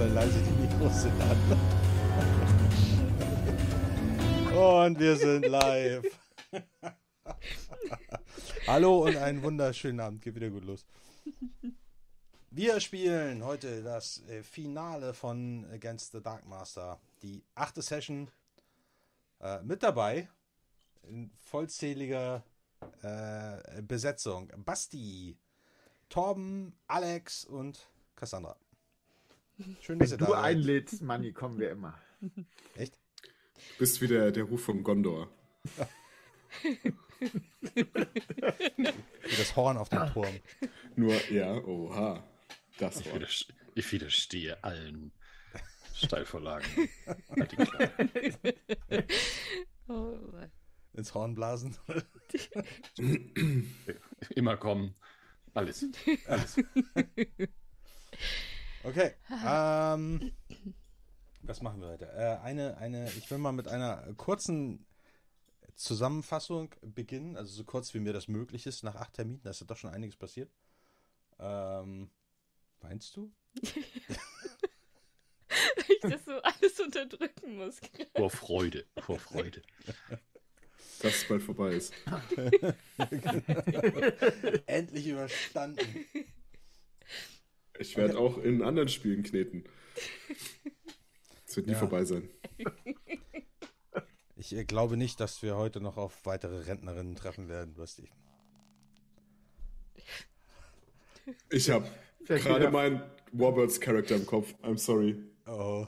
sei 0.00 0.08
leise, 0.08 0.40
die 0.40 0.52
Mikros 0.52 1.02
sind 1.02 1.20
an. 1.20 1.36
Und 4.56 4.98
wir 4.98 5.14
sind 5.14 5.46
live. 5.46 6.02
Hallo 8.66 9.04
und 9.04 9.16
einen 9.18 9.42
wunderschönen 9.42 10.00
Abend. 10.00 10.22
Geht 10.22 10.36
wieder 10.36 10.48
gut 10.48 10.64
los. 10.64 10.86
Wir 12.50 12.80
spielen 12.80 13.44
heute 13.44 13.82
das 13.82 14.22
äh, 14.26 14.42
Finale 14.42 15.12
von 15.12 15.66
Against 15.70 16.12
the 16.12 16.22
Dark 16.22 16.46
Master. 16.46 16.98
Die 17.20 17.44
achte 17.54 17.82
Session. 17.82 18.30
Äh, 19.40 19.60
mit 19.60 19.82
dabei 19.82 20.30
in 21.02 21.30
vollzähliger 21.42 22.42
äh, 23.02 23.82
Besetzung. 23.82 24.50
Basti, 24.64 25.36
Torben, 26.08 26.74
Alex 26.86 27.44
und 27.44 27.86
Cassandra. 28.16 28.56
Schön, 29.80 29.98
dass 29.98 30.10
Wenn 30.10 30.16
ihr 30.16 30.18
da 30.18 30.26
du 30.26 30.32
seid. 30.32 30.44
einlädst, 30.44 31.02
Manni, 31.02 31.32
kommen 31.32 31.58
wir 31.58 31.70
immer. 31.70 31.98
Echt? 32.74 32.94
Du 32.94 33.78
bist 33.78 34.00
wieder 34.00 34.32
der 34.32 34.44
Ruf 34.44 34.64
von 34.64 34.82
Gondor. 34.82 35.28
Wie 36.62 36.92
das 39.36 39.54
Horn 39.56 39.76
auf 39.76 39.88
dem 39.88 40.06
Turm. 40.12 40.40
Nur, 40.96 41.14
ja, 41.30 41.52
oha. 41.52 42.24
Das 42.78 43.00
ich, 43.00 43.14
widerste 43.14 43.54
ich 43.74 43.92
widerstehe 43.92 44.64
allen 44.64 45.12
Steilvorlagen. 45.94 46.66
oh, 49.88 50.18
Ins 50.94 51.14
Horn 51.14 51.34
blasen. 51.34 51.76
Immer 54.34 54.56
kommen. 54.56 54.94
Alles. 55.52 55.86
Alles. 56.26 56.56
Okay. 58.82 59.12
Ähm, 59.46 60.32
was 61.42 61.62
machen 61.62 61.80
wir 61.80 61.88
heute? 61.88 62.10
Äh, 62.12 62.38
eine, 62.42 62.76
eine, 62.78 63.10
ich 63.12 63.30
will 63.30 63.38
mal 63.38 63.52
mit 63.52 63.68
einer 63.68 64.12
kurzen 64.14 64.84
Zusammenfassung 65.74 66.74
beginnen, 66.82 67.36
also 67.36 67.52
so 67.52 67.64
kurz 67.64 67.94
wie 67.94 68.00
mir 68.00 68.12
das 68.12 68.28
möglich 68.28 68.66
ist. 68.66 68.82
Nach 68.82 68.96
acht 68.96 69.14
Terminen, 69.14 69.42
da 69.42 69.50
ist 69.50 69.60
ja 69.60 69.66
doch 69.66 69.76
schon 69.76 69.90
einiges 69.90 70.16
passiert. 70.16 70.50
Ähm, 71.38 72.10
meinst 72.80 73.16
du? 73.16 73.32
ich 75.88 76.00
das 76.02 76.24
so 76.24 76.40
alles 76.42 76.80
unterdrücken 76.80 77.56
muss. 77.56 77.80
Vor 78.14 78.30
Freude, 78.30 78.86
vor 78.98 79.18
Freude. 79.18 79.62
Dass 81.00 81.14
es 81.14 81.28
bald 81.28 81.42
vorbei 81.42 81.72
ist. 81.72 81.94
Endlich 84.66 85.06
überstanden. 85.06 86.06
Ich 87.80 87.96
werde 87.96 88.18
auch 88.18 88.36
in 88.36 88.62
anderen 88.62 88.90
Spielen 88.90 89.22
kneten. 89.22 89.64
Es 91.46 91.56
wird 91.56 91.66
nie 91.66 91.72
ja. 91.72 91.78
vorbei 91.78 92.04
sein. 92.04 92.28
Ich 94.36 94.54
äh, 94.54 94.64
glaube 94.64 94.96
nicht, 94.96 95.20
dass 95.20 95.42
wir 95.42 95.58
heute 95.58 95.82
noch 95.82 95.98
auf 95.98 96.24
weitere 96.24 96.60
Rentnerinnen 96.60 97.14
treffen 97.14 97.50
werden, 97.50 97.74
Basti. 97.74 98.08
Ich 101.50 101.68
habe 101.68 101.86
gerade 102.26 102.70
meinen 102.70 103.02
Warbirds 103.32 103.78
Charakter 103.78 104.16
im 104.16 104.24
Kopf. 104.24 104.54
I'm 104.62 104.78
sorry. 104.78 105.14
Oh. 105.46 105.86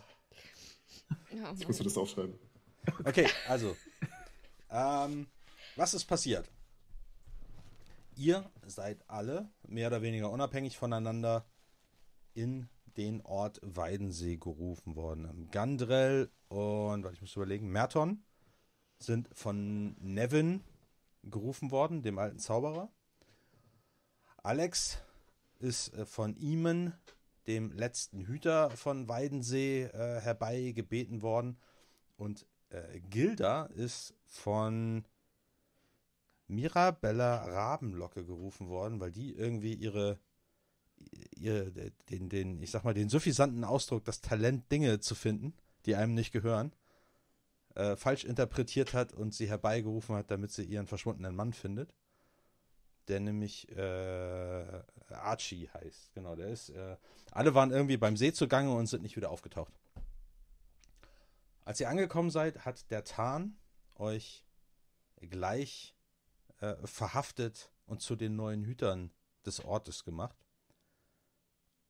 Ich 1.59 1.67
muss 1.67 1.79
das 1.79 1.97
aufschreiben. 1.97 2.39
Okay, 3.05 3.27
also. 3.49 3.75
Ähm, 4.71 5.29
was 5.77 5.95
ist 5.95 6.05
passiert? 6.05 6.47
Ihr 8.17 8.51
seid 8.67 9.03
alle 9.09 9.51
mehr 9.63 9.89
oder 9.89 10.03
weniger 10.03 10.31
unabhängig 10.31 10.77
voneinander 10.77 11.47
in 12.35 12.69
den 12.97 13.21
Ort 13.23 13.59
Weidensee 13.63 14.37
gerufen 14.37 14.97
worden. 14.97 15.49
Gandrel 15.51 16.31
und, 16.49 17.07
ich 17.13 17.21
muss 17.21 17.37
überlegen, 17.37 17.71
Merton 17.71 18.23
sind 18.99 19.29
von 19.33 19.97
Nevin 20.01 20.63
gerufen 21.23 21.71
worden, 21.71 22.03
dem 22.03 22.19
alten 22.19 22.39
Zauberer. 22.39 22.91
Alex 24.43 24.99
ist 25.59 25.95
äh, 25.95 26.05
von 26.05 26.37
Eamon, 26.37 26.93
dem 27.47 27.73
letzten 27.73 28.27
Hüter 28.27 28.71
von 28.71 29.09
Weidensee, 29.09 29.85
äh, 29.85 30.21
herbeigebeten 30.21 31.23
worden. 31.23 31.59
Und 32.17 32.47
äh, 32.71 33.01
Gilda 33.01 33.67
ist 33.67 34.15
von 34.27 35.05
Mirabella 36.49 37.45
Rabenlocke 37.45 38.25
gerufen 38.25 38.69
worden, 38.69 39.01
weil 39.01 39.13
die 39.13 39.35
irgendwie 39.35 39.75
ihre 39.75 40.19
ihr, 41.43 41.71
den, 42.09 42.29
den, 42.29 42.63
ich 42.63 42.71
sag 42.71 42.85
mal, 42.85 42.95
den 42.95 43.09
suffisanten 43.09 43.65
Ausdruck, 43.65 44.05
das 44.05 44.21
Talent, 44.21 44.71
Dinge 44.71 45.01
zu 45.01 45.15
finden, 45.15 45.55
die 45.87 45.97
einem 45.97 46.15
nicht 46.15 46.33
gehören, 46.33 46.73
äh, 47.75 47.97
falsch 47.97 48.25
interpretiert 48.25 48.95
hat 48.95 49.13
und 49.13 49.35
sie 49.35 49.49
herbeigerufen 49.49 50.15
hat, 50.15 50.31
damit 50.31 50.53
sie 50.53 50.65
ihren 50.65 50.87
verschwundenen 50.87 51.35
Mann 51.35 51.53
findet. 51.53 51.95
Der 53.09 53.19
nämlich 53.19 53.69
äh, 53.77 54.83
Archie 55.09 55.69
heißt. 55.75 56.13
Genau, 56.15 56.37
der 56.37 56.49
ist. 56.49 56.69
Äh, 56.71 56.97
alle 57.33 57.55
waren 57.55 57.73
irgendwie 57.73 57.97
beim 57.97 58.17
See 58.17 58.33
zugange 58.33 58.73
und 58.73 58.87
sind 58.87 59.03
nicht 59.03 59.17
wieder 59.17 59.31
aufgetaucht. 59.31 59.73
Als 61.65 61.81
ihr 61.81 61.89
angekommen 61.89 62.31
seid, 62.31 62.65
hat 62.65 62.91
der 62.91 63.05
Tarn 63.05 63.57
euch 63.97 64.45
gleich 65.21 65.97
äh, 66.61 66.75
verhaftet 66.85 67.73
und 67.87 68.01
zu 68.01 68.15
den 68.15 68.37
neuen 68.37 68.65
Hütern 68.65 69.11
des 69.45 69.65
Ortes 69.65 70.05
gemacht 70.05 70.37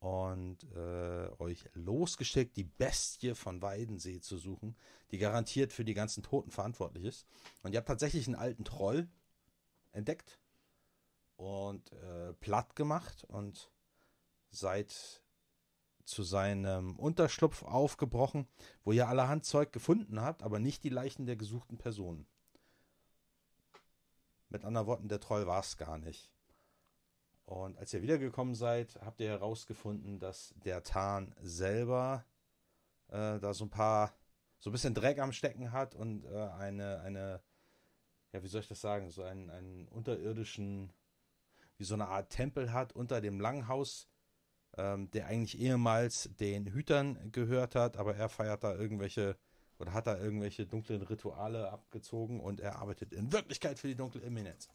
und 0.03 0.57
äh, 0.75 1.29
euch 1.39 1.69
losgeschickt, 1.75 2.57
die 2.57 2.65
Bestie 2.65 3.35
von 3.35 3.61
Weidensee 3.61 4.19
zu 4.19 4.37
suchen, 4.37 4.75
die 5.11 5.17
garantiert 5.17 5.71
für 5.71 5.85
die 5.85 5.93
ganzen 5.93 6.23
Toten 6.23 6.51
verantwortlich 6.51 7.05
ist. 7.05 7.25
Und 7.61 7.71
ihr 7.71 7.77
habt 7.77 7.87
tatsächlich 7.87 8.27
einen 8.27 8.35
alten 8.35 8.65
Troll 8.65 9.07
entdeckt 9.93 10.41
und 11.37 11.93
äh, 11.93 12.33
platt 12.33 12.75
gemacht 12.75 13.23
und 13.23 13.71
seid 14.49 15.23
zu 16.03 16.23
seinem 16.23 16.99
Unterschlupf 16.99 17.63
aufgebrochen, 17.63 18.49
wo 18.83 18.91
ihr 18.91 19.07
allerhand 19.07 19.45
Zeug 19.45 19.71
gefunden 19.71 20.19
habt, 20.19 20.43
aber 20.43 20.59
nicht 20.59 20.83
die 20.83 20.89
Leichen 20.89 21.25
der 21.25 21.37
gesuchten 21.37 21.77
Personen. 21.77 22.27
Mit 24.49 24.65
anderen 24.65 24.87
Worten, 24.87 25.07
der 25.07 25.21
Troll 25.21 25.47
war 25.47 25.61
es 25.61 25.77
gar 25.77 25.97
nicht. 25.97 26.32
Und 27.45 27.77
als 27.77 27.93
ihr 27.93 28.01
wiedergekommen 28.01 28.55
seid, 28.55 28.99
habt 29.03 29.19
ihr 29.19 29.29
herausgefunden, 29.29 30.19
dass 30.19 30.53
der 30.63 30.83
Tarn 30.83 31.35
selber 31.41 32.25
äh, 33.09 33.39
da 33.39 33.53
so 33.53 33.65
ein 33.65 33.69
paar, 33.69 34.13
so 34.59 34.69
ein 34.69 34.73
bisschen 34.73 34.93
Dreck 34.93 35.19
am 35.19 35.33
Stecken 35.33 35.71
hat 35.71 35.93
und 35.93 36.25
äh, 36.25 36.29
eine, 36.29 37.01
eine, 37.01 37.41
ja, 38.31 38.43
wie 38.43 38.47
soll 38.47 38.61
ich 38.61 38.67
das 38.67 38.81
sagen, 38.81 39.09
so 39.09 39.23
einen, 39.23 39.49
einen 39.49 39.87
unterirdischen, 39.89 40.93
wie 41.77 41.83
so 41.83 41.95
eine 41.95 42.07
Art 42.07 42.29
Tempel 42.29 42.71
hat 42.71 42.93
unter 42.93 43.19
dem 43.19 43.39
Langhaus, 43.39 44.07
ähm, 44.77 45.11
der 45.11 45.27
eigentlich 45.27 45.59
ehemals 45.59 46.29
den 46.39 46.67
Hütern 46.67 47.31
gehört 47.31 47.75
hat, 47.75 47.97
aber 47.97 48.15
er 48.15 48.29
feiert 48.29 48.63
da 48.63 48.73
irgendwelche 48.73 49.37
oder 49.79 49.93
hat 49.93 50.07
da 50.07 50.17
irgendwelche 50.17 50.65
dunklen 50.65 51.01
Rituale 51.01 51.71
abgezogen 51.71 52.39
und 52.39 52.61
er 52.61 52.77
arbeitet 52.77 53.11
in 53.11 53.33
Wirklichkeit 53.33 53.79
für 53.79 53.87
die 53.87 53.95
dunkle 53.95 54.21
Eminenz. 54.21 54.69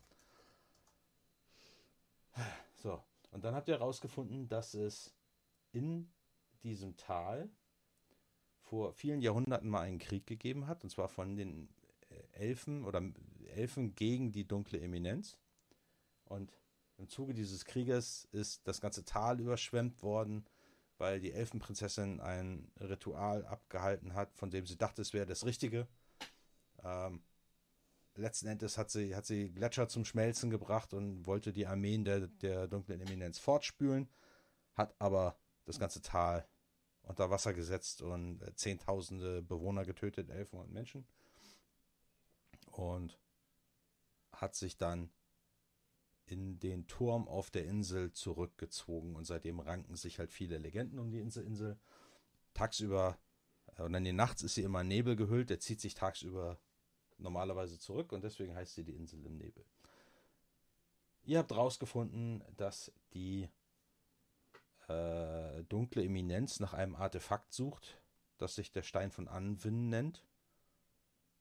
So, 2.75 3.03
und 3.33 3.45
dann 3.45 3.55
habt 3.55 3.69
ihr 3.69 3.75
herausgefunden, 3.75 4.49
dass 4.49 4.75
es 4.75 5.15
in 5.73 6.11
diesem 6.63 6.97
Tal 6.97 7.51
vor 8.61 8.93
vielen 8.93 9.21
Jahrhunderten 9.21 9.69
mal 9.69 9.81
einen 9.81 9.99
Krieg 9.99 10.27
gegeben 10.27 10.67
hat, 10.67 10.85
und 10.85 10.91
zwar 10.91 11.09
von 11.09 11.37
den 11.37 11.69
äh, 12.11 12.39
Elfen 12.39 12.85
oder 12.85 13.03
Elfen 13.55 13.95
gegen 13.95 14.31
die 14.31 14.47
dunkle 14.47 14.81
Eminenz. 14.81 15.39
Und 16.25 16.53
im 16.99 17.09
Zuge 17.09 17.33
dieses 17.33 17.65
Krieges 17.65 18.29
ist 18.33 18.67
das 18.67 18.81
ganze 18.81 19.05
Tal 19.05 19.41
überschwemmt 19.41 20.03
worden, 20.03 20.45
weil 20.99 21.21
die 21.21 21.33
Elfenprinzessin 21.33 22.21
ein 22.21 22.71
Ritual 22.81 23.47
abgehalten 23.47 24.15
hat, 24.15 24.35
von 24.35 24.51
dem 24.51 24.67
sie 24.67 24.77
dachte, 24.77 25.01
es 25.03 25.13
wäre 25.13 25.27
das 25.27 25.47
Richtige. 25.47 25.87
Ähm, 26.85 27.23
letzten 28.19 28.49
Endes 28.49 28.79
hat 28.79 28.91
sie, 28.91 29.15
hat 29.15 29.27
sie 29.27 29.51
Gletscher 29.51 29.89
zum 29.89 30.05
Schmelzen 30.05 30.51
gebracht 30.51 30.93
und 30.95 31.27
wollte 31.27 31.53
die 31.53 31.67
Armeen 31.67 32.05
der, 32.05 32.27
der 32.27 32.69
dunklen 32.69 33.01
Eminenz 33.01 33.39
fortspülen, 33.39 34.09
hat 34.75 34.95
aber 34.99 35.39
das 35.65 35.79
ganze 35.79 36.03
Tal 36.03 36.47
unter 37.03 37.31
Wasser 37.31 37.55
gesetzt 37.55 38.03
und 38.03 38.43
äh, 38.43 38.55
zehntausende 38.55 39.43
Bewohner 39.43 39.85
getötet, 39.85 40.31
Elfen 40.31 40.59
und 40.59 40.73
Menschen. 40.73 41.07
Und 42.71 43.19
hat 44.33 44.55
sich 44.55 44.77
dann 44.77 45.11
in 46.27 46.61
den 46.61 46.87
Turm 46.87 47.27
auf 47.27 47.51
der 47.51 47.65
Insel 47.65 48.13
zurückgezogen 48.13 49.17
und 49.17 49.25
seitdem 49.25 49.61
ranken 49.61 49.97
sich 49.97 50.19
halt 50.19 50.31
viele 50.31 50.59
Legenden 50.59 50.99
um 50.99 51.11
die 51.11 51.21
Insel. 51.21 51.45
Insel. 51.45 51.79
Tagsüber 52.55 53.19
äh, 53.77 53.83
und 53.83 53.93
dann 53.93 54.05
die 54.05 54.13
nachts 54.13 54.43
ist 54.43 54.55
sie 54.55 54.63
immer 54.63 54.85
Nebel 54.85 55.17
gehüllt, 55.17 55.51
der 55.51 55.61
zieht 55.61 55.81
sich 55.81 55.95
tagsüber 55.95 56.59
normalerweise 57.19 57.79
zurück 57.79 58.13
und 58.13 58.23
deswegen 58.23 58.55
heißt 58.55 58.75
sie 58.75 58.85
die 58.85 58.95
Insel 58.95 59.25
im 59.27 59.37
Nebel. 59.37 59.65
Ihr 61.25 61.39
habt 61.39 61.51
herausgefunden, 61.51 62.43
dass 62.57 62.93
die 63.13 63.49
äh, 64.89 65.63
dunkle 65.65 66.03
Eminenz 66.03 66.61
nach 66.61 66.73
einem 66.73 66.97
Artefakt 66.97 67.53
sucht, 67.53 68.01
das 68.39 68.55
sich 68.55 68.73
der 68.73 68.83
Stein 68.83 69.11
von 69.11 69.29
Anwin 69.29 69.89
nennt 69.91 70.25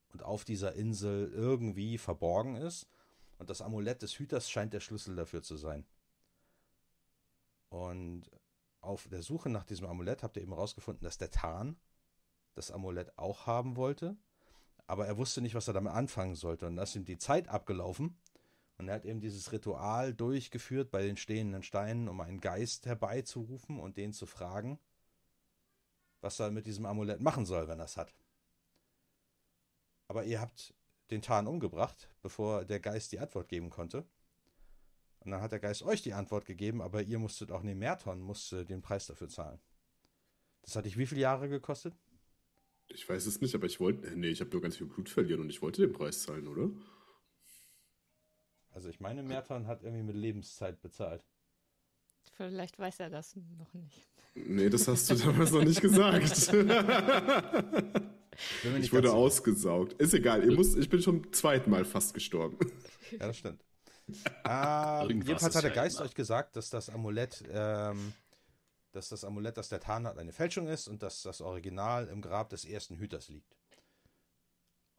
und 0.09 0.23
auf 0.23 0.43
dieser 0.43 0.73
Insel 0.73 1.31
irgendwie 1.31 1.97
verborgen 1.97 2.55
ist. 2.55 2.89
Und 3.37 3.49
das 3.49 3.61
Amulett 3.61 4.01
des 4.01 4.17
Hüters 4.17 4.49
scheint 4.49 4.73
der 4.73 4.79
Schlüssel 4.79 5.15
dafür 5.15 5.43
zu 5.43 5.57
sein. 5.57 5.85
Und 7.69 8.29
auf 8.81 9.07
der 9.07 9.21
Suche 9.21 9.49
nach 9.49 9.63
diesem 9.63 9.87
Amulett 9.87 10.23
habt 10.23 10.37
ihr 10.37 10.43
eben 10.43 10.53
herausgefunden, 10.53 11.03
dass 11.03 11.17
der 11.17 11.31
Tarn 11.31 11.77
das 12.55 12.71
Amulett 12.71 13.17
auch 13.17 13.45
haben 13.45 13.75
wollte, 13.75 14.17
aber 14.87 15.05
er 15.05 15.17
wusste 15.17 15.41
nicht, 15.41 15.53
was 15.53 15.67
er 15.67 15.73
damit 15.73 15.93
anfangen 15.93 16.35
sollte. 16.35 16.65
Und 16.65 16.77
da 16.77 16.83
ist 16.83 16.95
ihm 16.95 17.05
die 17.05 17.17
Zeit 17.17 17.49
abgelaufen. 17.49 18.17
Und 18.77 18.87
er 18.87 18.95
hat 18.95 19.05
eben 19.05 19.19
dieses 19.19 19.51
Ritual 19.51 20.13
durchgeführt 20.13 20.91
bei 20.91 21.01
den 21.01 21.17
stehenden 21.17 21.63
Steinen, 21.63 22.07
um 22.07 22.21
einen 22.21 22.39
Geist 22.39 22.85
herbeizurufen 22.85 23.79
und 23.79 23.97
den 23.97 24.13
zu 24.13 24.25
fragen, 24.25 24.79
was 26.21 26.39
er 26.39 26.51
mit 26.51 26.67
diesem 26.67 26.85
Amulett 26.85 27.19
machen 27.19 27.45
soll, 27.45 27.67
wenn 27.67 27.79
er 27.79 27.85
es 27.85 27.97
hat. 27.97 28.13
Aber 30.07 30.23
ihr 30.23 30.39
habt 30.39 30.73
den 31.09 31.21
Tarn 31.21 31.47
umgebracht, 31.47 32.09
bevor 32.21 32.65
der 32.65 32.79
Geist 32.79 33.11
die 33.11 33.19
Antwort 33.19 33.49
geben 33.49 33.69
konnte. 33.69 34.05
Und 35.19 35.31
dann 35.31 35.41
hat 35.41 35.51
der 35.51 35.59
Geist 35.59 35.83
euch 35.83 36.01
die 36.01 36.13
Antwort 36.13 36.45
gegeben, 36.45 36.81
aber 36.81 37.01
ihr 37.01 37.19
musstet 37.19 37.51
auch, 37.51 37.63
nee, 37.63 37.75
Merton 37.75 38.21
musste 38.21 38.63
den 38.63 38.81
Preis 38.81 39.07
dafür 39.07 39.27
zahlen. 39.27 39.59
Das 40.61 40.75
hat 40.75 40.85
dich 40.85 40.97
wie 40.97 41.07
viele 41.07 41.21
Jahre 41.21 41.49
gekostet? 41.49 41.95
Ich 42.89 43.07
weiß 43.07 43.25
es 43.25 43.41
nicht, 43.41 43.53
aber 43.55 43.65
ich 43.65 43.79
wollte, 43.79 44.17
nee, 44.17 44.29
ich 44.29 44.39
habe 44.39 44.51
nur 44.51 44.61
ganz 44.61 44.77
viel 44.77 44.87
Blut 44.87 45.09
verlieren 45.09 45.41
und 45.41 45.49
ich 45.49 45.61
wollte 45.61 45.81
den 45.81 45.93
Preis 45.93 46.23
zahlen, 46.23 46.47
oder? 46.47 46.69
Also 48.71 48.89
ich 48.89 48.99
meine, 48.99 49.23
Merton 49.23 49.67
hat 49.67 49.83
irgendwie 49.83 50.03
mit 50.03 50.15
Lebenszeit 50.15 50.81
bezahlt. 50.81 51.25
Vielleicht 52.35 52.77
weiß 52.77 52.99
er 52.99 53.09
das 53.09 53.35
noch 53.57 53.73
nicht. 53.73 54.07
Nee, 54.35 54.69
das 54.69 54.87
hast 54.87 55.09
du 55.09 55.15
damals 55.15 55.51
noch 55.51 55.63
nicht 55.63 55.81
gesagt. 55.81 56.53
ich 58.79 58.93
wurde 58.93 59.11
ausgesaugt. 59.11 59.93
Ist 59.93 60.13
egal, 60.13 60.43
ihr 60.43 60.55
müsst, 60.55 60.77
ich 60.77 60.89
bin 60.89 61.01
schon 61.01 61.23
zum 61.23 61.33
zweiten 61.33 61.71
Mal 61.71 61.85
fast 61.85 62.13
gestorben. 62.13 62.57
Ja, 63.11 63.27
das 63.27 63.37
stimmt. 63.37 63.63
Ah, 64.43 65.05
jedenfalls 65.07 65.55
hat 65.55 65.63
der 65.63 65.71
Geist 65.71 65.99
euch 66.01 66.13
gesagt, 66.13 66.55
dass 66.55 66.69
das 66.69 66.89
Amulett, 66.89 67.43
ähm, 67.51 68.13
dass 68.97 69.09
das 69.09 69.23
Amulett, 69.23 69.57
das 69.57 69.69
der 69.69 69.79
Tarn 69.79 70.07
hat, 70.07 70.17
eine 70.17 70.33
Fälschung 70.33 70.67
ist 70.67 70.87
und 70.87 71.03
dass 71.03 71.21
das 71.21 71.39
Original 71.39 72.07
im 72.07 72.21
Grab 72.21 72.49
des 72.49 72.65
ersten 72.65 72.97
Hüters 72.97 73.29
liegt. 73.29 73.55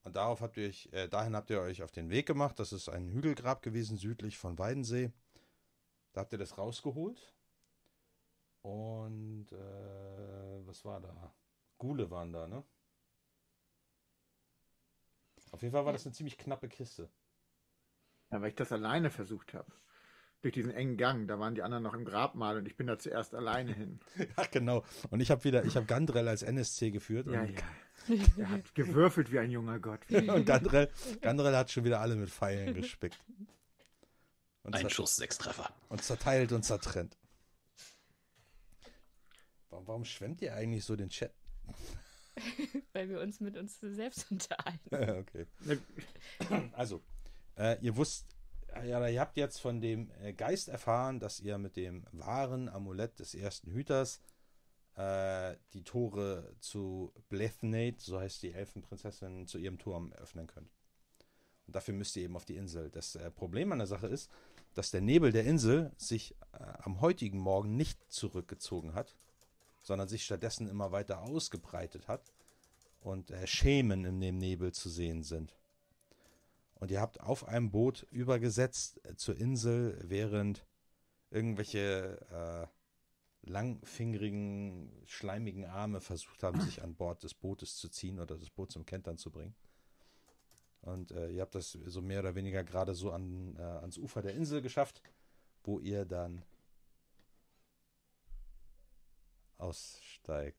Und 0.05 0.15
darauf 0.17 0.41
habt 0.41 0.57
ihr 0.57 0.69
euch, 0.69 0.89
äh, 0.93 1.09
dahin 1.09 1.35
habt 1.35 1.51
ihr 1.51 1.61
euch 1.61 1.83
auf 1.83 1.91
den 1.91 2.09
Weg 2.09 2.27
gemacht. 2.27 2.59
Das 2.61 2.73
ist 2.73 2.89
ein 2.89 3.09
Hügelgrab 3.09 3.61
gewesen, 3.61 3.99
südlich 3.99 4.39
von 4.39 4.57
Weidensee. 4.59 5.13
Da 6.13 6.21
habt 6.21 6.33
ihr 6.33 6.39
das 6.39 6.57
rausgeholt. 6.57 7.35
Und 8.63 9.51
äh, 9.53 10.67
was 10.67 10.85
war 10.85 11.01
da? 11.01 11.35
Gule 11.77 12.11
waren 12.11 12.33
da, 12.33 12.47
ne? 12.47 12.65
Auf 15.51 15.63
jeden 15.63 15.73
Fall 15.73 15.85
war 15.85 15.93
das 15.93 16.07
eine 16.07 16.15
ziemlich 16.15 16.39
knappe 16.39 16.69
Kiste. 16.69 17.11
Ja, 18.31 18.41
weil 18.41 18.51
ich 18.51 18.55
das 18.57 18.73
alleine 18.73 19.11
versucht 19.11 19.55
habe. 19.55 19.73
Durch 20.41 20.55
diesen 20.55 20.73
engen 20.73 20.97
Gang, 20.97 21.27
da 21.27 21.41
waren 21.41 21.57
die 21.57 21.63
anderen 21.63 21.83
noch 21.83 21.95
im 21.95 22.05
Grabmal 22.05 22.59
und 22.59 22.67
ich 22.67 22.77
bin 22.77 22.87
da 22.87 22.97
zuerst 22.97 23.35
alleine 23.35 23.73
hin. 23.73 23.99
Ach 24.37 24.49
genau. 24.51 24.85
Und 25.11 25.19
ich 25.19 25.33
habe 25.33 25.43
wieder, 25.43 25.65
ich 25.65 25.75
habe 25.75 25.87
Gandrell 25.87 26.29
als 26.29 26.43
NSC 26.43 26.93
geführt. 26.93 27.27
Ja, 27.27 27.43
ja. 27.43 27.59
Er 28.37 28.49
hat 28.49 28.73
gewürfelt 28.75 29.33
wie 29.33 29.41
ein 29.41 29.51
junger 29.51 29.81
Gott. 29.81 30.01
und 30.11 30.47
Gandrell, 30.47 30.89
Gandrell 31.21 31.57
hat 31.57 31.73
schon 31.73 31.85
wieder 31.85 32.01
alle 32.01 32.15
mit 32.15 32.31
Pfeilen 32.31 32.73
gespickt. 32.75 33.19
Und 34.63 34.77
ein 34.77 34.89
Schuss, 34.91 35.17
sechs 35.17 35.39
Treffer. 35.39 35.71
Und 35.89 36.05
zerteilt 36.05 36.53
und 36.53 36.63
zertrennt. 36.63 37.17
Warum, 39.71 39.87
warum 39.89 40.05
schwemmt 40.05 40.41
ihr 40.41 40.55
eigentlich 40.55 40.85
so 40.85 40.95
den 40.95 41.09
Chat? 41.09 41.35
Weil 42.93 43.09
wir 43.09 43.21
uns 43.21 43.41
mit 43.41 43.57
uns 43.57 43.81
selbst 43.81 44.31
unterhalten. 44.31 44.95
okay. 44.95 45.47
Also, 46.75 47.03
äh, 47.57 47.77
ihr 47.81 47.97
wusst, 47.97 48.38
ja, 48.85 49.07
ihr 49.09 49.21
habt 49.21 49.37
jetzt 49.37 49.61
von 49.61 49.81
dem 49.81 50.11
äh, 50.23 50.33
Geist 50.33 50.69
erfahren, 50.69 51.21
dass 51.21 51.41
ihr 51.41 51.59
mit 51.59 51.77
dem 51.77 52.07
wahren 52.13 52.69
Amulett 52.69 53.19
des 53.19 53.35
ersten 53.35 53.71
Hüters 53.73 54.21
äh, 54.97 55.57
die 55.73 55.85
Tore 55.85 56.55
zu 56.61 57.13
Blethnate, 57.29 57.99
so 57.99 58.21
heißt 58.21 58.43
die 58.43 58.53
Elfenprinzessin, 58.53 59.47
zu 59.47 59.59
ihrem 59.59 59.79
Turm 59.79 60.13
öffnen 60.15 60.47
könnt. 60.47 60.71
Und 61.67 61.77
dafür 61.77 61.95
müsst 61.95 62.17
ihr 62.17 62.25
eben 62.25 62.37
auf 62.37 62.45
die 62.45 62.57
Insel. 62.57 62.91
Das 62.91 63.15
äh, 63.15 63.31
Problem 63.31 63.73
an 63.73 63.79
der 63.79 63.87
Sache 63.87 64.07
ist, 64.07 64.31
dass 64.75 64.91
der 64.91 65.01
Nebel 65.01 65.33
der 65.33 65.45
Insel 65.45 65.93
sich 65.97 66.35
äh, 66.53 66.65
am 66.83 67.01
heutigen 67.01 67.39
Morgen 67.39 67.77
nicht 67.77 68.11
zurückgezogen 68.11 68.95
hat, 68.95 69.17
sondern 69.83 70.09
sich 70.09 70.25
stattdessen 70.25 70.69
immer 70.69 70.93
weiter 70.93 71.23
ausgebreitet 71.23 72.09
hat 72.09 72.33
und 73.01 73.31
äh, 73.31 73.47
Schemen 73.47 74.05
in 74.05 74.21
dem 74.21 74.39
Nebel 74.39 74.73
zu 74.73 74.89
sehen 74.89 75.23
sind. 75.23 75.55
Und 76.81 76.91
ihr 76.91 77.01
habt 77.01 77.21
auf 77.21 77.47
einem 77.47 77.71
Boot 77.71 78.07
übergesetzt 78.11 79.05
äh, 79.05 79.17
zur 79.17 79.37
Insel, 79.37 79.99
während 80.03 80.65
irgendwelche 81.31 82.21
äh, 82.31 82.67
langfingerigen, 83.49 84.91
schleimigen 85.05 85.65
Arme 85.65 86.01
versucht 86.01 86.43
haben, 86.43 86.61
sich 86.61 86.83
an 86.83 86.95
Bord 86.95 87.23
des 87.23 87.35
Bootes 87.35 87.77
zu 87.77 87.89
ziehen 87.89 88.21
oder 88.21 88.37
das 88.39 88.51
Boot 88.51 88.73
zum 88.73 88.87
Kentern 88.87 89.19
zu 89.19 89.31
bringen. 89.31 89.55
Und 90.83 91.11
äh, 91.11 91.31
ihr 91.31 91.43
habt 91.43 91.55
das 91.55 91.73
so 91.73 92.01
mehr 92.01 92.21
oder 92.21 92.35
weniger 92.35 92.63
gerade 92.63 92.95
so 92.95 93.11
an, 93.11 93.57
äh, 93.57 93.63
ans 93.63 93.99
Ufer 93.99 94.23
der 94.23 94.35
Insel 94.35 94.63
geschafft, 94.63 95.03
wo 95.65 95.81
ihr 95.81 96.05
dann 96.05 96.45
aussteigt. 99.59 100.57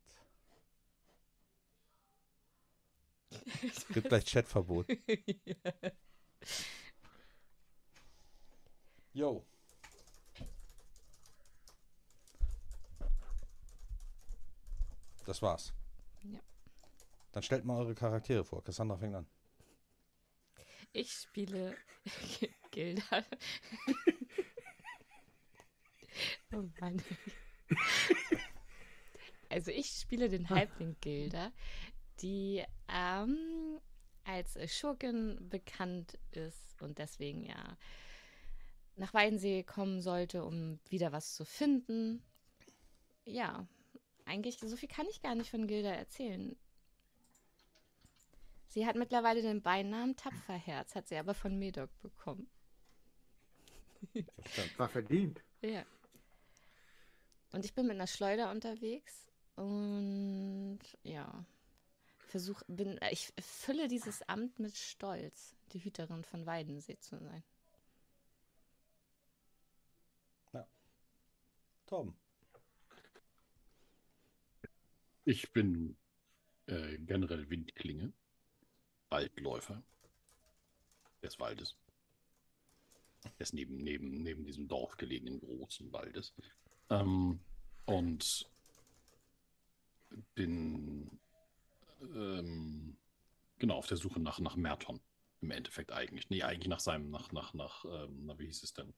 Es 3.64 3.88
gibt 3.88 4.10
gleich 4.10 4.26
Chatverbot. 4.26 4.88
Jo. 9.14 9.46
Das 15.26 15.42
war's. 15.42 15.74
Ja. 16.24 16.40
Dann 17.34 17.44
stellt 17.44 17.66
mal 17.66 17.78
eure 17.78 17.94
Charaktere 17.94 18.44
vor. 18.44 18.64
Cassandra 18.64 18.98
fängt 18.98 19.16
an. 19.16 19.28
Ich 20.92 21.12
spiele 21.12 21.78
Gilda. 22.72 23.24
oh 26.54 26.64
Mann. 26.80 27.02
Also 29.50 29.72
ich 29.72 29.88
spiele 29.88 30.30
den 30.30 30.50
Halbling 30.50 30.96
Gilda, 31.02 31.52
die 32.22 32.64
ähm, 32.88 33.80
als 34.30 34.58
Schurkin 34.74 35.50
bekannt 35.50 36.18
ist 36.32 36.82
und 36.82 36.98
deswegen 36.98 37.44
ja 37.44 37.78
nach 38.96 39.14
Weidensee 39.14 39.64
kommen 39.64 40.02
sollte, 40.02 40.44
um 40.44 40.80
wieder 40.90 41.12
was 41.12 41.34
zu 41.34 41.46
finden. 41.46 42.22
Ja, 43.26 43.68
eigentlich 44.26 44.60
so 44.60 44.76
viel 44.76 44.90
kann 44.90 45.08
ich 45.10 45.22
gar 45.22 45.36
nicht 45.36 45.50
von 45.50 45.68
Gilda 45.68 45.90
erzählen. 45.90 46.56
Sie 48.68 48.86
hat 48.86 48.96
mittlerweile 48.96 49.42
den 49.42 49.64
Beinamen 49.64 50.16
Tapferherz, 50.16 50.94
hat 50.94 51.08
sie 51.08 51.18
aber 51.18 51.34
von 51.34 51.58
Medoc 51.58 51.90
bekommen. 52.02 52.48
War 54.78 54.90
verdient. 54.90 55.42
Ja. 55.62 55.84
Und 57.52 57.66
ich 57.66 57.74
bin 57.74 57.88
mit 57.88 57.96
einer 57.96 58.06
Schleuder 58.06 58.52
unterwegs 58.52 59.28
und 59.56 60.80
ja, 61.02 61.46
versuche, 62.30 62.64
bin, 62.68 63.00
ich 63.12 63.34
fülle 63.42 63.88
dieses 63.88 64.22
Amt 64.24 64.60
mit 64.60 64.78
Stolz, 64.78 65.56
die 65.74 65.84
Hüterin 65.84 66.24
von 66.24 66.46
Weidensee 66.46 67.00
zu 67.00 67.18
sein. 67.18 67.44
Ja. 70.54 70.68
Tom. 71.88 72.16
Ich 75.26 75.52
bin 75.52 75.98
äh, 76.68 76.98
generell 77.00 77.50
Windklinge. 77.50 78.14
Waldläufer 79.10 79.82
des 81.24 81.40
Waldes. 81.40 81.76
Des 83.40 83.54
neben, 83.54 83.78
neben, 83.78 84.22
neben 84.22 84.46
diesem 84.46 84.68
Dorf 84.68 84.98
gelegenen 84.98 85.40
großen 85.40 85.92
Waldes. 85.92 86.34
Ähm, 86.90 87.40
und 87.86 88.50
bin 90.36 91.20
ähm, 92.02 92.98
genau 93.58 93.76
auf 93.76 93.88
der 93.88 93.98
Suche 93.98 94.20
nach, 94.20 94.40
nach 94.40 94.56
Merton. 94.56 95.00
Im 95.42 95.52
Endeffekt 95.52 95.92
eigentlich. 95.92 96.30
Nee, 96.30 96.44
eigentlich 96.44 96.68
nach 96.68 96.82
seinem, 96.82 97.10
nach, 97.10 97.32
nach, 97.32 97.54
nach, 97.54 97.86
ähm, 97.86 98.26
na, 98.26 98.38
wie 98.38 98.46
hieß 98.48 98.64
es 98.64 98.74
denn? 98.74 98.94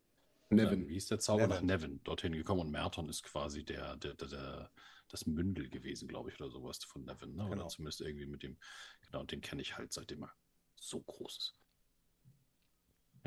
Nevin. 0.50 0.82
Ähm, 0.82 0.88
wie 0.88 0.94
hieß 0.94 1.08
der 1.08 1.20
Zauber? 1.20 1.48
Nevin. 1.48 1.56
Nach 1.56 1.62
Nevin 1.62 2.04
dorthin 2.04 2.34
gekommen 2.34 2.62
und 2.62 2.72
Merton 2.72 3.10
ist 3.10 3.24
quasi 3.24 3.64
der, 3.64 3.96
der, 3.98 4.16
der, 4.16 4.28
der 4.28 4.72
das 5.08 5.26
Mündel 5.26 5.70
gewesen, 5.70 6.08
glaube 6.08 6.30
ich, 6.30 6.40
oder 6.40 6.50
sowas 6.50 6.84
von 6.84 7.04
Nevin. 7.04 7.36
Ne? 7.36 7.44
Genau. 7.44 7.52
Oder 7.52 7.68
zumindest 7.68 8.02
irgendwie 8.02 8.26
mit 8.26 8.44
dem, 8.44 8.58
genau, 9.06 9.24
den 9.24 9.42
kenne 9.42 9.62
ich 9.62 9.78
halt 9.78 9.94
seitdem 9.94 10.24
er 10.24 10.34
so 10.76 11.00
groß 11.02 11.38
ist. 11.38 11.56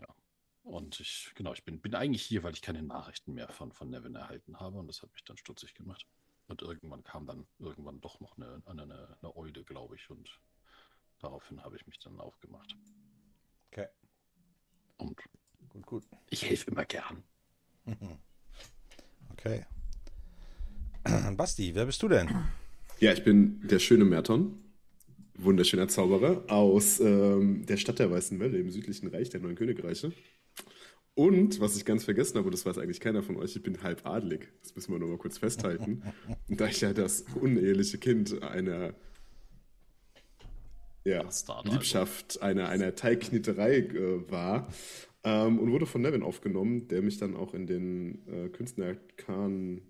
Ja. 0.01 0.07
Und 0.63 0.99
ich, 1.01 1.33
genau, 1.35 1.53
ich 1.53 1.65
bin, 1.65 1.81
bin 1.81 1.95
eigentlich 1.95 2.23
hier, 2.23 2.43
weil 2.43 2.55
ich 2.55 2.63
keine 2.63 2.83
Nachrichten 2.83 3.35
mehr 3.35 3.49
von, 3.51 3.73
von 3.73 3.91
Nevin 3.91 4.15
erhalten 4.15 4.59
habe 4.59 4.79
und 4.79 4.89
das 4.89 5.03
hat 5.03 5.13
mich 5.13 5.25
dann 5.25 5.37
stutzig 5.37 5.75
gemacht. 5.75 6.07
Und 6.49 6.63
irgendwann 6.63 7.03
kam 7.05 7.27
dann 7.27 7.47
irgendwann 7.59 8.01
doch 8.01 8.21
noch 8.21 8.37
eine, 8.37 8.63
eine, 8.67 8.83
eine 8.83 9.37
Eude, 9.37 9.65
glaube 9.65 9.97
ich, 9.97 10.11
und 10.11 10.39
daraufhin 11.21 11.63
habe 11.65 11.77
ich 11.77 11.87
mich 11.87 11.99
dann 11.99 12.21
aufgemacht. 12.21 12.77
Okay. 13.71 13.89
Und 14.99 15.17
Gut, 15.71 15.87
gut. 15.87 16.05
ich 16.31 16.45
helfe 16.49 16.71
immer 16.71 16.85
gern. 16.85 17.23
Okay. 19.33 19.67
Basti, 21.37 21.75
wer 21.75 21.85
bist 21.87 22.03
du 22.03 22.09
denn? 22.09 22.31
Ja, 23.01 23.13
ich 23.13 23.25
bin 23.25 23.61
der 23.67 23.79
schöne 23.81 24.05
Merton, 24.05 24.63
wunderschöner 25.35 25.89
Zauberer 25.89 26.45
aus 26.51 27.01
ähm, 27.01 27.67
der 27.67 27.77
Stadt 27.77 27.99
der 27.99 28.11
Weißen 28.11 28.39
Welle 28.39 28.59
im 28.59 28.71
südlichen 28.71 29.09
Reich 29.09 29.29
der 29.31 29.41
Neuen 29.41 29.57
Königreiche. 29.57 30.13
Und, 31.17 31.61
was 31.61 31.77
ich 31.77 31.85
ganz 31.85 32.05
vergessen 32.05 32.39
habe, 32.39 32.47
und 32.47 32.53
das 32.55 32.67
weiß 32.67 32.79
eigentlich 32.79 32.99
keiner 32.99 33.23
von 33.23 33.37
euch, 33.37 33.55
ich 33.55 33.63
bin 33.63 33.83
halb 33.83 34.05
adelig. 34.05 34.49
Das 34.63 34.75
müssen 34.75 34.93
wir 34.93 34.99
noch 34.99 35.07
mal 35.07 35.19
kurz 35.19 35.39
festhalten. 35.39 36.03
Und 36.49 36.61
da 36.61 36.67
ich 36.67 36.81
ja 36.81 36.93
das 36.93 37.25
uneheliche 37.41 37.99
Kind 37.99 38.43
einer 38.43 38.95
ja, 41.05 41.23
Bastard, 41.23 41.67
also. 41.67 41.73
Liebschaft 41.73 42.43
einer, 42.43 42.69
einer 42.69 42.97
Teigknitterei 42.97 43.79
äh, 43.79 44.31
war 44.31 44.69
ähm, 45.23 45.59
und 45.59 45.71
wurde 45.71 45.87
von 45.87 46.03
Nevin 46.03 46.23
aufgenommen, 46.23 46.89
der 46.89 47.03
mich 47.03 47.19
dann 47.19 47.37
auch 47.37 47.55
in 47.55 47.67
den 47.67 48.27
äh, 48.27 48.49
Künsten 48.49 48.83
der 48.83 48.91
Arkanen, 48.91 49.83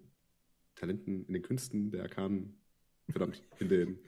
Talenten, 0.75 1.25
in 1.27 1.35
den 1.35 1.43
Künsten 1.43 1.91
der 1.91 2.03
Arkanen, 2.03 2.59
verdammt, 3.09 3.43
in 3.61 3.69
den 3.69 3.99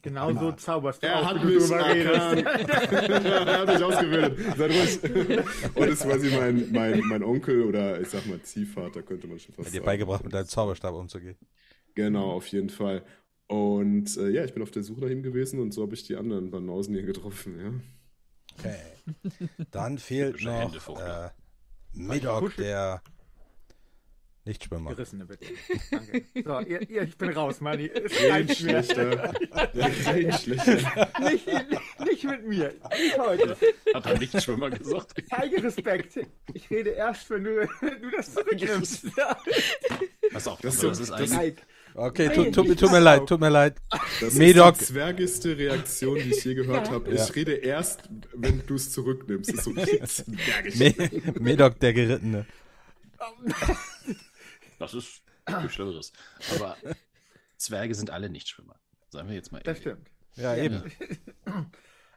Genau 0.00 0.32
so 0.32 0.52
zauberst 0.52 1.02
du 1.02 1.06
er 1.06 1.20
auch, 1.20 1.26
hat 1.26 1.44
mich 1.44 1.58
drüber 1.58 1.80
er 1.86 3.58
hat 3.60 3.68
mich 3.68 3.82
ausgebildet. 3.82 4.38
Seid 4.56 4.70
ruhig. 4.70 5.44
Und 5.74 5.88
ist 5.88 6.02
quasi 6.02 6.30
mein, 6.30 6.72
mein, 6.72 7.00
mein 7.00 7.22
Onkel 7.22 7.62
oder 7.62 8.00
ich 8.00 8.08
sag 8.08 8.26
mal 8.26 8.40
Ziehvater, 8.40 9.02
könnte 9.02 9.26
man 9.26 9.38
schon 9.38 9.54
fast 9.54 9.66
Hat 9.66 9.74
dir 9.74 9.78
sagen. 9.78 9.86
beigebracht, 9.86 10.24
mit 10.24 10.32
deinem 10.32 10.46
Zauberstab 10.46 10.94
umzugehen. 10.94 11.36
Genau, 11.94 12.32
auf 12.32 12.46
jeden 12.48 12.70
Fall. 12.70 13.04
Und 13.48 14.16
äh, 14.16 14.30
ja, 14.30 14.44
ich 14.44 14.54
bin 14.54 14.62
auf 14.62 14.70
der 14.70 14.82
Suche 14.82 15.02
nach 15.02 15.10
ihm 15.10 15.22
gewesen 15.22 15.60
und 15.60 15.72
so 15.74 15.82
habe 15.82 15.94
ich 15.94 16.04
die 16.04 16.16
anderen 16.16 16.50
Banausen 16.50 16.94
hier 16.94 17.04
getroffen. 17.04 17.58
Ja. 17.60 17.72
Okay. 18.58 18.78
Dann 19.70 19.98
fehlt 19.98 20.42
noch 20.42 20.98
äh, 20.98 21.28
Medok, 21.92 22.56
der 22.56 23.02
Nichtschwimmer. 24.44 24.90
Gerissene 24.90 25.24
bitte. 25.24 25.46
Danke. 25.90 26.24
So, 26.44 26.58
ihr, 26.60 26.90
ihr, 26.90 27.02
ich 27.02 27.16
bin 27.16 27.30
raus, 27.30 27.60
Manni. 27.60 27.88
Kein 27.88 28.48
schlechter. 28.48 29.32
Nicht, 29.72 30.48
nicht, 30.48 30.66
nicht 32.04 32.24
mit 32.24 32.46
mir. 32.48 32.74
Nicht 32.98 33.18
heute. 33.18 33.56
Hat 33.94 34.06
er 34.06 34.18
nicht 34.18 34.42
schon 34.42 34.58
mal 34.58 34.70
gesagt? 34.70 35.22
Zeige 35.30 35.62
Respekt. 35.62 36.18
Ich 36.54 36.68
rede 36.70 36.90
erst, 36.90 37.30
wenn 37.30 37.44
du, 37.44 37.68
wenn 37.80 38.02
du 38.02 38.10
das 38.10 38.34
zurücknimmst. 38.34 39.06
Pass 40.32 40.48
auf, 40.48 40.60
Das 40.60 40.78
das 40.78 40.98
ist. 40.98 41.12
Zeig. 41.28 41.64
Okay, 41.94 42.30
tut, 42.34 42.54
tut, 42.54 42.68
ich 42.68 42.76
tut 42.78 42.90
mir 42.90 43.00
leid, 43.00 43.26
tut 43.26 43.38
mir 43.40 43.50
leid. 43.50 43.76
Das 44.20 44.34
Medok. 44.34 44.72
ist 44.72 44.80
die 44.80 44.94
zwergigste 44.94 45.56
Reaktion, 45.58 46.16
die 46.16 46.30
ich 46.30 46.44
je 46.44 46.54
gehört 46.54 46.90
habe. 46.90 47.14
Ja. 47.14 47.22
Ich 47.22 47.34
rede 47.36 47.52
erst, 47.52 48.08
wenn 48.34 48.66
du 48.66 48.74
es 48.74 48.90
zurücknimmst. 48.90 49.50
Das 49.50 49.66
ist 49.66 50.16
so 50.16 50.24
zwergig. 50.24 50.76
Me 50.76 51.32
Medok, 51.38 51.78
der 51.78 51.92
Gerittene. 51.92 52.46
Das 54.82 54.94
ist 54.94 55.22
viel 55.60 55.70
Schlimmeres. 55.70 56.12
Aber 56.54 56.76
Zwerge 57.56 57.94
sind 57.94 58.10
alle 58.10 58.28
Nichtschwimmer. 58.28 58.80
Seien 59.10 59.28
wir 59.28 59.34
jetzt 59.36 59.52
mal 59.52 59.62
Das 59.62 59.78
ehrlich. 59.78 59.82
stimmt. 59.82 60.10
Ja, 60.34 60.56
eben. 60.56 60.82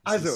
Also, 0.08 0.30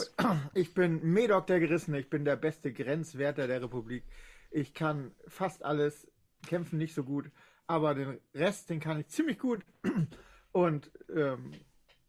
ich 0.55 0.73
bin 0.73 1.03
Medok 1.03 1.45
der 1.45 1.59
Gerissene, 1.59 1.99
ich 1.99 2.09
bin 2.09 2.25
der 2.25 2.35
beste 2.37 2.73
Grenzwärter 2.73 3.45
der 3.45 3.61
Republik. 3.61 4.03
Ich 4.49 4.73
kann 4.73 5.11
fast 5.27 5.63
alles, 5.63 6.07
kämpfen 6.47 6.79
nicht 6.79 6.95
so 6.95 7.03
gut, 7.03 7.29
aber 7.67 7.93
den 7.93 8.19
Rest, 8.33 8.71
den 8.71 8.79
kann 8.79 8.99
ich 8.99 9.09
ziemlich 9.09 9.37
gut. 9.37 9.63
Und 10.51 10.89
ähm, 11.15 11.51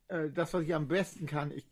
äh, 0.08 0.30
das, 0.30 0.54
was 0.54 0.62
ich 0.62 0.74
am 0.74 0.88
besten 0.88 1.26
kann, 1.26 1.50
ich. 1.50 1.66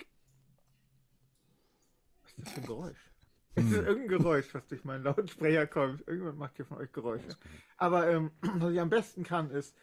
Was 2.23 2.33
ist 2.33 2.39
das 2.39 2.53
für 2.53 2.61
ein 2.61 2.67
Geräusch? 2.67 3.08
Es 3.55 3.65
ist 3.65 3.73
irgendein 3.73 4.09
Geräusch, 4.09 4.55
was 4.55 4.67
durch 4.69 4.85
meinen 4.85 5.05
Lautsprecher 5.05 5.67
kommt. 5.67 6.01
Irgendjemand 6.01 6.39
macht 6.39 6.57
hier 6.57 6.65
von 6.65 6.79
euch 6.79 6.93
Geräusche. 6.93 7.37
Aber 7.77 8.09
ähm, 8.09 8.31
was 8.41 8.73
ich 8.73 8.81
am 8.81 8.91
besten 8.91 9.25
kann, 9.25 9.51
ist 9.51 9.77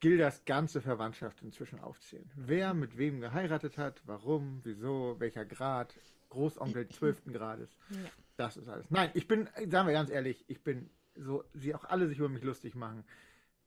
Gildas 0.00 0.44
ganze 0.44 0.82
Verwandtschaft 0.82 1.40
inzwischen 1.42 1.80
aufzählen. 1.80 2.30
Wer 2.36 2.74
mit 2.74 2.98
wem 2.98 3.20
geheiratet 3.20 3.78
hat, 3.78 4.02
warum, 4.04 4.60
wieso, 4.62 5.16
welcher 5.18 5.46
Grad, 5.46 5.94
Großonkel 6.28 6.88
12. 6.88 7.32
Grades. 7.32 7.78
Ja. 7.90 7.96
Das 8.36 8.56
ist 8.56 8.68
alles. 8.68 8.90
Nein, 8.90 9.10
ich 9.14 9.28
bin, 9.28 9.48
sagen 9.70 9.86
wir 9.86 9.94
ganz 9.94 10.10
ehrlich, 10.10 10.44
ich 10.48 10.62
bin, 10.62 10.90
so 11.14 11.44
sie 11.54 11.74
auch 11.74 11.84
alle 11.84 12.08
sich 12.08 12.18
über 12.18 12.28
mich 12.28 12.42
lustig 12.42 12.74
machen, 12.74 13.04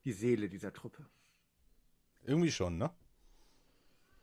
die 0.04 0.12
Seele 0.12 0.50
dieser 0.50 0.74
Truppe. 0.74 1.06
Irgendwie 2.26 2.52
schon, 2.52 2.78
ne? 2.78 2.92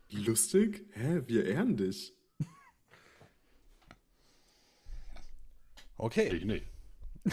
Lustig? 0.09 0.85
Hä? 0.93 1.23
Wir 1.25 1.45
ehren 1.45 1.75
dich. 1.75 2.14
Okay. 5.97 6.33
Ich 6.35 6.45
nicht. 6.45 6.65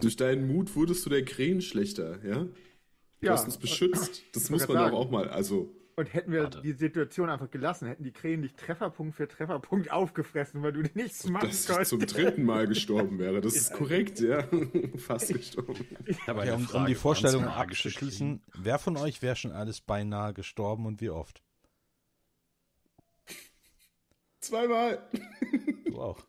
Durch 0.00 0.16
deinen 0.16 0.46
Mut 0.48 0.74
wurdest 0.74 1.06
du 1.06 1.10
der 1.10 1.24
Krähenschlechter, 1.24 2.24
ja? 2.24 2.46
Du 3.20 3.30
hast 3.30 3.44
uns 3.46 3.56
beschützt. 3.56 4.22
Das 4.34 4.50
muss 4.50 4.66
man 4.68 4.76
grad 4.76 4.92
doch 4.92 4.98
sagen. 4.98 5.06
auch 5.06 5.10
mal. 5.10 5.28
Also, 5.30 5.74
Und 5.96 6.12
hätten 6.12 6.32
wir 6.32 6.42
Warte. 6.42 6.60
die 6.60 6.72
Situation 6.72 7.30
einfach 7.30 7.50
gelassen, 7.50 7.86
hätten 7.88 8.02
die 8.02 8.12
Krähen 8.12 8.42
dich 8.42 8.54
Trefferpunkt 8.54 9.14
für 9.14 9.26
Trefferpunkt 9.28 9.90
aufgefressen, 9.90 10.62
weil 10.62 10.72
du 10.72 10.82
nichts 10.94 11.26
machen 11.28 11.48
dass 11.48 11.62
ich 11.62 11.66
konntest. 11.68 11.90
zum 11.90 12.00
dritten 12.00 12.42
Mal 12.44 12.66
gestorben 12.66 13.18
wäre. 13.18 13.40
Das 13.40 13.54
ist 13.56 13.72
korrekt, 13.72 14.20
ja. 14.20 14.46
Fast 14.98 15.32
gestorben. 15.32 15.86
Ich 16.04 16.18
Okay, 16.28 16.50
um, 16.50 16.66
um 16.66 16.86
die 16.86 16.96
Vorstellung 16.96 17.44
abzuschließen, 17.44 18.42
wer 18.58 18.78
von 18.78 18.96
euch 18.98 19.22
wäre 19.22 19.36
schon 19.36 19.52
alles 19.52 19.80
beinahe 19.80 20.34
gestorben 20.34 20.84
und 20.84 21.00
wie 21.00 21.10
oft? 21.10 21.42
Zweimal. 24.40 25.08
Du 25.86 25.98
auch. 25.98 26.26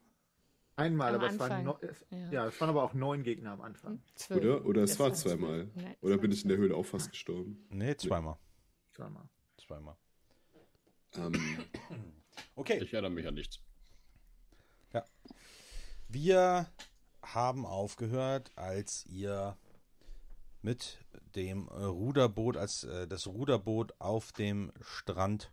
Einmal, 0.78 1.16
Am 1.16 1.22
aber 1.22 1.30
es 1.30 1.40
waren, 1.40 1.64
no, 1.64 1.78
es, 1.82 2.06
Ja. 2.10 2.32
ja. 2.32 2.48
es 2.48 2.60
waren 2.60 2.70
aber 2.70 2.84
auch 2.84 2.94
neun 2.94 3.24
Gegner 3.24 3.52
am 3.52 3.62
Anfang. 3.62 4.02
Zwölf. 4.16 4.42
Oder? 4.42 4.66
Oder 4.66 4.84
es 4.84 4.92
Das 4.92 5.00
war 5.00 5.14
zweimal. 5.14 5.70
Nein, 5.76 5.96
Oder 6.02 6.16
es 6.16 6.22
bin 6.22 6.32
ich 6.32 6.44
in 6.44 6.50
der 6.50 6.58
Höhle 6.58 6.76
auch 6.76 6.86
fast 6.86 7.12
gestorben? 7.12 7.66
Nee, 7.70 7.96
zweimal. 7.96 8.38
Zweimal. 8.92 9.30
Zweimal. 9.58 9.96
Ähm, 11.16 11.34
Okay. 12.56 12.82
Ich 12.84 12.94
erinnere 12.94 13.12
mich 13.12 13.28
an 13.28 13.34
nichts. 13.36 13.60
Wir 16.08 16.68
haben 17.22 17.66
aufgehört, 17.66 18.52
als 18.56 19.06
ihr 19.06 19.58
mit 20.62 21.00
dem 21.36 21.68
Ruderboot, 21.68 22.58
als 22.58 22.84
äh, 22.84 23.08
das 23.08 23.28
Ruderboot 23.28 23.94
auf 24.00 24.32
dem 24.32 24.72
Strand 24.82 25.52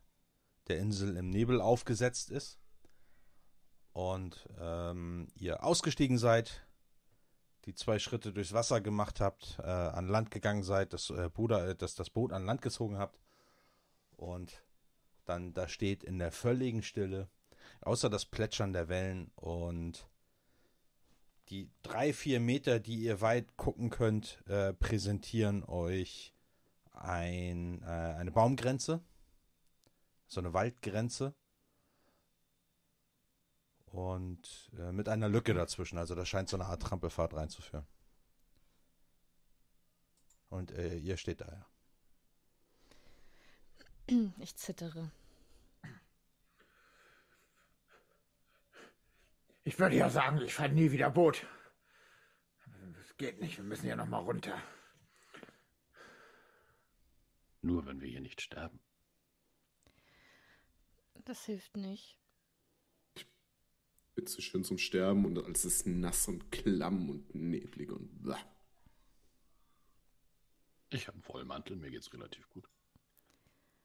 der 0.69 0.79
Insel 0.79 1.17
im 1.17 1.31
Nebel 1.31 1.61
aufgesetzt 1.61 2.31
ist 2.31 2.62
und 3.93 4.49
ähm, 4.59 5.29
ihr 5.35 5.65
ausgestiegen 5.65 6.19
seid, 6.19 6.67
die 7.65 7.75
zwei 7.75 7.99
Schritte 7.99 8.33
durchs 8.33 8.53
Wasser 8.53 8.81
gemacht 8.81 9.21
habt, 9.21 9.59
äh, 9.61 9.63
an 9.63 10.09
Land 10.09 10.31
gegangen 10.31 10.63
seid, 10.63 10.93
das, 10.93 11.11
äh, 11.11 11.29
Bruder, 11.33 11.69
äh, 11.69 11.75
das, 11.77 11.95
das 11.95 12.11
Boot 12.11 12.33
an 12.33 12.45
Land 12.45 12.63
gezogen 12.63 12.99
habt 12.99 13.21
und 14.17 14.65
dann 15.25 15.53
da 15.53 15.69
steht 15.69 16.03
in 16.03 16.19
der 16.19 16.33
völligen 16.33 16.83
Stille, 16.83 17.29
außer 17.83 18.11
das 18.11 18.25
Plätschern 18.25 18.73
der 18.73 18.89
Wellen 18.89 19.31
und 19.37 20.09
die 21.49 21.71
drei, 21.83 22.13
vier 22.13 22.41
Meter, 22.41 22.81
die 22.81 22.97
ihr 22.97 23.21
weit 23.21 23.57
gucken 23.57 23.91
könnt, 23.91 24.43
äh, 24.49 24.73
präsentieren 24.73 25.65
euch 25.65 26.35
ein, 26.93 27.83
äh, 27.83 27.87
eine 27.87 28.33
Baumgrenze, 28.33 29.03
so 30.27 30.41
eine 30.41 30.55
Waldgrenze 30.55 31.35
und 33.93 34.71
äh, 34.79 34.91
mit 34.91 35.09
einer 35.09 35.29
Lücke 35.29 35.55
dazwischen. 35.55 35.99
Also 35.99 36.15
da 36.15 36.25
scheint 36.25 36.49
so 36.49 36.57
eine 36.57 36.65
Art 36.67 36.83
Trampelfahrt 36.83 37.35
reinzuführen. 37.35 37.87
Und 40.49 40.73
äh, 40.73 40.97
ihr 40.97 41.17
steht 41.17 41.43
da 41.43 41.47
ja. 41.47 41.67
Ich 44.39 44.57
zittere. 44.57 45.11
Ich 49.65 49.79
würde 49.79 49.97
ja 49.97 50.11
sagen, 50.11 50.39
ich 50.39 50.55
fahre 50.55 50.71
nie 50.71 50.91
wieder 50.91 51.11
Boot. 51.11 51.47
Das 52.95 53.17
geht 53.17 53.41
nicht, 53.41 53.59
wir 53.59 53.65
müssen 53.65 53.87
ja 53.87 53.95
noch 53.95 54.09
mal 54.09 54.19
runter. 54.19 54.61
Nur 57.61 57.87
wenn 57.87 58.01
wir 58.01 58.09
hier 58.09 58.21
nicht 58.21 58.41
sterben. 58.41 58.81
Das 61.25 61.45
hilft 61.45 61.77
nicht. 61.77 62.22
Zu 64.25 64.43
schön 64.43 64.65
zum 64.65 64.79
Sterben 64.79 65.25
und 65.25 65.39
alles 65.39 65.65
ist 65.65 65.87
nass 65.87 66.29
und 66.29 66.51
klamm 66.53 67.09
und 67.09 67.35
neblig 67.35 67.91
und 67.91 68.23
blah. 68.23 68.39
Ich 70.91 71.09
habe 71.09 71.17
einen 71.17 71.29
Wollmantel, 71.29 71.77
mir 71.77 71.91
geht's 71.91 72.13
relativ 72.13 72.49
gut. 72.51 72.69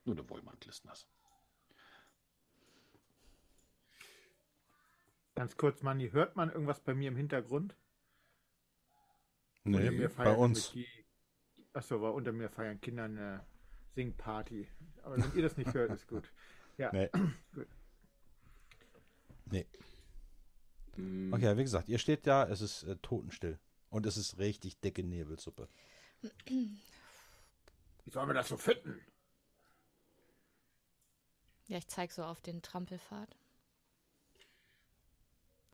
Nur 0.04 0.14
der 0.14 0.28
Wollmantel 0.28 0.68
ist 0.68 0.84
nass. 0.84 1.08
Ganz 5.34 5.56
kurz, 5.56 5.82
Manni, 5.82 6.10
hört 6.10 6.36
man 6.36 6.50
irgendwas 6.50 6.80
bei 6.80 6.94
mir 6.94 7.08
im 7.08 7.16
Hintergrund? 7.16 7.74
Nee, 9.64 9.76
Unter 9.76 9.90
mir 9.92 10.08
bei 10.08 10.34
uns. 10.34 10.72
Die... 10.72 10.86
Achso, 11.72 12.00
weil 12.02 12.10
unter 12.10 12.32
mir 12.32 12.48
feiern 12.48 12.80
Kinder 12.80 13.04
eine 13.04 13.46
Singparty. 13.94 14.68
Aber 15.02 15.16
wenn 15.16 15.36
ihr 15.36 15.42
das 15.42 15.56
nicht 15.56 15.72
hört, 15.74 15.92
ist 15.92 16.08
gut. 16.08 16.32
Ja, 16.76 16.90
Nee. 16.92 17.08
Gut. 17.54 17.68
Nee. 19.46 19.66
Hm, 20.98 21.32
Okay, 21.32 21.56
wie 21.56 21.62
gesagt, 21.62 21.88
ihr 21.88 21.98
steht 21.98 22.26
da, 22.26 22.46
es 22.48 22.60
ist 22.60 22.82
äh, 22.82 22.96
totenstill. 22.96 23.58
Und 23.90 24.04
es 24.04 24.16
ist 24.16 24.38
richtig 24.38 24.80
dicke 24.80 25.02
Nebelsuppe. 25.02 25.68
wie 26.44 28.10
sollen 28.10 28.28
wir 28.28 28.34
das 28.34 28.48
so 28.48 28.56
finden? 28.56 29.00
Ja, 31.68 31.78
ich 31.78 31.86
zeig 31.86 32.12
so 32.12 32.24
auf 32.24 32.40
den 32.40 32.60
Trampelpfad. 32.60 33.34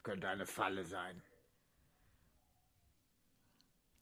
Könnte 0.03 0.29
eine 0.29 0.47
Falle 0.47 0.85
sein. 0.85 1.23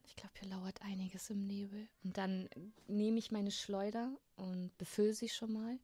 Ich 0.05 0.17
glaube, 0.17 0.33
hier 0.41 0.49
lauert 0.49 0.83
einiges 0.83 1.31
im 1.31 1.47
Nebel. 1.47 1.89
Und 2.03 2.19
dann 2.19 2.49
nehme 2.87 3.19
ich 3.19 3.31
meine 3.31 3.51
Schleuder 3.51 4.11
und 4.37 4.77
befülle 4.77 5.15
sie 5.15 5.29
schon 5.29 5.53
mal. 5.53 5.79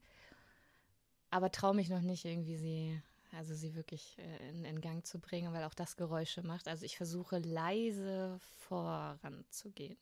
Aber 1.30 1.50
traue 1.52 1.74
mich 1.74 1.88
noch 1.88 2.00
nicht 2.00 2.24
irgendwie 2.24 2.56
sie, 2.56 3.02
also 3.38 3.54
sie 3.54 3.76
wirklich 3.76 4.18
äh, 4.18 4.48
in, 4.50 4.64
in 4.64 4.80
Gang 4.80 5.06
zu 5.06 5.20
bringen, 5.20 5.52
weil 5.52 5.62
auch 5.62 5.74
das 5.74 5.96
Geräusche 5.96 6.42
macht. 6.42 6.66
Also 6.66 6.84
ich 6.84 6.96
versuche 6.96 7.38
leise 7.38 8.40
voranzugehen. 8.56 9.96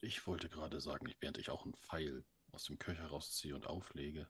Ich 0.00 0.24
wollte 0.26 0.48
gerade 0.48 0.80
sagen, 0.80 1.12
während 1.18 1.38
ich 1.38 1.50
auch 1.50 1.64
einen 1.64 1.74
Pfeil 1.74 2.24
aus 2.52 2.64
dem 2.64 2.78
Köcher 2.78 3.06
rausziehe 3.06 3.56
und 3.56 3.66
auflege, 3.66 4.28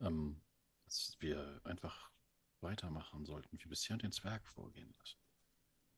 ähm, 0.00 0.40
dass 0.86 1.16
wir 1.20 1.60
einfach 1.64 2.10
weitermachen 2.62 3.26
sollten, 3.26 3.60
wie 3.60 3.68
bisher 3.68 3.94
und 3.94 4.02
den 4.02 4.12
Zwerg 4.12 4.46
vorgehen 4.46 4.94
lassen. 4.98 5.18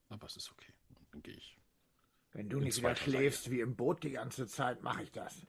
Aber 0.08 0.26
es 0.26 0.36
ist 0.36 0.50
okay. 0.50 0.74
Und 0.88 0.98
dann 1.12 1.22
gehe 1.22 1.36
ich. 1.36 1.56
Wenn 2.32 2.48
du 2.48 2.58
nicht 2.58 2.78
wieder 2.78 2.96
schläfst 2.96 3.50
wie 3.50 3.60
im 3.60 3.76
Boot 3.76 4.02
die 4.02 4.10
ganze 4.10 4.48
Zeit, 4.48 4.82
mache 4.82 5.04
ich 5.04 5.12
das. 5.12 5.46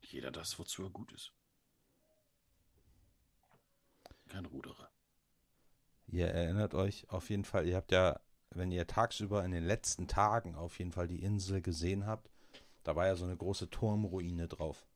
Jeder 0.00 0.30
das, 0.30 0.58
wozu 0.58 0.84
er 0.84 0.90
gut 0.90 1.12
ist. 1.12 1.34
Kein 4.34 4.46
Ruderer. 4.46 4.90
Ihr 6.08 6.26
erinnert 6.26 6.74
euch 6.74 7.08
auf 7.08 7.30
jeden 7.30 7.44
Fall, 7.44 7.68
ihr 7.68 7.76
habt 7.76 7.92
ja, 7.92 8.18
wenn 8.50 8.72
ihr 8.72 8.84
tagsüber 8.88 9.44
in 9.44 9.52
den 9.52 9.62
letzten 9.62 10.08
Tagen 10.08 10.56
auf 10.56 10.80
jeden 10.80 10.90
Fall 10.90 11.06
die 11.06 11.22
Insel 11.22 11.62
gesehen 11.62 12.04
habt, 12.04 12.32
da 12.82 12.96
war 12.96 13.06
ja 13.06 13.14
so 13.14 13.26
eine 13.26 13.36
große 13.36 13.70
Turmruine 13.70 14.48
drauf. 14.48 14.88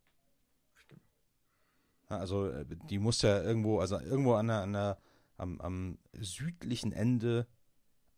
Ja, 2.11 2.18
Also 2.18 2.48
äh, 2.48 2.66
die 2.66 2.98
muss 2.98 3.22
ja 3.22 3.40
irgendwo, 3.40 3.79
also 3.79 4.01
irgendwo 4.01 4.35
an 4.35 4.48
der, 4.48 4.62
an 4.62 4.72
der 4.72 4.98
am, 5.37 5.61
am 5.61 5.98
südlichen 6.14 6.90
Ende 6.90 7.46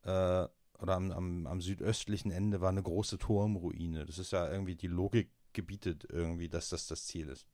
äh, 0.04 0.48
oder 0.78 0.94
am, 0.94 1.12
am, 1.12 1.46
am 1.46 1.60
südöstlichen 1.60 2.30
Ende 2.30 2.62
war 2.62 2.70
eine 2.70 2.82
große 2.82 3.18
Turmruine. 3.18 4.06
Das 4.06 4.18
ist 4.18 4.32
ja 4.32 4.50
irgendwie 4.50 4.74
die 4.74 4.86
Logik 4.86 5.30
gebietet 5.52 6.06
irgendwie, 6.08 6.48
dass 6.48 6.70
das 6.70 6.86
das 6.86 7.04
Ziel 7.04 7.28
ist. 7.28 7.46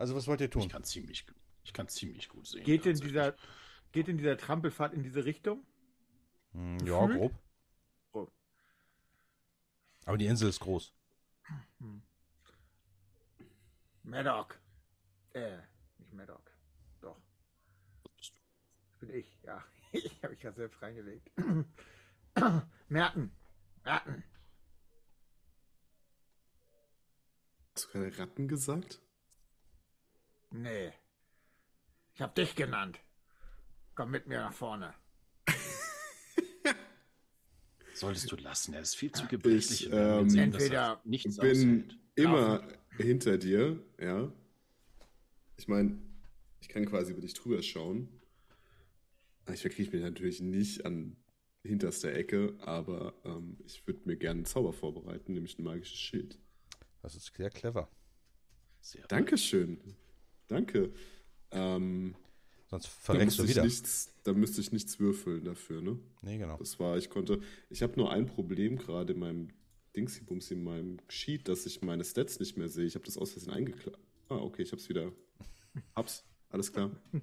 Also 0.00 0.14
was 0.14 0.26
wollt 0.26 0.40
ihr 0.40 0.46
Ich 0.46 0.50
tun? 0.52 0.66
kann 0.66 0.82
ziemlich, 0.82 1.26
ich 1.62 1.72
kann 1.74 1.86
ziemlich 1.88 2.30
gut 2.30 2.46
sehen. 2.46 2.64
Geht 2.64 2.86
denn 2.86 2.94
tatsächlich. 2.94 3.12
dieser, 3.12 3.36
geht 3.92 4.06
denn 4.08 4.16
dieser 4.16 4.38
Trampelpfad 4.38 4.94
in 4.94 5.02
diese 5.02 5.26
Richtung? 5.26 5.62
Hm, 6.52 6.78
ja, 6.86 7.06
grob. 7.06 7.34
Grob. 8.10 8.32
Aber 10.06 10.16
die 10.16 10.24
Insel 10.24 10.48
ist 10.48 10.60
groß. 10.60 10.94
Maddock. 14.02 14.58
Äh, 15.34 15.58
nicht 15.98 16.14
Maddock. 16.14 16.50
Doch. 17.02 17.20
bist 18.16 18.32
du? 18.34 18.40
Das 18.88 19.00
bin 19.00 19.10
ich, 19.10 19.42
ja. 19.42 19.62
Ich 19.92 20.22
habe 20.22 20.30
mich 20.30 20.40
gerade 20.40 20.56
selbst 20.56 20.80
reingelegt. 20.80 21.30
Merten. 22.88 23.36
Merten. 23.84 24.24
Hast 27.74 27.84
du 27.84 27.90
keine 27.90 28.18
Ratten 28.18 28.48
gesagt? 28.48 29.02
Nee. 30.50 30.92
Ich 32.14 32.20
habe 32.20 32.34
dich 32.34 32.54
genannt. 32.54 33.00
Komm 33.94 34.10
mit 34.10 34.26
mir 34.26 34.40
nach 34.40 34.52
vorne. 34.52 34.94
Solltest 37.94 38.30
du 38.32 38.36
lassen, 38.36 38.74
er 38.74 38.80
ist 38.80 38.96
viel 38.96 39.12
zu 39.12 39.26
gebrechlich. 39.26 39.86
Ich, 39.86 39.92
ähm, 39.92 40.28
sehen, 40.28 40.38
er 40.38 40.44
entweder 40.44 41.00
nichts 41.04 41.36
bin 41.36 41.50
aushält. 41.50 41.98
immer 42.14 42.66
hinter 42.96 43.38
dir, 43.38 43.82
ja. 43.98 44.32
Ich 45.56 45.68
meine, 45.68 45.98
ich 46.60 46.68
kann 46.68 46.86
quasi 46.86 47.12
über 47.12 47.20
dich 47.20 47.34
drüber 47.34 47.62
schauen. 47.62 48.08
Ich 49.52 49.60
verkriege 49.60 49.90
mich 49.90 50.02
natürlich 50.02 50.40
nicht 50.40 50.84
an 50.84 51.16
hinterster 51.62 52.12
Ecke, 52.14 52.56
aber 52.60 53.14
ähm, 53.24 53.58
ich 53.64 53.86
würde 53.86 54.00
mir 54.04 54.16
gerne 54.16 54.38
einen 54.38 54.44
Zauber 54.46 54.72
vorbereiten, 54.72 55.34
nämlich 55.34 55.58
ein 55.58 55.64
magisches 55.64 55.98
Schild. 55.98 56.38
Das 57.02 57.14
ist 57.14 57.34
sehr 57.34 57.50
clever. 57.50 57.90
Sehr 58.80 59.06
Dankeschön. 59.08 59.78
Danke. 60.50 60.92
Ähm, 61.52 62.16
Sonst 62.66 62.86
verreckst 62.86 63.38
du 63.38 63.48
wieder. 63.48 63.64
nichts, 63.64 64.12
da 64.24 64.32
müsste 64.32 64.60
ich 64.60 64.72
nichts 64.72 64.98
würfeln 65.00 65.44
dafür, 65.44 65.80
ne? 65.80 65.98
Nee, 66.22 66.38
genau. 66.38 66.56
Das 66.58 66.78
war, 66.78 66.96
ich 66.98 67.08
konnte, 67.08 67.40
ich 67.68 67.82
habe 67.82 67.94
nur 67.96 68.12
ein 68.12 68.26
Problem 68.26 68.76
gerade 68.76 69.12
in 69.12 69.18
meinem 69.20 69.48
Dingsy-Bums, 69.96 70.50
in 70.50 70.62
meinem 70.62 70.98
Sheet, 71.08 71.48
dass 71.48 71.66
ich 71.66 71.82
meine 71.82 72.04
Stats 72.04 72.38
nicht 72.40 72.56
mehr 72.56 72.68
sehe. 72.68 72.84
Ich 72.84 72.94
habe 72.94 73.04
das 73.04 73.16
aus 73.16 73.32
Versehen 73.32 73.52
eingeklappt. 73.52 73.98
Ah, 74.28 74.36
okay, 74.36 74.62
ich 74.62 74.72
hab's 74.72 74.88
wieder. 74.88 75.12
Hab's. 75.96 76.24
Alles 76.50 76.72
klar. 76.72 76.90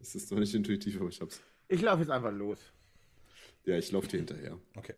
Es 0.00 0.14
ist 0.14 0.30
noch 0.30 0.38
nicht 0.38 0.54
intuitiv, 0.54 1.00
aber 1.00 1.08
ich 1.08 1.20
hab's. 1.20 1.40
Ich 1.66 1.80
laufe 1.80 2.02
jetzt 2.02 2.10
einfach 2.10 2.30
los. 2.32 2.58
Ja, 3.64 3.76
ich 3.76 3.90
laufe 3.90 4.06
dir 4.06 4.18
hinterher. 4.18 4.60
Okay. 4.76 4.94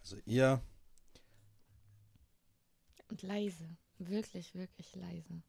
Also 0.00 0.16
ihr, 0.24 0.62
Und 3.10 3.22
leise. 3.22 3.68
Wirklich, 3.98 4.54
wirklich 4.54 4.94
leise. 4.94 5.42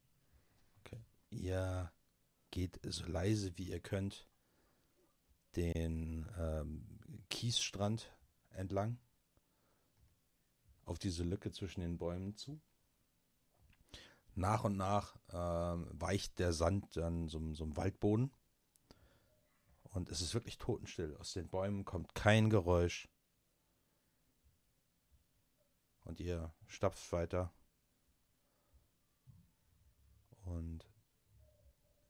Ihr 1.30 1.92
geht 2.50 2.80
so 2.84 3.06
leise 3.06 3.56
wie 3.56 3.70
ihr 3.70 3.80
könnt 3.80 4.28
den 5.56 6.28
ähm, 6.36 7.22
Kiesstrand 7.28 8.12
entlang 8.50 8.98
auf 10.84 10.98
diese 10.98 11.22
Lücke 11.22 11.52
zwischen 11.52 11.80
den 11.80 11.98
Bäumen 11.98 12.36
zu. 12.36 12.60
Nach 14.34 14.64
und 14.64 14.76
nach 14.76 15.16
ähm, 15.32 15.86
weicht 15.92 16.38
der 16.38 16.52
Sand 16.52 16.96
dann 16.96 17.28
so, 17.28 17.54
so 17.54 17.64
im 17.64 17.76
Waldboden. 17.76 18.32
Und 19.84 20.08
es 20.08 20.20
ist 20.20 20.34
wirklich 20.34 20.58
totenstill. 20.58 21.16
Aus 21.16 21.32
den 21.32 21.48
Bäumen 21.48 21.84
kommt 21.84 22.14
kein 22.14 22.50
Geräusch. 22.50 23.08
Und 26.04 26.18
ihr 26.18 26.52
stapft 26.66 27.12
weiter. 27.12 27.52
Und 30.44 30.89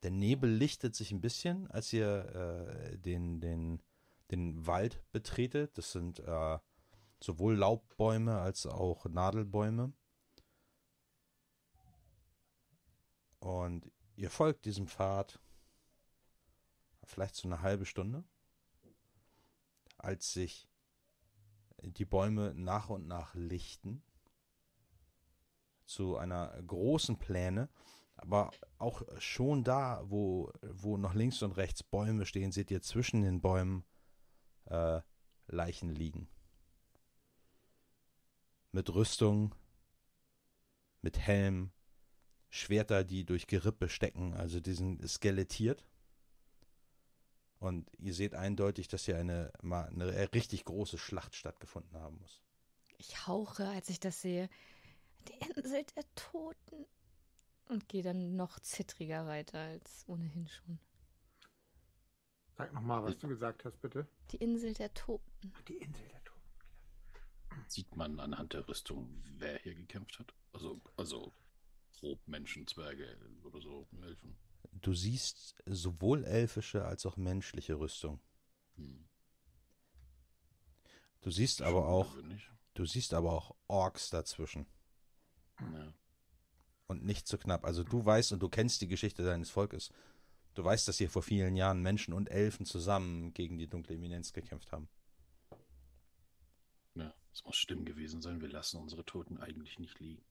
der 0.02 0.10
Nebel 0.10 0.50
lichtet 0.50 0.94
sich 0.94 1.12
ein 1.12 1.20
bisschen, 1.20 1.70
als 1.70 1.92
ihr 1.92 2.24
äh, 2.34 2.98
den, 2.98 3.40
den, 3.40 3.82
den 4.30 4.66
Wald 4.66 5.02
betretet. 5.12 5.76
Das 5.76 5.92
sind 5.92 6.20
äh, 6.20 6.58
sowohl 7.20 7.56
Laubbäume 7.56 8.38
als 8.38 8.66
auch 8.66 9.04
Nadelbäume. 9.06 9.92
Und 13.40 13.90
ihr 14.16 14.30
folgt 14.30 14.64
diesem 14.64 14.86
Pfad 14.86 15.40
vielleicht 17.04 17.34
so 17.34 17.48
eine 17.48 17.62
halbe 17.62 17.86
Stunde, 17.86 18.24
als 19.96 20.32
sich 20.32 20.68
die 21.82 22.04
Bäume 22.04 22.54
nach 22.54 22.90
und 22.90 23.06
nach 23.06 23.34
lichten 23.34 24.02
zu 25.86 26.16
einer 26.16 26.62
großen 26.62 27.18
Pläne, 27.18 27.68
aber 28.20 28.50
auch 28.78 29.02
schon 29.18 29.64
da, 29.64 30.02
wo, 30.04 30.52
wo 30.62 30.96
noch 30.96 31.14
links 31.14 31.42
und 31.42 31.52
rechts 31.52 31.82
Bäume 31.82 32.26
stehen, 32.26 32.52
seht 32.52 32.70
ihr 32.70 32.82
zwischen 32.82 33.22
den 33.22 33.40
Bäumen 33.40 33.84
äh, 34.66 35.00
Leichen 35.46 35.90
liegen. 35.90 36.28
Mit 38.72 38.94
Rüstung, 38.94 39.54
mit 41.02 41.18
Helm, 41.18 41.72
Schwerter, 42.50 43.04
die 43.04 43.24
durch 43.24 43.46
Gerippe 43.46 43.88
stecken, 43.88 44.34
also 44.34 44.60
die 44.60 44.74
sind 44.74 45.08
skelettiert. 45.08 45.86
Und 47.58 47.90
ihr 47.98 48.14
seht 48.14 48.34
eindeutig, 48.34 48.88
dass 48.88 49.04
hier 49.04 49.18
eine, 49.18 49.52
eine 49.60 50.32
richtig 50.32 50.64
große 50.64 50.98
Schlacht 50.98 51.34
stattgefunden 51.34 51.98
haben 51.98 52.18
muss. 52.18 52.40
Ich 52.96 53.26
hauche, 53.26 53.66
als 53.68 53.90
ich 53.90 54.00
das 54.00 54.22
sehe. 54.22 54.48
Die 55.28 55.34
Insel 55.46 55.84
der 55.94 56.04
Toten. 56.14 56.86
Und 57.70 57.88
gehe 57.88 58.02
dann 58.02 58.34
noch 58.34 58.58
zittriger 58.58 59.26
weiter 59.26 59.60
als 59.60 60.04
ohnehin 60.08 60.48
schon. 60.48 60.80
Sag 62.56 62.72
nochmal, 62.72 63.04
was 63.04 63.16
du 63.16 63.28
gesagt 63.28 63.64
hast, 63.64 63.80
bitte. 63.80 64.08
Die 64.32 64.38
Insel 64.38 64.74
der 64.74 64.92
Toten. 64.92 65.52
Die 65.68 65.76
Insel 65.76 66.08
der 66.08 66.24
Toten. 66.24 66.40
Sieht 67.68 67.94
man 67.94 68.18
anhand 68.18 68.54
der 68.54 68.66
Rüstung, 68.66 69.22
wer 69.38 69.56
hier 69.58 69.76
gekämpft 69.76 70.18
hat? 70.18 70.34
Also, 70.52 70.80
also 70.96 71.32
grob 71.92 72.26
Menschen, 72.26 72.66
Zwerge 72.66 73.16
oder 73.44 73.60
so, 73.60 73.86
Elfen. 74.02 74.36
du 74.72 74.92
siehst 74.92 75.54
sowohl 75.64 76.24
elfische 76.24 76.84
als 76.84 77.06
auch 77.06 77.16
menschliche 77.16 77.78
Rüstung. 77.78 78.20
Hm. 78.74 79.08
Du 81.20 81.30
siehst 81.30 81.62
aber 81.62 81.86
auch, 81.86 82.16
du 82.74 82.84
siehst 82.84 83.14
aber 83.14 83.32
auch 83.32 83.54
Orks 83.68 84.10
dazwischen. 84.10 84.66
Ja. 85.60 85.94
Und 86.90 87.04
nicht 87.04 87.28
zu 87.28 87.38
knapp. 87.38 87.64
Also 87.64 87.84
du 87.84 88.04
weißt 88.04 88.32
und 88.32 88.40
du 88.42 88.48
kennst 88.48 88.80
die 88.80 88.88
Geschichte 88.88 89.22
deines 89.22 89.48
Volkes. 89.48 89.92
Du 90.54 90.64
weißt, 90.64 90.88
dass 90.88 90.98
hier 90.98 91.08
vor 91.08 91.22
vielen 91.22 91.54
Jahren 91.54 91.82
Menschen 91.82 92.12
und 92.12 92.28
Elfen 92.28 92.66
zusammen 92.66 93.32
gegen 93.32 93.58
die 93.58 93.68
dunkle 93.68 93.94
Eminenz 93.94 94.32
gekämpft 94.32 94.72
haben. 94.72 94.88
ja, 96.96 97.14
es 97.32 97.44
muss 97.44 97.54
schlimm 97.54 97.84
gewesen 97.84 98.20
sein. 98.20 98.40
Wir 98.40 98.48
lassen 98.48 98.78
unsere 98.78 99.04
Toten 99.04 99.38
eigentlich 99.38 99.78
nicht 99.78 100.00
liegen. 100.00 100.24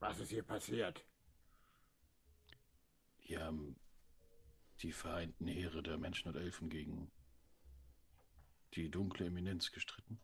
Was 0.00 0.18
ist 0.18 0.30
hier 0.30 0.42
passiert? 0.42 1.06
Hier 3.18 3.44
haben 3.44 3.76
die 4.82 4.90
vereinten 4.90 5.46
Heere 5.46 5.84
der 5.84 5.98
Menschen 5.98 6.30
und 6.30 6.36
Elfen 6.36 6.68
gegen 6.68 7.12
die 8.74 8.90
dunkle 8.90 9.26
Eminenz 9.26 9.70
gestritten. 9.70 10.18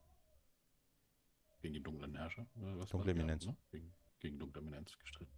Gegen 1.61 1.75
die 1.75 1.83
dunklen 1.83 2.14
Herrscher? 2.14 2.46
Oder 2.57 2.79
was 2.79 2.88
Dunkle? 2.88 3.12
Eminenz. 3.12 3.44
Ja, 3.44 3.51
ne? 3.51 3.57
gegen, 3.70 3.94
gegen 4.18 4.38
dunkle 4.38 4.62
Eminenz 4.62 4.99
gestritten. 4.99 5.35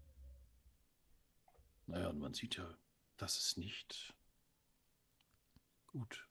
Naja, 1.87 2.09
und 2.09 2.21
man 2.21 2.33
sieht 2.33 2.57
ja, 2.57 2.79
dass 3.17 3.39
es 3.39 3.57
nicht 3.57 4.15
gut 5.87 6.29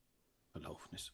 verlaufen 0.52 0.94
ist. 0.96 1.14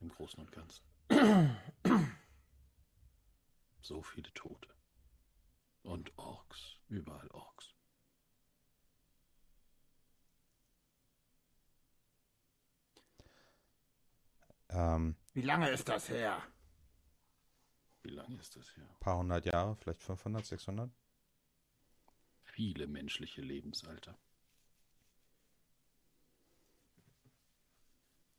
Im 0.00 0.08
Großen 0.08 0.40
und 0.40 0.50
Ganzen. 0.50 0.84
so 3.80 4.02
viele 4.02 4.32
Tote. 4.34 4.68
Und 5.82 6.16
Orks. 6.18 6.78
Überall 6.88 7.28
Orks. 7.30 7.74
Ähm, 14.68 15.16
Wie 15.34 15.42
lange 15.42 15.70
ist 15.70 15.88
das 15.88 16.08
her? 16.08 16.42
Wie 18.02 18.10
lange 18.10 18.36
ist 18.38 18.56
das 18.56 18.76
her? 18.76 18.88
paar 19.00 19.18
hundert 19.18 19.46
Jahre, 19.46 19.76
vielleicht 19.76 20.02
500, 20.02 20.44
600. 20.44 20.90
Viele 22.42 22.86
menschliche 22.86 23.40
Lebensalter. 23.40 24.18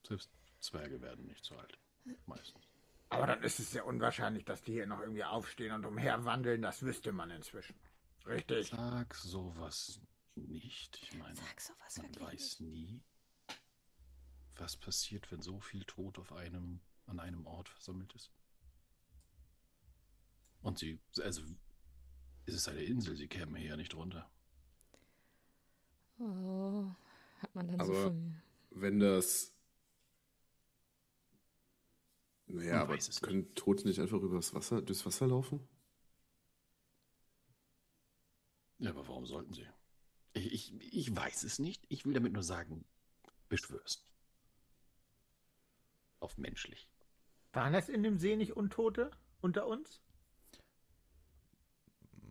Selbst 0.06 0.30
Zwerge 0.60 1.02
werden 1.02 1.26
nicht 1.26 1.44
so 1.46 1.56
alt. 1.58 1.80
Meistens. 2.26 2.68
Aber 3.10 3.28
dann 3.28 3.44
ist 3.44 3.60
es 3.60 3.72
sehr 3.72 3.86
unwahrscheinlich, 3.86 4.44
dass 4.44 4.64
die 4.64 4.74
hier 4.74 4.88
noch 4.88 5.00
irgendwie 5.00 5.24
aufstehen 5.24 5.72
und 5.74 5.86
umherwandeln. 5.86 6.62
Das 6.62 6.82
wüsste 6.82 7.12
man 7.12 7.30
inzwischen. 7.32 7.76
Richtig. 8.26 8.70
Sag 8.70 9.14
sowas 9.16 10.02
nicht. 10.36 11.00
Ich 11.02 11.14
meine, 11.18 11.36
Sag 11.36 11.62
sowas 11.62 11.98
man 11.98 12.20
weiß 12.20 12.60
nie, 12.62 13.02
was 14.56 14.78
passiert, 14.78 15.32
wenn 15.32 15.42
so 15.42 15.60
viel 15.60 15.84
Tod 15.86 16.20
auf 16.20 16.34
einem, 16.34 16.82
an 17.06 17.20
einem 17.20 17.46
Ort 17.46 17.70
versammelt 17.70 18.14
ist. 18.16 18.32
Und 20.64 20.80
sie, 20.80 21.00
also, 21.22 21.44
es 22.46 22.56
ist 22.56 22.68
eine 22.68 22.82
Insel, 22.84 23.16
sie 23.16 23.28
kämen 23.28 23.56
hier 23.56 23.70
ja 23.72 23.78
nicht 23.78 23.94
runter. 23.96 24.30
Oh, 26.20 26.90
hat 27.40 27.54
man 27.54 27.68
dann 27.68 27.86
so 27.86 27.92
Aber- 27.94 28.04
von 28.06 28.42
Wenn 28.72 29.00
das. 29.00 29.52
Naja, 32.48 32.74
Man 32.74 32.82
aber 32.84 32.98
können 33.22 33.54
Tote 33.56 33.88
nicht 33.88 34.00
einfach 34.00 34.22
übers 34.22 34.54
Wasser, 34.54 34.82
durchs 34.82 35.06
Wasser 35.06 35.28
laufen? 35.28 35.68
Ja, 38.80 38.90
aber 38.92 39.08
warum 39.08 39.26
sollten 39.26 39.54
sie? 39.54 39.68
Ich, 40.34 40.52
ich, 40.52 40.94
ich 40.94 41.16
weiß 41.16 41.44
es 41.44 41.60
nicht. 41.60 41.86
Ich 41.90 42.06
will 42.06 42.14
damit 42.14 42.34
nur 42.34 42.44
sagen, 42.44 42.86
beschwör's 43.50 44.00
nicht. 44.00 44.14
Auf 46.20 46.38
menschlich. 46.38 46.90
Waren 47.54 47.74
das 47.74 47.90
in 47.90 48.02
dem 48.04 48.18
See 48.18 48.36
nicht 48.36 48.56
Untote 48.56 49.12
unter 49.42 49.68
uns? 49.68 50.02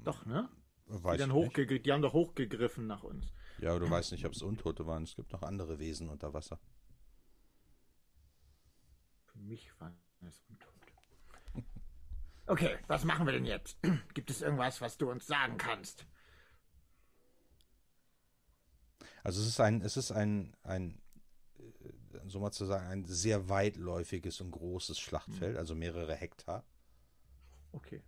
Doch, 0.04 0.26
ne? 0.26 0.48
Weiß 0.86 1.16
Die, 1.16 1.20
dann 1.20 1.32
hochgegr- 1.32 1.78
die 1.78 1.92
haben 1.92 2.02
doch 2.02 2.12
hochgegriffen 2.12 2.86
nach 2.86 3.02
uns. 3.02 3.32
Ja, 3.58 3.70
aber 3.70 3.80
du 3.80 3.90
weißt 3.90 4.12
nicht, 4.12 4.26
ob 4.26 4.32
es 4.32 4.42
Untote 4.42 4.86
waren. 4.86 5.04
Es 5.04 5.14
gibt 5.14 5.32
noch 5.32 5.42
andere 5.42 5.78
Wesen 5.78 6.08
unter 6.08 6.34
Wasser. 6.34 6.58
Für 9.26 9.38
mich 9.38 9.70
waren 9.80 9.96
es 10.28 10.42
Untote. 10.48 10.72
Okay, 12.46 12.76
was 12.88 13.04
machen 13.04 13.24
wir 13.26 13.32
denn 13.32 13.46
jetzt? 13.46 13.78
Gibt 14.14 14.28
es 14.30 14.42
irgendwas, 14.42 14.80
was 14.80 14.98
du 14.98 15.10
uns 15.10 15.26
sagen 15.26 15.56
kannst? 15.56 16.06
Also 19.22 19.40
es 19.40 19.46
ist 19.46 19.60
ein, 19.60 19.80
es 19.82 19.96
ist 19.96 20.10
ein, 20.10 20.54
ein, 20.64 21.00
äh, 21.58 22.18
so 22.26 22.40
mal 22.40 22.50
zu 22.50 22.66
sagen, 22.66 22.86
ein 22.88 23.04
sehr 23.04 23.48
weitläufiges 23.48 24.40
und 24.40 24.50
großes 24.50 24.98
Schlachtfeld, 24.98 25.56
also 25.56 25.74
mehrere 25.76 26.14
Hektar. 26.14 26.64
Okay. 27.72 28.02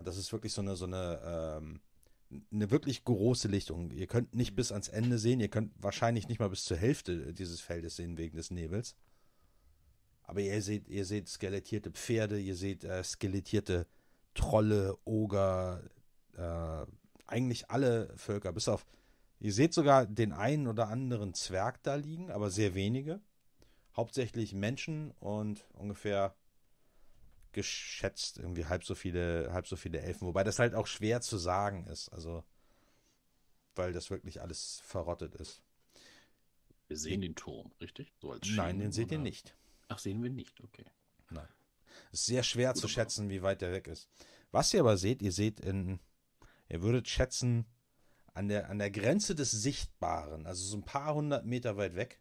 Und 0.00 0.08
das 0.08 0.16
ist 0.16 0.32
wirklich 0.32 0.54
so 0.54 0.62
eine, 0.62 0.76
so 0.76 0.86
eine, 0.86 1.20
ähm, 1.60 1.80
eine 2.50 2.70
wirklich 2.70 3.04
große 3.04 3.48
Lichtung. 3.48 3.90
Ihr 3.90 4.06
könnt 4.06 4.34
nicht 4.34 4.56
bis 4.56 4.72
ans 4.72 4.88
Ende 4.88 5.18
sehen, 5.18 5.40
ihr 5.40 5.50
könnt 5.50 5.72
wahrscheinlich 5.76 6.26
nicht 6.26 6.40
mal 6.40 6.48
bis 6.48 6.64
zur 6.64 6.78
Hälfte 6.78 7.34
dieses 7.34 7.60
Feldes 7.60 7.96
sehen 7.96 8.16
wegen 8.16 8.34
des 8.34 8.50
Nebels. 8.50 8.96
Aber 10.22 10.40
ihr 10.40 10.62
seht, 10.62 10.88
ihr 10.88 11.04
seht 11.04 11.28
skelettierte 11.28 11.90
Pferde, 11.90 12.40
ihr 12.40 12.56
seht 12.56 12.82
äh, 12.82 13.04
skelettierte 13.04 13.86
Trolle, 14.32 14.96
Oger, 15.04 15.82
äh, 16.34 16.86
eigentlich 17.26 17.70
alle 17.70 18.10
Völker, 18.16 18.54
bis 18.54 18.68
auf, 18.68 18.86
ihr 19.38 19.52
seht 19.52 19.74
sogar 19.74 20.06
den 20.06 20.32
einen 20.32 20.66
oder 20.66 20.88
anderen 20.88 21.34
Zwerg 21.34 21.82
da 21.82 21.96
liegen, 21.96 22.30
aber 22.30 22.48
sehr 22.48 22.74
wenige. 22.74 23.20
Hauptsächlich 23.94 24.54
Menschen 24.54 25.10
und 25.20 25.68
ungefähr 25.74 26.34
geschätzt 27.52 28.38
irgendwie 28.38 28.66
halb 28.66 28.84
so 28.84 28.94
viele, 28.94 29.52
halb 29.52 29.66
so 29.66 29.76
viele 29.76 30.00
Elfen, 30.00 30.26
wobei 30.26 30.44
das 30.44 30.58
halt 30.58 30.74
auch 30.74 30.86
schwer 30.86 31.20
zu 31.20 31.36
sagen 31.38 31.86
ist, 31.86 32.08
also 32.10 32.44
weil 33.74 33.92
das 33.92 34.10
wirklich 34.10 34.40
alles 34.40 34.80
verrottet 34.84 35.34
ist. 35.36 35.62
Wir 36.88 36.96
sehen 36.96 37.20
den 37.20 37.34
Turm, 37.36 37.70
richtig? 37.80 38.12
So 38.20 38.32
als 38.32 38.48
Nein, 38.48 38.70
Schirm, 38.70 38.78
den 38.80 38.92
seht 38.92 39.12
ihr 39.12 39.18
nicht. 39.18 39.56
Ach, 39.88 39.98
sehen 39.98 40.22
wir 40.22 40.30
nicht, 40.30 40.60
okay. 40.62 40.84
Nein. 41.30 41.48
Es 42.12 42.20
ist 42.20 42.26
sehr 42.26 42.42
schwer 42.42 42.74
zu 42.74 42.82
Gut, 42.82 42.84
aber- 42.84 42.92
schätzen, 42.94 43.30
wie 43.30 43.42
weit 43.42 43.60
der 43.62 43.72
weg 43.72 43.86
ist. 43.88 44.08
Was 44.50 44.74
ihr 44.74 44.80
aber 44.80 44.96
seht, 44.96 45.22
ihr 45.22 45.32
seht 45.32 45.60
in, 45.60 46.00
ihr 46.68 46.82
würdet 46.82 47.08
schätzen, 47.08 47.66
an 48.34 48.48
der, 48.48 48.70
an 48.70 48.78
der 48.78 48.90
Grenze 48.90 49.34
des 49.34 49.50
Sichtbaren, 49.50 50.46
also 50.46 50.64
so 50.64 50.76
ein 50.76 50.84
paar 50.84 51.14
hundert 51.14 51.46
Meter 51.46 51.76
weit 51.76 51.94
weg, 51.94 52.20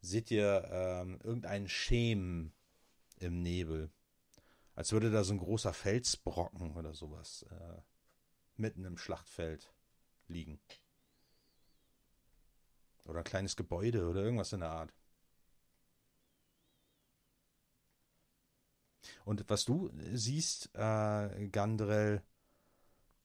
seht 0.00 0.30
ihr 0.30 0.68
ähm, 0.70 1.18
irgendeinen 1.22 1.68
Schemen 1.68 2.52
im 3.18 3.42
Nebel. 3.42 3.90
Als 4.74 4.92
würde 4.92 5.10
da 5.10 5.22
so 5.22 5.34
ein 5.34 5.38
großer 5.38 5.72
Felsbrocken 5.72 6.76
oder 6.76 6.94
sowas 6.94 7.44
äh, 7.50 7.80
mitten 8.56 8.84
im 8.84 8.98
Schlachtfeld 8.98 9.72
liegen. 10.26 10.60
Oder 13.04 13.18
ein 13.18 13.24
kleines 13.24 13.56
Gebäude 13.56 14.08
oder 14.08 14.22
irgendwas 14.22 14.52
in 14.52 14.60
der 14.60 14.70
Art. 14.70 14.92
Und 19.24 19.48
was 19.48 19.64
du 19.64 19.90
siehst, 20.12 20.70
äh, 20.74 21.48
Gandrel, 21.48 22.22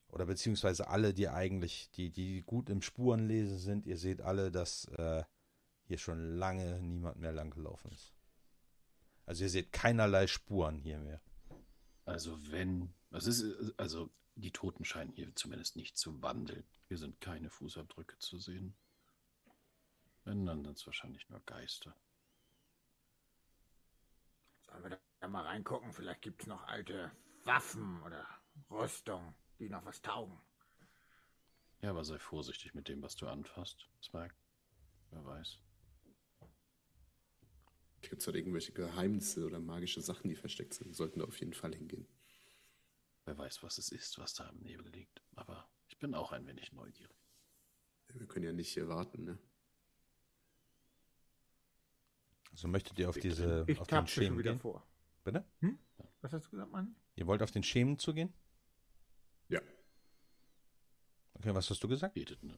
oder 0.09 0.25
beziehungsweise 0.25 0.87
alle, 0.87 1.13
die 1.13 1.29
eigentlich, 1.29 1.89
die, 1.91 2.09
die 2.09 2.43
gut 2.43 2.69
im 2.69 2.81
Spurenlesen 2.81 3.59
sind, 3.59 3.85
ihr 3.85 3.97
seht 3.97 4.21
alle, 4.21 4.51
dass 4.51 4.85
äh, 4.97 5.23
hier 5.83 5.97
schon 5.97 6.35
lange 6.35 6.81
niemand 6.81 7.17
mehr 7.17 7.31
langgelaufen 7.31 7.91
ist. 7.91 8.13
Also 9.25 9.43
ihr 9.43 9.49
seht 9.49 9.71
keinerlei 9.71 10.27
Spuren 10.27 10.77
hier 10.77 10.99
mehr. 10.99 11.21
Also 12.09 12.51
wenn, 12.51 12.91
das 13.11 13.27
ist, 13.27 13.79
also 13.79 14.09
die 14.33 14.51
Toten 14.51 14.83
scheinen 14.83 15.11
hier 15.11 15.33
zumindest 15.35 15.75
nicht 15.75 15.95
zu 15.95 16.23
wandeln. 16.23 16.67
Hier 16.87 16.97
sind 16.97 17.21
keine 17.21 17.51
Fußabdrücke 17.51 18.17
zu 18.17 18.39
sehen. 18.39 18.75
Wenn, 20.23 20.43
dann 20.47 20.63
sind 20.63 20.75
es 20.75 20.87
wahrscheinlich 20.87 21.29
nur 21.29 21.39
Geister. 21.41 21.95
Sollen 24.65 24.83
wir 24.83 24.99
da 25.19 25.27
mal 25.27 25.45
reingucken? 25.45 25.93
Vielleicht 25.93 26.23
gibt 26.23 26.41
es 26.41 26.47
noch 26.47 26.63
alte 26.63 27.11
Waffen 27.43 28.01
oder 28.01 28.27
Rüstung, 28.71 29.35
die 29.59 29.69
noch 29.69 29.85
was 29.85 30.01
taugen. 30.01 30.41
Ja, 31.81 31.91
aber 31.91 32.03
sei 32.03 32.17
vorsichtig 32.17 32.73
mit 32.73 32.87
dem, 32.87 33.03
was 33.03 33.15
du 33.15 33.27
anfasst, 33.27 33.87
Smack. 34.01 34.33
Wer 35.11 35.23
weiß. 35.25 35.59
Gibt 38.01 38.19
es 38.19 38.25
dort 38.25 38.37
irgendwelche 38.37 38.71
Geheimnisse 38.71 39.45
oder 39.45 39.59
magische 39.59 40.01
Sachen, 40.01 40.29
die 40.29 40.35
versteckt 40.35 40.73
sind? 40.73 40.87
Wir 40.87 40.95
sollten 40.95 41.19
da 41.19 41.25
auf 41.25 41.39
jeden 41.39 41.53
Fall 41.53 41.73
hingehen. 41.75 42.07
Wer 43.25 43.37
weiß, 43.37 43.61
was 43.61 43.77
es 43.77 43.91
ist, 43.91 44.17
was 44.17 44.33
da 44.33 44.47
im 44.49 44.59
Nebel 44.61 44.89
liegt. 44.89 45.21
Aber 45.35 45.69
ich 45.87 45.99
bin 45.99 46.15
auch 46.15 46.31
ein 46.31 46.47
wenig 46.47 46.71
neugierig. 46.71 47.15
Wir 48.07 48.27
können 48.27 48.45
ja 48.45 48.53
nicht 48.53 48.73
hier 48.73 48.87
warten, 48.87 49.23
ne? 49.23 49.37
Also 52.51 52.67
möchtet 52.67 52.97
ihr 52.97 53.07
auf 53.09 53.17
diese, 53.17 53.65
Ich 53.67 53.79
auf 53.79 53.87
den 53.87 54.07
Schemen 54.07 54.37
wieder 54.37 54.51
gehen? 54.51 54.59
vor. 54.59 54.87
Bitte? 55.23 55.45
Was 56.21 56.33
hast 56.33 56.47
du 56.47 56.51
gesagt, 56.51 56.71
Mann? 56.71 56.95
Ihr 57.15 57.27
wollt 57.27 57.43
auf 57.43 57.51
den 57.51 57.63
Schemen 57.63 57.99
zugehen? 57.99 58.33
Ja. 59.49 59.61
Ja, 61.43 61.53
was 61.55 61.69
hast 61.69 61.83
du 61.83 61.87
gesagt? 61.87 62.15
Betet, 62.15 62.43
ne? 62.43 62.57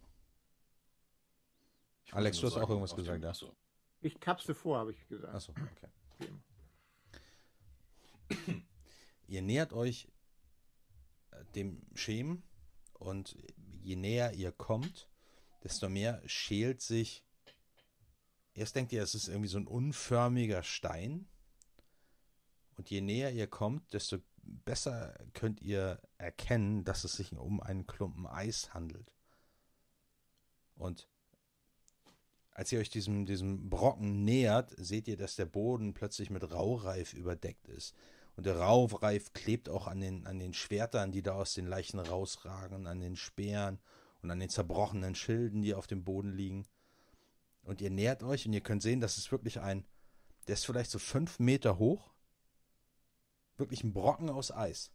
Ich 2.05 2.13
Alex, 2.13 2.39
du 2.39 2.47
hast 2.47 2.57
auch 2.57 2.69
irgendwas 2.69 2.95
gesagt, 2.95 3.23
ja. 3.23 3.29
achso. 3.29 3.55
Ich 4.01 4.17
tapse 4.19 4.55
vor, 4.55 4.79
habe 4.79 4.91
ich 4.91 5.07
gesagt. 5.07 5.33
Achso, 5.33 5.53
okay. 5.53 6.31
Ihr 9.27 9.41
nähert 9.41 9.73
euch 9.73 10.07
äh, 11.31 11.45
dem 11.55 11.81
Schemen 11.93 12.43
und 12.93 13.37
je 13.83 13.95
näher 13.95 14.33
ihr 14.33 14.51
kommt, 14.51 15.09
desto 15.63 15.89
mehr 15.89 16.21
schält 16.25 16.81
sich. 16.81 17.23
Erst 18.53 18.75
denkt 18.75 18.91
ihr, 18.91 19.01
es 19.01 19.15
ist 19.15 19.27
irgendwie 19.27 19.47
so 19.47 19.57
ein 19.57 19.67
unförmiger 19.67 20.63
Stein. 20.63 21.27
Und 22.75 22.89
je 22.89 23.01
näher 23.01 23.31
ihr 23.31 23.47
kommt, 23.47 23.93
desto 23.93 24.17
besser 24.43 25.17
könnt 25.33 25.61
ihr 25.61 26.01
erkennen, 26.17 26.83
dass 26.83 27.03
es 27.03 27.13
sich 27.13 27.31
um 27.33 27.61
einen 27.61 27.87
Klumpen 27.87 28.27
Eis 28.27 28.73
handelt. 28.73 29.13
Und 30.75 31.07
als 32.51 32.71
ihr 32.71 32.79
euch 32.79 32.89
diesem, 32.89 33.25
diesem 33.25 33.69
Brocken 33.69 34.23
nähert, 34.23 34.73
seht 34.77 35.07
ihr, 35.07 35.17
dass 35.17 35.35
der 35.35 35.45
Boden 35.45 35.93
plötzlich 35.93 36.29
mit 36.29 36.51
Raureif 36.51 37.13
überdeckt 37.13 37.67
ist. 37.69 37.95
Und 38.35 38.45
der 38.45 38.57
Raureif 38.57 39.33
klebt 39.33 39.69
auch 39.69 39.87
an 39.87 39.99
den, 39.99 40.25
an 40.25 40.39
den 40.39 40.53
Schwertern, 40.53 41.11
die 41.11 41.21
da 41.21 41.33
aus 41.33 41.53
den 41.53 41.67
Leichen 41.67 41.99
rausragen, 41.99 42.87
an 42.87 42.99
den 42.99 43.15
Speeren 43.15 43.79
und 44.21 44.31
an 44.31 44.39
den 44.39 44.49
zerbrochenen 44.49 45.15
Schilden, 45.15 45.61
die 45.61 45.73
auf 45.73 45.87
dem 45.87 46.03
Boden 46.03 46.31
liegen. 46.31 46.65
Und 47.63 47.81
ihr 47.81 47.89
nähert 47.89 48.23
euch 48.23 48.45
und 48.45 48.53
ihr 48.53 48.61
könnt 48.61 48.81
sehen, 48.81 49.01
das 49.01 49.17
ist 49.17 49.31
wirklich 49.31 49.59
ein, 49.59 49.85
der 50.47 50.53
ist 50.53 50.65
vielleicht 50.65 50.91
so 50.91 50.99
fünf 50.99 51.39
Meter 51.39 51.77
hoch. 51.77 52.11
Wirklich 53.57 53.83
ein 53.83 53.93
Brocken 53.93 54.29
aus 54.29 54.51
Eis. 54.51 54.91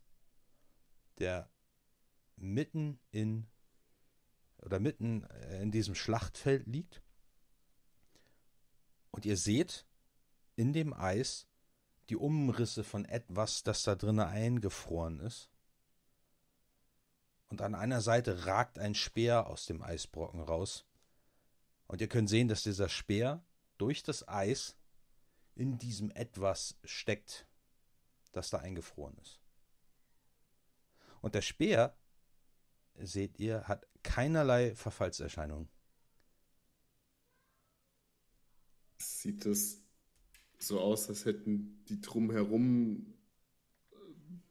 Der 1.19 1.49
mitten 2.37 2.99
in, 3.13 3.47
oder 4.59 4.81
mitten 4.81 5.25
äh, 5.25 5.63
in 5.63 5.71
diesem 5.71 5.95
Schlachtfeld 5.95 6.67
liegt. 6.67 7.03
Und 9.17 9.25
ihr 9.25 9.39
seht 9.39 9.87
in 10.57 10.75
dem 10.75 10.93
Eis 10.93 11.47
die 12.11 12.17
Umrisse 12.17 12.85
von 12.85 13.07
etwas, 13.07 13.63
das 13.63 13.83
da 13.83 13.95
drinnen 13.95 14.21
eingefroren 14.21 15.21
ist. 15.21 15.51
Und 17.49 17.63
an 17.63 17.75
einer 17.75 18.03
Seite 18.03 18.45
ragt 18.45 18.79
ein 18.79 18.95
Speer 18.95 19.47
aus 19.47 19.65
dem 19.65 19.81
Eisbrocken 19.81 20.43
raus. 20.43 20.85
Und 21.87 22.03
ihr 22.03 22.09
könnt 22.09 22.29
sehen, 22.29 22.49
dass 22.49 22.63
dieser 22.63 22.91
Speer 22.91 23.43
durch 23.79 24.03
das 24.03 24.29
Eis 24.29 24.77
in 25.55 25.79
diesem 25.79 26.11
etwas 26.11 26.77
steckt, 26.85 27.47
das 28.33 28.51
da 28.51 28.59
eingefroren 28.59 29.17
ist. 29.17 29.41
Und 31.23 31.35
der 31.35 31.43
Speer, 31.43 31.97
seht 32.97 33.41
ihr, 33.41 33.67
hat 33.67 33.87
keinerlei 34.03 34.75
Verfallserscheinungen. 34.75 35.71
Sieht 38.99 39.45
das 39.47 39.83
so 40.59 40.81
aus, 40.81 41.09
als 41.09 41.25
hätten 41.25 41.85
die 41.89 42.01
drumherum 42.01 43.15
äh, 43.93 43.97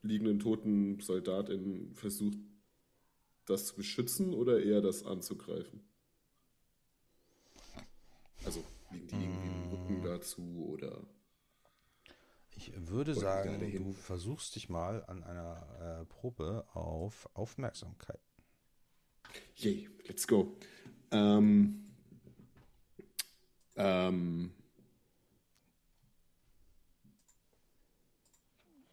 liegenden 0.01 0.39
toten 0.39 0.99
SoldatInnen 0.99 1.95
versucht, 1.95 2.37
das 3.45 3.67
zu 3.67 3.75
beschützen 3.75 4.33
oder 4.33 4.61
eher 4.61 4.81
das 4.81 5.03
anzugreifen? 5.03 5.83
Also 8.45 8.63
liegen 8.91 9.07
die 9.07 9.15
irgendwie 9.15 9.47
im 9.47 9.69
Rücken 9.69 10.03
dazu 10.03 10.67
oder. 10.69 11.07
Ich 12.57 12.71
würde 12.87 13.11
Oder 13.11 13.19
sagen, 13.19 13.59
hin. 13.59 13.83
du 13.83 13.91
versuchst 13.91 14.55
dich 14.55 14.69
mal 14.69 15.03
an 15.05 15.23
einer 15.23 16.01
äh, 16.01 16.05
Probe 16.05 16.65
auf 16.73 17.29
Aufmerksamkeit. 17.33 18.19
Yay, 19.57 19.89
let's 20.07 20.25
go. 20.25 20.55
Ähm, 21.11 21.84
ähm, 23.75 24.53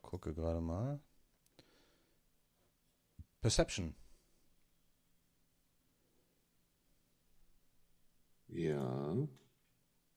Gucke 0.02 0.34
gerade 0.34 0.60
mal. 0.60 1.00
Perception. 3.40 3.94
ja. 8.48 9.16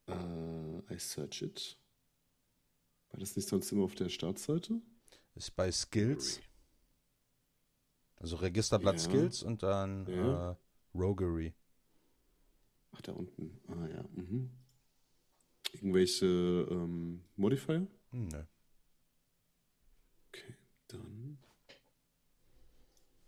Äh, 0.08 0.94
I 0.94 1.00
search 1.00 1.42
it. 1.42 1.80
War 3.10 3.20
das 3.20 3.36
nicht 3.36 3.48
sonst 3.48 3.72
immer 3.72 3.84
auf 3.86 3.96
der 3.96 4.10
Startseite? 4.10 4.82
Ist 5.36 5.56
bei 5.56 5.72
Skills. 5.72 6.42
Also 8.18 8.36
Registerblatt 8.38 8.96
Ja. 8.96 9.00
Skills 9.02 9.42
und 9.44 9.64
dann 9.64 10.06
Ja. 10.08 10.52
äh, 10.52 10.56
Roguery. 10.94 11.54
Ach, 12.96 13.02
da 13.02 13.12
unten. 13.12 13.60
Ah 13.68 13.88
ja. 13.88 14.04
Mhm. 14.14 14.50
Irgendwelche 15.74 16.26
ähm, 16.26 17.26
Modifier? 17.36 17.86
Nö. 18.12 18.44
Okay, 20.30 20.56
dann. 20.88 21.38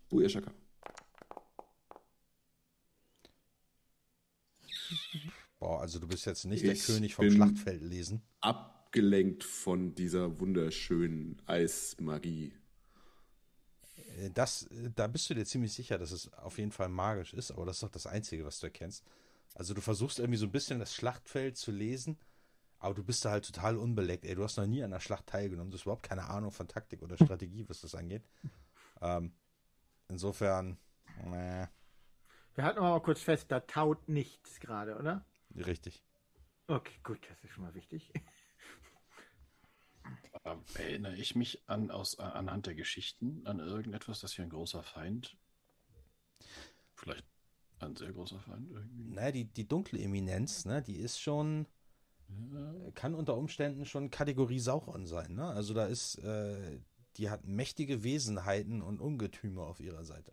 Buja 0.08 0.28
Shaka. 0.28 0.52
Boah, 5.58 5.80
also 5.80 5.98
du 5.98 6.06
bist 6.08 6.24
jetzt 6.24 6.44
nicht 6.46 6.62
Ich 6.62 6.86
der 6.86 6.94
König 6.94 7.14
vom 7.14 7.30
Schlachtfeld 7.30 7.82
lesen. 7.82 8.22
Abgelenkt 8.40 9.44
von 9.44 9.94
dieser 9.94 10.40
wunderschönen 10.40 11.42
Eismagie. 11.46 12.54
Äh, 14.16 14.30
Das, 14.30 14.62
äh, 14.68 14.90
da 14.94 15.08
bist 15.08 15.28
du 15.28 15.34
dir 15.34 15.44
ziemlich 15.44 15.74
sicher, 15.74 15.98
dass 15.98 16.12
es 16.12 16.32
auf 16.34 16.56
jeden 16.58 16.72
Fall 16.72 16.88
magisch 16.88 17.34
ist, 17.34 17.50
aber 17.50 17.66
das 17.66 17.76
ist 17.76 17.82
doch 17.82 17.90
das 17.90 18.06
Einzige, 18.06 18.44
was 18.46 18.60
du 18.60 18.66
erkennst. 18.66 19.04
Also 19.58 19.74
du 19.74 19.80
versuchst 19.80 20.20
irgendwie 20.20 20.38
so 20.38 20.46
ein 20.46 20.52
bisschen 20.52 20.78
das 20.78 20.94
Schlachtfeld 20.94 21.56
zu 21.56 21.72
lesen, 21.72 22.16
aber 22.78 22.94
du 22.94 23.02
bist 23.02 23.24
da 23.24 23.30
halt 23.32 23.44
total 23.44 23.76
unbeleckt. 23.76 24.24
Ey, 24.24 24.36
du 24.36 24.44
hast 24.44 24.56
noch 24.56 24.66
nie 24.66 24.84
an 24.84 24.92
der 24.92 25.00
Schlacht 25.00 25.26
teilgenommen, 25.26 25.72
du 25.72 25.76
hast 25.76 25.82
überhaupt 25.82 26.04
keine 26.04 26.28
Ahnung 26.30 26.52
von 26.52 26.68
Taktik 26.68 27.02
oder 27.02 27.16
Strategie, 27.16 27.68
was 27.68 27.80
das 27.80 27.96
angeht. 27.96 28.22
Ähm, 29.00 29.32
insofern, 30.06 30.78
äh, 31.32 31.66
Wir 32.54 32.64
halten 32.64 32.78
aber 32.78 32.90
mal 32.90 33.02
kurz 33.02 33.20
fest, 33.20 33.50
da 33.50 33.58
taut 33.58 34.08
nichts 34.08 34.60
gerade, 34.60 34.96
oder? 34.96 35.24
richtig. 35.56 36.04
Okay, 36.68 37.00
gut, 37.02 37.18
das 37.28 37.42
ist 37.42 37.50
schon 37.50 37.64
mal 37.64 37.74
wichtig. 37.74 38.12
Ähm, 40.44 40.62
Erinnere 40.74 41.16
ich 41.16 41.34
mich 41.34 41.68
an, 41.68 41.90
aus, 41.90 42.16
äh, 42.18 42.22
anhand 42.22 42.66
der 42.66 42.74
Geschichten 42.76 43.44
an 43.44 43.58
irgendetwas, 43.58 44.20
das 44.20 44.34
hier 44.34 44.44
ein 44.44 44.50
großer 44.50 44.84
Feind, 44.84 45.36
vielleicht 46.94 47.26
ein 47.80 47.96
sehr 47.96 48.12
großer 48.12 48.40
Feind 48.40 48.70
irgendwie? 48.70 49.10
Naja, 49.14 49.32
die, 49.32 49.44
die 49.44 49.66
dunkle 49.68 50.00
Eminenz, 50.00 50.64
ne, 50.64 50.82
die 50.82 50.96
ist 50.96 51.20
schon, 51.20 51.66
Ja, 52.28 52.90
kann 52.94 53.14
unter 53.14 53.36
Umständen 53.36 53.84
schon 53.86 54.10
Kategorie 54.10 54.58
Sauron 54.60 55.06
sein, 55.06 55.34
ne? 55.34 55.46
Also 55.46 55.74
da 55.74 55.86
ist, 55.86 56.16
äh, 56.16 56.80
die 57.16 57.30
hat 57.30 57.46
mächtige 57.46 58.02
Wesenheiten 58.04 58.82
und 58.82 59.00
Ungetüme 59.00 59.62
auf 59.62 59.80
ihrer 59.80 60.04
Seite. 60.04 60.32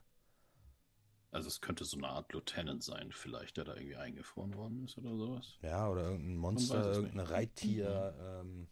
also 1.32 1.48
es 1.48 1.60
könnte 1.62 1.84
so 1.86 1.98
eine 1.98 2.08
Art 2.08 2.32
Lieutenant 2.34 2.84
sein, 2.84 3.12
vielleicht, 3.12 3.58
der 3.58 3.66
da 3.66 3.76
irgendwie 3.76 3.96
eingefroren 3.98 4.56
worden 4.56 4.84
ist 4.86 4.98
oder 4.98 5.16
sowas. 5.16 5.58
Ja, 5.62 5.90
oder 5.90 6.04
irgendein 6.12 6.38
Monster, 6.38 6.94
irgendein 6.94 7.18
nicht. 7.24 7.32
Reittier. 7.32 8.16
Ähm, 8.40 8.68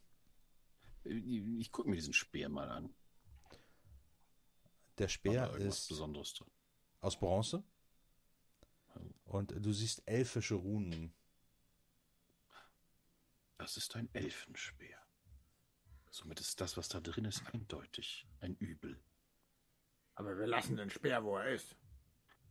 Ich, 1.06 1.72
gucke 1.72 1.90
mir 1.90 1.96
diesen 1.96 2.14
Speer 2.14 2.50
mal 2.50 2.70
an. 2.70 2.94
der 4.98 5.08
Speer 5.08 5.52
ist 5.58 5.92
aus 7.02 7.20
Bronze. 7.20 7.64
Und 9.34 9.52
du 9.66 9.74
siehst 9.74 10.08
elfische 10.08 10.54
Runen. 10.54 11.12
Das 13.58 13.78
ist 13.78 13.96
ein 13.96 14.14
Elfenspeer. 14.14 15.02
Somit 16.12 16.40
ist 16.40 16.62
das, 16.62 16.78
was 16.78 16.88
da 16.88 17.00
drin 17.00 17.26
ist, 17.26 17.44
eindeutig 17.52 18.28
ein 18.42 18.56
Übel. 18.58 19.04
Aber 20.14 20.38
wir 20.38 20.46
lassen 20.46 20.76
den 20.76 20.92
Speer, 20.92 21.24
wo 21.24 21.36
er 21.38 21.52
ist. 21.56 21.76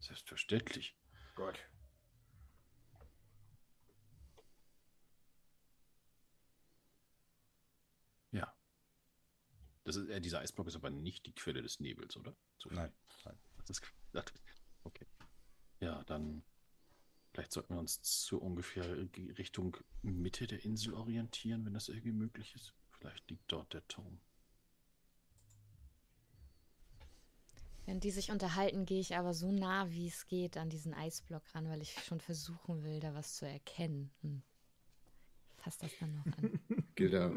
Selbstverständlich. 0.00 0.98
Gut. 1.36 1.56
Ja. 8.32 8.52
Das 9.84 9.94
ist, 9.94 10.08
äh, 10.08 10.20
dieser 10.20 10.40
Eisblock 10.40 10.66
ist 10.66 10.74
aber 10.74 10.90
nicht 10.90 11.26
die 11.26 11.34
Quelle 11.34 11.62
des 11.62 11.78
Nebels, 11.78 12.16
oder? 12.16 12.36
So. 12.58 12.70
Nein, 12.70 12.92
nein. 13.24 13.38
Das 13.58 13.70
ist, 13.70 13.82
okay. 14.82 15.06
Ja, 15.78 16.02
dann 16.02 16.42
vielleicht 17.32 17.52
sollten 17.52 17.74
wir 17.74 17.80
uns 17.80 18.00
so 18.02 18.38
ungefähr 18.38 18.84
Richtung 19.38 19.76
Mitte 20.02 20.46
der 20.46 20.64
Insel 20.64 20.94
orientieren, 20.94 21.64
wenn 21.64 21.74
das 21.74 21.88
irgendwie 21.88 22.12
möglich 22.12 22.54
ist. 22.54 22.74
Vielleicht 22.90 23.28
liegt 23.30 23.50
dort 23.50 23.72
der 23.72 23.86
Turm. 23.88 24.20
Während 27.84 28.04
die 28.04 28.10
sich 28.12 28.30
unterhalten, 28.30 28.84
gehe 28.84 29.00
ich 29.00 29.16
aber 29.16 29.34
so 29.34 29.50
nah, 29.50 29.90
wie 29.90 30.06
es 30.06 30.26
geht, 30.26 30.56
an 30.56 30.70
diesen 30.70 30.94
Eisblock 30.94 31.42
ran, 31.54 31.68
weil 31.68 31.82
ich 31.82 31.92
schon 32.04 32.20
versuchen 32.20 32.84
will, 32.84 33.00
da 33.00 33.12
was 33.14 33.34
zu 33.34 33.46
erkennen. 33.46 34.12
Hm. 34.20 34.42
Fass 35.56 35.78
das 35.78 35.90
dann 35.98 36.14
noch 36.14 36.26
an. 36.26 36.60
Gilda, 36.94 37.34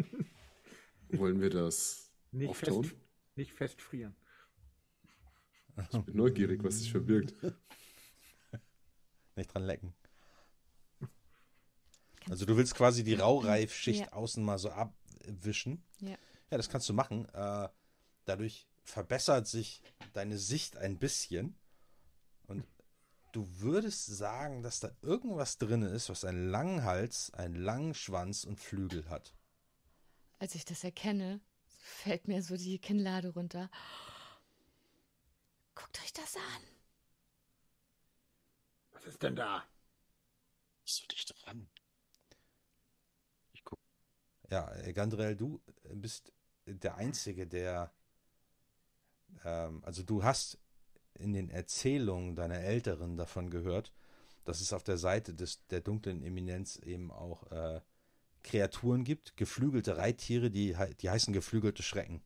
wollen 1.10 1.42
wir 1.42 1.50
das 1.50 2.12
Nicht 2.32 2.50
auftauen? 2.50 2.84
fest, 2.84 2.96
nicht 3.36 3.54
festfrieren. 3.54 4.16
Ich 5.92 6.00
bin 6.04 6.16
neugierig, 6.16 6.64
was 6.64 6.80
sich 6.80 6.92
verbirgt. 6.92 7.34
Nicht 9.36 9.54
dran 9.54 9.64
lecken. 9.64 9.94
Also 12.30 12.46
du 12.46 12.58
willst 12.58 12.74
quasi 12.74 13.04
die 13.04 13.14
Raureifschicht 13.14 14.02
Ja. 14.08 14.14
außen 14.14 14.44
mal 14.44 14.58
so 14.58 14.72
abwischen. 14.72 15.84
Ja. 16.00 16.18
Ja, 16.50 16.58
das 16.58 16.70
kannst 16.70 16.90
du 16.90 16.94
machen. 16.94 17.26
Äh, 17.34 17.70
dadurch 18.26 18.68
verbessert 18.84 19.48
sich 19.48 19.82
deine 20.14 20.38
Sicht 20.40 20.78
ein 20.78 20.98
bisschen. 20.98 21.56
Und 22.48 22.66
du 23.32 23.48
würdest 23.60 24.06
sagen, 24.08 24.64
dass 24.64 24.80
da 24.80 24.92
irgendwas 25.02 25.58
drin 25.60 25.84
ist, 25.84 26.10
was 26.10 26.26
einen 26.26 26.50
langen 26.50 26.84
Hals, 26.84 27.32
einen 27.34 27.56
langen 27.56 27.94
Schwanz 27.94 28.44
und 28.44 28.60
Flügel 28.60 29.08
hat. 29.10 29.36
Als 30.40 30.56
ich 30.56 30.66
das 30.66 30.84
erkenne, 30.84 31.42
fällt 31.68 32.28
mir 32.28 32.42
so 32.42 32.58
die 32.58 32.80
Kinnlade 32.80 33.34
runter. 33.34 33.70
Guckt 35.76 36.00
euch 36.04 36.14
das 36.14 36.36
an. 36.38 36.64
Was 39.06 39.14
ist 39.14 39.24
denn 39.24 39.36
da? 39.36 39.64
Bist 40.84 41.04
du 41.04 41.08
dicht 41.08 41.46
dran? 41.46 41.68
Ich 43.54 43.64
guck. 43.64 43.80
Ja, 44.50 44.74
äh, 44.78 44.94
Gandrel, 44.94 45.36
du 45.36 45.62
bist 45.94 46.34
der 46.66 46.96
Einzige, 46.96 47.46
der. 47.46 47.94
Ähm, 49.44 49.84
also, 49.86 50.02
du 50.02 50.24
hast 50.24 50.58
in 51.14 51.34
den 51.34 51.52
Erzählungen 51.52 52.36
deiner 52.36 52.60
Älteren 52.62 53.16
davon 53.16 53.52
gehört, 53.52 53.94
dass 54.44 54.60
es 54.60 54.74
auf 54.74 54.84
der 54.84 54.98
Seite 54.98 55.36
des, 55.36 55.68
der 55.68 55.82
dunklen 55.82 56.24
Eminenz 56.24 56.78
eben 56.78 57.12
auch 57.12 57.52
äh, 57.52 57.82
Kreaturen 58.42 59.04
gibt, 59.04 59.38
geflügelte 59.38 59.98
Reittiere, 59.98 60.50
die, 60.50 60.76
die 61.00 61.10
heißen 61.12 61.32
geflügelte 61.32 61.84
Schrecken. 61.84 62.24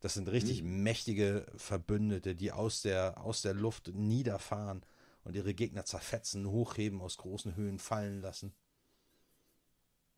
Das 0.00 0.14
sind 0.14 0.28
richtig 0.28 0.62
mächtige 0.62 1.46
Verbündete, 1.56 2.34
die 2.34 2.52
aus 2.52 2.80
der, 2.80 3.20
aus 3.20 3.42
der 3.42 3.54
Luft 3.54 3.88
niederfahren 3.88 4.82
und 5.26 5.34
ihre 5.34 5.54
Gegner 5.54 5.84
zerfetzen, 5.84 6.46
hochheben, 6.46 7.00
aus 7.00 7.16
großen 7.16 7.56
Höhen 7.56 7.80
fallen 7.80 8.20
lassen. 8.20 8.54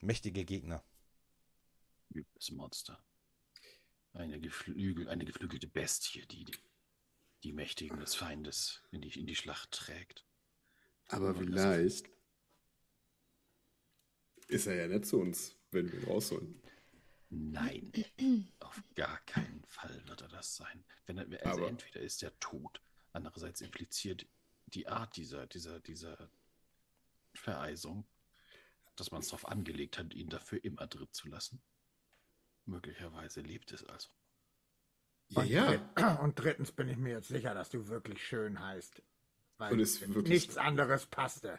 Mächtige 0.01 0.45
Gegner. 0.45 0.85
Übles 2.11 2.51
Monster. 2.51 3.03
Eine, 4.13 4.39
Geflügel, 4.39 5.09
eine 5.09 5.25
geflügelte 5.25 5.67
Bestie, 5.67 6.27
die 6.27 6.45
die, 7.43 7.53
Mächtigen 7.53 7.99
des 8.01 8.17
Feindes 8.17 8.83
in 8.91 9.01
die, 9.01 9.19
in 9.19 9.27
die 9.27 9.35
Schlacht 9.35 9.71
trägt. 9.71 10.27
Aber 11.07 11.35
vielleicht 11.35 12.11
ist 14.49 14.67
er 14.67 14.75
ja 14.75 14.89
nett 14.89 15.07
zu 15.07 15.21
uns, 15.21 15.57
wenn 15.71 15.91
wir 15.91 16.01
ihn 16.01 16.07
rausholen. 16.07 16.61
Nein, 17.31 17.93
auf 18.61 18.83
gar 18.95 19.19
keinen 19.21 19.65
Fall 19.65 20.07
wird 20.07 20.21
er 20.21 20.29
das 20.29 20.57
sein. 20.57 20.85
Wenn 21.07 21.17
er, 21.17 21.47
also 21.47 21.61
Aber- 21.61 21.69
entweder 21.69 22.01
ist 22.01 22.23
er 22.23 22.39
tot, 22.41 22.83
andererseits 23.13 23.63
impliziert 23.63 24.27
die 24.75 24.89
Art 24.89 25.17
dieser, 25.17 25.47
dieser, 25.47 25.81
dieser 25.81 26.31
Vereisung, 27.35 28.07
dass 28.97 29.11
man 29.11 29.21
es 29.21 29.29
darauf 29.29 29.47
angelegt 29.49 29.99
hat, 29.99 30.13
ihn 30.15 30.29
dafür 30.29 30.63
immer 30.65 30.87
dritt 30.87 31.15
zu 31.15 31.29
lassen. 31.29 31.63
Möglicherweise 32.67 33.41
lebt 33.41 33.73
es 33.73 33.85
also. 33.85 34.09
Ja, 35.29 35.41
und, 35.43 35.49
ja. 35.49 35.67
dritt- 35.77 36.19
und 36.23 36.35
drittens 36.39 36.73
bin 36.73 36.89
ich 36.89 36.97
mir 36.97 37.13
jetzt 37.13 37.29
sicher, 37.29 37.55
dass 37.55 37.71
du 37.71 37.89
wirklich 37.89 38.27
schön 38.27 38.61
heißt. 38.61 39.03
Weil 39.59 39.81
ist 39.81 40.07
nichts 40.09 40.57
anderes 40.57 41.07
passte. 41.07 41.59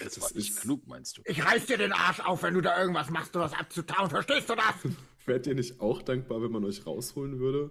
Es 0.00 0.14
das 0.14 0.20
war 0.20 0.32
nicht 0.34 0.50
ist- 0.50 0.60
klug, 0.60 0.86
meinst 0.86 1.18
du? 1.18 1.22
Ich 1.24 1.44
reiß 1.44 1.66
dir 1.66 1.76
den 1.78 1.92
Arsch 1.92 2.20
auf, 2.20 2.42
wenn 2.44 2.54
du 2.54 2.60
da 2.60 2.80
irgendwas 2.80 3.10
machst, 3.10 3.34
um 3.34 3.42
das 3.42 3.52
abzutauen. 3.52 4.08
Verstehst 4.10 4.48
du 4.48 4.54
das? 4.54 4.74
Wärt 5.26 5.46
ihr 5.46 5.54
nicht 5.54 5.80
auch 5.80 6.02
dankbar, 6.02 6.42
wenn 6.42 6.52
man 6.52 6.64
euch 6.64 6.86
rausholen 6.86 7.38
würde? 7.40 7.70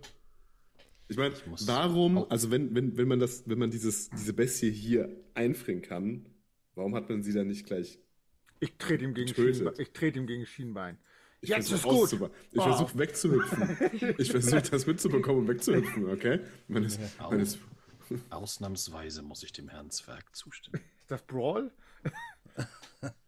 Ich 1.09 1.17
meine, 1.17 1.35
warum, 1.65 2.29
also 2.31 2.49
wenn, 2.49 2.73
wenn, 2.73 2.97
wenn 2.97 3.07
man 3.07 3.19
das, 3.19 3.43
wenn 3.47 3.59
man 3.59 3.69
dieses, 3.71 4.09
diese 4.09 4.33
Bestie 4.33 4.71
hier 4.71 5.09
einfrieren 5.33 5.81
kann, 5.81 6.25
warum 6.75 6.95
hat 6.95 7.09
man 7.09 7.21
sie 7.23 7.33
dann 7.33 7.47
nicht 7.47 7.65
gleich 7.65 7.99
Ich 8.59 8.77
trete 8.77 9.03
ihm 9.03 9.13
gegen 9.13 9.27
Getötet. 9.27 9.55
Schienbein. 9.57 9.73
Ich 9.77 9.91
trete 9.91 10.19
ihm 10.19 10.27
gegen 10.27 10.45
Schienbein. 10.45 10.97
Ich 11.41 11.49
Jetzt 11.49 11.71
ist 11.71 11.83
gut. 11.83 12.13
Ich 12.13 12.21
Oh. 12.59 12.63
versuche 12.63 12.97
wegzuhüpfen. 12.97 14.15
ich 14.17 14.31
versuche 14.31 14.61
das 14.61 14.87
mitzubekommen 14.87 15.41
und 15.41 15.47
wegzuhüpfen, 15.49 16.09
okay? 16.09 16.39
Man 16.69 16.83
ist, 16.85 16.99
man 17.19 17.39
ist, 17.41 17.59
Ausnahmsweise 18.29 19.21
muss 19.23 19.43
ich 19.43 19.51
dem 19.51 19.67
Herrn 19.69 19.89
Zwerg 19.91 20.33
zustimmen. 20.35 20.81
Ist 21.01 21.11
das 21.11 21.21
Brawl? 21.23 21.71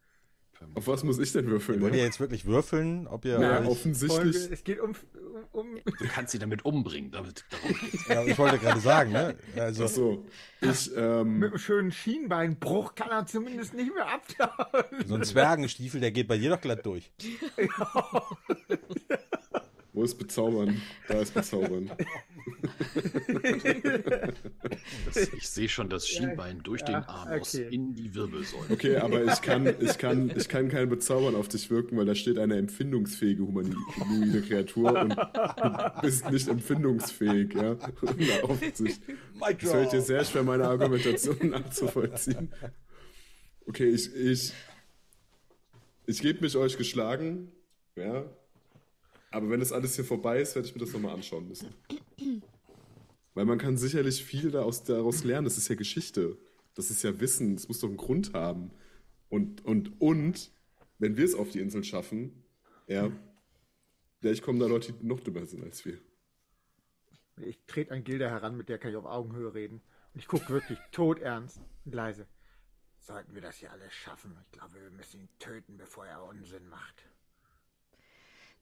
auf 0.73 0.87
was 0.87 1.03
muss 1.03 1.19
ich 1.19 1.31
denn 1.31 1.47
würfeln? 1.47 1.81
Wollt 1.81 1.93
ihr 1.93 1.99
Ja? 1.99 2.05
jetzt 2.05 2.19
wirklich 2.19 2.45
würfeln, 2.45 3.07
ob 3.07 3.25
ihr 3.25 3.39
Ja, 3.39 3.59
euch, 3.61 3.67
offensichtlich. 3.67 4.35
Folge- 4.37 4.53
Es 4.53 4.63
geht 4.63 4.79
um, 4.79 4.93
um, 5.51 5.67
Du 5.85 6.07
kannst 6.07 6.31
sie 6.31 6.39
damit 6.39 6.65
umbringen. 6.65 7.11
Damit, 7.11 7.45
ja, 8.09 8.23
ich 8.25 8.37
wollte 8.37 8.57
gerade 8.57 8.79
sagen, 8.79 9.11
ne? 9.11 9.35
Also, 9.57 9.85
Ach 9.85 9.89
so. 9.89 10.25
Ich, 10.61 10.91
ähm, 10.95 11.39
mit 11.39 11.49
einem 11.51 11.59
schönen 11.59 11.91
Schienbeinbruch 11.91 12.95
kann 12.95 13.09
er 13.11 13.25
zumindest 13.25 13.73
nicht 13.73 13.93
mehr 13.93 14.07
abtauen. 14.07 14.85
so 15.05 15.15
ein 15.15 15.23
Zwergenstiefel, 15.23 16.01
der 16.01 16.11
geht 16.11 16.27
bei 16.27 16.37
dir 16.37 16.49
doch 16.49 16.61
glatt 16.61 16.85
durch. 16.85 17.11
wo 19.95 20.03
ist 20.03 20.15
Bezaubern? 20.15 20.81
Da 21.07 21.21
ist 21.21 21.33
Bezaubern. 21.33 21.89
Das, 25.05 25.33
ich 25.33 25.49
sehe 25.49 25.69
schon 25.69 25.89
das 25.89 26.07
Schienbein 26.07 26.61
durch 26.63 26.83
den 26.83 26.93
ja, 26.93 27.01
Anus 27.01 27.55
okay. 27.55 27.67
in 27.73 27.95
die 27.95 28.13
Wirbelsäule. 28.13 28.65
Okay, 28.69 28.97
aber 28.97 29.23
ich 29.23 29.41
kann, 29.41 29.73
ich 29.79 29.97
kann, 29.97 30.31
ich 30.35 30.49
kann 30.49 30.69
kein 30.69 30.89
Bezaubern 30.89 31.35
auf 31.35 31.47
dich 31.47 31.69
wirken, 31.69 31.97
weil 31.97 32.05
da 32.05 32.15
steht 32.15 32.37
eine 32.37 32.57
empfindungsfähige 32.57 33.43
humanoide 33.43 34.41
Kreatur 34.41 34.99
und 34.99 35.15
du 35.15 36.01
bist 36.01 36.29
nicht 36.29 36.47
empfindungsfähig, 36.47 37.53
ja. 37.53 37.77
Es 39.57 39.69
fällt 39.69 39.93
dir 39.93 40.01
sehr 40.01 40.25
schwer, 40.25 40.43
meine 40.43 40.67
Argumentation 40.67 41.49
nachzuvollziehen. 41.49 42.51
Okay, 43.67 43.89
ich, 43.89 44.13
ich, 44.15 44.53
ich 46.05 46.21
gebe 46.21 46.41
mich 46.41 46.55
euch 46.55 46.77
geschlagen, 46.77 47.51
ja. 47.95 48.25
Aber 49.35 49.49
wenn 49.49 49.59
das 49.59 49.73
alles 49.73 49.95
hier 49.97 50.05
vorbei 50.05 50.39
ist, 50.39 50.55
werde 50.55 50.65
ich 50.65 50.73
mir 50.73 50.79
das 50.79 50.93
nochmal 50.93 51.13
anschauen 51.13 51.49
müssen. 51.49 51.67
Weil 53.33 53.43
man 53.43 53.57
kann 53.57 53.75
sicherlich 53.75 54.23
viel 54.23 54.49
daraus, 54.49 54.87
lernen. 55.25 55.43
Das 55.43 55.57
ist 55.57 55.67
ja 55.67 55.75
Geschichte. 55.75 56.37
Das 56.73 56.89
ist 56.89 57.03
ja 57.03 57.19
Wissen. 57.19 57.57
Das 57.57 57.67
muss 57.67 57.81
doch 57.81 57.89
einen 57.89 57.97
Grund 57.97 58.31
haben. 58.31 58.71
Und, 59.27 59.65
und, 59.65 59.99
und, 59.99 60.53
wenn 60.99 61.17
wir 61.17 61.25
es 61.25 61.35
auf 61.35 61.49
die 61.49 61.59
Insel 61.59 61.83
schaffen, 61.83 62.45
ja, 62.87 63.11
vielleicht 64.21 64.41
kommen 64.41 64.57
da 64.57 64.67
Leute, 64.67 64.93
die 64.93 65.05
noch 65.05 65.19
dümmer 65.19 65.45
sind 65.45 65.65
als 65.65 65.83
wir. 65.83 65.97
Ich 67.41 67.59
trete 67.67 67.91
an 67.91 68.05
Gilda 68.05 68.29
heran, 68.29 68.55
mit 68.55 68.69
der 68.69 68.77
kann 68.77 68.91
ich 68.91 68.95
auf 68.95 69.03
Augenhöhe 69.03 69.53
reden. 69.53 69.81
Und 70.13 70.21
ich 70.21 70.29
gucke 70.29 70.47
wirklich 70.47 70.79
todernst 70.93 71.59
und 71.83 71.93
leise. 71.93 72.25
Sollten 72.99 73.35
wir 73.35 73.41
das 73.41 73.57
hier 73.57 73.73
alles 73.73 73.91
schaffen? 73.91 74.37
Ich 74.45 74.57
glaube, 74.57 74.75
wir 74.75 74.91
müssen 74.91 75.19
ihn 75.19 75.29
töten, 75.39 75.75
bevor 75.75 76.05
er 76.05 76.23
Unsinn 76.23 76.69
macht. 76.69 77.03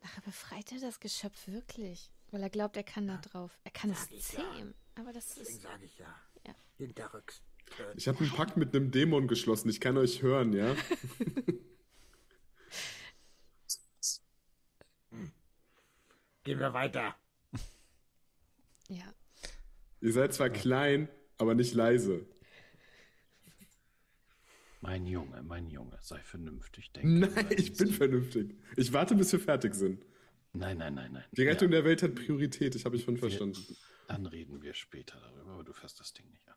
Nachher 0.03 0.21
befreit 0.21 0.71
er 0.73 0.79
das 0.81 0.99
Geschöpf 0.99 1.47
wirklich. 1.47 2.11
Weil 2.31 2.43
er 2.43 2.49
glaubt, 2.49 2.75
er 2.77 2.83
kann 2.83 3.07
da 3.07 3.17
drauf. 3.17 3.57
Er 3.63 3.71
kann 3.71 3.89
es 3.91 4.01
Sag 4.01 4.11
ja. 4.11 4.19
zähmen. 4.53 4.73
Aber 4.95 5.13
das 5.13 5.35
Deswegen 5.35 5.57
ist. 5.57 5.61
sage 5.63 5.85
ich 5.85 5.97
ja. 5.97 6.13
Ja. 6.45 6.53
Hinterrücks. 6.77 7.41
Ich 7.95 8.07
habe 8.07 8.19
einen 8.19 8.31
Pakt 8.31 8.57
mit 8.57 8.75
einem 8.75 8.91
Dämon 8.91 9.27
geschlossen. 9.27 9.69
Ich 9.69 9.79
kann 9.79 9.97
euch 9.97 10.21
hören, 10.21 10.53
ja. 10.53 10.75
Gehen 16.43 16.59
wir 16.59 16.73
weiter. 16.73 17.15
Ja. 18.89 19.05
Ihr 20.01 20.11
seid 20.11 20.33
zwar 20.33 20.49
klein, 20.49 21.07
aber 21.37 21.55
nicht 21.55 21.73
leise. 21.73 22.25
Mein 24.83 25.05
Junge, 25.07 25.41
mein 25.43 25.69
Junge, 25.69 25.97
sei 26.01 26.19
vernünftig. 26.23 26.91
Denke 26.91 27.07
Nein, 27.33 27.47
ich 27.55 27.73
bin 27.77 27.87
vernünftig. 27.87 28.53
Ich 28.75 28.91
warte, 28.91 29.15
bis 29.15 29.31
wir 29.31 29.39
fertig 29.39 29.73
sind. 29.75 30.05
Nein, 30.51 30.77
nein, 30.77 30.93
nein, 30.93 31.13
nein. 31.13 31.23
Die 31.31 31.43
Rettung 31.47 31.69
ja, 31.69 31.77
der 31.77 31.85
Welt 31.85 32.03
hat 32.03 32.15
Priorität, 32.15 32.75
ich 32.75 32.83
habe 32.83 32.97
ich 32.97 33.03
schon 33.05 33.15
verstanden. 33.15 33.57
Dann 34.09 34.25
reden 34.25 34.61
wir 34.61 34.73
später 34.73 35.17
darüber, 35.21 35.51
aber 35.53 35.63
du 35.63 35.71
fährst 35.71 36.01
das 36.01 36.11
Ding 36.11 36.29
nicht 36.29 36.45
an. 36.49 36.55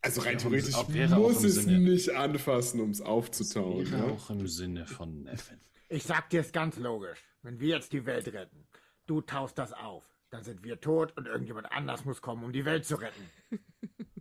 Also 0.00 0.22
rein 0.22 0.38
theoretisch 0.38 0.74
auch- 0.74 0.90
wäre 0.90 1.16
muss 1.16 1.44
es 1.44 1.56
Sinne- 1.56 1.80
nicht 1.80 2.14
anfassen, 2.14 2.80
um 2.80 2.88
es 2.90 3.02
aufzutauen. 3.02 3.90
Wäre 3.90 4.06
Ja? 4.06 4.10
auch 4.12 4.30
im 4.30 4.46
Sinne 4.48 4.86
von 4.86 5.22
Nevin. 5.24 5.60
Ich 5.90 6.04
sag 6.04 6.30
dir 6.30 6.40
es 6.40 6.50
ganz 6.50 6.78
logisch. 6.78 7.18
Wenn 7.42 7.60
wir 7.60 7.76
jetzt 7.76 7.92
die 7.92 8.06
Welt 8.06 8.26
retten, 8.32 8.66
du 9.06 9.20
taust 9.20 9.58
das 9.58 9.74
auf, 9.74 10.02
dann 10.30 10.44
sind 10.44 10.64
wir 10.64 10.80
tot 10.80 11.14
und 11.18 11.26
irgendjemand 11.26 11.70
anders 11.72 12.06
muss 12.06 12.22
kommen, 12.22 12.42
um 12.42 12.52
die 12.54 12.64
Welt 12.64 12.86
zu 12.86 12.94
retten. 12.96 13.30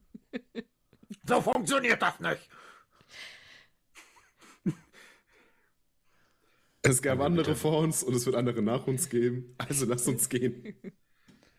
so 1.28 1.42
funktioniert 1.42 2.02
das 2.02 2.20
nicht. 2.20 2.50
Es 6.84 7.02
gab 7.02 7.14
Aber 7.18 7.26
andere 7.26 7.56
vor 7.56 7.80
uns 7.80 8.02
und 8.04 8.14
es 8.16 8.26
wird 8.26 8.36
andere 8.36 8.62
nach 8.62 8.88
uns 8.88 9.10
geben. 9.10 9.56
Also 9.58 9.86
lass 9.86 10.08
uns 10.08 10.30
gehen. 10.30 10.64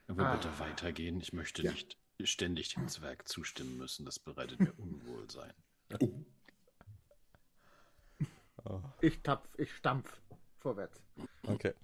Wir 0.07 0.25
Ah. 0.27 0.35
bitte 0.37 0.59
weitergehen? 0.59 1.21
Ich 1.21 1.33
möchte 1.35 1.63
Ja. 1.63 1.73
nicht 1.73 1.99
ständig 2.25 2.73
dem 2.75 2.89
Zwerg 2.89 3.29
zustimmen 3.29 3.77
müssen. 3.77 4.07
Das 4.07 4.19
bereitet 4.19 4.59
mir 4.61 4.73
Unwohlsein. 4.79 5.53
Ich 9.01 9.21
tapf, 9.23 9.47
ich 9.59 9.75
stampf 9.75 10.11
vorwärts. 10.59 11.01
Okay. 11.47 11.75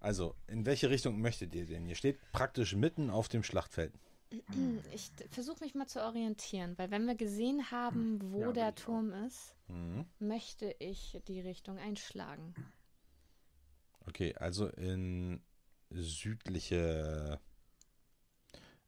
Also, 0.00 0.34
in 0.46 0.64
welche 0.64 0.88
Richtung 0.88 1.20
möchtet 1.20 1.54
ihr 1.54 1.66
denn? 1.66 1.86
Ihr 1.86 1.94
steht 1.94 2.18
praktisch 2.32 2.74
mitten 2.74 3.10
auf 3.10 3.28
dem 3.28 3.42
Schlachtfeld. 3.42 3.92
Ich 4.92 5.12
versuche 5.30 5.62
mich 5.64 5.74
mal 5.74 5.86
zu 5.86 6.02
orientieren, 6.02 6.76
weil 6.78 6.90
wenn 6.90 7.06
wir 7.06 7.14
gesehen 7.14 7.70
haben, 7.70 8.20
wo 8.32 8.50
Ja, 8.50 8.52
der 8.52 8.74
ich 8.74 8.88
auch. 8.88 9.00
Turm 9.00 9.12
ist, 9.12 9.54
Mhm. 9.68 10.06
möchte 10.20 10.74
ich 10.80 11.20
die 11.28 11.40
Richtung 11.40 11.78
einschlagen. 11.78 12.54
Okay, 14.08 14.34
also 14.38 14.66
in 14.68 15.40
südliche, 15.90 17.40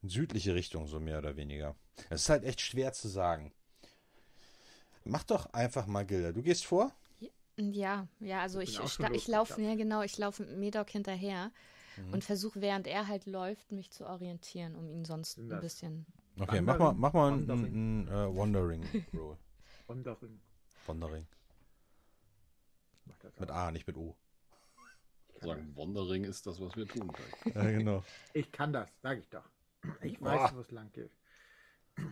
in 0.02 0.08
südliche 0.08 0.54
Richtung, 0.54 0.86
so 0.86 1.00
mehr 1.00 1.18
oder 1.18 1.36
weniger. 1.36 1.74
Es 2.10 2.22
ist 2.22 2.28
halt 2.28 2.44
echt 2.44 2.60
schwer 2.60 2.92
zu 2.92 3.08
sagen. 3.08 3.52
Mach 5.04 5.22
doch 5.24 5.46
einfach 5.52 5.86
mal 5.86 6.04
Gilda. 6.04 6.32
Du 6.32 6.42
gehst 6.42 6.64
vor? 6.66 6.92
Ja, 7.58 8.06
ja, 8.20 8.40
also 8.42 8.60
Ich 8.60 8.78
ich, 8.80 8.98
ich, 9.12 9.28
laufe, 9.28 9.60
ja 9.60 9.74
genau, 9.74 10.02
ich 10.02 10.16
laufe 10.18 10.42
mit 10.44 10.56
Medoc 10.56 10.90
hinterher 10.90 11.50
Mhm. 11.96 12.12
und 12.12 12.24
versuche, 12.24 12.60
während 12.60 12.86
er 12.86 13.08
halt 13.08 13.26
läuft, 13.26 13.72
mich 13.72 13.90
zu 13.90 14.06
orientieren, 14.06 14.74
um 14.74 14.88
ihn 14.88 15.04
sonst 15.04 15.38
ein 15.38 15.60
bisschen. 15.60 16.06
Okay, 16.38 16.60
mach 16.60 16.78
mal, 16.78 16.94
mach 16.94 17.12
mal 17.12 17.32
einen, 17.32 17.48
Wandering. 17.48 17.74
einen 17.74 18.08
äh, 18.08 18.36
Wandering 18.36 19.04
Roll. 19.14 19.36
Wandering. 19.86 20.40
Wandering. 20.86 21.26
Mit. 23.38 23.50
A, 23.50 23.70
nicht 23.70 23.86
mit 23.86 23.96
O. 23.96 24.16
Sagen, 25.40 25.76
Wandering 25.76 26.24
ist 26.24 26.46
das, 26.46 26.60
was 26.60 26.76
wir 26.76 26.86
tun 26.86 27.12
können. 27.12 27.32
Ja, 27.54 27.70
genau. 27.70 28.04
Ich 28.32 28.50
kann 28.52 28.72
das, 28.72 28.88
sag 29.02 29.18
ich 29.18 29.28
doch. 29.28 29.44
Ich 30.00 30.18
Boah. 30.20 30.26
weiß, 30.26 30.54
wo 30.54 30.60
es 30.60 30.70
lang 30.70 30.90
geht. 30.92 31.10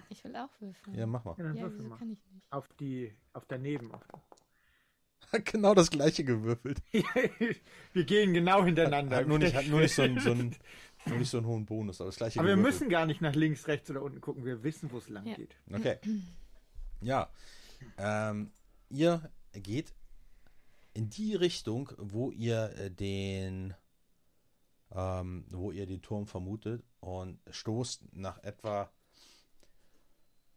Ich 0.09 0.23
will 0.25 0.37
auch 0.37 0.51
würfeln. 0.61 0.99
Ja, 0.99 1.07
mach 1.07 1.25
mal. 1.25 1.37
Ja, 1.39 1.45
dann 1.45 1.57
ja 1.57 1.63
würfel 1.63 1.79
wieso 1.79 1.89
mal. 1.89 1.99
kann 1.99 2.11
ich 2.11 2.25
nicht? 2.33 2.53
Auf 2.53 2.69
die, 2.81 3.17
auf 3.33 3.45
daneben. 3.47 3.95
Auf 3.95 4.03
genau 5.45 5.75
das 5.75 5.91
gleiche 5.91 6.25
gewürfelt. 6.25 6.79
wir 7.93 8.05
gehen 8.05 8.33
genau 8.35 8.65
hintereinander. 8.65 9.17
Hat 9.17 9.27
nur 9.29 9.39
nicht, 9.39 9.55
hat 9.55 9.67
nur 9.67 9.81
nicht, 9.81 9.95
so, 9.95 10.03
einen, 10.03 10.19
so 10.21 10.33
einen, 10.33 10.57
nur 11.07 11.19
nicht 11.19 11.31
so 11.31 11.39
einen 11.39 11.47
hohen 11.47 11.67
Bonus, 11.67 12.01
aber 12.01 12.09
das 12.09 12.17
gleiche 12.17 12.39
Aber 12.41 12.49
wir 12.49 12.57
gewürfelt. 12.57 12.81
müssen 12.81 12.91
gar 12.91 13.07
nicht 13.07 13.21
nach 13.21 13.35
links, 13.35 13.67
rechts 13.69 13.91
oder 13.91 14.03
unten 14.03 14.21
gucken. 14.21 14.45
Wir 14.45 14.63
wissen, 14.63 14.91
wo 14.93 14.99
es 14.99 15.09
lang 15.09 15.27
Ja. 15.27 15.35
geht. 15.37 15.57
Okay. 15.73 15.99
Ja. 17.01 17.31
Ähm, 17.99 18.51
ihr 18.89 19.31
geht 19.53 19.95
in 20.93 21.09
die 21.09 21.35
Richtung, 21.35 21.91
wo 21.99 22.31
ihr 22.31 22.73
äh, 22.77 22.91
den 22.91 23.75
ähm, 24.93 25.45
wo 25.51 25.71
ihr 25.71 25.87
den 25.87 26.03
Turm 26.03 26.27
vermutet 26.27 26.83
und 26.99 27.39
stoßt 27.49 28.15
nach 28.17 28.43
etwa 28.43 28.91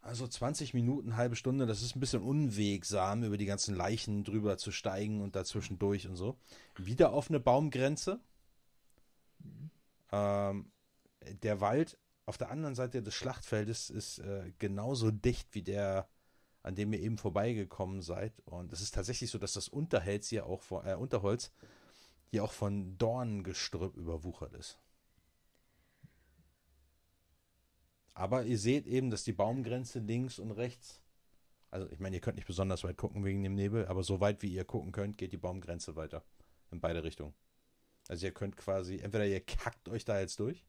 also 0.04 0.28
20 0.28 0.74
Minuten, 0.74 1.16
halbe 1.16 1.36
Stunde, 1.36 1.66
das 1.66 1.82
ist 1.82 1.96
ein 1.96 2.00
bisschen 2.00 2.22
unwegsam, 2.22 3.24
über 3.24 3.38
die 3.38 3.46
ganzen 3.46 3.74
Leichen 3.74 4.24
drüber 4.24 4.58
zu 4.58 4.72
steigen 4.72 5.22
und 5.22 5.36
dazwischen 5.36 5.80
durch 5.80 6.08
und 6.08 6.18
so. 6.18 6.38
Wieder 6.78 7.14
auf 7.14 7.30
eine 7.30 7.40
Baumgrenze. 7.40 8.20
Ähm, 10.12 10.72
der 11.42 11.62
Wald 11.62 11.98
auf 12.26 12.38
der 12.38 12.52
anderen 12.52 12.76
Seite 12.76 13.02
des 13.02 13.14
Schlachtfeldes 13.16 13.90
ist 13.90 14.20
äh, 14.20 14.52
genauso 14.60 15.10
dicht 15.10 15.56
wie 15.56 15.64
der, 15.64 16.08
an 16.64 16.76
dem 16.76 16.94
ihr 16.94 17.00
eben 17.00 17.18
vorbeigekommen 17.18 18.02
seid. 18.02 18.34
Und 18.46 18.74
es 18.74 18.82
ist 18.82 18.94
tatsächlich 18.94 19.32
so, 19.32 19.38
dass 19.38 19.54
das 19.54 19.70
Unterholz 19.70 20.28
hier 20.28 20.46
auch 20.46 20.62
von, 20.62 20.86
äh, 20.86 20.96
Unterholz 20.96 21.52
hier 22.30 22.44
auch 22.44 22.52
von 22.52 22.98
Dornengestrüpp 22.98 23.96
überwuchert 23.96 24.54
ist. 24.54 24.80
Aber 28.14 28.44
ihr 28.44 28.58
seht 28.58 28.86
eben, 28.86 29.10
dass 29.10 29.24
die 29.24 29.34
Baumgrenze 29.34 30.00
links 30.00 30.40
und 30.40 30.52
rechts, 30.52 31.02
also 31.72 31.90
ich 31.90 32.00
meine, 32.00 32.16
ihr 32.16 32.22
könnt 32.22 32.36
nicht 32.36 32.48
besonders 32.48 32.84
weit 32.84 32.98
gucken 32.98 33.24
wegen 33.24 33.42
dem 33.44 33.56
Nebel, 33.56 33.88
aber 33.88 34.04
so 34.04 34.20
weit 34.20 34.44
wie 34.44 34.54
ihr 34.54 34.66
gucken 34.66 34.92
könnt, 34.92 35.18
geht 35.18 35.32
die 35.32 35.38
Baumgrenze 35.38 35.96
weiter. 35.96 36.24
In 36.72 36.80
beide 36.80 37.04
Richtungen. 37.04 37.34
Also 38.08 38.26
ihr 38.26 38.32
könnt 38.32 38.58
quasi, 38.58 38.98
entweder 38.98 39.26
ihr 39.26 39.42
kackt 39.42 39.90
euch 39.90 40.06
da 40.06 40.20
jetzt 40.20 40.40
durch, 40.40 40.66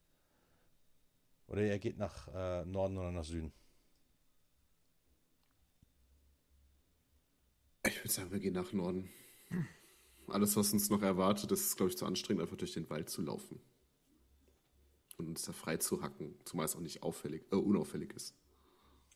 oder 1.46 1.62
ihr 1.62 1.78
geht 1.78 1.98
nach 1.98 2.28
äh, 2.28 2.64
Norden 2.64 2.96
oder 2.96 3.12
nach 3.12 3.24
Süden. 3.24 3.52
Ich 7.86 7.98
würde 7.98 8.12
sagen, 8.12 8.30
wir 8.30 8.40
gehen 8.40 8.54
nach 8.54 8.72
Norden. 8.72 9.10
Alles, 10.28 10.56
was 10.56 10.72
uns 10.72 10.88
noch 10.88 11.02
erwartet, 11.02 11.52
ist, 11.52 11.76
glaube 11.76 11.90
ich, 11.90 11.98
zu 11.98 12.06
anstrengend, 12.06 12.42
einfach 12.42 12.56
durch 12.56 12.72
den 12.72 12.88
Wald 12.88 13.10
zu 13.10 13.20
laufen. 13.20 13.60
Und 15.16 15.28
uns 15.28 15.42
da 15.42 15.52
frei 15.52 15.76
zu 15.76 16.02
hacken, 16.02 16.36
zumal 16.44 16.66
es 16.66 16.74
auch 16.74 16.80
nicht 16.80 17.02
auffällig, 17.02 17.44
äh, 17.52 17.56
unauffällig 17.56 18.12
ist. 18.14 18.34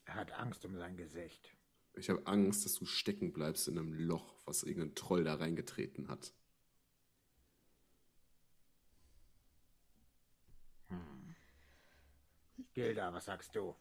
Er 0.05 0.15
hat 0.15 0.33
Angst 0.33 0.65
um 0.65 0.77
sein 0.77 0.97
Gesicht. 0.97 1.55
Ich 1.95 2.09
habe 2.09 2.27
Angst, 2.27 2.65
dass 2.65 2.75
du 2.75 2.87
stecken 2.87 3.33
bleibst 3.33 3.67
in 3.69 3.79
einem 3.79 3.93
Loch, 3.93 4.35
was 4.47 4.63
irgendein 4.63 4.95
Troll 4.95 5.25
da 5.25 5.35
reingetreten 5.35 6.09
hat. 6.09 6.33
Gilda, 12.79 13.13
was 13.13 13.25
sagst 13.25 13.57
du? 13.57 13.75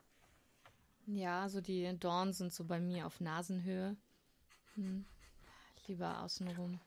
Ja, 1.06 1.48
so 1.50 1.62
die 1.62 1.96
Dornen 2.00 2.34
sind 2.34 2.52
so 2.52 2.64
bei 2.64 2.80
mir 2.80 3.06
auf 3.06 3.22
Nasenhöhe. 3.22 3.96
Hm. 4.74 5.06
Lieber 5.86 6.24
außenrum. 6.24 6.80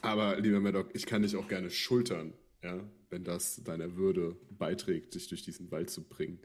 Aber, 0.00 0.40
lieber 0.40 0.60
Maddock, 0.60 0.94
ich 0.94 1.04
kann 1.04 1.20
dich 1.20 1.36
auch 1.36 1.48
gerne 1.48 1.70
schultern, 1.70 2.32
ja, 2.66 2.84
wenn 3.10 3.22
das 3.22 3.62
deiner 3.62 3.96
Würde 3.96 4.36
beiträgt, 4.50 5.14
dich 5.14 5.28
durch 5.28 5.42
diesen 5.42 5.70
Wald 5.70 5.88
zu 5.88 6.02
bringen. 6.02 6.40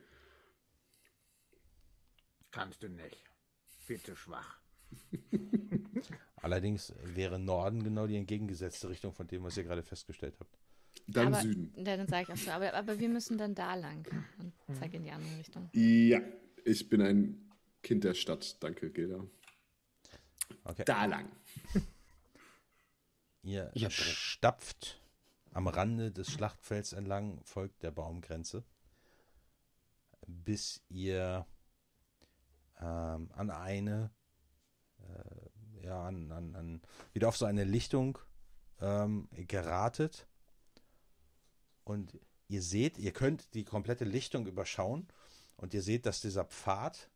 Kannst 2.52 2.84
du 2.84 2.90
nicht. 2.90 3.18
Viel 3.86 4.00
zu 4.00 4.16
schwach. 4.16 4.60
Allerdings 6.36 6.94
wäre 7.04 7.40
Norden 7.40 7.84
genau 7.84 8.08
die 8.08 8.18
entgegengesetzte 8.18 8.90
Richtung 8.90 9.14
von 9.14 9.28
dem, 9.28 9.44
was 9.44 9.58
ihr 9.58 9.64
gerade 9.64 9.84
festgestellt 9.84 10.36
habt. 10.40 10.60
Dann 11.08 11.28
aber, 11.28 11.42
Süden. 11.42 11.74
Ja, 11.76 11.98
dann 11.98 12.08
sage 12.08 12.24
ich 12.24 12.34
auch 12.34 12.38
so, 12.38 12.52
aber, 12.52 12.74
aber 12.74 13.00
wir 13.00 13.10
müssen 13.10 13.38
dann 13.38 13.56
da 13.56 13.76
lang 13.76 14.06
und 14.38 14.54
zeige 14.76 14.98
in 14.98 15.04
die 15.04 15.12
andere 15.12 15.40
Richtung. 15.40 15.70
Ja, 15.74 16.22
ich 16.66 16.88
bin 16.90 17.02
ein 17.02 17.52
Kind 17.82 18.04
der 18.04 18.14
Stadt. 18.14 18.62
Danke, 18.62 18.92
Gilda. 18.92 19.26
Okay. 20.66 20.84
Da 20.86 21.06
lang. 21.06 21.32
Ihr 23.44 23.72
Ja, 23.74 23.90
stapft 23.90 25.01
am 25.52 25.68
Rande 25.68 26.12
des 26.12 26.32
Schlachtfelds 26.32 26.94
entlang, 26.94 27.42
folgt 27.44 27.84
der 27.84 27.92
Baumgrenze, 27.92 28.64
bis 30.26 30.82
ihr 30.90 31.46
ähm, 32.80 33.30
an 33.34 33.50
eine, 33.50 34.12
äh, 35.00 35.86
ja, 35.86 36.04
an, 36.04 36.32
an, 36.32 36.56
an, 36.56 36.82
wieder 37.14 37.28
auf 37.28 37.38
so 37.38 37.46
eine 37.46 37.64
Lichtung 37.64 38.18
ähm, 38.80 39.28
geratet. 39.32 40.28
Und 41.84 42.20
ihr 42.48 42.62
seht, 42.62 42.98
ihr 42.98 43.12
könnt 43.12 43.54
die 43.54 43.66
komplette 43.66 44.06
Lichtung 44.06 44.46
überschauen 44.48 45.08
und 45.58 45.74
ihr 45.74 45.82
seht, 45.82 46.06
dass 46.06 46.22
dieser 46.22 46.46
Pfad, 46.46 47.10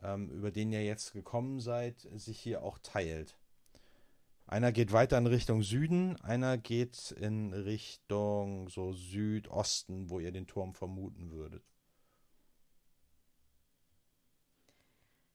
ähm, 0.00 0.30
über 0.30 0.50
den 0.50 0.72
ihr 0.72 0.84
jetzt 0.84 1.12
gekommen 1.12 1.60
seid, 1.60 2.00
sich 2.14 2.40
hier 2.40 2.62
auch 2.62 2.78
teilt. 2.78 3.37
Einer 4.48 4.72
geht 4.72 4.92
weiter 4.92 5.18
in 5.18 5.26
Richtung 5.26 5.62
Süden, 5.62 6.16
einer 6.22 6.56
geht 6.56 7.10
in 7.10 7.52
Richtung 7.52 8.70
so 8.70 8.94
Südosten, 8.94 10.08
wo 10.08 10.20
ihr 10.20 10.32
den 10.32 10.46
Turm 10.46 10.72
vermuten 10.72 11.30
würdet. 11.30 11.62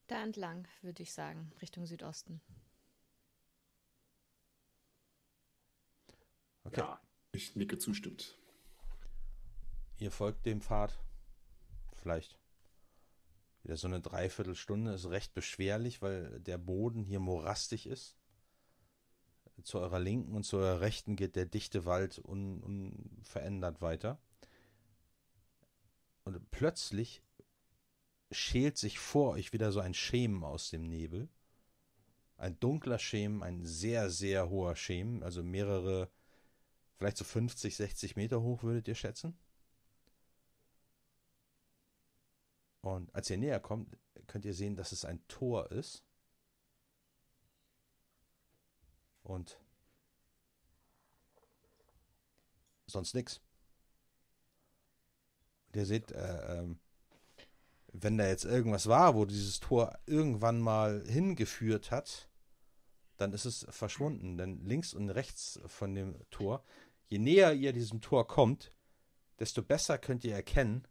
Da 0.08 0.20
entlang, 0.20 0.66
würde 0.82 1.04
ich 1.04 1.12
sagen, 1.12 1.52
Richtung 1.62 1.86
Südosten. 1.86 2.40
Okay. 6.64 6.80
Ja. 6.80 7.00
Ich 7.30 7.54
nicke 7.54 7.78
zustimmt. 7.78 8.36
Ihr 9.98 10.10
folgt 10.10 10.44
dem 10.44 10.60
Pfad. 10.60 10.98
Vielleicht 11.94 12.36
wieder 13.62 13.76
so 13.76 13.86
eine 13.86 14.00
Dreiviertelstunde. 14.00 14.94
Ist 14.94 15.08
recht 15.08 15.34
beschwerlich, 15.34 16.02
weil 16.02 16.40
der 16.40 16.58
Boden 16.58 17.04
hier 17.04 17.20
morastig 17.20 17.86
ist. 17.86 18.16
Zu 19.62 19.78
eurer 19.78 20.00
Linken 20.00 20.34
und 20.34 20.44
zu 20.44 20.58
eurer 20.58 20.80
Rechten 20.80 21.16
geht 21.16 21.36
der 21.36 21.46
dichte 21.46 21.84
Wald 21.86 22.18
un, 22.18 22.60
unverändert 22.62 23.80
weiter. 23.80 24.18
Und 26.24 26.50
plötzlich 26.50 27.22
schält 28.30 28.76
sich 28.78 28.98
vor 28.98 29.32
euch 29.32 29.52
wieder 29.52 29.72
so 29.72 29.80
ein 29.80 29.94
Schemen 29.94 30.44
aus 30.44 30.70
dem 30.70 30.82
Nebel. 30.82 31.28
Ein 32.36 32.58
dunkler 32.58 32.98
Schemen, 32.98 33.42
ein 33.42 33.64
sehr, 33.64 34.10
sehr 34.10 34.50
hoher 34.50 34.74
Schemen, 34.74 35.22
also 35.22 35.42
mehrere, 35.42 36.10
vielleicht 36.96 37.16
so 37.16 37.24
50, 37.24 37.76
60 37.76 38.16
Meter 38.16 38.42
hoch, 38.42 38.62
würdet 38.64 38.88
ihr 38.88 38.96
schätzen. 38.96 39.38
Und 42.80 43.14
als 43.14 43.30
ihr 43.30 43.38
näher 43.38 43.60
kommt, 43.60 43.96
könnt 44.26 44.44
ihr 44.44 44.52
sehen, 44.52 44.76
dass 44.76 44.92
es 44.92 45.04
ein 45.04 45.26
Tor 45.26 45.70
ist. 45.70 46.04
Und 49.24 49.58
sonst 52.86 53.14
nichts. 53.14 53.40
Und 55.66 55.76
ihr 55.76 55.86
seht, 55.86 56.12
äh, 56.12 56.60
ähm, 56.60 56.78
wenn 57.92 58.18
da 58.18 58.26
jetzt 58.26 58.44
irgendwas 58.44 58.88
war, 58.88 59.14
wo 59.14 59.24
dieses 59.24 59.60
Tor 59.60 59.98
irgendwann 60.06 60.60
mal 60.60 61.04
hingeführt 61.06 61.90
hat, 61.90 62.28
dann 63.16 63.32
ist 63.32 63.44
es 63.44 63.66
verschwunden. 63.70 64.36
Denn 64.36 64.64
links 64.64 64.94
und 64.94 65.10
rechts 65.10 65.60
von 65.66 65.94
dem 65.94 66.16
Tor, 66.30 66.64
je 67.08 67.18
näher 67.18 67.54
ihr 67.54 67.72
diesem 67.72 68.00
Tor 68.00 68.26
kommt, 68.26 68.70
desto 69.38 69.62
besser 69.62 69.98
könnt 69.98 70.24
ihr 70.24 70.34
erkennen, 70.34 70.86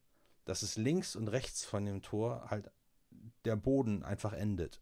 dass 0.45 0.61
es 0.63 0.75
links 0.75 1.15
und 1.15 1.27
rechts 1.27 1.63
von 1.63 1.86
dem 1.86 2.01
Tor 2.01 2.49
halt 2.49 2.71
der 3.45 3.55
Boden 3.55 4.03
einfach 4.03 4.34
endet. 4.34 4.81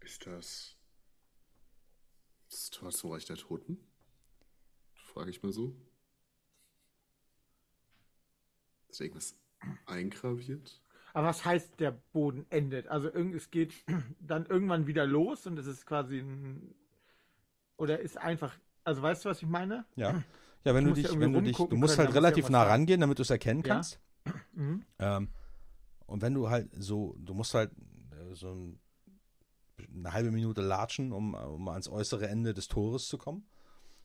Ist 0.00 0.26
das 0.26 0.75
das 2.50 2.70
Tor 2.70 2.90
zum 2.90 3.10
Reich 3.12 3.24
der 3.24 3.36
Toten? 3.36 3.78
Frage 4.94 5.30
ich 5.30 5.42
mal 5.42 5.52
so. 5.52 5.74
Ist 8.88 9.00
irgendwas 9.00 9.36
eingraviert? 9.86 10.80
Aber 11.12 11.28
was 11.28 11.44
heißt, 11.44 11.80
der 11.80 11.92
Boden 12.12 12.46
endet? 12.50 12.88
Also 12.88 13.10
irgend- 13.12 13.34
es 13.34 13.50
geht 13.50 13.72
dann 14.20 14.46
irgendwann 14.46 14.86
wieder 14.86 15.06
los 15.06 15.46
und 15.46 15.58
es 15.58 15.66
ist 15.66 15.86
quasi 15.86 16.18
ein. 16.18 16.74
Oder 17.76 18.00
ist 18.00 18.18
einfach. 18.18 18.56
Also 18.84 19.02
weißt 19.02 19.24
du, 19.24 19.28
was 19.30 19.42
ich 19.42 19.48
meine? 19.48 19.84
Ja. 19.96 20.22
Ja, 20.64 20.74
wenn 20.74 20.84
Du 20.84 20.94
du 20.94 20.96
ja 21.00 21.02
dich, 21.02 21.12
irgendwie 21.12 21.26
wenn 21.26 21.32
du 21.32 21.40
dich, 21.42 21.56
du 21.56 21.76
musst 21.76 21.94
können, 21.94 22.08
halt 22.08 22.16
ja 22.16 22.20
relativ 22.20 22.48
nah 22.48 22.64
rangehen, 22.64 23.00
damit 23.00 23.18
du 23.18 23.22
es 23.22 23.30
erkennen 23.30 23.62
Ja. 23.64 23.74
kannst. 23.74 24.00
Mhm. 24.52 24.84
Ähm, 24.98 25.28
und 26.06 26.22
wenn 26.22 26.34
du 26.34 26.50
halt 26.50 26.68
so, 26.76 27.14
du 27.20 27.34
musst 27.34 27.54
halt 27.54 27.70
äh, 28.10 28.34
so 28.34 28.50
ein, 28.52 28.80
eine 29.78 30.12
halbe 30.12 30.30
Minute 30.30 30.62
latschen, 30.62 31.12
um, 31.12 31.34
um 31.34 31.68
ans 31.68 31.88
äußere 31.88 32.28
Ende 32.28 32.54
des 32.54 32.68
Tores 32.68 33.08
zu 33.08 33.18
kommen. 33.18 33.46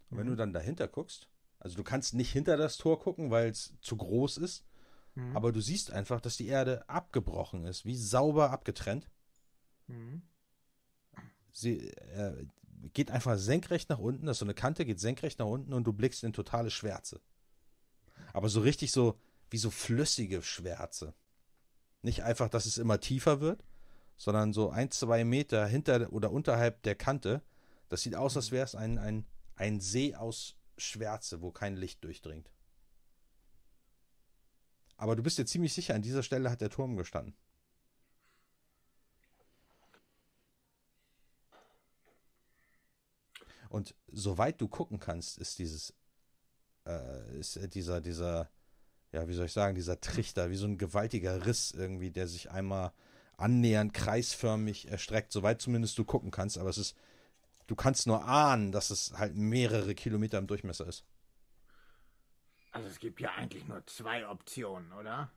Und 0.10 0.18
wenn 0.18 0.26
Mhm. 0.26 0.32
du 0.32 0.36
dann 0.36 0.54
dahinter 0.54 0.88
guckst, 0.88 1.28
also 1.60 1.76
du 1.78 1.84
kannst 1.84 2.14
nicht 2.14 2.32
hinter 2.32 2.58
das 2.58 2.78
Tor 2.78 3.00
gucken, 3.00 3.32
weil 3.32 3.50
es 3.50 3.74
zu 3.82 3.96
groß 3.98 4.38
ist, 4.38 4.66
Mhm. 5.16 5.36
aber 5.36 5.52
du 5.52 5.62
siehst 5.62 5.92
einfach, 5.92 6.22
dass 6.22 6.38
die 6.38 6.48
Erde 6.48 6.88
abgebrochen 6.90 7.66
ist, 7.66 7.86
wie 7.86 7.98
sauber 7.98 8.52
abgetrennt. 8.52 9.10
Mhm. 9.88 10.22
Sie 11.52 11.90
äh, 11.90 12.46
geht 12.94 13.12
einfach 13.12 13.38
senkrecht 13.38 13.90
nach 13.90 14.00
unten, 14.00 14.26
das 14.26 14.36
ist 14.36 14.40
so 14.40 14.46
eine 14.46 14.54
Kante, 14.54 14.86
geht 14.86 15.00
senkrecht 15.00 15.40
nach 15.40 15.46
unten 15.46 15.74
und 15.74 15.84
du 15.84 15.94
blickst 15.94 16.24
in 16.24 16.34
totale 16.34 16.72
Schwärze. 16.72 17.22
Aber 18.34 18.50
so 18.50 18.62
richtig 18.62 18.92
so, 18.92 19.20
wie 19.50 19.58
so 19.58 19.70
flüssige 19.70 20.42
Schwärze. 20.42 21.14
Nicht 22.02 22.24
einfach, 22.24 22.50
dass 22.50 22.66
es 22.66 22.78
immer 22.78 23.00
tiefer 23.00 23.42
wird, 23.42 23.64
sondern 24.22 24.54
so 24.54 24.70
ein, 24.70 24.92
zwei 24.92 25.24
Meter 25.24 25.66
hinter 25.66 26.14
oder 26.14 26.32
unterhalb 26.32 26.84
der 26.84 26.94
Kante. 26.94 27.42
Das 27.90 28.04
sieht 28.04 28.16
aus, 28.16 28.38
als 28.38 28.52
wäre 28.52 28.64
es 28.64 28.76
ein, 28.76 29.00
ein, 29.00 29.26
ein 29.56 29.80
See 29.80 30.14
aus 30.14 30.56
Schwärze, 30.78 31.42
wo 31.42 31.52
kein 31.52 31.76
Licht 31.76 32.04
durchdringt. 32.04 32.52
Aber 34.96 35.16
du 35.16 35.24
bist 35.24 35.40
dir 35.40 35.46
ziemlich 35.48 35.74
sicher, 35.74 35.96
an 35.96 36.04
dieser 36.04 36.22
Stelle 36.22 36.52
hat 36.52 36.62
der 36.62 36.70
Turm 36.70 36.98
gestanden. 36.98 37.34
Und 43.70 43.96
soweit 44.12 44.62
du 44.62 44.68
gucken 44.68 45.00
kannst, 45.00 45.40
ist 45.40 45.58
dieses, 45.58 45.96
äh, 46.86 47.40
ist 47.40 47.74
dieser, 47.74 48.02
dieser, 48.02 48.52
ja, 49.14 49.28
wie 49.28 49.34
soll 49.34 49.48
ich 49.48 49.54
sagen, 49.54 49.74
dieser 49.74 50.00
Trichter, 50.00 50.52
wie 50.52 50.58
so 50.58 50.68
ein 50.68 50.78
gewaltiger 50.78 51.44
Riss 51.44 51.72
irgendwie, 51.72 52.12
der 52.12 52.28
sich 52.28 52.52
einmal 52.52 52.94
annähernd 53.42 53.94
kreisförmig 53.94 54.88
erstreckt, 54.88 55.32
soweit 55.32 55.62
zumindest 55.62 55.98
du 55.98 56.06
gucken 56.06 56.32
kannst, 56.32 56.58
aber 56.58 56.70
es 56.70 56.78
ist, 56.78 56.96
du 57.68 57.76
kannst 57.76 58.08
nur 58.08 58.26
ahnen, 58.26 58.72
dass 58.72 58.90
es 58.90 59.14
halt 59.18 59.36
mehrere 59.36 59.96
Kilometer 59.96 60.38
im 60.38 60.48
Durchmesser 60.48 60.88
ist. 60.88 61.06
Also 62.72 62.88
es 62.88 63.00
gibt 63.00 63.20
ja 63.20 63.34
eigentlich 63.34 63.68
nur 63.68 63.86
zwei 63.86 64.28
Optionen, 64.28 64.94
oder? 64.94 65.32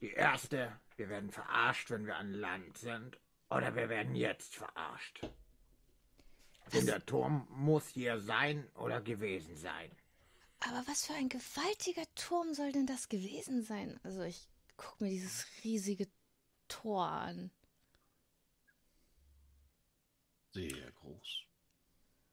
Die 0.00 0.12
erste, 0.12 0.72
wir 0.96 1.08
werden 1.08 1.30
verarscht, 1.30 1.90
wenn 1.90 2.06
wir 2.06 2.16
an 2.16 2.32
Land 2.32 2.78
sind. 2.78 3.18
Oder 3.50 3.74
wir 3.74 3.88
werden 3.88 4.14
jetzt 4.14 4.54
verarscht. 4.54 5.26
Denn 6.72 6.86
der 6.86 7.04
Turm 7.04 7.48
muss 7.50 7.88
hier 7.88 8.20
sein 8.20 8.68
oder 8.76 9.00
gewesen 9.00 9.56
sein. 9.56 9.90
Aber 10.60 10.84
was 10.86 11.06
für 11.06 11.14
ein 11.14 11.28
gewaltiger 11.28 12.04
Turm 12.14 12.54
soll 12.54 12.70
denn 12.70 12.86
das 12.86 13.08
gewesen 13.08 13.62
sein? 13.62 13.98
Also 14.04 14.22
ich 14.22 14.48
gucke 14.76 15.02
mir 15.04 15.10
dieses 15.10 15.46
riesige 15.64 16.06
Tor 16.70 17.04
an. 17.06 17.50
Sehr 20.52 20.90
groß. 20.92 21.44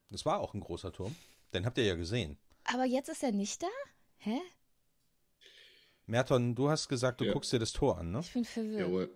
Das 0.10 0.26
war 0.26 0.40
auch 0.40 0.54
ein 0.54 0.62
großer 0.62 0.92
Turm. 0.94 1.16
Den 1.54 1.66
habt 1.66 1.78
ihr 1.78 1.86
ja 1.86 1.96
gesehen. 1.96 2.38
Aber 2.64 2.86
jetzt 2.86 3.10
ist 3.10 3.24
er 3.24 3.32
nicht 3.32 3.62
da? 3.62 3.68
Hä? 4.18 4.40
Merton, 6.06 6.56
du 6.56 6.70
hast 6.70 6.88
gesagt, 6.88 7.20
du 7.22 7.26
Ja. 7.26 7.34
guckst 7.34 7.52
dir 7.52 7.60
das 7.60 7.74
Tor 7.74 7.98
an, 7.98 8.12
ne? 8.12 8.20
Ich 8.22 8.34
bin 8.34 8.46
verwirrt. 8.46 8.80
Jawohl. 8.80 9.12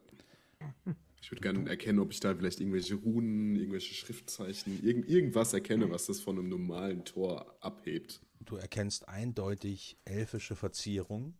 Ich 1.21 1.31
würde 1.31 1.41
gerne 1.41 1.69
erkennen, 1.69 1.99
ob 1.99 2.11
ich 2.11 2.19
da 2.19 2.35
vielleicht 2.35 2.59
irgendwelche 2.59 2.95
Runen, 2.95 3.55
irgendwelche 3.55 3.93
Schriftzeichen, 3.93 4.83
irgend, 4.83 5.07
irgendwas 5.07 5.53
erkenne, 5.53 5.89
was 5.89 6.07
das 6.07 6.19
von 6.19 6.37
einem 6.37 6.49
normalen 6.49 7.05
Tor 7.05 7.55
abhebt. 7.61 8.21
Du 8.41 8.55
erkennst 8.57 9.07
eindeutig 9.07 9.97
elfische 10.03 10.55
Verzierung 10.55 11.37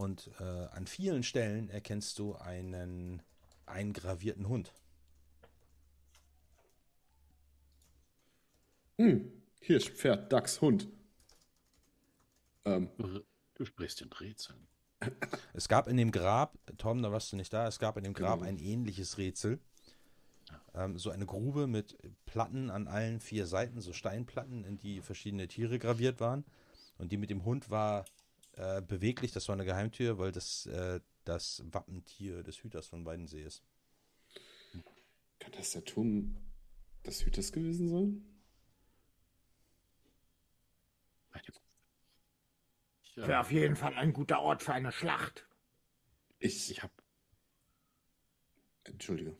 und 0.00 0.30
äh, 0.40 0.44
an 0.44 0.86
vielen 0.86 1.22
Stellen 1.22 1.68
erkennst 1.68 2.18
du 2.18 2.34
einen 2.34 3.22
eingravierten 3.66 4.48
Hund. 4.48 4.72
Hm, 8.98 9.30
Hirsch, 9.60 9.90
Pferd, 9.90 10.32
Dachs, 10.32 10.60
Hund. 10.62 10.88
Ähm, 12.64 12.88
Du 13.54 13.66
sprichst 13.66 14.00
in 14.00 14.10
Rätseln. 14.10 14.66
Es 15.52 15.68
gab 15.68 15.86
in 15.86 15.98
dem 15.98 16.12
Grab, 16.12 16.56
Tom, 16.78 17.02
da 17.02 17.12
warst 17.12 17.30
du 17.32 17.36
nicht 17.36 17.52
da, 17.52 17.66
es 17.66 17.78
gab 17.78 17.98
in 17.98 18.04
dem 18.04 18.14
Grab 18.14 18.38
Genau. 18.38 18.48
ein 18.48 18.58
ähnliches 18.58 19.18
Rätsel. 19.18 19.60
Ähm, 20.74 20.98
so 20.98 21.10
eine 21.10 21.26
Grube 21.26 21.66
mit 21.66 21.98
Platten 22.24 22.70
an 22.70 22.88
allen 22.88 23.20
vier 23.20 23.46
Seiten, 23.46 23.82
so 23.82 23.92
Steinplatten, 23.92 24.64
in 24.64 24.78
die 24.78 25.02
verschiedene 25.02 25.46
Tiere 25.46 25.78
graviert 25.78 26.20
waren. 26.20 26.46
Und 26.96 27.12
die 27.12 27.18
mit 27.18 27.28
dem 27.28 27.44
Hund 27.44 27.68
war 27.68 28.06
äh, 28.60 28.82
beweglich, 28.82 29.32
das 29.32 29.48
war 29.48 29.54
eine 29.54 29.64
Geheimtür, 29.64 30.18
weil 30.18 30.32
das 30.32 30.66
äh, 30.66 31.00
das 31.24 31.62
Wappentier 31.66 32.42
des 32.42 32.62
Hüters 32.62 32.86
von 32.86 33.06
Weidensee 33.06 33.42
ist. 33.42 33.62
kann 35.38 35.52
das 35.52 35.70
der 35.70 35.84
Turm 35.84 36.36
des 37.06 37.24
Hüters 37.24 37.52
gewesen 37.52 37.88
sein? 37.88 38.26
Ich, 43.02 43.16
Wäre 43.16 43.40
auf 43.40 43.50
jeden 43.50 43.76
Fall 43.76 43.94
ein 43.94 44.12
guter 44.12 44.40
Ort 44.40 44.62
für 44.62 44.72
eine 44.72 44.92
Schlacht. 44.92 45.46
Ich, 46.38 46.70
ich 46.70 46.82
habe 46.82 46.92
entschuldige. 48.84 49.36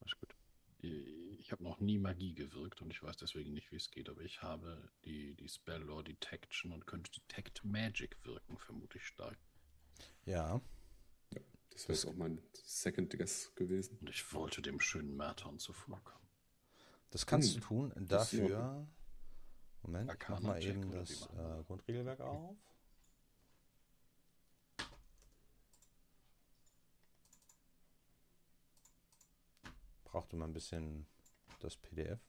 Alles 0.00 0.18
gut. 0.20 0.34
Ich 0.80 1.17
habe 1.52 1.62
noch 1.64 1.80
nie 1.80 1.98
Magie 1.98 2.34
gewirkt 2.34 2.82
und 2.82 2.90
ich 2.90 3.02
weiß 3.02 3.16
deswegen 3.16 3.52
nicht, 3.54 3.70
wie 3.72 3.76
es 3.76 3.90
geht, 3.90 4.08
aber 4.08 4.22
ich 4.22 4.42
habe 4.42 4.90
die, 5.04 5.34
die 5.34 5.48
Spell 5.48 5.80
Lore 5.82 6.04
Detection 6.04 6.72
und 6.72 6.86
könnte 6.86 7.10
Detect 7.10 7.64
Magic 7.64 8.16
wirken, 8.24 8.58
vermute 8.58 8.98
ich 8.98 9.06
stark. 9.06 9.38
Ja, 10.26 10.60
Das 11.70 11.84
wäre 11.88 11.94
jetzt 11.94 12.06
auch 12.06 12.14
mein 12.14 12.40
Second 12.52 13.16
Guess 13.16 13.54
gewesen. 13.54 13.98
Und 14.00 14.10
ich 14.10 14.32
wollte 14.32 14.62
dem 14.62 14.80
schönen 14.80 15.16
Merton 15.16 15.58
zuvorkommen. 15.58 16.26
das 17.10 17.26
kannst 17.26 17.54
Hm, 17.54 17.60
du 17.60 17.66
tun. 17.66 17.92
Dafür. 17.96 18.86
Moment, 19.82 20.12
ich 20.12 20.28
mach 20.28 20.40
mal 20.40 20.58
Check 20.60 20.76
eben 20.76 20.90
das 20.90 21.26
äh, 21.28 21.62
Grundregelwerk 21.64 22.20
auf. 22.20 22.56
Brauchte 30.04 30.36
mal 30.36 30.46
ein 30.46 30.52
bisschen 30.52 31.06
das 31.58 31.76
PDF. 31.76 32.20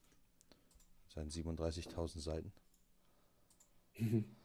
Seinen 1.07 1.29
37.000 1.29 2.19
Seiten. 2.19 2.53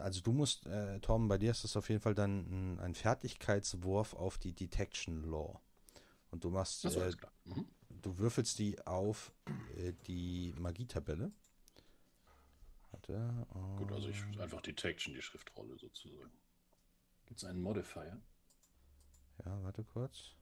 Also 0.00 0.22
du 0.22 0.32
musst, 0.32 0.66
äh, 0.66 1.00
Tom, 1.00 1.28
bei 1.28 1.36
dir 1.36 1.50
ist 1.50 1.64
das 1.64 1.76
auf 1.76 1.90
jeden 1.90 2.00
Fall 2.00 2.14
dann 2.14 2.76
ein, 2.76 2.80
ein 2.80 2.94
Fertigkeitswurf 2.94 4.14
auf 4.14 4.38
die 4.38 4.54
Detection 4.54 5.30
Law. 5.30 5.60
Und 6.30 6.44
du 6.44 6.50
machst, 6.50 6.84
äh. 6.84 7.12
Mhm. 7.44 7.66
du 7.90 8.18
würfelst 8.18 8.58
die 8.58 8.86
auf 8.86 9.32
äh, 9.76 9.92
die 10.06 10.54
Magietabelle. 10.58 11.30
Warte. 12.90 13.46
Gut, 13.76 13.92
also 13.92 14.08
ich 14.08 14.22
einfach 14.40 14.62
Detection, 14.62 15.14
die 15.14 15.20
Schriftrolle 15.20 15.76
sozusagen. 15.76 16.32
Gibt 17.26 17.42
es 17.42 17.44
einen 17.44 17.60
Modifier? 17.60 18.18
Ja, 19.44 19.62
warte 19.62 19.84
kurz. 19.84 20.34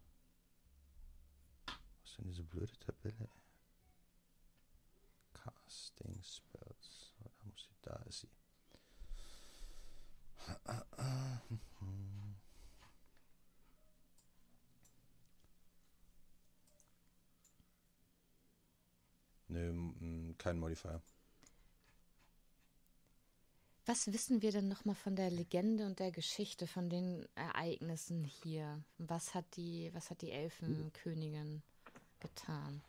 Ist 2.15 2.19
denn 2.21 2.29
diese 2.29 2.45
blöde 2.45 2.79
Tabelle? 2.79 3.29
Casting 5.33 6.23
Spells. 6.23 7.13
Da, 7.19 7.29
muss 7.43 7.65
sie, 7.65 7.75
da 7.83 7.97
ist 8.07 8.21
sie. 8.21 8.29
Nö, 19.49 20.35
kein 20.39 20.61
Modifier. 20.61 21.03
Was 23.87 24.13
wissen 24.13 24.41
wir 24.41 24.53
denn 24.53 24.69
nochmal 24.69 24.95
von 24.95 25.17
der 25.17 25.31
Legende 25.31 25.85
und 25.85 25.99
der 25.99 26.13
Geschichte 26.13 26.69
von 26.69 26.89
den 26.89 27.27
Ereignissen 27.35 28.23
hier? 28.23 28.85
Was 28.99 29.35
hat 29.35 29.57
die, 29.57 29.93
was 29.93 30.11
hat 30.11 30.23
die 30.23 30.31
Elfenkönigin 30.31 31.65
getan? 32.25 32.83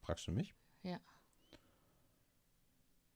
Fragst 0.00 0.26
du 0.26 0.32
mich? 0.32 0.54
Ja. 0.82 1.00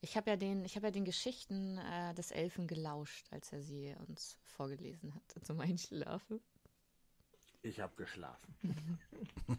Ich 0.00 0.16
habe 0.16 0.30
ja 0.30 0.36
den, 0.36 0.64
ich 0.64 0.76
habe 0.76 0.86
ja 0.86 0.90
den 0.90 1.04
Geschichten 1.04 1.78
äh, 1.78 2.14
des 2.14 2.30
Elfen 2.30 2.66
gelauscht, 2.66 3.26
als 3.30 3.52
er 3.52 3.62
sie 3.62 3.94
uns 4.06 4.38
vorgelesen 4.44 5.14
hat 5.14 5.44
zum 5.44 5.60
Einschlafen. 5.60 6.40
Ich 7.62 7.80
habe 7.80 7.94
geschlafen. 7.96 8.56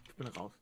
ich 0.05 0.16
bin 0.16 0.28
raus. 0.28 0.53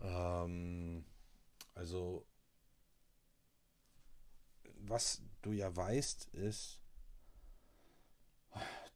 Ähm, 0.00 1.04
also, 1.74 2.26
was 4.80 5.22
du 5.40 5.52
ja 5.52 5.74
weißt, 5.74 6.26
ist, 6.34 6.80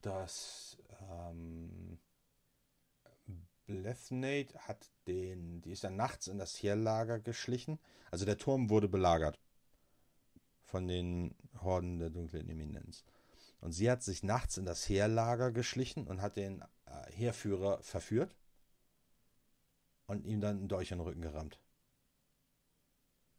dass 0.03 0.79
ähm, 1.01 1.99
Blethnate 3.67 4.59
hat 4.61 4.91
den, 5.07 5.61
die 5.61 5.73
ist 5.73 5.85
dann 5.85 5.97
nachts 5.97 6.27
in 6.27 6.39
das 6.39 6.63
Heerlager 6.63 7.21
geschlichen. 7.21 7.79
Also 8.11 8.25
der 8.25 8.39
Turm 8.39 8.71
wurde 8.71 8.89
belagert 8.89 9.39
von 10.63 10.89
den 10.89 11.35
Horden 11.61 11.99
der 11.99 12.11
dunklen 12.11 12.49
Eminenz. 12.49 13.05
Und 13.61 13.73
sie 13.73 13.91
hat 13.91 14.03
sich 14.03 14.23
nachts 14.23 14.57
in 14.57 14.65
das 14.65 14.89
Heerlager 14.89 15.53
geschlichen 15.53 16.07
und 16.07 16.23
hat 16.23 16.37
den 16.37 16.63
äh, 16.87 17.13
Heerführer 17.13 17.83
verführt 17.83 18.35
und 20.07 20.25
ihm 20.25 20.41
dann 20.41 20.59
einen 20.59 20.69
Dolch 20.69 20.91
in 20.91 20.99
den 20.99 21.07
Rücken 21.07 21.23
gerammt. 21.23 21.61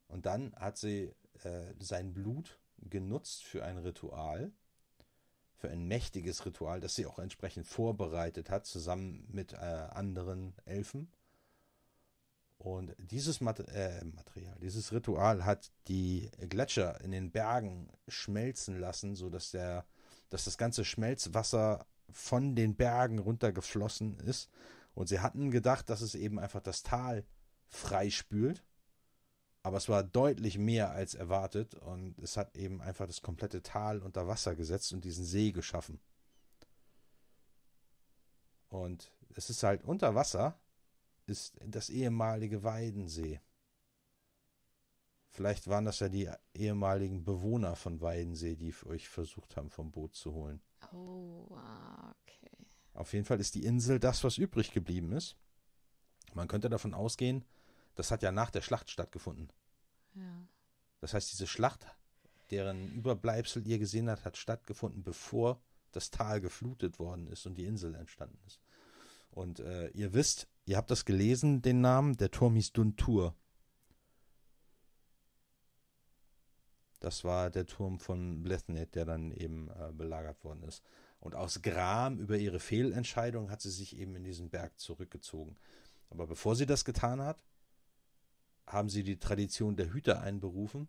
Und 0.08 0.26
dann 0.26 0.54
hat 0.56 0.76
sie 0.76 1.14
äh, 1.42 1.74
sein 1.78 2.12
Blut 2.12 2.58
genutzt 2.78 3.44
für 3.44 3.64
ein 3.64 3.78
Ritual, 3.78 4.52
für 5.60 5.70
ein 5.70 5.86
mächtiges 5.86 6.46
Ritual, 6.46 6.80
das 6.80 6.94
sie 6.94 7.06
auch 7.06 7.18
entsprechend 7.18 7.66
vorbereitet 7.66 8.48
hat, 8.48 8.64
zusammen 8.64 9.26
mit 9.30 9.52
äh, 9.52 9.56
anderen 9.56 10.54
Elfen. 10.64 11.12
Und 12.56 12.94
dieses 12.98 13.40
Mat 13.40 13.60
äh, 13.60 14.02
Material, 14.04 14.56
dieses 14.60 14.92
Ritual 14.92 15.44
hat 15.44 15.70
die 15.88 16.30
Gletscher 16.48 17.00
in 17.02 17.10
den 17.10 17.30
Bergen 17.30 17.90
schmelzen 18.08 18.78
lassen, 18.78 19.14
sodass 19.16 19.50
der, 19.50 19.84
dass 20.30 20.44
das 20.44 20.56
ganze 20.56 20.84
Schmelzwasser 20.84 21.86
von 22.10 22.54
den 22.56 22.74
Bergen 22.74 23.18
runtergeflossen 23.18 24.18
ist. 24.20 24.50
Und 24.94 25.08
sie 25.08 25.20
hatten 25.20 25.50
gedacht, 25.50 25.90
dass 25.90 26.00
es 26.00 26.14
eben 26.14 26.38
einfach 26.38 26.60
das 26.60 26.82
Tal 26.82 27.24
freispült. 27.68 28.64
Aber 29.62 29.76
es 29.76 29.88
war 29.88 30.02
deutlich 30.02 30.56
mehr 30.56 30.90
als 30.90 31.14
erwartet 31.14 31.74
und 31.74 32.18
es 32.18 32.36
hat 32.36 32.56
eben 32.56 32.80
einfach 32.80 33.06
das 33.06 33.20
komplette 33.20 33.62
Tal 33.62 34.00
unter 34.00 34.26
Wasser 34.26 34.56
gesetzt 34.56 34.92
und 34.92 35.04
diesen 35.04 35.24
See 35.24 35.52
geschaffen. 35.52 36.00
Und 38.68 39.12
es 39.34 39.50
ist 39.50 39.62
halt 39.62 39.84
unter 39.84 40.14
Wasser, 40.14 40.58
ist 41.26 41.58
das 41.66 41.90
ehemalige 41.90 42.62
Weidensee. 42.62 43.40
Vielleicht 45.28 45.68
waren 45.68 45.84
das 45.84 46.00
ja 46.00 46.08
die 46.08 46.28
ehemaligen 46.54 47.24
Bewohner 47.24 47.76
von 47.76 48.00
Weidensee, 48.00 48.56
die 48.56 48.74
euch 48.86 49.08
versucht 49.08 49.56
haben, 49.56 49.70
vom 49.70 49.92
Boot 49.92 50.14
zu 50.14 50.32
holen. 50.32 50.60
Oh, 50.92 51.46
ah, 51.54 52.12
okay. 52.22 52.66
Auf 52.94 53.12
jeden 53.12 53.24
Fall 53.24 53.38
ist 53.38 53.54
die 53.54 53.64
Insel 53.64 54.00
das, 54.00 54.24
was 54.24 54.38
übrig 54.38 54.72
geblieben 54.72 55.12
ist. 55.12 55.36
Man 56.34 56.48
könnte 56.48 56.68
davon 56.68 56.94
ausgehen, 56.94 57.44
das 58.00 58.10
hat 58.10 58.22
ja 58.22 58.32
nach 58.32 58.50
der 58.50 58.62
Schlacht 58.62 58.88
stattgefunden. 58.88 59.52
Ja. 60.14 60.48
Das 61.00 61.12
heißt, 61.12 61.30
diese 61.30 61.46
Schlacht, 61.46 61.86
deren 62.50 62.90
Überbleibsel 62.94 63.66
ihr 63.66 63.78
gesehen 63.78 64.08
habt, 64.08 64.24
hat 64.24 64.38
stattgefunden, 64.38 65.02
bevor 65.02 65.60
das 65.92 66.10
Tal 66.10 66.40
geflutet 66.40 66.98
worden 66.98 67.26
ist 67.26 67.44
und 67.44 67.56
die 67.56 67.66
Insel 67.66 67.94
entstanden 67.94 68.38
ist. 68.46 68.58
Und 69.30 69.60
äh, 69.60 69.88
ihr 69.88 70.14
wisst, 70.14 70.48
ihr 70.64 70.78
habt 70.78 70.90
das 70.90 71.04
gelesen, 71.04 71.60
den 71.60 71.82
Namen, 71.82 72.16
der 72.16 72.30
Turm 72.30 72.54
hieß 72.54 72.72
Duntur. 72.72 73.36
Das 77.00 77.22
war 77.22 77.50
der 77.50 77.66
Turm 77.66 78.00
von 78.00 78.42
Blethnet, 78.42 78.94
der 78.94 79.04
dann 79.04 79.30
eben 79.30 79.68
äh, 79.68 79.92
belagert 79.92 80.42
worden 80.42 80.62
ist. 80.62 80.82
Und 81.18 81.34
aus 81.34 81.60
Gram 81.60 82.18
über 82.18 82.38
ihre 82.38 82.60
Fehlentscheidung 82.60 83.50
hat 83.50 83.60
sie 83.60 83.70
sich 83.70 83.98
eben 83.98 84.16
in 84.16 84.24
diesen 84.24 84.48
Berg 84.48 84.78
zurückgezogen. 84.80 85.58
Aber 86.08 86.26
bevor 86.26 86.56
sie 86.56 86.66
das 86.66 86.86
getan 86.86 87.20
hat, 87.20 87.44
haben 88.66 88.88
sie 88.88 89.02
die 89.02 89.18
Tradition 89.18 89.76
der 89.76 89.92
Hüter 89.92 90.20
einberufen, 90.20 90.88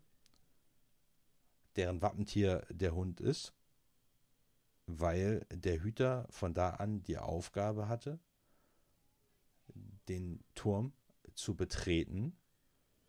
deren 1.76 2.02
Wappentier 2.02 2.66
der 2.70 2.94
Hund 2.94 3.20
ist, 3.20 3.54
weil 4.86 5.46
der 5.50 5.82
Hüter 5.82 6.26
von 6.30 6.54
da 6.54 6.70
an 6.70 7.02
die 7.02 7.18
Aufgabe 7.18 7.88
hatte, 7.88 8.18
den 10.08 10.44
Turm 10.54 10.92
zu 11.34 11.54
betreten, 11.54 12.36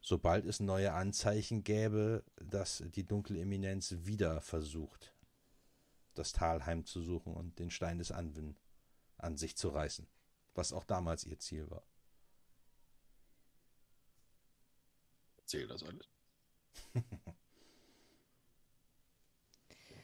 sobald 0.02 0.46
es 0.46 0.60
neue 0.60 0.94
Anzeichen 0.94 1.64
gäbe, 1.64 2.24
dass 2.36 2.84
die 2.88 3.06
dunkle 3.06 3.40
Eminenz 3.40 3.96
wieder 4.00 4.42
versucht, 4.42 5.14
das 6.14 6.32
Tal 6.32 6.66
heimzusuchen 6.66 7.34
und 7.34 7.60
den 7.60 7.72
Stein 7.72 7.98
des 7.98 8.12
Anwin 8.12 8.56
an 9.18 9.38
sich 9.38 9.56
zu 9.56 9.70
reißen, 9.70 10.08
was 10.54 10.74
auch 10.74 10.84
damals 10.84 11.26
ihr 11.26 11.40
Ziel 11.40 11.70
war. 11.70 11.84
Erzähl 15.54 15.68
das 15.68 15.84
alles. 15.84 16.08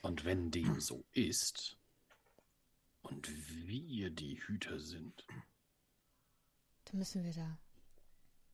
und 0.04 0.24
wenn 0.24 0.52
dem 0.52 0.80
so 0.80 1.04
ist 1.14 1.76
und 3.02 3.28
wir 3.68 4.12
die 4.12 4.40
Hüter 4.44 4.80
sind, 4.80 5.26
Dann 6.86 7.00
müssen 7.00 7.24
wir 7.24 7.34
da 7.34 7.58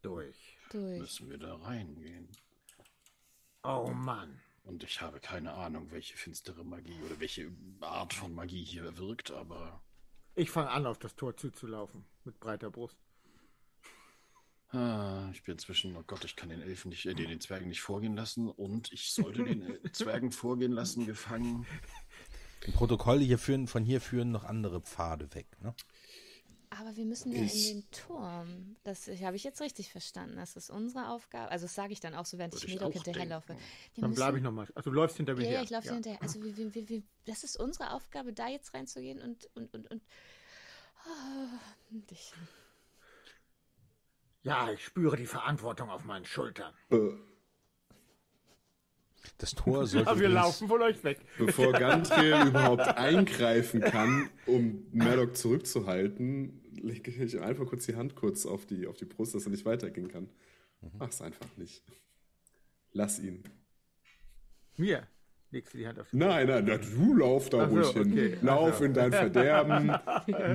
Durch. 0.04 0.58
durch. 0.70 1.00
müssen 1.00 1.30
wir 1.30 1.38
da 1.38 1.56
reingehen. 1.58 2.30
Oh 3.64 3.92
Mann. 3.94 4.40
Und 4.64 4.84
ich 4.84 5.02
habe 5.02 5.20
keine 5.20 5.54
Ahnung, 5.54 5.92
welche 5.92 6.16
finstere 6.16 6.64
Magie 6.64 6.98
oder 7.04 7.20
welche 7.20 7.52
Art 7.82 8.14
von 8.14 8.34
Magie 8.34 8.64
hier 8.64 8.98
wirkt, 8.98 9.32
aber 9.32 9.84
Ich 10.36 10.50
fange 10.50 10.70
an, 10.72 10.86
auf 10.86 10.98
das 10.98 11.16
Tor 11.16 11.36
zuzulaufen. 11.36 12.06
Mit 12.24 12.40
breiter 12.40 12.72
Brust. 12.72 12.98
Ah, 14.76 15.30
ich 15.34 15.44
bin 15.44 15.54
inzwischen, 15.54 15.96
oh 15.96 16.04
Gott, 16.06 16.24
ich 16.26 16.36
kann 16.36 16.50
den 16.50 16.62
Elfen 16.62 16.90
nicht, 16.90 17.06
äh, 17.06 17.14
den, 17.14 17.30
den 17.30 17.42
Zwergen 17.42 17.68
nicht 17.70 17.82
vorgehen 17.82 18.16
lassen 18.16 18.50
und 18.50 18.92
ich 18.92 19.12
sollte 19.12 19.44
den 19.44 19.62
äh, 19.86 19.92
Zwergen 19.92 20.32
vorgehen 20.32 20.72
lassen, 20.72 21.06
gefangen. 21.06 21.66
Im 22.66 22.74
Protokoll 22.74 23.20
hier 23.20 23.38
führen, 23.38 23.68
von 23.68 23.84
hier 23.86 24.02
führen 24.02 24.32
noch 24.32 24.44
andere 24.44 24.82
Pfade 24.82 25.34
weg. 25.36 25.48
Ne? 25.62 25.74
Aber 26.72 26.96
wir 26.98 27.06
müssen 27.06 27.32
ja 27.32 27.42
Ich- 27.44 27.72
in 27.72 27.82
den 27.82 27.92
Turm. 27.92 28.76
Das 28.84 29.08
habe 29.08 29.36
ich 29.38 29.44
jetzt 29.44 29.62
richtig 29.62 29.92
verstanden. 29.92 30.36
Das 30.38 30.56
ist 30.58 30.70
unsere 30.70 31.10
Aufgabe. 31.10 31.50
Also 31.52 31.66
das 31.68 31.76
sage 31.76 31.94
ich 31.94 32.00
dann 32.02 32.16
auch 32.16 32.26
so, 32.26 32.38
während 32.38 32.56
ich 32.56 32.82
auch 32.82 32.92
hinterherlaufe. 32.92 33.56
Dann 33.98 34.14
bleibe 34.14 34.38
ich 34.38 34.44
nochmal. 34.44 34.68
Also 34.76 34.90
du 34.90 34.96
läufst 34.96 35.16
hinter 35.18 35.36
mir 35.36 35.44
Ja, 35.44 35.48
her. 35.50 35.58
ja, 35.60 35.64
ich 35.64 35.70
laufe 35.70 35.94
hinterher. 35.94 36.22
Also 36.22 36.44
wir, 36.44 36.58
wir, 36.58 36.74
wir, 36.76 36.90
wir, 36.90 37.04
das 37.26 37.44
ist 37.44 37.58
unsere 37.58 37.92
Aufgabe, 37.94 38.34
da 38.34 38.48
jetzt 38.50 38.74
reinzugehen 38.74 39.22
und 39.22 39.48
und 39.56 39.74
und 39.74 39.90
und. 39.90 40.02
Ah, 41.06 41.60
dich. 41.90 42.34
Ja, 44.46 44.72
ich 44.72 44.86
spüre 44.86 45.18
die 45.18 45.26
Verantwortung 45.26 45.90
auf 45.90 46.06
meinen 46.06 46.24
Schultern. 46.26 46.72
Das 49.40 49.54
Tor 49.56 49.88
sollte 49.88 50.08
Aber 50.08 50.20
wir 50.20 50.28
übrigens- 50.28 50.44
laufen 50.46 50.68
von 50.68 50.82
euch 50.84 51.04
weg. 51.04 51.20
bevor 51.38 51.74
Gantriel 51.74 52.48
überhaupt 52.48 52.82
eingreifen 52.98 53.82
kann, 53.82 54.30
um 54.46 54.86
Murdoch 54.92 55.34
zurückzuhalten, 55.34 56.62
lege 56.74 57.10
ich 57.12 57.40
einfach 57.42 57.66
kurz 57.66 57.88
die 57.88 57.96
Hand 57.96 58.16
kurz 58.16 58.46
auf 58.46 58.66
die, 58.66 58.86
auf 58.88 58.98
die 58.98 59.06
Brust, 59.06 59.34
dass 59.36 59.46
er 59.46 59.50
nicht 59.52 59.66
weitergehen 59.66 60.08
kann. 60.10 60.30
Mach's 61.00 61.22
einfach 61.22 61.48
nicht. 61.58 61.84
Lass 62.94 63.20
ihn. 63.20 63.44
Mir 64.78 65.08
legst 65.50 65.74
du 65.74 65.80
die 65.80 65.88
Hand 65.88 66.00
auf 66.00 66.10
die 66.12 66.18
Nein, 66.18 66.48
nein, 66.48 66.66
na, 66.68 66.78
du 66.78 67.16
lauf 67.16 67.50
da 67.50 67.64
Ach 67.64 67.70
so, 67.70 67.76
ruhig 67.78 67.88
hin. 67.94 68.12
okay. 68.12 68.38
Lauf 68.44 68.70
Ach 68.74 68.78
so. 68.78 68.84
in 68.86 68.94
dein 68.94 69.12
Verderben. 69.12 69.88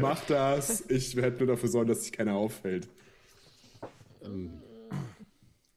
Mach 0.01 0.25
das. 0.27 0.85
Ich 0.89 1.17
werde 1.17 1.39
nur 1.39 1.49
dafür 1.49 1.69
sorgen, 1.69 1.89
dass 1.89 2.03
sich 2.05 2.13
keiner 2.13 2.35
auffällt. 2.35 2.89
Ähm, 4.23 4.63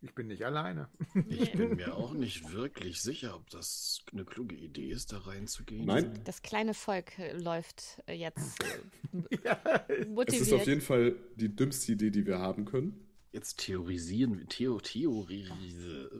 Ich 0.01 0.13
bin 0.15 0.27
nicht 0.27 0.43
alleine. 0.45 0.89
ich 1.29 1.53
bin 1.53 1.75
mir 1.77 1.95
auch 1.95 2.13
nicht 2.13 2.51
wirklich 2.51 3.01
sicher, 3.01 3.35
ob 3.35 3.49
das 3.49 4.03
eine 4.11 4.25
kluge 4.25 4.55
Idee 4.55 4.89
ist, 4.89 5.13
da 5.13 5.19
reinzugehen. 5.19 5.85
Nein, 5.85 6.19
Das 6.25 6.41
kleine 6.41 6.73
Volk 6.73 7.17
äh, 7.19 7.31
läuft 7.37 8.01
äh, 8.07 8.13
jetzt 8.13 8.61
äh, 9.31 9.37
ja, 9.45 9.61
es 9.87 9.97
ist 9.97 10.07
auf 10.07 10.07
motiviert. 10.09 10.67
jeden 10.67 10.81
Fall 10.81 11.15
die 11.35 11.55
dümmste 11.55 11.93
Idee, 11.93 12.09
die 12.11 12.25
wir 12.25 12.39
haben 12.39 12.65
können. 12.65 12.99
Jetzt 13.31 13.59
theorisieren 13.61 14.37
wir, 14.37 14.45
Theo, 14.47 14.79
Theorie, 14.79 15.47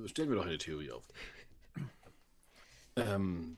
stellen 0.06 0.30
wir 0.30 0.36
doch 0.38 0.46
eine 0.48 0.58
Theorie 0.58 0.92
auf. 0.92 1.08
Ähm, 2.96 3.58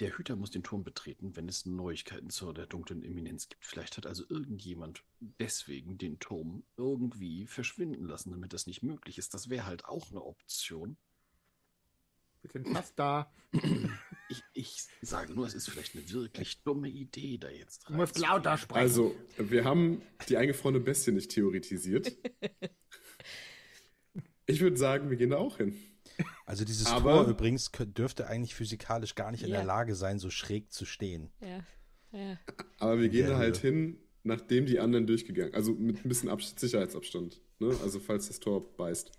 der 0.00 0.16
Hüter 0.16 0.36
muss 0.36 0.50
den 0.50 0.62
Turm 0.62 0.82
betreten, 0.82 1.36
wenn 1.36 1.48
es 1.48 1.66
Neuigkeiten 1.66 2.30
zu 2.30 2.52
der 2.52 2.66
dunklen 2.66 3.02
Eminenz 3.02 3.48
gibt. 3.48 3.64
Vielleicht 3.64 3.96
hat 3.96 4.06
also 4.06 4.24
irgendjemand 4.28 5.04
deswegen 5.20 5.98
den 5.98 6.18
Turm 6.18 6.64
irgendwie 6.76 7.46
verschwinden 7.46 8.06
lassen, 8.06 8.32
damit 8.32 8.52
das 8.52 8.66
nicht 8.66 8.82
möglich 8.82 9.18
ist. 9.18 9.34
Das 9.34 9.50
wäre 9.50 9.66
halt 9.66 9.84
auch 9.84 10.10
eine 10.10 10.22
Option. 10.22 10.96
Wir 12.42 12.50
sind 12.50 12.68
fast 12.68 12.98
da. 12.98 13.32
Ich, 14.28 14.42
ich 14.54 14.86
sage 15.02 15.34
nur, 15.34 15.46
es 15.46 15.54
ist 15.54 15.68
vielleicht 15.68 15.94
eine 15.94 16.10
wirklich 16.10 16.62
dumme 16.62 16.88
Idee, 16.88 17.38
da 17.38 17.50
jetzt 17.50 17.88
Du 17.88 17.92
musst 17.92 18.18
lauter 18.18 18.56
sprechen. 18.56 18.80
Also, 18.80 19.14
wir 19.36 19.64
haben 19.64 20.02
die 20.28 20.38
eingefrorene 20.38 20.80
Bestie 20.80 21.12
nicht 21.12 21.30
theoretisiert. 21.30 22.16
Ich 24.44 24.60
würde 24.60 24.76
sagen, 24.76 25.08
wir 25.08 25.16
gehen 25.16 25.30
da 25.30 25.38
auch 25.38 25.58
hin. 25.58 25.74
Also 26.46 26.64
dieses 26.64 26.86
Aber- 26.86 27.12
Tor 27.24 27.26
übrigens 27.28 27.70
dürfte 27.72 28.26
eigentlich 28.26 28.54
physikalisch 28.54 29.14
gar 29.14 29.30
nicht 29.30 29.42
in 29.42 29.50
Ja. 29.50 29.56
der 29.58 29.64
Lage 29.64 29.94
sein, 29.94 30.18
so 30.18 30.30
schräg 30.30 30.72
zu 30.72 30.84
stehen. 30.84 31.30
Ja. 31.40 31.64
ja. 32.12 32.38
Aber 32.78 33.00
wir 33.00 33.08
gehen 33.08 33.22
Ja, 33.28 33.30
da 33.30 33.38
halt 33.38 33.56
ja. 33.56 33.62
hin, 33.62 33.98
nachdem 34.22 34.66
die 34.66 34.78
anderen 34.80 35.06
durchgegangen 35.06 35.54
Also 35.54 35.72
mit 35.72 36.04
ein 36.04 36.08
bisschen 36.08 36.28
Abs 36.28 36.54
Sicherheitsabstand. 36.56 37.40
Ne? 37.58 37.76
Also, 37.82 38.00
falls 38.00 38.28
das 38.28 38.40
Tor 38.40 38.64
beißt. 38.76 39.12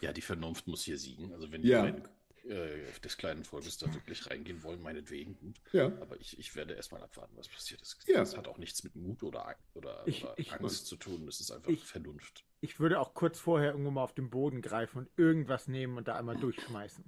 Ja, 0.00 0.12
die 0.12 0.20
Vernunft 0.22 0.66
muss 0.66 0.82
hier 0.84 0.98
siegen. 0.98 1.32
Also 1.32 1.50
wenn 1.52 1.62
Ja. 1.64 1.86
die 1.86 1.92
kleinen, 1.92 2.08
äh, 2.50 3.00
des 3.02 3.16
kleinen 3.16 3.44
Volkes 3.44 3.78
da 3.78 3.92
wirklich 3.94 4.28
reingehen 4.30 4.62
wollen, 4.62 4.82
meinetwegen. 4.82 5.36
Gut. 5.36 5.60
Ja. 5.72 5.86
Aber 6.00 6.20
ich, 6.20 6.38
ich 6.38 6.54
werde 6.54 6.74
erstmal 6.74 7.02
abwarten, 7.02 7.36
was 7.36 7.48
passiert 7.48 7.80
ist. 7.82 7.98
Ja. 8.06 8.18
Das 8.18 8.36
hat 8.36 8.46
auch 8.46 8.58
nichts 8.58 8.84
mit 8.84 8.94
Mut 8.94 9.22
oder, 9.22 9.56
oder, 9.74 10.02
Ich- 10.06 10.22
oder 10.22 10.34
ich- 10.38 10.52
Angst 10.52 10.86
zu 10.86 10.96
tun. 10.96 11.24
Das 11.26 11.40
ist 11.40 11.50
einfach 11.50 11.70
ich- 11.70 11.82
Vernunft. 11.84 12.44
Ich 12.60 12.80
würde 12.80 13.00
auch 13.00 13.14
kurz 13.14 13.38
vorher 13.38 13.72
irgendwo 13.72 13.90
mal 13.90 14.02
auf 14.02 14.14
den 14.14 14.30
Boden 14.30 14.62
greifen 14.62 14.98
und 14.98 15.10
irgendwas 15.18 15.68
nehmen 15.68 15.98
und 15.98 16.08
da 16.08 16.16
einmal 16.16 16.36
durchschmeißen. 16.36 17.04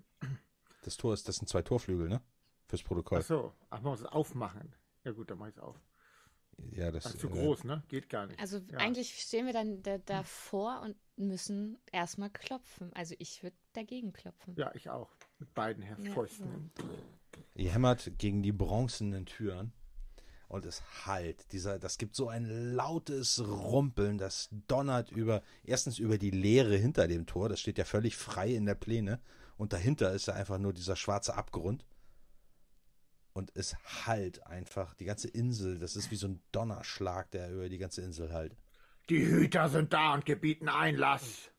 Das 0.82 0.96
Tor 0.96 1.14
ist, 1.14 1.28
das 1.28 1.36
sind 1.36 1.49
zwei 1.49 1.62
Torflügel, 1.62 2.09
ne? 2.09 2.20
Fürs 2.66 2.82
Protokoll. 2.82 3.18
Ach 3.20 3.24
so, 3.24 3.53
ach, 3.70 3.80
man 3.80 3.92
muss 3.92 4.01
es 4.01 4.07
aufmachen. 4.07 4.74
Ja 5.05 5.12
gut, 5.12 5.30
dann 5.30 5.38
mach 5.38 5.49
ich 5.49 5.57
es 5.57 5.59
auf. 5.59 5.80
Ja, 6.72 6.90
das 6.90 7.05
Das 7.05 7.14
ist 7.14 7.20
zu 7.20 7.28
äh, 7.28 7.30
groß, 7.30 7.64
ne? 7.64 7.82
Geht 7.88 8.09
gar 8.09 8.26
nicht. 8.26 8.38
Also 8.40 8.59
ja. 8.59 8.78
eigentlich 8.78 9.20
stehen 9.20 9.46
wir 9.46 9.53
dann 9.53 9.82
da, 9.82 9.99
davor 9.99 10.82
und 10.82 10.96
müssen 11.16 11.78
erstmal 11.92 12.30
klopfen. 12.30 12.92
Also 12.94 13.14
ich 13.18 13.42
würde 13.42 13.57
dagegen 13.72 14.12
klopfen. 14.12 14.55
Ja, 14.57 14.74
ich 14.74 14.90
auch. 14.90 15.11
Mit 15.38 15.55
beiden 15.55 15.82
Her 15.82 15.96
Ja, 16.01 16.12
Fäusten. 16.12 16.70
Ihr 17.55 17.72
hämmert 17.72 18.18
gegen 18.18 18.42
die 18.42 18.53
bronzenen 18.53 19.26
Türen 19.26 19.72
und 20.49 20.66
es 20.66 20.82
hallt. 21.07 21.53
Dieser, 21.53 21.78
das 21.78 21.99
gibt 21.99 22.16
so 22.16 22.28
ein 22.28 22.74
lautes 22.74 23.46
Rumpeln, 23.46 24.18
das 24.18 24.49
donnert 24.66 25.11
über, 25.12 25.42
erstens 25.62 25.99
über 25.99 26.18
die 26.18 26.30
Leere 26.30 26.76
hinter 26.76 27.07
dem 27.07 27.26
Tor, 27.26 27.49
das 27.49 27.61
steht 27.61 27.78
ja 27.78 27.84
völlig 27.84 28.16
frei 28.16 28.55
in 28.55 28.66
der 28.66 28.74
Pläne 28.74 29.20
und 29.57 29.72
dahinter 29.72 30.12
ist 30.12 30.26
ja 30.26 30.34
einfach 30.34 30.59
nur 30.59 30.72
dieser 30.72 30.96
schwarze 30.96 31.34
Abgrund. 31.34 31.84
Und 33.34 33.53
es 33.55 33.76
hallt 34.07 34.44
einfach 34.46 34.94
die 34.94 35.05
ganze 35.05 35.28
Insel, 35.28 35.78
das 35.78 35.94
ist 35.94 36.11
wie 36.11 36.16
so 36.16 36.26
ein 36.26 36.42
Donnerschlag, 36.51 37.30
der 37.30 37.53
über 37.53 37.68
die 37.68 37.78
ganze 37.78 38.03
Insel 38.03 38.32
hallt. 38.32 38.57
Die 39.09 39.24
Hüter 39.24 39.68
sind 39.68 39.92
da 39.92 40.14
und 40.14 40.26
gebieten 40.26 40.68
Einlass. 40.68 41.51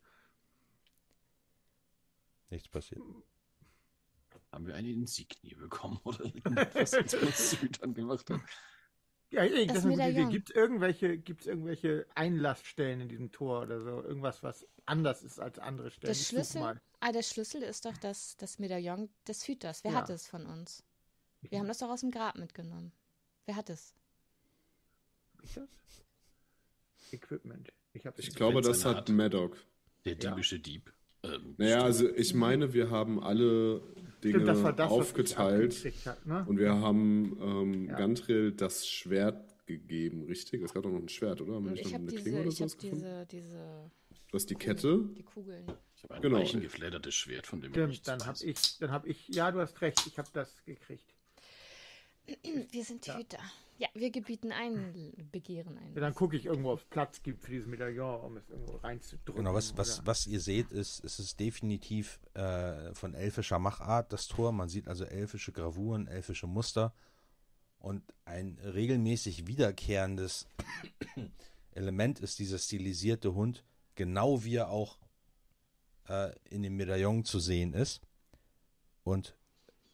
Nichts 2.49 2.67
passiert. 2.67 3.01
Haben 4.51 4.67
wir 4.67 4.75
eine 4.75 4.89
Insignie 4.89 5.55
bekommen 5.55 5.99
oder 6.03 6.25
was 6.73 6.93
uns 7.13 7.51
Südern 7.51 7.93
gemacht 7.93 8.29
hat? 8.29 8.41
Ja, 9.31 9.43
ey, 9.43 9.67
das, 9.67 9.83
Das 9.83 9.85
ist 9.85 9.99
eine 9.99 10.13
gute. 10.13 10.29
Gibt 10.29 10.49
es 10.49 10.55
irgendwelche, 10.55 11.17
gibt's 11.17 11.45
irgendwelche 11.45 12.07
Einlassstellen 12.15 13.01
in 13.01 13.09
diesem 13.09 13.31
Tor 13.31 13.61
oder 13.61 13.79
so? 13.81 14.01
Irgendwas, 14.01 14.41
was 14.41 14.65
anders 14.85 15.21
ist 15.21 15.39
als 15.39 15.59
andere 15.59 15.91
Stellen? 15.91 16.13
Der 16.13 16.19
Schlüssel, 16.19 16.79
ah, 16.99 17.11
der 17.11 17.21
Schlüssel 17.21 17.61
ist 17.61 17.85
doch 17.85 17.95
das, 17.97 18.37
das 18.37 18.57
Medaillon 18.57 19.09
des 19.27 19.47
Hüters. 19.47 19.83
Wer 19.83 19.91
Ja. 19.91 19.97
hat 19.99 20.09
es 20.09 20.27
von 20.27 20.45
uns? 20.47 20.83
Wir 21.41 21.59
haben 21.59 21.67
das 21.67 21.77
doch 21.77 21.89
aus 21.89 22.01
dem 22.01 22.11
Grab 22.11 22.35
mitgenommen. 22.37 22.91
Wer 23.45 23.55
hat 23.55 23.69
es? 23.69 23.93
Ich 25.43 25.53
das? 25.53 25.69
Equipment. 27.11 27.71
Ich, 27.93 28.05
Ich 28.17 28.35
glaube, 28.35 28.61
das 28.61 28.83
hat. 28.85 29.09
Maddox. 29.09 29.57
Der 30.05 30.13
Ja. 30.13 30.31
diebische 30.31 30.59
Dieb. 30.59 30.91
Ähm, 31.23 31.55
Naja, 31.57 31.83
also 31.83 32.09
ich 32.15 32.33
meine, 32.33 32.73
wir 32.73 32.89
haben 32.89 33.21
alle 33.21 33.81
Dinge 34.23 34.41
Stimmt, 34.41 34.79
das 34.79 34.89
aufgeteilt 34.89 35.75
hab, 36.05 36.25
ne? 36.25 36.45
und 36.47 36.57
wir 36.57 36.75
haben 36.75 37.37
ähm, 37.41 37.85
Ja. 37.89 37.97
Gantril 37.97 38.51
das 38.51 38.87
Schwert 38.87 39.65
gegeben, 39.65 40.23
richtig? 40.25 40.61
Es 40.63 40.73
gab 40.73 40.83
doch 40.83 40.91
noch 40.91 40.99
ein 40.99 41.09
Schwert, 41.09 41.41
oder? 41.41 41.55
Haben 41.55 41.73
ich 41.75 41.85
habe 41.93 41.95
eine 41.95 42.07
diese, 42.07 42.41
ich 42.43 42.61
hab 42.61 42.79
diese, 42.79 43.27
diese, 43.31 43.91
Du 44.31 44.35
hast 44.35 44.49
die 44.49 44.55
Kette. 44.55 45.09
die 45.17 45.23
Kugeln. 45.23 45.65
ich 45.95 46.03
habe 46.03 46.15
ein 46.15 46.21
genau. 46.21 46.37
weichengefleddertes 46.39 47.15
Schwert, 47.15 47.47
von 47.47 47.61
dem 47.61 47.71
ich 47.71 47.77
Stimmt, 47.77 48.07
dann 48.07 48.25
habe 48.25 48.37
ich, 48.43 48.77
dann 48.79 48.91
habe 48.91 49.07
ich, 49.07 49.27
ja, 49.29 49.51
du 49.51 49.59
hast 49.59 49.81
recht, 49.81 50.05
ich 50.05 50.17
habe 50.17 50.29
das 50.33 50.63
gekriegt. 50.65 51.15
Wir 52.71 52.83
sind 52.83 53.05
Ja. 53.07 53.17
Hüter. 53.17 53.39
Ja, 53.79 53.87
wir 53.93 54.11
gebieten 54.11 54.51
ein, 54.51 55.13
begehren 55.31 55.77
ein. 55.77 55.93
Ja, 55.93 56.01
dann 56.01 56.13
gucke 56.13 56.35
ich 56.35 56.45
irgendwo, 56.45 56.73
ob 56.73 56.79
es 56.79 56.85
Platz 56.85 57.23
gibt 57.23 57.41
für 57.41 57.51
dieses 57.51 57.65
Medaillon, 57.65 58.19
um 58.21 58.35
es 58.35 58.49
irgendwo 58.49 58.75
reinzudrücken. 58.75 59.35
Genau, 59.35 59.53
was, 59.53 59.77
was, 59.77 60.05
was 60.05 60.27
ihr 60.27 60.41
seht, 60.41 60.71
ist, 60.73 61.01
es 61.05 61.17
ist 61.17 61.39
definitiv 61.39 62.19
äh, 62.33 62.93
von 62.93 63.13
elfischer 63.13 63.57
Machart, 63.57 64.11
das 64.11 64.27
Tor. 64.27 64.51
Man 64.51 64.67
sieht 64.67 64.89
also 64.89 65.05
elfische 65.05 65.53
Gravuren, 65.53 66.07
elfische 66.07 66.45
Muster 66.45 66.93
und 67.79 68.03
ein 68.25 68.59
regelmäßig 68.61 69.47
wiederkehrendes 69.47 70.45
Element 71.71 72.19
ist 72.19 72.39
dieser 72.39 72.57
stilisierte 72.57 73.33
Hund, 73.33 73.63
genau 73.95 74.43
wie 74.43 74.55
er 74.55 74.69
auch 74.69 74.99
äh, 76.09 76.33
in 76.49 76.63
dem 76.63 76.75
Medaillon 76.75 77.23
zu 77.23 77.39
sehen 77.39 77.73
ist. 77.73 78.01
Und 79.03 79.37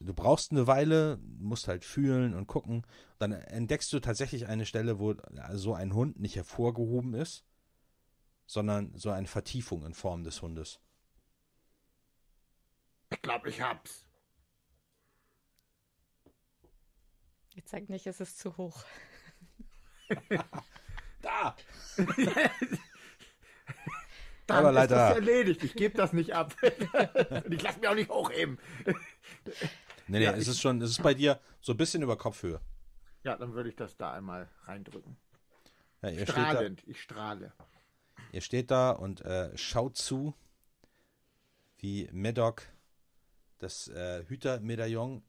du 0.00 0.14
brauchst 0.14 0.52
eine 0.52 0.66
Weile, 0.66 1.18
musst 1.38 1.68
halt 1.68 1.84
fühlen 1.84 2.34
und 2.34 2.46
gucken. 2.46 2.86
Dann 3.18 3.32
entdeckst 3.32 3.92
du 3.92 4.00
tatsächlich 4.00 4.46
eine 4.46 4.66
Stelle, 4.66 4.98
wo 4.98 5.14
so 5.52 5.74
ein 5.74 5.94
Hund 5.94 6.18
nicht 6.20 6.36
hervorgehoben 6.36 7.14
ist 7.14 7.44
sondern 8.48 8.96
so 8.96 9.10
eine 9.10 9.26
Vertiefung 9.26 9.84
in 9.84 9.92
Form 9.92 10.22
des 10.22 10.40
Hundes. 10.40 10.78
Ich 13.10 13.20
glaube, 13.20 13.48
ich 13.48 13.60
hab's. 13.60 14.06
Jetzt 17.54 17.70
sag 17.70 17.88
nicht, 17.88 18.06
es 18.06 18.20
ist 18.20 18.38
zu 18.38 18.56
hoch. 18.56 18.84
Da! 21.22 21.56
Dann 24.46 24.58
Aber 24.58 24.68
ist 24.68 24.74
leider- 24.76 24.94
das 24.94 25.14
erledigt. 25.16 25.64
Ich 25.64 25.74
gebe 25.74 25.96
das 25.96 26.12
nicht 26.12 26.32
ab. 26.34 26.54
Und 27.44 27.52
ich 27.52 27.62
lasse 27.62 27.80
mich 27.80 27.88
auch 27.88 27.94
nicht 27.96 28.10
hochheben. 28.10 28.60
Nee, 30.08 30.18
nee, 30.18 30.24
Ja, 30.24 30.32
es 30.32 30.48
ist 30.48 30.60
schon, 30.60 30.80
es 30.82 30.90
ist 30.90 31.02
bei 31.02 31.14
dir 31.14 31.40
so 31.60 31.72
ein 31.72 31.76
bisschen 31.76 32.02
über 32.02 32.16
Kopfhöhe. 32.16 32.60
Ja, 33.24 33.36
dann 33.36 33.54
würde 33.54 33.68
ich 33.68 33.76
das 33.76 33.96
da 33.96 34.12
einmal 34.12 34.48
reindrücken. 34.64 35.16
Ja, 36.02 36.10
ihr, 36.10 36.22
steht 36.26 36.28
da, 36.36 36.50
Strahlend, 36.50 36.82
ich 36.86 37.02
strahle. 37.02 37.52
ihr 38.32 38.40
steht 38.40 38.70
da 38.70 38.90
und 38.92 39.22
äh, 39.22 39.56
schaut 39.56 39.96
zu, 39.96 40.34
wie 41.78 42.08
Medoc 42.12 42.62
das 43.58 43.88
äh, 43.88 44.24
Hütermedaillon 44.28 45.22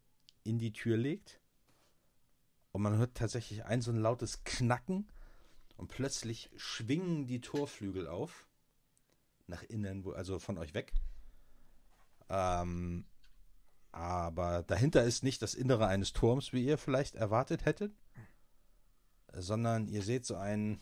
in 0.44 0.60
die 0.60 0.74
Tür 0.74 0.98
legt. 0.98 1.40
Und 2.72 2.84
man 2.84 2.98
hört 2.98 3.16
tatsächlich 3.16 3.66
ein 3.66 3.82
so 3.82 3.92
ein 3.92 3.98
lautes 3.98 4.44
Knacken 4.44 5.08
und 5.78 5.88
plötzlich 5.88 6.52
schwingen 6.56 7.26
die 7.26 7.42
Torflügel 7.42 8.08
auf. 8.08 8.48
Nach 9.48 9.64
innen, 9.64 10.06
also 10.14 10.40
von 10.40 10.58
euch 10.58 10.74
weg. 10.74 10.94
Ähm, 12.30 13.06
aber 13.98 14.62
dahinter 14.62 15.04
ist 15.04 15.24
nicht 15.24 15.42
das 15.42 15.56
Innere 15.56 15.88
eines 15.88 16.14
Turms, 16.14 16.54
wie 16.54 16.64
ihr 16.64 16.78
vielleicht 16.78 17.16
erwartet 17.16 17.66
hättet, 17.66 17.92
sondern 19.34 19.88
ihr 19.88 20.04
seht 20.04 20.24
so 20.24 20.36
einen, 20.36 20.80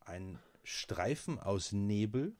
einen 0.00 0.38
Streifen 0.62 1.38
aus 1.38 1.72
Nebel 1.72 2.34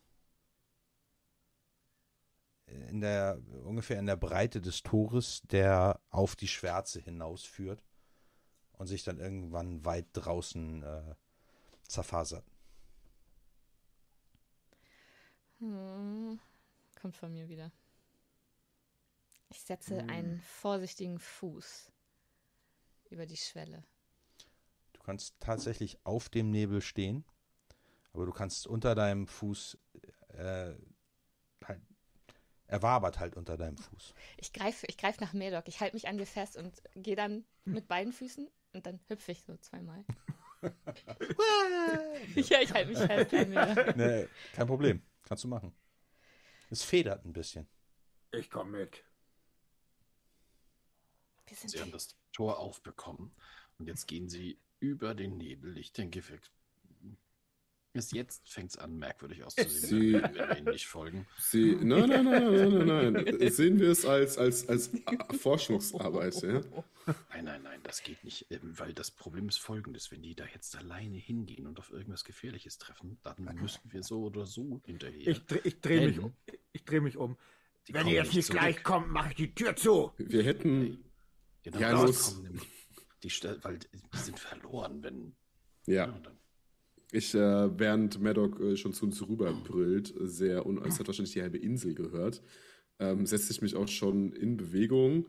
in 2.64 3.02
der 3.02 3.38
ungefähr 3.64 3.98
in 3.98 4.06
der 4.06 4.16
Breite 4.16 4.62
des 4.62 4.82
Tores, 4.82 5.42
der 5.42 6.00
auf 6.08 6.34
die 6.34 6.48
Schwärze 6.48 7.00
hinausführt 7.00 7.84
und 8.72 8.86
sich 8.86 9.04
dann 9.04 9.18
irgendwann 9.18 9.84
weit 9.84 10.06
draußen 10.14 10.82
äh, 10.82 11.14
zerfasert. 11.86 12.46
Hm, 15.58 16.40
kommt 16.98 17.14
von 17.14 17.30
mir 17.30 17.46
wieder. 17.46 17.70
Ich 19.54 19.62
setze 19.62 20.00
Hm. 20.00 20.10
einen 20.10 20.40
vorsichtigen 20.40 21.20
Fuß 21.20 21.92
über 23.10 23.24
die 23.24 23.36
Schwelle. 23.36 23.84
Du 24.92 25.00
kannst 25.02 25.38
tatsächlich 25.38 25.98
auf 26.04 26.28
dem 26.28 26.50
Nebel 26.50 26.80
stehen, 26.80 27.24
aber 28.12 28.26
du 28.26 28.32
kannst 28.32 28.66
unter 28.66 28.94
deinem 28.96 29.28
Fuß 29.28 29.78
äh, 30.28 30.74
halt, 31.64 31.80
er 32.66 32.82
wabert 32.82 33.20
halt 33.20 33.36
unter 33.36 33.56
deinem 33.56 33.76
Fuß. 33.78 34.12
Ich 34.38 34.52
greife 34.52 34.86
ich 34.88 34.98
greif 34.98 35.20
nach 35.20 35.32
Medoc. 35.32 35.68
Ich 35.68 35.80
halte 35.80 35.94
mich 35.94 36.08
an 36.08 36.18
dir 36.18 36.26
fest 36.26 36.56
und 36.56 36.82
gehe 36.96 37.14
dann 37.16 37.44
mit 37.64 37.86
beiden 37.86 38.12
Füßen 38.12 38.50
und 38.72 38.86
dann 38.86 38.98
hüpfe 39.06 39.32
ich 39.32 39.42
so 39.44 39.56
zweimal. 39.58 40.04
ja, 42.34 42.60
ich 42.60 42.72
halte 42.72 42.88
mich 42.90 42.98
fest 42.98 43.34
an 43.34 43.50
mir. 43.50 43.92
nee, 43.96 44.28
kein 44.54 44.66
Problem. 44.66 45.02
Kannst 45.22 45.44
du 45.44 45.48
machen. 45.48 45.72
Es 46.70 46.82
federt 46.82 47.24
ein 47.24 47.32
bisschen. 47.32 47.68
Ich 48.32 48.50
komme 48.50 48.78
mit. 48.78 49.04
Wir 51.46 51.56
sind 51.56 51.70
Sie 51.70 51.80
haben 51.80 51.90
das 51.92 52.16
Tor 52.32 52.58
aufbekommen 52.58 53.30
und 53.78 53.86
jetzt 53.86 54.06
gehen 54.06 54.28
Sie 54.28 54.58
über 54.80 55.14
den 55.14 55.36
Nebel. 55.36 55.76
Ich 55.78 55.92
denke, 55.92 56.22
wir 56.28 56.38
Bis 57.92 58.10
jetzt 58.10 58.50
fängt 58.50 58.70
es 58.70 58.76
an, 58.78 58.98
merkwürdig 58.98 59.44
auszusehen, 59.44 59.80
Sie- 59.88 60.12
wenn 60.14 60.34
wir 60.34 60.56
ihnen 60.58 60.72
nicht 60.72 60.86
folgen. 60.86 61.26
Sie, 61.38 61.76
nein, 61.76 62.08
nein, 62.08 62.24
nein, 62.24 62.54
nein, 62.54 62.86
nein, 62.86 63.12
nein. 63.12 63.50
Sehen 63.52 63.78
wir 63.78 63.90
es 63.90 64.04
als, 64.04 64.36
als, 64.36 64.66
als 64.68 64.90
Forschungsarbeit, 65.38 66.42
ja? 66.42 66.60
Nein, 67.30 67.44
nein, 67.44 67.62
nein, 67.62 67.80
das 67.84 68.02
geht 68.02 68.24
nicht, 68.24 68.46
ähm, 68.50 68.76
weil 68.78 68.94
das 68.94 69.10
Problem 69.12 69.48
ist 69.48 69.58
folgendes. 69.60 70.10
Wenn 70.10 70.22
die 70.22 70.34
da 70.34 70.44
jetzt 70.52 70.74
alleine 70.76 71.18
hingehen 71.18 71.66
und 71.68 71.78
auf 71.78 71.92
irgendwas 71.92 72.24
Gefährliches 72.24 72.78
treffen, 72.78 73.18
dann 73.22 73.36
müssen 73.60 73.80
wir 73.92 74.02
so 74.02 74.24
oder 74.24 74.44
so 74.46 74.80
hinterher. 74.86 75.28
Ich, 75.28 75.38
dreh- 75.46 75.60
ich 75.62 75.80
drehe 75.80 76.08
mich, 76.08 76.18
um- 76.18 76.34
ich 76.72 76.84
dreh 76.84 76.98
mich 77.00 77.16
um. 77.16 77.36
Die 77.86 77.94
Wenn 77.94 78.08
ihr 78.08 78.14
jetzt 78.14 78.34
nicht 78.34 78.46
zurück. 78.46 78.58
gleich 78.60 78.82
kommt, 78.82 79.08
mache 79.10 79.28
ich 79.30 79.34
die 79.36 79.54
Tür 79.54 79.76
zu. 79.76 80.10
Wir 80.16 80.42
hätten, 80.42 81.04
Genau, 81.64 81.78
Ja, 81.80 81.90
los. 81.90 82.40
die 83.22 83.30
weil 83.62 83.78
die 83.78 84.18
sind 84.18 84.38
verloren, 84.38 85.02
wenn. 85.02 85.34
ja, 85.86 86.10
und 86.10 86.26
dann, 86.26 86.38
ich, 87.10 87.34
äh, 87.34 87.78
während 87.78 88.20
Maddock 88.20 88.60
äh, 88.60 88.76
schon 88.76 88.92
zu 88.92 89.06
uns 89.06 89.20
rüberbrüllt, 89.26 90.14
sehr, 90.20 90.66
un 90.66 90.78
es 90.84 90.98
hat 90.98 91.06
wahrscheinlich 91.06 91.32
die 91.32 91.42
halbe 91.42 91.58
Insel 91.58 91.94
gehört, 91.94 92.42
ähm, 92.98 93.24
setze 93.26 93.50
ich 93.52 93.62
mich 93.62 93.76
auch 93.76 93.88
schon 93.88 94.32
in 94.32 94.56
Bewegung 94.56 95.26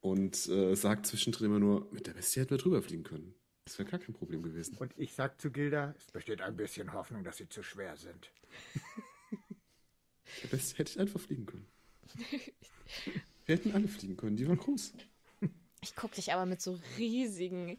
und 0.00 0.48
äh, 0.48 0.74
sagt 0.74 1.06
zwischendrin 1.06 1.46
immer 1.46 1.58
nur, 1.60 1.90
mit 1.92 2.06
der 2.06 2.14
Bestie 2.14 2.40
hätten 2.40 2.50
wir 2.50 2.58
drüber 2.58 2.82
fliegen 2.82 3.02
können. 3.04 3.34
Das 3.66 3.78
wäre 3.78 3.90
gar 3.90 4.00
kein 4.00 4.14
Problem 4.14 4.42
gewesen. 4.42 4.76
Und 4.78 4.92
ich 4.96 5.14
sag 5.14 5.40
zu 5.40 5.50
Gilda, 5.50 5.94
es 5.98 6.10
besteht 6.12 6.40
ein 6.40 6.56
bisschen 6.56 6.92
Hoffnung, 6.92 7.24
dass 7.24 7.38
sie 7.38 7.48
zu 7.48 7.62
schwer 7.62 7.96
sind. 7.96 8.30
Der 10.42 10.48
Bestie 10.48 10.76
hätte 10.78 10.92
ich 10.92 10.98
einfach 11.00 11.20
fliegen 11.20 11.46
können. 11.46 11.66
Wir 13.46 13.56
hätten 13.56 13.72
alle 13.72 13.88
fliegen 13.88 14.16
können, 14.16 14.36
die 14.36 14.46
waren 14.48 14.58
groß. 14.58 14.92
Ich 15.84 15.94
gucke 15.94 16.14
dich 16.14 16.32
aber 16.32 16.46
mit 16.46 16.62
so 16.62 16.80
riesigen, 16.96 17.76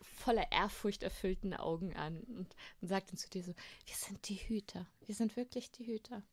voller 0.00 0.50
Ehrfurcht 0.50 1.04
erfüllten 1.04 1.54
Augen 1.54 1.94
an 1.94 2.18
und, 2.22 2.56
und 2.80 2.88
sage 2.88 3.04
dann 3.08 3.16
zu 3.16 3.30
dir 3.30 3.44
so, 3.44 3.54
wir 3.86 3.94
sind 3.94 4.28
die 4.28 4.34
Hüter. 4.34 4.88
Wir 5.06 5.14
sind 5.14 5.36
wirklich 5.36 5.70
die 5.70 5.86
Hüter. 5.86 6.24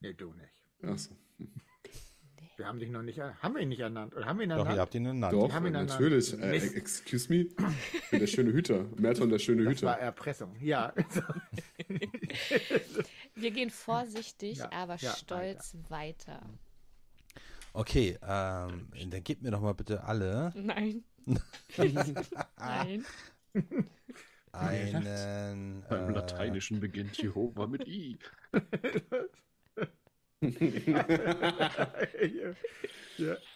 Nee, 0.00 0.12
du 0.12 0.34
nicht. 0.34 0.52
Achso. 0.82 1.16
Wir 2.58 2.66
haben 2.66 2.78
dich 2.78 2.90
noch 2.90 3.02
nicht, 3.02 3.18
haben 3.20 3.54
wir 3.54 3.62
ihn 3.62 3.70
nicht 3.70 3.80
ernannt? 3.80 4.14
Oder 4.14 4.26
haben 4.26 4.38
wir 4.38 4.44
ihn 4.44 4.50
Doch, 4.50 4.58
ernannt? 4.58 4.76
ihr 4.76 4.80
habt 4.82 4.94
ihn 4.94 5.06
ernannt. 5.06 5.32
Doch, 5.32 5.50
haben 5.52 5.66
ihn 5.66 5.74
ernannt. 5.74 5.98
natürlich. 5.98 6.34
Äh, 6.38 6.56
excuse 6.76 7.28
me. 7.30 7.46
Ich 7.92 8.10
bin 8.10 8.20
der 8.20 8.26
schöne 8.26 8.52
Hüter. 8.52 8.84
Merton, 8.96 9.30
der 9.30 9.38
schöne 9.38 9.64
das 9.64 9.82
war 9.82 9.94
Hüter. 9.94 10.04
Erpressung. 10.04 10.54
Ja. 10.60 10.92
Wir 13.34 13.50
gehen 13.50 13.70
vorsichtig, 13.70 14.58
Ja, 14.58 14.70
aber 14.72 14.96
ja, 14.96 15.14
stolz 15.16 15.74
weiter. 15.88 16.46
Okay, 17.76 18.16
ähm, 18.26 18.88
dann 19.10 19.22
gebt 19.22 19.42
mir 19.42 19.50
doch 19.50 19.60
mal 19.60 19.74
bitte 19.74 20.02
alle 20.02 20.50
Nein. 20.56 21.04
Nein. 22.56 23.04
einen. 24.52 25.84
Beim 25.86 26.10
Äh, 26.10 26.12
Lateinischen 26.12 26.80
beginnt 26.80 27.18
Jehova 27.18 27.66
mit 27.66 27.86
I. 27.86 28.18
ja. 33.18 33.36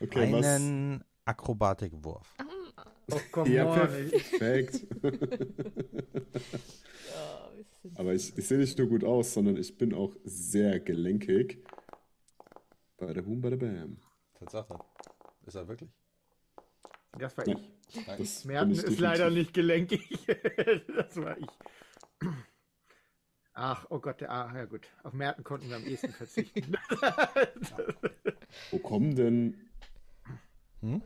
Okay, 0.00 0.30
was? 0.32 0.46
einen 0.46 1.02
Akrobatikwurf. 1.24 2.36
Oh, 3.10 3.18
komm 3.32 3.50
Ja, 3.50 3.64
perfekt. 3.86 4.86
Aber 7.96 8.14
ich, 8.14 8.36
ich 8.36 8.46
sehe 8.46 8.58
nicht 8.58 8.78
nur 8.78 8.88
gut 8.88 9.02
aus, 9.04 9.32
sondern 9.32 9.56
ich 9.56 9.76
bin 9.76 9.94
auch 9.94 10.14
sehr 10.24 10.78
gelenkig. 10.78 11.64
Bei 12.98 13.12
der 13.12 13.22
Boom, 13.22 13.40
bei 13.40 13.50
der 13.50 13.56
Bam. 13.56 13.96
Tatsache. 14.34 14.78
Ist 15.46 15.54
er 15.54 15.66
wirklich? 15.68 15.90
Das 17.12 17.36
war 17.36 17.48
Ja. 17.48 17.56
ich. 17.56 17.70
Das 18.18 18.44
Merten 18.44 18.72
ist 18.72 18.98
leider 18.98 19.30
definitiv. 19.30 19.38
nicht 19.38 19.54
gelenkig. 19.54 20.26
das 20.96 21.16
war 21.16 21.38
ich. 21.38 21.46
Ach, 23.54 23.86
oh 23.90 23.98
Gott, 23.98 24.20
der, 24.20 24.30
ah, 24.30 24.54
ja 24.54 24.66
gut. 24.66 24.88
Auf 25.02 25.14
Merten 25.14 25.42
konnten 25.42 25.68
wir 25.68 25.76
am 25.76 25.84
ehesten 25.86 26.12
verzichten. 26.12 26.60
Wo 28.70 28.78
kommen 28.78 29.14
denn. 29.14 29.54
Hm? 30.80 31.02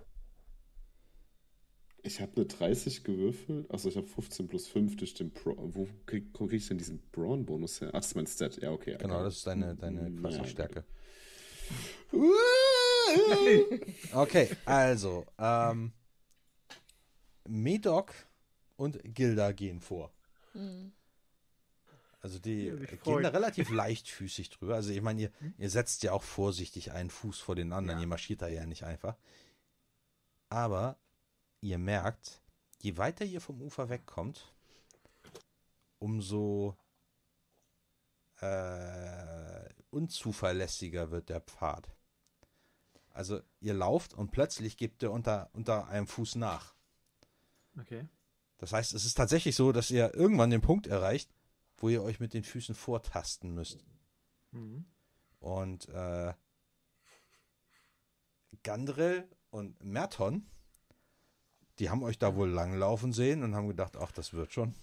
Ich 2.03 2.21
habe 2.21 2.33
eine 2.37 2.47
30 2.47 3.05
gewürfelt. 3.05 3.71
Achso, 3.71 3.89
ich 3.89 3.97
habe 3.97 4.07
15 4.09 4.49
plus 4.49 4.67
5 4.67 4.97
durch 4.97 5.15
den 5.15 5.31
Pro. 5.33 5.55
Wo 5.57 5.89
kriege 6.05 6.31
krieg 6.33 6.53
ich 6.55 6.69
denn 6.69 6.79
diesen 6.79 6.99
Brawn-Bonus 7.13 7.81
her? 7.81 7.91
Ach, 7.91 8.01
das 8.01 8.09
ist 8.09 8.17
mein 8.17 8.27
Stat. 8.27 8.57
Ja, 8.61 8.73
okay. 8.73 8.97
Genau, 8.99 9.23
das 9.23 9.37
ist 9.37 9.47
deine, 9.47 9.77
deine 9.77 10.11
quasi 10.21 10.39
Ja. 10.39 10.83
Okay, 14.13 14.49
also, 14.65 15.27
ähm, 15.39 15.93
Medoc 17.49 18.13
und 18.77 18.99
Gilda 19.03 19.53
gehen 19.53 19.81
vor. 19.81 20.13
Mhm. 20.55 20.93
Also 22.21 22.39
die 22.39 22.67
Ja, 22.67 22.75
gehen 22.77 23.23
da 23.23 23.31
relativ 23.31 23.71
leichtfüßig 23.71 24.51
drüber. 24.51 24.77
Also 24.77 24.91
ich 24.91 25.03
meine, 25.03 25.23
ihr, 25.23 25.31
ihr 25.59 25.71
setzt 25.71 26.03
ja 26.05 26.13
auch 26.13 26.23
vorsichtig 26.23 26.93
einen 26.93 27.11
Fuß 27.11 27.41
vor 27.41 27.57
den 27.57 27.73
anderen. 27.73 27.99
Ja. 27.99 28.03
Ihr 28.03 28.09
marschiert 28.09 28.43
da 28.43 28.49
ja 28.49 28.65
nicht 28.65 28.85
einfach. 28.85 29.17
Aber 30.49 30.97
ihr 31.61 31.79
merkt, 31.79 32.41
je 32.81 32.97
weiter 32.97 33.25
ihr 33.25 33.41
vom 33.41 33.61
Ufer 33.61 33.89
wegkommt, 33.89 34.53
umso 35.99 36.77
äh, 38.43 39.69
unzuverlässiger 39.91 41.11
wird 41.11 41.29
der 41.29 41.41
Pfad. 41.41 41.89
Also 43.11 43.41
ihr 43.61 43.75
lauft 43.75 44.15
und 44.15 44.31
plötzlich 44.31 44.77
gebt 44.77 45.03
ihr 45.03 45.13
unter, 45.13 45.51
unter 45.53 45.89
einem 45.89 46.07
Fuß 46.07 46.37
nach. 46.37 46.75
Okay. 47.79 48.09
Das 48.59 48.73
heißt, 48.73 48.95
es 48.95 49.05
ist 49.05 49.15
tatsächlich 49.15 49.57
so, 49.57 49.73
dass 49.73 49.91
ihr 49.91 50.15
irgendwann 50.15 50.51
den 50.51 50.61
Punkt 50.61 50.87
erreicht, 50.87 51.31
wo 51.77 51.89
ihr 51.89 52.03
euch 52.03 52.21
mit 52.21 52.33
den 52.33 52.45
Füßen 52.45 52.75
vortasten 52.75 53.53
müsst. 53.55 53.85
Mhm. 54.53 54.85
Und 55.41 55.89
äh, 55.89 56.33
Gandrel 58.63 59.29
und 59.51 59.83
Merton, 59.83 60.47
die 61.79 61.91
haben 61.91 62.03
euch 62.03 62.19
da 62.19 62.37
wohl 62.37 62.49
langlaufen 62.49 63.13
sehen 63.13 63.43
und 63.43 63.55
haben 63.55 63.69
gedacht, 63.69 63.97
ach, 63.97 64.13
das 64.13 64.33
wird 64.33 64.53
schon. 64.53 64.75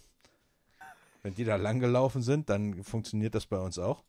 Wenn 1.21 1.35
die 1.35 1.43
da 1.43 1.57
langgelaufen 1.57 2.21
sind, 2.21 2.49
dann 2.49 2.83
funktioniert 2.83 3.35
das 3.35 3.45
bei 3.45 3.59
uns 3.59 3.77
auch. 3.77 4.03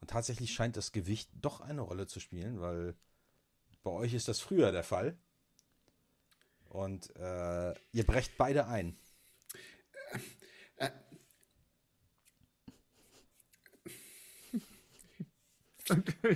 Und 0.00 0.10
tatsächlich 0.10 0.52
scheint 0.52 0.76
das 0.76 0.92
Gewicht 0.92 1.30
doch 1.34 1.60
eine 1.60 1.82
Rolle 1.82 2.06
zu 2.06 2.20
spielen, 2.20 2.60
weil 2.60 2.94
bei 3.82 3.90
euch 3.90 4.14
ist 4.14 4.28
das 4.28 4.40
früher 4.40 4.72
der 4.72 4.84
Fall. 4.84 5.18
Und 6.68 7.14
äh, 7.16 7.74
ihr 7.92 8.04
brecht 8.06 8.36
beide 8.38 8.66
ein. 8.66 8.96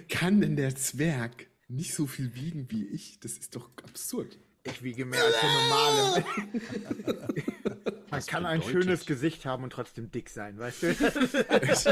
Kann 0.08 0.40
denn 0.40 0.56
der 0.56 0.74
Zwerg 0.74 1.46
nicht 1.68 1.94
so 1.94 2.08
viel 2.08 2.34
wiegen 2.34 2.68
wie 2.70 2.88
ich? 2.88 3.20
Das 3.20 3.38
ist 3.38 3.54
doch 3.54 3.70
absurd. 3.84 4.38
Ich 4.64 4.82
wiege 4.82 5.04
mehr 5.04 5.22
als 5.22 5.34
der 5.40 5.50
normale. 5.52 6.24
Man 8.10 8.20
Das 8.20 8.26
kann 8.26 8.46
ein 8.46 8.62
schönes 8.62 9.04
Gesicht 9.04 9.44
haben 9.44 9.62
und 9.64 9.70
trotzdem 9.70 10.10
dick 10.10 10.30
sein, 10.30 10.58
weißt 10.58 10.82
du? 10.82 10.94
so. 11.74 11.90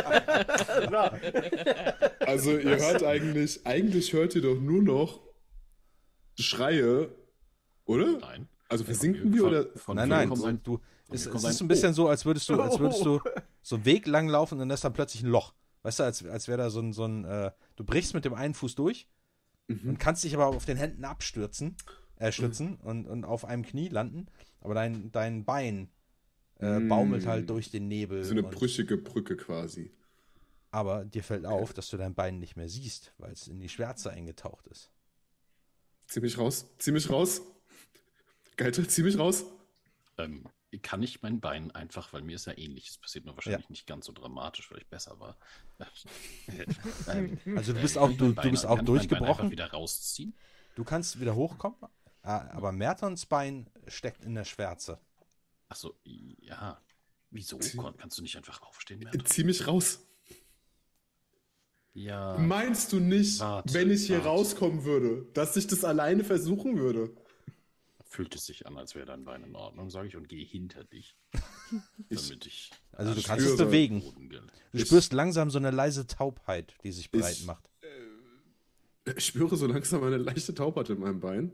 Also 2.20 2.59
ihr 2.59 2.79
hört 2.79 3.03
eigentlich, 3.03 3.66
eigentlich 3.66 4.12
hört 4.12 4.35
ihr 4.37 4.43
doch 4.43 4.59
nur 4.59 4.83
noch 4.83 5.20
Schreie, 6.39 7.14
oder? 7.85 8.18
Nein. 8.18 8.49
Also 8.68 8.85
versinken 8.85 9.35
wir 9.35 9.45
oder? 9.45 9.66
Von 9.77 9.97
Nein, 9.97 10.09
nein, 10.09 10.29
kommt 10.31 10.66
du, 10.66 10.79
von 10.79 11.14
es, 11.14 11.27
es 11.27 11.45
ist 11.45 11.61
ein 11.61 11.68
bisschen 11.68 11.93
so, 11.93 12.09
als 12.09 12.25
würdest 12.25 12.49
du, 12.49 12.59
als 12.59 12.79
würdest 12.79 13.05
du 13.05 13.16
Oh. 13.23 13.31
so 13.62 13.77
einen 13.77 13.85
Weg 13.85 14.07
lang 14.07 14.29
laufen 14.29 14.55
und 14.55 14.61
dann 14.61 14.70
ist 14.70 14.83
da 14.83 14.89
plötzlich 14.89 15.23
ein 15.23 15.29
Loch. 15.29 15.53
Weißt 15.83 15.99
du, 15.99 16.05
als, 16.05 16.25
als 16.25 16.49
wäre 16.49 16.59
da 16.59 16.70
so 16.70 16.81
ein, 16.81 16.95
so 16.95 17.05
ein 17.05 17.25
äh, 17.27 17.51
du 17.77 17.85
brichst 17.85 18.14
mit 18.14 18.25
dem 18.25 18.33
einen 18.35 18.55
Fuß 18.55 18.75
durch 18.77 19.09
Mhm. 19.68 19.91
und 19.91 19.99
kannst 20.01 20.25
dich 20.25 20.35
aber 20.35 20.49
auf 20.49 20.64
den 20.64 20.77
Händen 20.77 21.05
abstürzen, 21.05 21.77
äh, 22.23 22.33
stützen 22.33 22.77
und, 22.77 23.07
und 23.07 23.25
auf 23.25 23.45
einem 23.45 23.64
Knie 23.64 23.89
landen, 23.89 24.27
aber 24.61 24.75
dein, 24.75 25.11
dein 25.12 25.45
Bein 25.45 25.91
äh, 26.61 26.79
Mm. 26.79 26.89
baumelt 26.89 27.27
halt 27.27 27.51
durch 27.51 27.70
den 27.70 27.89
Nebel. 27.89 28.25
So 28.25 28.33
eine 28.33 28.43
und, 28.43 28.51
brüchige 28.51 28.97
Brücke 28.97 29.37
quasi. 29.37 29.91
aber 30.70 31.05
dir 31.05 31.23
fällt 31.25 31.47
auf, 31.47 31.73
dass 31.75 31.89
du 31.91 31.97
dein 31.97 32.14
Bein 32.14 32.39
nicht 32.39 32.57
mehr 32.57 32.68
siehst, 32.68 33.12
weil 33.18 33.33
es 33.33 33.49
in 33.49 33.61
die 33.61 33.68
Schwärze 33.68 34.11
eingetaucht 34.11 34.66
ist. 34.68 34.91
Zieh 36.07 36.20
mich 36.20 36.39
raus, 36.39 36.66
zieh 36.79 36.93
mich 36.93 37.11
raus. 37.11 37.43
Geilter, 38.57 38.87
zieh 38.89 39.03
mich 39.03 39.18
raus. 39.18 39.45
Ähm, 40.18 40.45
kann 40.83 41.03
ich 41.03 41.23
mein 41.23 41.41
Bein 41.41 41.70
einfach, 41.70 42.12
weil 42.12 42.23
mir 42.23 42.37
ist 42.37 42.47
ja 42.47 42.57
ähnlich, 42.57 42.89
es 42.89 42.99
passiert 42.99 43.25
nur 43.27 43.35
wahrscheinlich 43.37 43.68
nicht 43.70 43.87
ganz 43.87 44.07
so 44.07 44.12
dramatisch, 44.12 44.70
weil 44.70 44.79
ich 44.79 44.87
besser 44.89 45.18
war. 45.20 45.37
ähm, 47.09 47.39
Also 47.57 47.73
du 47.73 47.81
bist 47.81 47.99
auch, 47.99 48.11
du, 48.12 48.33
du 48.33 48.51
bist 48.51 48.66
auch 48.66 48.77
kann 48.77 48.87
ich 48.87 48.93
mein 48.93 49.09
Bein 49.09 49.25
einfach 49.25 49.47
durchgebrochen. 49.47 49.51
wieder 49.51 49.70
rausziehen. 49.70 50.35
Du 50.75 50.85
kannst 50.85 51.20
wieder 51.20 51.35
hochkommen, 51.35 51.77
äh, 52.23 52.29
aber 52.29 52.73
Mertons 52.73 53.27
Bein 53.27 53.68
steckt 53.89 54.25
in 54.25 54.35
der 54.35 54.45
Schwärze. 54.45 54.99
Achso, 55.68 55.95
ja. 56.05 56.81
Wieso? 57.31 57.59
Kannst 57.97 58.18
du 58.18 58.23
nicht 58.23 58.37
einfach 58.37 58.61
aufstehen? 58.62 59.01
Merton? 59.01 59.25
Zieh 59.25 59.45
mich 59.45 59.66
raus. 59.66 60.01
Ja. 61.95 62.37
Meinst 62.39 62.93
du 62.93 63.01
nicht, 63.01 63.41
Warte, 63.41 63.73
wenn 63.75 63.91
ich 63.91 64.07
hier 64.07 64.16
warte. 64.18 64.29
rauskommen 64.29 64.85
würde, 64.85 65.27
dass 65.35 65.57
ich 65.57 65.66
das 65.66 65.85
alleine 65.85 66.25
versuchen 66.25 66.77
würde? 66.79 67.14
fühlt 68.05 68.35
es 68.35 68.45
sich 68.45 68.66
an, 68.66 68.77
als 68.77 68.95
wäre 68.95 69.07
dein 69.07 69.25
Bein 69.25 69.43
in 69.43 69.57
Ordnung, 69.57 69.89
sage 69.89 70.07
ich, 70.07 70.16
und 70.16 70.29
gehe 70.29 70.45
hinter 70.45 70.85
dich. 70.85 71.16
Ich- 72.11 72.29
damit 72.29 72.45
ich. 72.47 72.70
Also 72.93 73.14
du 73.14 73.23
kannst 73.23 73.47
es 73.47 73.57
bewegen. 73.57 74.03
Du 74.73 74.79
Ich- 74.79 74.85
spürst 74.87 75.14
langsam 75.14 75.49
so 75.51 75.57
eine 75.57 75.70
leise 75.70 76.07
Taubheit, 76.07 76.75
die 76.85 76.93
sich 76.93 77.11
breit 77.11 77.33
Ich- 77.33 77.47
macht. 77.47 77.64
Ich 79.16 79.25
spüre 79.25 79.57
so 79.57 79.66
langsam 79.66 80.05
eine 80.05 80.18
leichte 80.18 80.53
Taubheit 80.55 80.91
in 80.91 81.01
meinem 81.01 81.20
Bein. 81.20 81.53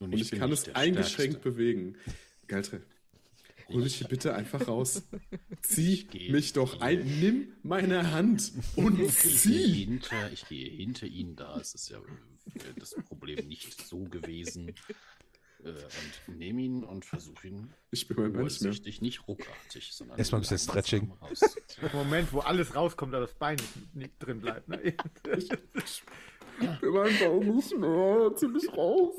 Nun, 0.00 0.12
Und 0.14 0.18
ich 0.18 0.30
bin 0.30 0.38
kann 0.40 0.50
es 0.50 0.62
der 0.64 0.76
eingeschränkt 0.76 1.34
Stärkste. 1.40 1.50
bewegen. 1.50 1.96
Galtre, 2.48 2.82
hol 3.68 3.86
hier 3.86 4.08
bitte 4.08 4.34
einfach 4.34 4.66
raus. 4.66 5.02
Zieh 5.62 6.04
gehe- 6.06 6.32
mich 6.32 6.52
doch 6.54 6.80
ein. 6.80 7.20
Nimm 7.20 7.48
meine 7.62 8.10
Hand 8.10 8.50
und 8.76 8.98
Ich 8.98 9.18
gehe, 9.20 9.30
zieh. 9.36 9.84
hinter, 9.84 10.32
ich 10.32 10.48
gehe 10.48 10.68
hinter 10.70 11.06
ihn, 11.06 11.36
da 11.36 11.58
ist 11.60 11.74
es 11.74 11.88
ja 11.90 11.98
äh, 11.98 12.60
das 12.78 12.94
Problem 13.06 13.46
nicht 13.46 13.86
so 13.86 14.04
gewesen. 14.04 14.74
Äh, 15.62 15.68
und 16.28 16.38
nehme 16.38 16.62
ihn 16.62 16.82
und 16.82 17.04
versuche 17.04 17.48
ihn 17.48 17.70
Ich 17.90 18.00
spüre 18.00 18.30
mein 18.30 18.44
nicht 18.44 18.62
mehr. 18.62 18.72
nicht 19.02 19.28
ruckartig, 19.28 19.92
sondern 19.92 20.16
Erstmal 20.16 20.38
ein 20.40 20.42
bisschen 20.42 20.58
Stretching. 20.58 21.12
rauszuziehen. 21.20 21.90
Moment, 21.92 22.32
wo 22.32 22.38
alles 22.40 22.74
rauskommt, 22.74 23.12
aber 23.14 23.26
das 23.26 23.34
Bein 23.34 23.56
nicht, 23.56 23.94
nicht 23.94 24.12
drin 24.18 24.40
bleibt. 24.40 24.66
Ne? 24.68 24.94
Ich 25.36 25.48
spüre 26.64 26.92
mein 26.92 27.12
mehr. 27.78 28.32
Zieh 28.36 28.48
mich 28.48 28.72
raus. 28.72 29.16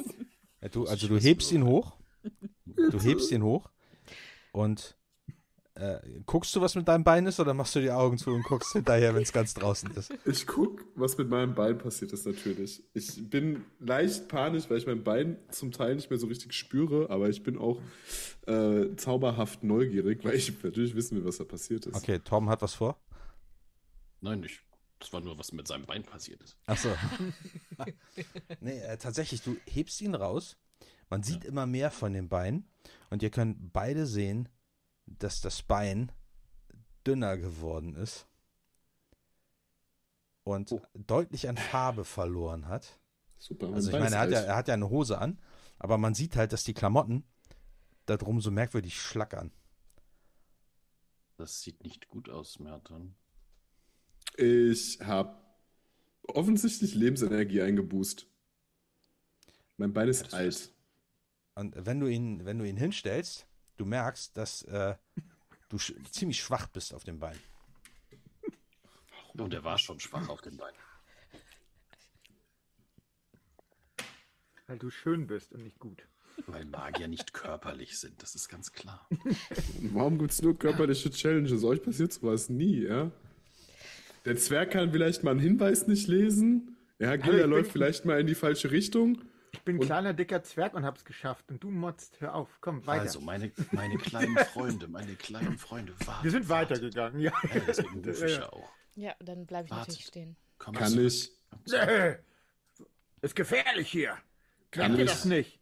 Ja, 0.62 0.70
du, 0.70 0.86
also 0.86 1.08
du 1.08 1.18
hebst 1.18 1.52
ihn 1.52 1.66
hoch. 1.66 1.94
Du 2.66 3.00
hebst 3.02 3.32
ihn 3.32 3.44
hoch. 3.44 3.70
Und 4.52 4.96
äh, 5.76 6.00
guckst 6.26 6.56
du, 6.56 6.62
was 6.62 6.76
mit 6.76 6.88
deinem 6.88 7.04
Bein 7.04 7.26
ist, 7.26 7.40
oder 7.40 7.54
machst 7.54 7.76
du 7.76 7.80
die 7.80 7.92
Augen 7.92 8.18
zu 8.18 8.32
und 8.32 8.44
guckst 8.44 8.74
hinterher, 8.74 9.16
wenn 9.16 9.24
es 9.24 9.32
ganz 9.32 9.54
draußen 9.54 9.90
ist? 9.92 10.14
Ich 10.26 10.46
guck, 10.46 10.86
was 10.96 11.18
mit 11.18 11.30
meinem 11.30 11.56
Bein 11.56 11.78
passiert 11.78 12.12
ist 12.12 12.28
natürlich. 12.28 12.84
Ich 12.94 13.30
bin 13.30 13.64
leicht 13.80 14.28
panisch, 14.28 14.70
weil 14.70 14.78
ich 14.78 14.86
mein 14.86 15.04
Bein 15.04 15.38
zum 15.50 15.72
Teil 15.72 15.96
nicht 15.96 16.10
mehr 16.10 16.20
so 16.20 16.28
richtig 16.28 16.54
spüre, 16.54 17.10
aber 17.10 17.30
ich 17.30 17.42
bin 17.42 17.58
auch 17.58 17.82
äh, 18.48 18.96
zauberhaft 18.98 19.64
neugierig, 19.64 20.24
weil 20.24 20.36
ich 20.36 20.54
natürlich 20.62 20.96
wissen 20.96 21.18
will, 21.18 21.26
was 21.26 21.38
da 21.38 21.46
passiert 21.46 21.86
ist. 21.86 21.96
Okay, 21.96 22.20
Tom 22.20 22.50
hat 22.50 22.62
was 22.62 22.74
vor. 22.74 22.98
Nein, 24.20 24.42
nicht. 24.42 24.62
Das 25.02 25.12
war 25.14 25.20
nur, 25.20 25.38
was 25.40 25.52
mit 25.52 25.68
seinem 25.68 25.86
Bein 25.88 26.04
passiert 26.04 26.42
ist. 26.44 26.56
Achso. 26.68 26.90
nee, 28.60 28.78
äh, 28.80 28.98
tatsächlich, 28.98 29.42
du 29.42 29.58
hebst 29.66 30.00
ihn 30.02 30.14
raus. 30.14 30.58
Man 31.10 31.24
sieht 31.24 31.44
immer 31.44 31.66
mehr 31.66 31.90
von 31.90 32.14
den 32.14 32.30
Beinen. 32.30 32.70
Und 33.10 33.24
ihr 33.24 33.32
könnt 33.32 33.74
beide 33.74 34.06
sehen, 34.06 34.48
dass 35.08 35.42
das 35.42 35.64
Bein 35.64 36.12
dünner 37.06 37.38
geworden 37.38 37.96
ist. 37.96 38.28
Und 40.44 40.72
Oh. 40.72 40.82
deutlich 40.94 41.50
an 41.50 41.58
Farbe 41.58 42.06
verloren 42.06 42.68
hat. 42.68 43.00
Super. 43.40 43.74
Also 43.74 43.90
ich 43.90 43.94
Bein 43.94 44.04
meine, 44.04 44.16
er 44.18 44.22
hat, 44.22 44.30
ja, 44.30 44.40
er 44.42 44.56
hat 44.56 44.68
ja 44.68 44.76
eine 44.76 44.90
Hose 44.92 45.18
an, 45.18 45.40
aber 45.80 45.98
man 45.98 46.14
sieht 46.14 46.36
halt, 46.36 46.54
dass 46.54 46.64
die 46.64 46.76
Klamotten 46.76 47.24
da 48.06 48.18
drum 48.18 48.40
so 48.40 48.52
merkwürdig 48.52 49.02
schlackern. 49.02 49.52
Das 51.38 51.62
sieht 51.62 51.84
nicht 51.84 52.08
gut 52.08 52.30
aus, 52.30 52.60
Merton. 52.60 53.16
Ich 54.38 55.00
habe 55.02 55.38
offensichtlich 56.24 56.96
Lebensenergie 56.96 57.62
eingeboost. 57.62 58.28
Mein 59.78 59.94
Bein 59.94 60.08
ist 60.10 60.34
alt. 60.34 60.48
ist- 60.48 60.74
Und 61.56 61.76
wenn 61.86 62.00
du 62.00 62.08
ihn, 62.08 62.46
wenn 62.46 62.58
du 62.60 62.66
ihn 62.66 62.78
hinstellst, 62.78 63.46
du 63.78 63.86
merkst, 63.86 64.36
dass 64.38 64.64
äh, 64.64 64.96
du 65.70 65.78
sch 65.78 65.94
ziemlich 66.12 66.42
schwach 66.42 66.68
bist 66.68 66.94
auf 66.94 67.04
dem 67.04 67.20
Bein. 67.20 67.38
Und 69.34 69.54
er 69.54 69.64
war 69.64 69.78
schon 69.78 70.00
schwach 70.00 70.28
auf 70.30 70.42
den 70.42 70.58
Beinen. 70.58 70.78
Weil 74.68 74.78
du 74.80 74.90
schön 74.90 75.28
bist 75.28 75.52
und 75.54 75.64
nicht 75.64 75.80
gut. 75.80 76.08
Weil 76.48 76.66
Magier 76.66 77.08
nicht 77.08 77.34
körperlich 77.34 77.98
sind, 78.00 78.22
das 78.24 78.36
ist 78.36 78.48
ganz 78.50 78.72
klar. 78.72 79.08
Warum 79.94 80.18
gibt 80.18 80.32
es 80.32 80.42
nur 80.42 80.58
körperliche 80.58 81.12
Challenges? 81.12 81.64
Euch 81.64 81.84
passiert 81.84 82.14
sowas 82.14 82.50
nie, 82.50 82.84
ja? 82.84 83.12
Der 84.26 84.36
Zwerg 84.38 84.72
kann 84.72 84.92
vielleicht 84.92 85.24
mal 85.24 85.32
einen 85.32 85.40
Hinweis 85.40 85.88
nicht 85.88 86.08
lesen. 86.08 86.78
Ja, 87.00 87.16
Gilda 87.16 87.42
bin- 87.44 87.50
läuft 87.50 87.72
vielleicht 87.72 88.06
mal 88.06 88.20
in 88.20 88.28
die 88.28 88.36
falsche 88.36 88.70
Richtung. 88.72 89.24
Ich 89.54 89.62
bin 89.62 89.76
ein 89.76 89.80
Und- 89.82 89.86
kleiner, 89.88 90.14
dicker 90.14 90.44
Zwerg 90.44 90.74
und 90.76 90.86
hab's 90.86 91.04
geschafft. 91.04 91.46
Und 91.50 91.64
du 91.64 91.72
motzt, 91.72 92.22
hör 92.22 92.36
auf, 92.36 92.48
komm, 92.62 92.86
weiter. 92.86 93.02
Also, 93.02 93.20
meine, 93.22 93.52
meine 93.72 93.98
kleinen 93.98 94.38
Freunde, 94.54 94.88
meine 94.88 95.16
kleinen 95.16 95.58
Freunde, 95.58 95.94
warten. 96.06 96.24
Wir 96.24 96.32
sind 96.32 96.48
weitergegangen, 96.48 97.20
ja. 97.20 97.34
Ja, 97.54 97.60
deswegen 97.68 97.96
rufe 98.06 98.26
ich 98.26 98.38
Ja, 98.38 98.50
auch. 98.54 98.70
Ja, 98.96 99.16
dann 99.20 99.46
bleibe 99.46 99.66
ich 99.66 99.72
Wartet. 99.72 99.88
natürlich 99.90 100.06
stehen. 100.08 100.36
Komm 100.58 100.76
Kann 100.76 100.98
ich, 101.06 101.32
Nee, 101.68 102.16
ist 103.22 103.36
gefährlich 103.36 103.90
hier. 103.90 104.18
Kennt 104.72 104.98
ihr 104.98 105.04
ich- 105.06 105.10
das 105.12 105.26
nicht? 105.26 105.60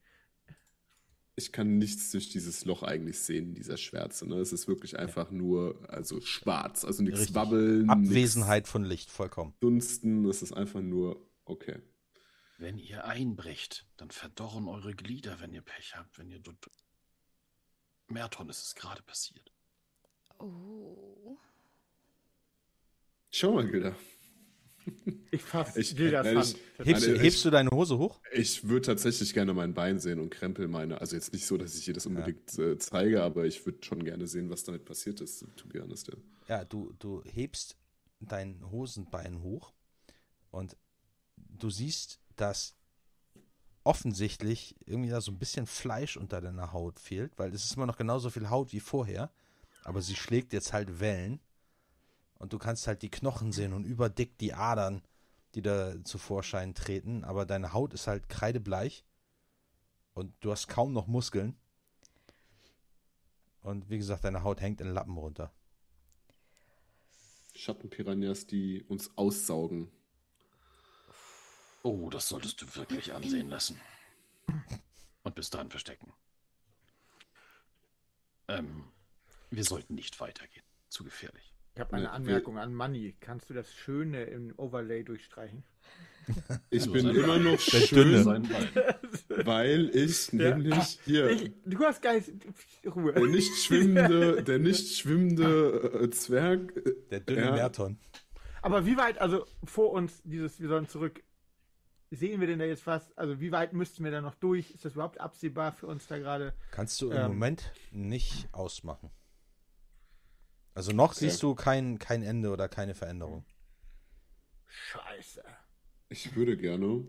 Ich 1.40 1.52
kann 1.53 1.78
nichts 1.78 2.11
durch 2.11 2.30
dieses 2.30 2.66
Loch 2.66 2.84
eigentlich 2.84 3.20
sehen, 3.20 3.56
dieser 3.56 3.78
Schwärze. 3.78 4.28
Ne? 4.28 4.36
Es 4.36 4.53
ist 4.53 4.68
wirklich 4.68 4.99
einfach 4.99 5.32
nur, 5.32 5.80
also 5.90 6.20
schwarz. 6.22 6.84
Also 6.84 7.02
nichts 7.02 7.22
Richtig. 7.22 7.36
wabbeln, 7.36 7.90
Abwesenheit 7.90 8.68
von 8.68 8.84
Licht, 8.84 9.10
vollkommen. 9.10 9.53
dunsten. 9.61 10.26
Es 10.26 10.41
ist 10.41 10.52
einfach 10.53 10.82
nur, 10.82 11.26
okay. 11.45 11.82
Wenn 12.57 12.78
ihr 12.78 13.06
einbrecht, 13.06 13.88
dann 13.95 14.11
verdorren 14.11 14.68
eure 14.68 14.94
Glieder, 14.94 15.40
wenn 15.40 15.53
ihr 15.53 15.61
Pech 15.61 15.95
habt, 15.95 16.20
wenn 16.20 16.30
ihr 16.30 16.40
dort. 16.40 16.70
Merton 18.07 18.49
ist 18.49 18.64
es 18.64 18.76
gerade 18.76 19.02
passiert. 19.02 19.52
Oh. 20.40 21.38
Schau 23.32 23.53
mal, 23.53 23.68
Gilda. 23.68 23.95
Ich 25.32 25.41
fass 25.41 25.76
Ich- 25.78 25.95
Gildas 25.95 26.26
nein, 26.26 26.38
Hand. 26.38 26.56
ich- 26.80 26.86
Hebst, 26.88 27.06
Nein, 27.07 27.16
ich- 27.16 27.22
hebst 27.22 27.45
du 27.45 27.49
deine 27.49 27.70
Hose 27.72 27.98
hoch? 27.98 28.20
Ich 28.34 28.68
würde 28.68 28.88
tatsächlich 28.88 29.34
gerne 29.34 29.53
mein 29.53 29.74
Bein 29.74 29.99
sehen 29.99 30.20
und 30.20 30.30
krempel 30.32 30.68
meine. 30.68 30.99
Also 31.02 31.16
jetzt 31.16 31.34
nicht 31.34 31.45
so, 31.45 31.57
dass 31.57 31.76
ich 31.76 31.86
dir 31.86 31.94
das 31.94 32.06
unbedingt 32.06 32.57
äh, 32.57 32.78
zeige, 32.78 33.22
aber 33.24 33.45
ich 33.45 33.66
würde 33.66 33.80
schon 33.84 34.03
gerne 34.03 34.28
sehen, 34.28 34.49
was 34.49 34.64
damit 34.64 34.86
passiert 34.86 35.22
ist, 35.22 35.45
to 35.56 35.68
be 35.68 35.82
honest. 35.82 36.07
Ja. 36.07 36.16
Ja, 36.60 36.66
du, 36.66 36.94
du 36.99 37.22
hebst 37.26 37.78
dein 38.20 38.70
Hosenbein 38.72 39.41
hoch 39.41 39.72
und 40.52 40.76
du 41.38 41.70
siehst, 41.70 42.20
dass 42.36 42.76
offensichtlich 43.84 44.76
irgendwie 44.86 45.10
da 45.10 45.22
so 45.22 45.32
ein 45.32 45.40
bisschen 45.40 45.66
Fleisch 45.66 46.18
unter 46.18 46.41
deiner 46.41 46.74
Haut 46.74 46.99
fehlt, 46.99 47.38
weil 47.38 47.53
es 47.53 47.64
ist 47.64 47.76
immer 47.76 47.86
noch 47.86 47.98
genauso 47.98 48.30
viel 48.30 48.49
Haut 48.49 48.74
wie 48.74 48.80
vorher, 48.80 49.32
aber 49.84 50.02
sie 50.02 50.16
schlägt 50.16 50.53
jetzt 50.53 50.74
halt 50.74 50.99
Wellen 50.99 51.40
und 52.40 52.53
du 52.53 52.57
kannst 52.57 52.88
halt 52.88 53.02
die 53.03 53.11
Knochen 53.11 53.52
sehen 53.52 53.74
und 53.74 53.84
überdick 53.84 54.38
die 54.40 54.53
Adern, 54.53 55.03
die 55.53 55.61
da 55.61 56.03
zu 56.03 56.18
Vorschein 56.18 56.74
treten, 56.74 57.24
aber 57.24 57.45
deine 57.45 57.74
Haut 57.74 57.94
ist 57.94 58.07
halt 58.07 58.30
kreidebleich 58.30 59.06
und 60.14 60.34
du 60.40 60.52
hast 60.52 60.68
kaum 60.68 60.94
noch 60.94 61.07
Muskeln. 61.07 61.56
Und 63.61 63.90
wie 63.90 63.98
gesagt, 63.98 64.24
deine 64.24 64.44
Haut 64.44 64.61
hängt 64.61 64.82
in 64.82 64.88
Lappen 64.88 65.18
runter. 65.18 65.53
Schattenpiranhas, 67.56 68.48
die 68.48 68.84
uns 68.84 69.16
aussaugen. 69.18 69.91
Oh, 71.84 72.10
das 72.10 72.30
solltest 72.30 72.61
du 72.61 72.76
wirklich 72.76 73.14
ansehen 73.14 73.49
lassen. 73.49 73.80
Und 75.24 75.36
bis 75.36 75.49
dahin 75.49 75.70
verstecken. 75.70 76.14
Ähm, 78.48 78.86
wir 79.49 79.64
sollten 79.64 79.95
nicht 79.95 80.20
weitergehen. 80.20 80.66
Zu 80.90 81.03
gefährlich. 81.03 81.49
Ich 81.80 81.82
habe 81.82 81.94
eine 81.94 82.04
Ne, 82.08 82.12
Anmerkung 82.12 82.58
an 82.58 82.74
Manni. 82.74 83.16
Kannst 83.22 83.50
du 83.50 83.54
das 83.54 83.74
Schöne 83.74 84.26
im 84.26 84.54
Overlay 84.58 85.04
durchstreichen? 85.04 85.64
Ich 86.70 86.92
bin 86.92 87.08
immer 87.10 87.38
noch 87.40 87.52
Der 87.58 87.80
schön, 87.80 88.04
Dünne. 88.04 88.24
Sein 88.24 88.44
Bein. 88.50 89.46
weil 89.48 89.90
ich 89.96 90.28
Ja. 90.34 90.58
nämlich 90.58 91.00
hier 91.06 91.30
Ich, 91.30 91.54
du 91.66 91.80
hast 91.86 92.02
Geist. 92.02 92.34
Ruhe. 92.86 93.14
der 93.14 93.28
nicht 93.28 93.64
schwimmende, 93.64 94.44
der 94.44 94.60
nicht 94.60 94.98
schwimmende 94.98 96.02
äh, 96.04 96.10
Zwerg. 96.10 96.76
äh, 96.76 96.96
Der 97.12 97.22
dünne 97.22 97.46
Ja. 97.46 97.52
Merton. 97.54 97.98
Aber 98.62 98.86
wie 98.86 98.98
weit, 98.98 99.18
also 99.22 99.46
vor 99.64 99.92
uns, 99.94 100.22
dieses, 100.26 100.60
wir 100.60 100.68
sollen 100.68 100.88
zurück, 100.90 101.24
sehen 102.12 102.42
wir 102.42 102.48
denn 102.48 102.60
da 102.60 102.66
jetzt 102.66 102.86
was? 102.88 103.18
Also 103.18 103.40
wie 103.40 103.54
weit 103.54 103.72
müssten 103.72 104.04
wir 104.04 104.12
da 104.12 104.20
noch 104.20 104.36
durch? 104.36 104.72
Ist 104.72 104.84
das 104.84 104.94
überhaupt 104.96 105.22
absehbar 105.22 105.72
für 105.72 105.88
uns 105.88 106.06
da 106.08 106.18
gerade? 106.20 106.54
Kannst 106.72 107.00
du 107.02 107.10
im 107.10 107.18
Ähm. 107.18 107.28
Moment 107.30 107.72
nicht 107.92 108.50
ausmachen. 108.52 109.10
Also 110.80 110.94
noch 110.94 111.12
siehst 111.12 111.44
du 111.44 111.56
kein, 111.56 112.00
kein 112.00 112.24
Ende 112.24 112.52
oder 112.52 112.70
keine 112.70 112.96
Veränderung. 112.96 113.44
Scheiße. 114.66 115.44
Ich 116.08 116.36
würde 116.38 116.56
gerne 116.56 117.06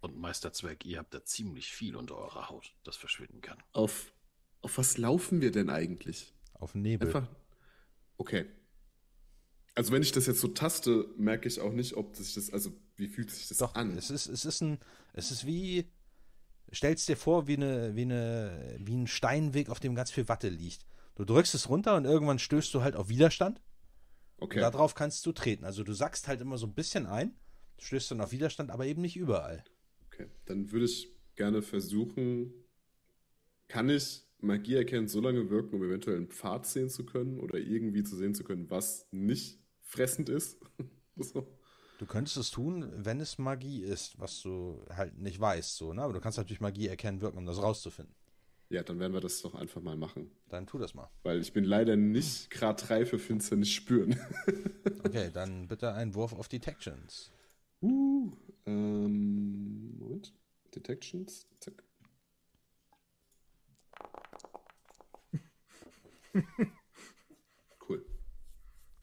Und 0.00 0.18
Meister 0.18 0.52
Zwerg, 0.52 0.84
ihr 0.84 0.98
habt 0.98 1.14
da 1.14 1.24
ziemlich 1.24 1.70
viel 1.70 1.94
unter 1.94 2.16
eurer 2.16 2.48
Haut, 2.48 2.74
das 2.82 2.96
verschwinden 2.96 3.40
kann. 3.40 3.62
auf. 3.72 4.12
Auf 4.62 4.78
was 4.78 4.98
laufen 4.98 5.40
wir 5.40 5.52
denn 5.52 5.70
eigentlich? 5.70 6.34
Auf 6.54 6.72
den 6.72 6.82
Nebel. 6.82 7.06
Einfach. 7.06 7.28
Okay. 8.18 8.46
Also 9.76 9.92
wenn 9.92 10.02
ich 10.02 10.10
das 10.10 10.26
jetzt 10.26 10.40
so 10.40 10.48
taste, 10.48 11.06
merke 11.16 11.46
ich 11.46 11.60
auch 11.60 11.72
nicht, 11.72 11.94
ob 11.94 12.16
sich 12.16 12.34
das, 12.34 12.52
also 12.52 12.72
wie 12.96 13.06
fühlt 13.06 13.30
sich 13.30 13.46
das 13.46 13.58
Doch, 13.58 13.76
an? 13.76 13.96
es 13.96 14.10
ist, 14.10 14.26
es 14.26 14.44
ist 14.44 14.60
ein, 14.60 14.80
es 15.12 15.30
ist 15.30 15.46
wie, 15.46 15.88
stellst 16.74 17.08
dir 17.08 17.16
vor, 17.16 17.46
wie 17.46 17.54
eine, 17.54 17.94
wie 17.94 18.02
eine, 18.02 18.76
wie 18.80 18.96
ein 18.96 19.06
Steinweg, 19.06 19.70
auf 19.70 19.78
dem 19.78 19.94
ganz 19.94 20.10
viel 20.10 20.28
Watte 20.28 20.48
liegt. 20.48 20.84
Du 21.20 21.26
drückst 21.26 21.54
es 21.54 21.68
runter 21.68 21.96
und 21.96 22.06
irgendwann 22.06 22.38
stößt 22.38 22.72
du 22.72 22.80
halt 22.80 22.96
auf 22.96 23.10
Widerstand. 23.10 23.60
Okay. 24.38 24.56
Und 24.56 24.62
darauf 24.62 24.94
kannst 24.94 25.26
du 25.26 25.32
treten. 25.32 25.66
Also 25.66 25.84
du 25.84 25.92
sackst 25.92 26.28
halt 26.28 26.40
immer 26.40 26.56
so 26.56 26.66
ein 26.66 26.72
bisschen 26.72 27.04
ein, 27.04 27.38
stößt 27.78 28.12
dann 28.12 28.22
auf 28.22 28.32
Widerstand, 28.32 28.70
aber 28.70 28.86
eben 28.86 29.02
nicht 29.02 29.18
überall. 29.18 29.62
Okay, 30.06 30.28
dann 30.46 30.72
würde 30.72 30.86
ich 30.86 31.14
gerne 31.36 31.60
versuchen, 31.60 32.54
kann 33.68 33.90
ich 33.90 34.22
Magie 34.38 34.76
erkennen 34.76 35.08
so 35.08 35.20
lange 35.20 35.50
wirken, 35.50 35.74
um 35.76 35.84
eventuell 35.84 36.16
einen 36.16 36.30
Pfad 36.30 36.64
sehen 36.64 36.88
zu 36.88 37.04
können 37.04 37.38
oder 37.38 37.58
irgendwie 37.58 38.02
zu 38.02 38.16
sehen 38.16 38.34
zu 38.34 38.42
können, 38.42 38.70
was 38.70 39.06
nicht 39.10 39.60
fressend 39.82 40.30
ist? 40.30 40.58
so. 41.16 41.54
Du 41.98 42.06
könntest 42.06 42.38
es 42.38 42.50
tun, 42.50 42.90
wenn 42.96 43.20
es 43.20 43.36
Magie 43.36 43.82
ist, 43.82 44.18
was 44.18 44.40
du 44.40 44.82
halt 44.88 45.18
nicht 45.18 45.38
weißt, 45.38 45.76
so, 45.76 45.92
ne? 45.92 46.00
Aber 46.00 46.14
du 46.14 46.20
kannst 46.20 46.38
natürlich 46.38 46.62
Magie 46.62 46.88
erkennen 46.88 47.20
wirken, 47.20 47.36
um 47.36 47.44
das 47.44 47.60
rauszufinden. 47.60 48.14
Ja, 48.70 48.84
dann 48.84 49.00
werden 49.00 49.12
wir 49.12 49.20
das 49.20 49.42
doch 49.42 49.56
einfach 49.56 49.82
mal 49.82 49.96
machen. 49.96 50.30
Dann 50.48 50.64
tu 50.64 50.78
das 50.78 50.94
mal. 50.94 51.10
Weil 51.24 51.40
ich 51.40 51.52
bin 51.52 51.64
leider 51.64 51.96
nicht 51.96 52.50
Grad 52.50 52.88
3 52.88 53.04
für 53.04 53.18
Finsternis 53.18 53.70
spüren. 53.70 54.18
Okay, 55.02 55.30
dann 55.32 55.66
bitte 55.66 55.94
einen 55.94 56.14
Wurf 56.14 56.34
auf 56.34 56.46
Detections. 56.46 57.32
uh, 57.80 58.30
ähm, 58.66 59.96
Moment. 59.98 60.34
Detections. 60.74 61.48
Zack. 61.58 61.82
Cool. 67.88 68.04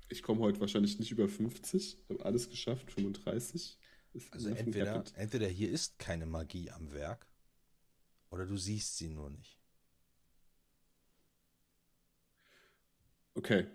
Ich 0.08 0.22
komme 0.22 0.42
heute 0.42 0.62
wahrscheinlich 0.62 1.00
nicht 1.00 1.12
über 1.12 1.28
50. 1.28 1.98
Ich 1.98 2.10
habe 2.10 2.24
alles 2.24 2.50
geschafft. 2.50 2.92
35. 2.92 3.78
Ist 4.14 4.34
Also 4.34 4.50
entweder, 4.50 5.04
entweder 5.16 5.48
hier 5.48 5.72
ist 5.72 6.00
keine 6.00 6.26
Magie 6.26 6.70
am 6.72 6.94
Werk 6.94 7.28
oder 8.30 8.46
du 8.46 8.56
siehst 8.56 8.98
sie 8.98 9.10
nur 9.10 9.30
nicht. 9.30 9.57
Okay. 13.38 13.68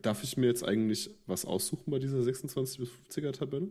Darf 0.00 0.22
ich 0.22 0.36
mir 0.36 0.46
jetzt 0.46 0.62
eigentlich 0.62 1.10
was 1.26 1.44
aussuchen 1.44 1.90
bei 1.90 1.98
dieser 1.98 2.22
26 2.22 2.78
bis 2.78 2.88
50er 2.88 3.32
Tabelle? 3.32 3.68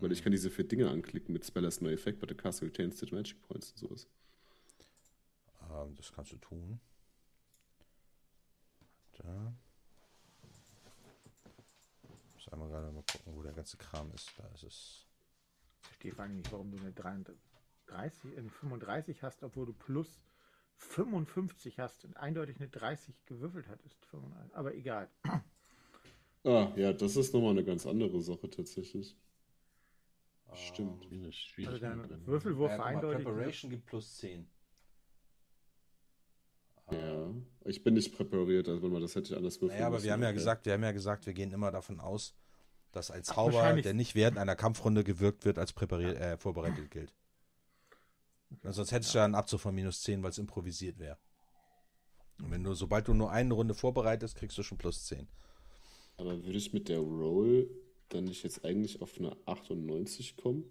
Weil 0.00 0.12
ich 0.12 0.22
kann 0.22 0.30
diese 0.30 0.48
vier 0.48 0.66
Dinge 0.66 0.88
anklicken 0.88 1.32
mit 1.32 1.44
Spell 1.44 1.66
as 1.66 1.80
no 1.80 1.90
effect, 1.90 2.20
but 2.20 2.28
the 2.28 2.36
castle 2.36 2.68
retains 2.68 3.00
the 3.00 3.12
magic 3.12 3.42
points 3.42 3.72
und 3.72 3.78
sowas. 3.78 4.06
Ähm, 5.70 5.94
das 5.96 6.12
kannst 6.12 6.30
du 6.32 6.36
tun. 6.36 6.80
Da. 9.18 9.52
Ich 12.04 12.34
muss 12.34 12.48
einmal 12.52 12.68
gerade 12.68 12.92
mal 12.92 13.02
gucken, 13.02 13.34
wo 13.34 13.42
der 13.42 13.52
ganze 13.52 13.76
Kram 13.76 14.10
ist. 14.14 14.30
Da 14.38 14.46
ist 14.54 14.62
es. 14.62 15.06
Ich 15.82 15.88
verstehe 15.88 16.12
vor 16.12 16.24
allem 16.24 16.36
nicht, 16.36 16.52
warum 16.52 16.70
du 16.70 16.78
eine 16.78 16.92
33, 16.92 18.38
eine 18.38 18.48
35 18.48 19.22
hast, 19.24 19.42
obwohl 19.42 19.66
du 19.66 19.72
plus 19.72 20.20
55 20.80 21.78
hast 21.78 22.04
und 22.04 22.16
eindeutig 22.16 22.56
eine 22.58 22.68
30 22.68 23.14
gewürfelt 23.26 23.68
hattest. 23.68 24.04
35. 24.06 24.54
Aber 24.56 24.74
egal. 24.74 25.08
Ah, 26.42 26.72
ja, 26.74 26.92
das 26.92 27.16
ist 27.16 27.34
nochmal 27.34 27.50
eine 27.50 27.64
ganz 27.64 27.86
andere 27.86 28.20
Sache 28.22 28.48
tatsächlich. 28.48 29.14
Stimmt. 30.54 31.04
Schwierig, 31.04 31.36
schwierig. 31.36 31.68
Also 31.74 31.80
dein 31.86 32.02
drin. 32.08 32.26
Würfelwurf 32.26 32.72
Ja, 32.72 32.82
eindeutig. 32.82 33.24
Preparation 33.24 33.70
gibt 33.70 33.86
plus 33.86 34.16
10. 34.16 34.48
Ja, 36.90 37.30
ich 37.66 37.84
bin 37.84 37.94
nicht 37.94 38.16
präpariert, 38.16 38.68
also 38.68 38.82
wenn 38.82 38.90
man 38.90 39.02
das 39.02 39.14
hätte 39.14 39.32
ich 39.32 39.36
anders 39.36 39.60
würfeln 39.60 39.76
Naja, 39.76 39.86
aber 39.86 39.96
müssen. 39.96 40.06
wir 40.06 40.12
haben 40.12 40.22
ja 40.22 40.28
Okay. 40.28 40.38
gesagt, 40.38 40.66
wir 40.66 40.72
haben 40.72 40.82
ja 40.82 40.90
gesagt, 40.92 41.26
wir 41.26 41.34
gehen 41.34 41.52
immer 41.52 41.70
davon 41.70 42.00
aus, 42.00 42.34
dass 42.90 43.12
ein 43.12 43.22
Zauber, 43.22 43.74
der 43.74 43.94
nicht 43.94 44.16
während 44.16 44.38
einer 44.38 44.56
Kampfrunde 44.56 45.04
gewirkt 45.04 45.44
wird, 45.44 45.56
als 45.58 45.72
präpariert, 45.72 46.16
äh, 46.18 46.36
vorbereitet 46.36 46.90
gilt. 46.90 47.12
Sonst 48.62 48.92
hättest 48.92 49.14
du 49.14 49.18
ja 49.18 49.24
einen 49.24 49.34
Abzug 49.34 49.60
von 49.60 49.74
minus 49.74 50.02
10, 50.02 50.22
weil 50.22 50.30
es 50.30 50.38
improvisiert 50.38 50.98
wäre. 50.98 51.18
Und 52.42 52.50
wenn 52.50 52.64
du, 52.64 52.74
sobald 52.74 53.06
du 53.08 53.14
nur 53.14 53.30
eine 53.30 53.54
Runde 53.54 53.74
vorbereitest, 53.74 54.34
kriegst 54.36 54.56
du 54.58 54.62
schon 54.62 54.78
plus 54.78 55.06
10. 55.06 55.28
Aber 56.16 56.44
würde 56.44 56.58
ich 56.58 56.72
mit 56.72 56.88
der 56.88 56.98
Roll 56.98 57.70
dann 58.08 58.24
nicht 58.24 58.42
jetzt 58.42 58.64
eigentlich 58.64 59.00
auf 59.02 59.18
eine 59.18 59.36
98 59.46 60.36
kommen? 60.36 60.64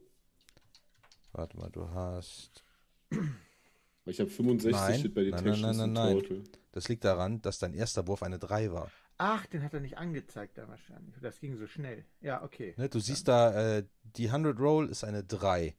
Warte 1.32 1.58
mal, 1.58 1.70
du 1.70 1.88
hast. 1.90 2.64
Weil 3.10 4.14
ich 4.14 4.20
habe 4.20 4.30
65 4.30 4.72
Nein, 4.72 5.00
steht 5.00 5.14
bei 5.14 5.24
nein, 5.24 5.44
nein, 5.44 5.62
nein, 5.62 5.78
nein, 5.78 5.94
nein. 5.94 6.20
Total. 6.20 6.44
Das 6.72 6.88
liegt 6.88 7.04
daran, 7.04 7.42
dass 7.42 7.60
dein 7.60 7.74
erster 7.74 8.08
Wurf 8.08 8.24
eine 8.24 8.40
3 8.40 8.72
war. 8.72 8.92
Ach, 9.18 9.46
den 9.48 9.64
hat 9.64 9.74
er 9.74 9.82
nicht 9.82 9.98
angezeigt 9.98 10.58
da 10.58 10.68
wahrscheinlich. 10.68 11.16
Das 11.22 11.40
ging 11.40 11.58
so 11.58 11.68
schnell. 11.68 12.06
Ja, 12.22 12.42
okay. 12.42 12.74
Ne, 12.78 12.88
du 12.90 13.00
siehst 13.00 13.28
da, 13.28 13.78
äh, 13.78 13.86
die 14.04 14.30
100 14.30 14.58
Roll 14.60 14.90
ist 14.90 15.04
eine 15.04 15.24
3. 15.24 15.76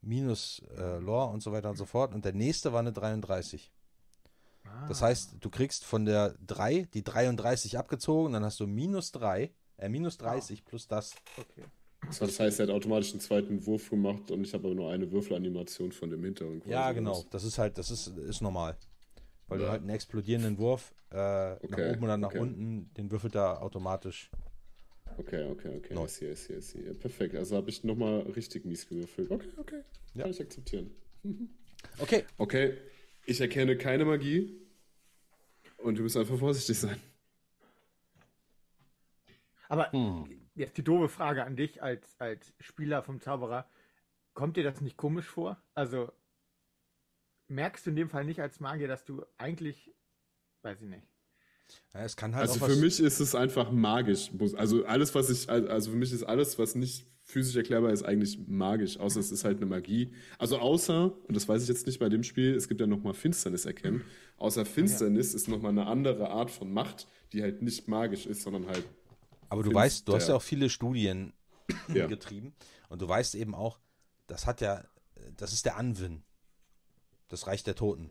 Minus 0.00 0.62
äh, 0.76 0.98
Lore 0.98 1.32
und 1.32 1.42
so 1.42 1.52
weiter 1.52 1.70
und 1.70 1.76
so 1.76 1.84
fort. 1.84 2.14
Und 2.14 2.24
der 2.24 2.32
nächste 2.32 2.72
war 2.72 2.80
eine 2.80 2.92
33. 2.92 3.72
Das 4.86 5.02
Ah. 5.02 5.06
heißt, 5.06 5.36
du 5.40 5.50
kriegst 5.50 5.84
von 5.84 6.04
der 6.04 6.34
3 6.46 6.86
die 6.94 7.02
33 7.02 7.78
abgezogen, 7.78 8.32
dann 8.34 8.44
hast 8.44 8.60
du 8.60 8.66
minus 8.66 9.12
3, 9.12 9.50
äh, 9.78 9.88
minus 9.88 10.18
30 10.18 10.64
plus 10.64 10.86
das. 10.86 11.14
Okay. 11.36 11.64
Das 12.20 12.38
heißt, 12.38 12.60
er 12.60 12.66
hat 12.68 12.74
automatisch 12.74 13.10
einen 13.12 13.20
zweiten 13.20 13.66
Wurf 13.66 13.90
gemacht 13.90 14.30
und 14.30 14.42
ich 14.44 14.54
habe 14.54 14.66
aber 14.68 14.74
nur 14.74 14.90
eine 14.92 15.10
Würfelanimation 15.10 15.90
von 15.92 16.10
dem 16.10 16.22
Hintergrund. 16.22 16.60
quasi 16.62 16.72
Ja, 16.72 16.92
genau. 16.92 17.24
Das 17.30 17.44
ist 17.44 17.58
halt, 17.58 17.76
das 17.76 17.90
ist, 17.90 18.08
ist 18.08 18.40
normal. 18.40 18.76
Weil 19.48 19.58
du 19.58 19.64
Ja. 19.64 19.70
halt 19.70 19.80
einen 19.80 19.90
explodierenden 19.90 20.58
Wurf 20.58 20.94
äh, 21.10 21.16
nach 21.16 21.58
Okay, 21.62 21.92
oben 21.92 22.04
oder 22.04 22.16
nach 22.16 22.28
okay. 22.28 22.38
unten, 22.38 22.92
den 22.94 23.10
würfelt 23.10 23.34
er 23.34 23.62
automatisch. 23.62 24.30
Okay, 25.18 25.44
okay, 25.50 25.76
okay. 25.76 25.94
Neu. 25.94 26.04
I 26.04 26.08
see, 26.08 26.30
I 26.30 26.34
see, 26.34 26.54
I 26.56 26.60
see. 26.60 26.86
Ja, 26.86 26.94
perfekt. 26.94 27.34
Also 27.34 27.56
habe 27.56 27.68
ich 27.70 27.82
nochmal 27.84 28.20
richtig 28.20 28.64
mies 28.64 28.88
gewürfelt. 28.88 29.30
Okay, 29.30 29.48
okay. 29.56 29.82
Ja. 30.14 30.22
Kann 30.22 30.30
ich 30.30 30.40
akzeptieren. 30.40 30.90
Okay, 32.00 32.24
Okay, 32.38 32.76
ich 33.24 33.40
erkenne 33.40 33.76
keine 33.78 34.04
Magie 34.04 34.60
und 35.76 35.96
wir 35.96 36.02
müssen 36.02 36.18
einfach 36.20 36.36
vorsichtig 36.38 36.76
sein. 36.76 37.00
Aber 39.68 39.92
Hm. 39.92 40.24
jetzt 40.56 40.76
die 40.76 40.82
doofe 40.82 41.08
Frage 41.08 41.44
an 41.44 41.54
dich 41.54 41.80
als, 41.82 42.18
als 42.20 42.52
Spieler 42.58 43.02
vom 43.04 43.20
Zauberer. 43.20 43.70
Kommt 44.34 44.56
dir 44.56 44.64
das 44.64 44.80
nicht 44.80 44.96
komisch 44.96 45.26
vor? 45.26 45.62
Also 45.74 46.10
merkst 47.46 47.86
du 47.86 47.90
in 47.90 47.96
dem 47.96 48.08
Fall 48.08 48.24
nicht 48.24 48.40
als 48.40 48.58
Magier, 48.58 48.88
dass 48.88 49.04
du 49.04 49.24
eigentlich, 49.36 49.94
weiß 50.62 50.80
ich 50.82 50.88
nicht. 50.88 51.06
Ja, 51.94 52.04
es 52.04 52.16
kann 52.16 52.34
halt 52.34 52.48
Also 52.48 52.64
für 52.64 52.76
mich 52.76 53.00
ist 53.00 53.20
es 53.20 53.34
einfach 53.34 53.70
magisch. 53.70 54.30
Also 54.56 54.84
alles, 54.84 55.14
was 55.14 55.30
ich, 55.30 55.48
also 55.48 55.90
für 55.90 55.96
mich 55.96 56.12
ist 56.12 56.22
alles, 56.24 56.58
was 56.58 56.74
nicht 56.74 57.06
physisch 57.22 57.56
erklärbar 57.56 57.92
ist, 57.92 58.02
eigentlich 58.04 58.38
magisch. 58.46 58.98
Außer 58.98 59.20
es 59.20 59.30
ist 59.30 59.44
halt 59.44 59.58
eine 59.58 59.66
Magie. 59.66 60.12
Also 60.38 60.58
außer, 60.58 61.12
und 61.26 61.36
das 61.36 61.46
weiß 61.46 61.62
ich 61.62 61.68
jetzt 61.68 61.86
nicht 61.86 61.98
bei 61.98 62.08
dem 62.08 62.22
Spiel, 62.22 62.54
es 62.54 62.68
gibt 62.68 62.80
ja 62.80 62.86
nochmal 62.86 63.12
Finsternis 63.14 63.66
erkennen. 63.66 64.02
Außer 64.38 64.64
Finsternis 64.64 65.34
ist 65.34 65.48
nochmal 65.48 65.72
eine 65.72 65.86
andere 65.86 66.30
Art 66.30 66.50
von 66.50 66.72
Macht, 66.72 67.06
die 67.32 67.42
halt 67.42 67.60
nicht 67.60 67.86
magisch 67.86 68.24
ist, 68.24 68.42
sondern 68.42 68.66
halt, 68.66 68.84
aber 69.50 69.62
du 69.62 69.70
Finster- 69.70 69.80
weißt, 69.80 70.08
du 70.08 70.14
hast 70.14 70.28
ja 70.28 70.36
auch 70.36 70.42
viele 70.42 70.70
Studien 70.70 71.34
ja. 71.94 72.06
getrieben 72.06 72.54
und 72.88 73.02
du 73.02 73.08
weißt 73.08 73.34
eben 73.34 73.54
auch, 73.54 73.78
das 74.26 74.46
hat 74.46 74.60
ja, 74.62 74.84
das 75.36 75.52
ist 75.52 75.66
der 75.66 75.76
Anwin. 75.76 76.22
Das 77.28 77.46
Reich 77.46 77.62
der 77.62 77.74
Toten. 77.74 78.10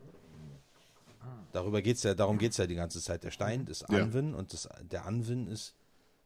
Darüber 1.52 1.82
geht's 1.82 2.02
ja, 2.02 2.14
darum 2.14 2.38
geht 2.38 2.52
es 2.52 2.58
ja 2.58 2.66
die 2.66 2.74
ganze 2.74 3.00
Zeit. 3.00 3.24
Der 3.24 3.30
Stein 3.30 3.66
ist 3.66 3.84
Ja. 3.88 4.02
Anwin 4.02 4.34
und 4.34 4.52
das, 4.52 4.68
der 4.82 5.06
Anwin 5.06 5.46
ist 5.46 5.74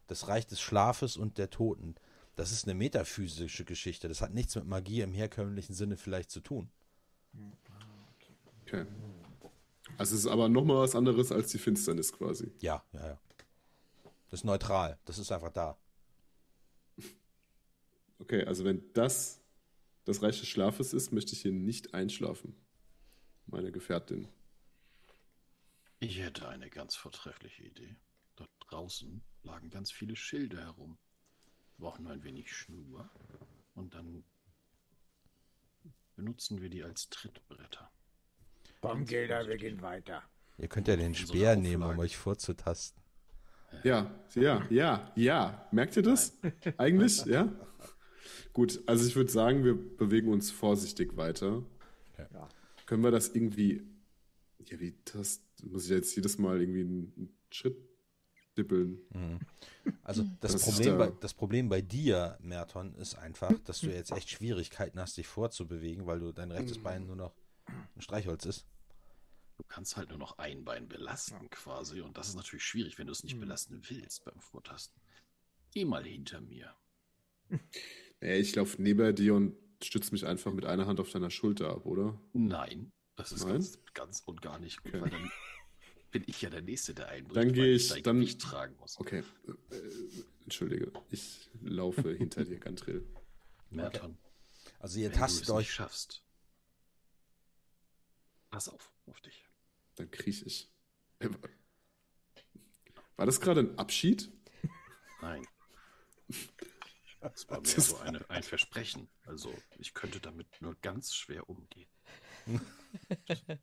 das 0.06 0.28
Reich 0.28 0.46
des 0.46 0.60
Schlafes 0.60 1.16
und 1.16 1.38
der 1.38 1.50
Toten. 1.50 1.94
Das 2.34 2.50
ist 2.50 2.64
eine 2.64 2.74
metaphysische 2.74 3.64
Geschichte. 3.64 4.08
Das 4.08 4.20
hat 4.20 4.32
nichts 4.32 4.54
mit 4.56 4.66
Magie 4.66 5.00
im 5.02 5.12
herkömmlichen 5.12 5.74
Sinne 5.74 5.96
vielleicht 5.96 6.30
zu 6.30 6.40
tun. 6.40 6.70
Okay. 8.62 8.86
Also 9.98 10.14
es 10.14 10.24
ist 10.24 10.26
aber 10.26 10.48
nochmal 10.48 10.78
was 10.78 10.94
anderes 10.94 11.30
als 11.30 11.50
die 11.50 11.58
Finsternis 11.58 12.12
quasi. 12.12 12.52
Ja, 12.60 12.82
ja, 12.92 13.06
ja. 13.06 13.20
Das 14.30 14.40
ist 14.40 14.44
neutral. 14.44 14.98
Das 15.04 15.18
ist 15.18 15.30
einfach 15.30 15.52
da. 15.52 15.76
Okay, 18.18 18.44
also 18.44 18.64
wenn 18.64 18.82
das 18.94 19.40
das 20.04 20.22
Reich 20.22 20.40
des 20.40 20.48
Schlafes 20.48 20.94
ist, 20.94 21.12
möchte 21.12 21.32
ich 21.34 21.42
hier 21.42 21.52
nicht 21.52 21.94
einschlafen. 21.94 22.54
Meine 23.46 23.70
Gefährtin. 23.72 24.28
Ich 26.02 26.18
hätte 26.18 26.48
eine 26.48 26.68
ganz 26.68 26.96
vortreffliche 26.96 27.62
Idee. 27.62 27.94
Dort 28.34 28.50
draußen 28.68 29.22
lagen 29.44 29.70
ganz 29.70 29.92
viele 29.92 30.16
Schilde 30.16 30.60
herum. 30.60 30.98
Wir 31.76 31.86
brauchen 31.86 32.02
nur 32.02 32.12
ein 32.12 32.24
wenig 32.24 32.52
Schnur 32.52 33.08
und 33.76 33.94
dann 33.94 34.24
benutzen 36.16 36.60
wir 36.60 36.70
die 36.70 36.82
als 36.82 37.08
Trittbretter. 37.08 37.88
Komm, 38.80 39.04
Gilda, 39.04 39.46
wir 39.46 39.56
gehen 39.56 39.80
weiter. 39.80 40.24
Ihr 40.58 40.66
könnt 40.66 40.88
ja 40.88 40.96
den 40.96 41.14
Speer 41.14 41.54
nehmen, 41.54 41.84
um 41.84 41.96
euch 42.00 42.16
vorzutasten. 42.16 43.00
Ja, 43.84 44.12
ja, 44.34 44.66
ja, 44.70 45.12
ja. 45.14 45.68
Merkt 45.70 45.96
ihr 45.96 46.02
das? 46.02 46.36
Eigentlich, 46.78 47.24
ja? 47.26 47.48
Gut, 48.52 48.82
also 48.88 49.06
ich 49.06 49.14
würde 49.14 49.30
sagen, 49.30 49.62
wir 49.62 49.74
bewegen 49.74 50.32
uns 50.32 50.50
vorsichtig 50.50 51.16
weiter. 51.16 51.62
Ja. 52.18 52.48
Können 52.86 53.04
wir 53.04 53.12
das 53.12 53.28
irgendwie. 53.28 53.86
Ja, 54.64 54.80
wie 54.80 54.96
das. 55.04 55.40
Muss 55.62 55.84
ich 55.84 55.90
jetzt 55.90 56.14
jedes 56.16 56.38
Mal 56.38 56.60
irgendwie 56.60 56.80
einen 56.80 57.36
Schritt 57.50 57.76
dippeln? 58.56 58.98
Also 60.02 60.22
das, 60.40 60.52
Das 60.52 60.54
ist 60.56 60.64
Problem, 60.64 60.98
da- 60.98 61.06
bei, 61.06 61.16
das 61.20 61.34
Problem 61.34 61.68
bei 61.68 61.80
dir, 61.80 62.36
Merton, 62.42 62.94
ist 62.96 63.14
einfach, 63.16 63.52
dass 63.64 63.80
du 63.80 63.86
jetzt 63.92 64.10
echt 64.12 64.30
Schwierigkeiten 64.30 64.98
hast, 65.00 65.16
dich 65.16 65.26
vorzubewegen, 65.26 66.06
weil 66.06 66.20
du 66.20 66.32
dein 66.32 66.50
rechtes 66.50 66.82
Bein 66.82 67.06
nur 67.06 67.16
noch 67.16 67.34
ein 67.68 68.02
Streichholz 68.02 68.44
ist. 68.46 68.66
Du 69.58 69.64
kannst 69.68 69.96
halt 69.96 70.08
nur 70.08 70.18
noch 70.18 70.38
ein 70.38 70.64
Bein 70.64 70.88
belasten 70.88 71.48
quasi 71.50 72.00
und 72.00 72.16
das 72.18 72.28
ist 72.28 72.34
natürlich 72.34 72.64
schwierig, 72.64 72.98
wenn 72.98 73.06
du 73.06 73.12
es 73.12 73.22
nicht 73.22 73.38
belasten 73.38 73.80
willst 73.88 74.24
beim 74.24 74.40
Vortasten. 74.40 75.00
Geh 75.70 75.84
mal 75.84 76.04
hinter 76.04 76.40
mir. 76.40 76.74
Ey, 78.20 78.40
ich 78.40 78.54
laufe 78.56 78.80
neben 78.82 79.14
dir 79.14 79.34
und 79.34 79.56
stütze 79.82 80.12
mich 80.12 80.26
einfach 80.26 80.52
mit 80.52 80.64
einer 80.64 80.86
Hand 80.86 81.00
auf 81.00 81.10
deiner 81.10 81.30
Schulter 81.30 81.70
ab, 81.70 81.86
oder? 81.86 82.20
Nein, 82.32 82.92
das 83.16 83.32
ist 83.32 83.44
Nein? 83.44 83.52
ganz, 83.54 83.78
ganz 83.94 84.22
und 84.26 84.42
gar 84.42 84.58
nicht 84.58 84.82
gut, 84.82 84.94
Okay. 84.94 85.02
weil 85.02 85.10
dann 85.10 85.30
bin 86.12 86.22
ich 86.26 86.40
ja 86.42 86.50
der 86.50 86.62
Nächste, 86.62 86.94
der 86.94 87.08
einbricht, 87.08 87.36
Dann 87.36 87.46
weil 87.48 87.52
gehe 87.52 87.74
ich- 87.74 87.88
dein 87.88 88.02
dann- 88.04 88.16
Gewicht 88.20 88.40
tragen 88.40 88.76
muss. 88.76 89.00
Okay. 89.00 89.24
Äh, 89.70 89.74
entschuldige, 90.44 90.92
ich 91.10 91.50
laufe 91.62 92.12
hinter 92.14 92.44
dir, 92.44 92.58
Gantrill. 92.60 93.04
Merton, 93.70 94.16
Also 94.78 94.98
ihr 95.00 95.06
wenn 95.06 95.12
du 95.12 95.18
tastet 95.18 95.42
es 95.42 95.48
nicht 95.48 95.56
euch. 95.56 95.72
schaffst, 95.72 96.22
pass 98.50 98.68
auf, 98.68 98.92
auf 99.06 99.20
dich. 99.22 99.48
Dann 99.96 100.10
kriech 100.10 100.44
ich. 100.46 100.70
Äh, 101.18 101.28
War 103.16 103.26
das 103.26 103.40
gerade 103.40 103.60
ein 103.60 103.78
Abschied? 103.78 104.30
Nein. 105.22 105.46
Das 107.20 107.48
war 107.48 107.60
mehr 107.62 107.74
Das 107.74 107.88
so 107.88 107.96
eine, 107.98 108.28
ein 108.30 108.42
Versprechen. 108.42 109.08
Also 109.24 109.54
ich 109.78 109.94
könnte 109.94 110.20
damit 110.20 110.60
nur 110.60 110.74
ganz 110.82 111.14
schwer 111.14 111.48
umgehen. 111.48 111.88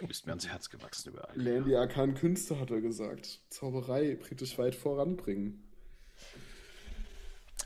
Du 0.00 0.06
bist 0.06 0.26
mir 0.26 0.32
ans 0.32 0.48
Herz 0.48 0.70
gewachsen 0.70 1.10
über 1.10 1.28
all 1.28 1.36
Lern 1.38 1.64
die 1.64 1.76
arkanen 1.76 2.14
Künste, 2.14 2.58
hat 2.58 2.70
er 2.70 2.80
gesagt. 2.80 3.40
Zauberei 3.50 4.16
bringt 4.16 4.40
dich 4.40 4.56
weit 4.58 4.74
voranbringen. 4.74 5.62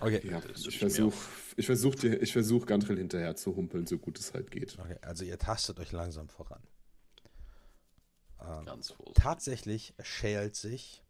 Okay. 0.01 0.20
Ja, 0.28 0.43
ich 0.66 0.78
versuche 0.78 1.16
ich 1.56 1.66
versuch, 1.66 1.94
dir- 1.94 2.20
ich 2.20 2.32
versuch 2.32 2.66
Gantrill 2.66 2.98
hinterher 2.98 3.36
zu 3.36 3.55
humpeln, 3.55 3.86
so 3.86 3.97
gut 3.98 4.19
es 4.19 4.35
halt 4.35 4.51
geht. 4.51 4.77
okay. 4.78 4.97
Also 5.02 5.24
ihr 5.24 5.39
tastet 5.39 5.78
euch 5.78 5.93
langsam 5.93 6.28
voran. 6.28 6.62
Ähm, 8.40 8.65
Ganz 8.66 8.90
vorsichtig. 8.90 9.23
tatsächlich 9.23 9.94
schält 10.02 10.56
sich 10.56 11.05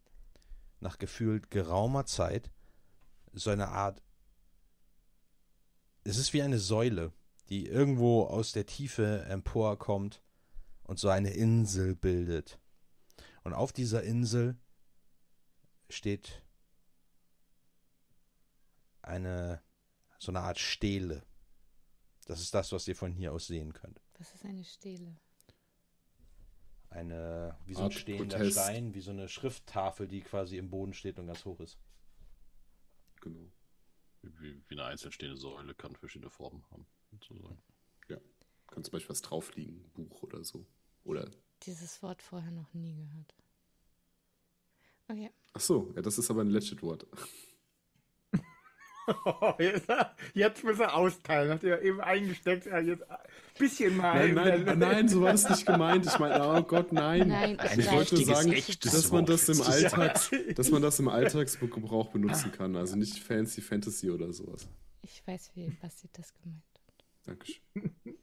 nach 0.79 0.99
gefühlt 0.99 1.49
geraumer 1.49 2.05
Zeit 2.05 2.51
so 3.33 3.49
eine 3.49 3.69
Art. 3.69 4.03
Es 6.03 6.17
ist 6.17 6.33
wie 6.33 6.43
eine 6.43 6.59
Säule, 6.59 7.11
die 7.49 7.65
irgendwo 7.65 8.23
aus 8.25 8.51
der 8.51 8.67
Tiefe 8.67 9.25
emporkommt 9.27 10.21
und 10.85 10.99
so 10.99 11.09
eine 11.09 11.31
Insel 11.31 11.95
bildet. 11.95 12.59
Und 13.43 13.53
auf 13.53 13.71
dieser 13.71 14.03
Insel 14.03 14.57
steht 15.89 16.43
eine 19.01 19.61
so 20.17 20.31
eine 20.31 20.41
Art 20.41 20.59
Stele. 20.59 21.23
Das 22.25 22.41
ist 22.41 22.53
das, 22.53 22.71
was 22.71 22.87
ihr 22.87 22.95
von 22.95 23.11
hier 23.11 23.33
aus 23.33 23.47
sehen 23.47 23.73
könnt. 23.73 24.01
Was 24.17 24.33
ist 24.33 24.45
eine 24.45 24.63
Stele? 24.63 25.19
Eine, 26.89 27.57
wie 27.65 27.73
so 27.73 27.81
ein 27.81 27.85
Art 27.85 27.93
stehender 27.93 28.37
Protest. 28.37 28.53
Stein, 28.53 28.93
wie 28.93 29.01
so 29.01 29.11
eine 29.11 29.27
Schrifttafel, 29.27 30.07
die 30.07 30.21
quasi 30.21 30.57
im 30.57 30.69
Boden 30.69 30.93
steht 30.93 31.19
und 31.19 31.27
ganz 31.27 31.45
hoch 31.45 31.59
ist. 31.59 31.77
Genau. 33.21 33.51
Wie, 34.21 34.63
wie 34.67 34.75
eine 34.75 34.85
einzeln 34.85 35.11
stehende 35.11 35.37
Säule 35.37 35.75
kann 35.75 35.95
verschiedene 35.95 36.31
Formen 36.31 36.63
haben. 36.71 36.87
sozusagen. 37.11 37.61
Kann 38.67 38.83
zum 38.83 38.91
Beispiel 38.93 39.09
was 39.09 39.21
drauf 39.21 39.55
liegen, 39.55 39.91
ein 39.95 40.09
Buch 40.09 40.23
oder 40.23 40.43
so. 40.43 40.65
Oder. 41.05 41.29
Dieses 41.63 42.03
Wort 42.03 42.21
vorher 42.21 42.51
noch 42.51 42.73
nie 42.73 42.93
gehört. 42.95 43.35
Okay. 45.07 45.31
Ach 45.53 45.61
so, 45.61 45.93
ja, 45.95 46.01
das 46.01 46.17
ist 46.17 46.29
aber 46.29 46.41
ein 46.41 46.49
Legit-Wort. 46.49 47.07
jetzt, 49.59 49.87
jetzt 50.33 50.63
muss 50.63 50.79
er 50.79 50.95
austeilen. 50.95 51.51
Hat 51.51 51.63
er 51.63 51.81
eben 51.81 52.01
eingesteckt. 52.01 52.65
Ja, 52.65 52.79
jetzt 52.79 53.09
ein 53.09 53.17
bisschen 53.57 53.95
mal. 53.97 54.31
Nein, 54.33 54.63
nein, 54.63 54.79
nein, 54.79 55.07
so 55.07 55.21
war 55.21 55.31
das 55.31 55.47
nicht 55.47 55.65
gemeint. 55.65 56.05
Ich 56.07 56.17
meine, 56.17 56.43
oh 56.43 56.61
Gott, 56.63 56.91
nein. 56.91 57.27
Nein, 57.27 57.59
Ein 57.59 57.79
ich 57.79 57.85
ich 57.85 57.91
wollte 57.91 58.15
nur 58.15 58.25
sagen, 58.25 58.51
dass 58.81 59.11
man 59.11 59.25
das 59.25 59.49
im. 59.49 59.61
Alltags, 59.61 60.31
dass 60.55 60.71
man 60.71 60.81
das 60.81 60.99
im 60.99 61.07
Alltagsgebrauch 61.07 62.09
benutzen 62.09 62.51
kann. 62.51 62.75
Also 62.75 62.95
nicht 62.95 63.19
fancy 63.19 63.61
Fantasy 63.61 64.09
oder 64.09 64.33
sowas. 64.33 64.67
Ich 65.03 65.25
weiß, 65.25 65.51
wie 65.53 65.69
Basti 65.69 66.09
das 66.11 66.33
gemeint 66.33 66.63
hat. 66.73 67.05
Dankeschön. 67.23 68.14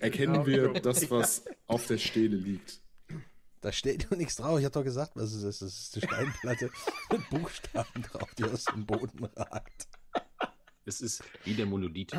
Erkennen 0.00 0.46
wir 0.46 0.72
das, 0.74 1.10
was 1.10 1.44
auf 1.66 1.86
der 1.86 1.98
Stele 1.98 2.36
liegt. 2.36 2.80
Da 3.60 3.72
steht 3.72 4.10
nur 4.10 4.18
nichts 4.18 4.36
drauf. 4.36 4.58
Ich 4.58 4.64
habe 4.64 4.74
doch 4.74 4.84
gesagt, 4.84 5.12
was 5.14 5.32
es 5.32 5.42
ist. 5.42 5.62
Das 5.62 5.72
ist 5.72 5.96
eine 5.96 6.06
Steinplatte 6.06 6.70
mit 7.10 7.30
Buchstaben 7.30 8.02
drauf, 8.02 8.34
die 8.34 8.44
aus 8.44 8.64
dem 8.64 8.84
Boden 8.84 9.24
ragt. 9.24 9.88
Es 10.84 11.00
ist 11.00 11.24
wie 11.44 11.54
der 11.54 11.64
Monolith. 11.64 12.12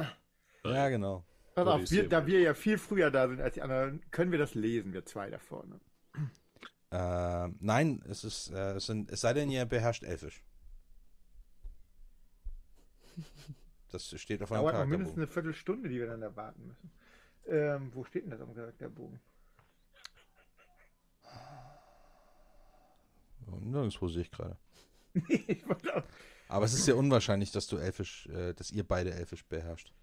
Ja, 0.64 0.90
genau. 0.90 1.24
Pass 1.54 1.68
auf, 1.68 1.92
wir, 1.92 2.10
da 2.10 2.26
wir 2.26 2.42
ja 2.42 2.54
viel 2.54 2.78
früher 2.78 3.12
da 3.12 3.28
sind 3.28 3.40
als 3.40 3.54
die 3.54 3.62
anderen, 3.62 4.02
können 4.12 4.32
wir 4.32 4.40
das 4.40 4.56
lesen, 4.56 4.92
wir 4.92 5.06
zwei 5.06 5.30
da 5.30 5.38
vorne. 5.38 5.80
Ähm, 6.92 7.58
nein, 7.60 8.04
es 8.10 8.24
ist, 8.24 8.52
äh, 8.52 8.74
es, 8.74 8.88
sind, 8.88 9.12
es 9.12 9.22
sei 9.22 9.34
denn, 9.34 9.50
ihr 9.50 9.66
beherrscht 9.66 10.04
Elfisch. 10.04 10.44
Das 13.96 14.20
steht 14.20 14.44
auf 14.44 14.52
eurem 14.52 14.64
Dauert 14.64 14.74
noch 14.76 14.86
mindestens 14.86 15.16
Charakterbogen. 15.16 15.24
eine 15.24 15.28
Viertelstunde, 15.32 15.90
die 15.90 16.00
wir 16.00 16.08
dann 16.08 16.22
da 16.22 16.36
warten 16.36 16.68
müssen. 16.68 16.92
Ähm, 17.48 17.92
wo 17.94 18.04
steht 18.04 18.24
denn 18.24 18.32
das 18.32 18.42
am 18.42 18.54
Charakterbogen? 18.54 19.20
Nirgendwo 23.62 24.08
sehe 24.08 24.24
ich 24.24 24.32
gerade. 24.32 24.58
ich 25.30 25.68
wollte 25.68 25.96
auch, 25.96 26.04
Aber 26.50 26.66
es 26.66 26.74
ist 26.74 26.86
sehr 26.86 26.98
unwahrscheinlich, 26.98 27.52
dass 27.52 27.68
du 27.68 27.78
Elfisch, 27.78 28.28
äh, 28.28 28.54
dass 28.54 28.72
ihr 28.72 28.86
beide 28.86 29.14
Elfisch 29.14 29.46
beherrscht. 29.46 29.94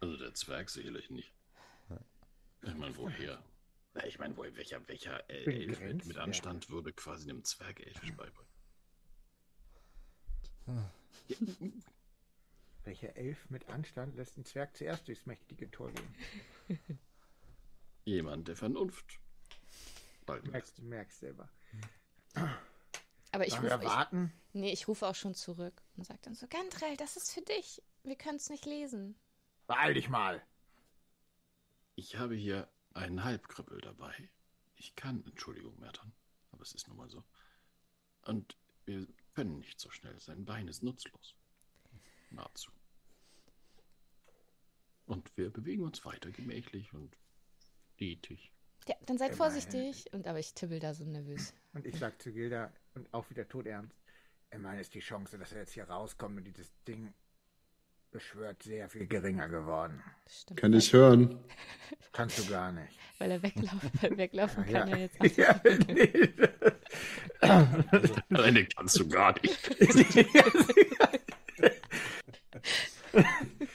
Also 0.00 0.16
der 0.16 0.34
Zwerg 0.34 0.70
sicherlich 0.70 1.10
nicht. 1.10 1.32
Ich 2.62 2.74
meine, 2.74 2.96
woher? 2.96 3.42
Ich 4.06 4.18
meine, 4.18 4.36
woher, 4.36 4.54
welcher, 4.56 4.86
welcher 4.88 5.28
äh, 5.30 5.44
Elf 5.44 5.80
mit. 6.06 6.18
Anstand 6.18 6.68
würde 6.70 6.92
quasi 6.92 7.30
einem 7.30 7.44
Zwerg 7.44 7.80
Elfisch 7.80 8.12
beibringen? 8.12 8.50
welcher 12.84 13.16
Elf 13.16 13.48
mit 13.50 13.68
Anstand 13.68 14.16
lässt 14.16 14.36
den 14.36 14.44
Zwerg 14.44 14.76
zuerst 14.76 15.06
durchs 15.08 15.26
mächtige 15.26 15.70
Tor 15.70 15.92
gehen? 15.92 16.88
Jemand 18.04 18.48
der 18.48 18.56
Vernunft. 18.56 19.20
Bald 20.26 20.46
Merkst 20.50 20.78
du 20.78 20.82
merkst 20.82 21.20
selber. 21.20 21.48
Aber 23.32 23.46
ich 23.46 23.54
rufe 23.54 23.78
ich, 23.80 23.84
warten? 23.84 24.32
nee, 24.52 24.72
ich 24.72 24.88
rufe 24.88 25.06
auch 25.06 25.14
schon 25.14 25.34
zurück 25.34 25.82
und 25.96 26.04
sage 26.04 26.20
dann 26.22 26.34
so, 26.34 26.46
Gantrell, 26.48 26.96
das 26.96 27.16
ist 27.16 27.32
für 27.32 27.42
dich. 27.42 27.82
Wir 28.02 28.16
können 28.16 28.36
es 28.36 28.50
nicht 28.50 28.66
lesen. 28.66 29.16
Beeil 29.66 29.94
dich 29.94 30.08
mal. 30.08 30.42
Ich 31.94 32.16
habe 32.16 32.34
hier 32.34 32.68
einen 32.94 33.22
Halbkrüppel 33.22 33.80
dabei. 33.80 34.30
Ich 34.76 34.96
kann, 34.96 35.22
Entschuldigung, 35.26 35.78
Merton, 35.78 36.12
aber 36.50 36.62
es 36.62 36.72
ist 36.72 36.88
nun 36.88 36.96
mal 36.96 37.10
so. 37.10 37.22
Und 38.22 38.56
wir 38.86 39.06
können 39.40 39.58
nicht 39.58 39.80
so 39.80 39.90
schnell. 39.90 40.20
Sein 40.20 40.44
Bein 40.44 40.68
ist 40.68 40.82
nutzlos. 40.82 41.34
Nahezu. 42.28 42.70
Und 45.06 45.34
wir 45.38 45.48
bewegen 45.50 45.82
uns 45.82 46.04
weiter 46.04 46.30
gemächlich 46.30 46.92
und 46.92 47.16
stetig. 47.94 48.52
Ja, 48.86 48.96
dann 49.06 49.16
seid 49.16 49.32
Immerhin. 49.32 49.36
vorsichtig. 49.38 50.12
Und 50.12 50.26
aber 50.26 50.38
ich 50.40 50.52
tippel 50.52 50.78
da 50.78 50.92
so 50.92 51.04
nervös. 51.04 51.54
Und 51.72 51.86
ich 51.86 51.98
sag 51.98 52.20
zu 52.20 52.32
Gilda 52.32 52.70
und 52.94 53.12
auch 53.14 53.30
wieder 53.30 53.48
todernst. 53.48 53.96
Immerhin 54.50 54.78
ist 54.78 54.92
die 54.92 55.00
Chance, 55.00 55.38
dass 55.38 55.52
er 55.52 55.60
jetzt 55.60 55.72
hier 55.72 55.84
rauskommt 55.84 56.36
und 56.36 56.44
dieses 56.44 56.70
Ding 56.84 57.14
beschwört, 58.10 58.62
sehr 58.62 58.88
viel 58.88 59.06
geringer 59.06 59.48
geworden. 59.48 60.02
Stimmt. 60.28 60.60
Kann 60.60 60.72
ich 60.72 60.92
hören. 60.92 61.38
Kannst 62.12 62.38
du 62.38 62.50
gar 62.50 62.72
nicht. 62.72 62.92
Weil 63.18 63.30
er 63.32 63.42
weglaufen, 63.42 63.90
weil 64.00 64.16
weglaufen 64.16 64.68
Ja. 64.68 64.80
kann 64.80 64.88
er 64.88 64.98
jetzt 64.98 65.20
auch. 65.20 65.36
Ja, 65.36 65.60
nee. 65.88 66.30
Nein, 68.28 68.54
den 68.54 68.68
kannst 68.68 68.98
du 68.98 69.08
gar 69.08 69.34
nicht. 69.40 69.58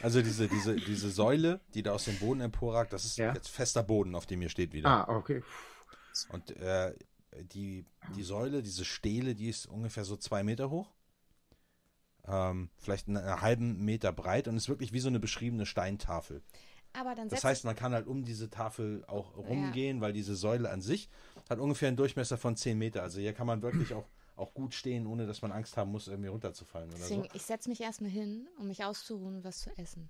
Also 0.01 0.21
diese, 0.21 0.47
diese, 0.47 0.75
diese 0.75 1.09
Säule, 1.09 1.59
die 1.73 1.83
da 1.83 1.91
aus 1.93 2.05
dem 2.05 2.17
Boden 2.19 2.41
emporragt, 2.41 2.93
das 2.93 3.05
ist 3.05 3.17
Ja. 3.17 3.33
jetzt 3.33 3.49
fester 3.49 3.83
Boden, 3.83 4.15
auf 4.15 4.25
dem 4.25 4.41
ihr 4.41 4.49
steht 4.49 4.71
wieder. 4.73 4.87
ah, 4.89 5.15
okay. 5.17 5.43
Und 6.29 6.51
äh, 6.57 6.93
die, 7.51 7.85
die 8.15 8.23
Säule, 8.23 8.61
diese 8.61 8.85
Stele, 8.85 9.35
die 9.35 9.49
ist 9.49 9.65
ungefähr 9.65 10.05
so 10.05 10.15
zwei 10.15 10.43
Meter 10.43 10.69
hoch. 10.69 10.93
Ähm, 12.27 12.69
vielleicht 12.77 13.07
einen, 13.07 13.17
einen 13.17 13.41
halben 13.41 13.85
Meter 13.85 14.11
breit 14.11 14.47
und 14.47 14.57
ist 14.57 14.69
wirklich 14.69 14.93
wie 14.93 14.99
so 14.99 15.09
eine 15.09 15.19
beschriebene 15.19 15.65
Steintafel. 15.65 16.41
Das 17.27 17.43
heißt, 17.43 17.65
man 17.65 17.75
kann 17.75 17.93
halt 17.93 18.07
um 18.07 18.23
diese 18.23 18.49
Tafel 18.49 19.03
auch 19.07 19.35
rumgehen, 19.35 19.99
weil 19.99 20.13
diese 20.13 20.35
Säule 20.35 20.69
an 20.69 20.81
sich 20.81 21.09
hat 21.49 21.59
ungefähr 21.59 21.89
einen 21.89 21.97
Durchmesser 21.97 22.37
von 22.37 22.55
10 22.55 22.77
Meter. 22.77 23.01
Also 23.03 23.19
hier 23.19 23.33
kann 23.33 23.47
man 23.47 23.61
wirklich 23.61 23.93
auch, 23.93 24.07
auch 24.37 24.53
gut 24.53 24.73
stehen, 24.73 25.05
ohne 25.05 25.27
dass 25.27 25.41
man 25.41 25.51
Angst 25.51 25.75
haben 25.75 25.91
muss, 25.91 26.07
irgendwie 26.07 26.29
runterzufallen 26.29 26.89
deswegen, 26.91 27.23
so. 27.23 27.29
ich 27.33 27.41
setze 27.41 27.69
mich 27.69 27.81
erstmal 27.81 28.11
hin, 28.11 28.47
um 28.57 28.67
mich 28.67 28.85
auszuruhen 28.85 29.35
und 29.37 29.43
was 29.43 29.59
zu 29.59 29.77
essen. 29.77 30.09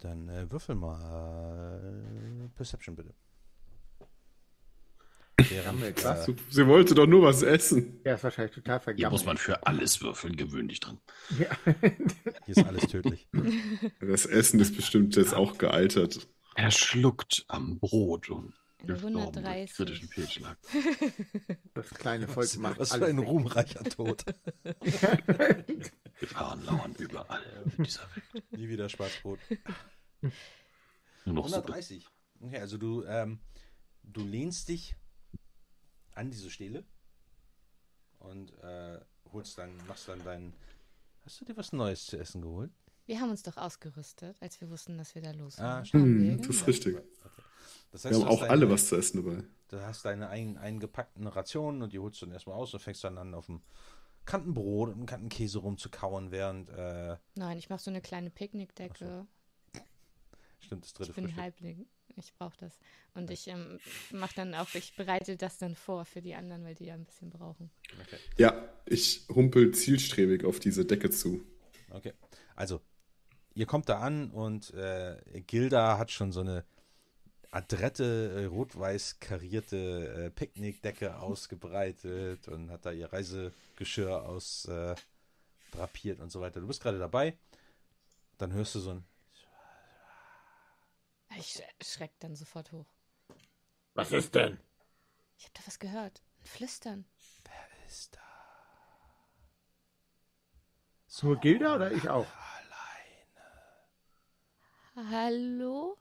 Dann 0.00 0.28
äh, 0.28 0.50
würfel 0.50 0.74
mal 0.74 2.50
Perception 2.56 2.96
bitte. 2.96 3.14
Gammelt, 5.36 6.04
was? 6.04 6.30
Sie 6.50 6.66
wollte 6.66 6.94
doch 6.94 7.06
nur 7.06 7.22
was 7.22 7.42
essen. 7.42 8.00
Er 8.04 8.14
ist 8.16 8.24
wahrscheinlich 8.24 8.54
total 8.54 8.76
Hier 8.78 8.82
vergammelt. 8.84 9.12
muss 9.12 9.24
man 9.24 9.36
für 9.38 9.66
alles 9.66 10.00
würfeln, 10.02 10.36
gewöhn 10.36 10.68
dich 10.68 10.80
dran. 10.80 11.00
Ja. 11.38 11.46
hier 12.46 12.56
ist 12.56 12.64
alles 12.66 12.86
tödlich. 12.88 13.28
Das 14.00 14.26
Essen 14.26 14.60
ist 14.60 14.76
bestimmt 14.76 15.16
jetzt 15.16 15.34
auch 15.34 15.58
gealtert. 15.58 16.28
Er 16.54 16.70
schluckt 16.70 17.44
am 17.48 17.78
Brot 17.80 18.28
und 18.28 18.54
Eine 18.78 18.92
Gestorben 18.92 19.14
durch 19.14 19.26
130. 19.46 19.76
Kritischen 19.76 20.08
Fehlschlag. 20.08 20.58
Das 21.74 21.88
kleine 21.90 22.28
Volk 22.28 22.54
macht 22.58 22.78
Was 22.78 22.90
für 22.90 22.94
alles 22.96 23.08
ein 23.08 23.18
weg. 23.18 23.26
ruhmreicher 23.26 23.84
Tod. 23.84 24.24
Gefahren 26.20 26.64
lauern 26.66 26.94
überall 26.98 27.42
in 27.76 27.84
dieser 27.84 28.02
Welt. 28.14 28.44
Nie 28.52 28.68
wieder 28.68 28.88
Schwarzbrot. 28.88 29.38
Nur 31.24 31.34
noch 31.34 31.48
Suppe. 31.48 31.72
130. 31.72 32.06
Okay, 32.40 32.58
also 32.58 32.76
du, 32.76 33.04
ähm, 33.06 33.40
du 34.02 34.22
lehnst 34.22 34.68
dich 34.68 34.94
an 36.14 36.30
diese 36.30 36.50
Stele 36.50 36.84
und 38.20 38.52
äh, 38.62 39.00
holst 39.32 39.58
dann, 39.58 39.76
machst 39.86 40.08
dann 40.08 40.22
dein. 40.24 40.52
Hast 41.24 41.40
du 41.40 41.44
dir 41.44 41.56
was 41.56 41.72
Neues 41.72 42.06
zu 42.06 42.18
essen 42.18 42.42
geholt? 42.42 42.70
Wir 43.06 43.20
haben 43.20 43.30
uns 43.30 43.42
doch 43.42 43.56
ausgerüstet, 43.56 44.36
als 44.40 44.60
wir 44.60 44.70
wussten, 44.70 44.96
dass 44.98 45.14
wir 45.14 45.22
da 45.22 45.32
los 45.32 45.58
Ah, 45.58 45.82
waren. 45.82 45.84
wir, 45.92 46.32
Hm, 46.32 46.38
das 46.38 46.48
ist 46.56 46.66
richtig. 46.66 46.98
Das 47.90 48.04
Wir 48.04 48.10
du 48.12 48.16
haben 48.18 48.24
hast 48.26 48.32
auch 48.32 48.40
deine- 48.40 48.50
alle 48.50 48.70
was 48.70 48.86
zu 48.88 48.96
essen 48.96 49.24
dabei. 49.24 49.42
Du 49.68 49.80
hast 49.80 50.04
deine 50.04 50.28
ein, 50.28 50.56
eingepackten 50.56 51.26
Rationen 51.26 51.82
und 51.82 51.92
die 51.92 51.98
holst 51.98 52.20
du 52.22 52.26
dann 52.26 52.32
erstmal 52.34 52.56
aus 52.56 52.72
und 52.74 52.80
fängst 52.80 53.02
dann 53.04 53.18
an, 53.18 53.34
auf 53.34 53.46
dem 53.46 53.62
Kantenbrot 54.24 54.90
und 54.90 54.98
dem 54.98 55.06
Kantenkäse 55.06 55.58
rumzukauen, 55.58 56.30
während, 56.30 56.68
äh, 56.70 57.16
Nein, 57.34 57.58
ich 57.58 57.68
mache 57.70 57.82
so 57.82 57.90
eine 57.90 58.00
kleine 58.00 58.30
Picknickdecke. 58.30 59.26
stimmt, 60.60 60.84
das 60.84 60.92
dritte 60.92 61.10
Ich 61.10 61.16
bin 61.16 61.24
Frühstück. 61.24 61.42
Halbling. 61.42 61.86
Ich 62.16 62.34
brauche 62.34 62.56
das. 62.58 62.78
Und 63.14 63.30
ich 63.30 63.48
ähm, 63.48 63.78
mache 64.10 64.34
dann 64.36 64.54
auch, 64.54 64.74
ich 64.74 64.94
bereite 64.96 65.36
das 65.36 65.58
dann 65.58 65.74
vor 65.74 66.04
für 66.04 66.22
die 66.22 66.34
anderen, 66.34 66.64
weil 66.64 66.74
die 66.74 66.86
ja 66.86 66.94
ein 66.94 67.04
bisschen 67.04 67.30
brauchen. 67.30 67.70
Okay. 68.00 68.18
Ja, 68.38 68.68
ich 68.86 69.26
humpel 69.28 69.72
zielstrebig 69.72 70.44
auf 70.44 70.60
diese 70.60 70.84
Decke 70.84 71.10
zu. 71.10 71.44
Okay. 71.90 72.12
Also, 72.56 72.80
ihr 73.54 73.66
kommt 73.66 73.88
da 73.88 74.00
an 74.00 74.30
und 74.30 74.72
äh, 74.74 75.16
Gilda 75.46 75.98
hat 75.98 76.10
schon 76.10 76.32
so 76.32 76.40
eine 76.40 76.64
adrette, 77.50 78.32
äh, 78.34 78.44
rot-weiß 78.46 79.20
karierte 79.20 80.26
äh, 80.26 80.30
Picknickdecke 80.30 81.16
ausgebreitet 81.20 82.48
und 82.48 82.70
hat 82.70 82.86
da 82.86 82.92
ihr 82.92 83.12
Reisegeschirr 83.12 84.22
aus 84.26 84.64
äh, 84.66 84.94
drapiert 85.70 86.20
und 86.20 86.32
so 86.32 86.40
weiter. 86.40 86.60
Du 86.60 86.66
bist 86.66 86.82
gerade 86.82 86.98
dabei. 86.98 87.36
Dann 88.38 88.52
hörst 88.52 88.74
du 88.74 88.80
so 88.80 88.90
ein 88.90 89.04
Ich 91.38 91.46
sch- 91.60 91.84
schreck 91.84 92.12
dann 92.20 92.36
sofort 92.36 92.72
hoch. 92.72 92.86
Was 93.94 94.12
ist 94.12 94.34
denn? 94.34 94.58
Ich 95.38 95.44
habe 95.44 95.54
da 95.54 95.60
was 95.66 95.78
gehört. 95.78 96.22
Ein 96.40 96.46
Flüstern. 96.46 97.04
Wer 97.44 97.86
ist 97.88 98.14
da? 98.16 98.20
Nur 101.22 101.36
Gilda 101.38 101.76
oder 101.76 101.92
ich 101.92 102.08
auch? 102.08 102.26
Hallo? 104.94 105.98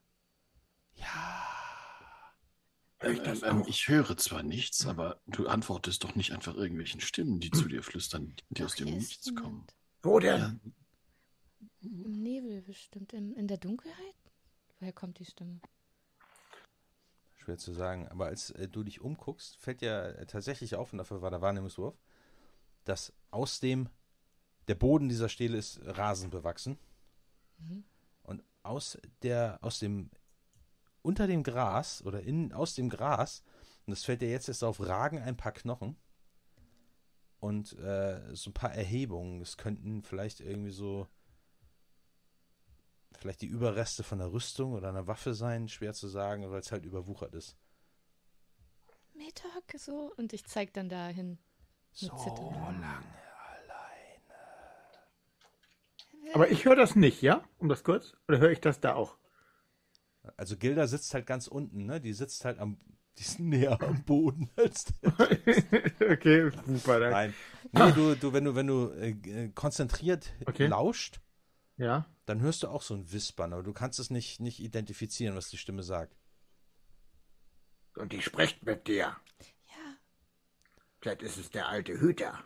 Ähm, 2.99 3.19
ähm, 3.43 3.63
ich 3.67 3.87
höre 3.87 4.15
zwar 4.17 4.43
nichts, 4.43 4.85
aber 4.85 5.21
du 5.25 5.47
antwortest 5.47 6.03
doch 6.03 6.15
nicht 6.15 6.31
einfach 6.33 6.55
irgendwelchen 6.55 7.01
Stimmen, 7.01 7.39
die 7.39 7.49
zu 7.51 7.67
dir 7.67 7.81
flüstern, 7.83 8.35
die 8.49 8.63
aus 8.63 8.71
Doch, 8.71 8.77
dem 8.77 8.87
hier 8.87 8.97
ist 8.97 9.09
Nichts 9.09 9.35
kommen. 9.35 9.65
Wo 10.03 10.19
denn? 10.19 10.39
Ja, 10.39 10.59
Im 11.81 12.11
Nebel 12.11 12.61
bestimmt. 12.61 13.13
Im, 13.13 13.33
in 13.33 13.47
der 13.47 13.57
Dunkelheit? 13.57 14.15
Woher 14.81 14.93
kommt 14.93 15.19
die 15.19 15.25
Stimme? 15.25 15.61
Schwer 17.37 17.59
zu 17.59 17.71
sagen. 17.71 18.07
Aber 18.07 18.25
als 18.25 18.49
äh, 18.49 18.67
du 18.67 18.83
dich 18.83 18.99
umguckst, 18.99 19.55
fällt 19.57 19.81
dir 19.81 20.17
äh, 20.17 20.25
tatsächlich 20.25 20.75
auf, 20.75 20.91
und 20.91 20.97
dafür 20.97 21.21
war 21.21 21.29
der 21.29 21.41
Wahrnehmungswurf, 21.41 21.95
dass 22.83 23.13
aus 23.29 23.59
dem, 23.59 23.89
der 24.67 24.73
Boden 24.73 25.07
dieser 25.07 25.29
Stele 25.29 25.57
ist 25.57 25.79
rasenbewachsen. 25.83 26.79
Mhm. 27.59 27.83
Und 28.23 28.43
aus 28.63 28.97
der, 29.21 29.59
aus 29.61 29.77
dem, 29.77 30.09
unter 31.03 31.27
dem 31.27 31.43
Gras 31.43 32.03
oder 32.03 32.21
in, 32.21 32.51
aus 32.51 32.73
dem 32.73 32.89
Gras, 32.89 33.43
und 33.85 33.91
das 33.91 34.03
fällt 34.03 34.23
dir 34.23 34.31
jetzt 34.31 34.47
erst 34.47 34.63
auf, 34.63 34.79
ragen 34.79 35.19
ein 35.19 35.37
paar 35.37 35.51
Knochen 35.51 35.95
und 37.39 37.77
äh, 37.77 38.33
so 38.33 38.49
ein 38.49 38.53
paar 38.53 38.73
Erhebungen. 38.73 39.41
Das 39.41 39.57
könnten 39.57 40.01
vielleicht 40.01 40.39
irgendwie 40.39 40.71
so, 40.71 41.07
vielleicht 43.17 43.41
die 43.41 43.47
Überreste 43.47 44.03
von 44.03 44.21
einer 44.21 44.31
Rüstung 44.31 44.73
oder 44.73 44.89
einer 44.89 45.07
Waffe 45.07 45.33
sein, 45.33 45.67
schwer 45.67 45.93
zu 45.93 46.07
sagen, 46.07 46.49
weil 46.51 46.59
es 46.59 46.71
halt 46.71 46.85
überwuchert 46.85 47.33
ist. 47.35 47.57
Mittag, 49.13 49.63
so. 49.77 50.11
Und 50.17 50.33
ich 50.33 50.45
zeig 50.45 50.73
dann 50.73 50.89
dahin. 50.89 51.37
So 51.91 52.07
Zittern. 52.15 52.79
lange. 52.79 53.03
Aber 56.33 56.49
ich 56.49 56.65
höre 56.65 56.75
das 56.75 56.95
nicht, 56.95 57.21
ja? 57.21 57.43
Um 57.57 57.67
das 57.69 57.83
kurz? 57.83 58.13
Oder 58.27 58.39
höre 58.39 58.51
ich 58.51 58.61
das 58.61 58.79
da 58.79 58.95
auch? 58.95 59.17
Also 60.37 60.55
Gilda 60.55 60.87
sitzt 60.87 61.13
halt 61.13 61.25
ganz 61.25 61.47
unten, 61.47 61.85
ne? 61.85 61.99
Die 61.99 62.13
sitzt 62.13 62.45
halt 62.45 62.59
am, 62.59 62.77
die 63.17 63.23
ist 63.23 63.39
näher 63.39 63.81
am 63.81 64.03
Boden 64.03 64.49
als 64.55 64.85
der. 65.01 65.13
okay, 66.11 66.49
super. 66.65 66.99
Danke. 66.99 67.11
Nein. 67.11 67.33
Nee, 67.73 67.91
du, 67.93 68.15
du, 68.15 68.33
wenn 68.33 68.45
du, 68.45 68.55
wenn 68.55 68.67
du 68.67 68.89
äh, 68.91 69.09
äh, 69.09 69.49
konzentriert 69.49 70.33
Okay. 70.45 70.67
lauscht, 70.67 71.19
Ja. 71.81 72.05
dann 72.25 72.41
hörst 72.41 72.61
du 72.63 72.67
auch 72.67 72.83
so 72.83 72.93
ein 72.93 73.11
Wispern, 73.11 73.53
aber 73.53 73.63
du 73.63 73.73
kannst 73.73 73.99
es 73.99 74.09
nicht, 74.11 74.39
nicht 74.39 74.59
identifizieren, 74.59 75.35
was 75.35 75.49
die 75.49 75.57
Stimme 75.57 75.81
sagt. 75.83 76.15
Und 77.95 78.13
die 78.13 78.21
spricht 78.21 78.63
mit 78.63 78.87
dir. 78.87 79.15
Ja, 79.67 79.97
Vielleicht 81.01 81.23
ist 81.23 81.37
es 81.37 81.49
der 81.49 81.67
alte 81.67 81.99
Hüter, 81.99 82.41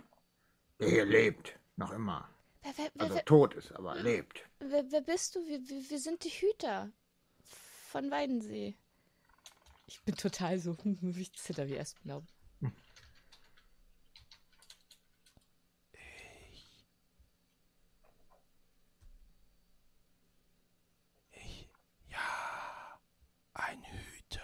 der 0.80 0.90
hier 0.90 1.06
lebt. 1.06 1.60
Noch 1.76 1.92
immer. 1.92 2.30
wer, 2.64 2.74
wer, 2.78 2.92
wer, 2.94 3.02
Also 3.02 3.20
tot 3.26 3.54
ist, 3.56 3.72
aber 3.74 3.96
lebt. 3.96 4.42
wer, 4.60 4.90
wer 4.90 5.02
bist 5.02 5.36
du? 5.36 5.46
Wir, 5.46 5.60
wir, 5.68 5.90
wir 5.90 6.00
sind 6.00 6.24
die 6.24 6.30
Hüter 6.30 6.92
von 7.90 8.10
Weidensee. 8.10 8.76
Ich 9.88 10.02
bin 10.04 10.16
total 10.16 10.58
so, 10.60 10.76
ich 11.18 11.34
zitter 11.34 11.68
wie 11.68 11.76
Espenlaub. 11.76 12.24
Ja, 22.10 23.00
ein 23.54 23.84
Hüter. 23.84 24.42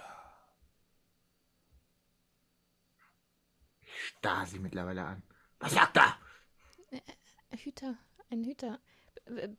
Sie 4.45 4.59
mittlerweile 4.59 5.03
an. 5.03 5.23
Was 5.59 5.73
sagt 5.73 5.97
er? 5.97 6.15
Hüter, 7.57 7.97
ein 8.29 8.43
Hüter. 8.43 8.79
Äh, 9.25 9.49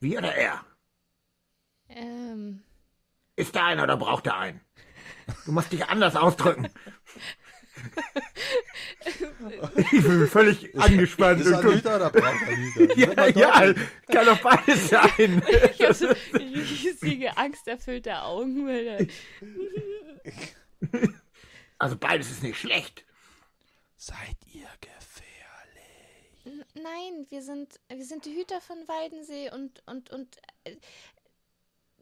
Wie 0.00 0.16
oder 0.18 0.34
er? 0.34 0.64
Ähm, 1.88 2.62
Ist 3.36 3.54
da 3.56 3.66
einer 3.66 3.84
oder 3.84 3.96
braucht 3.96 4.26
er 4.26 4.38
einen? 4.38 4.60
Du 5.44 5.52
musst 5.52 5.72
dich 5.72 5.84
anders 5.86 6.16
ausdrücken. 6.16 6.68
ich 9.92 10.02
bin 10.02 10.26
völlig 10.28 10.78
angespannt. 10.78 11.40
Ist 11.40 11.52
ein 11.52 11.62
Hüter 11.62 11.96
oder 11.96 12.10
braucht 12.10 12.42
er 12.42 12.48
einen 12.48 12.72
Hüter? 12.74 12.98
ja, 12.98 13.26
ja, 13.28 13.74
kann 14.10 14.26
doch 14.26 14.40
beides 14.40 14.88
sein. 14.88 15.42
ich 15.72 15.82
habe 15.82 15.94
so 15.94 16.08
riesige, 16.34 17.36
angsterfüllte 17.36 18.20
Augen. 18.22 18.66
Weil 18.66 18.86
er, 18.86 19.06
Also 21.78 21.96
beides 21.96 22.30
ist 22.30 22.42
nicht 22.42 22.58
schlecht. 22.58 23.04
Seid 24.00 24.36
ihr 24.52 24.68
gefährlich? 24.80 26.44
N- 26.44 26.64
Nein, 26.80 27.26
wir 27.30 27.42
sind, 27.42 27.80
wir 27.88 28.04
sind 28.04 28.24
die 28.24 28.34
Hüter 28.34 28.60
von 28.60 28.76
Weidensee 28.86 29.50
und, 29.50 29.82
und, 29.86 30.10
und 30.10 30.36
äh, 30.64 30.76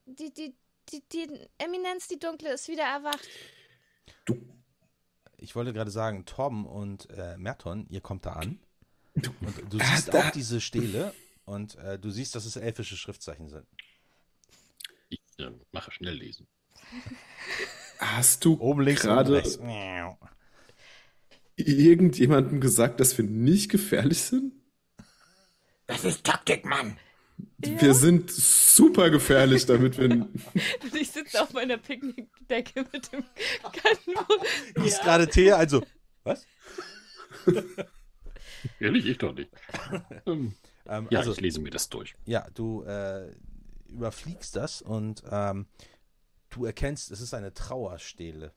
die, 0.04 0.30
die, 0.32 0.54
die, 0.90 1.02
die 1.10 1.48
Eminenz, 1.58 2.06
die 2.06 2.18
Dunkle, 2.18 2.52
ist 2.52 2.68
wieder 2.68 2.84
erwacht. 2.84 3.26
Ich 5.38 5.54
wollte 5.56 5.72
gerade 5.72 5.90
sagen, 5.90 6.24
Torben 6.26 6.66
und 6.66 7.08
äh, 7.10 7.36
Merton, 7.38 7.86
ihr 7.88 8.00
kommt 8.02 8.26
da 8.26 8.34
an. 8.34 8.60
Und 9.14 9.72
du 9.72 9.78
siehst 9.78 10.14
auch 10.14 10.30
diese 10.30 10.60
Stele 10.60 11.14
und 11.46 11.76
äh, 11.76 11.98
du 11.98 12.10
siehst, 12.10 12.34
dass 12.34 12.44
es 12.44 12.56
elfische 12.56 12.96
Schriftzeichen 12.98 13.48
sind. 13.48 13.66
Ich 15.08 15.20
äh, 15.38 15.50
mache 15.72 15.90
schnell 15.92 16.14
lesen. 16.14 16.46
Hast 17.98 18.44
du 18.44 18.60
Oben 18.60 18.82
links 18.82 19.04
und 19.04 19.08
gerade. 19.10 19.42
Irgendjemandem 21.56 22.60
gesagt, 22.60 23.00
dass 23.00 23.16
wir 23.18 23.24
nicht 23.24 23.70
gefährlich 23.70 24.20
sind? 24.20 24.52
Das 25.86 26.04
ist 26.04 26.24
Taktik, 26.24 26.64
Mann. 26.64 26.98
Wir 27.58 27.94
sind 27.94 28.30
super 28.30 29.10
gefährlich, 29.10 29.66
damit 29.66 29.98
wir. 29.98 30.10
Und 30.10 30.40
ich 30.94 31.10
sitze 31.10 31.42
auf 31.42 31.52
meiner 31.52 31.78
Picknickdecke 31.78 32.84
mit 32.92 33.12
dem 33.12 33.24
Kantenbrot. 33.62 34.46
Gießt 34.74 35.02
gerade 35.02 35.28
Tee, 35.28 35.52
also. 35.52 35.82
Was? 36.24 36.46
Ehrlich, 38.80 39.06
ich 39.06 39.18
doch 39.18 39.34
nicht. 39.34 39.50
ähm, 40.26 40.54
Ähm, 40.88 41.08
ja, 41.10 41.20
also, 41.20 41.32
ich 41.32 41.40
lese 41.40 41.60
mir 41.60 41.70
das 41.70 41.88
durch. 41.88 42.14
ja, 42.26 42.46
du 42.54 42.82
äh, 42.82 43.30
überfliegst 43.88 44.56
das 44.56 44.82
und 44.82 45.22
ähm, 45.30 45.66
du 46.50 46.64
erkennst, 46.64 47.10
es 47.10 47.20
ist 47.20 47.34
eine 47.34 47.54
Trauerstele. 47.54 48.52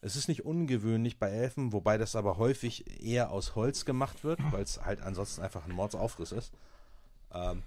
Es 0.00 0.14
ist 0.14 0.28
nicht 0.28 0.44
ungewöhnlich 0.44 1.18
bei 1.18 1.28
Elfen, 1.30 1.72
wobei 1.72 1.98
das 1.98 2.14
aber 2.14 2.36
häufig 2.36 3.02
eher 3.02 3.30
aus 3.30 3.56
Holz 3.56 3.84
gemacht 3.84 4.22
wird, 4.22 4.40
weil 4.52 4.62
es 4.62 4.84
halt 4.84 5.00
ansonsten 5.00 5.42
einfach 5.42 5.64
ein 5.64 5.72
Mordsaufriss 5.72 6.30
ist. 6.30 6.52
Ähm, 7.32 7.64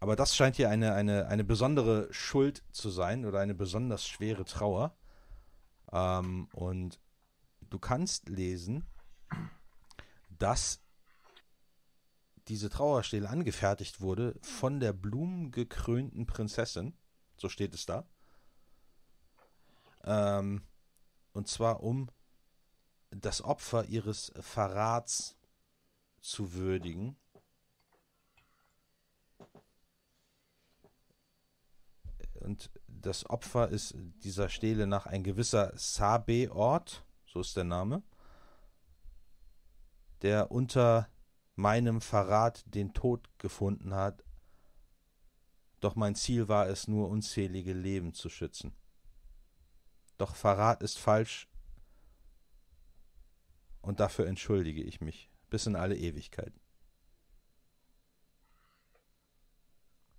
aber 0.00 0.16
das 0.16 0.34
scheint 0.34 0.56
hier 0.56 0.70
eine, 0.70 0.94
eine, 0.94 1.26
eine 1.28 1.44
besondere 1.44 2.12
Schuld 2.12 2.64
zu 2.72 2.90
sein 2.90 3.24
oder 3.24 3.40
eine 3.40 3.54
besonders 3.54 4.06
schwere 4.06 4.44
Trauer. 4.44 4.96
Ähm, 5.92 6.48
und 6.52 7.00
du 7.70 7.78
kannst 7.78 8.28
lesen, 8.28 8.84
dass 10.30 10.80
diese 12.48 12.70
Trauerstele 12.70 13.28
angefertigt 13.28 14.00
wurde 14.00 14.34
von 14.40 14.80
der 14.80 14.92
blumengekrönten 14.92 16.26
Prinzessin. 16.26 16.94
So 17.36 17.48
steht 17.48 17.74
es 17.74 17.86
da. 17.86 18.04
Ähm, 20.04 20.62
und 21.38 21.46
zwar 21.46 21.84
um 21.84 22.10
das 23.10 23.42
Opfer 23.42 23.84
ihres 23.84 24.32
Verrats 24.40 25.36
zu 26.20 26.52
würdigen. 26.52 27.16
Und 32.40 32.72
das 32.88 33.30
Opfer 33.30 33.68
ist 33.68 33.94
dieser 34.24 34.48
Stele 34.48 34.88
nach 34.88 35.06
ein 35.06 35.22
gewisser 35.22 35.72
Sabe-Ort, 35.76 37.04
so 37.24 37.40
ist 37.40 37.56
der 37.56 37.62
Name, 37.62 38.02
der 40.22 40.50
unter 40.50 41.08
meinem 41.54 42.00
Verrat 42.00 42.64
den 42.66 42.94
Tod 42.94 43.30
gefunden 43.38 43.94
hat, 43.94 44.24
doch 45.78 45.94
mein 45.94 46.16
Ziel 46.16 46.48
war 46.48 46.66
es 46.66 46.88
nur, 46.88 47.08
unzählige 47.08 47.74
Leben 47.74 48.12
zu 48.12 48.28
schützen. 48.28 48.74
Doch 50.18 50.34
Verrat 50.34 50.82
ist 50.82 50.98
falsch, 50.98 51.48
und 53.88 54.00
dafür 54.00 54.26
entschuldige 54.26 54.82
ich 54.82 55.00
mich 55.00 55.30
bis 55.48 55.66
in 55.66 55.74
alle 55.74 55.96
Ewigkeit. 55.96 56.52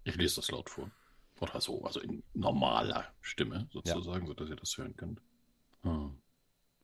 Ich 0.04 0.16
lese 0.16 0.38
das 0.38 0.50
laut 0.50 0.72
vor. 0.72 0.90
Oder 1.40 1.62
so, 1.62 1.84
also 1.86 2.00
in 2.00 2.24
normaler 2.34 3.14
Stimme 3.22 3.70
sozusagen, 3.72 4.26
ja. 4.26 4.28
sodass 4.28 4.50
ihr 4.50 4.56
das 4.56 4.76
hören 4.76 4.96
könnt. 4.96 5.22
Hm. 5.84 6.18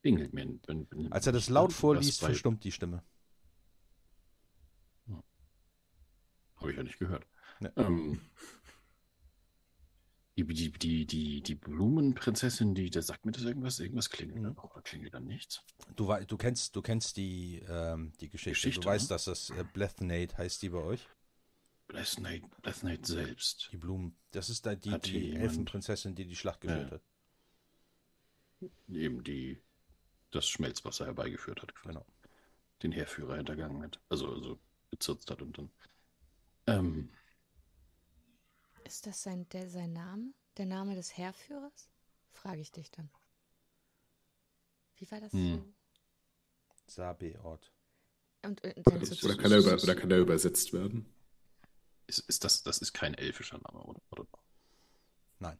Ingelt 0.03 0.33
mir. 0.33 0.59
Wenn, 0.67 0.87
wenn 0.91 1.11
Als 1.11 1.25
er 1.25 1.33
das 1.33 1.49
laut 1.49 1.73
vorliest, 1.73 2.19
verstummt 2.19 2.63
die 2.63 2.71
Stimme. 2.71 3.03
Hm. 5.07 5.23
Habe 6.57 6.69
ich 6.69 6.77
ja 6.77 6.83
nicht 6.83 6.99
gehört. 6.99 7.25
Nee. 7.59 7.69
Ähm, 7.77 8.21
die, 10.37 10.43
die, 10.43 10.71
die, 10.71 11.05
die, 11.05 11.41
die 11.41 11.55
Blumenprinzessin, 11.55 12.75
die, 12.75 12.89
da 12.89 13.01
sagt 13.01 13.25
mir 13.25 13.31
das 13.31 13.43
irgendwas? 13.43 13.79
Irgendwas 13.79 14.09
klingelt 14.09 14.41
mhm. 14.41 14.57
oder 14.57 14.81
klingelt 14.81 15.13
dann 15.13 15.25
nichts? 15.25 15.63
Du, 15.95 16.13
du 16.27 16.37
kennst, 16.37 16.75
du 16.75 16.81
kennst 16.81 17.15
die, 17.15 17.63
ähm, 17.69 18.11
die 18.19 18.29
Geschichte. 18.29 18.51
Geschichte. 18.51 18.81
Du 18.81 18.87
weißt, 18.87 19.09
ne? 19.09 19.15
dass 19.15 19.25
das 19.25 19.49
äh, 19.51 19.63
Blethnate 19.63 20.37
heißt 20.37 20.61
die 20.61 20.69
bei 20.69 20.79
euch. 20.79 21.07
Blethnate, 21.87 22.49
Blethnate 22.61 23.05
selbst. 23.05 23.69
Die 23.71 23.77
Blumen. 23.77 24.17
Das 24.31 24.49
ist 24.49 24.65
da 24.65 24.75
die, 24.75 24.99
die 24.99 25.35
Elfenprinzessin, 25.35 26.15
die 26.15 26.25
die 26.25 26.35
Schlacht 26.35 26.61
geführt 26.61 26.91
ja. 26.91 26.97
hat. 26.97 28.71
Eben 28.89 29.23
die 29.23 29.61
das 30.31 30.49
Schmelzwasser 30.49 31.05
herbeigeführt 31.05 31.61
hat. 31.61 31.73
Genau. 31.83 32.05
Den 32.83 32.91
Heerführer 32.91 33.37
hintergangen 33.37 33.83
hat. 33.83 34.01
Also, 34.09 34.33
also 34.33 34.59
bezirzt 34.89 35.31
hat 35.31 35.41
und 35.41 35.57
dann. 35.57 35.69
Ähm, 36.67 37.09
ist 38.85 39.07
das 39.07 39.23
sein, 39.23 39.47
der, 39.49 39.69
sein 39.69 39.93
Name? 39.93 40.33
Der 40.57 40.65
Name 40.65 40.95
des 40.95 41.17
Heerführers? 41.17 41.89
Frage 42.31 42.61
ich 42.61 42.71
dich 42.71 42.91
dann. 42.91 43.09
Wie 44.95 45.09
war 45.11 45.19
das 45.19 45.33
hm. 45.33 45.55
so? 45.55 45.73
Sabeort. 46.87 47.71
Und, 48.43 48.63
und 48.63 48.87
oder, 48.87 48.97
oder, 48.97 49.37
kann 49.37 49.51
er 49.51 49.57
über, 49.57 49.73
oder 49.73 49.95
kann 49.95 50.11
er 50.11 50.19
übersetzt 50.19 50.71
werden? 50.71 51.11
Ist, 52.07 52.19
ist 52.19 52.43
das, 52.43 52.63
das 52.63 52.77
ist 52.77 52.93
kein 52.93 53.15
elfischer 53.15 53.57
Name, 53.57 53.83
oder? 53.83 54.01
oder? 54.11 54.27
Nein. 55.39 55.57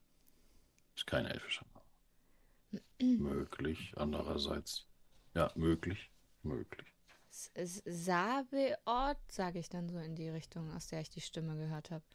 Ist 0.96 1.08
kein 1.08 1.26
elfischer 1.26 1.66
Name. 1.74 3.18
möglich, 3.18 3.94
andererseits. 3.96 4.86
Ja, 5.34 5.52
möglich, 5.56 6.12
möglich. 6.44 6.94
Sabeort, 7.30 9.32
sage 9.32 9.60
ich 9.60 9.68
dann 9.68 9.90
so 9.90 9.98
in 9.98 10.16
die 10.16 10.30
Richtung, 10.30 10.72
aus 10.72 10.88
der 10.88 11.02
ich 11.02 11.10
die 11.10 11.22
Stimme 11.22 11.58
gehört 11.58 11.92
habe. 11.92 12.06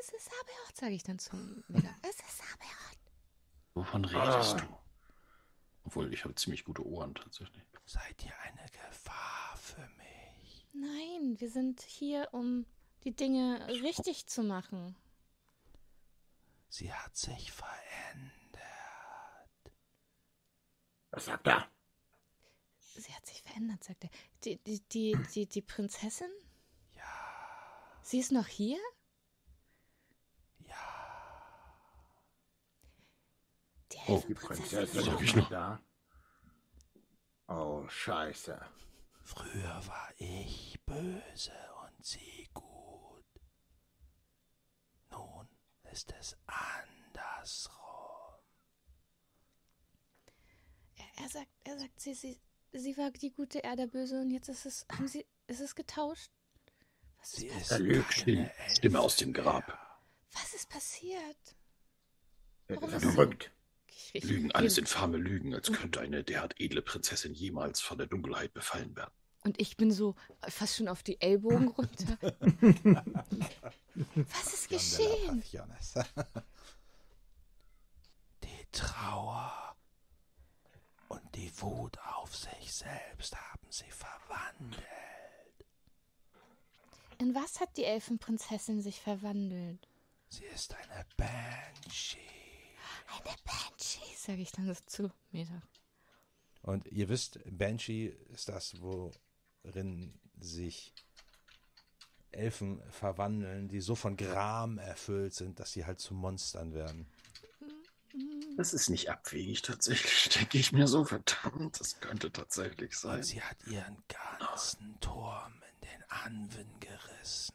Es 0.00 0.08
ist 0.10 0.24
Sabeort, 0.24 0.76
sage 0.76 0.94
ich 0.94 1.02
dann 1.02 1.18
zum 1.18 1.64
Miller. 1.68 1.94
Es 2.02 2.16
ist 2.16 2.38
Sabeort. 2.38 2.98
Wovon 3.74 4.04
redest 4.04 4.54
ah. 4.54 4.60
du? 4.60 4.78
Obwohl, 5.84 6.12
ich 6.12 6.24
habe 6.24 6.34
ziemlich 6.34 6.64
gute 6.64 6.86
Ohren 6.86 7.14
tatsächlich. 7.14 7.64
Seid 7.84 8.24
ihr 8.24 8.38
eine 8.40 8.66
Gefahr 8.70 9.56
für 9.56 9.88
mich? 9.96 10.66
Nein, 10.72 11.40
wir 11.40 11.50
sind 11.50 11.80
hier, 11.80 12.28
um 12.32 12.66
die 13.04 13.14
Dinge 13.14 13.66
richtig 13.68 14.26
zu 14.26 14.42
machen. 14.42 14.94
Sie 16.68 16.92
hat 16.92 17.16
sich 17.16 17.50
verändert. 17.50 18.30
Was 21.10 21.24
sagt 21.24 21.48
er? 21.48 21.68
Sie 22.94 23.12
hat 23.12 23.26
sich 23.26 23.42
verändert, 23.42 23.82
sagt 23.82 24.04
er. 24.04 24.10
Die, 24.44 24.58
die, 24.58 24.80
die, 24.88 25.16
die, 25.34 25.46
die 25.46 25.62
Prinzessin? 25.62 26.30
Ja. 26.94 27.92
Sie 28.02 28.20
ist 28.20 28.30
noch 28.30 28.46
hier? 28.46 28.78
Oh, 34.06 34.22
die 34.26 34.34
Prinzessin 34.34 35.04
sag 35.04 35.20
ich 35.20 35.36
noch. 35.36 35.48
Da. 35.48 35.80
Oh, 37.48 37.86
scheiße. 37.88 38.60
Früher 39.22 39.86
war 39.86 40.08
ich 40.16 40.78
böse 40.86 41.52
und 41.82 42.04
sie 42.04 42.48
gut. 42.52 43.24
Nun 45.10 45.48
ist 45.92 46.12
es 46.18 46.36
andersrum. 46.46 47.74
Er, 50.96 51.22
er 51.22 51.28
sagt, 51.28 51.50
er 51.64 51.78
sagt, 51.78 52.00
sie, 52.00 52.14
sie, 52.14 52.40
sie 52.72 52.96
war 52.96 53.10
die 53.10 53.32
gute, 53.32 53.62
er 53.62 53.76
der 53.76 53.86
Böse 53.86 54.20
und 54.20 54.30
jetzt 54.30 54.48
ist 54.48 54.66
es, 54.66 54.86
haben 54.90 55.08
sie, 55.08 55.26
ist 55.46 55.60
es 55.60 55.74
getauscht? 55.74 56.30
Was 57.18 57.32
sie 57.32 57.48
ist, 57.48 57.72
ist 57.72 58.12
Stimme, 58.12 58.50
Stimme 58.68 59.00
aus 59.00 59.16
dem 59.16 59.32
Grab. 59.32 59.78
Was 60.32 60.54
ist 60.54 60.68
passiert? 60.68 61.56
Warum 62.68 62.90
ist 62.92 63.16
verrückt? 64.08 64.24
Lügen, 64.24 64.52
alles 64.52 64.78
infame 64.78 65.16
Lügen, 65.16 65.54
als 65.54 65.72
könnte 65.72 66.00
eine 66.00 66.24
derart 66.24 66.54
edle 66.58 66.82
Prinzessin 66.82 67.34
jemals 67.34 67.80
von 67.80 67.98
der 67.98 68.06
Dunkelheit 68.06 68.52
befallen 68.52 68.96
werden. 68.96 69.12
Und 69.42 69.60
ich 69.60 69.76
bin 69.76 69.90
so 69.90 70.16
fast 70.48 70.76
schon 70.76 70.88
auf 70.88 71.02
die 71.02 71.20
Ellbogen 71.20 71.68
runter. 71.78 72.18
Was 74.14 74.54
ist 74.54 74.68
geschehen? 74.68 75.42
Die 78.42 78.66
Trauer 78.72 79.76
und 81.08 81.34
die 81.34 81.50
Wut 81.60 81.98
auf 81.98 82.36
sich 82.36 82.72
selbst 82.72 83.34
haben 83.34 83.66
sie 83.70 83.90
verwandelt. 83.90 84.84
In 87.18 87.34
was 87.34 87.60
hat 87.60 87.76
die 87.76 87.84
Elfenprinzessin 87.84 88.80
sich 88.80 89.00
verwandelt? 89.00 89.86
Sie 90.28 90.44
ist 90.44 90.74
eine 90.74 91.04
Banshee. 91.16 92.39
Eine 93.12 93.36
Banshee, 93.44 94.16
sage 94.16 94.42
ich 94.42 94.52
dann 94.52 94.66
so 94.66 94.74
zu 94.86 95.10
Meta. 95.30 95.62
Und 96.62 96.86
ihr 96.88 97.08
wisst, 97.08 97.40
Banshee 97.46 98.16
ist 98.32 98.48
das, 98.48 98.80
worin 98.80 100.18
sich 100.38 100.92
Elfen 102.32 102.80
verwandeln, 102.90 103.68
die 103.68 103.80
so 103.80 103.94
von 103.94 104.16
Gram 104.16 104.78
erfüllt 104.78 105.34
sind, 105.34 105.58
dass 105.58 105.72
sie 105.72 105.84
halt 105.84 106.00
zu 106.00 106.14
Monstern 106.14 106.74
werden. 106.74 107.10
Das 108.56 108.72
ist 108.74 108.90
nicht 108.90 109.10
abwegig 109.10 109.62
tatsächlich, 109.62 110.28
denke 110.38 110.58
ich 110.58 110.72
mir 110.72 110.86
so. 110.86 111.04
Verdammt, 111.04 111.80
das 111.80 111.98
könnte 112.00 112.30
tatsächlich 112.30 112.96
sein. 112.96 113.16
Und 113.16 113.24
sie 113.24 113.42
hat 113.42 113.56
ihren 113.66 114.02
ganzen 114.38 114.98
Turm 115.00 115.54
in 115.72 115.88
den 115.88 116.10
Anwin 116.10 116.80
gerissen, 116.80 117.54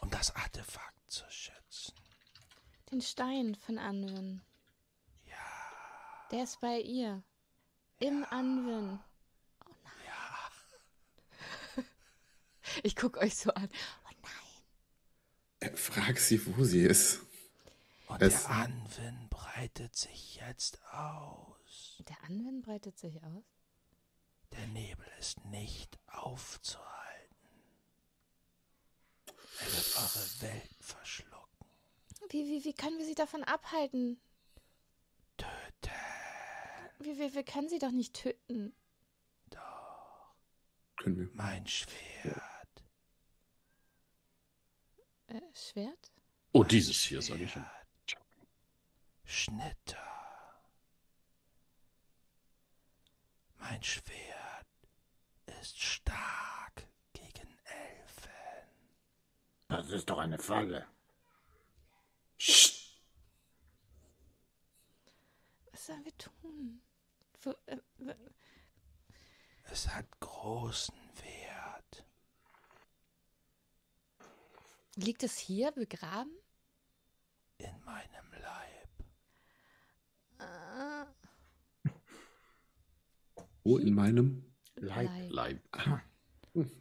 um 0.00 0.10
das 0.10 0.34
Artefakt 0.34 1.10
zu 1.10 1.24
schützen. 1.28 1.94
Den 2.90 3.00
Stein 3.00 3.54
von 3.54 3.78
Anwin. 3.78 4.42
Ja. 5.26 5.34
Der 6.30 6.44
ist 6.44 6.60
bei 6.60 6.80
ihr. 6.80 7.22
Im 7.98 8.20
ja. 8.20 8.28
Anwin. 8.28 9.00
Oh 9.64 9.74
nein. 9.82 9.92
Ja. 11.76 11.82
ich 12.82 12.94
gucke 12.94 13.18
euch 13.20 13.36
so 13.36 13.50
an. 13.52 13.68
Oh 14.04 14.10
nein. 14.22 15.72
Äh, 15.72 15.76
frag 15.76 16.18
sie, 16.18 16.40
wo 16.56 16.64
sie 16.64 16.82
ist. 16.82 17.20
Und 18.06 18.22
es 18.22 18.44
der 18.44 18.50
Anwin 18.50 19.28
breitet 19.30 19.96
sich 19.96 20.36
jetzt 20.36 20.80
aus. 20.92 22.02
Der 22.08 22.22
Anwin 22.24 22.62
breitet 22.62 22.98
sich 22.98 23.22
aus? 23.24 23.44
Der 24.52 24.66
Nebel 24.68 25.06
ist 25.18 25.44
nicht 25.46 25.98
aufzuhalten. 26.06 26.86
Er 29.58 29.66
wird 29.66 29.96
eure 29.96 30.40
Welt 30.42 30.70
verschlucken. 30.80 31.35
Wie, 32.30 32.44
wie, 32.44 32.64
wie 32.64 32.74
können 32.74 32.98
wir 32.98 33.04
sie 33.04 33.14
davon 33.14 33.44
abhalten? 33.44 34.20
Töten. 35.36 35.90
Wir, 36.98 37.18
wir, 37.18 37.34
wir 37.34 37.44
können 37.44 37.68
sie 37.68 37.78
doch 37.78 37.90
nicht 37.90 38.14
töten. 38.14 38.74
Doch. 39.50 40.34
Können 40.96 41.18
wir. 41.18 41.28
Mein 41.34 41.66
Schwert. 41.66 42.84
Äh, 45.28 45.40
Schwert? 45.54 46.12
Oh, 46.52 46.64
dieses 46.64 47.02
hier, 47.02 47.22
sage 47.22 47.44
ich. 47.44 47.56
Schnitter. 49.24 49.98
Mein 53.58 53.82
Schwert 53.82 54.66
ist 55.60 55.78
stark 55.80 56.88
gegen 57.12 57.58
Elfen. 57.64 58.30
Das 59.68 59.90
ist 59.90 60.08
doch 60.08 60.18
eine 60.18 60.38
Falle. 60.38 60.86
Was 65.86 65.94
sollen 65.94 66.04
wir 66.04 66.18
tun? 66.18 66.82
Wo, 67.42 67.50
äh, 67.66 67.78
Es 69.70 69.86
hat 69.86 70.18
großen 70.18 70.96
Wert. 71.22 72.04
liegt 74.96 75.22
es 75.22 75.38
hier 75.38 75.70
begraben? 75.70 76.32
in 77.58 77.84
meinem 77.84 78.32
Leib. 78.32 78.88
Äh, 80.40 81.90
Wo 83.62 83.78
in 83.78 83.94
meinem? 83.94 84.52
Leib. 84.74 85.30
Leib. 85.30 85.62
Leib. 85.72 86.02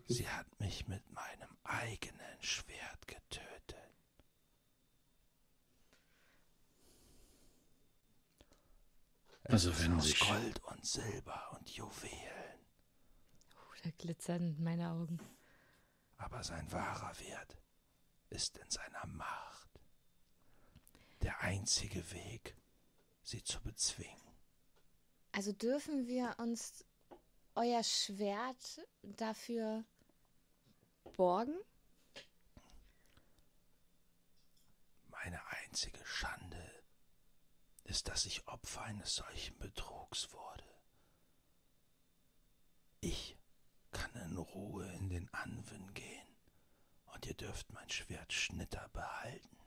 Sie 0.08 0.28
hat 0.28 0.60
mich 0.60 0.88
mit 0.88 1.08
meinem 1.12 1.56
eigenen 1.64 2.42
Schwert 2.42 3.08
getötet. 3.08 3.46
Es 9.30 9.35
Also 9.46 9.70
ist 9.72 9.84
wenn 9.84 9.94
aus 9.94 10.06
sich- 10.06 10.20
Gold 10.20 10.60
und 10.64 10.86
Silber 10.86 11.52
und 11.58 11.70
Juwelen, 11.70 12.60
Oh, 13.56 13.74
da 13.84 13.90
glitzern 13.98 14.56
meine 14.62 14.90
Augen. 14.90 15.20
aber 16.18 16.44
sein 16.44 16.72
wahrer 16.72 17.18
Wert 17.20 17.58
ist 18.30 18.58
in 18.58 18.70
seiner 18.70 19.06
Macht. 19.08 19.70
Der 21.22 21.40
einzige 21.42 22.12
Weg, 22.12 22.56
sie 23.24 23.44
zu 23.44 23.62
bezwingen. 23.62 24.22
Also 25.32 25.52
dürfen 25.54 26.08
wir 26.08 26.36
uns 26.40 26.84
euer 27.56 27.84
Schwert 27.84 28.82
dafür 29.04 29.84
borgen? 31.16 31.56
Meine 35.10 35.40
einzige 35.48 36.04
Schande 36.06 36.75
ist, 37.86 38.08
dass 38.08 38.26
ich 38.26 38.48
Opfer 38.48 38.82
eines 38.82 39.16
solchen 39.16 39.58
Betrugs 39.58 40.32
wurde. 40.32 40.64
Ich 43.02 43.38
kann 43.92 44.14
in 44.16 44.38
Ruhe 44.38 44.92
in 44.94 45.10
den 45.10 45.34
Anwen 45.34 45.94
gehen 45.94 46.28
und 47.06 47.26
ihr 47.26 47.36
dürft 47.36 47.72
mein 47.72 47.90
Schwert 47.90 48.34
Schnitter 48.34 48.90
behalten, 48.90 49.58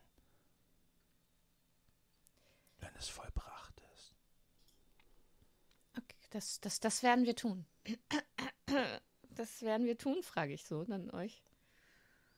wenn 2.78 2.94
es 2.96 3.08
vollbracht 3.08 3.80
ist. 3.94 4.14
Okay, 5.96 6.26
das, 6.30 6.60
das, 6.60 6.80
das 6.80 7.02
werden 7.02 7.24
wir 7.24 7.36
tun. 7.36 7.66
Das 9.30 9.62
werden 9.62 9.86
wir 9.86 9.96
tun, 9.96 10.20
frage 10.24 10.52
ich 10.52 10.64
so 10.64 10.84
dann 10.84 11.10
euch. 11.10 11.44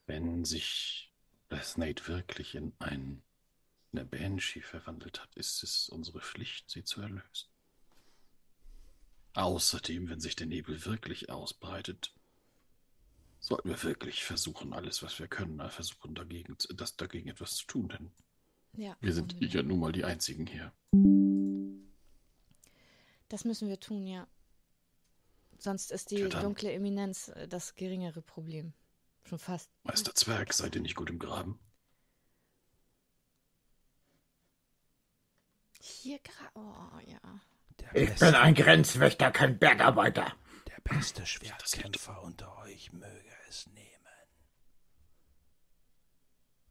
Wenn 0.05 0.45
sich 0.45 1.11
das 1.49 1.79
Nate 1.79 2.07
wirklich 2.09 2.55
in 2.55 2.75
ein, 3.93 3.99
eine 3.99 4.07
Banshee 4.07 4.61
verwandelt 4.63 5.21
hat, 5.21 5.35
ist 5.35 5.63
es 5.63 5.89
unsere 5.89 6.21
Pflicht, 6.21 6.71
sie 6.71 6.85
zu 6.85 7.01
erlösen. 7.01 7.49
Außerdem, 9.35 10.09
wenn 10.09 10.21
sich 10.21 10.35
der 10.37 10.47
Nebel 10.47 10.85
wirklich 10.85 11.31
ausbreitet, 11.31 12.13
sollten 13.39 13.69
wir 13.69 13.83
wirklich 13.85 14.25
versuchen, 14.25 14.73
alles, 14.73 15.03
was 15.03 15.19
wir 15.19 15.29
können, 15.29 15.61
äh, 15.61 15.71
versuchen, 15.71 16.15
dagegen, 16.15 16.57
das, 16.75 16.97
dagegen 16.97 17.29
etwas 17.29 17.55
zu 17.57 17.67
tun, 17.67 17.89
denn 17.89 18.11
Ja, 18.77 18.97
wir 19.01 19.13
sind 19.13 19.33
unbedingt. 19.35 19.55
ja 19.55 19.63
nun 19.63 19.79
mal 19.81 19.93
die 19.93 20.05
Einzigen 20.05 20.47
hier. 20.47 20.73
Das 23.29 23.45
müssen 23.45 23.69
wir 23.69 23.79
tun, 23.79 24.07
ja. 24.07 24.27
Sonst 25.59 25.93
ist 25.93 26.11
die 26.11 26.29
dann. 26.29 26.43
dunkle 26.43 26.73
Eminenz 26.73 27.29
äh, 27.29 27.47
das 27.47 27.75
geringere 27.77 28.23
Problem. 28.23 28.73
Schon 29.25 29.39
fast. 29.39 29.71
Meister 29.85 30.15
Zwerg, 30.15 30.53
seid 30.53 30.75
ihr 30.75 30.81
nicht 30.81 30.97
gut 30.97 31.11
im 31.11 31.19
Graben? 31.19 31.59
Hier 35.81 36.19
gerade. 36.21 36.51
Oh, 36.55 36.99
ja. 37.07 37.41
Der 37.81 37.97
Ich 37.97 38.11
beste, 38.11 38.27
bin 38.27 38.35
ein 38.35 38.55
Grenzwächter, 38.55 39.31
kein 39.31 39.59
Bergarbeiter. 39.59 40.35
der 40.67 40.81
beste 40.83 41.25
Schwertkämpfer 41.27 42.23
unter 42.23 42.57
euch 42.59 42.93
möge 42.93 43.33
es 43.49 43.67
nehmen. 43.69 43.87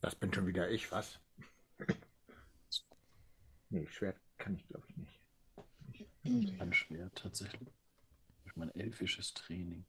Das 0.01 0.15
bin 0.15 0.33
schon 0.33 0.47
wieder 0.47 0.69
ich, 0.69 0.91
was? 0.91 1.19
nee, 3.69 3.85
Schwert 3.87 4.17
kann 4.37 4.55
ich, 4.55 4.67
glaube 4.67 4.85
ich, 4.89 4.97
nicht. 4.97 6.61
Ein 6.61 6.73
Schwert 6.73 7.15
tatsächlich. 7.17 7.69
Durch 8.43 8.55
mein 8.55 8.73
elfisches 8.75 9.33
Training. 9.33 9.85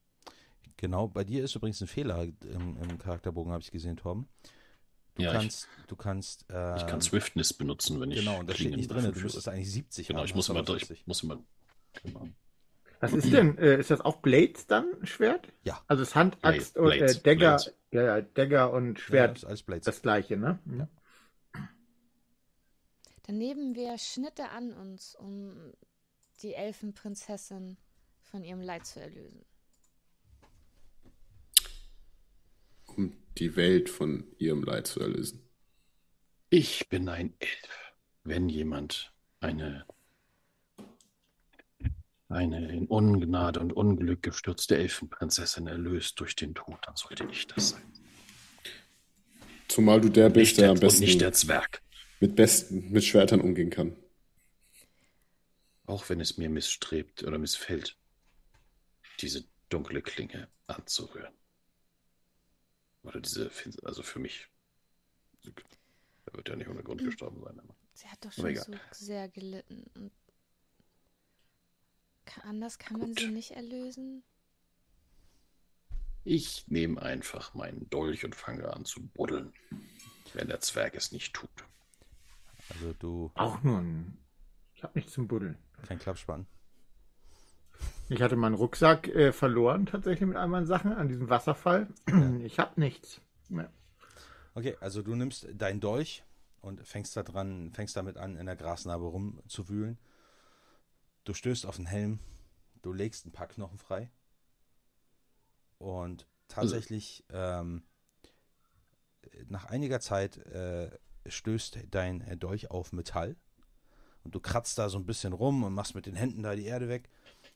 Genau, 0.77 1.09
bei 1.09 1.25
dir 1.25 1.45
ist 1.45 1.55
übrigens 1.55 1.81
ein 1.83 1.87
Fehler 1.89 2.23
im, 2.23 2.77
im 2.83 2.99
Charakterbogen, 2.99 3.53
habe 3.53 3.63
ich 3.63 3.71
gesehen, 3.71 3.97
Torben. 3.97 4.29
Du 5.17 5.23
Ja, 5.23 5.33
ich- 5.33 5.39
kannst, 5.39 5.69
du 5.89 5.97
kannst, 5.97 6.51
äh, 6.51 6.77
Ich 6.77 6.87
kann 6.87 7.01
Swiftness 7.01 7.53
benutzen, 7.53 8.01
wenn 8.01 8.11
ich. 8.11 8.21
Genau, 8.21 8.39
und 8.41 8.49
das 8.49 8.57
steht 8.57 8.75
nicht 8.77 8.91
drin. 8.91 9.13
Du 9.13 9.21
müsstest 9.21 9.49
eigentlich 9.49 9.71
70 9.71 10.07
Genau, 10.09 10.21
haben. 10.21 10.27
ich 10.27 10.35
muss 10.35 10.49
immer, 10.49 10.61
aber 10.61 10.77
ich 10.77 10.87
40. 10.87 11.07
muss 11.07 11.23
immer. 11.23 11.43
Genau. 12.03 12.29
Was 13.01 13.13
ist 13.15 13.33
denn? 13.33 13.57
Äh, 13.59 13.79
ist 13.81 13.91
das 13.91 14.01
auch 14.03 14.17
Blades 14.19 14.67
dann, 14.67 14.87
Schwert? 15.05 15.49
Ja. 15.65 15.83
Also 15.89 16.03
es 16.03 16.15
Hand, 16.15 16.41
Blade- 16.41 16.59
Axt 16.59 16.77
und 16.77 16.93
äh, 16.93 16.99
Blades, 16.99 17.23
Dagger. 17.23 17.39
Blades. 17.57 17.73
Ja, 17.93 18.03
ja, 18.03 18.21
Dagger 18.21 18.73
und 18.73 18.99
Ja, 18.99 19.05
Schwert. 19.05 19.39
ist 19.39 19.45
alles 19.45 19.63
Blades. 19.63 19.85
das 19.87 20.03
gleiche, 20.03 20.37
ne? 20.37 20.59
Ja. 20.79 20.89
Dann 23.25 23.39
nehmen 23.39 23.75
wir 23.75 23.97
Schnitte 23.99 24.49
an 24.51 24.73
uns, 24.73 25.15
um 25.15 25.73
die 26.43 26.55
Elfenprinzessin 26.55 27.77
von 28.23 28.45
ihrem 28.45 28.61
Leid 28.61 28.87
zu 28.87 29.01
erlösen. 29.01 29.45
Um 32.97 33.13
die 33.39 33.57
Welt 33.57 33.89
von 33.89 34.25
ihrem 34.39 34.63
Leid 34.63 34.87
zu 34.87 35.01
erlösen. 35.01 35.43
Ich 36.51 36.89
bin 36.89 37.09
ein 37.09 37.35
Elf. 37.39 37.95
Wenn 38.25 38.49
jemand 38.49 39.13
eine, 39.41 39.87
eine 42.29 42.73
in 42.73 42.87
Ungnade 42.87 43.61
und 43.61 43.73
Unglück 43.73 44.23
gestürzte 44.23 44.77
Elfenprinzessin 44.77 45.67
erlöst 45.67 46.21
durch 46.21 46.37
den 46.37 46.55
Tod, 46.55 46.79
dann 46.87 46.97
sollte 46.97 47.27
ich 47.31 47.47
das 47.47 47.71
sein. 47.71 47.83
Zumal 49.69 50.01
du 50.01 50.09
der 50.09 50.29
bist, 50.29 50.59
der 50.59 50.65
der, 50.65 50.71
am 50.73 50.81
besten 50.81 51.05
nicht 51.05 51.21
der 51.21 51.33
Zwerg. 51.33 51.81
mit, 52.19 52.35
besten 52.35 52.91
mit 52.91 53.05
Schwertern 53.05 53.41
umgehen 53.41 53.71
kann. 53.71 53.97
Auch 55.87 56.09
wenn 56.09 56.21
es 56.21 56.37
mir 56.37 56.51
missstrebt 56.51 57.23
oder 57.23 57.39
missfällt, 57.39 57.97
diese 59.21 59.45
dunkle 59.69 60.03
Klinge 60.03 60.49
anzurühren. 60.67 61.33
Oder 63.03 63.21
diese, 63.21 63.51
also 63.85 64.03
für 64.03 64.19
mich. 64.19 64.49
Er 66.27 66.35
wird 66.35 66.49
ja 66.49 66.57
nicht 66.57 66.69
ohne 66.69 66.83
Grund 66.83 67.03
gestorben 67.03 67.41
sein. 67.43 67.59
Aber. 67.59 67.75
Sie 67.95 68.07
hat 68.09 68.25
doch 68.25 68.33
schon 68.33 68.55
so 68.55 68.73
sehr 68.93 69.29
gelitten. 69.29 69.85
Und 69.95 70.13
anders 72.45 72.79
kann 72.79 72.99
man 72.99 73.09
Gut. 73.09 73.21
sie 73.21 73.31
nicht 73.31 73.53
erlösen. 73.53 74.23
Ich 76.25 76.67
nehme 76.69 77.01
einfach 77.01 77.55
meinen 77.55 77.89
Dolch 77.91 78.25
und 78.25 78.37
fange 78.37 78.73
an 78.73 78.85
zu 78.85 79.03
buddeln, 79.09 79.53
wenn 80.35 80.49
der 80.49 80.61
Zwerg 80.61 80.95
es 80.95 81.13
nicht 81.13 81.33
tut. 81.35 81.51
Also 82.69 82.93
du, 82.93 83.33
Auch 83.35 83.63
nur 83.63 83.79
ein. 83.79 84.19
Ich 84.75 84.83
habe 84.83 84.99
nichts 84.99 85.13
zum 85.13 85.27
Buddeln. 85.27 85.59
kein 85.87 85.99
Klappspann. 85.99 86.47
Ich 88.09 88.23
hatte 88.23 88.37
meinen 88.37 88.55
Rucksack 88.55 89.09
äh, 89.09 89.33
verloren, 89.33 89.87
tatsächlich 89.87 90.27
mit 90.27 90.37
all 90.37 90.49
meinen 90.49 90.67
Sachen 90.67 90.93
an 90.93 91.09
diesem 91.09 91.29
Wasserfall. 91.31 91.87
Ich 92.43 92.59
habe 92.59 92.81
nichts. 92.81 93.21
Ja. 93.51 93.71
Okay, 94.55 94.77
also 94.81 95.03
du 95.03 95.15
nimmst 95.15 95.47
deinen 95.55 95.81
Dolch 95.81 96.25
und 96.61 96.87
fängst 96.87 97.17
da 97.17 97.23
dran, 97.23 97.71
fängst 97.73 97.97
damit 97.97 98.17
an, 98.17 98.37
in 98.37 98.47
der 98.47 98.57
Grasnarbe 98.57 99.05
rumzuwühlen. 99.07 99.99
Du 101.25 101.35
stößt 101.35 101.67
auf 101.67 101.77
den 101.77 101.87
Helm, 101.87 102.19
du 102.83 102.93
legst 102.93 103.27
ein 103.27 103.33
paar 103.33 103.47
Knochen 103.47 103.79
frei. 103.79 104.11
Und 105.79 106.27
tatsächlich, 106.49 107.25
ähm, 107.31 107.85
nach 109.49 109.67
einiger 109.67 110.01
Zeit 110.01 110.37
äh, 110.39 110.91
stößt 111.27 111.79
dein 111.91 112.39
Dolch 112.39 112.71
auf 112.71 112.93
Metall. 112.93 113.37
Und 114.23 114.35
du 114.35 114.41
kratzt 114.41 114.77
da 114.79 114.89
so 114.89 114.99
ein 114.99 115.07
bisschen 115.07 115.33
rum 115.33 115.63
und 115.63 115.73
machst 115.73 115.95
mit 115.95 116.07
den 116.07 116.17
Händen 116.17 116.43
da 116.43 116.55
die 116.55 116.67
Erde 116.67 116.89
weg. 116.89 117.09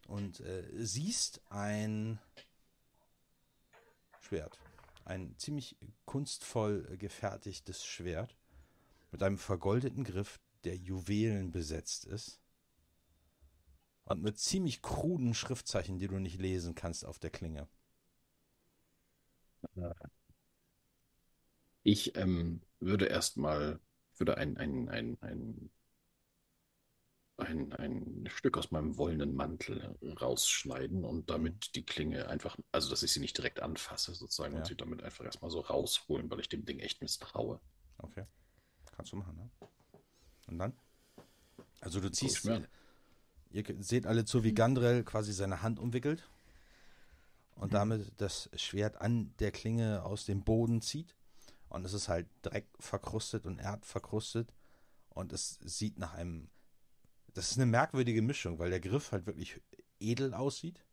Und 0.07 0.41
äh, 0.41 0.65
siehst 0.75 1.41
ein 1.51 2.19
Schwert. 4.21 4.59
Ein 5.05 5.37
ziemlich 5.39 5.77
kunstvoll 6.05 6.89
äh, 6.91 6.97
gefertigtes 6.97 7.85
Schwert 7.85 8.37
mit 9.11 9.23
einem 9.23 9.39
vergoldeten 9.39 10.05
Griff, 10.05 10.41
der 10.65 10.77
Juwelen 10.77 11.53
besetzt 11.53 12.05
ist. 12.05 12.41
Und 14.07 14.23
mit 14.23 14.39
ziemlich 14.39 14.83
kruden 14.83 15.35
Schriftzeichen, 15.35 15.99
die 15.99 16.09
du 16.09 16.19
nicht 16.19 16.39
lesen 16.39 16.75
kannst 16.75 17.05
auf 17.05 17.19
der 17.19 17.31
Klinge. 17.31 17.69
Ich 21.83 22.17
ähm, 22.17 22.61
würde 22.81 23.07
erstmal, 23.07 23.81
würde 24.17 24.37
ein, 24.37 24.57
ein, 24.57 24.89
ein, 24.89 25.19
ein, 25.21 25.71
ein, 27.37 27.73
ein 27.73 28.29
Stück 28.29 28.57
aus 28.57 28.71
meinem 28.71 28.97
wollenen 28.97 29.35
Mantel 29.35 29.97
rausschneiden 30.21 31.05
und 31.05 31.31
damit 31.31 31.75
die 31.75 31.85
Klinge 31.85 32.29
einfach, 32.29 32.57
also 32.71 32.91
dass 32.91 33.03
ich 33.03 33.13
sie 33.13 33.21
nicht 33.21 33.37
direkt 33.37 33.61
anfasse 33.61 34.15
sozusagen 34.15 34.55
Ja. 34.55 34.61
und 34.61 34.67
sie 34.67 34.77
damit 34.77 35.03
einfach 35.03 35.25
erstmal 35.25 35.51
so 35.51 35.61
rausholen, 35.61 36.31
weil 36.31 36.41
ich 36.41 36.49
dem 36.49 36.65
Ding 36.65 36.79
echt 36.79 37.01
misstraue. 37.03 37.61
Okay. 37.99 38.25
Kannst 38.93 39.13
du 39.13 39.17
machen, 39.17 39.37
ne? 39.37 39.51
Und 40.47 40.59
dann? 40.59 40.73
Also 41.81 42.01
du 42.01 42.11
ziehst, 42.11 42.49
an. 42.49 42.67
ihr 43.51 43.65
seht 43.81 44.07
alle 44.07 44.25
zu, 44.25 44.45
wie 44.45 44.55
Gandrel 44.55 45.03
quasi 45.05 45.33
seine 45.33 45.63
Hand 45.63 45.79
umwickelt 45.81 46.29
und 47.57 47.75
damit 47.75 48.13
das 48.19 48.49
Schwert 48.57 49.01
an 49.01 49.35
der 49.39 49.51
Klinge 49.51 50.05
aus 50.05 50.25
dem 50.25 50.45
Boden 50.45 50.81
zieht. 50.81 51.15
Und 51.69 51.85
es 51.85 51.93
ist 51.93 52.09
halt 52.09 52.29
Dreck 52.43 52.69
verkrustet 52.79 53.47
und 53.47 53.59
Erd 53.59 53.85
verkrustet. 53.85 54.53
Und 55.11 55.33
es 55.33 55.59
sieht 55.63 55.99
nach 55.99 56.15
einem. 56.15 56.49
Das 57.35 57.51
ist 57.51 57.59
eine 57.59 57.67
merkwürdige 57.67 58.23
Mischung, 58.23 58.59
weil 58.59 58.71
der 58.71 58.81
Griff 58.81 59.11
halt 59.13 59.27
wirklich 59.27 59.61
edel 59.99 60.35
aussieht. 60.35 60.85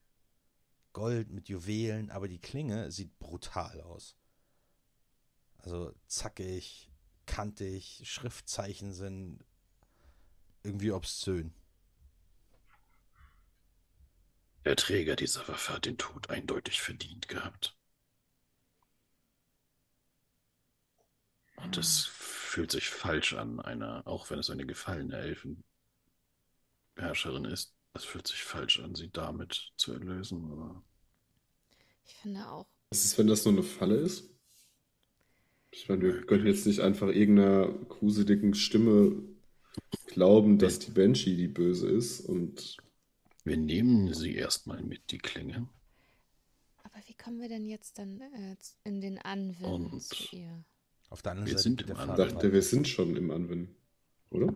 Gold 0.92 1.30
mit 1.30 1.48
Juwelen, 1.48 2.10
aber 2.10 2.28
die 2.28 2.42
Klinge 2.42 2.92
sieht 2.92 3.18
brutal 3.20 3.80
aus. 3.82 4.18
Also 5.60 5.94
zackig, 6.08 6.92
kantig, 7.28 8.02
Schriftzeichen 8.06 8.92
sind 8.94 9.46
irgendwie 10.64 10.92
obszön. 10.92 11.54
Der 14.66 14.76
Träger 14.76 15.16
dieser 15.16 15.48
Waffe 15.48 15.74
hat 15.74 15.86
den 15.86 15.98
Tod 15.98 16.30
eindeutig 16.30 16.82
verdient 16.82 17.28
gehabt. 17.28 17.76
Und 21.56 21.78
es 21.78 22.06
fühlt 22.06 22.72
sich 22.72 22.90
falsch 22.90 23.34
an, 23.34 23.60
einer, 23.60 24.06
auch 24.08 24.30
wenn 24.30 24.40
es 24.40 24.50
eine 24.50 24.66
gefallene 24.66 25.18
Elfenbeherrscherin 27.02 27.45
ist, 27.45 27.73
es 27.94 28.06
fühlt 28.06 28.28
sich 28.28 28.44
falsch 28.44 28.80
an, 28.80 28.95
sie 28.95 29.10
damit 29.11 29.72
zu 29.76 29.94
erlösen. 29.94 30.52
Aber 30.52 30.84
Ich 32.06 32.14
finde 32.15 32.48
auch. 32.48 32.68
Was 32.90 33.06
ist, 33.06 33.18
wenn 33.18 33.28
das 33.28 33.45
nur 33.45 33.53
eine 33.53 33.64
Falle 33.64 33.95
ist? 33.95 34.30
Ich 35.72 35.88
meine, 35.88 36.03
wir 36.03 36.26
können 36.26 36.45
jetzt 36.48 36.65
nicht 36.68 36.82
einfach 36.82 37.07
irgendeiner 37.07 37.68
gruseligen 37.69 38.53
Stimme 38.53 39.23
glauben, 40.07 40.57
dass 40.60 40.80
die 40.80 40.91
Banshee 40.91 41.36
die 41.36 41.48
Böse 41.48 41.90
ist 41.90 42.22
und 42.22 42.78
wir 43.45 43.57
nehmen 43.57 44.14
sie 44.14 44.36
erstmal 44.36 44.84
mit, 44.84 45.11
die 45.11 45.18
Klinge. 45.18 45.69
Aber 46.84 46.99
wie 47.07 47.14
kommen 47.15 47.40
wir 47.40 47.48
denn 47.48 47.65
jetzt 47.65 47.98
dann 47.98 48.19
äh, 48.19 48.56
in 48.84 48.99
den 49.02 49.18
Anwind 49.19 49.94
Und- 49.94 50.02
zu 50.03 50.36
ihr? 50.36 50.64
Auf 51.10 51.22
der 51.22 51.34
anderen 51.34 51.48
Wir 51.48 51.57
Seite 51.57 51.64
sind 51.64 51.90
der 51.90 51.98
Anwend. 51.98 52.18
Pfad 52.18 52.19
dachte, 52.36 52.53
wir 52.53 52.61
sind 52.61 52.88
schon 52.88 53.18
im 53.18 53.32
Anwenden. 53.32 53.76
Oder? 54.30 54.53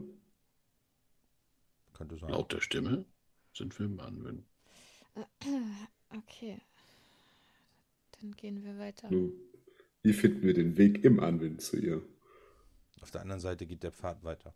Könnte 1.95 2.17
sein. 2.17 2.29
Laut 2.29 2.51
der 2.51 2.61
Stimme 2.61 3.05
sind 3.53 3.77
wir 3.79 3.85
im 3.85 3.99
Anwenden. 3.99 4.45
Okay. 6.11 6.61
Dann 8.11 8.31
gehen 8.33 8.63
wir 8.63 8.77
weiter. 8.77 9.09
Wie 9.09 10.13
finden 10.13 10.43
wir 10.43 10.53
den 10.53 10.77
Weg 10.77 11.03
im 11.03 11.19
Anwenden 11.19 11.59
zu 11.59 11.77
ihr? 11.77 12.01
Auf 13.01 13.11
der 13.11 13.21
anderen 13.21 13.41
Seite 13.41 13.65
geht 13.65 13.83
der 13.83 13.91
Pfad 13.91 14.23
weiter. 14.23 14.55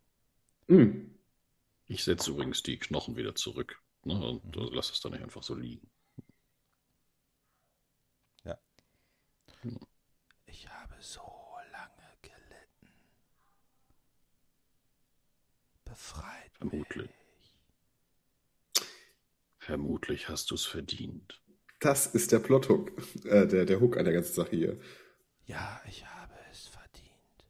Hm. 0.67 1.13
Ich 1.87 2.03
setze 2.03 2.31
übrigens 2.31 2.63
die 2.63 2.77
Knochen 2.77 3.17
wieder 3.17 3.35
zurück 3.35 3.81
ne, 4.05 4.13
und 4.13 4.55
äh, 4.55 4.73
lasse 4.73 4.93
es 4.93 5.01
dann 5.01 5.11
nicht 5.11 5.23
einfach 5.23 5.43
so 5.43 5.55
liegen. 5.55 5.89
Ich 10.45 10.67
habe 10.69 10.95
so 10.99 11.21
lange 11.71 12.17
gelitten. 12.21 12.93
Befreit 15.83 16.51
Vermutlich. 16.57 17.09
Vermutlich 19.69 20.29
hast 20.29 20.49
du 20.49 20.55
es 20.55 20.65
verdient. 20.65 21.43
Das 21.79 22.07
ist 22.07 22.31
der 22.31 22.39
Plothook, 22.39 22.91
äh, 23.25 23.45
der, 23.45 23.65
der 23.65 23.79
Hook 23.79 23.97
an 23.97 24.05
der 24.05 24.15
ganzen 24.15 24.33
Sache 24.33 24.55
hier. 24.55 24.79
Ja, 25.45 25.79
ich 25.87 26.03
habe 26.07 26.33
es 26.49 26.69
verdient. 26.69 27.45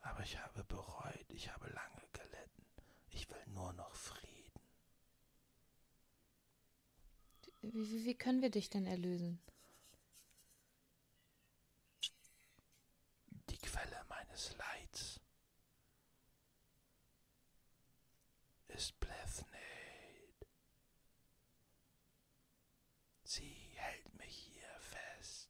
Aber 0.00 0.22
ich 0.22 0.38
habe 0.38 0.64
bereut. 0.64 1.26
Ich 1.28 1.52
habe 1.52 1.66
lange 1.66 2.02
gelitten. 2.14 2.64
Ich 3.10 3.28
will 3.28 3.44
nur 3.48 3.74
noch 3.74 3.94
Frieden. 3.94 4.62
Wie, 7.60 7.74
wie, 7.74 8.04
wie 8.06 8.14
können 8.14 8.40
wir 8.40 8.50
dich 8.50 8.70
denn 8.70 8.86
erlösen? 8.86 9.42
Die 13.50 13.58
Quelle 13.58 14.06
meines 14.08 14.56
Leids 14.56 15.20
ist 18.68 18.98
Blethnade. 19.00 19.62
Sie 23.34 23.72
hält 23.76 24.14
mich 24.18 24.52
hier 24.52 24.68
fest. 24.78 25.48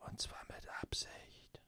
Und 0.00 0.20
zwar 0.20 0.44
mit 0.54 0.68
Absicht. 0.86 1.60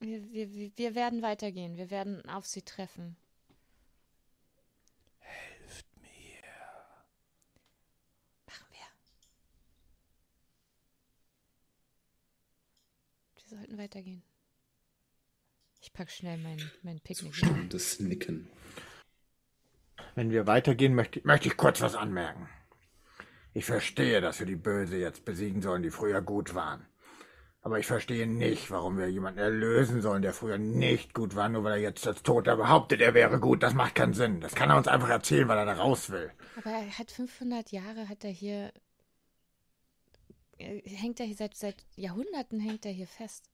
Wir, 0.00 0.32
wir, 0.32 0.52
wir- 0.76 0.94
werden 0.94 1.22
weitergehen. 1.22 1.76
Wir 1.76 1.90
werden 1.90 2.26
auf 2.28 2.46
sie 2.46 2.62
treffen. 2.62 3.16
Helft 5.18 5.86
mir. 6.00 6.42
Machen 8.46 8.66
wir. 8.70 8.86
Wir 13.34 13.58
sollten 13.58 13.78
weitergehen. 13.78 14.22
Ich 15.82 15.92
pack 15.92 16.10
schnell 16.10 16.38
mein, 16.38 16.58
mein 16.82 16.98
Picknick. 17.00 17.32
Zustimmendes 17.34 18.00
Nicken. 18.00 18.48
Wenn 20.14 20.30
wir 20.30 20.46
weitergehen, 20.46 20.94
möchte, 20.94 21.20
möchte 21.24 21.48
ich 21.48 21.56
kurz 21.56 21.80
was 21.80 21.94
anmerken. 21.94 22.48
Ich 23.54 23.64
verstehe, 23.66 24.20
dass 24.20 24.38
wir 24.38 24.46
die 24.46 24.56
Böse 24.56 24.96
jetzt 24.96 25.24
besiegen 25.24 25.60
sollen, 25.62 25.82
die 25.82 25.90
früher 25.90 26.22
gut 26.22 26.54
waren. 26.54 26.86
Aber 27.64 27.78
ich 27.78 27.86
verstehe 27.86 28.26
nicht, 28.26 28.70
warum 28.72 28.98
wir 28.98 29.08
jemanden 29.08 29.38
erlösen 29.38 30.02
sollen, 30.02 30.22
der 30.22 30.32
früher 30.32 30.58
nicht 30.58 31.14
gut 31.14 31.36
war, 31.36 31.48
nur 31.48 31.62
weil 31.62 31.74
er 31.74 31.78
jetzt 31.78 32.06
als 32.06 32.22
Toter 32.24 32.56
behauptet, 32.56 33.00
er 33.00 33.14
wäre 33.14 33.38
gut. 33.38 33.62
Das 33.62 33.74
macht 33.74 33.94
keinen 33.94 34.14
Sinn. 34.14 34.40
Das 34.40 34.54
kann 34.56 34.70
er 34.70 34.76
uns 34.76 34.88
einfach 34.88 35.08
erzählen, 35.10 35.46
weil 35.46 35.58
er 35.58 35.66
da 35.66 35.74
raus 35.74 36.10
will. 36.10 36.32
Aber 36.56 36.70
er 36.70 36.98
hat 36.98 37.10
500 37.12 37.70
Jahre, 37.70 38.08
hat 38.08 38.24
er 38.24 38.30
hier. 38.30 38.72
äh, 40.58 40.80
Hängt 40.88 41.20
er 41.20 41.26
hier 41.26 41.36
seit, 41.36 41.56
seit 41.56 41.84
Jahrhunderten 41.94 42.58
hängt 42.58 42.84
er 42.84 42.92
hier 42.92 43.06
fest. 43.06 43.44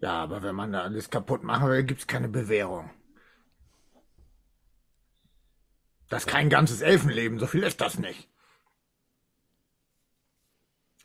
Ja, 0.00 0.12
aber 0.22 0.42
wenn 0.42 0.54
man 0.54 0.72
da 0.72 0.82
alles 0.82 1.10
kaputt 1.10 1.42
machen 1.42 1.68
will, 1.68 1.82
gibt's 1.82 2.06
keine 2.06 2.28
Bewährung. 2.28 2.90
Das 6.08 6.22
ist 6.24 6.28
kein 6.28 6.50
ganzes 6.50 6.80
Elfenleben, 6.82 7.38
so 7.38 7.46
viel 7.46 7.62
ist 7.62 7.80
das 7.80 7.98
nicht. 7.98 8.28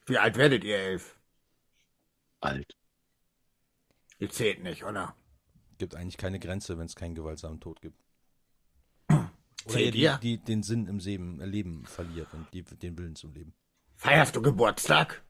Wie 0.06 0.18
alt 0.18 0.38
werdet 0.38 0.64
ihr, 0.64 0.78
Elf? 0.78 1.18
Alt. 2.40 2.76
Ihr 4.20 4.30
zählt 4.30 4.64
nicht, 4.64 4.84
oder? 4.84 5.16
Gibt 5.78 5.96
eigentlich 5.96 6.18
keine 6.18 6.40
Grenze, 6.40 6.78
wenn 6.78 6.86
es 6.86 6.96
keinen 6.96 7.16
gewaltsamen 7.16 7.60
Tod 7.60 7.82
gibt. 7.82 8.00
Oder 9.10 9.30
Zählt 9.68 9.96
ihr 9.96 10.18
die, 10.22 10.38
die 10.38 10.44
den 10.44 10.64
Sinn 10.64 10.88
im 10.88 11.00
Leben, 11.00 11.42
Leben 11.42 11.86
verliert 11.86 12.34
und 12.34 12.48
die, 12.54 12.64
den 12.64 12.98
Willen 12.98 13.16
zum 13.16 13.34
Leben. 13.34 13.54
Feierst 13.96 14.36
du 14.36 14.42
Geburtstag? 14.42 15.24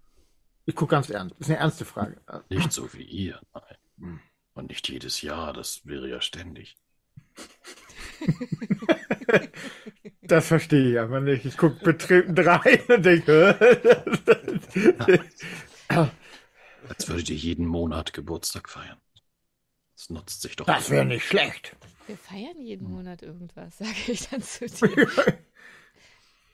Ich 0.66 0.76
guck 0.76 0.90
ganz 0.90 1.10
ernst. 1.10 1.36
Das 1.40 1.48
ist 1.48 1.52
eine 1.52 1.60
ernste 1.60 1.86
Frage. 1.86 2.20
Nicht 2.50 2.74
so 2.74 2.92
wie 2.94 3.04
ihr, 3.04 3.40
nein. 3.54 4.20
Und 4.54 4.70
nicht 4.70 4.88
jedes 4.90 5.22
Jahr, 5.22 5.54
das 5.54 5.86
wäre 5.86 6.10
ja 6.10 6.22
ständig. 6.22 6.78
Das 10.28 10.48
verstehe 10.48 10.92
ich 10.92 11.00
aber 11.00 11.20
nicht. 11.22 11.46
Ich 11.46 11.58
guck 11.58 11.80
betreten 11.82 12.38
rein 12.38 12.80
und 12.88 13.06
denke, 13.06 13.58
Als 15.88 17.08
würdet 17.08 17.30
ihr 17.30 17.36
jeden 17.36 17.66
Monat 17.66 18.14
Geburtstag 18.14 18.70
feiern. 18.70 19.00
Das 19.96 20.10
nutzt 20.10 20.42
sich 20.42 20.56
doch. 20.56 20.66
das 20.66 20.90
wäre 20.90 21.06
nicht 21.06 21.26
schlecht. 21.26 21.76
Wir 22.08 22.18
feiern 22.18 22.60
jeden 22.62 22.90
Monat 22.92 23.24
irgendwas, 23.24 23.78
sage 23.80 23.96
ich 24.08 24.28
dann 24.30 24.42
zu 24.42 24.66
dir. 24.68 25.08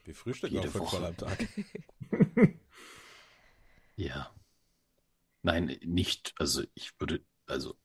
Wir 0.03 0.15
frühstücken 0.15 0.55
Jede 0.55 0.67
auch 0.69 0.71
fünfmal 0.71 1.01
Woche. 1.01 1.07
am 1.07 1.17
Tag. 1.17 1.47
Ja. 3.95 4.33
Nein, 5.43 5.77
nicht, 5.83 6.33
also 6.37 6.63
ich 6.75 6.99
würde, 6.99 7.23
also 7.47 7.75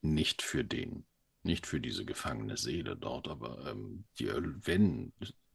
nicht 0.00 0.42
für 0.42 0.64
den, 0.64 1.06
nicht 1.46 1.66
für 1.66 1.80
diese 1.80 2.04
gefangene 2.04 2.56
Seele 2.58 2.96
dort, 2.96 3.28
aber 3.28 3.66
ähm, 3.70 4.04
die, 4.18 4.28
wenn 4.28 5.12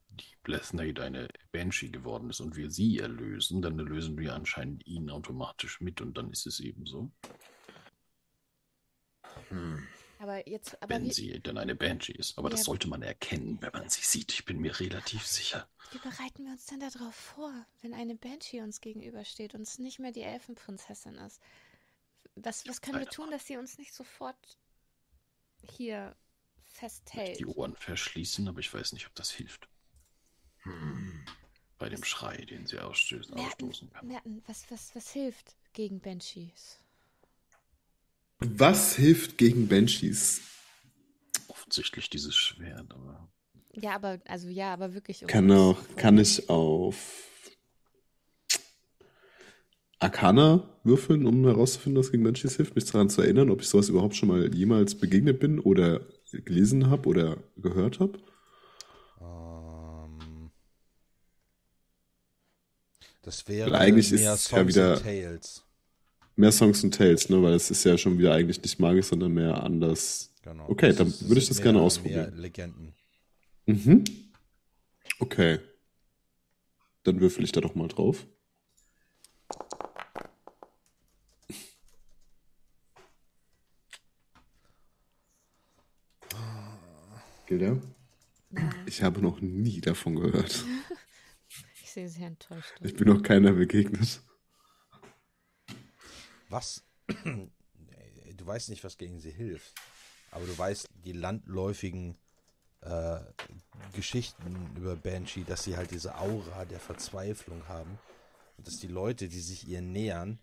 die 0.10 0.36
Blethnade 0.44 1.04
eine 1.04 1.28
Banshee 1.52 1.90
geworden 1.90 2.30
ist 2.30 2.42
und 2.42 2.56
wir 2.56 2.72
sie 2.72 3.00
erlösen, 3.00 3.62
dann 3.62 3.80
erlösen 3.80 4.18
wir 4.18 4.34
anscheinend 4.36 4.86
ihn 4.88 5.10
automatisch 5.10 5.82
mit 5.82 6.02
und 6.02 6.18
dann 6.18 6.32
ist 6.32 6.48
es 6.48 6.60
eben 6.60 6.86
so. 6.86 7.12
Aber 10.20 10.48
jetzt, 10.48 10.82
aber 10.82 10.96
wenn 10.96 11.04
wie, 11.04 11.12
sie 11.12 11.40
denn 11.40 11.58
eine 11.58 11.76
Banshee 11.76 12.14
ist. 12.14 12.38
Aber 12.38 12.50
Ja. 12.50 12.52
das 12.52 12.66
sollte 12.66 12.88
man 12.88 13.02
erkennen, 13.02 13.58
wenn 13.62 13.72
man 13.74 13.90
sie 13.90 14.02
sieht. 14.04 14.32
Ich 14.34 14.46
bin 14.46 14.60
mir 14.60 14.80
relativ 14.80 15.26
sicher. 15.26 15.68
wie 15.92 16.00
bereiten 16.00 16.46
wir 16.46 16.54
uns 16.54 16.66
denn 16.66 16.80
darauf 16.80 17.14
vor, 17.16 17.54
wenn 17.82 17.94
eine 17.94 18.16
Banshee 18.16 18.62
uns 18.62 18.82
gegenübersteht 18.82 19.54
und 19.54 19.62
es 19.62 19.78
nicht 19.80 20.00
mehr 20.00 20.12
die 20.12 20.22
Elfenprinzessin 20.24 21.16
ist? 21.16 21.40
Was, 22.36 22.68
was 22.68 22.82
können 22.82 23.00
wir 23.00 23.06
Keine 23.06 23.10
tun, 23.10 23.32
dass 23.32 23.48
sie 23.48 23.58
uns 23.58 23.78
nicht 23.78 23.94
sofort 23.94 24.58
hier 25.64 26.16
festhält? 26.66 27.40
Die 27.40 27.46
Ohren 27.46 27.76
verschließen, 27.76 28.48
aber 28.48 28.60
ich 28.60 28.74
weiß 28.74 28.94
nicht, 28.94 29.08
ob 29.08 29.16
das 29.16 29.32
hilft. 29.32 29.68
Bei 31.78 31.90
dem 31.90 32.04
Schrei, 32.04 32.38
den 32.38 32.68
sie 32.68 32.80
ausstößen, 32.80 33.34
Merten, 33.34 33.48
ausstoßen 33.48 33.92
kann. 33.92 34.08
Merten, 34.08 34.44
was, 34.46 34.70
was, 34.70 34.96
was 34.96 35.12
hilft 35.12 35.56
gegen 35.74 36.00
Banshees? 36.00 36.80
Was 38.40 38.96
hilft 38.96 39.38
gegen 39.38 39.68
Banshees? 39.68 40.42
Offensichtlich 41.48 42.10
dieses 42.10 42.36
Schwert, 42.36 42.92
aber 42.92 43.30
Ja, 43.74 43.96
aber, 43.96 44.20
also 44.28 44.50
ja, 44.50 44.74
aber 44.74 44.94
wirklich. 44.94 45.22
um 45.24 45.28
Kann, 45.28 45.52
auch, 45.52 45.80
kann 45.96 46.18
ich 46.18 46.50
auf 46.50 47.31
Arcana 50.02 50.68
würfeln, 50.84 51.26
um 51.28 51.46
herauszufinden, 51.46 52.00
was 52.02 52.12
gegen 52.12 52.24
Banshees 52.24 52.56
hilft? 52.56 52.74
Mich 52.76 52.86
daran 52.86 53.10
zu 53.10 53.22
erinnern, 53.22 53.52
ob 53.52 53.62
ich 53.62 53.70
sowas 53.70 53.88
überhaupt 53.90 54.16
schon 54.16 54.30
mal 54.30 54.54
jemals 54.54 54.96
begegnet 54.96 55.40
bin 55.40 55.60
oder 55.60 56.02
gelesen 56.32 56.90
habe 56.90 57.08
oder 57.08 57.38
gehört 57.58 58.00
habe? 58.00 58.18
Ähm, 59.22 60.50
das 63.22 63.48
wäre 63.48 63.70
Weil 63.72 63.80
eigentlich 63.80 64.08
ist 64.12 64.22
mehr 64.22 64.32
ja 64.32 64.38
Songs 64.38 64.68
wieder- 64.68 64.94
and 64.94 65.04
Tales. 65.04 65.64
Mehr 66.36 66.52
Songs 66.52 66.84
und 66.84 66.96
Tales, 66.96 67.30
ne? 67.30 67.44
Weil 67.44 67.54
es 67.54 67.70
ist 67.70 67.84
ja 67.84 67.96
schon 67.98 68.18
wieder 68.18 68.34
eigentlich 68.34 68.62
nicht 68.64 68.80
magisch, 68.80 69.06
sondern 69.08 69.34
mehr 69.34 69.62
anders. 69.62 70.34
Genau. 70.42 70.68
Okay, 70.68 70.88
Das 70.88 70.98
dann 70.98 71.08
ist- 71.08 71.28
würde 71.30 71.40
ich 71.42 71.48
das 71.48 71.62
gerne 71.62 71.78
mehr- 71.78 71.86
ausprobieren. 71.86 72.32
Mehr 72.32 72.40
Legenden. 72.42 72.94
Mhm. 73.68 74.04
Okay. 75.20 75.60
Dann 77.04 77.20
würfel 77.20 77.44
ich 77.44 77.52
da 77.52 77.62
doch 77.62 77.76
mal 77.76 77.88
drauf. 77.88 78.26
Gilda? 87.52 87.82
Ich 88.86 89.04
habe 89.04 89.22
noch 89.22 89.42
nie 89.42 89.82
davon 89.82 90.16
gehört. 90.16 90.64
Ich 91.84 91.92
sehe 91.92 92.08
sehr 92.08 92.28
enttäuscht. 92.28 92.72
Ich 92.80 92.94
bin 92.94 93.10
noch 93.10 93.22
keiner 93.22 93.52
begegnet. 93.52 94.22
Was? 96.48 96.84
Du 98.38 98.48
weißt 98.48 98.70
nicht, 98.70 98.84
was 98.84 98.98
gegen 98.98 99.20
sie 99.20 99.30
hilft. 99.30 99.72
Aber 100.32 100.46
du 100.48 100.58
weißt 100.58 100.88
die 101.06 101.12
landläufigen 101.12 102.18
äh, 102.80 103.20
Geschichten 103.94 104.76
über 104.76 104.96
Banshee, 104.96 105.44
dass 105.44 105.64
sie 105.64 105.78
halt 105.78 105.92
diese 105.92 106.18
Aura 106.18 106.66
der 106.66 106.80
Verzweiflung 106.80 107.68
haben. 107.68 108.00
Und 108.58 108.66
dass 108.66 108.80
die 108.80 108.88
Leute, 108.88 109.28
die 109.28 109.42
sich 109.42 109.68
ihr 109.68 109.82
nähern, 109.82 110.40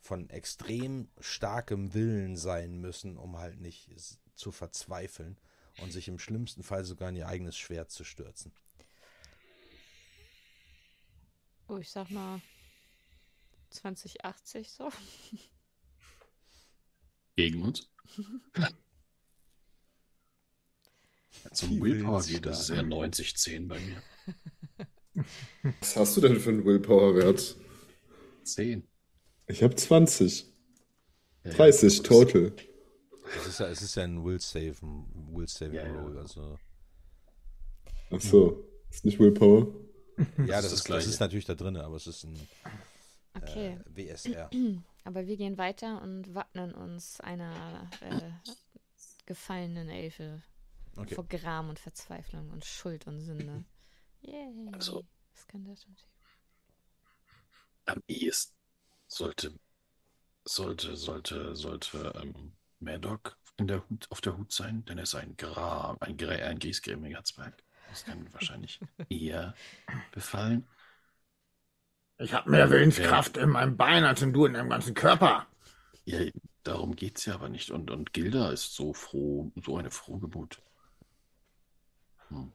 von 0.00 0.28
extrem 0.30 1.08
starkem 1.20 1.94
Willen 1.94 2.36
sein 2.36 2.80
müssen, 2.80 3.18
um 3.18 3.36
halt 3.36 3.60
nicht 3.60 3.88
zu 4.34 4.50
verzweifeln 4.50 5.38
und 5.80 5.92
sich 5.92 6.08
im 6.08 6.18
schlimmsten 6.18 6.62
Fall 6.62 6.84
sogar 6.84 7.08
in 7.08 7.16
ihr 7.16 7.28
eigenes 7.28 7.56
Schwert 7.56 7.90
zu 7.90 8.04
stürzen. 8.04 8.52
Oh, 11.68 11.78
ich 11.78 11.90
sag 11.90 12.10
mal 12.10 12.40
2080 13.70 14.70
so. 14.70 14.90
gegen 17.36 17.62
uns. 17.62 17.90
Zum 21.52 21.80
Willpower 21.82 22.22
geht 22.22 22.46
das 22.46 22.60
ist 22.60 22.70
eher 22.70 22.84
90-10 22.84 23.68
bei 23.68 23.78
mir. 23.80 24.02
Was 25.80 25.96
hast 25.96 26.16
du 26.16 26.20
denn 26.20 26.38
für 26.40 26.50
einen 26.50 26.64
Willpower-Wert? 26.64 27.56
10. 28.44 28.86
Ich 29.46 29.62
habe 29.62 29.74
20. 29.74 30.46
Ja, 31.44 31.50
ja, 31.50 31.56
30 31.56 31.98
das- 31.98 32.02
total. 32.08 32.54
Es 33.36 33.46
ist 33.46 33.60
ja, 33.60 33.66
es 33.68 33.82
ist 33.82 33.94
ja 33.96 34.04
ein 34.04 34.24
Will 34.24 34.40
Save, 34.40 34.74
ein 34.82 35.06
Will 35.34 35.48
Saving 35.48 35.74
Ja, 35.74 35.86
ja. 35.86 36.00
Roll. 36.00 36.18
Also, 36.18 36.58
Ach 38.10 38.20
so. 38.20 38.64
Ist 38.90 39.04
nicht 39.04 39.18
Willpower? 39.18 39.66
ja, 40.46 40.60
das, 40.60 40.62
das 40.62 40.64
ist, 40.64 40.72
das 40.72 40.84
Gleiche. 40.84 41.08
ist 41.10 41.20
natürlich 41.20 41.44
da 41.44 41.54
drin, 41.54 41.76
aber 41.76 41.96
es 41.96 42.06
ist 42.06 42.24
ein 42.24 42.48
Okay. 43.36 43.78
äh, 43.96 43.96
WSR. 44.14 44.48
Aber 45.06 45.26
wir 45.26 45.36
gehen 45.36 45.58
weiter 45.58 46.00
und 46.00 46.34
wappnen 46.34 46.72
uns 46.72 47.20
einer 47.20 47.90
äh, 48.00 48.30
gefallenen 49.26 49.88
Elfe 49.90 50.42
Okay. 50.96 51.14
vor 51.16 51.24
Gram 51.26 51.68
und 51.68 51.78
Verzweiflung 51.80 52.48
und 52.50 52.64
Schuld 52.64 53.06
und 53.08 53.20
Sünde. 53.20 53.64
Yay. 54.22 54.70
Also- 54.72 55.04
Was 55.34 55.46
kann 55.48 55.64
das 55.64 55.82
schon? 55.82 55.96
Am 57.86 58.02
ehesten 58.08 58.54
sollte, 59.08 59.52
sollte, 60.44 60.96
sollte, 60.96 61.54
sollte 61.56 62.12
ähm, 62.22 62.52
Maddock 62.84 63.36
in 63.56 63.66
der 63.66 63.88
Hut, 63.88 64.06
auf 64.10 64.20
der 64.20 64.36
Hut 64.36 64.52
sein, 64.52 64.84
denn 64.84 64.98
er 64.98 65.04
ist 65.04 65.14
ein 65.14 65.36
Gra, 65.36 65.96
ein, 66.00 66.16
Grä, 66.16 66.42
ein 66.42 66.58
griesgrämiger 66.58 67.24
Zwerg. 67.24 67.62
Das 67.90 68.04
kann 68.04 68.26
wahrscheinlich 68.32 68.80
eher 69.08 69.54
befallen. 70.12 70.66
Ich 72.18 72.32
habe 72.32 72.50
mehr 72.50 72.70
Willenskraft 72.70 73.36
in 73.36 73.50
meinem 73.50 73.76
Bein 73.76 74.04
als 74.04 74.20
du 74.20 74.46
in 74.46 74.54
deinem 74.54 74.70
ganzen 74.70 74.94
Körper. 74.94 75.46
Ja, 76.04 76.20
darum 76.62 76.94
geht 76.94 77.18
es 77.18 77.26
ja 77.26 77.34
aber 77.34 77.48
nicht. 77.48 77.70
Und, 77.70 77.90
und 77.90 78.12
Gilda 78.12 78.50
ist 78.50 78.74
so 78.74 78.92
froh, 78.92 79.50
so 79.64 79.76
eine 79.76 79.90
Frohgemut. 79.90 80.62
Hm. 82.28 82.52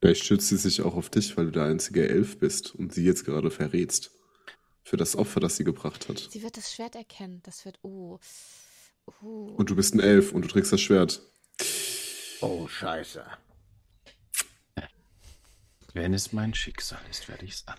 Vielleicht 0.00 0.24
stützt 0.24 0.48
sie 0.48 0.58
sich 0.58 0.82
auch 0.82 0.94
auf 0.94 1.08
dich, 1.08 1.36
weil 1.36 1.46
du 1.46 1.52
der 1.52 1.64
einzige 1.64 2.08
Elf 2.08 2.38
bist 2.38 2.74
und 2.74 2.92
sie 2.92 3.04
jetzt 3.04 3.24
gerade 3.24 3.50
verrätst. 3.50 4.10
Für 4.82 4.98
das 4.98 5.16
Opfer, 5.16 5.40
das 5.40 5.56
sie 5.56 5.64
gebracht 5.64 6.08
hat. 6.10 6.18
Sie 6.18 6.42
wird 6.42 6.58
das 6.58 6.74
Schwert 6.74 6.94
erkennen. 6.94 7.40
Das 7.42 7.64
wird. 7.64 7.78
Oh. 7.82 8.18
Und 9.20 9.70
du 9.70 9.76
bist 9.76 9.94
ein 9.94 10.00
Elf 10.00 10.32
und 10.32 10.42
du 10.42 10.48
trägst 10.48 10.72
das 10.72 10.80
Schwert. 10.80 11.20
Oh, 12.40 12.66
scheiße. 12.68 13.24
Wenn 15.92 16.12
es 16.14 16.32
mein 16.32 16.52
Schicksal 16.54 16.98
ist, 17.10 17.28
werde 17.28 17.44
ich 17.44 17.52
es 17.54 17.68
an. 17.68 17.78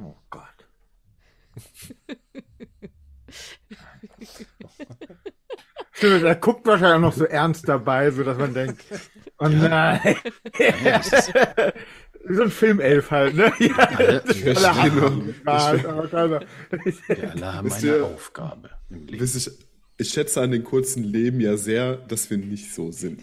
Oh 0.00 0.16
Gott. 0.30 0.66
Stimmt, 5.92 6.22
er 6.24 6.36
guckt 6.36 6.66
wahrscheinlich 6.66 6.96
auch 6.96 7.00
noch 7.00 7.12
so 7.12 7.24
ernst 7.24 7.68
dabei, 7.68 8.10
so 8.10 8.22
dass 8.22 8.38
man 8.38 8.54
denkt, 8.54 8.82
oh 9.38 9.48
nein. 9.48 10.16
Wie 12.24 12.34
so 12.34 12.42
ein 12.44 12.50
Filmelf 12.50 13.10
halt, 13.10 13.34
ne? 13.34 13.52
Ja, 13.58 13.76
Alle, 13.76 14.22
alle 14.56 14.74
haben. 14.76 15.34
Spaß, 15.40 15.84
aber 15.84 16.08
keiner- 16.08 16.40
wir 17.08 17.30
alle 17.32 17.52
haben 17.54 17.66
Wisst 17.66 17.78
eine 17.82 17.96
ihr- 17.96 18.04
Aufgabe 18.04 18.70
im 18.90 19.06
Leben. 19.06 19.18
Ich, 19.98 20.10
schätze 20.10 20.40
an 20.40 20.50
den 20.52 20.64
kurzen 20.64 21.02
Leben 21.04 21.40
ja 21.40 21.56
sehr, 21.56 21.96
dass 21.96 22.30
wir 22.30 22.38
nicht 22.38 22.72
so 22.72 22.92
sind. 22.92 23.20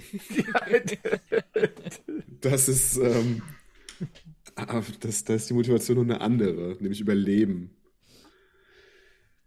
Das 2.42 2.68
ist, 2.68 2.98
ähm, 2.98 3.42
ah, 4.56 4.82
das, 5.00 5.24
das 5.24 5.36
ist 5.44 5.50
die 5.50 5.54
Motivation 5.54 5.96
nur 5.96 6.06
eine 6.06 6.22
andere, 6.22 6.78
nämlich 6.80 7.02
Überleben. 7.02 7.72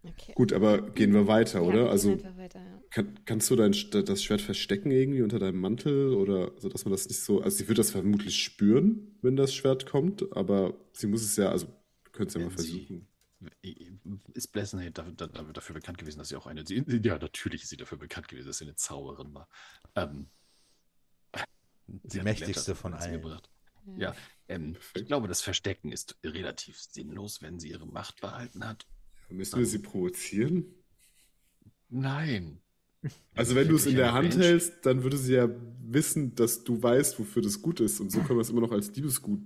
Okay. 0.03 0.33
Gut, 0.35 0.53
aber 0.53 0.91
gehen 0.93 1.13
wir 1.13 1.27
weiter, 1.27 1.61
Ja, 1.61 1.65
oder? 1.67 1.83
gehen 1.85 1.89
Also 1.89 2.13
weiter, 2.37 2.61
ja. 2.61 2.83
kann, 2.91 3.19
kannst 3.25 3.51
du 3.51 3.57
dein, 3.57 3.73
Sch- 3.73 4.03
das 4.03 4.23
Schwert 4.23 4.41
verstecken 4.41 4.91
irgendwie 4.91 5.23
unter 5.23 5.39
deinem 5.39 5.61
Mantel 5.61 6.15
oder 6.15 6.53
so, 6.59 6.69
dass 6.69 6.85
man 6.85 6.93
das 6.93 7.09
nicht 7.09 7.21
so. 7.21 7.41
Also 7.43 7.59
sie 7.59 7.69
wird 7.69 7.79
das 7.79 7.91
vermutlich 7.91 8.37
spüren, 8.43 9.19
wenn 9.23 9.37
das 9.37 9.55
Schwert 9.55 9.87
kommt, 9.87 10.25
aber 10.37 10.75
sie 10.93 11.09
muss 11.09 11.23
es 11.23 11.37
ja, 11.37 11.51
also 11.51 11.67
wir 11.67 12.13
können 12.13 12.29
es 12.29 12.35
ja 12.35 12.41
mal 12.41 12.51
versuchen. 12.51 13.08
Ist 14.35 14.53
Blessenheit 14.53 14.99
dafür, 14.99 15.13
dafür, 15.13 15.75
bekannt 15.75 15.99
gewesen, 15.99 16.19
dass 16.19 16.29
sie 16.29 16.37
auch 16.37 16.47
eine. 16.47 16.65
Ja, 16.69 17.19
natürlich 17.19 17.63
ist 17.63 17.69
sie 17.69 17.77
dafür 17.77 17.99
bekannt 17.99 18.29
gewesen, 18.29 18.49
dass 18.49 18.59
sie 18.59 18.65
eine 18.65 18.75
Zauberin 18.75 19.33
war. 19.33 19.49
Ähm, 19.95 20.29
Die 21.87 22.21
mächtigste 22.21 22.75
von 22.75 22.95
allen. 22.95 23.13
gebracht. 23.13 23.49
Ja, 23.97 24.15
ähm, 24.49 24.77
ich 24.95 25.07
glaube, 25.07 25.29
das 25.29 25.41
Verstecken 25.41 25.93
ist 25.93 26.17
relativ 26.25 26.81
sinnlos, 26.81 27.41
wenn 27.41 27.59
sie 27.59 27.71
ihre 27.71 27.87
Macht 27.87 28.21
behalten 28.21 28.67
hat. 28.67 28.87
Müssen 29.31 29.59
wir 29.59 29.67
sie 29.67 29.79
provozieren? 29.79 30.65
Nein. 31.89 32.61
Also 33.35 33.55
wenn 33.55 33.69
du 33.69 33.77
es 33.77 33.87
in 33.87 33.95
der 33.97 34.13
Hand 34.13 34.31
Bench? 34.31 34.43
hältst, 34.45 34.85
dann 34.85 35.05
würde 35.05 35.17
sie 35.17 35.35
ja 35.35 35.49
wissen, 35.81 36.35
dass 36.35 36.65
du 36.65 36.83
weißt, 36.83 37.19
wofür 37.19 37.41
das 37.43 37.63
gut 37.63 37.81
ist. 37.81 38.01
Und 38.01 38.11
so 38.11 38.19
können 38.21 38.39
wir 38.39 38.43
es 38.43 38.51
immer 38.51 38.61
noch 38.61 38.73
als 38.73 38.95
Liebesgut 38.95 39.41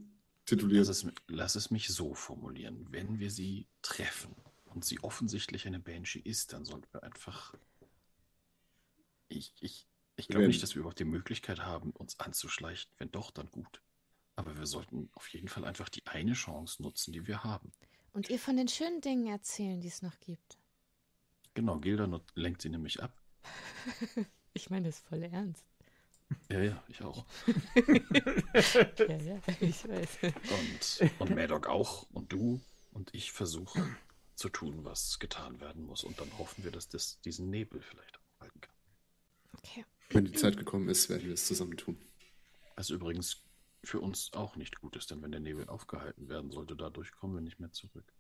titulieren. 0.47 0.85
Lass 0.87 1.05
es, 1.05 1.13
lass 1.29 1.55
es 1.55 1.71
mich 1.71 1.89
so 1.89 2.15
formulieren. 2.15 2.87
Wenn 2.91 3.19
wir 3.19 3.31
sie 3.31 3.67
treffen 3.83 4.35
und 4.67 4.85
sie 4.85 5.03
offensichtlich 5.03 5.67
eine 5.67 5.81
Banshee 5.81 6.21
ist, 6.21 6.53
dann 6.53 6.65
sollten 6.65 6.93
wir 6.93 7.03
einfach. 7.03 7.55
Ich, 9.29 9.55
ich, 9.61 9.87
ich 10.17 10.29
glaube 10.29 10.47
nicht, 10.47 10.63
dass 10.63 10.75
wir 10.75 10.81
überhaupt 10.81 10.99
die 10.99 11.05
Möglichkeit 11.05 11.61
haben, 11.61 11.91
uns 11.91 12.21
anzuschleichen. 12.21 12.91
Wenn 12.99 13.11
doch, 13.11 13.31
dann 13.31 13.51
gut. 13.51 13.81
Aber 14.37 14.57
wir 14.57 14.67
sollten 14.67 15.11
auf 15.15 15.29
jeden 15.29 15.49
Fall 15.49 15.65
einfach 15.65 15.89
die 15.89 16.07
eine 16.07 16.33
Chance 16.33 16.83
nutzen, 16.83 17.13
die 17.13 17.27
wir 17.27 17.45
haben. 17.45 17.73
Und 18.13 18.29
ihr 18.29 18.39
von 18.39 18.57
den 18.57 18.69
schönen 18.69 19.01
Dingen 19.01 19.27
erzählen, 19.27 19.81
die 19.81 19.89
es 19.89 20.03
noch 20.03 20.19
gibt. 20.21 20.59
Genau, 21.55 21.79
Gilda 21.79 22.21
lenkt 22.35 22.63
sie 22.63 22.69
nämlich 22.69 23.03
ab. 23.03 23.17
Ich 24.55 24.69
meine 24.69 24.89
das 24.89 25.01
voll 25.01 25.23
ernst. 25.23 25.65
Ja, 26.51 26.61
ja, 26.61 26.83
ich 26.89 27.03
auch. 27.03 27.25
Ja, 29.09 29.17
ja, 29.17 29.41
ich 29.61 29.89
weiß. 29.89 30.19
Und, 30.23 31.11
und 31.21 31.35
Maddox 31.35 31.69
auch. 31.69 32.07
Und 32.13 32.33
du 32.33 32.61
und 32.93 33.15
ich 33.15 33.33
versuchen 33.33 33.97
zu 34.35 34.49
tun, 34.49 34.85
was 34.85 35.19
getan 35.19 35.61
werden 35.61 35.85
muss. 35.85 36.05
Und 36.05 36.21
dann 36.21 36.39
hoffen 36.39 36.65
wir, 36.65 36.71
dass 36.71 36.89
das 36.89 37.21
diesen 37.23 37.51
Nebel 37.51 37.81
vielleicht 37.81 38.19
aufhalten 38.19 38.61
kann. 38.61 38.75
Okay. 39.59 39.85
Wenn 40.11 40.25
die 40.27 40.33
Zeit 40.33 40.57
gekommen 40.57 40.89
ist, 40.89 41.09
werden 41.09 41.27
wir 41.27 41.35
es 41.35 41.47
zusammen 41.47 41.77
tun. 41.77 41.97
Was 42.77 42.91
übrigens 42.91 43.43
für 43.85 44.01
uns 44.01 44.33
auch 44.33 44.57
nicht 44.57 44.81
gut 44.81 44.97
ist, 44.97 45.11
denn 45.11 45.23
wenn 45.23 45.33
der 45.33 45.41
Nebel 45.41 45.69
aufgehalten 45.69 46.29
werden 46.29 46.51
sollte, 46.51 46.77
dadurch 46.77 47.13
kommen 47.13 47.35
wir 47.35 47.41
nicht 47.41 47.61
mehr 47.61 47.73
zurück. 47.73 48.13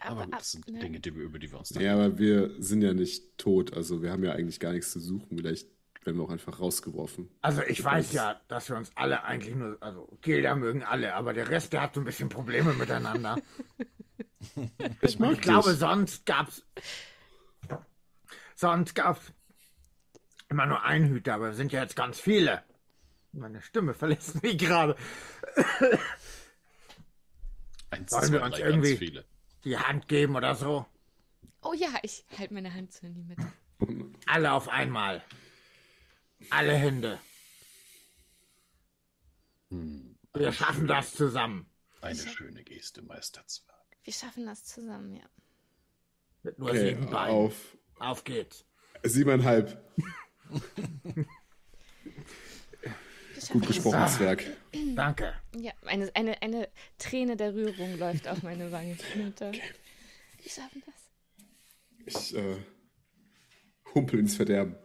Aber, 0.00 0.24
gut, 0.24 0.34
das 0.34 0.52
sind 0.52 0.68
ne, 0.68 0.80
Dinge, 0.80 1.00
die 1.00 1.14
wir, 1.14 1.22
über 1.22 1.38
die 1.38 1.50
wir 1.50 1.58
uns. 1.58 1.70
Ja, 1.70 1.94
aber 1.94 2.18
wir 2.18 2.60
sind 2.60 2.82
ja 2.82 2.94
nicht 2.94 3.38
tot, 3.38 3.74
also 3.74 4.02
wir 4.02 4.10
haben 4.10 4.24
ja 4.24 4.32
eigentlich 4.32 4.58
gar 4.58 4.72
nichts 4.72 4.90
zu 4.90 5.00
suchen. 5.00 5.36
Vielleicht 5.36 5.68
werden 6.06 6.18
wir 6.18 6.24
auch 6.24 6.30
einfach 6.30 6.60
rausgeworfen. 6.60 7.30
Also 7.40 7.62
ich 7.62 7.82
weiß 7.82 8.12
ja, 8.12 8.40
dass 8.48 8.68
wir 8.68 8.76
uns 8.76 8.92
alle 8.94 9.24
eigentlich 9.24 9.54
nur, 9.54 9.76
also 9.80 10.08
Gilda 10.22 10.54
mögen 10.54 10.82
alle, 10.82 11.14
aber 11.14 11.32
der 11.32 11.48
Rest, 11.48 11.72
der 11.72 11.82
hat 11.82 11.94
so 11.94 12.00
ein 12.00 12.04
bisschen 12.04 12.28
Probleme 12.28 12.72
miteinander. 12.74 13.36
Ich 15.00 15.18
Ich 15.18 15.40
glaube, 15.40 15.72
sonst 15.72 16.26
gab's, 16.26 16.62
sonst 18.54 18.94
gab's 18.94 19.32
immer 20.48 20.66
nur 20.66 20.84
einen 20.84 21.08
Hüter, 21.08 21.34
aber 21.34 21.46
wir 21.46 21.54
sind 21.54 21.72
ja 21.72 21.82
jetzt 21.82 21.96
ganz 21.96 22.20
viele. 22.20 22.62
Meine 23.32 23.62
Stimme 23.62 23.94
verlässt 23.94 24.42
mich 24.42 24.58
gerade. 24.58 24.96
Eins, 27.90 28.10
Sollen 28.10 28.32
wir 28.32 28.42
uns 28.42 28.58
irgendwie-. 28.58 29.22
Die 29.64 29.78
Hand 29.78 30.08
geben 30.08 30.36
oder 30.36 30.54
so. 30.54 30.86
Oh 31.62 31.72
ja, 31.72 31.88
ich 32.02 32.24
halte 32.38 32.52
meine 32.52 32.72
Hand 32.74 32.92
so 32.92 33.06
in 33.06 33.14
die 33.14 33.22
Mitte. 33.22 33.46
Alle 34.26 34.52
auf 34.52 34.68
einmal. 34.68 35.22
Alle 36.50 36.74
Hände. 36.74 37.20
Hm, 39.70 40.16
Wir 40.34 40.52
schaffen 40.52 40.86
das 40.86 41.14
zusammen. 41.14 41.70
eine 42.00 42.16
schöne 42.16 42.62
Geste, 42.64 43.02
Meisterzwerg. 43.02 43.74
Wir 44.04 44.12
schaffen 44.12 44.46
das 44.46 44.64
zusammen, 44.64 45.14
ja. 45.14 45.24
Mit 46.42 46.58
nur 46.58 46.70
Okay, 46.70 46.90
sieben 46.90 47.10
Beinen. 47.10 47.34
auf 47.34 47.76
auf 47.98 48.24
geht's. 48.24 48.66
siebeneinhalb. 49.02 49.82
Gut 53.52 53.66
gesprochen, 53.66 54.08
Zwerg. 54.08 54.44
Danke. 54.94 55.34
Ja, 55.56 55.72
eine, 55.86 56.10
eine, 56.14 56.40
eine 56.42 56.68
Träne 56.98 57.36
der 57.36 57.54
Rührung 57.54 57.98
läuft 57.98 58.26
auf 58.28 58.42
meine 58.42 58.70
Wange 58.72 58.94
hinunter. 59.12 59.52
Wir 59.52 60.50
schaffen 60.50 60.82
das. 60.86 60.94
Ich 62.30 62.34
äh, 62.36 62.56
humpel 63.94 64.20
ins 64.20 64.36
Verderben. 64.36 64.76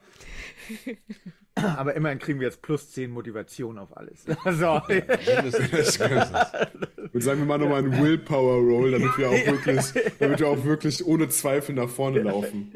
Aber 1.77 1.95
immerhin 1.95 2.19
kriegen 2.19 2.40
wir 2.40 2.48
jetzt 2.48 2.61
plus 2.61 2.91
10 2.91 3.11
Motivation 3.11 3.77
auf 3.77 3.95
alles. 3.95 4.26
So. 4.52 4.81
Und 7.14 7.23
sagen 7.23 7.40
wir 7.40 7.45
mal 7.45 7.57
nochmal 7.57 7.80
einen 7.80 8.02
Willpower-Roll, 8.02 8.91
damit 8.91 9.18
wir 9.18 9.30
auch 9.30 9.45
wirklich, 9.45 9.86
damit 10.19 10.40
wir 10.40 10.48
auch 10.48 10.64
wirklich 10.64 11.06
ohne 11.06 11.30
Zweifel 11.30 11.76
nach 11.76 11.90
vorne 11.90 12.22
laufen. 12.22 12.72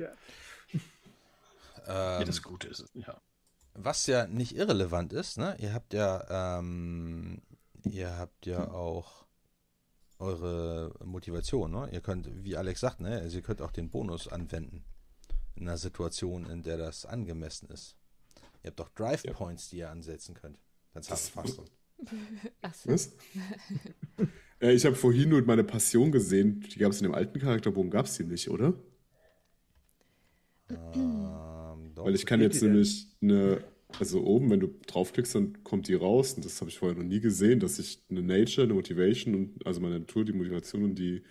Ja, 1.88 2.24
das 2.24 2.42
Gute 2.42 2.68
ist, 2.68 2.86
ja. 2.94 3.20
Was 3.76 4.06
ja 4.08 4.28
nicht 4.28 4.56
irrelevant 4.56 5.14
ist, 5.14 5.38
ne? 5.38 5.56
Ihr 5.60 5.74
habt 5.74 5.94
ja, 5.94 6.60
ähm, 6.60 7.42
ihr 7.84 8.18
habt 8.18 8.46
ja 8.46 8.72
auch 8.72 9.26
eure 10.20 10.94
Motivation, 11.04 11.72
ne? 11.72 11.90
Ihr 11.92 12.02
könnt, 12.02 12.30
wie 12.44 12.56
Alex 12.56 12.82
sagt, 12.82 13.02
ne? 13.02 13.20
Also 13.20 13.38
ihr 13.38 13.44
könnt 13.44 13.62
auch 13.62 13.72
den 13.72 13.90
Bonus 13.90 14.28
anwenden. 14.28 14.86
In 15.56 15.68
einer 15.68 15.78
Situation, 15.78 16.50
in 16.50 16.64
der 16.64 16.78
das 16.78 17.06
angemessen 17.06 17.70
ist. 17.70 17.98
Ihr 18.64 18.70
habt 18.72 18.82
auch 18.82 18.90
Drive 18.90 19.24
Ja. 19.26 19.34
Points, 19.34 19.70
die 19.70 19.78
ihr 19.78 19.90
ansetzen 19.90 20.34
könnt. 20.36 20.58
Dann 20.94 21.04
Das- 21.08 21.30
fast 21.30 21.56
so. 21.56 21.66
Ach 22.62 22.74
so. 22.74 22.90
Was? 22.92 23.16
äh, 24.62 24.74
ich 24.74 24.86
habe 24.86 24.96
vorhin 24.96 25.30
nur 25.30 25.42
meine 25.44 25.64
Passion 25.64 26.12
gesehen. 26.12 26.62
Die 26.62 26.80
gab 26.80 26.92
es 26.92 27.00
in 27.00 27.04
dem 27.04 27.14
alten 27.16 27.40
Charakterbogen, 27.40 27.92
gab 27.92 28.06
es 28.06 28.18
die 28.18 28.24
nicht, 28.24 28.50
oder? 28.50 28.74
Ähm, 30.70 31.92
doch. 31.96 32.06
Weil 32.06 32.16
ich 32.16 32.26
kann 32.26 32.42
jetzt 32.42 32.62
nämlich 32.62 33.08
eine, 33.22 33.64
also 34.00 34.24
oben, 34.24 34.50
wenn 34.50 34.60
du 34.60 34.68
draufklickst, 34.88 35.36
dann 35.36 35.64
kommt 35.64 35.88
die 35.88 35.94
raus. 35.94 36.34
Und 36.34 36.46
das 36.46 36.60
habe 36.62 36.70
ich 36.70 36.78
vorher 36.80 36.98
noch 36.98 37.04
nie 37.06 37.20
gesehen, 37.20 37.60
dass 37.60 37.80
ich 37.80 38.04
eine 38.10 38.22
Nature, 38.22 38.66
eine 38.66 38.74
Motivation 38.74 39.36
und 39.36 39.66
also 39.66 39.80
meine 39.82 40.00
Natur, 40.00 40.26
die 40.26 40.34
Motivation 40.34 40.84
und 40.84 40.96
die 40.96 41.24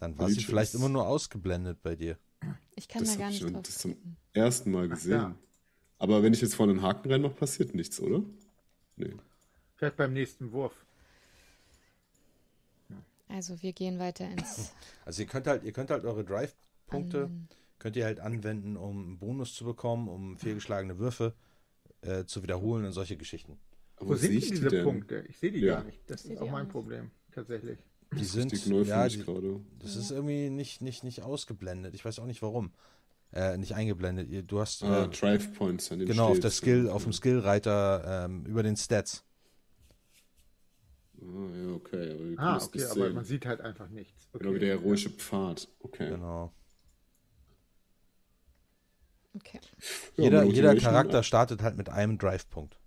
Dann 0.00 0.18
war 0.18 0.28
sie 0.28 0.42
vielleicht 0.42 0.74
immer 0.74 0.88
nur 0.88 1.06
ausgeblendet 1.06 1.80
bei 1.82 1.96
dir. 1.96 2.18
Ich 2.76 2.88
kann 2.88 3.02
Das 3.04 3.12
da 3.14 3.18
gar 3.20 3.28
ich 3.30 3.34
nicht 3.36 3.42
schon- 3.42 3.54
drauf 3.54 3.62
das 3.62 3.78
zum- 3.78 3.96
ersten 4.32 4.70
Mal 4.72 4.88
gesehen. 4.88 5.12
ja. 5.12 5.38
Aber 6.02 6.22
wenn 6.22 6.32
ich 6.32 6.40
jetzt 6.40 6.54
vorne 6.56 6.72
einen 6.72 6.82
Haken 6.82 7.10
reinmache, 7.12 7.34
passiert 7.34 7.74
nichts, 7.74 8.00
oder? 8.00 8.22
Nee. 8.96 9.14
Vielleicht 9.76 9.96
beim 9.96 10.12
nächsten 10.12 10.50
Wurf. 10.52 10.74
Also 13.28 13.62
wir 13.62 13.72
gehen 13.72 13.98
weiter 13.98 14.28
ins 14.28 14.72
Also 15.04 15.22
ihr 15.22 15.28
könnt 15.28 15.46
halt, 15.46 15.62
ihr 15.64 15.72
könnt 15.72 15.90
halt 15.90 16.04
eure 16.04 16.24
Drive-Punkte, 16.24 17.18
Anwenden. 17.18 17.48
könnt 17.78 17.96
ihr 17.96 18.04
halt 18.04 18.20
anwenden, 18.20 18.76
um 18.76 19.04
einen 19.04 19.18
Bonus 19.18 19.54
zu 19.54 19.64
bekommen, 19.64 20.08
um 20.08 20.36
fehlgeschlagene 20.36 20.98
Würfe 20.98 21.34
äh, 22.02 22.24
zu 22.24 22.42
wiederholen 22.42 22.84
und 22.84 22.92
solche 22.92 23.16
Geschichten. 23.16 23.58
Aber 23.96 24.10
Wo 24.10 24.14
sind 24.16 24.20
sehe 24.20 24.28
denn 24.30 24.38
ich 24.38 24.48
die 24.48 24.54
diese 24.56 24.68
denn? 24.70 24.84
Punkte? 24.84 25.24
Ich 25.28 25.38
sehe 25.38 25.52
die 25.52 25.60
Ja. 25.60 25.76
gar 25.76 25.84
nicht. 25.84 25.98
Das 26.08 26.24
ist 26.24 26.30
die 26.30 26.38
auch 26.38 26.42
auch 26.42 26.50
mein 26.50 26.64
nicht. 26.64 26.72
Problem, 26.72 27.10
tatsächlich. 27.30 27.78
Die 28.12 28.24
sind, 28.24 28.52
ja, 28.86 29.08
die, 29.08 29.18
gerade. 29.18 29.60
das 29.78 29.96
ist 29.96 30.10
irgendwie 30.10 30.50
nicht, 30.50 30.82
nicht, 30.82 31.02
nicht 31.02 31.22
ausgeblendet. 31.22 31.94
Ich 31.94 32.04
weiß 32.04 32.18
auch 32.18 32.26
nicht 32.26 32.42
warum. 32.42 32.72
Äh, 33.32 33.56
nicht 33.56 33.74
eingeblendet. 33.74 34.50
Du 34.50 34.60
hast 34.60 34.82
Ah, 34.82 35.04
äh, 35.04 35.08
Drive 35.08 35.54
Points 35.54 35.90
an 35.90 36.00
den 36.00 36.08
genau 36.08 36.24
auf 36.28 36.36
steht's. 36.36 36.42
der 36.42 36.50
Skill, 36.50 36.88
auf 36.90 37.04
dem 37.04 37.12
Skillreiter 37.12 38.24
ähm, 38.26 38.44
über 38.44 38.62
den 38.62 38.76
Stats. 38.76 39.24
Ah, 41.20 41.56
ja, 41.56 41.74
okay. 41.74 42.36
Aber 42.36 42.42
Ah, 42.42 42.56
okay, 42.62 42.84
aber 42.84 42.94
sehen. 42.94 43.14
man 43.14 43.24
sieht 43.24 43.46
halt 43.46 43.60
einfach 43.60 43.88
nichts. 43.88 44.28
Okay. 44.32 44.42
Genau 44.44 44.54
wie 44.54 44.58
der 44.58 44.68
heroische 44.78 45.10
Pfad. 45.10 45.68
Okay. 45.80 46.10
Genau. 46.10 46.52
Okay. 49.34 49.60
Ja, 50.16 50.24
jeder, 50.24 50.44
mit 50.44 50.56
jeder 50.56 50.74
Charakter 50.76 51.22
startet 51.22 51.62
halt 51.62 51.76
mit 51.76 51.88
einem 51.88 52.18
Drive-Punkt. 52.18 52.78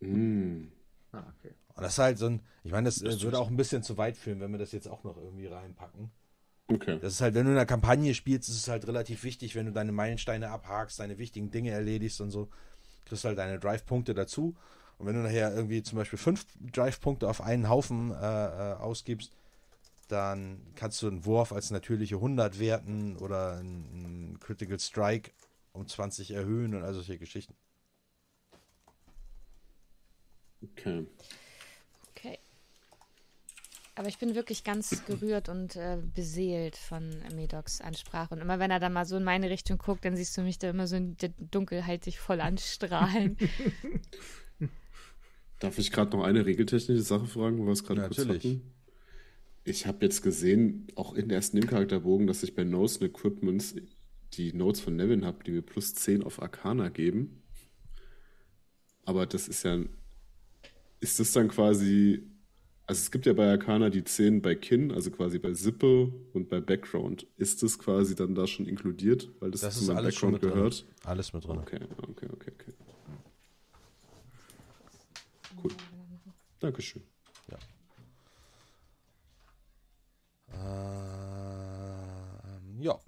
Mm. 0.00 0.68
Ah, 1.12 1.24
okay. 1.36 1.54
Und 1.74 1.82
das 1.82 1.92
ist 1.92 1.98
halt 1.98 2.18
so 2.18 2.26
ein, 2.26 2.42
ich 2.64 2.72
meine, 2.72 2.86
das, 2.86 2.96
Das 3.00 3.16
äh, 3.16 3.22
würde 3.22 3.38
auch 3.38 3.48
ein 3.48 3.56
bisschen 3.56 3.82
zu 3.82 3.96
weit 3.98 4.16
führen, 4.16 4.40
wenn 4.40 4.50
wir 4.50 4.58
das 4.58 4.72
jetzt 4.72 4.88
auch 4.88 5.04
noch 5.04 5.16
irgendwie 5.16 5.46
reinpacken. 5.46 6.10
Okay. 6.70 6.98
Das 7.00 7.14
ist 7.14 7.20
halt, 7.20 7.34
wenn 7.34 7.46
du 7.46 7.52
in 7.52 7.56
einer 7.56 7.66
Kampagne 7.66 8.14
spielst, 8.14 8.48
ist 8.48 8.56
es 8.56 8.68
halt 8.68 8.86
relativ 8.86 9.24
wichtig, 9.24 9.54
wenn 9.54 9.66
du 9.66 9.72
deine 9.72 9.92
Meilensteine 9.92 10.50
abhakst, 10.50 11.00
deine 11.00 11.18
wichtigen 11.18 11.50
Dinge 11.50 11.70
erledigst 11.70 12.20
und 12.20 12.30
so, 12.30 12.48
kriegst 13.06 13.24
du 13.24 13.28
halt 13.28 13.38
deine 13.38 13.58
Drive-Punkte 13.58 14.12
dazu. 14.12 14.54
Und 14.98 15.06
wenn 15.06 15.14
du 15.14 15.22
nachher 15.22 15.54
irgendwie 15.54 15.82
zum 15.82 15.96
Beispiel 15.96 16.18
fünf 16.18 16.44
Drive-Punkte 16.72 17.28
auf 17.28 17.40
einen 17.40 17.68
Haufen 17.68 18.10
äh, 18.10 18.14
äh, 18.14 18.74
ausgibst, 18.74 19.32
dann 20.08 20.60
kannst 20.74 21.00
du 21.02 21.08
einen 21.08 21.24
Wurf 21.24 21.52
als 21.52 21.70
natürliche 21.70 22.16
100 22.16 22.58
werten 22.58 23.16
oder 23.16 23.58
einen 23.58 24.38
Critical 24.40 24.78
Strike 24.78 25.30
um 25.72 25.86
20 25.86 26.32
erhöhen 26.32 26.74
und 26.74 26.82
all 26.82 26.94
solche 26.94 27.18
Geschichten. 27.18 27.54
Okay. 30.62 31.06
Aber 33.98 34.06
ich 34.06 34.18
bin 34.18 34.36
wirklich 34.36 34.62
ganz 34.62 35.02
gerührt 35.06 35.48
und 35.48 35.74
äh, 35.74 35.98
beseelt 36.14 36.76
von 36.76 37.10
Medocs 37.34 37.80
Ansprache. 37.80 38.32
Und 38.32 38.40
immer 38.40 38.60
wenn 38.60 38.70
er 38.70 38.78
dann 38.78 38.92
mal 38.92 39.04
so 39.04 39.16
in 39.16 39.24
meine 39.24 39.50
Richtung 39.50 39.76
guckt, 39.76 40.04
dann 40.04 40.14
siehst 40.16 40.36
du 40.36 40.42
mich 40.42 40.56
da 40.60 40.70
immer 40.70 40.86
so 40.86 40.94
in 40.94 41.16
der 41.16 41.30
Dunkelheit 41.50 42.04
sich 42.04 42.20
voll 42.20 42.40
anstrahlen. 42.40 43.36
Darf 45.58 45.80
ich 45.80 45.90
gerade 45.90 46.16
noch 46.16 46.22
eine 46.22 46.46
regeltechnische 46.46 47.02
Sache 47.02 47.26
fragen, 47.26 47.58
wo 47.58 47.64
wir 47.66 47.72
es 47.72 47.82
gerade 47.82 48.02
kurz 48.02 48.18
Natürlich. 48.18 48.44
hatten? 48.44 48.72
Ich 49.64 49.86
habe 49.86 50.04
jetzt 50.04 50.22
gesehen, 50.22 50.86
auch 50.94 51.14
in 51.14 51.28
der 51.28 51.38
ersten 51.38 51.56
Nebencharakterbogen, 51.56 52.28
dass 52.28 52.44
ich 52.44 52.54
bei 52.54 52.62
Notes 52.62 52.98
und 52.98 53.06
Equipments 53.08 53.74
die 54.34 54.52
Notes 54.52 54.80
von 54.80 54.94
Nevin 54.94 55.24
habe, 55.24 55.42
die 55.42 55.50
mir 55.50 55.62
plus 55.62 55.94
10 55.94 56.22
auf 56.22 56.40
Arcana 56.40 56.88
geben. 56.88 57.42
Aber 59.04 59.26
das 59.26 59.48
ist 59.48 59.64
ja. 59.64 59.80
Ist 61.00 61.18
das 61.18 61.32
dann 61.32 61.48
quasi. 61.48 62.37
Also 62.88 63.00
es 63.00 63.10
gibt 63.10 63.26
ja 63.26 63.34
bei 63.34 63.50
Arcana 63.50 63.90
die 63.90 64.02
10 64.02 64.40
bei 64.40 64.54
Kin, 64.54 64.92
also 64.92 65.10
quasi 65.10 65.38
bei 65.38 65.52
Sippe 65.52 66.10
und 66.32 66.48
bei 66.48 66.58
Background. 66.58 67.26
Ist 67.36 67.62
das 67.62 67.78
quasi 67.78 68.14
dann 68.14 68.34
da 68.34 68.46
schon 68.46 68.64
inkludiert, 68.64 69.28
weil 69.40 69.50
das, 69.50 69.60
Das 69.60 69.74
zu 69.74 69.82
ist 69.82 69.88
meinem 69.88 70.04
Background 70.04 70.40
drin. 70.42 70.50
gehört? 70.54 70.86
Alles 71.04 71.34
mit 71.34 71.44
drin. 71.46 71.58
Okay, 71.58 71.80
okay, 72.08 72.28
okay, 72.32 72.50
okay. 72.54 72.72
Cool. 75.62 75.70
Dankeschön. 76.60 77.02
Ähm, 82.68 82.80
ja. 82.80 82.98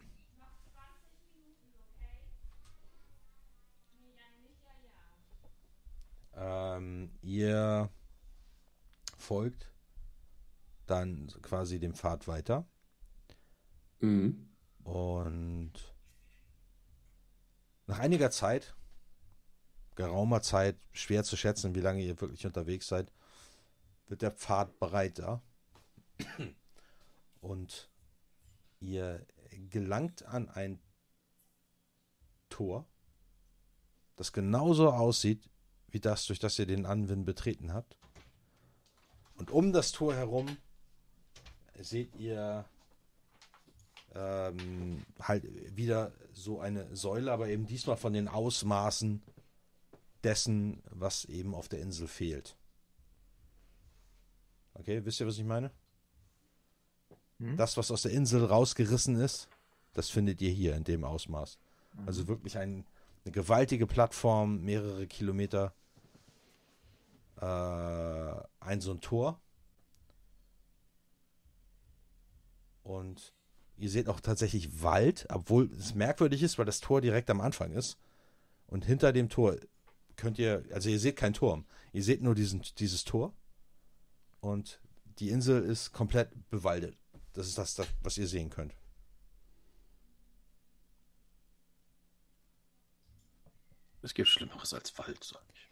Ähm, 6.34 7.10
ihr 7.22 7.88
folgt 9.16 9.69
dann 10.90 11.28
quasi 11.42 11.78
dem 11.78 11.94
Pfad 11.94 12.26
weiter 12.28 12.66
Mhm. 14.00 14.48
und 14.84 15.72
Nach 17.86 17.98
einiger 17.98 18.30
Zeit, 18.30 18.74
geraumer 19.96 20.42
Zeit, 20.42 20.78
schwer 20.92 21.24
zu 21.24 21.36
schätzen, 21.36 21.74
wie 21.74 21.80
lange 21.80 22.02
ihr 22.02 22.20
wirklich 22.20 22.46
unterwegs 22.46 22.86
seid, 22.86 23.12
wird 24.06 24.22
der 24.22 24.30
Pfad 24.30 24.78
breiter 24.78 25.42
und 27.40 27.90
ihr 28.78 29.26
gelangt 29.70 30.24
an 30.24 30.48
ein 30.48 30.80
Tor, 32.48 32.86
das 34.16 34.32
genauso 34.32 34.90
aussieht 34.92 35.50
wie 35.88 36.00
das, 36.00 36.26
durch 36.26 36.38
das 36.38 36.58
ihr 36.58 36.66
den 36.66 36.86
Anwind 36.86 37.26
betreten 37.26 37.72
habt. 37.72 37.96
Und 39.34 39.50
um 39.50 39.72
das 39.72 39.90
Tor 39.90 40.14
herum 40.14 40.58
seht 41.84 42.14
ihr 42.16 42.64
ähm, 44.14 45.04
halt 45.20 45.44
wieder 45.76 46.12
so 46.32 46.60
eine 46.60 46.94
Säule, 46.94 47.32
aber 47.32 47.48
eben 47.48 47.66
diesmal 47.66 47.96
von 47.96 48.12
den 48.12 48.28
Ausmaßen 48.28 49.22
dessen, 50.24 50.82
was 50.90 51.24
eben 51.24 51.54
auf 51.54 51.68
der 51.68 51.80
Insel 51.80 52.08
fehlt. 52.08 52.56
Okay, 54.74 55.04
wisst 55.04 55.20
ihr, 55.20 55.26
was 55.26 55.38
ich 55.38 55.44
meine? 55.44 55.70
Hm? 57.38 57.56
Das, 57.56 57.76
was 57.76 57.90
aus 57.90 58.02
der 58.02 58.12
Insel 58.12 58.44
rausgerissen 58.44 59.16
ist, 59.16 59.48
das 59.92 60.10
findet 60.10 60.40
ihr 60.40 60.50
hier 60.50 60.76
in 60.76 60.84
dem 60.84 61.04
Ausmaß. 61.04 61.58
Mhm. 61.94 62.06
Also 62.06 62.28
wirklich 62.28 62.58
ein, 62.58 62.84
eine 63.24 63.32
gewaltige 63.32 63.86
Plattform, 63.86 64.62
mehrere 64.62 65.06
Kilometer, 65.06 65.74
äh, 67.40 67.44
ein 68.60 68.80
so 68.80 68.92
ein 68.92 69.00
Tor. 69.00 69.40
Und 72.90 73.34
ihr 73.76 73.88
seht 73.88 74.08
auch 74.08 74.18
tatsächlich 74.18 74.82
Wald, 74.82 75.26
obwohl 75.30 75.70
es 75.78 75.94
merkwürdig 75.94 76.42
ist, 76.42 76.58
weil 76.58 76.64
das 76.64 76.80
Tor 76.80 77.00
direkt 77.00 77.30
am 77.30 77.40
Anfang 77.40 77.70
ist. 77.70 77.98
Und 78.66 78.84
hinter 78.84 79.12
dem 79.12 79.28
Tor 79.28 79.56
könnt 80.16 80.40
ihr, 80.40 80.64
also 80.72 80.88
ihr 80.88 80.98
seht 80.98 81.14
keinen 81.14 81.34
Turm, 81.34 81.66
ihr 81.92 82.02
seht 82.02 82.20
nur 82.20 82.34
diesen, 82.34 82.62
dieses 82.78 83.04
Tor. 83.04 83.32
Und 84.40 84.80
die 85.20 85.30
Insel 85.30 85.62
ist 85.62 85.92
komplett 85.92 86.30
bewaldet. 86.50 86.98
Das 87.32 87.46
ist 87.46 87.58
das, 87.58 87.76
das 87.76 87.86
was 88.02 88.18
ihr 88.18 88.26
sehen 88.26 88.50
könnt. 88.50 88.74
Es 94.02 94.14
gibt 94.14 94.28
Schlimmeres 94.28 94.74
als 94.74 94.98
Wald, 94.98 95.22
sage 95.22 95.44
ich. 95.54 95.68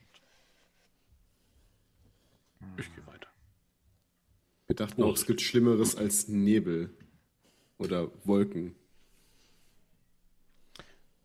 Ich 2.79 2.95
gehe 2.95 3.07
weiter. 3.09 3.29
Wir 4.69 4.77
dachten 4.77 5.03
auch, 5.03 5.15
es 5.15 5.27
gibt 5.27 5.41
Schlimmeres 5.41 5.97
als 5.97 6.29
Nebel 6.29 6.95
oder 7.79 8.11
Wolken. 8.27 8.75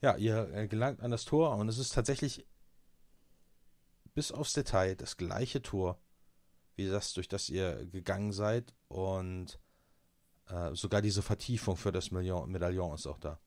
Ja, 0.02 0.16
ihr 0.18 0.50
äh, 0.54 0.68
gelangt 0.68 1.02
an 1.02 1.12
das 1.12 1.26
Tor 1.26 1.56
und 1.56 1.68
es 1.70 1.78
ist 1.78 1.94
tatsächlich 1.94 2.46
bis 4.14 4.32
aufs 4.32 4.54
Detail 4.54 4.96
das 4.96 5.18
gleiche 5.18 5.62
Tor, 5.62 6.00
wie 6.76 6.88
das, 6.88 7.14
durch 7.14 7.28
das 7.28 7.50
ihr 7.50 7.86
gegangen 7.86 8.32
seid 8.32 8.74
und 8.88 9.60
äh, 10.48 10.76
sogar 10.76 11.02
diese 11.02 11.22
Vertiefung 11.22 11.78
für 11.78 11.92
das 11.92 12.12
Million 12.12 12.52
Medaillon 12.52 12.94
ist 12.94 13.08
auch 13.08 13.20
da. 13.20 13.40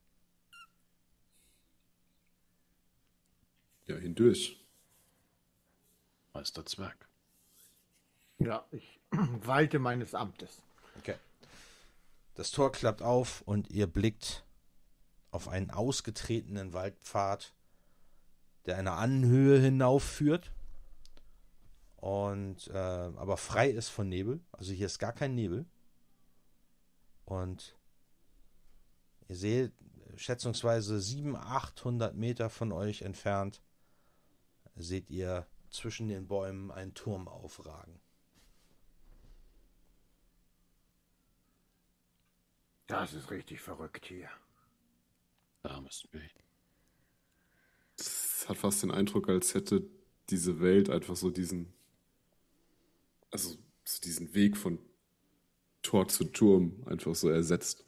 Ja, 3.87 3.97
hindurch. 3.97 4.65
Meister 6.33 6.67
Zwerg. 6.67 7.09
Ja, 8.39 8.67
ich 8.73 9.01
walte 9.11 9.79
meines 9.79 10.15
Amtes. 10.15 10.66
Das 12.37 12.51
Tor 12.51 12.71
klappt 12.71 13.03
auf 13.03 13.43
und 13.43 13.71
ihr 13.71 13.87
blickt 13.87 14.45
auf 15.31 15.49
einen 15.49 15.71
ausgetretenen 15.71 16.73
Waldpfad, 16.73 17.55
der 18.67 18.77
eine 18.77 18.93
Anhöhe 18.93 19.59
hinaufführt 19.59 20.53
und 21.97 22.69
äh, 22.69 22.77
aber 22.77 23.37
frei 23.37 23.71
ist 23.71 23.89
von 23.89 24.09
Nebel. 24.09 24.41
Also 24.53 24.73
hier 24.73 24.87
ist 24.87 24.99
gar 24.99 25.13
kein 25.13 25.35
Nebel. 25.35 25.67
Und 27.25 27.77
ihr 29.29 29.37
seht 29.37 29.73
schätzungsweise 30.15 31.01
700, 31.01 31.43
800 31.43 32.15
Meter 32.15 32.51
von 32.51 32.71
euch 32.71 33.03
entfernt 33.03 33.63
seht 34.77 35.11
ihr 35.11 35.47
zwischen 35.71 36.09
den 36.09 36.29
Bäumen 36.29 36.71
einen 36.71 36.95
Turm 36.95 37.29
aufragen. 37.29 37.99
Das 42.87 43.15
ist 43.15 43.31
richtig 43.31 43.61
verrückt 43.61 44.07
hier. 44.07 44.31
Da 45.63 45.81
müssen 45.81 46.09
wir 46.13 46.21
hin. 46.21 46.31
Es 47.99 48.49
hat 48.49 48.57
fast 48.57 48.83
den 48.83 48.91
Eindruck, 48.91 49.29
als 49.29 49.55
hätte 49.55 49.89
diese 50.31 50.61
Welt 50.61 50.91
einfach 50.91 51.17
so 51.17 51.31
diesen, 51.31 51.73
also 53.31 53.57
so 53.85 54.01
diesen 54.01 54.35
Weg 54.35 54.57
von 54.57 54.79
Tor 55.83 56.09
zu 56.09 56.25
Turm 56.25 56.85
einfach 56.87 57.15
so 57.15 57.29
ersetzt. 57.29 57.85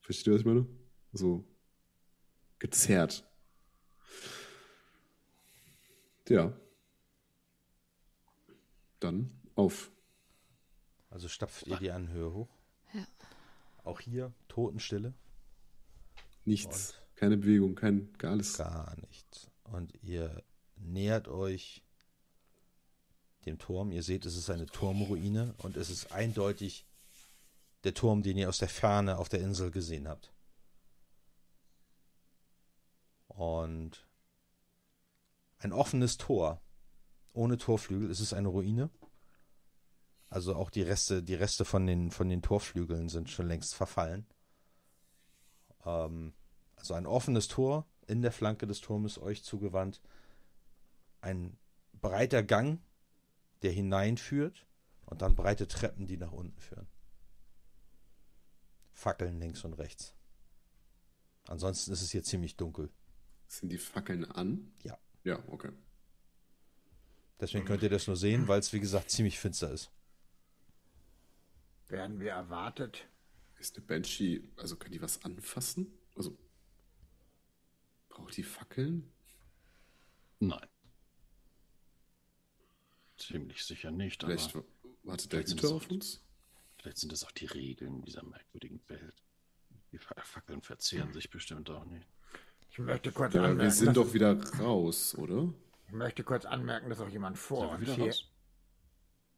Versteht 0.00 0.28
ihr, 0.28 0.32
was 0.34 0.40
ich 0.40 0.46
meine? 0.46 0.66
So 1.12 1.44
gezerrt. 2.58 3.24
Ja. 6.28 6.52
Dann 9.00 9.30
auf. 9.54 9.90
Also 11.10 11.28
stapft 11.28 11.66
ihr 11.66 11.76
die 11.76 11.90
Anhöhe 11.90 12.32
hoch? 12.32 12.53
Auch 13.84 14.00
hier 14.00 14.32
Totenstille. 14.48 15.14
Nichts. 16.44 16.90
Und 16.90 17.16
keine 17.16 17.36
Bewegung, 17.36 17.74
kein 17.74 18.12
gar 18.14 18.32
alles. 18.32 18.56
Gar 18.56 18.96
nichts. 19.08 19.50
Und 19.64 19.92
ihr 20.02 20.42
nähert 20.76 21.28
euch 21.28 21.82
dem 23.46 23.58
Turm. 23.58 23.92
Ihr 23.92 24.02
seht, 24.02 24.26
es 24.26 24.36
ist 24.36 24.50
eine 24.50 24.66
Turmruine 24.66 25.54
und 25.58 25.76
es 25.76 25.90
ist 25.90 26.12
eindeutig 26.12 26.86
der 27.84 27.94
Turm, 27.94 28.22
den 28.22 28.38
ihr 28.38 28.48
aus 28.48 28.58
der 28.58 28.68
Ferne 28.68 29.18
auf 29.18 29.28
der 29.28 29.40
Insel 29.40 29.70
gesehen 29.70 30.08
habt. 30.08 30.32
Und 33.28 34.06
ein 35.58 35.72
offenes 35.72 36.16
Tor. 36.16 36.60
Ohne 37.32 37.58
Torflügel. 37.58 38.10
Es 38.10 38.20
ist 38.20 38.32
eine 38.32 38.48
Ruine. 38.48 38.90
Also 40.34 40.56
auch 40.56 40.68
die 40.68 40.82
Reste, 40.82 41.22
die 41.22 41.36
Reste 41.36 41.64
von 41.64 41.86
den, 41.86 42.10
von 42.10 42.28
den 42.28 42.42
Torflügeln 42.42 43.08
sind 43.08 43.30
schon 43.30 43.46
längst 43.46 43.72
verfallen. 43.72 44.26
Ähm, 45.86 46.34
also 46.74 46.94
ein 46.94 47.06
offenes 47.06 47.46
Tor 47.46 47.86
in 48.08 48.20
der 48.20 48.32
Flanke 48.32 48.66
des 48.66 48.80
Turmes 48.80 49.16
euch 49.16 49.44
zugewandt. 49.44 50.00
Ein 51.20 51.56
breiter 51.92 52.42
Gang, 52.42 52.80
der 53.62 53.70
hineinführt 53.70 54.66
und 55.06 55.22
dann 55.22 55.36
breite 55.36 55.68
Treppen, 55.68 56.08
die 56.08 56.16
nach 56.16 56.32
unten 56.32 56.58
führen. 56.58 56.88
Fackeln 58.90 59.38
links 59.38 59.64
und 59.64 59.74
rechts. 59.74 60.16
Ansonsten 61.46 61.92
ist 61.92 62.02
es 62.02 62.10
hier 62.10 62.24
ziemlich 62.24 62.56
dunkel. 62.56 62.90
Sind 63.46 63.70
die 63.70 63.78
Fackeln 63.78 64.24
an? 64.24 64.72
Ja. 64.82 64.98
Ja, 65.22 65.38
okay. 65.46 65.70
Deswegen 67.38 67.66
könnt 67.66 67.84
ihr 67.84 67.90
das 67.90 68.08
nur 68.08 68.16
sehen, 68.16 68.48
weil 68.48 68.58
es 68.58 68.72
wie 68.72 68.80
gesagt 68.80 69.12
ziemlich 69.12 69.38
finster 69.38 69.70
ist. 69.70 69.92
Werden 71.88 72.20
wir 72.20 72.32
erwartet? 72.32 73.06
Ist 73.58 73.76
eine 73.76 73.86
Banshee, 73.86 74.42
also 74.56 74.76
kann 74.76 74.92
die 74.92 75.00
was 75.00 75.24
anfassen? 75.24 75.92
Also 76.16 76.36
braucht 78.08 78.36
die 78.36 78.42
Fackeln? 78.42 79.12
Nein. 80.40 80.68
Ziemlich 83.16 83.64
sicher 83.64 83.90
nicht. 83.90 84.22
Vielleicht 84.22 84.54
wartet 85.02 85.32
der 85.32 85.46
Hüter 85.46 85.70
auf 85.70 85.88
uns? 85.90 86.20
Vielleicht 86.78 86.98
sind 86.98 87.12
das 87.12 87.24
auch 87.24 87.32
die 87.32 87.46
Regeln 87.46 88.02
dieser 88.02 88.22
merkwürdigen 88.24 88.82
Welt. 88.88 89.22
Die 89.92 89.98
Fackeln 89.98 90.60
verzehren 90.60 91.12
sich 91.12 91.30
bestimmt 91.30 91.70
auch 91.70 91.84
nicht. 91.84 92.06
Ich 92.70 92.78
möchte 92.78 93.12
kurz 93.12 93.34
ja, 93.34 93.42
anmerken. 93.42 93.62
Wir 93.62 93.70
sind 93.70 93.96
doch 93.96 94.12
wieder 94.12 94.36
raus, 94.58 95.14
oder? 95.16 95.54
Ich 95.86 95.92
möchte 95.92 96.24
kurz 96.24 96.44
anmerken, 96.44 96.90
dass 96.90 97.00
auch 97.00 97.08
jemand 97.08 97.38
vor 97.38 97.70
uns 97.70 97.80
wieder 97.80 97.94
hier. 97.94 98.06
raus? 98.06 98.28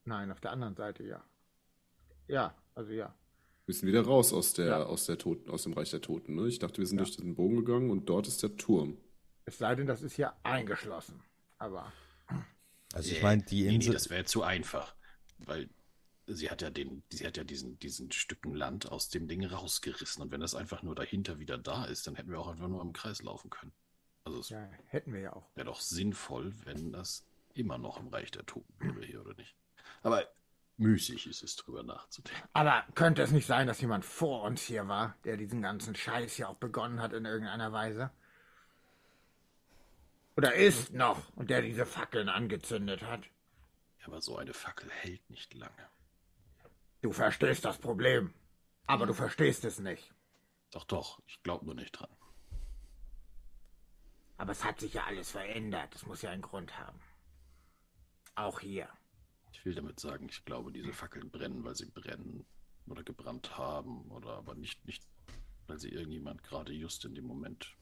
Nein, 0.04 0.30
auf 0.30 0.40
der 0.40 0.52
anderen 0.52 0.74
Seite, 0.74 1.04
ja. 1.04 1.22
Ja, 2.28 2.54
also 2.74 2.92
ja. 2.92 3.14
Wir 3.66 3.74
sind 3.74 3.88
wieder 3.88 4.02
raus 4.02 4.32
aus, 4.32 4.52
der, 4.52 4.66
Ja. 4.66 4.82
aus, 4.84 5.06
der 5.06 5.18
Toten, 5.18 5.50
aus 5.50 5.64
dem 5.64 5.72
Reich 5.72 5.90
der 5.90 6.00
Toten. 6.00 6.36
Ne? 6.36 6.46
Ich 6.48 6.58
dachte, 6.58 6.78
wir 6.78 6.86
sind 6.86 6.98
Ja. 6.98 7.04
durch 7.04 7.16
den 7.16 7.34
Bogen 7.34 7.56
gegangen 7.56 7.90
und 7.90 8.06
dort 8.08 8.28
ist 8.28 8.42
der 8.42 8.56
Turm. 8.56 8.96
Es 9.44 9.58
sei 9.58 9.74
denn, 9.74 9.86
das 9.86 10.02
ist 10.02 10.14
hier 10.14 10.32
eingeschlossen. 10.44 11.22
Aber 11.58 11.92
Also 12.92 13.12
ich 13.12 13.22
meine, 13.22 13.42
die 13.42 13.62
Nee, 13.62 13.68
nee, 13.68 13.74
Insel. 13.76 13.92
das 13.94 14.10
wäre 14.10 14.24
zu 14.24 14.42
einfach. 14.42 14.94
Weil 15.38 15.68
sie 16.26 16.50
hat 16.50 16.62
ja 16.62 16.70
den, 16.70 17.02
sie 17.12 17.26
hat 17.26 17.36
ja 17.36 17.44
diesen, 17.44 17.78
diesen 17.80 18.10
Stücken 18.12 18.54
Land 18.54 18.90
aus 18.90 19.08
dem 19.08 19.28
Ding 19.28 19.44
rausgerissen. 19.44 20.22
Und 20.22 20.30
wenn 20.30 20.40
das 20.40 20.54
einfach 20.54 20.82
nur 20.82 20.94
dahinter 20.94 21.38
wieder 21.38 21.58
da 21.58 21.84
ist, 21.84 22.06
dann 22.06 22.14
hätten 22.16 22.30
wir 22.30 22.38
auch 22.40 22.48
einfach 22.48 22.68
nur 22.68 22.82
im 22.82 22.92
Kreis 22.92 23.22
laufen 23.22 23.50
können. 23.50 23.72
Also 24.24 24.40
es 24.40 24.48
ja, 24.48 24.60
hätten 24.86 25.12
wir 25.12 25.20
ja 25.20 25.32
auch. 25.34 25.44
wäre 25.54 25.66
doch 25.66 25.80
sinnvoll, 25.80 26.52
wenn 26.64 26.92
das 26.92 27.24
immer 27.54 27.78
noch 27.78 27.98
im 28.00 28.08
Reich 28.08 28.30
der 28.30 28.44
Toten 28.46 28.74
wäre 28.80 29.04
hier, 29.04 29.20
oder 29.20 29.34
nicht? 29.34 29.54
Aber 30.02 30.26
müßig 30.78 31.26
ist 31.26 31.42
es, 31.42 31.56
drüber 31.56 31.82
nachzudenken. 31.82 32.48
Aber 32.52 32.84
könnte 32.94 33.22
es 33.22 33.30
nicht 33.30 33.46
sein, 33.46 33.66
dass 33.66 33.80
jemand 33.80 34.04
vor 34.04 34.42
uns 34.42 34.62
hier 34.62 34.88
war, 34.88 35.16
der 35.24 35.36
diesen 35.36 35.62
ganzen 35.62 35.94
Scheiß 35.94 36.34
hier 36.34 36.48
auch 36.48 36.56
begonnen 36.56 37.00
hat 37.00 37.12
in 37.12 37.24
irgendeiner 37.24 37.72
Weise? 37.72 38.10
Oder 40.36 40.54
ist 40.54 40.92
noch 40.92 41.34
und 41.36 41.48
der 41.48 41.62
diese 41.62 41.86
Fackeln 41.86 42.28
angezündet 42.28 43.02
hat? 43.02 43.22
Aber 44.04 44.20
so 44.20 44.36
eine 44.36 44.52
Fackel 44.52 44.90
hält 44.90 45.28
nicht 45.30 45.54
lange. 45.54 45.88
Du 47.02 47.10
verstehst 47.12 47.64
das 47.64 47.78
Problem, 47.78 48.34
aber 48.86 49.06
du 49.06 49.14
verstehst 49.14 49.64
es 49.64 49.80
nicht. 49.80 50.14
Doch, 50.70 50.84
doch, 50.84 51.20
ich 51.26 51.42
glaube 51.42 51.64
nur 51.64 51.74
nicht 51.74 51.92
dran. 51.92 52.10
Aber 54.36 54.52
es 54.52 54.64
hat 54.64 54.80
sich 54.80 54.94
ja 54.94 55.04
alles 55.04 55.30
verändert. 55.30 55.94
Es 55.94 56.06
muss 56.06 56.22
ja 56.22 56.30
einen 56.30 56.42
Grund 56.42 56.78
haben. 56.78 57.00
Auch 58.34 58.60
hier. 58.60 58.88
Ich 59.56 59.64
will 59.64 59.74
damit 59.74 59.98
sagen, 59.98 60.28
ich 60.28 60.44
glaube, 60.44 60.70
diese 60.70 60.92
Fackeln 60.92 61.30
brennen, 61.30 61.64
weil 61.64 61.74
sie 61.74 61.86
brennen 61.86 62.44
oder 62.86 63.02
gebrannt 63.02 63.56
haben 63.56 64.02
oder 64.10 64.30
aber 64.36 64.54
nicht, 64.54 64.84
nicht 64.86 65.02
weil 65.66 65.78
sie 65.78 65.88
irgendjemand 65.88 66.42
gerade 66.42 66.72
just 66.72 67.04
in 67.04 67.14
dem 67.14 67.26
Moment 67.26 67.74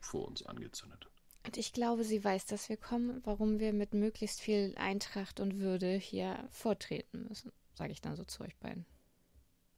vor 0.00 0.26
uns 0.26 0.44
angezündet 0.44 1.04
hat. 1.04 1.12
Und 1.44 1.56
ich 1.56 1.72
glaube, 1.72 2.04
sie 2.04 2.24
weiß, 2.24 2.46
dass 2.46 2.68
wir 2.68 2.76
kommen, 2.76 3.20
warum 3.24 3.58
wir 3.58 3.72
mit 3.72 3.92
möglichst 3.92 4.40
viel 4.40 4.74
Eintracht 4.76 5.40
und 5.40 5.58
Würde 5.58 5.96
hier 5.96 6.48
vortreten 6.50 7.26
müssen, 7.28 7.52
sage 7.74 7.92
ich 7.92 8.00
dann 8.00 8.16
so 8.16 8.24
zu 8.24 8.42
euch 8.42 8.56
beiden. 8.56 8.86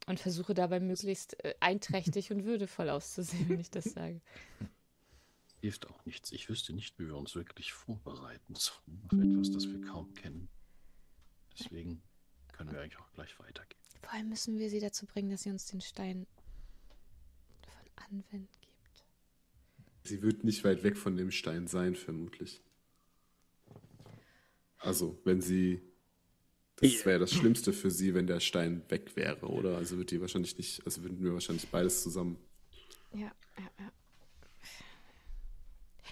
Und 0.07 0.21
versuche 0.21 0.55
dabei 0.55 0.81
möglichst 0.81 1.43
äh, 1.45 1.55
einträchtig 1.61 2.31
und 2.31 2.45
würdevoll 2.45 2.89
auszusehen, 2.89 3.49
wenn 3.49 3.61
ich 3.61 3.71
das 3.71 3.85
sage. 3.85 4.21
Hilft 5.61 5.89
auch 5.89 6.05
nichts. 6.07 6.31
Ich 6.33 6.49
wüsste 6.49 6.73
nicht, 6.73 6.99
wie 6.99 7.07
wir 7.07 7.17
uns 7.17 7.35
wirklich 7.35 7.73
vorbereiten 7.73 8.55
sollen 8.55 9.03
auf 9.11 9.19
etwas, 9.19 9.51
das 9.51 9.69
wir 9.69 9.81
kaum 9.83 10.15
kennen. 10.15 10.49
Deswegen 11.59 12.03
können 12.53 12.73
wir 12.73 12.81
eigentlich 12.81 12.99
auch 12.99 13.13
gleich 13.13 13.39
weitergehen. 13.41 13.79
Vor 14.03 14.13
allem 14.13 14.29
müssen 14.29 14.59
wir 14.59 14.71
sie 14.71 14.81
dazu 14.81 15.07
bringen, 15.07 15.31
dass 15.31 15.43
sie 15.43 15.51
uns 15.51 15.67
den 15.67 15.81
Stein 15.81 16.27
von 17.63 18.05
Anwend 18.07 18.49
gibt. 18.61 19.05
Sie 20.05 20.23
wird 20.23 20.45
nicht 20.45 20.65
weit 20.65 20.83
weg 20.83 20.97
von 20.97 21.17
dem 21.17 21.31
Stein 21.31 21.67
sein, 21.67 21.95
vermutlich. 21.97 22.63
Also, 24.79 25.19
wenn 25.25 25.41
sie. 25.41 25.83
Das 26.77 27.05
wäre 27.05 27.19
das 27.19 27.33
Schlimmste 27.33 27.73
für 27.73 27.91
sie, 27.91 28.15
wenn 28.15 28.29
der 28.29 28.39
Stein 28.39 28.89
weg 28.89 29.17
wäre, 29.17 29.49
oder? 29.49 29.77
Also 29.77 29.99
wird 29.99 30.13
die 30.13 30.21
wahrscheinlich 30.21 30.57
nicht, 30.57 30.87
also 30.87 31.03
würden 31.03 31.21
wir 31.25 31.33
wahrscheinlich 31.35 31.67
beides 31.69 32.05
zusammen. 32.05 32.39
Ja, 33.13 33.33
ja, 33.59 33.71
ja. 33.81 33.93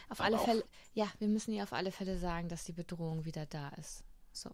Auf 0.08 0.18
Aber 0.18 0.24
alle 0.24 0.40
auch- 0.40 0.44
Fälle, 0.44 0.64
ja, 0.94 1.08
wir 1.20 1.28
müssen 1.28 1.52
ihr 1.52 1.62
auf 1.62 1.72
alle 1.72 1.92
Fälle 1.92 2.18
sagen, 2.18 2.48
dass 2.48 2.64
die 2.64 2.72
Bedrohung 2.72 3.24
wieder 3.24 3.46
da 3.46 3.68
ist. 3.70 4.02
So. 4.32 4.50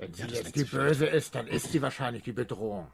Wenn 0.00 0.14
sie 0.14 0.22
Ja, 0.22 0.28
das 0.28 0.38
jetzt 0.38 0.56
die 0.56 0.64
Böse 0.64 1.06
ist, 1.06 1.34
dann 1.34 1.46
ist 1.46 1.70
sie 1.72 1.82
wahrscheinlich 1.82 2.22
die 2.22 2.32
Bedrohung. 2.32 2.90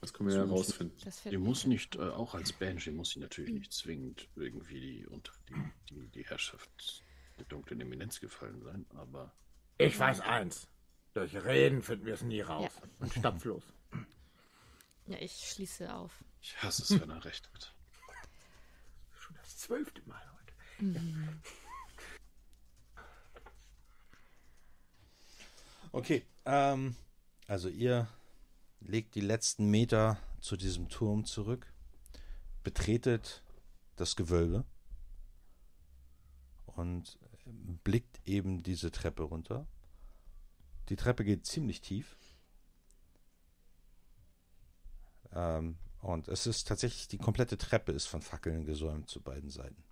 Das 0.00 0.12
können 0.12 0.28
wir 0.28 0.36
ja 0.36 0.44
So. 0.44 0.48
herausfinden. 0.50 0.96
Das 1.04 1.16
Sie 1.16 1.22
finden 1.30 1.44
muss 1.44 1.64
nicht, 1.66 1.96
äh, 1.96 2.00
auch 2.02 2.34
als 2.34 2.52
Banshee 2.52 2.92
muss 2.92 3.10
sie 3.10 3.18
natürlich 3.20 3.52
nicht 3.52 3.72
zwingend 3.72 4.28
irgendwie 4.36 4.80
die, 4.80 5.06
unter 5.06 5.32
die, 5.48 5.54
die, 5.90 6.08
die 6.08 6.24
Herrschaft 6.24 7.02
der 7.38 7.46
dunklen 7.46 7.80
Eminenz 7.80 8.20
gefallen 8.20 8.62
sein, 8.62 8.86
aber 8.96 9.32
Ich 9.76 9.98
weiß 9.98 10.20
eins. 10.20 10.68
Durch 11.14 11.34
Reden 11.34 11.82
finden 11.82 12.06
wir 12.06 12.14
es 12.14 12.22
nie 12.22 12.40
raus. 12.42 12.70
Und 13.00 13.12
stapflos. 13.12 13.64
Ja, 15.06 15.18
ich 15.18 15.32
schließe 15.50 15.92
auf. 15.92 16.12
ich 16.42 16.56
hasse 16.62 16.82
es, 16.82 17.00
wenn 17.00 17.10
er 17.10 17.24
recht 17.24 17.50
hat. 17.52 17.74
Schon 19.18 19.34
das 19.36 19.56
zwölfte 19.58 20.00
Mal 20.06 20.22
heute. 20.32 21.00
Okay, 25.92 26.24
ähm, 26.44 26.96
also 27.46 27.68
ihr 27.68 28.08
legt 28.80 29.14
die 29.14 29.20
letzten 29.20 29.70
Meter 29.70 30.18
zu 30.40 30.56
diesem 30.56 30.88
Turm 30.88 31.24
zurück, 31.24 31.72
betretet 32.62 33.42
das 33.96 34.14
Gewölbe 34.14 34.64
und 36.66 37.18
blickt 37.84 38.20
eben 38.26 38.62
diese 38.62 38.90
Treppe 38.90 39.22
runter. 39.22 39.66
Die 40.90 40.96
Treppe 40.96 41.24
geht 41.24 41.46
ziemlich 41.46 41.80
tief. 41.80 42.16
Ähm, 45.32 45.78
und 46.00 46.28
es 46.28 46.46
ist 46.46 46.68
tatsächlich, 46.68 47.08
die 47.08 47.18
komplette 47.18 47.58
Treppe 47.58 47.92
ist 47.92 48.06
von 48.06 48.22
Fackeln 48.22 48.64
gesäumt 48.64 49.08
zu 49.08 49.20
beiden 49.20 49.50
Seiten. 49.50 49.82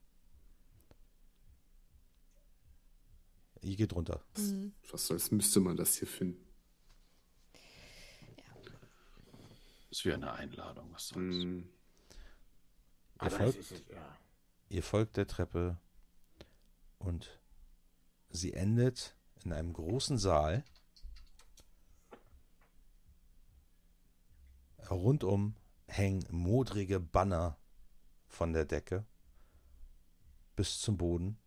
Ihr 3.62 3.77
geht 3.77 3.93
runter. 3.95 4.23
Mhm. 4.37 4.73
Fast 4.83 5.07
so, 5.07 5.15
als 5.15 5.31
müsste 5.31 5.61
man 5.61 5.77
das 5.77 5.97
hier 5.97 6.09
finden. 6.09 6.45
Es 9.91 10.05
wäre 10.05 10.16
eine 10.16 10.33
Einladung, 10.33 10.93
was 10.93 11.09
soll's. 11.09 11.37
Hm, 11.37 11.69
Ihr 13.23 13.31
folgt, 13.31 13.59
ist 13.59 13.73
es, 13.73 13.83
ja. 13.89 14.19
ihr 14.69 14.83
folgt 14.83 15.16
der 15.16 15.27
Treppe 15.27 15.78
und 16.99 17.41
sie 18.28 18.53
endet 18.53 19.16
in 19.45 19.53
einem 19.55 19.73
großen 19.73 20.19
Saal. 20.19 20.65
Rundum 24.91 25.55
hängen 25.89 26.24
modrige 26.31 27.01
Banner 27.01 27.57
von 28.27 28.53
der 28.53 28.66
Decke 28.66 29.07
bis 30.57 30.78
zum 30.81 30.97
Boden. 30.99 31.39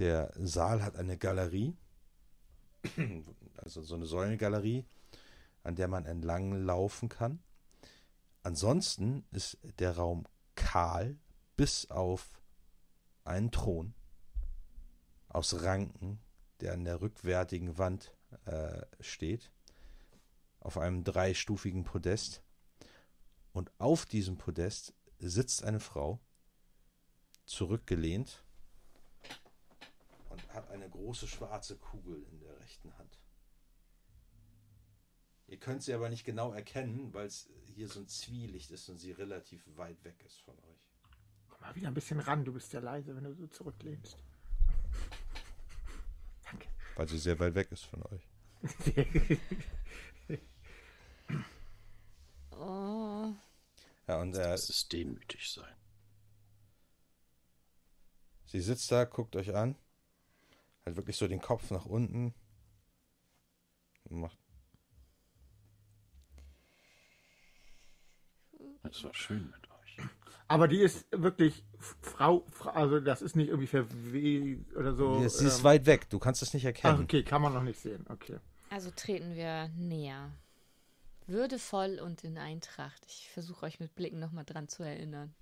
Der 0.00 0.32
Saal 0.34 0.82
hat 0.82 0.96
eine 0.96 1.18
Galerie, 1.18 1.76
also 3.58 3.82
so 3.82 3.96
eine 3.96 4.06
Säulengalerie, 4.06 4.86
an 5.62 5.76
der 5.76 5.88
man 5.88 6.06
entlang 6.06 6.54
laufen 6.64 7.10
kann. 7.10 7.42
Ansonsten 8.42 9.26
ist 9.30 9.58
der 9.78 9.96
Raum 9.96 10.26
kahl 10.54 11.18
bis 11.58 11.90
auf 11.90 12.30
einen 13.24 13.50
Thron 13.50 13.92
aus 15.28 15.62
Ranken, 15.64 16.18
der 16.60 16.72
an 16.72 16.84
der 16.84 17.02
rückwärtigen 17.02 17.76
Wand 17.76 18.16
äh, 18.46 18.80
steht, 19.00 19.52
auf 20.60 20.78
einem 20.78 21.04
dreistufigen 21.04 21.84
Podest. 21.84 22.42
Und 23.52 23.70
auf 23.78 24.06
diesem 24.06 24.38
Podest 24.38 24.94
sitzt 25.18 25.62
eine 25.62 25.80
Frau, 25.80 26.20
zurückgelehnt 27.44 28.42
hat 30.52 30.68
eine 30.70 30.88
große 30.88 31.26
schwarze 31.28 31.76
Kugel 31.76 32.22
in 32.30 32.40
der 32.40 32.58
rechten 32.60 32.96
Hand. 32.98 33.18
Ihr 35.46 35.58
könnt 35.58 35.82
sie 35.82 35.92
aber 35.94 36.08
nicht 36.08 36.24
genau 36.24 36.52
erkennen, 36.52 37.12
weil 37.12 37.26
es 37.26 37.48
hier 37.74 37.88
so 37.88 38.00
ein 38.00 38.08
Zwielicht 38.08 38.70
ist 38.70 38.88
und 38.88 38.98
sie 38.98 39.12
relativ 39.12 39.62
weit 39.76 40.02
weg 40.04 40.22
ist 40.24 40.40
von 40.42 40.56
euch. 40.58 40.88
Komm 41.48 41.60
mal 41.60 41.74
wieder 41.74 41.88
ein 41.88 41.94
bisschen 41.94 42.20
ran. 42.20 42.44
Du 42.44 42.52
bist 42.52 42.72
ja 42.72 42.80
leise, 42.80 43.16
wenn 43.16 43.24
du 43.24 43.34
so 43.34 43.46
zurücklehnst. 43.48 44.16
Danke. 46.44 46.68
Weil 46.94 47.08
sie 47.08 47.18
sehr 47.18 47.38
weit 47.40 47.54
weg 47.56 47.72
ist 47.72 47.84
von 47.84 48.02
euch. 48.04 48.28
Oh, 52.52 53.32
Ja, 54.06 54.20
und 54.20 54.34
äh, 54.34 54.38
Das 54.42 54.70
ist 54.70 54.92
demütig 54.92 55.52
sein. 55.52 55.74
sie 58.46 58.60
sitzt 58.60 58.90
da, 58.90 59.04
guckt 59.04 59.36
euch 59.36 59.54
an, 59.54 59.76
hat 60.86 60.96
wirklich 60.96 61.16
so 61.16 61.28
den 61.28 61.40
Kopf 61.40 61.70
nach 61.70 61.86
unten. 61.86 62.34
und 64.04 64.20
Macht, 64.20 64.38
Es 68.82 69.04
war 69.04 69.14
schön 69.14 69.50
mit 69.50 69.70
euch. 69.70 69.96
Aber 70.48 70.66
die 70.66 70.80
ist 70.80 71.06
wirklich 71.12 71.64
Frau, 72.00 72.44
Frau 72.50 72.70
also 72.70 72.98
das 72.98 73.22
ist 73.22 73.36
nicht 73.36 73.48
irgendwie 73.48 73.66
verweh 73.68 74.58
oder 74.74 74.94
so. 74.94 75.20
sie 75.28 75.46
ist 75.46 75.58
ähm, 75.58 75.64
weit 75.64 75.86
weg, 75.86 76.08
du 76.10 76.18
kannst 76.18 76.42
es 76.42 76.54
nicht 76.54 76.64
Ach, 76.64 76.68
erkennen. 76.68 77.04
okay, 77.04 77.22
kann 77.22 77.42
man 77.42 77.52
noch 77.52 77.62
nicht 77.62 77.78
sehen. 77.78 78.04
Okay. 78.08 78.38
also 78.68 78.90
treten 78.90 79.34
wir 79.36 79.68
näher. 79.76 80.32
Würdevoll 81.26 82.00
und 82.00 82.24
in 82.24 82.38
Eintracht. 82.38 83.04
Ich 83.06 83.30
versuche 83.30 83.64
euch 83.66 83.78
mit 83.78 83.94
Blicken 83.94 84.18
nochmal 84.18 84.44
dran 84.44 84.66
zu 84.68 84.82
erinnern. 84.82 85.32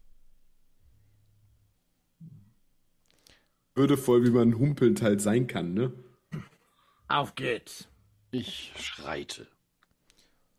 Würdevoll, 3.78 4.24
wie 4.24 4.30
man 4.30 4.59
humpelnd 4.59 5.00
halt 5.00 5.22
sein 5.22 5.46
kann, 5.46 5.72
ne? 5.72 5.92
Auf 7.06 7.34
geht's. 7.34 7.88
Ich 8.30 8.74
schreite. 8.76 9.48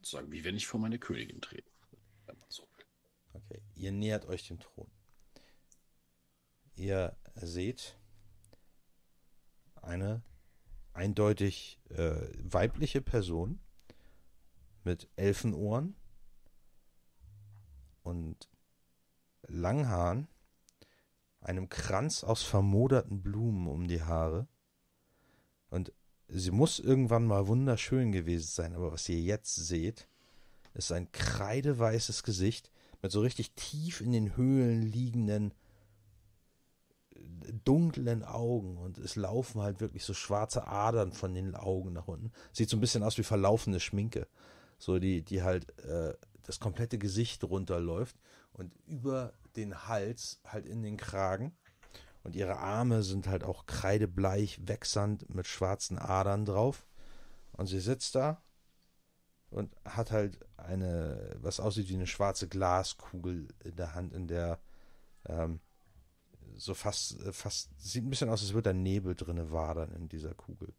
Sagen, 0.02 0.32
wie 0.32 0.44
wenn 0.44 0.56
ich 0.56 0.66
vor 0.66 0.80
meine 0.80 0.98
Königin 0.98 1.42
trete. 1.42 1.70
So. 2.48 2.64
Okay, 3.34 3.62
ihr 3.76 3.92
nähert 3.92 4.26
euch 4.26 4.48
dem 4.48 4.60
Thron. 4.60 4.90
Ihr 6.76 7.16
seht 7.36 7.98
eine 9.76 10.24
eindeutig 10.94 11.80
äh, 11.90 12.28
weibliche 12.42 13.02
Person 13.02 13.60
mit 14.84 15.08
Elfenohren 15.18 15.96
und 18.02 18.50
langen 19.48 19.88
Haaren, 19.88 20.28
einem 21.42 21.70
Kranz 21.70 22.24
aus 22.24 22.44
vermoderten 22.44 23.22
Blumen 23.22 23.68
um 23.68 23.88
die 23.88 24.04
Haare. 24.04 24.48
Und 25.70 25.94
sie 26.28 26.52
muss 26.52 26.80
irgendwann 26.80 27.26
mal 27.26 27.48
wunderschön 27.48 28.12
gewesen 28.12 28.50
sein, 28.50 28.76
aber 28.76 28.92
was 28.92 29.08
ihr 29.10 29.22
jetzt 29.22 29.56
seht, 29.56 30.08
ist 30.74 30.92
ein 30.92 31.12
kreideweißes 31.12 32.24
Gesicht 32.24 32.72
mit 33.02 33.12
so 33.12 33.22
richtig 33.22 33.54
tief 33.54 34.02
in 34.02 34.12
den 34.12 34.36
Höhlen 34.36 34.82
liegenden 34.82 35.54
dunklen 37.66 38.24
Augen 38.24 38.78
und 38.78 38.98
es 38.98 39.16
laufen 39.16 39.62
halt 39.62 39.80
wirklich 39.82 40.04
so 40.04 40.14
schwarze 40.14 40.68
Adern 40.68 41.14
von 41.14 41.34
den 41.34 41.56
Augen 41.56 41.94
nach 41.94 42.08
unten. 42.08 42.32
Sieht 42.52 42.70
so 42.70 42.78
ein 42.78 42.82
bisschen 42.82 43.04
aus 43.04 43.18
wie 43.18 43.24
verlaufene 43.24 43.80
Schminke. 43.80 44.28
So 44.78 45.00
die, 45.00 45.22
die 45.24 45.42
halt 45.44 45.78
äh, 45.80 46.14
das 46.44 46.60
komplette 46.60 46.98
Gesicht 46.98 47.44
runterläuft 47.44 48.16
und 48.54 48.74
über 48.86 49.34
den 49.56 49.88
Hals 49.88 50.40
halt 50.46 50.66
in 50.66 50.82
den 50.84 50.98
Kragen. 50.98 51.58
Und 52.24 52.36
ihre 52.36 52.58
Arme 52.58 53.04
sind 53.04 53.28
halt 53.28 53.44
auch 53.44 53.66
kreidebleich, 53.66 54.60
wechselnd 54.68 55.34
mit 55.34 55.48
schwarzen 55.48 55.98
Adern 55.98 56.46
drauf. 56.46 56.86
Und 57.54 57.68
sie 57.68 57.80
sitzt 57.80 58.16
da 58.16 58.42
und 59.50 59.76
hat 59.86 60.12
halt 60.12 60.40
eine, 60.58 61.36
was 61.42 61.60
aussieht 61.60 61.90
wie 61.90 61.96
eine 61.96 62.08
schwarze 62.08 62.48
Glaskugel 62.48 63.48
in 63.64 63.76
der 63.76 63.96
Hand, 63.96 64.14
in 64.14 64.28
der 64.28 64.60
ähm, 65.26 65.60
so 66.56 66.74
fast, 66.74 67.20
äh, 67.22 67.34
fast, 67.34 67.70
sieht 67.80 68.04
ein 68.04 68.10
bisschen 68.10 68.30
aus, 68.30 68.42
als 68.42 68.54
würde 68.54 68.70
da 68.70 68.74
Nebel 68.74 69.16
drinne 69.16 69.52
wadern 69.52 69.92
in 69.94 70.10
dieser 70.10 70.34
Kugel. 70.34 70.74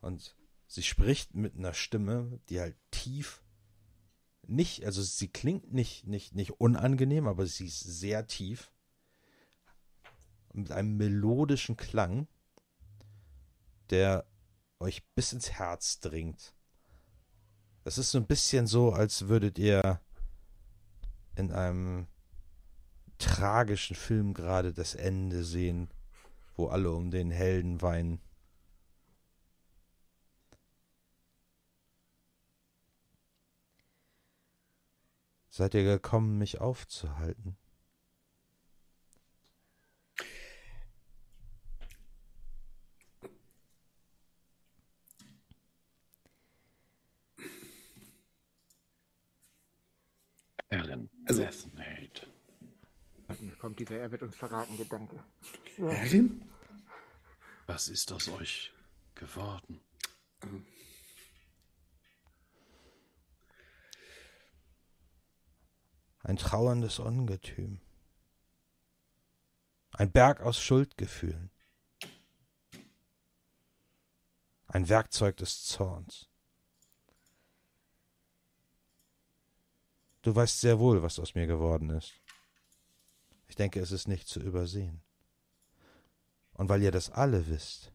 Und 0.00 0.36
sie 0.66 0.82
spricht 0.82 1.34
mit 1.34 1.56
einer 1.56 1.74
Stimme, 1.74 2.40
die 2.48 2.60
halt 2.60 2.76
tief 2.90 3.42
nicht, 4.48 4.84
also 4.84 5.02
sie 5.02 5.28
klingt 5.28 5.72
nicht, 5.72 6.06
nicht, 6.06 6.34
nicht 6.34 6.60
unangenehm, 6.60 7.26
aber 7.26 7.46
sie 7.46 7.66
ist 7.66 7.80
sehr 7.80 8.26
tief. 8.26 8.72
Mit 10.52 10.72
einem 10.72 10.96
melodischen 10.96 11.76
Klang, 11.76 12.26
der 13.90 14.26
euch 14.80 15.06
bis 15.14 15.32
ins 15.32 15.52
Herz 15.52 16.00
dringt. 16.00 16.54
Das 17.84 17.98
ist 17.98 18.10
so 18.10 18.18
ein 18.18 18.26
bisschen 18.26 18.66
so, 18.66 18.92
als 18.92 19.28
würdet 19.28 19.58
ihr 19.58 20.00
in 21.36 21.52
einem 21.52 22.06
tragischen 23.18 23.96
Film 23.96 24.34
gerade 24.34 24.72
das 24.72 24.94
Ende 24.94 25.44
sehen, 25.44 25.88
wo 26.54 26.68
alle 26.68 26.90
um 26.92 27.10
den 27.10 27.30
Helden 27.30 27.82
weinen. 27.82 28.20
Seid 35.58 35.74
ihr 35.74 35.82
gekommen, 35.82 36.38
mich 36.38 36.60
aufzuhalten? 36.60 37.56
Also- 50.70 51.42
Deathmate. 51.42 52.28
Mir 53.40 53.56
kommt 53.56 53.80
dieser 53.80 53.98
Er 53.98 54.12
wird 54.12 54.22
uns 54.22 54.36
verraten 54.36 54.76
Gedanke. 54.76 55.24
Erin? 55.78 56.40
Was 57.66 57.88
ist 57.88 58.12
aus 58.12 58.28
euch 58.28 58.72
geworden? 59.16 59.80
Ein 66.28 66.36
trauerndes 66.36 66.98
Ungetüm. 66.98 67.80
Ein 69.92 70.12
Berg 70.12 70.42
aus 70.42 70.60
Schuldgefühlen. 70.60 71.50
Ein 74.66 74.90
Werkzeug 74.90 75.38
des 75.38 75.64
Zorns. 75.64 76.28
Du 80.20 80.34
weißt 80.34 80.60
sehr 80.60 80.78
wohl, 80.78 81.02
was 81.02 81.18
aus 81.18 81.34
mir 81.34 81.46
geworden 81.46 81.88
ist. 81.88 82.20
Ich 83.46 83.56
denke, 83.56 83.80
es 83.80 83.90
ist 83.90 84.06
nicht 84.06 84.28
zu 84.28 84.40
übersehen. 84.40 85.00
Und 86.52 86.68
weil 86.68 86.82
ihr 86.82 86.92
das 86.92 87.08
alle 87.08 87.46
wisst, 87.46 87.90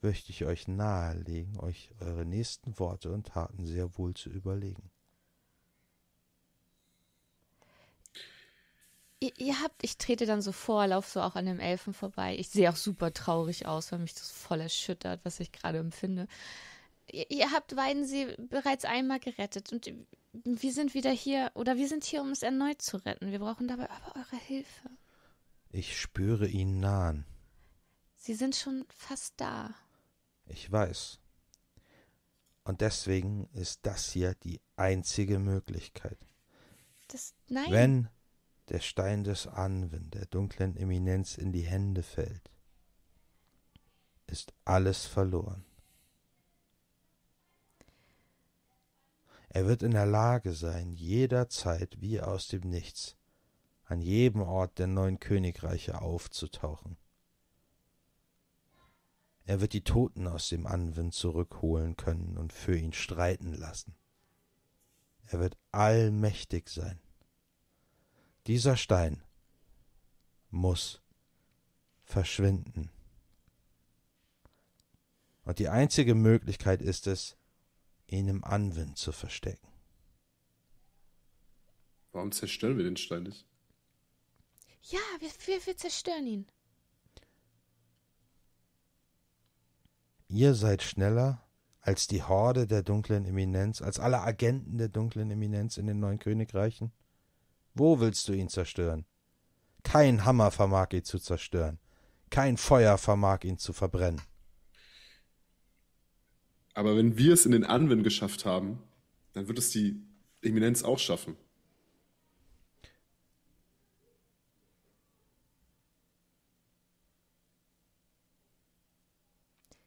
möchte 0.00 0.30
ich 0.30 0.46
euch 0.46 0.66
nahelegen, 0.66 1.60
euch 1.60 1.90
eure 2.00 2.24
nächsten 2.24 2.78
Worte 2.78 3.12
und 3.12 3.26
Taten 3.26 3.66
sehr 3.66 3.98
wohl 3.98 4.14
zu 4.14 4.30
überlegen. 4.30 4.90
Ihr, 9.26 9.32
ihr 9.38 9.60
habt, 9.62 9.82
ich 9.82 9.98
trete 9.98 10.26
dann 10.26 10.42
so 10.42 10.52
vor, 10.52 10.86
laufe 10.86 11.10
so 11.10 11.20
auch 11.20 11.34
an 11.34 11.46
dem 11.46 11.58
Elfen 11.58 11.94
vorbei. 11.94 12.36
Ich 12.38 12.48
sehe 12.48 12.70
auch 12.70 12.76
super 12.76 13.12
traurig 13.12 13.66
aus, 13.66 13.90
weil 13.90 13.98
mich 13.98 14.14
das 14.14 14.30
voll 14.30 14.60
erschüttert, 14.60 15.20
was 15.24 15.40
ich 15.40 15.52
gerade 15.52 15.78
empfinde. 15.78 16.28
Ihr, 17.10 17.30
ihr 17.30 17.50
habt 17.50 17.76
Weidensee 17.76 18.36
bereits 18.38 18.84
einmal 18.84 19.18
gerettet 19.18 19.72
und 19.72 19.92
wir 20.32 20.72
sind 20.72 20.94
wieder 20.94 21.10
hier, 21.10 21.50
oder 21.54 21.76
wir 21.76 21.88
sind 21.88 22.04
hier, 22.04 22.20
um 22.20 22.30
es 22.30 22.42
erneut 22.42 22.82
zu 22.82 22.98
retten. 22.98 23.32
Wir 23.32 23.38
brauchen 23.38 23.68
dabei 23.68 23.90
aber 23.90 24.16
eure 24.16 24.36
Hilfe. 24.36 24.90
Ich 25.70 25.98
spüre 25.98 26.46
ihn 26.46 26.78
nahen. 26.78 27.26
Sie 28.14 28.34
sind 28.34 28.54
schon 28.54 28.84
fast 28.88 29.34
da. 29.38 29.74
Ich 30.46 30.70
weiß. 30.70 31.18
Und 32.64 32.80
deswegen 32.80 33.48
ist 33.54 33.86
das 33.86 34.10
hier 34.10 34.34
die 34.34 34.60
einzige 34.76 35.38
Möglichkeit. 35.38 36.18
Das, 37.08 37.34
nein. 37.48 37.70
Wenn 37.70 38.08
der 38.68 38.80
Stein 38.80 39.24
des 39.24 39.46
Anwen 39.46 40.10
der 40.10 40.26
dunklen 40.26 40.76
Eminenz 40.76 41.38
in 41.38 41.52
die 41.52 41.62
Hände 41.62 42.02
fällt, 42.02 42.50
ist 44.26 44.52
alles 44.64 45.06
verloren. 45.06 45.64
Er 49.48 49.66
wird 49.66 49.82
in 49.82 49.92
der 49.92 50.06
Lage 50.06 50.52
sein, 50.52 50.92
jederzeit 50.92 52.00
wie 52.00 52.20
aus 52.20 52.48
dem 52.48 52.68
Nichts 52.68 53.16
an 53.86 54.00
jedem 54.00 54.42
Ort 54.42 54.78
der 54.78 54.88
neuen 54.88 55.20
Königreiche 55.20 56.00
aufzutauchen. 56.00 56.96
Er 59.44 59.60
wird 59.60 59.72
die 59.72 59.84
Toten 59.84 60.26
aus 60.26 60.48
dem 60.48 60.66
Anwind 60.66 61.14
zurückholen 61.14 61.96
können 61.96 62.36
und 62.36 62.52
für 62.52 62.76
ihn 62.76 62.92
streiten 62.92 63.54
lassen. 63.54 63.94
Er 65.28 65.38
wird 65.38 65.56
allmächtig 65.70 66.68
sein. 66.68 67.00
Dieser 68.46 68.76
Stein 68.76 69.22
muss 70.50 71.02
verschwinden. 72.04 72.90
Und 75.44 75.58
die 75.58 75.68
einzige 75.68 76.14
Möglichkeit 76.14 76.80
ist 76.80 77.06
es, 77.06 77.36
ihn 78.06 78.28
im 78.28 78.44
Anwind 78.44 78.98
zu 78.98 79.10
verstecken. 79.10 79.68
Warum 82.12 82.30
zerstören 82.30 82.76
wir 82.76 82.84
den 82.84 82.96
Stein 82.96 83.24
nicht? 83.24 83.46
Ja, 84.82 85.00
wir, 85.18 85.30
wir, 85.46 85.66
wir 85.66 85.76
zerstören 85.76 86.26
ihn. 86.26 86.46
Ihr 90.28 90.54
seid 90.54 90.82
schneller 90.82 91.42
als 91.80 92.06
die 92.06 92.22
Horde 92.22 92.66
der 92.66 92.82
dunklen 92.82 93.24
Eminenz, 93.26 93.82
als 93.82 93.98
alle 93.98 94.20
Agenten 94.20 94.78
der 94.78 94.88
dunklen 94.88 95.30
Eminenz 95.30 95.76
in 95.76 95.86
den 95.86 96.00
neuen 96.00 96.18
Königreichen? 96.18 96.92
Wo 97.78 98.00
willst 98.00 98.26
du 98.28 98.32
ihn 98.32 98.48
zerstören? 98.48 99.04
Kein 99.82 100.24
Hammer 100.24 100.50
vermag 100.50 100.92
ihn 100.92 101.04
zu 101.04 101.18
zerstören. 101.18 101.78
Kein 102.30 102.56
Feuer 102.56 102.96
vermag 102.96 103.44
ihn 103.44 103.58
zu 103.58 103.74
verbrennen. 103.74 104.22
Aber 106.72 106.96
wenn 106.96 107.18
wir 107.18 107.34
es 107.34 107.44
in 107.44 107.52
den 107.52 107.64
Anwend 107.64 108.02
geschafft 108.02 108.46
haben, 108.46 108.82
dann 109.34 109.46
wird 109.46 109.58
es 109.58 109.70
die 109.70 110.02
Eminenz 110.40 110.84
auch 110.84 110.98
schaffen. 110.98 111.36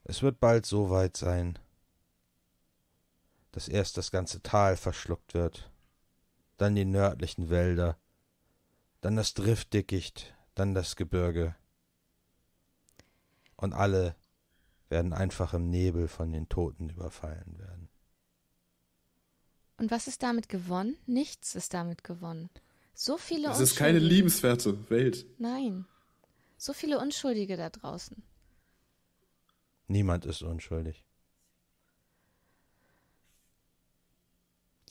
Es 0.03 0.21
wird 0.21 0.39
bald 0.39 0.67
so 0.67 0.91
weit 0.91 1.17
sein, 1.17 1.57
dass 3.51 3.67
erst 3.67 3.97
das 3.97 4.11
ganze 4.11 4.43
Tal 4.43 4.77
verschluckt 4.77 5.33
wird, 5.33 5.71
dann 6.61 6.75
die 6.75 6.85
nördlichen 6.85 7.49
Wälder, 7.49 7.97
dann 9.01 9.15
das 9.15 9.33
Driftdickicht, 9.33 10.35
dann 10.55 10.73
das 10.73 10.95
Gebirge. 10.95 11.55
Und 13.55 13.73
alle 13.73 14.15
werden 14.89 15.13
einfach 15.13 15.53
im 15.53 15.69
Nebel 15.69 16.07
von 16.07 16.31
den 16.31 16.49
Toten 16.49 16.89
überfallen 16.89 17.57
werden. 17.59 17.89
Und 19.77 19.91
was 19.91 20.07
ist 20.07 20.23
damit 20.23 20.49
gewonnen? 20.49 20.97
Nichts 21.05 21.55
ist 21.55 21.73
damit 21.73 22.03
gewonnen. 22.03 22.49
So 22.93 23.17
viele 23.17 23.47
Das 23.47 23.61
ist 23.61 23.77
keine 23.77 23.93
Unschuldige. 23.93 24.15
liebenswerte 24.15 24.89
Welt. 24.89 25.25
Nein. 25.39 25.85
So 26.57 26.73
viele 26.73 26.99
Unschuldige 26.99 27.55
da 27.55 27.69
draußen. 27.69 28.21
Niemand 29.87 30.25
ist 30.25 30.41
unschuldig. 30.41 31.05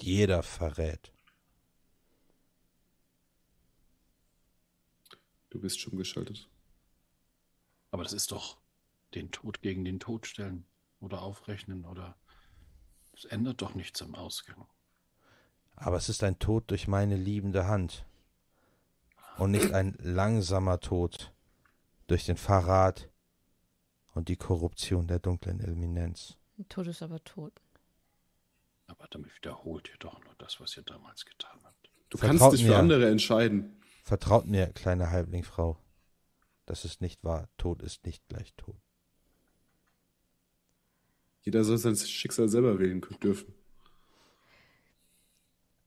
Jeder 0.01 0.43
verrät. 0.43 1.13
Du 5.51 5.61
bist 5.61 5.81
schon 5.81 5.97
geschaltet. 5.97 6.49
Aber 7.91 8.03
das 8.03 8.13
ist 8.13 8.33
doch 8.33 8.59
den 9.15 9.31
Tod 9.31 9.63
gegen 9.63 9.85
den 9.85 10.01
Tod 10.01 10.27
stellen 10.27 10.67
oder 11.01 11.23
aufrechnen 11.23 11.85
oder. 11.85 12.17
Es 13.15 13.25
ändert 13.25 13.63
doch 13.63 13.75
nichts 13.75 14.01
am 14.03 14.15
Ausgang. 14.15 14.67
Aber 15.75 15.97
es 15.97 16.09
ist 16.09 16.23
ein 16.23 16.39
Tod 16.39 16.71
durch 16.71 16.87
meine 16.87 17.17
liebende 17.17 17.67
Hand. 17.67 18.05
Und 19.39 19.53
nicht 19.53 19.73
ein 19.73 19.97
langsamer 20.01 20.81
Tod 20.81 21.33
durch 22.09 22.27
den 22.27 22.37
Verrat 22.37 23.09
und 24.15 24.29
die 24.29 24.37
Korruption 24.37 25.07
der 25.07 25.21
dunklen 25.21 25.61
Eminenz. 25.61 26.37
Tod 26.69 26.89
ist 26.89 27.03
aber 27.03 27.23
tot. 27.23 27.53
Aber 28.89 29.07
damit 29.11 29.35
wiederholt 29.37 29.89
ihr 29.91 29.97
doch 29.99 30.23
nur 30.25 30.35
das, 30.39 30.61
was 30.61 30.77
ihr 30.77 30.83
damals 30.83 31.25
getan 31.25 31.61
habt. 31.63 31.91
Du 32.11 32.19
Vertraut 32.19 32.39
kannst 32.41 32.57
dich 32.57 32.65
für 32.65 32.73
mir. 32.73 32.79
andere 32.79 33.09
entscheiden. 33.11 33.78
Vertraut 34.09 34.47
mir, 34.47 34.69
kleine 34.69 35.11
Halblingfrau. 35.11 35.79
Das 36.65 36.87
ist 36.87 37.03
nicht 37.03 37.23
wahr. 37.25 37.47
Tod 37.59 37.83
ist 37.83 38.07
nicht 38.07 38.27
gleich 38.27 38.55
Tod. 38.57 38.81
Jeder 41.43 41.63
soll 41.63 41.77
sein 41.77 41.95
Schicksal 41.95 42.49
selber 42.49 42.79
wählen 42.79 43.03
dürfen. 43.23 43.53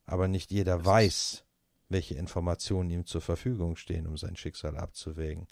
Aber 0.06 0.28
nicht 0.28 0.52
jeder 0.52 0.86
weiß, 0.86 1.44
welche 1.90 2.14
Informationen 2.14 2.92
ihm 2.92 3.08
zur 3.08 3.22
Verfügung 3.22 3.76
stehen, 3.76 4.06
um 4.06 4.18
sein 4.18 4.36
Schicksal 4.36 4.78
abzuwägen. 4.78 5.48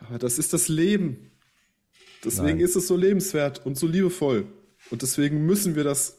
Aber 0.00 0.18
das 0.18 0.38
ist 0.38 0.52
das 0.52 0.68
Leben. 0.68 1.30
Deswegen 2.22 2.58
Nein. 2.58 2.66
ist 2.66 2.76
es 2.76 2.86
so 2.86 2.98
lebenswert 2.98 3.64
und 3.64 3.78
so 3.78 3.86
liebevoll. 3.86 4.46
Und 4.90 5.00
deswegen 5.00 5.46
müssen 5.46 5.74
wir 5.74 5.84
das. 5.84 6.18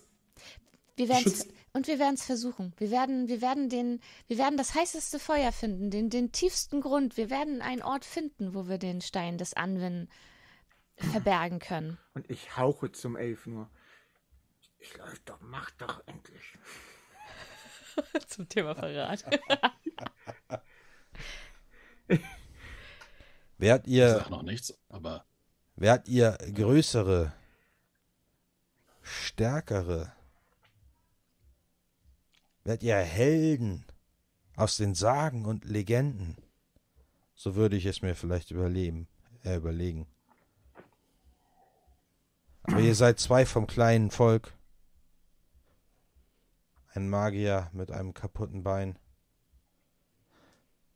Wir 0.95 1.13
Schütz- 1.15 1.45
und 1.75 1.87
wir 1.87 1.99
werden 1.99 2.15
es 2.15 2.23
versuchen. 2.23 2.73
Wir 2.77 2.89
werden, 2.89 3.27
wir 3.27 3.41
werden 3.41 3.67
den, 3.67 3.99
wir 4.27 4.37
werden 4.37 4.55
das 4.55 4.75
heißeste 4.75 5.19
Feuer 5.19 5.51
finden, 5.51 5.91
den, 5.91 6.09
den 6.09 6.31
tiefsten 6.31 6.79
Grund. 6.79 7.17
Wir 7.17 7.29
werden 7.29 7.61
einen 7.61 7.81
Ort 7.81 8.05
finden, 8.05 8.55
wo 8.55 8.69
wir 8.69 8.77
den 8.77 9.01
Stein 9.01 9.37
des 9.37 9.53
Anwen 9.55 10.07
verbergen 10.95 11.59
können. 11.59 11.97
Und 12.13 12.29
ich 12.29 12.55
hauche 12.55 12.93
zum 12.93 13.17
Elf 13.17 13.45
nur. 13.45 13.69
Ich 14.79 14.95
läuft 14.95 15.27
doch, 15.27 15.41
mach 15.41 15.69
doch 15.71 16.01
endlich. 16.05 16.57
Zum 18.27 18.47
Thema 18.47 18.73
Verrat. 18.75 19.25
Wärt 23.57 23.85
Ich 23.85 23.93
ihr, 23.93 24.09
sag 24.11 24.29
noch 24.29 24.43
nichts, 24.43 24.77
aber 24.87 25.25
wärt 25.75 26.07
ihr 26.07 26.37
größere, 26.53 27.33
stärkere, 29.01 30.13
wärt 32.65 32.83
ihr 32.83 32.97
Helden 32.97 33.85
aus 34.57 34.75
den 34.75 34.93
Sagen 34.93 35.45
und 35.45 35.63
Legenden, 35.63 36.35
so 37.33 37.55
würde 37.55 37.77
ich 37.77 37.85
es 37.85 38.01
mir 38.01 38.15
vielleicht 38.15 38.51
überleben, 38.51 39.07
äh, 39.43 39.55
überlegen. 39.55 40.07
Aber 42.63 42.79
ihr 42.79 42.95
seid 42.95 43.19
zwei 43.19 43.45
vom 43.45 43.67
kleinen 43.67 44.11
Volk. 44.11 44.53
Ein 46.93 47.09
Magier 47.09 47.69
mit 47.71 47.91
einem 47.91 48.13
kaputten 48.13 48.63
Bein. 48.63 48.99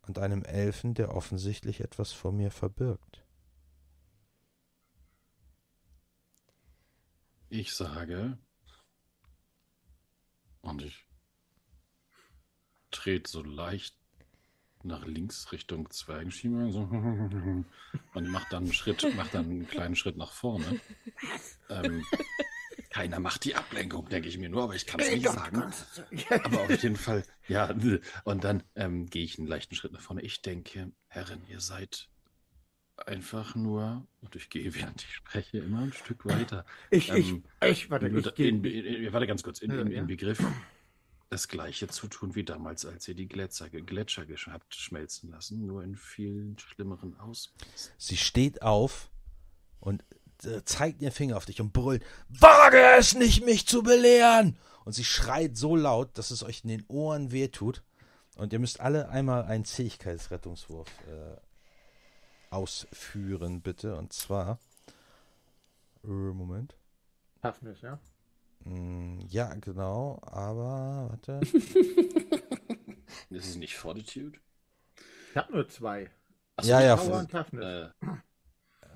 Und 0.02 0.20
einem 0.20 0.44
Elfen, 0.44 0.96
der 0.96 1.14
offensichtlich 1.16 1.82
etwas 1.82 2.12
vor 2.12 2.34
mir 2.34 2.52
verbirgt. 2.52 3.24
ich 7.50 7.74
sage. 7.74 8.38
Und 10.62 10.82
ich 10.82 11.09
trete 13.00 13.30
so 13.30 13.42
leicht 13.44 13.96
nach 14.84 15.06
links 15.06 15.52
Richtung 15.52 15.90
Zwergenschieber. 15.90 16.72
So. 16.72 16.82
Und 18.14 18.28
mach 18.30 18.48
dann 18.50 18.64
einen 18.64 18.74
Schritt, 18.74 19.06
mach 19.16 19.28
dann 19.30 19.46
einen 19.46 19.68
kleinen 19.68 19.96
Schritt 19.96 20.18
nach 20.18 20.32
vorne. 20.32 20.80
Ähm, 21.70 22.06
keiner 22.90 23.20
macht 23.20 23.44
die 23.46 23.56
Ablenkung, 23.56 24.08
denke 24.10 24.28
ich 24.30 24.38
mir 24.38 24.50
nur, 24.50 24.64
aber 24.64 24.76
ich 24.76 24.86
kann 24.86 25.00
es 25.00 25.12
nicht 25.12 25.28
sagen. 25.28 25.64
Aber 26.44 26.62
auf 26.62 26.82
jeden 26.84 26.96
Fall, 26.96 27.24
ja. 27.48 27.74
Und 28.24 28.44
dann 28.44 28.64
ähm, 28.76 29.06
gehe 29.10 29.24
ich 29.24 29.38
einen 29.38 29.48
leichten 29.48 29.76
Schritt 29.76 29.92
nach 29.92 30.02
vorne. 30.02 30.22
Ich 30.22 30.42
denke, 30.42 30.92
Herren, 31.08 31.42
ihr 31.50 31.60
seid 31.60 32.08
einfach 33.06 33.56
nur, 33.56 34.06
und 34.22 34.36
ich 34.36 34.50
gehe, 34.50 34.74
während 34.76 35.02
ich 35.04 35.14
spreche, 35.14 35.60
immer 35.60 35.80
ein 35.84 35.94
Stück 35.94 36.26
weiter. 36.26 36.66
Ich, 36.90 37.10
ich, 37.12 37.30
Ähm, 37.32 37.44
ich, 37.66 37.90
warte, 37.90 38.08
ich 38.08 38.24
da- 38.24 38.32
gehe. 38.32 38.50
in, 38.50 38.64
in, 38.64 39.14
warte 39.14 39.28
ganz 39.28 39.44
kurz, 39.44 39.60
in, 39.60 39.72
Ja, 39.72 39.78
ja. 39.78 39.84
in 40.02 40.08
Begriff, 40.08 40.44
das 41.30 41.48
gleiche 41.48 41.88
zu 41.88 42.08
tun 42.08 42.36
wie 42.36 42.44
damals, 42.44 42.86
als 42.86 43.08
ihr 43.08 43.14
die 43.16 43.28
Gletscher, 43.28 43.70
Gletscher 43.70 44.26
habt 44.48 44.74
schmelzen 44.76 45.30
lassen, 45.30 45.66
nur 45.66 45.84
in 45.84 45.96
viel 45.96 46.56
schlimmeren 46.58 47.20
Ausmaßen. 47.20 47.92
Sie 47.98 48.18
steht 48.18 48.62
auf 48.64 49.12
und 49.80 50.04
äh, 50.44 50.64
zeigt 50.64 51.02
ihren 51.02 51.12
Finger 51.12 51.38
auf 51.38 51.46
dich 51.46 51.62
und 51.62 51.72
brüllt: 51.72 52.04
Wage 52.30 52.82
es 52.98 53.14
nicht, 53.14 53.46
mich 53.46 53.68
zu 53.68 53.84
belehren! 53.84 54.58
Und 54.86 54.94
sie 54.94 55.04
schreit 55.04 55.56
so 55.56 55.76
laut, 55.76 56.18
dass 56.18 56.32
es 56.32 56.42
euch 56.42 56.64
in 56.64 56.70
den 56.70 56.86
Ohren 56.88 57.32
wehtut. 57.32 57.84
Und 58.36 58.54
ihr 58.54 58.60
müsst 58.60 58.80
alle 58.80 59.10
einmal 59.10 59.44
einen 59.44 59.66
Zähigkeitsrettungswurf 59.66 60.88
äh, 61.08 61.38
ausführen, 62.50 63.62
bitte. 63.62 63.98
Und 63.98 64.14
zwar. 64.14 64.60
Äh, 66.04 66.08
Moment. 66.08 66.76
Ja? 67.44 67.52
Mm, 67.52 67.66
Ja, 67.82 68.00
genau, 69.62 70.20
aber 70.24 71.10
warte. 71.10 71.40
Ist 73.30 73.48
es 73.50 73.56
nicht 73.56 73.76
Fortitude? 73.78 74.40
Ich 75.32 75.38
habe 75.38 75.54
nur 75.54 75.68
zwei. 75.68 76.10
Achso, 76.56 76.70
Ja, 76.72 76.82
ja, 76.82 76.96
Power 76.96 77.20
und 77.20 77.32
Toughness. 77.32 77.92
Äh, 78.02 78.08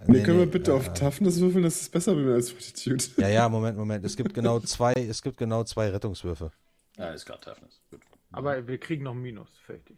Nee, 0.05 0.19
Nee, 0.19 0.23
können 0.23 0.39
wir 0.39 0.45
nee, 0.45 0.51
bitte 0.51 0.71
äh, 0.71 0.73
auf 0.75 0.93
Toughness 0.93 1.39
würfeln? 1.39 1.63
Das 1.63 1.81
ist 1.81 1.91
besser 1.91 2.11
als 2.15 2.51
Fortitude. 2.51 3.03
Ja, 3.17 3.29
ja, 3.29 3.49
Moment, 3.49 3.77
Moment. 3.77 4.05
Es 4.05 4.17
gibt 4.17 4.33
genau 4.33 4.59
zwei, 4.59 4.93
es 4.93 5.21
gibt 5.21 5.37
genau 5.37 5.63
zwei 5.63 5.89
Rettungswürfe. 5.89 6.51
ah, 6.97 7.09
ist 7.11 7.25
gerade 7.25 7.41
Toughness. 7.41 7.81
Gut. 7.89 8.01
Aber 8.31 8.67
wir 8.67 8.77
kriegen 8.79 9.03
noch 9.03 9.13
ein 9.13 9.21
Minus, 9.21 9.49
fertig. 9.65 9.97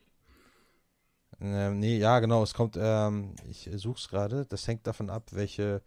Ähm, 1.41 1.79
nee, 1.79 1.97
ja, 1.97 2.19
genau, 2.19 2.43
es 2.43 2.53
kommt, 2.53 2.77
ähm, 2.79 3.35
ich 3.49 3.69
such's 3.75 4.07
gerade. 4.07 4.45
Das 4.45 4.67
hängt 4.67 4.85
davon 4.87 5.09
ab, 5.09 5.29
welche, 5.31 5.81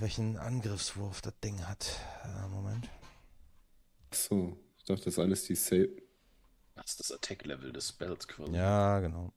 welchen 0.00 0.36
Angriffswurf 0.36 1.20
das 1.22 1.38
Ding 1.40 1.66
hat. 1.66 2.00
Äh, 2.24 2.48
Moment. 2.48 2.88
So, 4.12 4.56
ich 4.78 4.84
dachte, 4.84 5.04
das 5.04 5.18
ist 5.18 5.48
die 5.48 5.54
Save. 5.54 5.90
Das 6.74 6.86
ist 6.90 7.00
das 7.00 7.12
Attack-Level 7.12 7.72
des 7.72 7.88
Spells 7.90 8.26
quasi. 8.26 8.52
Ja, 8.52 9.00
genau. 9.00 9.32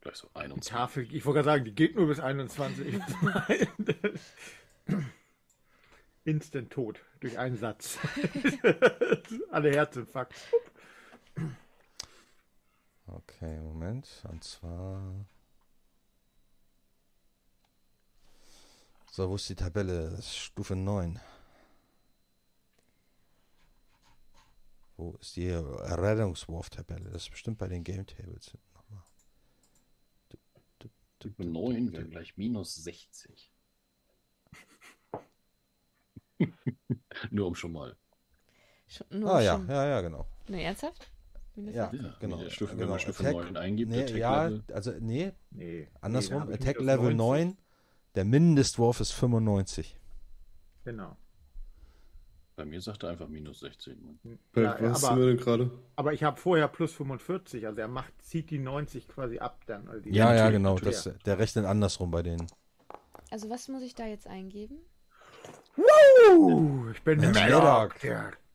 Gleich 0.00 0.16
so 0.16 0.28
21. 0.34 0.70
Tafel, 0.70 1.14
ich 1.14 1.24
wollte 1.24 1.38
gerade 1.38 1.46
sagen, 1.46 1.64
die 1.64 1.74
geht 1.74 1.96
nur 1.96 2.08
bis 2.08 2.20
21. 2.20 3.00
Instant 6.24 6.70
tot 6.70 7.00
durch 7.20 7.38
einen 7.38 7.56
Satz. 7.56 7.98
Alle 9.50 9.70
Herzinfarkt. 9.70 10.34
Okay, 13.06 13.60
Moment. 13.60 14.08
Und 14.30 14.42
zwar. 14.44 15.26
So, 19.10 19.28
wo 19.30 19.36
ist 19.36 19.48
die 19.48 19.54
Tabelle? 19.54 20.10
Das 20.10 20.20
ist 20.20 20.36
Stufe 20.36 20.74
9. 20.74 21.20
Wo 24.96 25.12
ist 25.20 25.36
die 25.36 25.50
Rettungswurf-Tabelle? 25.50 27.10
Das 27.10 27.22
ist 27.24 27.30
bestimmt 27.30 27.58
bei 27.58 27.68
den 27.68 27.84
Game 27.84 28.06
Tables. 28.06 28.52
Nochmal. 28.74 29.04
9 31.38 31.92
wäre 31.92 32.04
gleich 32.06 32.36
minus 32.36 32.74
60. 32.76 33.50
Nur 37.30 37.46
um 37.48 37.54
schon 37.54 37.72
mal. 37.72 37.96
Schon, 38.86 39.06
nur 39.20 39.32
Ah 39.34 39.40
ja, 39.40 39.56
schon- 39.56 39.68
ja, 39.68 39.86
ja, 39.86 40.00
genau. 40.02 40.26
Ne, 40.48 40.62
ernsthaft? 40.62 41.10
Ja? 41.56 41.70
Ja, 41.72 41.86
genau. 42.18 42.36
wenn, 42.38 42.44
der 42.44 42.50
Stufe, 42.50 42.72
wenn 42.72 42.78
genau. 42.78 42.90
man 42.90 43.00
Stufe 43.00 43.22
Attack- 43.28 43.44
9 43.52 43.56
eingibt, 43.56 43.90
Nee, 43.90 44.02
Attack 44.02 44.16
ja, 44.16 44.44
Level. 44.44 44.64
also 44.72 44.92
nee, 45.00 45.32
Nee. 45.50 45.88
andersrum. 46.00 46.46
nee, 46.48 46.54
Attack 46.54 46.80
Level 46.80 47.14
90. 47.14 47.16
9. 47.16 47.56
Der 48.16 48.24
Mindestwurf 48.24 49.00
ist 49.00 49.12
95. 49.12 49.98
Genau. 50.84 51.16
Bei 52.56 52.64
mir 52.64 52.80
sagt 52.80 53.02
er 53.02 53.10
einfach 53.10 53.26
minus 53.26 53.60
16. 53.60 54.18
Bei 54.52 54.62
Ja, 54.62 54.76
was 54.80 55.00
sind 55.00 55.10
aber, 55.10 55.18
wir 55.20 55.26
denn 55.26 55.36
gerade? 55.38 55.70
aber 55.96 56.12
ich 56.12 56.22
habe 56.22 56.36
vorher 56.40 56.68
plus 56.68 56.92
45, 56.92 57.66
also 57.66 57.80
er 57.80 57.88
macht, 57.88 58.12
zieht 58.22 58.50
die 58.50 58.60
90 58.60 59.08
quasi 59.08 59.38
ab 59.40 59.62
dann. 59.66 59.88
Also 59.88 60.02
die 60.02 60.10
Ja, 60.10 60.32
ja, 60.34 60.50
genau. 60.50 60.78
Das, 60.78 61.10
der 61.26 61.38
rechnet 61.38 61.64
andersrum 61.64 62.12
bei 62.12 62.22
denen. 62.22 62.46
Also 63.30 63.50
was 63.50 63.66
muss 63.68 63.82
ich 63.82 63.96
da 63.96 64.06
jetzt 64.06 64.28
eingeben? 64.28 64.76
Uh, 65.76 66.90
ich 66.92 67.02
bin 67.02 67.20
der 67.20 67.32
Maddock. 67.32 67.96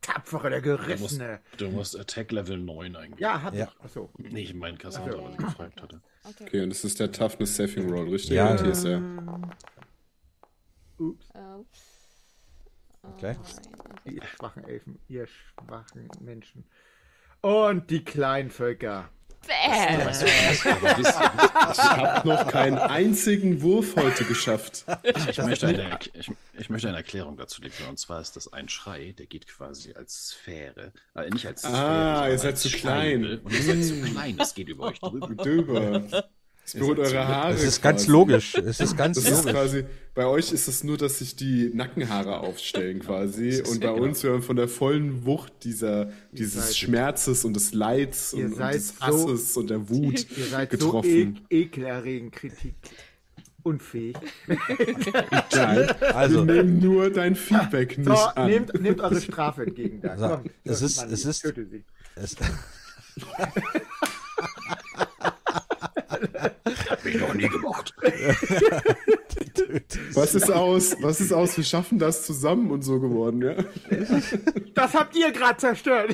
Der 0.10 0.16
Tapfere, 0.16 0.50
der 0.50 0.62
Du 0.62 0.70
musst, 0.72 0.88
Gerissene. 0.88 1.40
du 1.58 1.70
musst 1.70 2.00
Attack 2.00 2.32
Level 2.32 2.58
9 2.58 2.96
eingeben. 2.96 3.22
Ja, 3.22 3.42
hat 3.42 3.54
Ja. 3.54 3.72
Achso. 3.80 4.10
Nee, 4.18 4.42
ich 4.42 4.54
meine 4.54 4.78
Cassandra, 4.78 5.18
Ja, 5.18 5.24
was 5.24 5.32
ich 5.32 5.38
gefragt 5.38 5.82
hatte. 5.82 6.02
Okay. 6.24 6.44
Okay, 6.46 6.62
und 6.64 6.70
das 6.70 6.84
ist 6.84 7.00
der 7.00 7.12
Toughness 7.12 7.56
Saving 7.56 7.90
Roll, 7.92 8.10
richtig? 8.10 8.32
Ja. 8.32 8.56
TSR. 8.56 9.02
Ups. 10.98 11.30
Äh, 11.34 11.40
Okay. 13.02 13.38
Ihr 14.04 14.22
schwachen 14.24 14.66
Elfen, 14.66 15.00
ihr 15.08 15.26
schwachen 15.26 16.10
Menschen. 16.20 16.66
Und 17.42 17.90
die 17.90 18.04
kleinen 18.04 18.50
Völker. 18.50 19.10
Ihr, 19.48 20.10
Ich 20.12 20.66
habe 20.66 22.28
noch 22.28 22.48
keinen 22.48 22.78
einzigen 22.78 23.62
Wurf 23.62 23.96
heute 23.96 24.24
geschafft. 24.26 24.86
Ich 25.30 25.38
möchte, 25.40 25.68
eine, 25.68 26.00
ich, 26.14 26.32
ich 26.58 26.70
möchte 26.70 26.88
eine 26.88 26.98
Erklärung 26.98 27.38
dazu 27.38 27.62
liefern. 27.62 27.90
Und 27.90 27.98
zwar 28.00 28.22
ist 28.22 28.36
das 28.36 28.52
ein 28.54 28.70
Schrei, 28.70 29.14
der 29.18 29.26
geht 29.26 29.48
quasi 29.48 29.94
als 29.94 30.30
Sphäre. 30.30 30.94
Äh, 31.16 31.30
nicht 31.30 31.46
als 31.48 31.64
Ah, 31.66 31.70
Sphäre. 31.70 32.32
ihr 32.32 32.38
sondern 32.38 32.56
seid 32.56 32.58
zu 32.58 32.70
klein. 32.70 33.40
Und 33.40 33.52
ihr 33.54 33.64
seid 33.64 33.84
zu 33.84 34.02
klein, 34.02 34.38
das 34.38 34.54
geht 34.54 34.70
über 34.70 34.86
euch 34.86 35.00
drüber. 35.00 35.28
Drüber. 35.36 36.30
Es 36.74 36.80
berührt 36.80 37.00
eure 37.00 37.28
Haare. 37.28 37.54
Es 37.54 37.64
ist 37.64 37.82
ganz 37.82 38.02
quasi. 38.02 38.12
logisch. 38.12 38.56
Es 38.56 38.80
ist 38.80 38.96
ganz 38.98 39.16
Das 39.18 39.26
ist 39.26 39.38
logisch. 39.46 39.52
quasi, 39.54 39.84
bei 40.14 40.26
euch 40.26 40.52
ist 40.52 40.68
es 40.68 40.84
nur, 40.84 40.98
dass 40.98 41.20
sich 41.20 41.36
die 41.36 41.72
Nackenhaare 41.74 42.40
aufstellen 42.42 43.00
quasi. 43.06 43.50
Ist- 43.50 43.68
Und 43.70 43.80
bei 43.82 43.88
genau. 43.92 44.04
uns, 44.04 44.22
wir 44.24 44.32
haben 44.34 44.44
von 44.44 44.56
der 44.56 44.68
vollen 44.68 45.26
Wucht 45.26 45.52
dieser, 45.64 46.12
dieses 46.32 46.78
Schmerzes 46.78 47.44
und 47.46 47.54
des 47.56 47.74
Leids 47.74 48.34
und, 48.34 48.54
und 48.54 48.60
des 48.60 48.90
so- 48.98 49.06
Hasses 49.06 49.58
und 49.58 49.70
der 49.70 49.90
Wut 49.90 50.26
Ihr 50.38 50.46
seid 50.46 50.70
getroffen. 50.70 51.36
so 51.50 51.56
e 51.56 51.62
ekelerregend 51.64 52.34
Kritik 52.34 52.76
unfähig. 53.64 54.16
Nein, 55.54 55.90
Also, 56.14 56.48
wir 56.48 56.56
nehmen 56.64 56.80
nur 56.80 57.10
dein 57.10 57.36
Feedback 57.36 57.98
nicht 57.98 58.08
So, 58.08 58.14
an. 58.14 58.48
nehmt, 58.50 58.82
nehmt 58.82 59.02
eure 59.02 59.20
Strafe 59.20 59.64
entgegen. 59.64 60.02
Da. 60.02 60.18
So, 60.18 60.28
Komm, 60.28 60.44
es 60.64 60.82
ist- 60.82 60.98
man 60.98 61.12
es 61.12 61.26
ist- 61.26 61.46
es, 62.16 62.36
Hab 66.90 67.06
ich 67.06 67.20
noch 67.20 67.34
nie 67.34 67.48
gemacht. 67.48 67.94
Was 70.14 70.36
ist 70.36 70.52
aus? 70.52 70.96
Was 71.02 71.22
ist 71.22 71.32
aus? 71.32 71.56
Wir 71.58 71.64
schaffen 71.64 72.00
das 72.00 72.26
zusammen 72.26 72.72
und 72.72 72.82
so 72.82 73.00
geworden, 73.00 73.42
ja? 73.42 73.56
Das 74.74 74.94
habt 74.94 75.16
ihr 75.16 75.32
gerade 75.32 75.58
zerstört. 75.58 76.14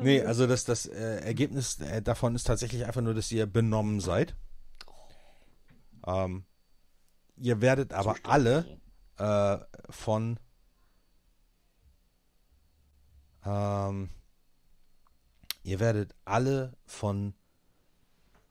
nee, 0.00 0.22
also 0.22 0.46
das, 0.46 0.64
das 0.64 0.86
äh, 0.86 1.20
Ergebnis 1.20 1.80
äh, 1.80 2.02
davon 2.02 2.34
ist 2.34 2.44
tatsächlich 2.44 2.84
einfach 2.84 3.02
nur, 3.02 3.14
dass 3.14 3.32
ihr 3.32 3.46
benommen 3.46 4.00
seid. 4.00 4.34
Ähm, 6.06 6.44
ihr 7.36 7.60
werdet 7.60 7.92
aber 7.92 8.16
alle 8.22 8.78
äh, 9.18 9.58
von 9.90 10.38
ähm, 13.44 14.10
ihr 15.64 15.80
werdet 15.80 16.14
alle 16.24 16.72
von 16.86 17.34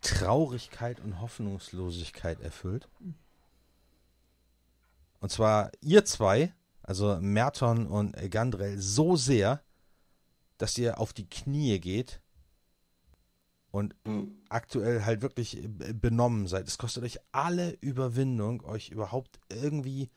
Traurigkeit 0.01 0.99
und 0.99 1.21
Hoffnungslosigkeit 1.21 2.41
erfüllt. 2.41 2.89
Und 5.21 5.31
zwar 5.31 5.71
ihr 5.79 6.03
zwei, 6.03 6.53
also 6.81 7.17
Merton 7.21 7.87
und 7.87 8.13
Gandrel, 8.29 8.77
so 8.79 9.15
sehr, 9.15 9.63
dass 10.57 10.77
ihr 10.77 10.99
auf 10.99 11.13
die 11.13 11.29
Knie 11.29 11.79
geht 11.79 12.19
und 13.71 13.95
aktuell 14.49 15.05
halt 15.05 15.21
wirklich 15.21 15.61
benommen 15.93 16.47
seid. 16.47 16.67
Es 16.67 16.77
kostet 16.77 17.03
euch 17.03 17.19
alle 17.31 17.71
Überwindung, 17.79 18.63
euch 18.65 18.89
überhaupt 18.89 19.39
irgendwie 19.49 20.09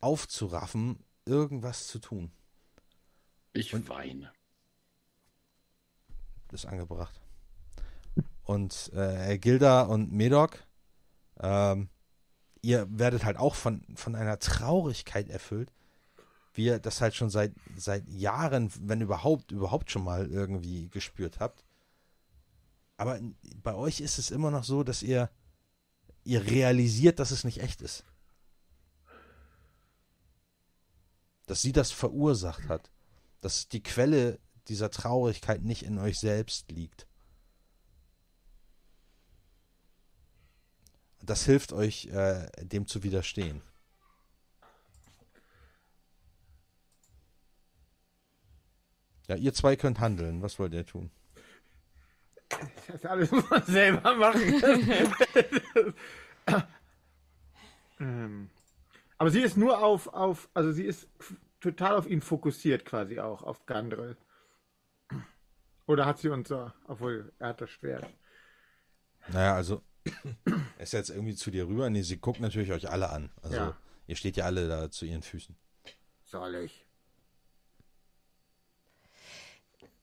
aufzuraffen, 0.00 1.04
irgendwas 1.26 1.86
zu 1.88 1.98
tun. 1.98 2.30
Ich 3.52 3.72
weine. 3.88 4.32
Ist 6.52 6.66
angebracht. 6.66 7.20
Und 8.44 8.90
äh, 8.94 9.38
Gilda 9.38 9.82
und 9.82 10.12
Medok, 10.12 10.58
ähm, 11.40 11.88
ihr 12.62 12.86
werdet 12.90 13.24
halt 13.24 13.36
auch 13.36 13.54
von, 13.54 13.84
von 13.94 14.14
einer 14.14 14.38
Traurigkeit 14.38 15.28
erfüllt, 15.28 15.72
wie 16.54 16.66
ihr 16.66 16.78
das 16.78 17.00
halt 17.00 17.14
schon 17.14 17.30
seit, 17.30 17.52
seit 17.76 18.08
Jahren, 18.08 18.70
wenn 18.80 19.00
überhaupt, 19.00 19.52
überhaupt 19.52 19.90
schon 19.90 20.04
mal 20.04 20.26
irgendwie 20.26 20.88
gespürt 20.88 21.38
habt. 21.40 21.64
Aber 22.96 23.18
bei 23.62 23.74
euch 23.74 24.00
ist 24.00 24.18
es 24.18 24.30
immer 24.30 24.50
noch 24.50 24.64
so, 24.64 24.82
dass 24.82 25.02
ihr, 25.02 25.30
ihr 26.24 26.44
realisiert, 26.44 27.18
dass 27.18 27.30
es 27.30 27.44
nicht 27.44 27.62
echt 27.62 27.80
ist. 27.80 28.04
Dass 31.46 31.62
sie 31.62 31.72
das 31.72 31.92
verursacht 31.92 32.68
hat. 32.68 32.90
Dass 33.40 33.68
die 33.68 33.82
Quelle 33.82 34.38
dieser 34.68 34.90
Traurigkeit 34.90 35.62
nicht 35.62 35.84
in 35.84 35.98
euch 35.98 36.18
selbst 36.18 36.70
liegt. 36.70 37.06
Das 41.22 41.44
hilft 41.44 41.72
euch, 41.72 42.06
äh, 42.06 42.46
dem 42.60 42.86
zu 42.86 43.02
widerstehen. 43.02 43.62
Ja, 49.28 49.36
ihr 49.36 49.54
zwei 49.54 49.76
könnt 49.76 50.00
handeln. 50.00 50.42
Was 50.42 50.58
wollt 50.58 50.72
ihr 50.72 50.84
tun? 50.84 51.10
Das 52.88 53.04
alles 53.04 53.30
muss 53.30 53.48
man 53.48 53.62
selber 53.64 54.16
machen. 54.16 54.60
ähm, 58.00 58.50
aber 59.18 59.30
sie 59.30 59.40
ist 59.40 59.56
nur 59.56 59.84
auf, 59.84 60.08
auf, 60.08 60.48
also 60.52 60.72
sie 60.72 60.84
ist 60.84 61.06
total 61.60 61.94
auf 61.96 62.08
ihn 62.08 62.22
fokussiert 62.22 62.84
quasi 62.84 63.20
auch, 63.20 63.42
auf 63.42 63.66
Gandrel. 63.66 64.16
Oder 65.86 66.06
hat 66.06 66.18
sie 66.18 66.28
uns 66.28 66.48
so, 66.48 66.70
obwohl 66.86 67.32
er 67.38 67.48
hat 67.48 67.60
das 67.60 67.70
Schwert. 67.70 68.06
Naja, 69.28 69.54
also, 69.54 69.82
er 70.44 70.82
ist 70.82 70.92
jetzt 70.92 71.10
irgendwie 71.10 71.34
zu 71.34 71.50
dir 71.50 71.66
rüber. 71.66 71.90
Nee, 71.90 72.02
sie 72.02 72.18
guckt 72.18 72.40
natürlich 72.40 72.72
euch 72.72 72.88
alle 72.90 73.10
an. 73.10 73.30
Also, 73.42 73.56
Ja. 73.56 73.76
ihr 74.06 74.16
steht 74.16 74.36
ja 74.36 74.44
alle 74.44 74.68
da 74.68 74.90
zu 74.90 75.04
ihren 75.04 75.22
Füßen. 75.22 75.56
Soll 76.24 76.54
ich? 76.56 76.86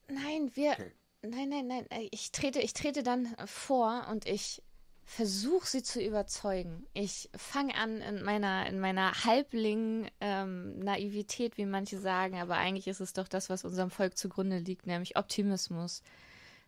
Nein, 0.10 0.52
wir. 0.56 0.72
Okay. 0.72 0.92
Nein, 1.24 1.50
nein, 1.50 1.68
nein. 1.68 1.88
Ich 2.12 2.32
trete, 2.32 2.60
ich 2.60 2.74
trete 2.74 3.04
dann 3.04 3.36
vor 3.46 4.08
und 4.10 4.26
ich 4.28 4.62
versuche 5.08 5.66
sie 5.66 5.82
zu 5.84 6.04
überzeugen. 6.04 6.86
Ich 6.94 7.30
fange 7.36 7.74
an 7.76 8.02
in 8.02 8.24
meiner, 8.24 8.68
in 8.68 8.82
meiner 8.82 9.14
Halbling-Naivität, 9.24 11.58
wie 11.58 11.66
manche 11.66 11.98
sagen, 11.98 12.38
aber 12.38 12.58
eigentlich 12.58 12.88
ist 12.88 13.00
es 13.00 13.14
doch 13.14 13.30
das, 13.30 13.50
was 13.50 13.64
unserem 13.64 13.90
Volk 13.90 14.18
zugrunde 14.18 14.58
liegt, 14.60 14.86
nämlich 14.86 15.16
Optimismus. 15.16 16.04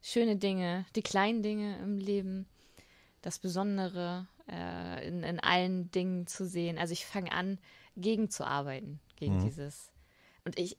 Schöne 0.01 0.37
Dinge, 0.37 0.85
die 0.95 1.01
kleinen 1.01 1.43
Dinge 1.43 1.77
im 1.79 1.97
Leben, 1.97 2.47
das 3.21 3.39
Besondere 3.39 4.29
äh, 4.49 5.05
in, 5.05 5.23
in 5.23 5.41
allen 5.41 5.91
Dingen 5.91 6.25
zu 6.25 6.47
sehen. 6.47 6.77
Also 6.77 6.93
ich 6.93 7.05
fange 7.05 7.33
an, 7.33 7.59
gegenzuarbeiten 7.97 9.01
gegen 9.17 9.35
Mhm. 9.35 9.41
dieses 9.41 9.91
und 10.45 10.57
ich 10.57 10.77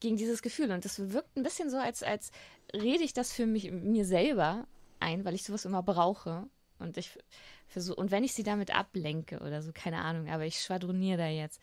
gegen 0.00 0.16
dieses 0.16 0.42
Gefühl 0.42 0.72
und 0.72 0.84
das 0.84 1.12
wirkt 1.12 1.36
ein 1.36 1.44
bisschen 1.44 1.70
so, 1.70 1.76
als 1.76 2.02
als 2.02 2.32
rede 2.74 3.04
ich 3.04 3.12
das 3.12 3.32
für 3.32 3.46
mich 3.46 3.70
mir 3.70 4.04
selber 4.04 4.66
ein, 4.98 5.24
weil 5.24 5.36
ich 5.36 5.44
sowas 5.44 5.64
immer 5.64 5.84
brauche 5.84 6.48
und 6.78 6.96
ich 6.96 7.18
versuche 7.68 7.96
und 7.96 8.10
wenn 8.10 8.24
ich 8.24 8.32
sie 8.34 8.42
damit 8.42 8.74
ablenke 8.74 9.40
oder 9.40 9.62
so, 9.62 9.72
keine 9.72 10.02
Ahnung, 10.02 10.28
aber 10.28 10.44
ich 10.44 10.60
schwadroniere 10.60 11.18
da 11.18 11.28
jetzt 11.28 11.60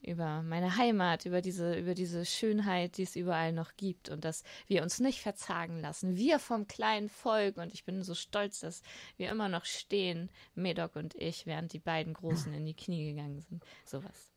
über 0.00 0.42
meine 0.42 0.76
Heimat, 0.76 1.24
über 1.24 1.40
diese, 1.40 1.78
über 1.78 1.94
diese 1.94 2.26
Schönheit, 2.26 2.98
die 2.98 3.04
es 3.04 3.16
überall 3.16 3.52
noch 3.54 3.74
gibt 3.76 4.10
und 4.10 4.22
dass 4.24 4.44
wir 4.66 4.82
uns 4.82 5.00
nicht 5.00 5.22
verzagen 5.22 5.80
lassen. 5.80 6.16
Wir 6.16 6.38
vom 6.38 6.66
kleinen 6.66 7.08
Volk 7.08 7.56
und 7.56 7.72
ich 7.72 7.84
bin 7.84 8.02
so 8.02 8.14
stolz, 8.14 8.60
dass 8.60 8.82
wir 9.16 9.30
immer 9.30 9.48
noch 9.48 9.64
stehen, 9.64 10.28
Medok 10.54 10.96
und 10.96 11.14
ich, 11.14 11.46
während 11.46 11.72
die 11.72 11.78
beiden 11.78 12.12
Großen 12.12 12.52
in 12.52 12.66
die 12.66 12.74
Knie 12.74 13.12
gegangen 13.14 13.40
sind. 13.40 13.64
Sowas. 13.86 14.30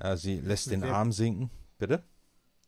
Ja, 0.00 0.16
sie 0.16 0.40
lässt 0.40 0.70
den 0.70 0.80
Sehr- 0.80 0.94
Arm 0.94 1.12
sinken. 1.12 1.50
Bitte? 1.78 2.04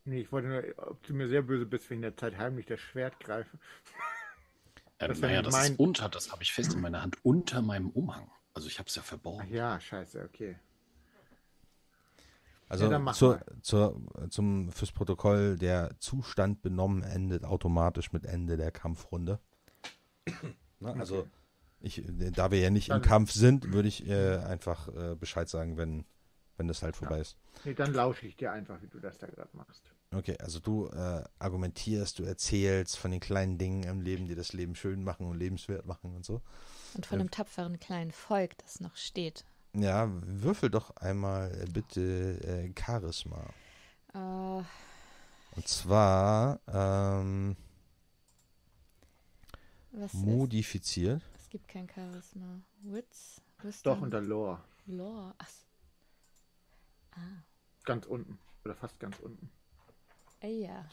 Nee, 0.03 0.19
ich 0.21 0.31
wollte 0.31 0.47
nur, 0.49 0.63
ob 0.89 1.01
du 1.03 1.13
mir 1.13 1.27
sehr 1.27 1.41
böse 1.41 1.65
bist, 1.65 1.89
wenn 1.89 1.95
ich 1.95 2.05
in 2.05 2.11
der 2.13 2.17
Zeit 2.17 2.37
heimlich 2.37 2.65
das 2.67 2.79
Schwert 2.79 3.19
greife. 3.19 3.57
Ähm, 4.99 5.07
Das 5.09 5.19
naja, 5.19 5.41
das 5.41 5.51
mein- 5.53 5.71
ist 5.73 5.79
unter, 5.79 6.09
das 6.09 6.31
habe 6.31 6.43
ich 6.43 6.53
fest 6.53 6.73
in 6.73 6.81
meiner 6.81 7.01
Hand, 7.01 7.17
unter 7.23 7.61
meinem 7.61 7.89
Umhang. 7.89 8.29
Also 8.53 8.67
ich 8.67 8.79
habe 8.79 8.87
es 8.87 8.95
ja 8.95 9.01
Ach 9.03 9.07
verborgen. 9.07 9.53
ja, 9.53 9.79
scheiße, 9.79 10.23
okay. 10.23 10.57
Also 12.67 12.85
Ja, 12.89 13.13
zur, 13.13 13.35
mal. 13.35 13.45
zur, 13.61 14.01
zum, 14.29 14.71
fürs 14.71 14.91
Protokoll, 14.91 15.57
der 15.57 15.91
Zustand 15.99 16.61
benommen 16.61 17.03
endet 17.03 17.43
automatisch 17.43 18.11
mit 18.11 18.25
Ende 18.25 18.57
der 18.57 18.71
Kampfrunde. 18.71 19.39
Na, 20.79 20.93
also, 20.93 21.27
ich, 21.81 21.99
äh, 21.99 22.31
da 22.31 22.49
wir 22.51 22.59
ja 22.59 22.69
nicht 22.71 22.87
im 22.89 22.93
Dann- 22.93 23.01
Kampf 23.03 23.31
sind, 23.33 23.71
würde 23.73 23.87
ich 23.87 24.07
äh, 24.07 24.37
einfach 24.37 24.87
äh, 24.87 25.15
Bescheid 25.15 25.47
sagen, 25.47 25.77
wenn, 25.77 26.05
wenn 26.57 26.67
das 26.67 26.81
halt 26.81 26.95
vorbei 26.95 27.19
ist. 27.19 27.37
Nee, 27.65 27.73
dann 27.75 27.93
lausche 27.93 28.25
ich 28.25 28.35
dir 28.35 28.51
einfach, 28.51 28.81
wie 28.81 28.87
du 28.87 28.99
das 28.99 29.17
da 29.19 29.27
gerade 29.27 29.55
machst. 29.55 29.83
Okay, 30.15 30.37
also 30.39 30.59
du 30.59 30.87
äh, 30.87 31.23
argumentierst, 31.39 32.19
du 32.19 32.23
erzählst 32.23 32.97
von 32.97 33.11
den 33.11 33.19
kleinen 33.19 33.57
Dingen 33.57 33.83
im 33.83 34.01
Leben, 34.01 34.27
die 34.27 34.35
das 34.35 34.53
Leben 34.53 34.75
schön 34.75 35.03
machen 35.03 35.27
und 35.27 35.37
lebenswert 35.37 35.85
machen 35.85 36.15
und 36.15 36.25
so. 36.25 36.41
Und 36.93 37.05
von 37.05 37.17
Ja. 37.17 37.21
einem 37.21 37.31
tapferen 37.31 37.79
kleinen 37.79 38.11
Volk, 38.11 38.57
das 38.59 38.79
noch 38.79 38.95
steht. 38.95 39.43
Ja, 39.73 40.07
würfel 40.09 40.69
doch 40.69 40.95
einmal 40.97 41.51
äh, 41.61 41.65
bitte 41.69 42.39
äh, 42.43 42.71
Charisma. 42.79 43.43
Äh, 44.13 44.17
Und 44.17 45.67
zwar 45.67 46.59
ähm, 46.67 47.57
was, 49.91 50.13
ist, 50.13 50.13
modifiziert. 50.13 51.21
was 51.33 51.49
gibt 51.49 51.67
kein 51.67 51.89
Charisma. 51.89 52.61
Wits, 52.83 53.41
Wisdom, 53.63 53.95
Doch, 53.95 54.01
unter 54.01 54.21
Lore. 54.21 54.61
Lore. 54.85 55.33
Ach, 55.37 55.49
ah. 57.11 57.17
Ganz 57.83 58.05
unten. 58.05 58.39
Oder 58.63 58.75
fast 58.75 58.97
ganz 58.99 59.19
unten. 59.19 59.49
Ey, 60.45 60.61
ja. 60.61 60.85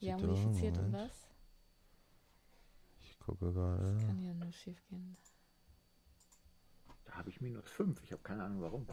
Ja, 0.00 0.18
modifiziert 0.18 0.76
und 0.76 0.92
was? 0.92 1.10
Ich 3.00 3.18
gucke 3.18 3.50
gerade. 3.54 3.96
Kann 4.04 4.22
ja 4.22 4.34
nur 4.34 4.52
schief 4.52 4.84
gehen. 4.90 5.16
Da 7.06 7.14
habe 7.14 7.30
ich 7.30 7.40
minus 7.40 7.70
5. 7.70 8.02
Ich 8.02 8.12
habe 8.12 8.22
keine 8.22 8.44
Ahnung 8.44 8.60
warum. 8.60 8.86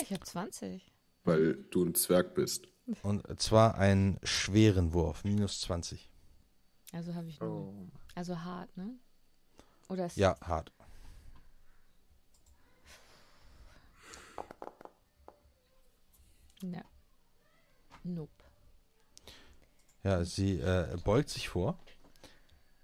Ich 0.00 0.10
habe 0.14 0.24
20. 0.24 0.94
Weil 1.24 1.56
du 1.64 1.84
ein 1.84 1.94
Zwerg 1.94 2.34
bist. 2.34 2.68
Und 3.02 3.22
zwar 3.38 3.74
einen 3.74 4.18
schweren 4.22 4.94
Wurf, 4.94 5.24
minus 5.24 5.60
20. 5.60 6.10
Also 6.94 7.14
habe 7.14 7.28
ich 7.28 7.38
nur. 7.38 7.50
Oh. 7.50 7.88
Also 8.14 8.40
hart, 8.40 8.74
ne? 8.78 8.98
Oder 9.90 10.06
ist 10.06 10.16
Ja, 10.16 10.40
hart. 10.40 10.72
Ne. 16.62 16.82
Nope. 18.04 18.37
Ja, 20.02 20.24
sie 20.24 20.60
äh, 20.60 20.96
beugt 21.04 21.28
sich 21.28 21.48
vor 21.48 21.78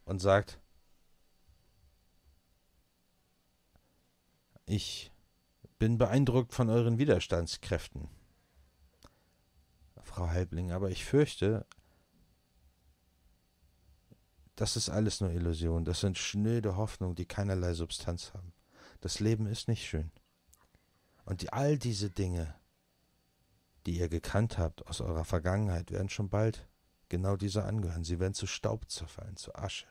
und 0.04 0.20
sagt, 0.20 0.60
ich 4.66 5.12
bin 5.78 5.98
beeindruckt 5.98 6.52
von 6.52 6.70
euren 6.70 6.98
Widerstandskräften, 6.98 8.08
Frau 10.02 10.28
Halbling, 10.28 10.72
aber 10.72 10.90
ich 10.90 11.04
fürchte, 11.04 11.66
das 14.56 14.76
ist 14.76 14.88
alles 14.88 15.20
nur 15.20 15.30
Illusion. 15.30 15.84
Das 15.84 16.00
sind 16.00 16.16
schnöde 16.16 16.76
Hoffnungen, 16.76 17.16
die 17.16 17.26
keinerlei 17.26 17.74
Substanz 17.74 18.32
haben. 18.34 18.52
Das 19.00 19.18
Leben 19.20 19.46
ist 19.46 19.68
nicht 19.68 19.86
schön. 19.86 20.12
Und 21.24 21.42
die, 21.42 21.52
all 21.52 21.78
diese 21.78 22.10
Dinge, 22.10 22.54
die 23.86 23.98
ihr 23.98 24.08
gekannt 24.08 24.58
habt 24.58 24.86
aus 24.86 25.00
eurer 25.00 25.24
Vergangenheit, 25.24 25.90
werden 25.90 26.08
schon 26.08 26.28
bald 26.28 26.68
genau 27.14 27.36
dieser 27.36 27.64
angehören. 27.64 28.02
Sie 28.02 28.18
werden 28.18 28.34
zu 28.34 28.48
Staub 28.48 28.90
zerfallen, 28.90 29.36
zu 29.36 29.54
Asche. 29.54 29.86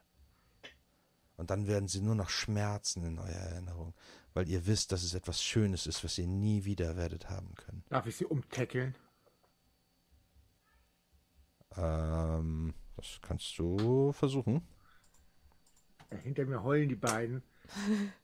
Und 1.37 1.49
dann 1.51 1.67
werden 1.67 1.87
sie 1.87 2.01
nur 2.01 2.15
noch 2.15 2.29
schmerzen 2.29 3.03
in 3.05 3.17
eurer 3.17 3.29
Erinnerung, 3.29 3.93
weil 4.33 4.49
ihr 4.49 4.67
wisst, 4.67 4.91
dass 4.91 5.03
es 5.03 5.13
etwas 5.13 5.41
Schönes 5.41 5.87
ist, 5.87 6.03
was 6.03 6.17
ihr 6.17 6.27
nie 6.27 6.65
wieder 6.65 6.97
werdet 6.97 7.29
haben 7.29 7.55
können. 7.55 7.83
Darf 7.89 8.05
ich 8.07 8.17
sie 8.17 8.25
umtackeln? 8.25 8.95
Ähm, 11.77 12.73
das 12.97 13.19
kannst 13.21 13.57
du 13.57 14.11
versuchen. 14.11 14.67
Hinter 16.23 16.45
mir 16.45 16.61
heulen 16.61 16.89
die 16.89 16.95
beiden. 16.95 17.41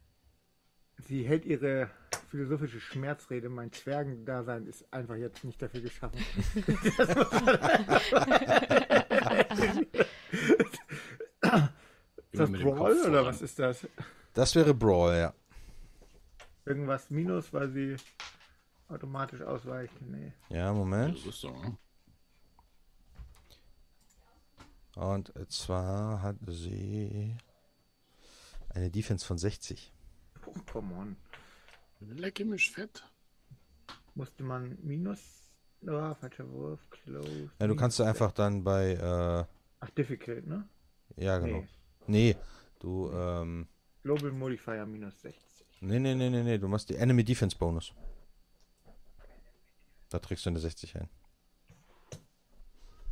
Sie 0.97 1.25
hält 1.25 1.45
ihre 1.45 1.89
philosophische 2.29 2.79
Schmerzrede. 2.79 3.49
Mein 3.49 3.71
Zwergendasein 3.71 4.67
ist 4.67 4.91
einfach 4.93 5.15
jetzt 5.15 5.43
nicht 5.43 5.61
dafür 5.61 5.81
geschaffen. 5.81 6.19
Ist 12.31 12.41
das 12.41 12.51
Brawl 12.51 12.97
oder 13.07 13.25
was 13.25 13.41
ist 13.41 13.57
das? 13.57 13.87
Das 14.33 14.55
wäre 14.55 14.73
Brawl, 14.73 15.17
ja. 15.17 15.33
Irgendwas 16.65 17.09
minus, 17.09 17.51
weil 17.51 17.69
sie 17.69 17.95
automatisch 18.87 19.41
ausweicht? 19.41 19.99
Nee. 20.01 20.33
Ja, 20.49 20.71
Moment. 20.71 21.17
Ne? 21.43 21.77
Und 24.95 25.33
zwar 25.49 26.21
hat 26.21 26.35
sie 26.47 27.35
eine 28.69 28.91
Defense 28.91 29.25
von 29.25 29.37
60. 29.37 29.91
Oh, 30.45 30.53
come 30.71 30.95
on. 30.95 31.15
Lecke 31.99 32.45
mich 32.45 32.71
fett. 32.71 33.03
Musste 34.15 34.43
man 34.43 34.77
minus. 34.81 35.51
Oh, 35.87 36.13
falscher 36.15 36.49
Wurf. 36.49 36.79
Close. 36.89 37.49
Ja, 37.59 37.67
du 37.67 37.75
kannst 37.75 37.99
du 37.99 38.03
einfach 38.03 38.31
dann 38.31 38.63
bei, 38.63 38.93
äh, 38.93 39.45
Ach, 39.79 39.89
difficult, 39.91 40.45
ne? 40.45 40.67
ja, 41.15 41.39
genau. 41.39 41.61
Nee. 42.07 42.33
Nee, 42.33 42.35
du, 42.79 43.11
ähm, 43.11 43.67
Global 44.03 44.31
Modifier 44.31 44.85
minus 44.85 45.21
60. 45.21 45.81
nee, 45.81 45.99
nee, 45.99 46.15
nee, 46.15 46.29
nee, 46.29 46.43
nee, 46.43 46.57
du 46.57 46.67
machst 46.67 46.89
die 46.89 46.95
Enemy 46.95 47.23
Defense 47.23 47.57
Bonus. 47.57 47.93
Da 50.09 50.19
trägst 50.19 50.45
du 50.45 50.49
eine 50.49 50.59
60 50.59 50.97
ein. 50.97 51.09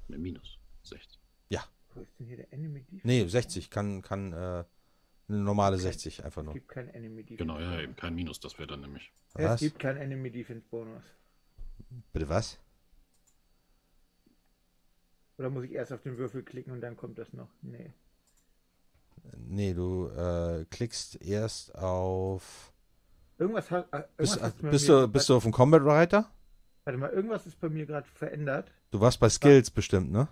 Mit 0.08 0.20
minus 0.20 0.60
60. 0.84 1.18
Wo 1.98 2.04
ist 2.04 2.20
denn 2.20 2.28
hier 2.28 2.38
der 2.38 2.54
Enemy 2.54 2.82
Defense? 2.82 3.08
Nee, 3.08 3.26
60, 3.26 3.72
kann, 3.72 4.04
kann, 4.04 4.32
äh, 4.32 4.64
eine 5.30 5.40
normale 5.40 5.78
60 5.78 6.24
einfach 6.24 6.42
Es 6.42 6.46
nur. 6.46 6.54
gibt 6.54 6.70
kein 6.70 6.88
Enemy 6.90 7.24
Defense. 7.24 7.38
Genau, 7.38 7.60
ja, 7.60 7.80
eben 7.82 7.96
kein 7.96 8.16
Minus, 8.16 8.40
das 8.40 8.58
wäre 8.58 8.68
dann 8.68 8.82
nämlich. 8.82 9.12
Es 9.36 9.44
Was? 9.46 9.60
gibt 9.60 9.80
kein 9.80 9.98
Enemy 9.98 10.32
Defense 10.32 10.66
Bonus. 10.70 11.04
Bitte 12.14 12.30
was? 12.30 12.58
Oder 15.38 15.50
muss 15.50 15.66
ich 15.66 15.72
erst 15.74 15.94
auf 15.94 16.02
den 16.02 16.18
Würfel 16.18 16.44
klicken 16.44 16.72
und 16.74 16.82
dann 16.82 16.98
kommt 16.98 17.18
das 17.20 17.32
noch? 17.34 17.50
Nee. 17.62 17.94
Nee, 19.38 19.74
du, 19.74 20.08
äh, 20.10 20.66
klickst 20.70 21.22
erst 21.22 21.76
auf, 21.76 22.74
Irgendwas 23.38 23.70
hat. 23.70 23.88
äh, 23.94 24.04
bist, 24.18 24.36
Irgendwas 24.38 24.72
bist 24.72 24.88
mir- 24.90 25.02
du, 25.02 25.08
bist 25.10 25.30
du 25.30 25.36
auf 25.36 25.44
dem 25.44 25.52
Combat 25.52 25.84
Writer? 25.84 26.32
Warte 26.86 26.98
mal, 26.98 27.10
irgendwas 27.12 27.46
ist 27.46 27.60
bei 27.60 27.70
mir 27.70 27.86
gerade 27.86 28.08
verändert. 28.08 28.72
Du 28.92 29.02
warst 29.02 29.20
bei 29.20 29.30
Skills 29.30 29.70
bestimmt, 29.70 30.12
ne? 30.12 30.28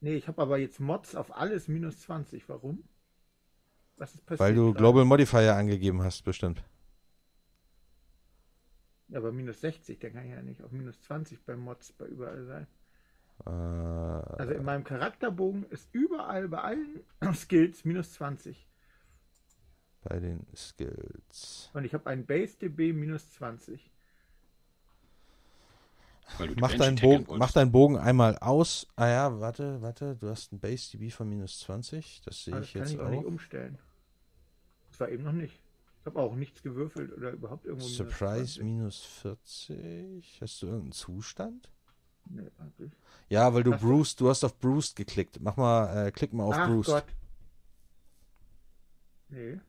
Nee, 0.00 0.14
ich 0.14 0.28
habe 0.28 0.40
aber 0.40 0.56
jetzt 0.58 0.78
Mods 0.78 1.16
auf 1.16 1.34
alles 1.36 1.66
minus 1.68 1.98
20. 2.00 2.48
Warum? 2.48 2.84
Was 3.96 4.14
ist 4.14 4.26
passiert? 4.26 4.40
Weil 4.40 4.54
du 4.54 4.72
gerade? 4.72 4.78
Global 4.78 5.04
Modifier 5.04 5.54
angegeben 5.56 6.02
hast, 6.02 6.22
bestimmt. 6.24 6.62
Ja, 9.08 9.18
aber 9.18 9.32
minus 9.32 9.60
60, 9.60 9.98
dann 10.00 10.12
kann 10.14 10.24
ich 10.24 10.32
ja 10.32 10.42
nicht 10.42 10.62
auf 10.62 10.72
minus 10.72 11.00
20 11.02 11.44
bei 11.44 11.56
Mods 11.56 11.92
bei 11.92 12.06
überall 12.06 12.44
sein. 12.44 12.66
Äh, 13.46 13.50
Also 13.50 14.52
in 14.52 14.64
meinem 14.64 14.84
Charakterbogen 14.84 15.64
ist 15.70 15.88
überall 15.92 16.48
bei 16.48 16.58
allen 16.58 17.00
Skills 17.34 17.84
minus 17.84 18.12
20. 18.14 18.66
bei 20.02 20.18
den 20.20 20.46
Skills. 20.54 21.70
Und 21.72 21.84
ich 21.84 21.94
habe 21.94 22.08
einen 22.10 22.26
Base 22.26 22.56
DB 22.58 22.92
minus 22.92 23.30
20. 23.30 23.90
Weil 26.38 26.48
du 26.48 26.54
die 26.56 26.60
Mach 26.60 26.74
deinen, 26.74 26.96
Bogen, 26.96 27.26
mach 27.38 27.52
deinen 27.52 27.70
Bogen 27.70 27.96
einmal 27.98 28.36
aus. 28.38 28.88
Ah 28.96 29.06
ja, 29.08 29.40
warte, 29.40 29.80
warte. 29.82 30.16
Du 30.16 30.28
hast 30.28 30.52
einen 30.52 30.60
Base 30.60 30.90
DB 30.92 31.10
von 31.10 31.28
minus 31.28 31.60
20. 31.60 32.22
Das 32.24 32.42
sehe 32.44 32.58
ich 32.60 32.72
das 32.72 32.72
kann 32.72 32.82
jetzt 32.82 32.92
ich 32.92 33.00
auch 33.00 33.10
nicht 33.10 33.24
umstellen. 33.24 33.78
Das 34.96 35.00
war 35.00 35.08
eben 35.10 35.24
noch 35.24 35.32
nicht. 35.32 35.60
Ich 36.00 36.06
habe 36.06 36.18
auch 36.18 36.34
nichts 36.34 36.62
gewürfelt 36.62 37.12
oder 37.12 37.30
überhaupt 37.32 37.66
irgendwo 37.66 37.86
Surprise 37.86 38.54
20. 38.54 38.62
minus 38.64 39.04
40. 39.04 40.38
Hast 40.40 40.62
du 40.62 40.66
irgendeinen 40.68 40.92
Zustand? 40.92 41.70
Nee, 42.24 42.50
eigentlich. 42.58 42.92
Ja, 43.28 43.52
weil 43.52 43.62
du 43.62 43.72
du- 43.72 43.76
Bruce, 43.78 44.16
du 44.16 44.30
hast 44.30 44.42
auf 44.42 44.58
Bruce 44.58 44.94
geklickt. 44.94 45.38
Mach 45.42 45.58
mal, 45.58 46.06
äh, 46.06 46.10
klick 46.12 46.32
mal 46.32 46.44
auf 46.44 46.54
Ach 46.56 46.66
Bruce. 46.66 46.86
Gott. 46.86 47.04
Nee. 49.28 49.60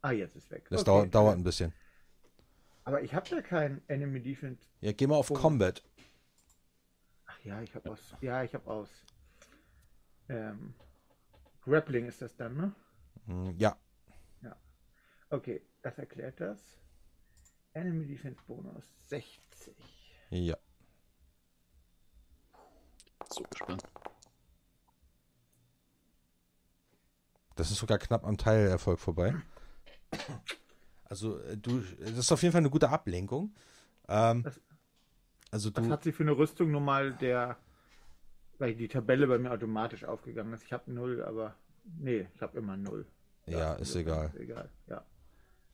Ah, 0.00 0.12
jetzt 0.12 0.34
ist 0.36 0.50
weg. 0.50 0.66
Das 0.70 0.80
Okay. 0.80 0.86
dauert, 0.86 1.14
dauert 1.14 1.36
ein 1.36 1.44
bisschen. 1.44 1.74
Aber 2.84 3.02
ich 3.02 3.12
habe 3.12 3.28
da 3.28 3.42
keinen 3.42 3.82
Enemy 3.88 4.20
Defense. 4.22 4.62
Ja, 4.80 4.92
geh 4.92 5.06
mal 5.06 5.16
auf 5.16 5.30
Oh. 5.30 5.34
Combat. 5.34 5.82
Ach 7.26 7.38
ja, 7.44 7.60
ich 7.60 7.74
habe 7.74 7.90
aus. 7.90 8.14
Ja, 8.22 8.42
ich 8.44 8.54
habe 8.54 8.66
aus. 8.70 8.88
Ähm, 10.30 10.72
Grappling 11.64 12.06
ist 12.06 12.22
das 12.22 12.34
dann, 12.36 12.56
ne? 12.56 12.72
Hm, 13.26 13.54
Ja, 13.58 13.76
Okay, 15.30 15.62
das 15.82 15.98
erklärt 15.98 16.40
das. 16.40 16.58
Enemy 17.74 18.06
Defense 18.06 18.40
Bonus 18.46 18.84
60. 19.06 19.74
ja. 20.30 20.56
So 23.28 23.42
gespannt. 23.50 23.82
Das 27.56 27.70
ist 27.70 27.78
sogar 27.78 27.98
knapp 27.98 28.24
am 28.24 28.36
Teilerfolg 28.36 28.98
vorbei. 29.00 29.34
Also, 31.04 31.38
äh, 31.40 31.56
du, 31.56 31.80
das 32.00 32.12
ist 32.18 32.32
auf 32.32 32.42
jeden 32.42 32.52
Fall 32.52 32.60
eine 32.60 32.70
gute 32.70 32.88
Ablenkung. 32.90 33.54
Ähm, 34.08 34.44
Was- 34.44 34.60
also 35.50 35.70
Was 35.74 35.84
du, 35.84 35.90
hat 35.90 36.02
sie 36.04 36.12
für 36.12 36.22
eine 36.22 36.36
Rüstung 36.36 36.70
normal 36.70 37.14
der. 37.14 37.56
Weil 38.58 38.74
die 38.74 38.88
Tabelle 38.88 39.26
bei 39.26 39.38
mir 39.38 39.50
automatisch 39.52 40.04
aufgegangen 40.04 40.52
ist. 40.54 40.64
Ich 40.64 40.72
habe 40.72 40.90
null, 40.92 41.22
aber. 41.22 41.56
Nee, 41.84 42.28
ich 42.34 42.42
habe 42.42 42.58
immer 42.58 42.76
null. 42.76 43.06
ja, 43.46 43.74
ist 43.74 43.94
insofern 43.94 44.00
egal. 44.02 44.26
Ist 44.28 44.36
egal. 44.40 44.70
Ja, 44.88 45.04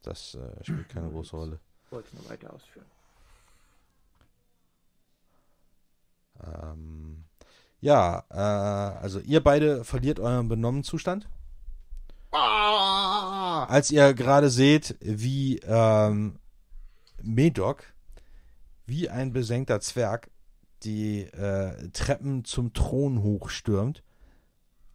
Das 0.03 0.35
äh, 0.35 0.65
spielt 0.65 0.89
keine 0.89 1.11
große 1.11 1.37
Rolle. 1.37 1.59
wollte 1.91 2.09
es 2.09 2.15
nur 2.15 2.31
weiter 2.31 2.53
ausführen. 2.53 2.87
Ähm, 6.45 7.25
ja, 7.81 8.25
äh, 8.31 8.35
also 8.37 9.21
ihr 9.21 9.43
beide 9.43 9.85
verliert 9.85 10.21
euren 10.21 10.49
benommen 10.49 10.85
Zustand. 10.85 11.29
Ah! 12.33 13.65
Als 13.65 13.91
ihr 13.91 14.15
gerade 14.15 14.51
seht, 14.51 14.97
wie 15.01 15.59
ähm, 15.59 16.39
Medok, 17.23 17.85
wie 18.87 19.09
ein 19.09 19.33
besenkter 19.33 19.81
Zwerg, 19.81 20.31
die 20.83 21.23
äh, 21.23 21.91
Treppen 21.91 22.45
zum 22.45 22.73
Thron 22.73 23.23
hochstürmt 23.23 24.03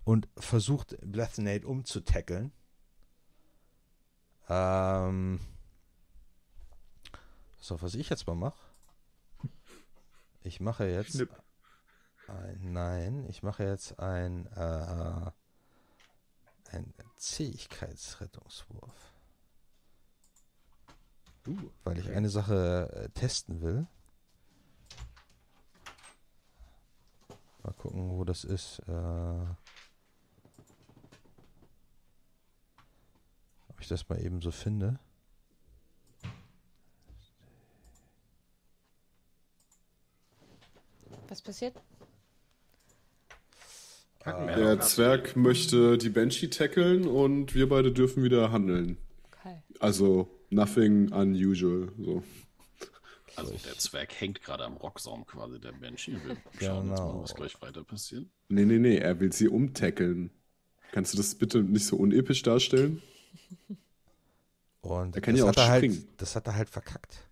und 0.03 0.27
versucht, 0.38 0.98
Blethnate 1.02 1.68
umzutackeln. 1.68 2.52
Ähm, 4.50 5.40
so, 7.59 7.82
was 7.82 7.95
ich 7.95 8.09
jetzt 8.09 8.27
mal 8.27 8.35
mache. 8.35 8.59
Ich 10.42 10.61
mache 10.61 10.85
jetzt 10.85 11.11
Schnipp. 11.11 11.32
ein, 12.27 12.72
nein, 12.72 13.26
ich 13.27 13.43
mache 13.43 13.66
jetzt 13.66 14.00
ein, 14.00 14.45
äh, 14.53 15.32
ein 16.72 16.93
Zähigkeitsrettungswurf, 17.17 19.14
Uh, 21.48 21.72
weil 21.84 21.98
ich 21.98 22.09
eine 22.09 22.30
Sache 22.30 22.90
äh, 22.93 23.09
testen 23.09 23.61
will. 23.61 23.88
Mal 27.64 27.74
gucken, 27.74 28.09
wo 28.11 28.24
das 28.24 28.43
ist. 28.43 28.80
Äh, 28.88 29.45
ob 33.77 33.81
ich 33.83 33.88
das 33.89 34.09
mal 34.09 34.19
eben 34.19 34.41
so 34.41 34.49
finde. 34.49 34.99
Was 41.27 41.41
passiert? 41.41 41.75
Kacken- 44.19 44.47
Der 44.47 44.80
Zwerg 44.81 45.35
möchte 45.35 45.97
die 45.97 46.09
Banshee 46.09 46.47
tackeln 46.49 47.06
und 47.07 47.56
wir 47.56 47.69
beide 47.69 47.91
dürfen 47.91 48.23
wieder 48.23 48.51
handeln. 48.51 48.97
Okay. 49.31 49.61
Also, 49.80 50.27
nothing 50.49 51.11
unusual. 51.11 51.91
So. 51.97 52.23
Also 53.35 53.53
der 53.53 53.77
Zwerg 53.77 54.19
hängt 54.19 54.41
gerade 54.41 54.64
am 54.64 54.77
Rocksaum 54.77 55.25
quasi 55.27 55.59
der 55.61 55.72
Banshee. 55.73 56.14
Wir 56.14 56.19
schauen 56.67 56.88
jetzt 56.89 56.95
Genau. 56.97 57.14
mal, 57.14 57.22
was 57.23 57.35
gleich 57.35 57.61
weiter 57.61 57.83
passiert. 57.83 58.25
Nee, 58.49 58.65
nee, 58.65 58.80
nee, 58.80 58.97
er 58.97 59.19
will 59.19 59.31
sie 59.31 59.47
umtackeln. 59.47 60.31
Kannst 60.91 61.14
du 61.14 61.17
das 61.17 61.35
bitte 61.35 61.61
nicht 61.61 61.85
so 61.85 61.97
unepisch 61.97 62.41
darstellen? 62.41 63.01
Und 64.82 65.22
kann 65.22 65.35
das, 65.35 65.41
ja 65.41 65.48
hat 65.48 65.57
er 65.57 65.67
halt, 65.67 66.22
das 66.22 66.35
hat 66.35 66.48
er 66.48 66.56
halt 66.56 66.69
verkackt. 66.69 67.30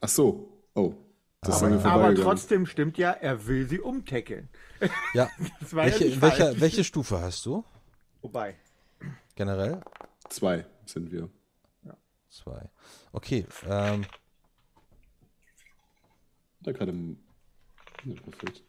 Ach 0.00 0.08
so. 0.08 0.64
Oh. 0.74 0.94
Das 1.42 1.62
aber, 1.62 1.82
aber 1.86 2.14
trotzdem 2.14 2.66
stimmt 2.66 2.98
ja, 2.98 3.12
er 3.12 3.46
will 3.46 3.66
sie 3.66 3.80
umtackeln. 3.80 4.50
Ja, 5.14 5.30
Das 5.60 5.74
war 5.74 5.86
ja 5.86 5.98
welche, 5.98 6.20
welche, 6.20 6.60
welche 6.60 6.84
Stufe 6.84 7.20
hast 7.20 7.44
du 7.46 7.64
Wobei. 8.20 8.56
generell? 9.34 9.80
Zwei 10.28 10.66
sind 10.86 11.10
wir. 11.10 11.30
Zwei. 12.30 12.70
Okay, 13.12 13.44
ähm, 13.66 14.06
Da 16.60 16.72
gerade 16.72 16.94
würfelt. 18.04 18.62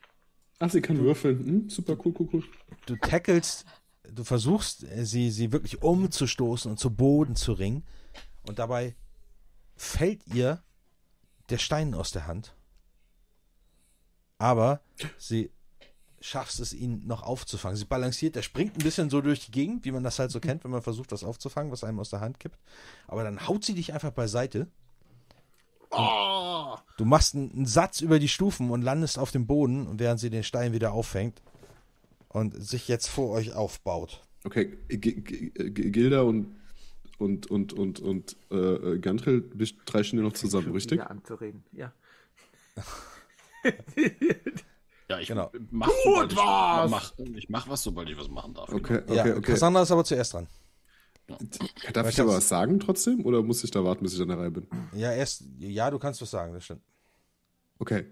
Ach, 0.60 0.70
sie 0.70 0.82
kann 0.82 0.98
würfeln. 1.00 1.46
Hm, 1.46 1.70
super, 1.70 1.98
cool, 2.04 2.14
cool, 2.20 2.30
cool. 2.34 2.44
du 2.86 2.96
tackelst, 2.96 3.66
du 4.14 4.24
versuchst, 4.24 4.84
äh, 4.84 5.06
sie, 5.06 5.32
sie 5.32 5.52
wirklich 5.52 5.82
umzustoßen 5.82 6.70
und 6.70 6.78
zu 6.78 6.92
Boden 6.92 7.36
zu 7.36 7.54
ringen. 7.54 7.84
Und 8.48 8.60
dabei 8.60 8.96
fällt 9.76 10.26
ihr 10.28 10.62
der 11.50 11.58
Stein 11.58 11.94
aus 11.94 12.12
der 12.12 12.28
Hand. 12.28 12.56
Aber 14.38 14.82
sie 15.18 15.52
schafft 16.20 16.60
es, 16.60 16.74
ihn 16.74 17.06
noch 17.08 17.24
aufzufangen. 17.24 17.78
Sie 17.78 17.86
balanciert, 17.86 18.36
er 18.36 18.44
springt 18.44 18.76
ein 18.76 18.84
bisschen 18.84 19.10
so 19.10 19.22
durch 19.22 19.46
die 19.46 19.52
Gegend, 19.52 19.86
wie 19.86 19.92
man 19.92 20.04
das 20.04 20.20
halt 20.20 20.32
so 20.32 20.40
kennt, 20.40 20.64
wenn 20.64 20.72
man 20.72 20.84
versucht, 20.84 21.12
was 21.12 21.24
aufzufangen, 21.24 21.72
was 21.72 21.84
einem 21.84 22.00
aus 22.00 22.12
der 22.12 22.22
Hand 22.22 22.40
kippt. 22.40 22.60
Aber 23.08 23.24
dann 23.24 23.48
haut 23.48 23.66
sie 23.66 23.74
dich 23.74 23.94
einfach 23.94 24.12
beiseite. 24.12 24.68
Oh! 25.90 26.78
Du 26.98 27.06
machst 27.06 27.36
einen, 27.36 27.52
einen 27.52 27.66
Satz 27.66 28.02
über 28.02 28.20
die 28.20 28.28
Stufen 28.28 28.70
und 28.70 28.82
landest 28.82 29.18
auf 29.18 29.32
dem 29.32 29.48
Boden, 29.48 30.00
während 30.00 30.20
sie 30.20 30.30
den 30.30 30.44
Stein 30.44 30.74
wieder 30.74 30.94
auffängt 30.94 31.42
und 32.34 32.54
sich 32.64 32.88
jetzt 32.88 33.08
vor 33.08 33.30
euch 33.32 33.54
aufbaut. 33.54 34.22
Okay, 34.44 34.78
G 34.88 34.98
G 34.98 35.52
G 35.52 35.90
Gilda 35.92 36.22
und 36.22 36.56
und 37.20 37.52
und 37.52 37.74
und 37.74 38.00
und 38.00 38.36
äh, 38.50 38.98
Gantril 39.00 39.50
wir 39.54 39.66
streicheln 39.68 40.18
die 40.20 40.24
noch 40.24 40.34
zusammen, 40.34 40.72
richtig? 40.72 41.00
wieder 41.00 41.12
anzureden. 41.12 41.64
Ja. 41.72 41.94
Ja, 45.10 45.20
ich 45.20 45.28
Genau. 45.28 45.52
mach, 45.72 45.90
sobald 46.06 46.32
ich, 46.32 46.38
was! 46.38 46.90
mach, 46.90 47.14
ich 47.36 47.50
mach 47.50 47.68
was, 47.68 47.84
sobald 47.84 48.10
ich 48.10 48.18
was 48.18 48.30
machen 48.30 48.54
darf. 48.54 48.72
Okay, 48.72 49.02
okay, 49.06 49.14
ja, 49.14 49.24
okay. 49.26 49.42
Cassandra 49.42 49.82
ist 49.82 49.92
aber 49.92 50.06
zuerst 50.06 50.34
dran. 50.34 50.48
Darf 51.92 52.10
ich 52.10 52.20
aber 52.22 52.34
was 52.36 52.48
sagen 52.48 52.80
trotzdem 52.80 53.26
oder 53.26 53.44
muss 53.44 53.62
ich 53.64 53.72
da 53.72 53.84
warten, 53.84 54.04
bis 54.04 54.14
ich 54.14 54.22
an 54.22 54.30
der 54.30 54.38
Reihe 54.38 54.52
bin? 54.52 54.68
Ja, 54.94 55.12
erst, 55.12 55.44
ja, 55.60 55.92
du 55.92 56.00
kannst 56.00 56.22
was 56.22 56.32
sagen, 56.32 56.54
das 56.54 56.64
stimmt. 56.64 56.82
Okay. 57.80 58.06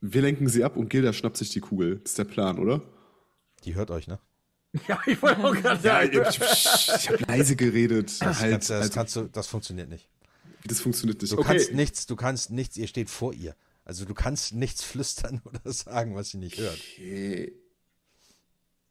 Wir 0.00 0.22
lenken 0.22 0.48
sie 0.48 0.64
ab 0.64 0.76
und 0.76 0.88
Gilda 0.88 1.12
schnappt 1.12 1.36
sich 1.36 1.50
die 1.50 1.60
Kugel. 1.60 1.96
Das 1.98 2.12
ist 2.12 2.18
der 2.18 2.24
Plan, 2.24 2.58
oder? 2.58 2.80
Die 3.64 3.74
hört 3.74 3.90
euch, 3.90 4.06
ne? 4.08 4.18
ja, 4.88 5.00
ich 5.06 5.20
wollte 5.20 5.44
auch 5.44 5.54
gerade 5.54 5.86
Ja, 5.86 6.00
sagen. 6.00 6.22
ich, 6.30 6.40
ich 6.96 7.08
habe 7.10 7.24
leise 7.28 7.56
geredet. 7.56 8.20
Das, 8.20 8.40
halt, 8.40 8.52
kannst, 8.52 8.70
das, 8.70 8.80
also, 8.82 8.92
kannst 8.94 9.16
du, 9.16 9.22
das 9.24 9.46
funktioniert 9.46 9.88
nicht. 9.88 10.08
das 10.64 10.80
funktioniert 10.80 11.20
nicht. 11.20 11.32
Du 11.32 11.38
okay. 11.38 11.48
kannst 11.48 11.72
nichts, 11.72 12.06
du 12.06 12.16
kannst 12.16 12.50
nichts, 12.50 12.76
ihr 12.76 12.86
steht 12.86 13.10
vor 13.10 13.34
ihr. 13.34 13.54
Also 13.84 14.04
du 14.04 14.14
kannst 14.14 14.54
nichts 14.54 14.82
flüstern 14.84 15.42
oder 15.44 15.72
sagen, 15.72 16.14
was 16.14 16.30
sie 16.30 16.38
nicht 16.38 16.58
hört. 16.58 16.78
Okay. 16.94 17.52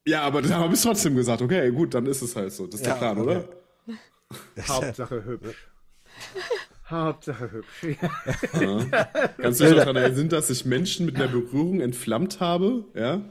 Ja, 0.06 0.22
aber 0.22 0.42
das 0.42 0.52
haben 0.52 0.72
wir 0.72 0.80
trotzdem 0.80 1.16
gesagt. 1.16 1.42
Okay, 1.42 1.70
gut, 1.72 1.94
dann 1.94 2.06
ist 2.06 2.22
es 2.22 2.36
halt 2.36 2.52
so. 2.52 2.66
Das 2.66 2.80
ist 2.80 2.86
Ja, 2.86 2.92
der 2.98 2.98
Plan, 2.98 3.18
okay. 3.18 3.44
oder? 4.58 4.68
Hauptsache 4.68 5.24
hübsch. 5.24 5.56
Hauptsache 6.90 7.50
hübsch. 7.52 7.96
Kannst 9.38 9.60
du 9.60 9.64
dich 9.64 9.72
noch 9.74 9.78
daran 9.84 9.96
erinnern, 9.96 10.28
dass 10.28 10.50
ich 10.50 10.64
Menschen 10.64 11.06
mit 11.06 11.16
einer 11.16 11.28
Berührung 11.28 11.80
entflammt 11.80 12.40
habe? 12.40 12.84
Ja? 12.94 13.22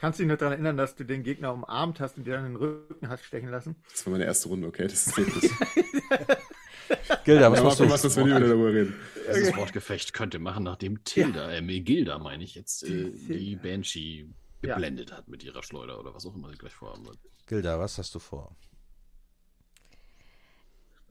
Kannst 0.00 0.18
du 0.18 0.22
dich 0.22 0.30
noch 0.30 0.38
daran 0.38 0.52
erinnern, 0.54 0.76
dass 0.76 0.94
du 0.96 1.04
den 1.04 1.22
Gegner 1.22 1.52
umarmt 1.52 2.00
hast 2.00 2.16
und 2.16 2.24
dir 2.26 2.34
dann 2.34 2.44
den 2.44 2.56
Rücken 2.56 3.08
hast 3.08 3.24
stechen 3.24 3.50
lassen? 3.50 3.76
Das 3.90 4.06
war 4.06 4.12
meine 4.12 4.24
erste 4.24 4.48
Runde, 4.48 4.66
okay? 4.68 4.84
Das 4.84 5.06
ist 5.06 5.16
wirklich. 5.16 5.50
Gilda, 7.24 7.50
was 7.52 7.58
Aber 7.60 7.68
machst 7.68 7.80
du? 7.80 7.90
was, 7.90 8.02
dass 8.02 8.16
wir 8.16 8.24
wieder 8.26 8.40
darüber 8.40 8.72
reden. 8.72 8.94
Dieses 9.28 9.54
Wortgefecht 9.56 10.12
könnt 10.12 10.34
ihr 10.34 10.40
machen, 10.40 10.64
nachdem 10.64 11.04
Tilda, 11.04 11.52
äh, 11.52 11.80
Gilda 11.80 12.18
meine 12.18 12.42
ich 12.42 12.54
jetzt, 12.54 12.82
äh, 12.82 13.10
die 13.28 13.56
Banshee 13.56 14.26
Ja. 14.62 14.74
geblendet 14.74 15.12
hat 15.12 15.28
mit 15.28 15.44
ihrer 15.44 15.62
Schleuder 15.62 16.00
oder 16.00 16.14
was 16.14 16.26
auch 16.26 16.34
immer 16.34 16.50
sie 16.50 16.56
gleich 16.56 16.72
vorhaben 16.74 17.04
wird. 17.06 17.18
Gilda, 17.46 17.78
was 17.78 17.96
hast 17.98 18.14
du 18.14 18.18
vor? 18.18 18.56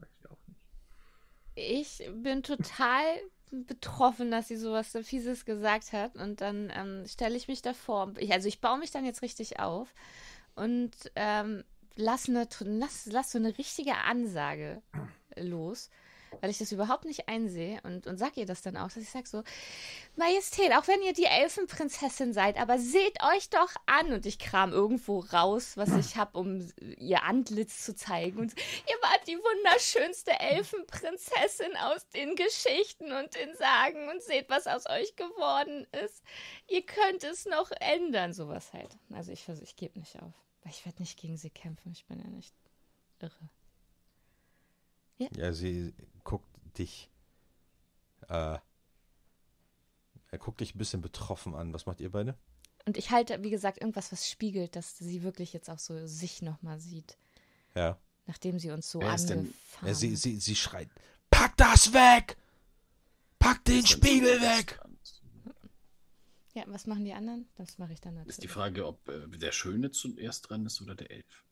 Weiß 0.00 0.08
ich 0.20 0.30
auch 0.30 0.38
nicht. 0.48 0.58
Ich 1.68 2.02
bin 2.14 2.42
total 2.42 3.04
betroffen, 3.50 4.30
dass 4.30 4.48
sie 4.48 4.56
sowas 4.56 4.92
so 4.92 5.02
Fieses 5.02 5.44
gesagt 5.44 5.92
hat. 5.92 6.16
Und 6.16 6.40
dann 6.40 6.72
ähm, 6.74 7.04
stelle 7.06 7.36
ich 7.36 7.48
mich 7.48 7.62
davor. 7.62 8.12
Ich, 8.18 8.32
also 8.32 8.48
ich 8.48 8.60
baue 8.60 8.78
mich 8.78 8.90
dann 8.90 9.04
jetzt 9.04 9.22
richtig 9.22 9.60
auf 9.60 9.92
und 10.54 10.92
ähm, 11.16 11.64
lass, 11.96 12.28
eine, 12.28 12.48
lass, 12.60 13.06
lass 13.06 13.32
so 13.32 13.38
eine 13.38 13.56
richtige 13.58 13.96
Ansage 13.96 14.82
los, 15.36 15.90
weil 16.40 16.50
ich 16.50 16.58
das 16.58 16.72
überhaupt 16.72 17.04
nicht 17.04 17.28
einsehe 17.28 17.80
und, 17.82 18.06
und 18.06 18.18
sag 18.18 18.36
ihr 18.36 18.46
das 18.46 18.62
dann 18.62 18.76
auch, 18.76 18.88
dass 18.88 18.98
ich 18.98 19.10
sage 19.10 19.28
so, 19.28 19.42
Majestät, 20.16 20.72
auch 20.72 20.86
wenn 20.88 21.02
ihr 21.02 21.12
die 21.12 21.24
Elfenprinzessin 21.24 22.32
seid, 22.32 22.58
aber 22.58 22.78
seht 22.78 23.22
euch 23.22 23.50
doch 23.50 23.74
an 23.86 24.12
und 24.12 24.26
ich 24.26 24.38
kram 24.38 24.72
irgendwo 24.72 25.20
raus, 25.20 25.76
was 25.76 25.94
ich 25.96 26.16
habe, 26.16 26.38
um 26.38 26.70
ihr 26.98 27.24
Antlitz 27.24 27.84
zu 27.84 27.94
zeigen 27.94 28.38
und 28.38 28.54
ihr 28.58 28.96
wart 29.02 29.26
die 29.26 29.36
wunderschönste 29.36 30.32
Elfenprinzessin 30.38 31.76
aus 31.76 32.08
den 32.10 32.36
Geschichten 32.36 33.12
und 33.12 33.34
den 33.34 33.54
Sagen 33.56 34.08
und 34.10 34.22
seht, 34.22 34.48
was 34.48 34.66
aus 34.66 34.86
euch 34.86 35.16
geworden 35.16 35.86
ist. 36.04 36.22
Ihr 36.68 36.82
könnt 36.82 37.24
es 37.24 37.46
noch 37.46 37.70
ändern, 37.80 38.32
sowas 38.32 38.72
halt. 38.72 38.96
Also 39.12 39.32
ich 39.32 39.44
versuche, 39.44 39.64
ich 39.64 39.76
gebe 39.76 39.98
nicht 39.98 40.16
auf, 40.22 40.34
weil 40.62 40.72
ich 40.72 40.84
werde 40.84 41.02
nicht 41.02 41.18
gegen 41.18 41.36
sie 41.36 41.50
kämpfen, 41.50 41.92
ich 41.92 42.06
bin 42.06 42.18
ja 42.18 42.28
nicht 42.28 42.54
irre. 43.20 43.50
Ja, 45.36 45.52
sie 45.52 45.94
guckt 46.24 46.48
dich. 46.78 47.10
Äh, 48.28 48.58
er 50.32 50.38
guckt 50.38 50.60
dich 50.60 50.74
ein 50.74 50.78
bisschen 50.78 51.00
betroffen 51.02 51.54
an. 51.54 51.72
Was 51.74 51.86
macht 51.86 52.00
ihr 52.00 52.10
beide? 52.10 52.36
Und 52.86 52.96
ich 52.96 53.10
halte, 53.10 53.42
wie 53.42 53.50
gesagt, 53.50 53.78
irgendwas, 53.80 54.10
was 54.12 54.30
spiegelt, 54.30 54.74
dass 54.76 54.96
sie 54.98 55.22
wirklich 55.22 55.52
jetzt 55.52 55.68
auch 55.68 55.78
so 55.78 56.06
sich 56.06 56.40
nochmal 56.40 56.80
sieht, 56.80 57.18
Ja. 57.74 57.98
nachdem 58.26 58.58
sie 58.58 58.70
uns 58.70 58.90
so 58.90 59.00
denn- 59.00 59.10
angefahren 59.10 59.86
ja 59.88 59.94
sie, 59.94 60.16
sie, 60.16 60.36
sie 60.40 60.56
schreit: 60.56 60.88
Pack 61.30 61.56
das 61.58 61.92
weg! 61.92 62.36
Pack 63.38 63.64
den 63.64 63.84
Spiegel 63.86 64.40
weg! 64.40 64.80
Ja, 66.54 66.64
was 66.66 66.86
machen 66.86 67.04
die 67.04 67.12
anderen? 67.12 67.48
Das 67.56 67.78
mache 67.78 67.92
ich 67.92 68.00
dann 68.00 68.14
natürlich. 68.14 68.30
Ist 68.36 68.42
die 68.42 68.48
Frage, 68.48 68.86
ob 68.86 69.08
äh, 69.08 69.26
der 69.38 69.52
Schöne 69.52 69.90
zuerst 69.90 70.48
dran 70.48 70.64
ist 70.66 70.80
oder 70.80 70.94
der 70.94 71.10
Elf. 71.10 71.44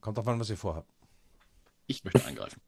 Kommt 0.00 0.18
drauf 0.18 0.26
an, 0.28 0.40
was 0.40 0.50
ihr 0.50 0.56
vorhabt. 0.56 0.90
Ich 1.86 2.04
möchte 2.04 2.24
eingreifen. 2.24 2.60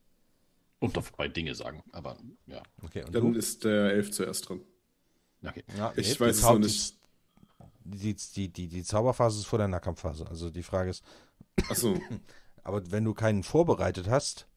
Und 0.78 0.96
dabei 0.96 1.28
Dinge 1.28 1.54
sagen, 1.54 1.82
aber 1.92 2.18
ja. 2.46 2.62
Okay, 2.82 3.02
und 3.04 3.14
Dann 3.14 3.32
du? 3.32 3.38
ist 3.38 3.64
der 3.64 3.92
Elf 3.92 4.10
zuerst 4.10 4.48
dran. 4.48 4.60
Okay. 5.42 5.64
Ja, 5.76 5.92
Ich 5.96 6.12
die 6.14 6.20
weiß 6.20 6.36
es 6.36 6.42
noch 6.42 6.58
nicht. 6.58 6.98
Die, 7.84 8.14
die, 8.14 8.48
die, 8.52 8.68
die 8.68 8.82
Zauberphase 8.82 9.38
ist 9.38 9.46
vor 9.46 9.58
der 9.58 9.68
Nahkampfphase. 9.68 10.26
Also 10.26 10.50
die 10.50 10.62
Frage 10.62 10.90
ist, 10.90 11.04
Achso. 11.68 11.98
aber 12.62 12.90
wenn 12.90 13.04
du 13.04 13.14
keinen 13.14 13.42
vorbereitet 13.42 14.08
hast, 14.08 14.48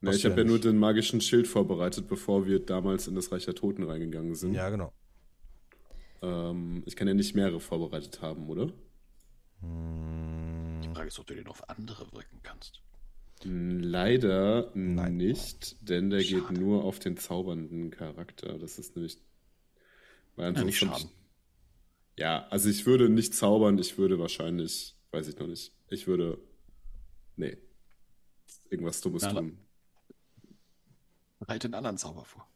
Ne, 0.00 0.10
Was 0.10 0.16
ich 0.16 0.24
habe 0.26 0.36
ja 0.36 0.42
ja 0.42 0.44
nur 0.46 0.60
den 0.60 0.78
magischen 0.78 1.20
Schild 1.20 1.48
vorbereitet, 1.48 2.06
bevor 2.06 2.46
wir 2.46 2.64
damals 2.64 3.08
in 3.08 3.16
das 3.16 3.32
Reich 3.32 3.46
der 3.46 3.56
Toten 3.56 3.82
reingegangen 3.82 4.36
sind. 4.36 4.54
ja 4.54 4.70
genau. 4.70 4.92
Ähm, 6.22 6.84
ich 6.86 6.94
kann 6.94 7.08
ja 7.08 7.14
nicht 7.14 7.34
mehrere 7.34 7.58
vorbereitet 7.58 8.22
haben, 8.22 8.48
oder? 8.48 8.72
Frage 10.94 11.08
ist, 11.08 11.18
ob 11.18 11.26
du 11.26 11.34
den 11.34 11.48
auf 11.48 11.68
andere 11.68 12.12
wirken 12.12 12.40
kannst. 12.44 12.80
Leider 13.44 14.70
Nein. 14.74 15.16
nicht, 15.16 15.88
denn 15.88 16.10
der 16.10 16.20
geht 16.22 16.42
Schade. 16.44 16.54
nur 16.60 16.84
auf 16.84 16.98
den 16.98 17.16
zaubernden 17.16 17.90
Charakter. 17.90 18.58
Das 18.58 18.78
ist 18.78 18.96
nämlich. 18.96 19.18
Weil 20.36 20.44
Ja, 20.46 20.48
ansonsten- 20.60 20.86
schaden. 20.88 21.10
Ja, 22.16 22.46
also 22.48 22.68
ich 22.68 22.84
würde 22.86 23.08
nicht 23.08 23.34
zaubern, 23.34 23.78
ich 23.78 23.96
würde 23.96 24.18
wahrscheinlich, 24.18 24.96
weiß 25.12 25.28
ich 25.28 25.38
noch 25.38 25.46
nicht, 25.46 25.72
ich 25.88 26.06
würde, 26.08 26.38
nee, 27.36 27.56
irgendwas 28.70 29.00
Dummes 29.00 29.22
Na, 29.22 29.34
tun. 29.34 29.58
Bereite 31.38 31.68
einen 31.68 31.74
anderen 31.74 31.96
Zauber 31.96 32.24
vor. 32.24 32.48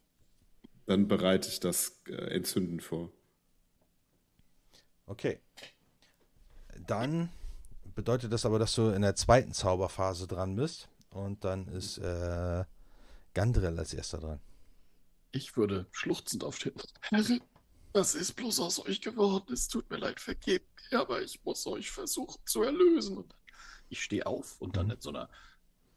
Dann 0.87 1.07
bereite 1.07 1.49
ich 1.49 1.61
das 1.61 2.03
äh, 2.09 2.13
Entzünden 2.35 2.81
vor. 2.81 3.13
Okay. 5.07 5.39
Dann 6.89 7.31
bedeutet 7.95 8.33
das 8.33 8.45
aber, 8.47 8.59
dass 8.59 8.75
du 8.75 8.91
in 8.91 9.03
der 9.03 9.15
zweiten 9.17 9.53
Zauberphase 9.53 10.27
dran 10.27 10.57
bist. 10.57 10.89
Und 11.11 11.45
dann 11.45 11.69
ist 11.69 11.99
äh, 11.99 12.65
Gandrel 13.35 13.79
als 13.79 13.93
erster 13.95 14.19
dran. 14.19 14.41
Ich 15.31 15.57
würde 15.57 15.87
schluchzend 15.93 16.45
aufstehen. 16.45 16.75
Herr, 17.03 17.25
was 17.93 18.15
ist 18.15 18.35
bloß 18.35 18.61
aus 18.61 18.85
euch 18.87 19.01
geworden? 19.01 19.53
Es 19.53 19.69
tut 19.69 19.91
mir 19.91 19.99
leid, 19.99 20.21
vergebt 20.21 20.67
mir, 20.91 21.01
aber 21.01 21.23
ich 21.23 21.43
muss 21.45 21.67
euch 21.67 21.91
versuchen 21.91 22.41
zu 22.47 22.63
erlösen. 22.63 23.19
Und 23.19 23.35
ich 23.91 24.03
stehe 24.03 24.27
auf 24.27 24.61
und 24.61 24.77
dann 24.77 24.87
Mhm. 24.87 24.93
in 24.93 25.01
so 25.01 25.11
einer 25.11 25.29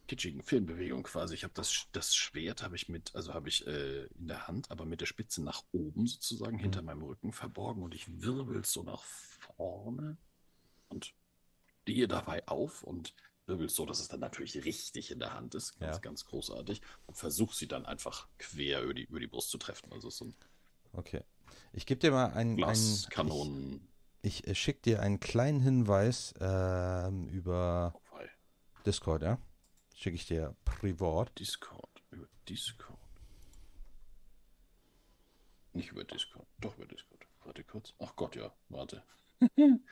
kitschigen 0.08 0.44
Filmbewegung 0.44 1.04
quasi. 1.04 1.34
Ich 1.34 1.44
habe 1.44 1.54
das, 1.54 1.88
das 1.94 2.14
Schwert 2.16 2.62
habe 2.62 2.76
ich 2.76 2.90
mit, 2.90 3.16
also 3.16 3.34
habe 3.34 3.50
ich 3.50 3.66
äh, 3.66 4.06
in 4.06 4.28
der 4.28 4.48
Hand, 4.48 4.70
aber 4.70 4.86
mit 4.86 5.02
der 5.02 5.06
Spitze 5.06 5.42
nach 5.42 5.64
oben 5.72 6.06
sozusagen 6.08 6.60
hinter 6.60 6.82
meinem 6.82 7.02
Rücken 7.04 7.32
verborgen 7.32 7.82
und 7.84 7.96
ich 7.96 8.22
wirbel 8.22 8.64
so 8.66 8.84
nach 8.84 9.04
vorne 9.04 10.18
stehe 11.86 12.08
dabei 12.08 12.48
auf 12.48 12.82
und 12.84 13.14
wirbel 13.46 13.70
so, 13.70 13.86
dass 13.86 14.00
es 14.00 14.08
dann 14.08 14.20
natürlich 14.20 14.66
richtig 14.66 15.12
in 15.12 15.20
der 15.20 15.36
Hand 15.36 15.54
ist. 15.54 15.80
Ganz, 15.80 15.98
Ja. 15.98 16.02
ganz 16.02 16.26
großartig. 16.26 16.82
Und 17.06 17.16
versuche 17.16 17.56
sie 17.56 17.68
dann 17.68 17.86
einfach 17.86 18.28
quer 18.40 18.82
über 18.82 18.96
die, 18.96 19.04
über 19.04 19.20
die 19.20 19.28
Brust 19.28 19.52
zu 19.52 19.60
treffen. 19.60 19.92
Also 19.94 20.10
so 20.10 20.26
ein 20.26 20.36
Okay. 20.94 21.22
Ich 21.74 21.86
gebe 21.86 22.00
dir 22.00 22.10
mal 22.12 22.34
einen. 22.34 22.58
Glaskanonen. 22.58 23.88
ich 24.24 24.40
ich 24.46 24.48
äh, 24.48 24.56
schicke 24.56 24.82
dir 24.82 25.02
einen 25.02 25.20
kleinen 25.20 25.60
Hinweis 25.62 26.34
ähm, 26.40 27.28
über 27.30 27.94
Wobei, 28.10 28.32
Discord, 28.84 29.22
ja? 29.22 29.38
Schicke 29.94 30.16
ich 30.16 30.26
dir 30.26 30.56
privat. 30.66 31.38
Discord. 31.38 32.02
Über 32.10 32.28
Discord. 32.50 32.98
Nicht 35.74 35.92
über 35.92 36.04
Discord. 36.04 36.48
Doch 36.60 36.76
über 36.78 36.88
Discord. 36.88 37.28
Warte 37.44 37.64
kurz. 37.64 37.94
Ach 38.00 38.16
Gott, 38.16 38.36
ja. 38.36 38.52
Warte. 38.70 39.04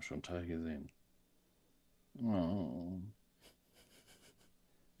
habe 0.00 0.06
schon 0.06 0.22
Teil 0.22 0.46
gesehen. 0.46 0.90
Oh. 2.22 3.00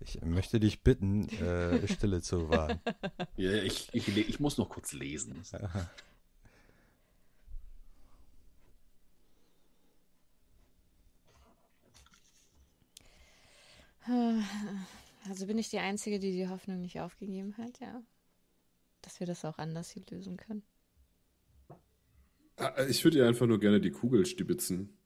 Ich 0.00 0.20
möchte 0.22 0.60
dich 0.60 0.82
bitten, 0.82 1.28
äh, 1.28 1.86
Stille 1.88 2.22
zu 2.22 2.48
wahren. 2.48 2.80
Ja, 3.36 3.52
ich, 3.52 3.88
ich, 3.92 4.08
ich 4.08 4.40
muss 4.40 4.58
noch 4.58 4.68
kurz 4.68 4.92
lesen. 4.92 5.42
Also 15.28 15.46
bin 15.46 15.58
ich 15.58 15.70
die 15.70 15.78
Einzige, 15.78 16.18
die 16.18 16.32
die 16.32 16.48
Hoffnung 16.48 16.80
nicht 16.82 17.00
aufgegeben 17.00 17.56
hat, 17.56 17.80
ja. 17.80 18.02
Dass 19.00 19.20
wir 19.20 19.26
das 19.26 19.44
auch 19.46 19.56
anders 19.56 19.90
hier 19.90 20.02
lösen 20.10 20.36
können. 20.36 20.62
Ah, 22.60 22.86
Ich 22.86 23.02
würde 23.04 23.18
ihr 23.18 23.26
einfach 23.26 23.46
nur 23.46 23.58
gerne 23.60 23.80
die 23.80 23.90
Kugel 23.90 24.26
stibitzen. 24.26 24.96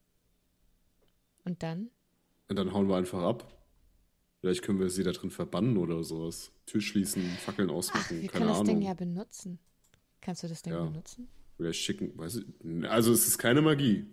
Und 1.44 1.62
dann? 1.62 1.90
Und 2.48 2.56
dann 2.56 2.72
hauen 2.72 2.88
wir 2.88 2.96
einfach 2.96 3.22
ab. 3.22 3.50
Vielleicht 4.40 4.62
können 4.62 4.78
wir 4.78 4.90
sie 4.90 5.02
da 5.04 5.12
drin 5.12 5.30
verbannen 5.30 5.76
oder 5.78 6.04
sowas. 6.04 6.52
Tür 6.66 6.80
schließen, 6.80 7.22
Fackeln 7.38 7.70
Ach, 7.70 7.74
ausmachen, 7.74 8.20
wir 8.20 8.28
keine 8.28 8.46
können 8.46 8.58
das. 8.58 8.66
Ding 8.66 8.82
ja 8.82 8.94
benutzen. 8.94 9.58
Kannst 10.20 10.42
du 10.42 10.48
das 10.48 10.62
Ding 10.62 10.72
Ja. 10.74 10.84
benutzen? 10.84 11.28
Oder 11.58 11.72
schicken, 11.72 12.16
weiß 12.18 12.36
ich. 12.36 12.90
Also 12.90 13.12
es 13.12 13.26
ist 13.26 13.38
keine 13.38 13.62
Magie. 13.62 14.06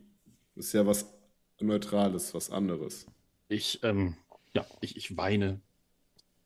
Es 0.56 0.68
ist 0.68 0.74
ja 0.74 0.86
was 0.86 1.06
Neutrales, 1.60 2.34
was 2.34 2.50
anderes. 2.50 3.06
Ich, 3.48 3.80
ähm, 3.84 4.16
ja, 4.54 4.66
ich, 4.82 4.96
ich 4.96 5.18
weine, 5.18 5.60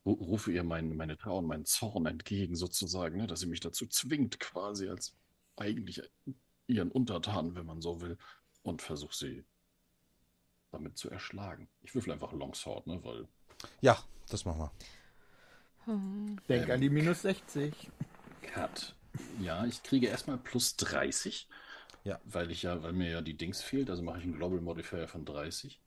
ru- 0.05 0.17
rufe 0.19 0.51
ihr 0.51 0.63
mein, 0.63 0.95
meine 0.95 1.17
Trauer 1.17 1.39
und 1.39 1.47
meinen 1.47 1.65
Zorn 1.65 2.05
entgegen, 2.05 2.55
sozusagen, 2.55 3.17
ne, 3.17 3.27
dass 3.27 3.41
sie 3.41 3.45
mich 3.47 3.59
dazu 3.59 3.85
zwingt, 3.87 4.39
quasi 4.39 4.87
als 4.89 5.13
eigentlich 5.57 6.01
ihren 6.67 6.91
Untertan, 6.91 7.55
wenn 7.55 7.65
man 7.65 7.81
so 7.81 8.01
will, 8.01 8.17
und 8.63 8.81
versuche 8.81 9.15
sie 9.15 9.43
damit 10.71 10.97
zu 10.97 11.09
erschlagen. 11.09 11.69
Ich 11.81 11.93
würfel 11.95 12.11
einfach 12.13 12.33
Longsword, 12.33 12.87
ne, 12.87 13.03
weil 13.03 13.27
Ja, 13.81 13.97
das 14.29 14.45
machen 14.45 14.59
wir. 14.59 14.71
Hm. 15.85 16.37
Denk 16.49 16.65
Ähm. 16.65 16.71
an 16.71 16.81
die 16.81 16.89
minus 16.89 17.21
60. 17.21 17.73
Cut. 18.41 18.95
Ja, 19.39 19.65
ich 19.65 19.81
kriege 19.83 20.07
erstmal 20.07 20.37
plus 20.37 20.75
30. 20.75 21.47
Ja. 22.03 22.19
Weil 22.25 22.51
ich 22.51 22.63
ja, 22.63 22.83
weil 22.83 22.93
mir 22.93 23.09
ja 23.09 23.21
die 23.21 23.37
Dings 23.37 23.61
fehlt, 23.61 23.89
also 23.89 24.03
mache 24.03 24.17
ich 24.19 24.23
einen 24.25 24.35
Global 24.35 24.59
Modifier 24.61 25.07
von 25.07 25.25
30. 25.25 25.79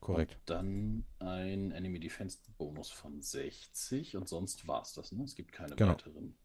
Korrekt. 0.00 0.34
Und 0.34 0.50
dann 0.50 1.04
ein 1.20 1.70
Enemy 1.72 1.98
Defense 1.98 2.38
Bonus 2.58 2.90
von 2.90 3.22
60 3.22 4.16
und 4.16 4.28
sonst 4.28 4.68
war's 4.68 4.92
das, 4.92 5.12
ne? 5.12 5.24
Es 5.24 5.34
gibt 5.34 5.52
keine 5.52 5.74
Genau. 5.76 5.92
weiteren. 5.92 6.36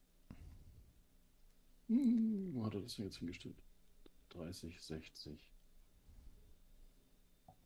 Hm, 1.87 2.51
wo 2.53 2.65
hat 2.65 2.75
er 2.75 2.81
das 2.81 2.95
denn 2.95 3.05
jetzt 3.05 3.17
hingestellt? 3.17 3.57
30, 4.29 4.81
60. 4.81 5.49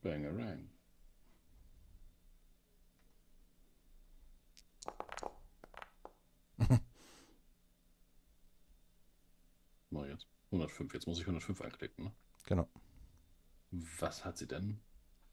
Bangerang. 0.01 0.69
Mal 9.89 10.09
jetzt. 10.09 10.27
105. 10.51 10.93
Jetzt 10.93 11.07
muss 11.07 11.19
ich 11.19 11.23
105 11.25 11.61
anklicken, 11.61 12.05
ne? 12.05 12.11
Genau. 12.45 12.67
Was 13.71 14.23
hat 14.25 14.37
sie 14.37 14.47
denn? 14.47 14.79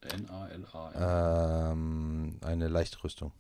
N-A-L-A. 0.00 1.72
Ähm, 1.72 2.38
eine 2.42 2.68
Leichtrüstung. 2.68 3.32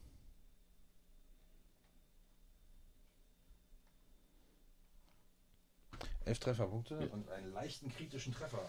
Elf 6.24 6.38
Trefferpunkte 6.38 7.08
und 7.10 7.28
einen 7.30 7.52
leichten 7.52 7.90
kritischen 7.90 8.32
Treffer. 8.32 8.68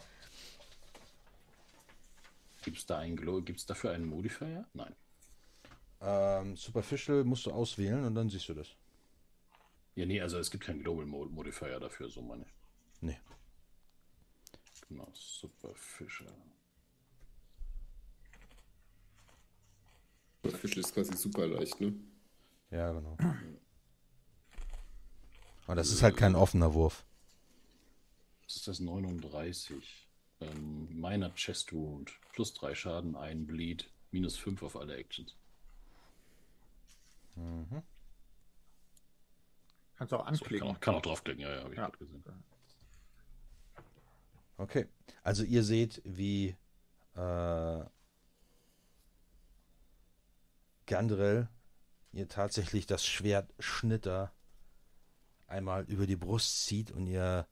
Gibt 2.63 2.77
es 2.77 2.85
da 2.85 2.99
einen 2.99 3.15
Glow? 3.15 3.41
Gibt 3.41 3.59
es 3.59 3.65
dafür 3.65 3.91
einen 3.91 4.05
Modifier? 4.05 4.65
Nein. 4.73 4.95
Ähm, 5.99 6.55
Superficial 6.55 7.23
musst 7.23 7.45
du 7.45 7.51
auswählen 7.51 8.05
und 8.05 8.15
dann 8.15 8.29
siehst 8.29 8.49
du 8.49 8.53
das. 8.53 8.67
Ja, 9.95 10.05
nee, 10.05 10.21
also 10.21 10.37
es 10.39 10.49
gibt 10.49 10.63
keinen 10.63 10.81
Global 10.81 11.05
Mo- 11.05 11.25
Modifier 11.25 11.79
dafür, 11.79 12.09
so 12.09 12.21
meine 12.21 12.43
ich. 12.45 12.53
Nee. 13.01 13.19
Genau, 14.87 15.07
Superficial. 15.13 16.33
Fisch 20.43 20.77
ist 20.77 20.93
quasi 20.93 21.15
super 21.15 21.47
leicht, 21.47 21.79
ne? 21.79 21.93
Ja, 22.71 22.91
genau. 22.91 23.17
Aber 25.65 25.75
das 25.75 25.91
ist 25.91 26.03
halt 26.03 26.17
kein 26.17 26.35
offener 26.35 26.73
Wurf. 26.73 27.05
Das 28.51 28.57
ist 28.57 28.67
das 28.67 28.79
39. 28.81 30.09
Ähm, 30.41 30.99
meiner 30.99 31.33
Chest 31.35 31.71
Wound. 31.71 32.11
Plus 32.33 32.53
3 32.53 32.75
Schaden, 32.75 33.15
ein 33.15 33.47
Bleed. 33.47 33.89
Minus 34.11 34.35
5 34.37 34.61
auf 34.63 34.75
alle 34.75 34.97
Actions. 34.97 35.37
Kannst 39.95 40.11
du 40.11 40.17
auch 40.17 40.27
So, 40.33 40.33
ich 40.33 40.39
kann, 40.41 40.41
anklicken. 40.41 40.67
auch, 40.67 40.79
kann 40.81 40.95
auch 40.95 41.01
draufklicken, 41.01 41.41
ja, 41.43 41.49
ja, 41.55 41.63
habe 41.63 41.69
ich 41.73 41.77
Ja. 41.77 41.85
gerade 41.85 41.97
gesehen. 41.97 42.23
Okay. 44.57 44.87
Also 45.23 45.43
ihr 45.45 45.63
seht, 45.63 46.01
wie 46.03 46.57
äh, 47.15 47.85
Gandrel 50.87 51.47
ihr 52.11 52.27
tatsächlich 52.27 52.85
das 52.85 53.05
Schwert 53.05 53.53
Schnitter 53.59 54.33
einmal 55.47 55.85
über 55.85 56.05
die 56.05 56.17
Brust 56.17 56.65
zieht 56.65 56.91
und 56.91 57.07
ihr 57.07 57.47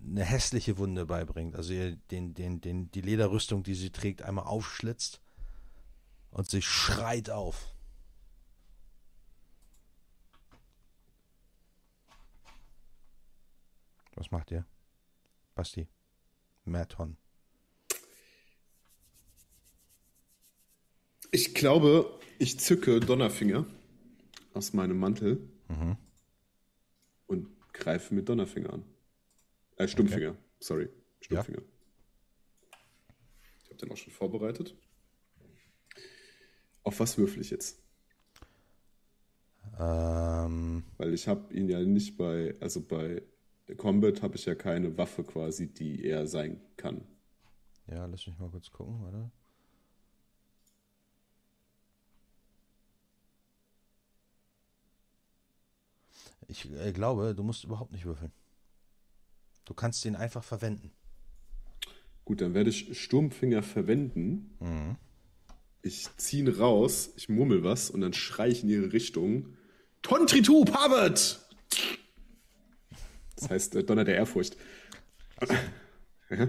eine 0.00 0.24
hässliche 0.24 0.78
Wunde 0.78 1.06
beibringt. 1.06 1.56
Also 1.56 1.72
ihr 1.72 1.96
den, 2.10 2.34
den, 2.34 2.60
den, 2.60 2.90
die 2.90 3.00
Lederrüstung, 3.00 3.62
die 3.62 3.74
sie 3.74 3.90
trägt, 3.90 4.22
einmal 4.22 4.46
aufschlitzt 4.46 5.20
und 6.30 6.48
sie 6.48 6.62
schreit 6.62 7.30
auf. 7.30 7.72
Was 14.14 14.30
macht 14.30 14.50
ihr? 14.50 14.64
Basti. 15.54 15.88
Merton. 16.64 17.16
Ich 21.30 21.54
glaube, 21.54 22.18
ich 22.38 22.58
zücke 22.60 23.00
Donnerfinger 23.00 23.66
aus 24.54 24.72
meinem 24.72 24.98
Mantel 24.98 25.48
Mhm. 25.68 25.96
und 27.26 27.48
greife 27.72 28.14
mit 28.14 28.28
Donnerfinger 28.28 28.72
an. 28.72 28.84
Äh, 29.76 29.88
Stumpffinger. 29.88 30.36
Sorry. 30.58 30.88
Stumpffinger. 31.20 31.60
Ja. 31.60 32.78
habe 33.68 33.76
den 33.76 33.92
auch 33.92 33.96
schon 33.96 34.12
vorbereitet. 34.12 34.74
Auf 36.82 37.00
was 37.00 37.18
würfel 37.18 37.42
ich 37.42 37.50
jetzt? 37.50 37.82
Ähm, 39.78 40.84
Weil 40.96 41.12
ich 41.12 41.28
habe 41.28 41.52
ihn 41.52 41.68
ja 41.68 41.80
nicht 41.80 42.16
bei, 42.16 42.54
also 42.60 42.80
bei 42.80 43.22
Combat 43.76 44.22
habe 44.22 44.36
ich 44.36 44.46
ja 44.46 44.54
keine 44.54 44.96
Waffe 44.96 45.24
quasi, 45.24 45.72
die 45.72 46.04
er 46.04 46.26
sein 46.26 46.60
kann. 46.76 47.06
ja, 47.88 48.06
lass 48.06 48.26
mich 48.26 48.38
mal 48.38 48.50
kurz 48.50 48.70
gucken, 48.70 49.02
warte. 49.02 49.30
Ich 56.48 56.70
äh, 56.72 56.92
glaube, 56.92 57.34
du 57.34 57.42
musst 57.42 57.64
überhaupt 57.64 57.92
nicht 57.92 58.04
würfeln. 58.04 58.32
Du 59.66 59.74
kannst 59.74 60.04
den 60.04 60.16
einfach 60.16 60.42
verwenden. 60.42 60.90
Gut, 62.24 62.40
dann 62.40 62.54
werde 62.54 62.70
ich 62.70 62.98
Sturmfinger 62.98 63.62
verwenden. 63.62 64.56
Mhm. 64.60 64.96
Ich 65.82 66.08
ziehe 66.16 66.42
ihn 66.44 66.48
raus, 66.48 67.10
ich 67.16 67.28
murmel 67.28 67.62
was 67.62 67.90
und 67.90 68.00
dann 68.00 68.12
schreie 68.12 68.50
ich 68.50 68.62
in 68.62 68.70
ihre 68.70 68.92
Richtung. 68.92 69.56
Tontritu, 70.02 70.64
Pavet! 70.64 71.40
Das 73.36 73.50
heißt, 73.50 73.76
äh, 73.76 73.84
Donner 73.84 74.04
der 74.04 74.16
Ehrfurcht. 74.16 74.56
Ja. 76.28 76.48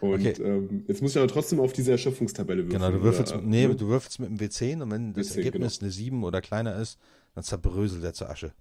Und 0.00 0.26
Okay. 0.26 0.42
ähm, 0.42 0.84
jetzt 0.88 1.00
muss 1.00 1.12
ich 1.12 1.18
aber 1.18 1.28
trotzdem 1.28 1.60
auf 1.60 1.72
diese 1.72 1.92
Erschöpfungstabelle 1.92 2.64
würfeln. 2.64 2.82
Genau, 2.82 2.90
du 2.90 3.04
würfelst, 3.04 3.34
oder, 3.34 3.40
mit, 3.40 3.50
nee, 3.50 3.68
ne? 3.68 3.76
du 3.76 3.86
würfelst 3.86 4.18
mit 4.18 4.30
dem 4.30 4.36
W10 4.36 4.82
und 4.82 4.90
wenn 4.90 5.14
das 5.14 5.30
W10, 5.30 5.36
Ergebnis 5.36 5.78
genau. 5.78 5.86
eine 5.86 5.92
7 5.92 6.24
oder 6.24 6.40
kleiner 6.40 6.74
ist, 6.74 6.98
dann 7.36 7.44
zerbröselt 7.44 8.02
er 8.02 8.12
zur 8.12 8.28
Asche. 8.28 8.52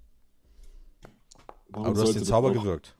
Warum 1.69 1.87
Aber 1.87 1.95
du 1.95 2.01
hast 2.03 2.13
den 2.13 2.25
Zauber 2.25 2.53
gewirkt. 2.53 2.95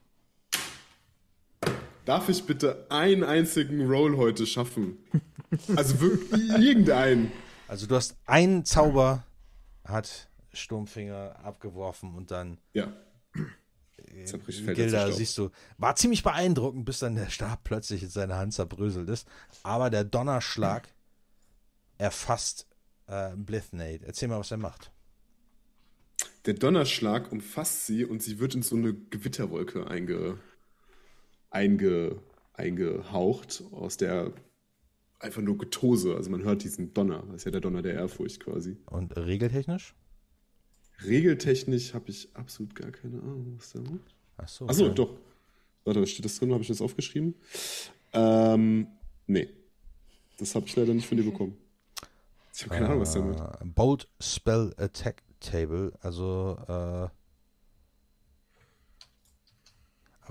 Darf 2.12 2.28
ich 2.28 2.44
bitte 2.44 2.88
einen 2.90 3.24
einzigen 3.24 3.88
Roll 3.90 4.18
heute 4.18 4.46
schaffen? 4.46 4.98
Also 5.78 6.02
wirklich 6.02 6.50
irgendeinen. 6.50 7.32
Also 7.70 7.88
du 7.88 7.96
hast 7.96 8.18
einen 8.26 8.66
Zauber, 8.66 9.24
hat 9.86 10.30
Sturmfinger 10.52 11.38
abgeworfen 11.42 12.14
und 12.14 12.30
dann 12.32 12.58
Ja. 12.74 12.92
äh, 13.98 14.74
Gilda 14.74 15.10
siehst 15.14 15.38
du, 15.38 15.52
war 15.78 15.96
ziemlich 15.96 16.22
beeindruckend, 16.22 16.84
bis 16.84 17.00
dann 17.00 17.16
der 17.16 17.30
Stab 17.30 17.64
plötzlich 17.64 18.04
in 18.04 18.10
seiner 18.10 18.36
Hand 18.36 18.56
zerbröselt 18.56 19.08
ist. 19.10 19.26
Aber 19.64 19.90
der 19.90 20.04
Donnerschlag 20.04 20.90
erfasst 21.98 22.68
äh, 23.08 23.30
Blithnade. 23.38 24.02
Erzähl 24.06 24.28
mal, 24.28 24.40
was 24.40 24.52
er 24.52 24.58
macht. 24.58 24.92
Der 26.46 26.56
Donnerschlag 26.56 27.32
umfasst 27.32 27.86
sie 27.86 28.04
und 28.04 28.22
sie 28.22 28.40
wird 28.40 28.54
in 28.56 28.64
so 28.64 28.76
eine 28.76 28.94
Gewitterwolke 28.94 29.88
einge, 29.88 30.40
einge, 31.52 32.16
eingehaucht, 32.54 33.64
aus 33.72 33.98
der 33.98 34.34
einfach 35.20 35.42
nur 35.42 35.58
Getose. 35.58 36.16
Also 36.16 36.32
man 36.32 36.44
hört 36.44 36.64
diesen 36.64 36.94
Donner. 36.94 37.24
Das 37.28 37.38
ist 37.38 37.46
ja 37.46 37.52
der 37.52 37.62
Donner 37.62 37.82
der 37.82 37.94
Ehrfurcht 37.94 38.40
quasi. 38.40 38.78
Und 38.88 39.16
regeltechnisch? 39.16 39.94
Regeltechnisch 41.06 41.94
habe 41.94 42.10
ich 42.10 42.30
absolut 42.36 42.76
gar 42.76 42.92
keine 42.92 43.22
Ahnung, 43.22 43.56
was 43.58 43.72
der 43.72 43.82
macht. 43.82 44.16
Achso, 44.38 44.68
Achso, 44.68 44.86
okay. 44.86 44.96
doch. 44.96 45.18
Warte, 45.84 46.06
steht 46.06 46.26
das 46.26 46.38
drin? 46.38 46.52
Habe 46.52 46.62
ich 46.62 46.68
das 46.68 46.82
aufgeschrieben? 46.82 47.36
Ähm, 48.14 48.88
nee. 49.28 49.50
Das 50.38 50.56
habe 50.56 50.66
ich 50.68 50.76
leider 50.76 50.94
nicht 50.94 51.08
von 51.08 51.18
dir 51.18 51.24
bekommen. 51.24 51.58
Ich 52.54 52.64
habe 52.64 52.76
keine 52.76 52.88
Ahnung, 52.88 53.02
was 53.02 53.14
der 53.14 53.24
macht. 53.24 53.62
Äh, 53.62 53.66
Bold 53.66 54.08
Spell 54.20 54.74
Attack 54.78 55.24
Table, 55.40 55.94
also 56.02 56.58
äh, 56.68 57.08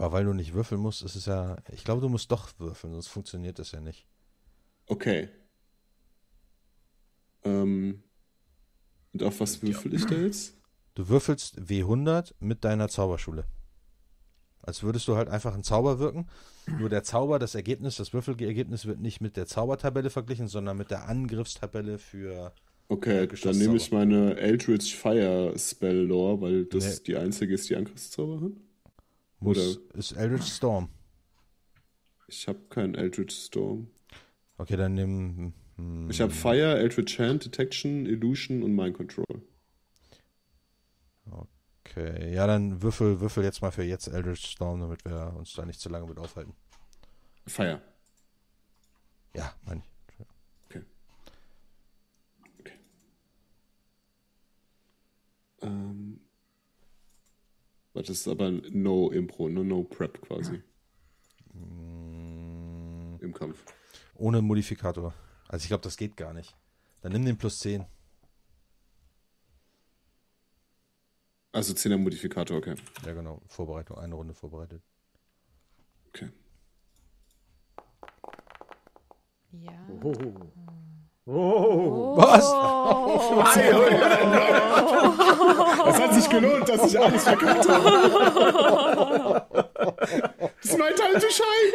aber 0.01 0.13
weil 0.13 0.25
du 0.25 0.33
nicht 0.33 0.55
würfeln 0.55 0.81
musst, 0.81 1.03
ist 1.03 1.15
es 1.15 1.27
ja, 1.27 1.57
ich 1.73 1.85
glaube, 1.85 2.01
du 2.01 2.09
musst 2.09 2.31
doch 2.33 2.51
würfeln, 2.59 2.93
sonst 2.95 3.09
funktioniert 3.09 3.59
das 3.59 3.73
ja 3.73 3.81
nicht. 3.81 4.07
Okay. 4.87 5.29
Ähm, 7.45 8.03
und 9.13 9.23
auf 9.23 9.41
was 9.41 9.63
würfel 9.63 9.95
ich 9.95 10.07
da 10.07 10.15
jetzt? 10.15 10.55
Du 10.95 11.09
würfelst 11.09 11.59
W100 11.59 12.35
mit 12.41 12.65
deiner 12.65 12.89
Zauberschule. 12.89 13.45
Als 14.63 14.83
würdest 14.83 15.09
du 15.09 15.17
halt 15.17 15.29
einfach 15.29 15.55
einen 15.55 15.63
Zauber 15.63 15.99
wirken. 15.99 16.29
Nur 16.67 16.89
der 16.91 17.03
Zauber, 17.03 17.39
das 17.39 17.55
Ergebnis, 17.55 17.97
das 17.97 18.13
Würfelergebnis 18.13 18.85
wird 18.87 19.01
nicht 19.01 19.21
mit 19.21 19.37
der 19.37 19.47
Zaubertabelle 19.47 20.11
verglichen, 20.11 20.49
sondern 20.49 20.77
mit 20.77 20.91
der 20.91 21.09
Angriffstabelle 21.09 21.99
für. 21.99 22.53
Okay, 22.89 23.21
dann 23.21 23.29
Geschosszauber. 23.29 23.59
nehme 23.59 23.77
ich 23.77 23.91
meine 23.93 24.37
Eldritch 24.37 24.95
Fire 24.97 25.55
Spell 25.59 26.01
Lore, 26.07 26.41
weil 26.43 26.65
das 26.67 26.99
Nee. 26.99 27.05
die 27.07 27.17
einzige 27.17 27.55
ist, 27.55 27.71
die 27.71 27.77
Angriffszauber 27.77 28.41
hat. 28.43 28.53
Muss, 29.41 29.79
Oder- 29.79 29.95
ist 29.99 30.13
Eldritch 30.13 30.53
Storm. 30.53 30.89
Ich 32.29 32.47
habe 32.47 32.61
keinen 32.69 32.95
Eldritch 32.95 33.35
Storm. 33.35 33.91
Okay, 34.59 34.77
dann 34.77 34.95
nimm. 34.95 35.53
hm, 35.77 36.11
Ich 36.11 36.21
habe 36.21 36.33
Fire, 36.33 36.79
Eldritch 36.79 37.19
Hand, 37.19 37.45
Detection, 37.47 38.07
Illusion 38.07 38.63
und 38.63 38.75
Mind 38.75 38.97
Control. 38.97 39.43
Okay, 41.83 42.33
ja, 42.35 42.47
dann 42.47 42.83
würfel, 42.83 43.21
würfel 43.21 43.43
jetzt 43.43 43.63
mal 43.63 43.73
für 43.73 43.83
jetzt 43.83 44.07
Eldritch 44.07 44.45
Storm, 44.47 44.81
damit 44.81 45.05
wir 45.05 45.35
uns 45.37 45.55
da 45.55 45.65
nicht 45.65 45.81
zu 45.81 45.89
lange 45.89 46.07
mit 46.07 46.19
aufhalten. 46.19 46.55
Fire. 47.47 47.81
Ja, 49.35 49.53
meine 49.65 49.81
ich. 49.81 49.91
Ähm, 55.63 56.20
das 57.95 58.09
ist 58.09 58.29
aber 58.29 58.51
No 58.51 59.11
Impro, 59.11 59.49
no, 59.49 59.63
no 59.65 59.83
Prep 59.85 60.21
quasi 60.23 60.63
Mm, 61.53 63.17
im 63.21 63.35
Kampf. 63.35 63.65
Ohne 64.15 64.41
Modifikator. 64.41 65.13
Also 65.49 65.65
ich 65.65 65.69
glaube, 65.69 65.83
das 65.83 65.97
geht 65.97 66.17
gar 66.17 66.33
nicht. 66.33 66.57
Dann 67.01 67.13
nimm 67.13 67.25
den 67.25 67.37
plus 67.37 67.59
10. 67.59 67.85
Also 71.53 71.73
10er 71.75 71.97
Modifikator, 71.99 72.57
okay. 72.59 72.77
Ja, 73.05 73.13
genau. 73.13 73.43
Vorbereitung, 73.49 73.99
eine 73.99 74.15
Runde 74.15 74.35
vorbereitet. 74.35 74.83
okay. 76.09 76.31
Ja. 79.53 79.77
Oh. 81.27 81.33
Oh. 81.33 82.17
Was? 82.17 82.45
Es 85.89 86.01
hat 86.01 86.15
sich 86.15 86.29
gelohnt, 86.31 86.69
dass 86.69 86.87
ich 86.93 86.99
alles 86.99 87.23
verkackt 87.25 87.69
habe. 87.69 89.47
Das 90.63 90.71
ist 90.73 90.79
mein 90.79 90.93
Schein. 91.31 91.73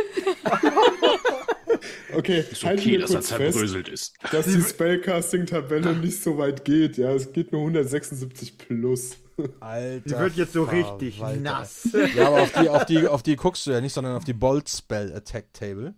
Okay, 2.15 2.45
Ist 2.49 2.63
halten 2.63 2.79
okay, 2.79 2.91
wir 2.91 2.99
dass 3.01 3.09
er 3.11 3.15
kurz 3.17 3.29
fest, 3.31 3.53
zerbröselt 3.53 3.89
ist. 3.89 4.13
dass 4.31 4.45
die 4.45 4.61
Spellcasting-Tabelle 4.61 5.93
nicht 5.97 6.21
so 6.23 6.37
weit 6.37 6.63
geht. 6.65 6.97
Ja, 6.97 7.11
es 7.13 7.31
geht 7.33 7.51
nur 7.51 7.61
176 7.61 8.57
plus. 8.57 9.17
Alter. 9.59 10.01
Die 10.05 10.17
wird 10.17 10.35
jetzt 10.37 10.53
so 10.53 10.63
richtig 10.63 11.17
Verwalter. 11.17 11.41
nass. 11.41 11.89
Ja, 12.15 12.27
aber 12.27 12.41
auf 12.43 12.51
die, 12.53 12.69
auf, 12.69 12.85
die, 12.85 13.07
auf 13.07 13.23
die 13.23 13.35
guckst 13.35 13.65
du 13.67 13.71
ja 13.71 13.81
nicht, 13.81 13.93
sondern 13.93 14.15
auf 14.15 14.23
die 14.23 14.33
Bolt 14.33 14.69
Spell 14.69 15.11
Attack 15.13 15.51
Table. 15.53 15.93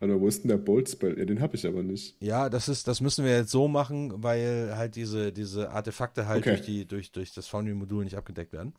Warte, 0.00 0.20
wo 0.20 0.28
ist 0.28 0.42
denn 0.42 0.48
der 0.48 0.58
Bolt 0.58 0.88
Spell? 0.90 1.18
Ja, 1.18 1.24
den 1.24 1.40
habe 1.40 1.56
ich 1.56 1.66
aber 1.66 1.82
nicht. 1.82 2.16
Ja, 2.20 2.50
das 2.50 2.68
ist, 2.68 2.88
das 2.88 3.00
müssen 3.00 3.24
wir 3.24 3.36
jetzt 3.36 3.50
so 3.50 3.68
machen, 3.68 4.22
weil 4.22 4.74
halt 4.76 4.96
diese, 4.96 5.32
diese 5.32 5.70
Artefakte 5.70 6.26
halt 6.26 6.40
Okay. 6.40 6.50
durch, 6.56 6.62
die, 6.62 6.86
durch, 6.86 7.12
durch 7.12 7.32
das 7.32 7.46
Foundry-Modul 7.46 8.04
nicht 8.04 8.16
abgedeckt 8.16 8.52
werden. 8.52 8.74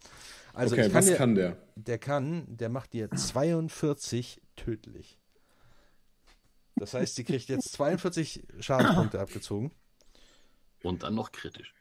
Also 0.54 0.76
okay, 0.76 0.88
ich 0.88 0.92
kann 0.92 1.00
was 1.00 1.06
dir, 1.06 1.16
kann 1.16 1.36
der? 1.36 1.58
der 1.76 1.98
kann, 1.98 2.46
der 2.48 2.70
macht 2.70 2.94
dir 2.94 3.10
42 3.10 4.42
tödlich. 4.56 5.18
Das 6.76 6.94
heißt, 6.94 7.16
sie 7.16 7.24
kriegt 7.24 7.48
jetzt 7.48 7.72
42 7.72 8.44
Schadenspunkte 8.60 9.20
abgezogen. 9.20 9.72
Und 10.84 11.04
dann 11.04 11.16
noch 11.16 11.32
kritisch. 11.32 11.74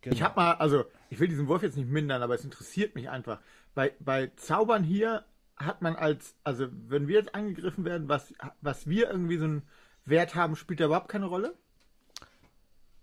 Genau. 0.00 0.14
Ich 0.14 0.22
habe 0.22 0.36
mal, 0.36 0.52
also 0.54 0.84
ich 1.10 1.20
will 1.20 1.28
diesen 1.28 1.46
Wurf 1.48 1.62
jetzt 1.62 1.76
nicht 1.76 1.88
mindern, 1.88 2.22
aber 2.22 2.34
es 2.34 2.44
interessiert 2.44 2.94
mich 2.94 3.08
einfach. 3.08 3.40
Bei, 3.74 3.92
bei 4.00 4.30
Zaubern 4.36 4.82
hier 4.84 5.24
hat 5.58 5.82
man 5.82 5.96
als, 5.96 6.34
also 6.44 6.66
wenn 6.88 7.08
wir 7.08 7.16
jetzt 7.16 7.34
angegriffen 7.34 7.84
werden, 7.84 8.08
was, 8.08 8.32
was 8.60 8.86
wir 8.88 9.10
irgendwie 9.10 9.38
so 9.38 9.44
einen 9.44 9.62
Wert 10.04 10.34
haben, 10.34 10.56
spielt 10.56 10.80
da 10.80 10.86
überhaupt 10.86 11.08
keine 11.08 11.26
Rolle? 11.26 11.54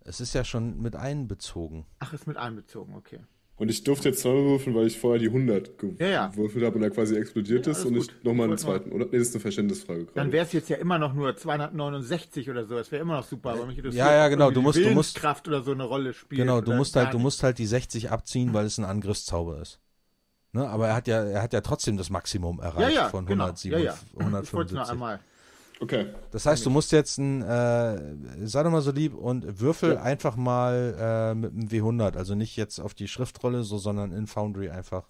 Es 0.01 0.19
ist 0.21 0.33
ja 0.33 0.43
schon 0.43 0.81
mit 0.81 0.95
einbezogen. 0.95 1.85
Ach, 1.99 2.13
ist 2.13 2.27
mit 2.27 2.37
einbezogen, 2.37 2.95
okay. 2.95 3.19
Und 3.57 3.69
ich 3.71 3.85
durfte 3.85 4.09
jetzt 4.09 4.21
zweimal 4.21 4.43
würfeln, 4.43 4.75
weil 4.75 4.85
ich 4.85 4.99
vorher 4.99 5.17
die 5.17 5.27
100 5.27 5.71
Ja, 5.97 6.07
ja. 6.07 6.27
gewürfelt 6.27 6.65
habe 6.65 6.75
und 6.75 6.83
er 6.83 6.89
quasi 6.91 7.15
explodiert 7.15 7.65
Ja, 7.65 7.71
ist 7.71 7.85
und 7.85 7.93
gut. 7.93 8.03
ich 8.11 8.23
nochmal 8.23 8.47
einen 8.49 8.57
zweiten. 8.57 8.91
Oder? 8.91 9.05
Nee, 9.05 9.17
das 9.17 9.29
ist 9.29 9.35
eine 9.35 9.41
Verständnisfrage 9.41 10.07
Dann 10.13 10.33
wäre 10.33 10.45
es 10.45 10.51
jetzt 10.51 10.67
ja 10.69 10.75
immer 10.75 10.99
noch 10.99 11.13
nur 11.13 11.35
269 11.37 12.49
oder 12.49 12.65
so. 12.65 12.75
Das 12.75 12.91
wäre 12.91 13.01
immer 13.01 13.15
noch 13.15 13.23
super. 13.23 13.51
Aber 13.51 13.65
mich 13.65 13.77
interessiert, 13.77 14.05
Ja, 14.05 14.13
ja, 14.13 14.27
genau, 14.27 14.51
du 14.51 14.61
musst- 14.61 14.77
du 14.77 14.81
musst- 14.81 15.15
Willenskraft 15.15 15.47
oder 15.47 15.63
so 15.63 15.71
eine 15.71 15.85
Rolle 15.85 16.13
spielt. 16.13 16.37
Genau, 16.37 16.59
du 16.59 16.73
musst 16.73 16.97
halt, 16.97 17.13
du 17.13 17.19
musst 17.19 17.43
halt 17.43 17.57
die 17.57 17.65
60 17.65 18.11
abziehen, 18.11 18.53
weil 18.53 18.65
es 18.65 18.77
ein 18.77 18.83
Angriffszauber 18.85 19.61
ist. 19.61 19.79
Ne? 20.55 20.69
Aber 20.69 20.87
er 20.87 20.95
hat 20.95 21.05
ja, 21.09 21.21
er 21.21 21.41
hat 21.41 21.51
ja 21.51 21.59
trotzdem 21.59 21.97
das 21.97 22.09
Maximum 22.09 22.61
erreicht 22.61 22.95
ja, 22.95 23.03
ja, 23.03 23.09
von 23.09 23.25
genau. 23.25 23.43
107, 23.43 23.77
ja, 23.77 23.85
ja. 23.87 23.93
Ich 23.93 24.15
wollte 24.15 24.39
es 24.39 24.53
nur 24.53 24.61
175. 24.61 24.89
einmal. 24.89 25.19
Okay. 25.81 26.13
Das 26.31 26.45
heißt, 26.45 26.65
du 26.65 26.69
musst 26.69 26.93
jetzt 26.93 27.17
ein, 27.17 27.41
äh, 27.41 28.47
sei 28.47 28.63
doch 28.63 28.71
mal 28.71 28.79
so 28.81 28.91
lieb 28.91 29.13
und 29.15 29.59
würfel 29.59 29.95
Ja. 29.95 30.01
einfach 30.03 30.37
mal 30.37 30.95
äh, 30.97 31.35
mit 31.35 31.51
einem 31.51 31.67
W100. 31.67 32.15
Also 32.15 32.35
nicht 32.35 32.55
jetzt 32.55 32.79
auf 32.79 32.93
die 32.93 33.09
Schriftrolle, 33.09 33.63
so, 33.63 33.77
sondern 33.77 34.13
in 34.13 34.27
Foundry 34.27 34.69
einfach 34.69 35.09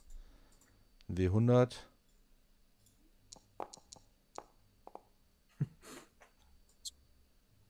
ein 1.07 1.15
W100. 1.15 1.73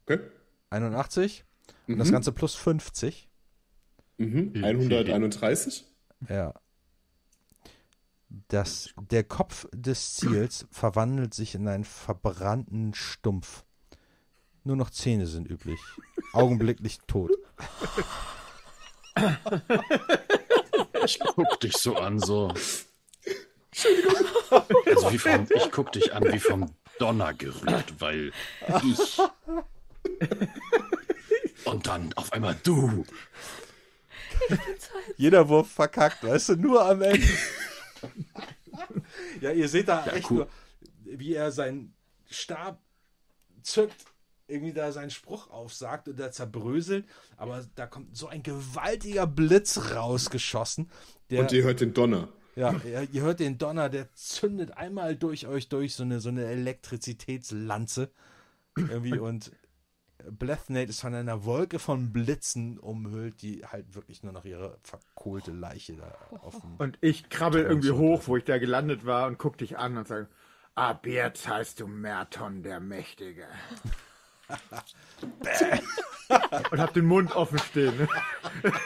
Okay. 0.07 0.19
81. 0.69 1.43
Und 1.87 1.97
das 1.99 2.07
Mhm. 2.07 2.13
Ganze 2.13 2.31
plus 2.31 2.55
50. 2.55 3.27
Mhm. 4.17 4.53
131. 4.63 5.83
Ja. 6.29 6.53
Das, 8.49 8.89
der 8.99 9.23
Kopf 9.23 9.65
des 9.71 10.15
Ziels 10.15 10.67
verwandelt 10.69 11.33
sich 11.33 11.55
in 11.55 11.67
einen 11.69 11.85
verbrannten 11.85 12.93
Stumpf. 12.93 13.63
Nur 14.65 14.75
noch 14.75 14.89
Zähne 14.89 15.25
sind 15.25 15.49
üblich. 15.49 15.79
Augenblicklich 16.33 16.99
tot. 17.07 17.31
Ich 21.05 21.19
guck 21.19 21.59
dich 21.61 21.77
so 21.77 21.95
an, 21.95 22.19
so. 22.19 22.53
Also 24.85 25.11
wie 25.11 25.17
vom, 25.17 25.47
ich 25.55 25.71
guck 25.71 25.91
dich 25.93 26.13
an 26.13 26.23
wie 26.33 26.39
vom 26.39 26.75
Donner 26.99 27.33
gerührt, 27.33 28.01
weil 28.01 28.33
ich. 28.83 29.19
Und 31.63 31.87
dann 31.87 32.11
auf 32.13 32.33
einmal 32.33 32.57
du. 32.63 33.05
Jeder 35.15 35.47
Wurf 35.47 35.71
verkackt, 35.71 36.23
weißt 36.23 36.49
du, 36.49 36.55
nur 36.57 36.85
am 36.85 37.01
Ende. 37.01 37.27
ja, 39.41 39.51
ihr 39.51 39.67
seht 39.69 39.87
da 39.87 40.05
Ja, 40.05 40.13
echt 40.13 40.29
cool. 40.31 40.37
nur, 40.37 40.47
wie 41.19 41.33
er 41.33 41.51
seinen 41.51 41.93
Stab 42.29 42.81
zückt, 43.61 44.05
irgendwie 44.47 44.73
da 44.73 44.91
seinen 44.91 45.09
Spruch 45.09 45.49
aufsagt 45.49 46.07
und 46.07 46.19
da 46.19 46.31
zerbröselt, 46.31 47.05
aber 47.37 47.65
da 47.75 47.87
kommt 47.87 48.15
so 48.15 48.27
ein 48.27 48.43
gewaltiger 48.43 49.25
Blitz 49.25 49.91
rausgeschossen. 49.95 50.89
Der, 51.29 51.41
Und 51.41 51.51
ihr 51.51 51.63
hört 51.63 51.81
den 51.81 51.93
Donner. 51.93 52.29
ja, 52.55 52.73
ihr, 52.85 53.07
ihr 53.11 53.21
hört 53.23 53.39
den 53.39 53.57
Donner, 53.57 53.89
der 53.89 54.13
zündet 54.13 54.77
einmal 54.77 55.15
durch 55.15 55.47
euch 55.47 55.67
durch, 55.69 55.95
so 55.95 56.03
eine, 56.03 56.19
so 56.19 56.29
eine 56.29 56.45
Elektrizitätslanze. 56.45 58.11
Irgendwie 58.77 59.17
und 59.17 59.51
Blethnate 60.23 60.89
ist 60.89 61.01
von 61.01 61.13
einer 61.13 61.45
Wolke 61.45 61.79
von 61.79 62.11
Blitzen 62.11 62.79
umhüllt, 62.79 63.41
die 63.41 63.65
halt 63.65 63.95
wirklich 63.95 64.23
nur 64.23 64.33
noch 64.33 64.45
ihre 64.45 64.77
verkohlte 64.83 65.51
Leiche 65.51 65.97
da 65.97 66.17
auf 66.39 66.59
dem. 66.61 66.75
Und 66.77 66.97
ich 67.01 67.29
krabbel 67.29 67.63
Toll, 67.63 67.71
irgendwie 67.71 67.91
hoch, 67.91 68.23
wo 68.25 68.37
ich 68.37 68.43
da 68.43 68.57
gelandet 68.57 69.05
war 69.05 69.27
und 69.27 69.37
guck 69.37 69.57
dich 69.57 69.77
an 69.77 69.97
und 69.97 70.07
sage, 70.07 70.27
ab 70.73 71.05
jetzt 71.05 71.47
heißt 71.47 71.79
du 71.79 71.87
Merton 71.87 72.63
der 72.63 72.79
Mächtige. 72.79 73.45
und 76.71 76.79
hab 76.79 76.93
den 76.93 77.05
Mund 77.05 77.35
offen 77.35 77.59
stehen. 77.59 77.97
Ne? 77.97 78.07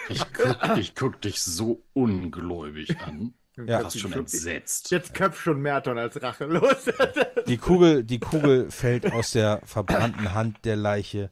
Ich 0.09 0.25
guck, 0.33 0.77
ich 0.77 0.95
guck 0.95 1.21
dich 1.21 1.41
so 1.41 1.83
ungläubig 1.93 2.99
an. 3.01 3.33
Ja. 3.67 3.81
Fast 3.81 3.99
schon 3.99 4.13
entsetzt. 4.13 4.91
Jetzt 4.91 5.13
köpf 5.13 5.39
schon 5.41 5.61
Merton 5.61 5.97
als 5.97 6.21
Rache. 6.21 6.45
Los. 6.45 6.85
Die 7.47 7.57
Kugel, 7.57 8.03
die 8.03 8.19
Kugel 8.19 8.69
fällt 8.71 9.11
aus 9.11 9.31
der 9.31 9.61
verbrannten 9.65 10.33
Hand 10.33 10.63
der 10.65 10.75
Leiche, 10.75 11.31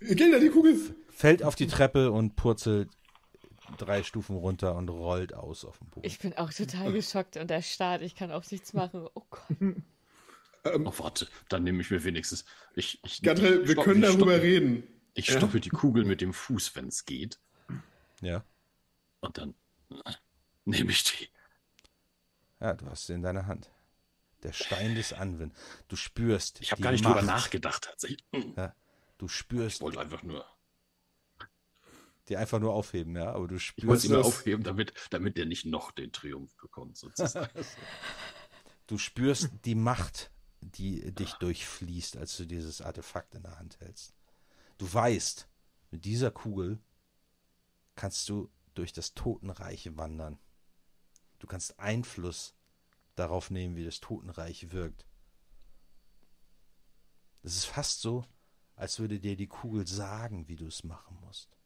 Gilda, 0.00 0.38
die 0.38 0.50
Kugel. 0.50 0.76
fällt 1.10 1.42
auf 1.42 1.54
die 1.56 1.66
Treppe 1.66 2.12
und 2.12 2.36
purzelt 2.36 2.88
drei 3.78 4.02
Stufen 4.04 4.36
runter 4.36 4.76
und 4.76 4.88
rollt 4.90 5.34
aus 5.34 5.64
auf 5.64 5.78
dem 5.78 5.88
Boden. 5.88 6.06
Ich 6.06 6.18
bin 6.20 6.34
auch 6.34 6.52
total 6.52 6.92
geschockt 6.92 7.36
und 7.36 7.50
erstarrt. 7.50 8.02
Ich 8.02 8.14
kann 8.14 8.30
auch 8.30 8.48
nichts 8.50 8.72
machen. 8.74 9.08
Oh 9.14 9.22
Gott. 9.28 9.42
Oh, 10.64 10.92
warte, 10.98 11.26
dann 11.48 11.64
nehme 11.64 11.80
ich 11.80 11.90
mir 11.90 12.04
wenigstens. 12.04 12.44
Ich, 12.74 13.00
ich, 13.04 13.22
Gabriel, 13.22 13.62
ich 13.62 13.68
wir 13.68 13.76
können 13.76 14.02
darüber 14.02 14.32
stoppe- 14.34 14.42
reden. 14.42 14.82
Ich 15.14 15.28
Ja? 15.28 15.38
stoppe 15.38 15.60
die 15.60 15.70
Kugel 15.70 16.04
mit 16.04 16.20
dem 16.20 16.32
Fuß, 16.32 16.76
wenn 16.76 16.88
es 16.88 17.04
geht. 17.06 17.38
Ja. 18.20 18.44
Und 19.20 19.38
dann 19.38 19.54
nehme 20.64 20.90
ich 20.90 21.04
die. 21.04 21.28
Ja, 22.60 22.74
du 22.74 22.86
hast 22.86 23.06
sie 23.06 23.14
in 23.14 23.22
deiner 23.22 23.46
Hand. 23.46 23.70
Der 24.42 24.52
Stein 24.52 24.94
des 24.94 25.12
Anwin. 25.12 25.52
Du 25.88 25.96
spürst. 25.96 26.60
Ich 26.60 26.72
habe 26.72 26.82
gar 26.82 26.92
nicht 26.92 27.04
Macht. 27.04 27.14
drüber 27.16 27.26
nachgedacht, 27.26 27.84
tatsächlich. 27.84 28.24
Ja, 28.56 28.74
du 29.18 29.26
Ich 29.26 29.32
spürst 29.32 29.80
wollte 29.80 30.00
einfach 30.00 30.22
nur. 30.22 30.44
die 32.28 32.36
einfach 32.36 32.58
nur 32.58 32.72
aufheben, 32.72 33.16
ja, 33.16 33.32
aber 33.32 33.46
du 33.48 33.56
Ich 33.56 33.72
wollte 33.86 34.02
spürst, 34.02 34.02
sie 34.02 34.08
nur 34.10 34.24
aufheben, 34.24 34.64
damit, 34.64 34.92
damit 35.10 35.36
der 35.36 35.46
nicht 35.46 35.64
noch 35.66 35.90
den 35.90 36.12
Triumph 36.12 36.54
bekommt, 36.56 36.96
sozusagen. 36.96 37.50
du 38.86 38.98
spürst 38.98 39.50
die 39.64 39.74
Macht, 39.74 40.30
die 40.60 41.12
dich 41.14 41.32
durchfließt, 41.34 42.16
als 42.16 42.36
du 42.36 42.44
dieses 42.46 42.80
Artefakt 42.80 43.34
in 43.34 43.42
der 43.42 43.58
Hand 43.58 43.78
hältst. 43.80 44.14
Du 44.78 44.92
weißt, 44.92 45.48
mit 45.90 46.04
dieser 46.04 46.30
Kugel 46.30 46.78
kannst 47.94 48.28
du 48.28 48.50
durch 48.74 48.92
das 48.92 49.14
Totenreich 49.14 49.96
wandern. 49.96 50.38
Du 51.46 51.50
kannst 51.50 51.78
Einfluss 51.78 52.56
darauf 53.14 53.50
nehmen, 53.50 53.76
wie 53.76 53.84
das 53.84 54.00
Totenreich 54.00 54.72
wirkt. 54.72 55.06
Es 57.44 57.54
ist 57.54 57.66
fast 57.66 58.00
so, 58.00 58.24
als 58.74 58.98
würde 58.98 59.20
dir 59.20 59.36
die 59.36 59.46
Kugel 59.46 59.86
sagen, 59.86 60.48
wie 60.48 60.56
du 60.56 60.66
es 60.66 60.82
machen 60.82 61.16
musst. 61.20 61.56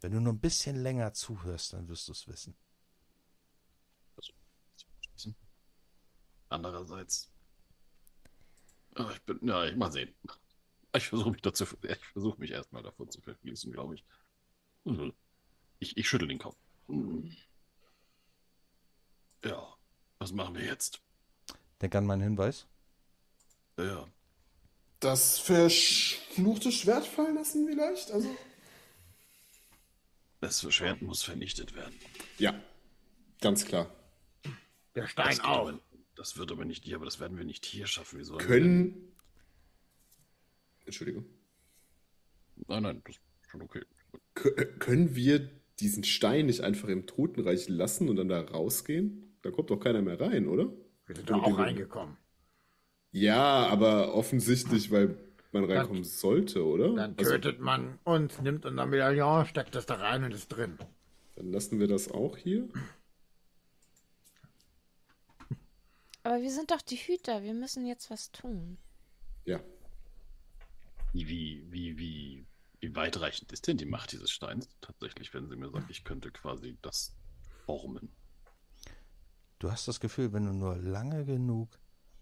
Wenn 0.00 0.12
du 0.12 0.20
nur 0.20 0.32
ein 0.32 0.40
bisschen 0.40 0.76
länger 0.76 1.12
zuhörst, 1.12 1.74
dann 1.74 1.88
wirst 1.88 2.08
du 2.08 2.12
es 2.12 2.26
wissen. 2.26 2.56
Andererseits. 6.48 7.30
Ah, 8.94 9.10
ich 9.12 9.22
bin. 9.24 9.46
Ja, 9.46 9.66
ich 9.66 9.76
mal 9.76 9.92
sehen. 9.92 10.14
Ich 10.96 11.06
versuche 11.06 11.32
mich 11.32 11.42
dazu. 11.42 11.66
Ich 11.82 12.06
versuche 12.06 12.40
mich 12.40 12.52
erstmal 12.52 12.82
davon 12.82 13.10
zu 13.10 13.20
verfließen, 13.20 13.70
glaube 13.72 13.96
ich. 13.96 14.04
Ich, 15.80 15.98
ich 15.98 16.08
schüttel 16.08 16.28
den 16.28 16.38
Kopf. 16.38 16.56
Ja, 19.44 19.74
was 20.18 20.32
machen 20.32 20.54
wir 20.56 20.64
jetzt? 20.64 21.00
Denk 21.82 21.94
an 21.94 22.06
meinen 22.06 22.22
Hinweis. 22.22 22.66
Ja. 23.78 24.06
Das 25.00 25.38
verfluchte 25.38 26.72
Schwert 26.72 27.06
fallen 27.06 27.34
lassen 27.34 27.66
vielleicht? 27.68 28.10
Also. 28.10 28.34
Das 30.40 30.72
Schwert 30.72 31.02
muss 31.02 31.22
vernichtet 31.22 31.74
werden. 31.74 31.94
Ja, 32.38 32.54
ganz 33.40 33.64
klar. 33.64 33.90
Der 34.94 35.02
Das, 35.02 35.10
Stein 35.10 35.30
geht 35.36 35.44
auch. 35.44 35.68
aber, 35.68 35.80
das 36.16 36.36
wird 36.36 36.52
aber 36.52 36.64
nicht 36.64 36.84
hier, 36.84 36.96
aber 36.96 37.04
das 37.04 37.18
werden 37.20 37.36
wir 37.36 37.44
nicht 37.44 37.66
hier 37.66 37.86
schaffen. 37.86 38.18
Wir 38.18 38.38
Können. 38.38 39.12
Entschuldigung. 40.86 41.24
denn- 41.24 42.64
Nein, 42.68 42.82
nein, 42.84 43.02
das 43.04 43.16
ist 43.16 43.22
schon 43.50 43.62
okay. 43.62 43.82
Kö- 44.34 44.78
Können 44.78 45.14
wir 45.16 45.50
diesen 45.80 46.04
Stein 46.04 46.46
nicht 46.46 46.60
einfach 46.60 46.88
im 46.88 47.06
Totenreich 47.06 47.68
lassen 47.68 48.08
und 48.08 48.16
dann 48.16 48.28
da 48.28 48.40
rausgehen? 48.42 49.23
Da 49.44 49.50
kommt 49.50 49.68
doch 49.70 49.76
keiner 49.78 50.00
mehr 50.00 50.18
rein, 50.18 50.48
oder? 50.48 50.72
Wir 51.06 51.16
sind 51.16 51.28
da 51.28 51.36
auch 51.36 51.58
reingekommen. 51.58 52.16
Ja, 53.12 53.66
aber 53.68 54.14
offensichtlich, 54.14 54.90
weil 54.90 55.18
man 55.52 55.64
reinkommen 55.70 56.02
sollte, 56.02 56.64
oder? 56.64 56.94
Dann 56.94 57.14
Also, 57.18 57.32
tötet 57.32 57.60
man 57.60 57.98
uns, 58.04 58.40
nimmt 58.40 58.64
unser 58.64 58.86
Medaillon, 58.86 59.44
steckt 59.46 59.74
das 59.74 59.84
da 59.86 59.94
rein 59.96 60.24
und 60.24 60.32
ist 60.32 60.48
drin. 60.48 60.78
dann 61.36 61.52
lassen 61.52 61.78
wir 61.78 61.86
das 61.88 62.10
auch 62.10 62.36
hier. 62.38 62.68
Aber 66.22 66.40
wir 66.40 66.50
sind 66.50 66.70
doch 66.70 66.80
die 66.80 66.96
Hüter. 66.96 67.42
Wir 67.42 67.52
müssen 67.54 67.86
jetzt 67.86 68.10
was 68.10 68.32
tun. 68.32 68.78
Ja. 69.44 69.60
Wie, 71.12 71.28
wie, 71.28 71.66
wie, 71.70 71.98
wie, 71.98 72.46
wie 72.80 72.96
weitreichend 72.96 73.52
ist 73.52 73.68
denn 73.68 73.76
die 73.76 73.84
Macht 73.84 74.12
dieses 74.12 74.30
Steins? 74.30 74.68
Tatsächlich, 74.80 75.34
wenn 75.34 75.48
sie 75.48 75.56
mir 75.56 75.70
sagt, 75.70 75.90
ich 75.90 76.02
könnte 76.02 76.30
quasi 76.30 76.78
das 76.80 77.14
formen. 77.66 78.10
Du 79.64 79.72
hast 79.72 79.88
das 79.88 79.98
Gefühl, 79.98 80.34
wenn 80.34 80.44
du 80.44 80.52
nur 80.52 80.76
lange 80.76 81.24
genug 81.24 81.70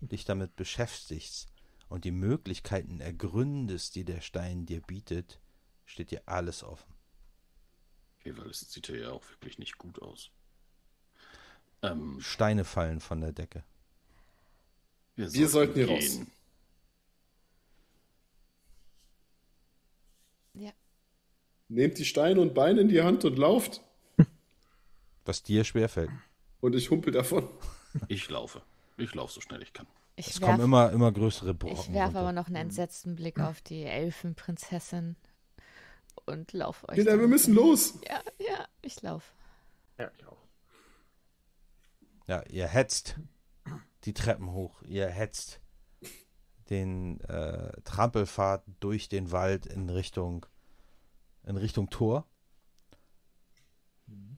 dich 0.00 0.24
damit 0.24 0.54
beschäftigst 0.54 1.52
und 1.88 2.04
die 2.04 2.12
Möglichkeiten 2.12 3.00
ergründest, 3.00 3.96
die 3.96 4.04
der 4.04 4.20
Stein 4.20 4.64
dir 4.64 4.80
bietet, 4.80 5.40
steht 5.84 6.12
dir 6.12 6.22
alles 6.26 6.62
offen. 6.62 6.94
Okay, 8.20 8.38
weil 8.38 8.48
es 8.48 8.60
sieht 8.60 8.86
ja 8.86 9.10
auch 9.10 9.28
wirklich 9.28 9.58
nicht 9.58 9.76
gut 9.76 10.00
aus. 10.00 10.30
Ähm, 11.82 12.20
Steine 12.20 12.64
fallen 12.64 13.00
von 13.00 13.20
der 13.20 13.32
Decke. 13.32 13.64
Wir 15.16 15.48
sollten 15.48 15.74
hier 15.74 15.88
raus. 15.88 16.20
Ja. 20.54 20.70
Nehmt 21.66 21.98
die 21.98 22.04
Steine 22.04 22.40
und 22.40 22.54
Beine 22.54 22.82
in 22.82 22.88
die 22.88 23.02
Hand 23.02 23.24
und 23.24 23.36
lauft. 23.36 23.80
Was 25.24 25.42
dir 25.42 25.64
schwerfällt. 25.64 26.10
Und 26.62 26.74
ich 26.74 26.90
humpel 26.90 27.12
davon. 27.12 27.46
Ich 28.08 28.30
laufe. 28.30 28.62
Ich 28.96 29.14
laufe 29.14 29.32
so 29.34 29.40
schnell 29.42 29.60
ich 29.62 29.72
kann. 29.74 29.86
Ich 30.16 30.28
Es 30.28 30.34
kommen 30.40 30.52
werfe 30.52 30.62
immer, 30.62 30.92
immer 30.92 31.12
größere 31.12 31.52
Brocken. 31.54 31.76
ich 31.78 31.92
werf 31.92 32.06
runter. 32.06 32.20
aber 32.20 32.32
noch 32.32 32.46
einen 32.46 32.56
entsetzten 32.56 33.16
Blick 33.16 33.38
auf 33.40 33.60
die 33.60 33.82
Elfenprinzessin 33.84 35.16
und 36.24 36.52
laufe 36.52 36.88
euch. 36.88 37.04
Dann- 37.04 37.20
wir 37.20 37.28
müssen 37.28 37.52
los. 37.54 37.98
Ja, 38.08 38.20
ja, 38.38 38.64
ich 38.80 39.02
laufe. 39.02 39.30
Ja, 39.98 40.10
ich 40.16 40.26
auch. 40.26 40.38
Ja, 42.28 42.42
ihr 42.48 42.68
hetzt 42.68 43.16
die 44.04 44.14
Treppen 44.14 44.52
hoch. 44.52 44.80
Ihr 44.82 45.08
hetzt 45.08 45.60
den 46.70 47.20
äh, 47.22 47.72
Trampelpfad 47.82 48.64
durch 48.80 49.08
den 49.08 49.32
Wald 49.32 49.66
in 49.66 49.90
Richtung 49.90 50.46
in 51.44 51.56
Richtung 51.56 51.90
Tor. 51.90 52.26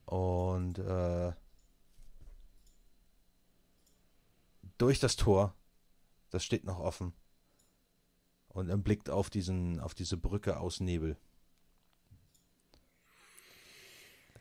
Und 0.06 0.78
äh, 0.78 1.32
durch 4.78 4.98
das 5.00 5.16
Tor, 5.16 5.54
das 6.30 6.44
steht 6.44 6.64
noch 6.64 6.78
offen. 6.78 7.12
und 8.48 8.68
er 8.68 8.76
blickt 8.76 9.10
auf, 9.10 9.30
diesen, 9.30 9.80
auf 9.80 9.94
diese 9.94 10.16
Brücke 10.16 10.58
aus 10.60 10.78
Nebel, 10.80 11.16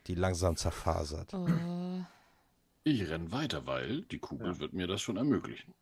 die 0.08 0.16
langsam 0.16 0.56
zerfasert. 0.56 1.34
Oh. 1.34 1.48
Ich 2.84 3.10
renn 3.10 3.32
weiter, 3.32 3.66
weil 3.66 4.02
die 4.04 4.20
Kugel 4.20 4.60
wird 4.60 4.74
mir 4.74 4.88
das 4.88 5.02
schon 5.02 5.16
ermöglichen. 5.18 5.74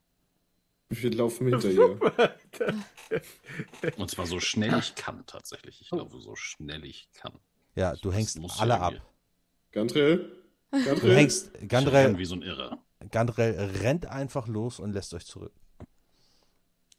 Wir 0.90 1.12
laufen 1.12 1.48
hinter 1.48 1.70
ihr. 1.72 2.00
Und 3.98 4.12
zwar 4.12 4.28
so 4.28 4.40
schnell 4.40 4.78
ich 4.78 4.94
kann, 4.96 5.26
tatsächlich. 5.26 5.82
Ich 5.82 5.90
glaube, 5.90 6.20
so 6.20 6.36
schnell 6.36 6.86
ich 6.86 7.10
kann. 7.14 7.34
Ja, 7.76 7.96
du 7.96 8.10
Das 8.10 8.18
hängst 8.18 8.40
muss 8.40 8.60
alle 8.60 8.80
ab. 8.80 8.94
Gandrel? 9.72 10.44
Du 10.72 10.84
Gandrel? 10.86 11.16
hängst, 11.16 11.52
Ich 11.56 11.62
renn 11.62 11.68
Gandrel, 11.70 12.18
wie 12.18 12.26
so 12.26 12.36
ein 12.36 12.42
Irrer. 12.44 12.78
Gandrel 13.10 13.54
rennt 13.82 14.06
einfach 14.06 14.48
los 14.48 14.80
und 14.80 14.94
lässt 14.94 15.14
euch 15.14 15.26
zurück. 15.26 15.54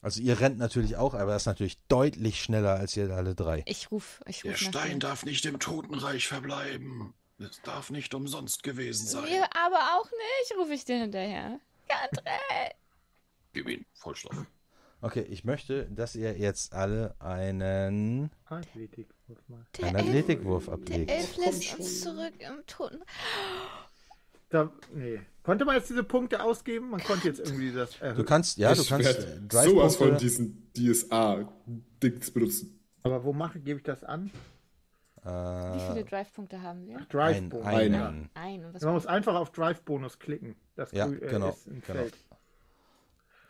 Also 0.00 0.20
ihr 0.20 0.40
rennt 0.40 0.58
natürlich 0.58 0.96
auch, 0.96 1.14
aber 1.14 1.30
er 1.30 1.36
ist 1.36 1.46
natürlich 1.46 1.78
deutlich 1.86 2.42
schneller 2.42 2.74
als 2.74 2.96
ihr 2.96 3.10
alle 3.10 3.36
drei. 3.36 3.62
Ich 3.66 3.92
ruf, 3.92 4.20
ich 4.26 4.42
Der 4.42 4.52
ruf 4.52 4.62
nach 4.62 4.68
Stein 4.68 4.98
darf 4.98 5.24
nicht 5.24 5.46
im 5.46 5.60
Totenreich 5.60 6.26
verbleiben. 6.26 7.14
Es 7.38 7.60
darf 7.62 7.90
nicht 7.90 8.12
umsonst 8.14 8.62
gewesen 8.64 9.06
sein. 9.06 9.24
Wir 9.26 9.44
aber 9.56 9.96
auch 9.96 10.06
nicht, 10.10 10.58
rufe 10.58 10.74
ich 10.74 10.84
dir 10.84 10.98
hinterher. 10.98 11.60
Gandrel! 11.88 12.72
Gib 13.52 13.68
ihn, 13.68 13.86
Vollschlag. 13.94 14.46
Okay, 15.02 15.26
ich 15.28 15.44
möchte, 15.44 15.86
dass 15.90 16.14
ihr 16.14 16.38
jetzt 16.38 16.72
alle 16.72 17.16
einen, 17.18 18.30
Athletik, 18.46 19.08
wurf 19.26 19.48
mal. 19.48 19.66
Der 19.76 19.88
einen 19.88 19.96
Elf, 19.96 20.06
Athletikwurf 20.06 20.64
der 20.66 20.74
ablegt. 20.74 21.10
Elf 21.10 21.36
lässt 21.36 21.78
uns 21.78 22.00
zurück 22.00 22.34
im 22.38 22.66
Toten. 22.66 23.02
Da, 24.52 24.70
nee. 24.92 25.18
Konnte 25.42 25.64
man 25.64 25.76
jetzt 25.76 25.88
diese 25.88 26.04
Punkte 26.04 26.42
ausgeben? 26.42 26.90
Man 26.90 27.02
konnte 27.02 27.26
jetzt 27.26 27.40
irgendwie 27.40 27.72
das 27.72 27.98
erhöhen. 28.00 28.18
Du 28.18 28.24
kannst, 28.24 28.58
ja, 28.58 28.74
du 28.74 28.82
Ich 28.82 28.88
kannst 28.90 29.06
werd 29.06 29.52
äh, 29.54 29.64
sowas 29.68 29.96
von 29.96 30.18
diesen 30.18 30.70
DSA-Dings 30.76 32.30
benutzen. 32.30 32.78
Aber 33.02 33.24
wo 33.24 33.32
mache, 33.32 33.58
gebe 33.60 33.78
ich 33.78 33.82
das 33.84 34.04
an? 34.04 34.30
Wie 35.24 35.80
viele 35.88 36.00
äh, 36.00 36.04
Drive-Punkte 36.04 36.60
haben 36.60 36.86
wir? 36.86 36.98
ein, 36.98 37.08
Drive-Bonus. 37.08 37.66
einen. 37.66 38.28
Ein. 38.34 38.64
Und 38.66 38.74
was 38.74 38.82
Man 38.82 38.92
muss 38.92 39.06
einfach 39.06 39.36
auf 39.36 39.52
Drive-Bonus 39.52 40.18
klicken. 40.18 40.54
Das 40.76 40.92
Ja, 40.92 41.06
grü- 41.06 41.22
äh, 41.22 41.28
genau, 41.30 41.48
ist 41.48 41.66
ein 41.66 41.80
genau. 41.80 41.98
Feld. 42.00 42.14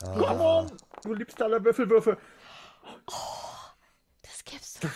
Ah, 0.05 0.13
Come 0.13 0.41
on, 0.43 0.73
du 1.03 1.15
liebst 1.15 1.43
aller 1.43 1.65
Würfelwürfe. 1.65 2.17
Das 4.23 4.45
gibt's 4.45 4.79
doch. 4.81 4.91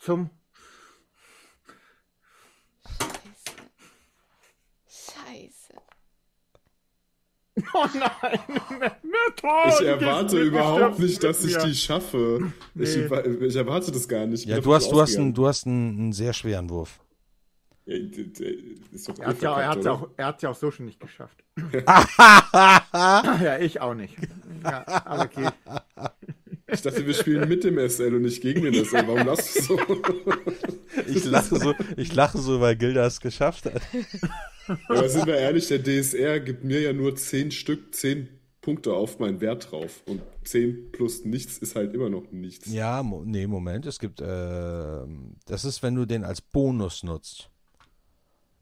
Zum 0.00 0.30
Scheiße. 4.88 5.74
Oh 7.74 7.86
nein! 7.94 8.38
Method, 9.02 9.68
Ich 9.80 9.86
erwarte 9.86 10.40
überhaupt 10.40 10.98
nicht, 10.98 11.22
dass 11.22 11.44
ich 11.44 11.56
die 11.58 11.74
schaffe. 11.74 12.52
Ich, 12.74 12.96
Nee. 12.96 13.04
erwa- 13.06 13.42
ich 13.42 13.56
erwarte 13.56 13.92
das 13.92 14.08
gar 14.08 14.24
nicht. 14.26 14.44
Ich 14.44 14.48
ja, 14.50 14.60
du 14.60 14.72
hast, 14.72 14.90
du 14.90 15.00
hast, 15.00 15.16
einen, 15.16 15.34
du 15.34 15.46
hast 15.46 15.66
einen, 15.66 15.98
einen 15.98 16.12
sehr 16.12 16.32
schweren 16.32 16.70
Wurf. 16.70 16.98
Ja, 17.84 17.94
Er 19.18 19.26
hat 19.26 19.42
ja, 19.42 19.60
er 19.60 19.76
oder? 19.78 19.92
auch, 19.92 20.08
er 20.16 20.26
hat's 20.26 20.42
ja 20.42 20.50
auch 20.50 20.54
so 20.54 20.70
schon 20.70 20.86
nicht 20.86 21.00
geschafft. 21.00 21.44
ja, 22.92 23.58
ich 23.60 23.80
auch 23.80 23.94
nicht. 23.94 24.16
Ja, 24.62 24.84
aber 25.04 25.24
okay. 25.24 25.48
Ich 26.72 26.82
dachte, 26.82 27.06
wir 27.06 27.14
spielen 27.14 27.48
mit 27.48 27.64
dem 27.64 27.78
SL 27.78 28.14
und 28.14 28.22
nicht 28.22 28.40
gegen 28.40 28.62
den 28.62 28.74
SL. 28.74 29.06
Warum 29.06 29.26
lachst 29.26 29.56
du 29.56 29.62
so? 29.62 29.78
Ich 31.06 31.24
lache 31.24 31.58
so, 31.58 31.74
ich 31.96 32.14
lache 32.14 32.38
so, 32.38 32.60
weil 32.60 32.76
Gilda 32.76 33.06
es 33.06 33.20
geschafft 33.20 33.66
hat. 33.66 33.82
Aber 34.88 35.08
sind 35.08 35.26
wir 35.26 35.36
ehrlich, 35.36 35.68
der 35.68 35.82
DSR 35.82 36.40
gibt 36.40 36.64
mir 36.64 36.80
ja 36.80 36.92
nur 36.92 37.14
10 37.16 37.50
Stück, 37.50 37.94
10 37.94 38.28
Punkte 38.60 38.94
auf 38.94 39.18
meinen 39.18 39.40
Wert 39.40 39.70
drauf. 39.70 40.02
Und 40.06 40.22
10 40.44 40.92
plus 40.92 41.24
nichts 41.24 41.58
ist 41.58 41.76
halt 41.76 41.94
immer 41.94 42.08
noch 42.08 42.30
nichts. 42.30 42.72
Ja, 42.72 43.02
mo 43.02 43.24
nee, 43.24 43.46
Moment, 43.46 43.86
es 43.86 43.98
gibt, 43.98 44.20
äh, 44.20 45.06
das 45.46 45.64
ist, 45.64 45.82
wenn 45.82 45.94
du 45.94 46.06
den 46.06 46.24
als 46.24 46.40
Bonus 46.40 47.02
nutzt. 47.02 47.50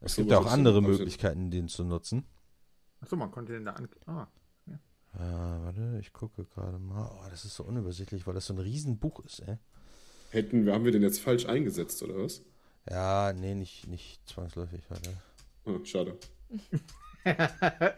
Es 0.01 0.15
so, 0.15 0.21
gibt 0.21 0.31
ja 0.31 0.39
auch 0.39 0.51
andere 0.51 0.81
Möglichkeiten, 0.81 1.51
den 1.51 1.67
zu 1.67 1.83
nutzen. 1.83 2.25
Achso, 2.99 3.15
man 3.15 3.31
konnte 3.31 3.53
den 3.53 3.65
da 3.65 3.71
an. 3.73 3.87
Ah. 4.05 4.27
Äh, 5.13 5.19
warte, 5.19 5.97
ich 5.99 6.13
gucke 6.13 6.45
gerade 6.45 6.79
mal. 6.79 7.09
Oh, 7.13 7.29
das 7.29 7.45
ist 7.45 7.55
so 7.55 7.63
unübersichtlich, 7.63 8.25
weil 8.25 8.33
das 8.33 8.45
so 8.45 8.53
ein 8.53 8.59
Riesenbuch 8.59 9.19
ist, 9.25 9.39
ey. 9.41 9.57
Hätten, 10.31 10.65
wir- 10.65 10.73
haben 10.73 10.85
wir 10.85 10.91
den 10.91 11.01
jetzt 11.01 11.19
falsch 11.19 11.45
eingesetzt, 11.45 12.01
oder 12.03 12.17
was? 12.17 12.41
Ja, 12.89 13.33
nee, 13.33 13.53
nicht, 13.53 13.87
nicht 13.87 14.27
zwangsläufig, 14.27 14.81
warte. 14.89 15.11
Ah, 15.65 15.79
schade. 15.85 16.17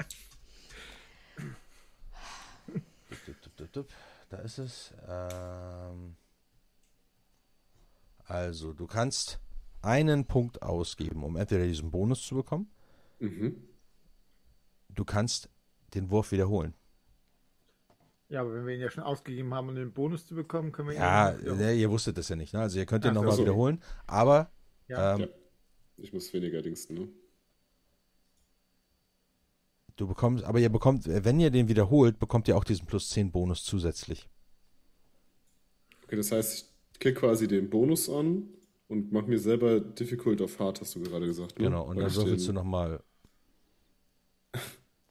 Da 4.30 4.38
ist 4.40 4.58
es. 4.58 4.94
Ähm, 5.08 6.16
also, 8.26 8.74
du 8.74 8.88
kannst 8.88 9.40
einen 9.82 10.26
Punkt 10.26 10.62
ausgeben, 10.62 11.24
um 11.24 11.36
entweder 11.36 11.66
diesen 11.66 11.92
Bonus 11.92 12.24
zu 12.26 12.36
bekommen. 12.36 12.72
Mhm. 13.20 13.56
Du 14.90 15.06
kannst 15.06 15.50
den 15.94 16.10
Wurf 16.10 16.32
wiederholen. 16.32 16.74
Ja, 18.34 18.42
aber 18.42 18.56
wenn 18.56 18.66
wir 18.66 18.74
ihn 18.74 18.82
ja 18.82 18.90
schon 18.90 19.04
ausgegeben 19.04 19.54
haben, 19.54 19.70
um 19.70 19.76
den 19.76 19.92
Bonus 19.94 20.26
zu 20.26 20.34
bekommen, 20.34 20.72
können 20.72 20.88
wir 20.88 20.96
ihn 20.96 21.02
Ja, 21.02 21.40
wieder- 21.40 21.54
ne, 21.56 21.74
ihr 21.76 21.92
wusstet 21.92 22.18
das 22.18 22.30
ja 22.30 22.36
nicht. 22.36 22.52
Ne? 22.52 22.62
Also, 22.62 22.80
ihr 22.80 22.88
könnt 22.88 23.04
so. 23.04 23.12
nochmal 23.12 23.34
so. 23.34 23.44
wiederholen. 23.44 23.80
Aber 24.08 24.50
Ja. 24.88 25.14
ähm, 25.14 25.20
Ja. 25.22 25.28
Ich 25.98 26.12
muss 26.12 26.34
weniger 26.34 26.64
dingsten, 26.64 26.96
ne? 26.96 27.08
du 29.96 30.08
bekommst, 30.08 30.44
aber 30.44 30.60
ihr 30.60 30.70
bekommt, 30.70 31.06
wenn 31.06 31.40
ihr 31.40 31.52
den 31.52 31.68
wiederholt, 31.68 32.18
bekommt 32.18 32.48
ihr 32.48 32.58
auch 32.58 32.64
diesen 32.64 32.88
plus 32.88 33.10
10 33.10 33.32
Bonus 33.32 33.64
zusätzlich. 33.64 34.28
Okay, 36.06 36.16
das 36.16 36.32
heißt, 36.32 36.72
ich 36.94 37.00
klicke 37.00 37.20
quasi 37.20 37.48
den 37.48 37.70
Bonus 37.70 38.10
an 38.10 38.48
und 38.88 39.12
mach 39.12 39.28
mir 39.28 39.38
selber 39.38 39.80
Difficult 39.80 40.42
auf 40.42 40.60
Hard, 40.60 40.82
hast 40.82 40.96
du 40.96 41.02
gerade 41.02 41.28
gesagt. 41.28 41.60
Ne? 41.60 41.66
Genau, 41.66 41.84
und 41.84 41.98
Weil 41.98 42.06
dann 42.06 42.16
würfelst 42.16 42.48
du 42.48 42.54
nochmal. 42.54 43.04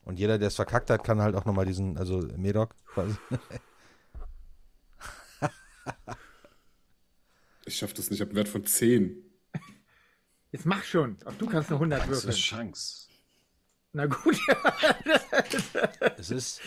Und 0.04 0.18
jeder, 0.18 0.38
der 0.38 0.48
es 0.48 0.56
verkackt 0.56 0.90
hat, 0.90 1.04
kann 1.04 1.20
halt 1.22 1.36
auch 1.36 1.44
nochmal 1.44 1.64
diesen, 1.66 1.96
also 1.96 2.18
Medoc 2.36 2.74
quasi. 2.86 3.14
Ich 7.64 7.76
schaff 7.76 7.92
das 7.94 8.10
nicht, 8.10 8.18
ich 8.18 8.20
habe 8.20 8.30
einen 8.30 8.36
Wert 8.38 8.48
von 8.48 8.66
10. 8.66 9.16
Jetzt 10.50 10.66
mach 10.66 10.82
schon. 10.82 11.16
Auch 11.24 11.32
du 11.34 11.46
kannst 11.46 11.70
nur 11.70 11.78
100 11.78 12.00
Das 12.00 12.08
würfeln. 12.08 12.30
ist 12.30 12.38
Chance. 12.40 13.08
Na 13.92 14.06
gut. 14.06 14.36
Es 16.18 16.30
ist. 16.30 16.60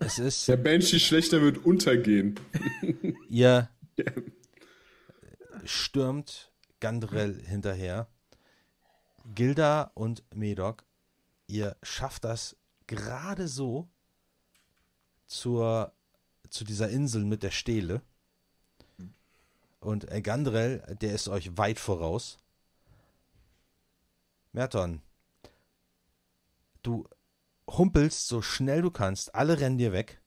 Es 0.00 0.18
ist. 0.18 0.48
Der 0.48 0.56
Banshee 0.56 0.98
schlechter 1.00 1.42
wird 1.42 1.58
untergehen. 1.64 2.38
Ihr 3.28 3.68
stürmt 5.64 6.52
Gandrel 6.80 7.40
hinterher. 7.44 8.08
Gilda 9.34 9.90
und 9.94 10.24
Medoc, 10.34 10.84
ihr 11.50 11.76
schafft 11.82 12.24
das 12.24 12.56
gerade 12.86 13.48
so 13.48 13.88
zur, 15.26 15.92
zu 16.48 16.64
dieser 16.64 16.88
Insel 16.88 17.24
mit 17.24 17.42
der 17.42 17.50
Stele. 17.50 18.02
Und 19.80 20.10
äh, 20.10 20.20
Gandrel, 20.20 20.96
der 21.00 21.14
ist 21.14 21.28
euch 21.28 21.56
weit 21.56 21.78
voraus. 21.78 22.38
Merton, 24.52 25.00
du 26.82 27.08
humpelst 27.68 28.26
so 28.26 28.42
schnell 28.42 28.82
du 28.82 28.90
kannst, 28.90 29.34
alle 29.34 29.60
rennen 29.60 29.78
dir 29.78 29.92
weg. 29.92 30.20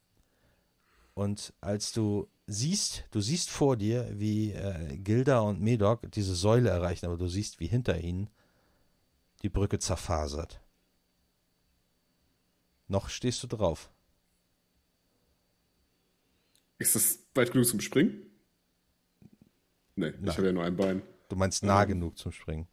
Und 1.14 1.54
als 1.62 1.92
du 1.92 2.28
siehst, 2.48 3.06
du 3.12 3.22
siehst 3.22 3.50
vor 3.50 3.78
dir, 3.78 4.10
wie 4.14 4.54
äh, 4.54 4.98
Gilda 4.98 5.40
und 5.42 5.62
Medoc 5.62 6.12
diese 6.12 6.36
Säule 6.36 6.70
erreichen, 6.70 7.06
aber 7.06 7.18
du 7.18 7.28
siehst, 7.28 7.60
wie 7.60 7.68
hinter 7.68 8.00
ihnen 8.00 8.30
die 9.44 9.50
Brücke 9.50 9.78
zerfasert. 9.78 10.63
Noch 12.88 13.10
stehst 13.10 13.42
du 13.44 13.48
drauf. 13.48 13.90
Ist 16.80 16.96
das 16.96 17.20
weit 17.36 17.52
genug 17.52 17.66
zum 17.68 17.80
Springen? 17.80 18.30
Nee, 19.96 20.12
Nein. 20.12 20.24
ich 20.28 20.38
habe 20.38 20.48
ja 20.48 20.54
nur 20.54 20.64
ein 20.64 20.76
Bein. 20.76 21.02
Du 21.30 21.36
meinst 21.36 21.64
nah 21.64 21.84
Ähm. 21.84 21.90
genug 21.90 22.18
zum 22.18 22.32
Springen. 22.32 22.68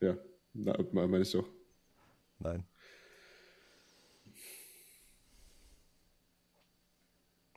Ja, 0.00 0.16
na, 0.52 0.76
meine 0.92 1.20
ich 1.22 1.32
doch. 1.32 1.48
Nein. 2.40 2.66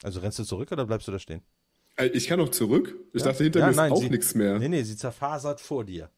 Also 0.04 0.20
rennst 0.20 0.40
du 0.40 0.44
zurück 0.44 0.72
oder 0.72 0.86
bleibst 0.86 1.08
du 1.08 1.12
da 1.12 1.20
stehen? 1.20 1.44
Äh, 1.96 2.08
Ich 2.08 2.28
kann 2.28 2.40
noch 2.40 2.50
zurück. 2.50 2.96
Ich 3.14 3.22
Ja? 3.22 3.28
dachte, 3.30 3.44
hinter 3.44 3.60
Ja, 3.60 3.66
mir 3.66 3.72
ist 3.72 3.78
nein, 3.78 3.92
auch 3.92 3.98
sie- 4.02 4.10
nichts 4.10 4.34
mehr. 4.34 4.58
Nee, 4.58 4.70
nee, 4.70 4.84
sie 4.84 4.98
zerfasert 4.98 5.60
vor 5.62 5.84
dir. 5.86 6.10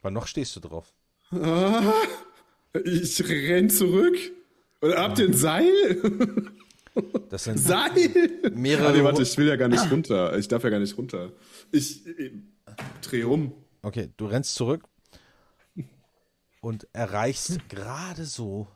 Aber 0.00 0.10
noch 0.12 0.26
stehst 0.28 0.54
du 0.54 0.60
drauf. 0.60 0.94
Ah, 1.32 1.92
ich 2.84 3.22
renn 3.28 3.70
zurück. 3.70 4.16
Oder 4.80 4.98
habt 4.98 5.18
ihr 5.18 5.26
ein 5.26 5.34
Seil? 5.34 6.50
Das 7.28 7.44
sind 7.44 7.58
Seil! 7.58 7.90
mehrere. 8.54 8.88
Ah, 8.88 8.92
nee, 8.92 9.04
warte, 9.04 9.22
ich 9.22 9.36
will 9.36 9.48
ja 9.48 9.56
gar 9.56 9.68
nicht 9.68 9.90
runter. 9.90 10.38
Ich 10.38 10.48
darf 10.48 10.64
ja 10.64 10.70
gar 10.70 10.78
nicht 10.78 10.96
runter. 10.96 11.32
Ich, 11.70 12.06
ich 12.06 12.32
dreh 13.02 13.24
um. 13.24 13.52
Okay, 13.82 14.10
du 14.16 14.26
rennst 14.26 14.54
zurück 14.54 14.84
und 16.60 16.88
erreichst 16.92 17.68
gerade 17.68 18.24
so 18.24 18.66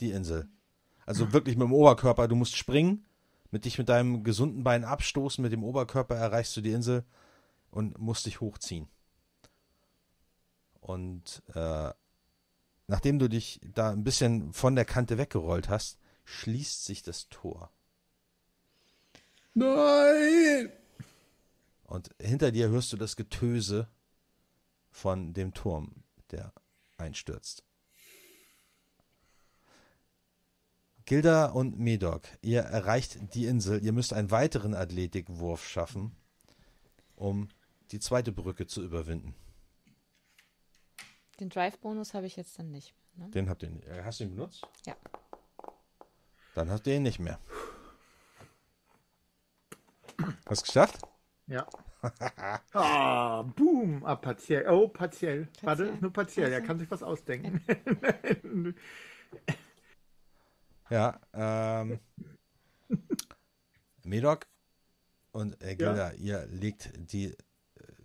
die 0.00 0.10
Insel. 0.10 0.48
Also 1.06 1.32
wirklich 1.32 1.56
mit 1.56 1.66
dem 1.66 1.72
Oberkörper. 1.72 2.28
Du 2.28 2.36
musst 2.36 2.56
springen, 2.56 3.04
mit 3.50 3.64
dich 3.64 3.78
mit 3.78 3.88
deinem 3.88 4.22
gesunden 4.22 4.62
Bein 4.62 4.84
abstoßen, 4.84 5.42
mit 5.42 5.52
dem 5.52 5.64
Oberkörper 5.64 6.14
erreichst 6.14 6.56
du 6.56 6.60
die 6.60 6.72
Insel 6.72 7.04
und 7.70 7.98
musst 7.98 8.26
dich 8.26 8.40
hochziehen. 8.40 8.88
Und 10.88 11.42
äh, 11.54 11.92
nachdem 12.86 13.18
du 13.18 13.28
dich 13.28 13.60
da 13.74 13.90
ein 13.90 14.04
bisschen 14.04 14.54
von 14.54 14.74
der 14.74 14.86
Kante 14.86 15.18
weggerollt 15.18 15.68
hast, 15.68 15.98
schließt 16.24 16.86
sich 16.86 17.02
das 17.02 17.28
Tor. 17.28 17.70
Nein! 19.52 20.72
Und 21.84 22.08
hinter 22.18 22.52
dir 22.52 22.70
hörst 22.70 22.90
du 22.94 22.96
das 22.96 23.16
Getöse 23.16 23.86
von 24.90 25.34
dem 25.34 25.52
Turm, 25.52 26.04
der 26.30 26.54
einstürzt. 26.96 27.64
Gilda 31.04 31.50
und 31.50 31.78
Medok, 31.78 32.22
ihr 32.40 32.62
erreicht 32.62 33.34
die 33.34 33.44
Insel. 33.44 33.84
Ihr 33.84 33.92
müsst 33.92 34.14
einen 34.14 34.30
weiteren 34.30 34.72
Athletikwurf 34.72 35.68
schaffen, 35.68 36.16
um 37.14 37.50
die 37.90 38.00
zweite 38.00 38.32
Brücke 38.32 38.66
zu 38.66 38.82
überwinden. 38.82 39.34
Den 41.40 41.48
Drive-Bonus 41.50 42.14
habe 42.14 42.26
ich 42.26 42.36
jetzt 42.36 42.58
dann 42.58 42.70
nicht 42.70 42.94
mehr. 43.16 43.26
Ne? 43.26 43.30
Den 43.32 43.48
habt 43.48 43.62
ihr 43.62 43.70
nicht. 43.70 43.86
äh, 43.86 44.02
Hast 44.04 44.20
du 44.20 44.24
ihn 44.24 44.30
benutzt? 44.34 44.66
Ja. 44.86 44.96
Dann 46.54 46.70
hast 46.70 46.86
du 46.86 46.94
ihn 46.94 47.02
nicht 47.02 47.18
mehr. 47.20 47.38
Hast 50.46 50.62
du 50.62 50.66
geschafft? 50.66 51.00
Ja. 51.46 51.66
Ah, 52.74 53.42
boom. 53.42 54.04
Ah, 54.04 54.14
partiell. 54.14 54.68
Oh, 54.68 54.86
partiell. 54.86 55.48
Warte, 55.62 55.82
Partiell. 55.86 56.00
nur 56.00 56.12
partiell. 56.12 56.52
Er 56.52 56.60
kann 56.60 56.78
sich 56.78 56.88
was 56.92 57.02
ausdenken. 57.02 57.60
Ja, 60.90 61.20
ähm. 61.32 61.98
Medok 64.04 64.46
und 65.32 65.60
äh, 65.60 65.74
Gilda, 65.74 66.12
ihr 66.12 66.46
legt 66.46 66.90
die, 67.12 67.26
äh, 67.32 67.36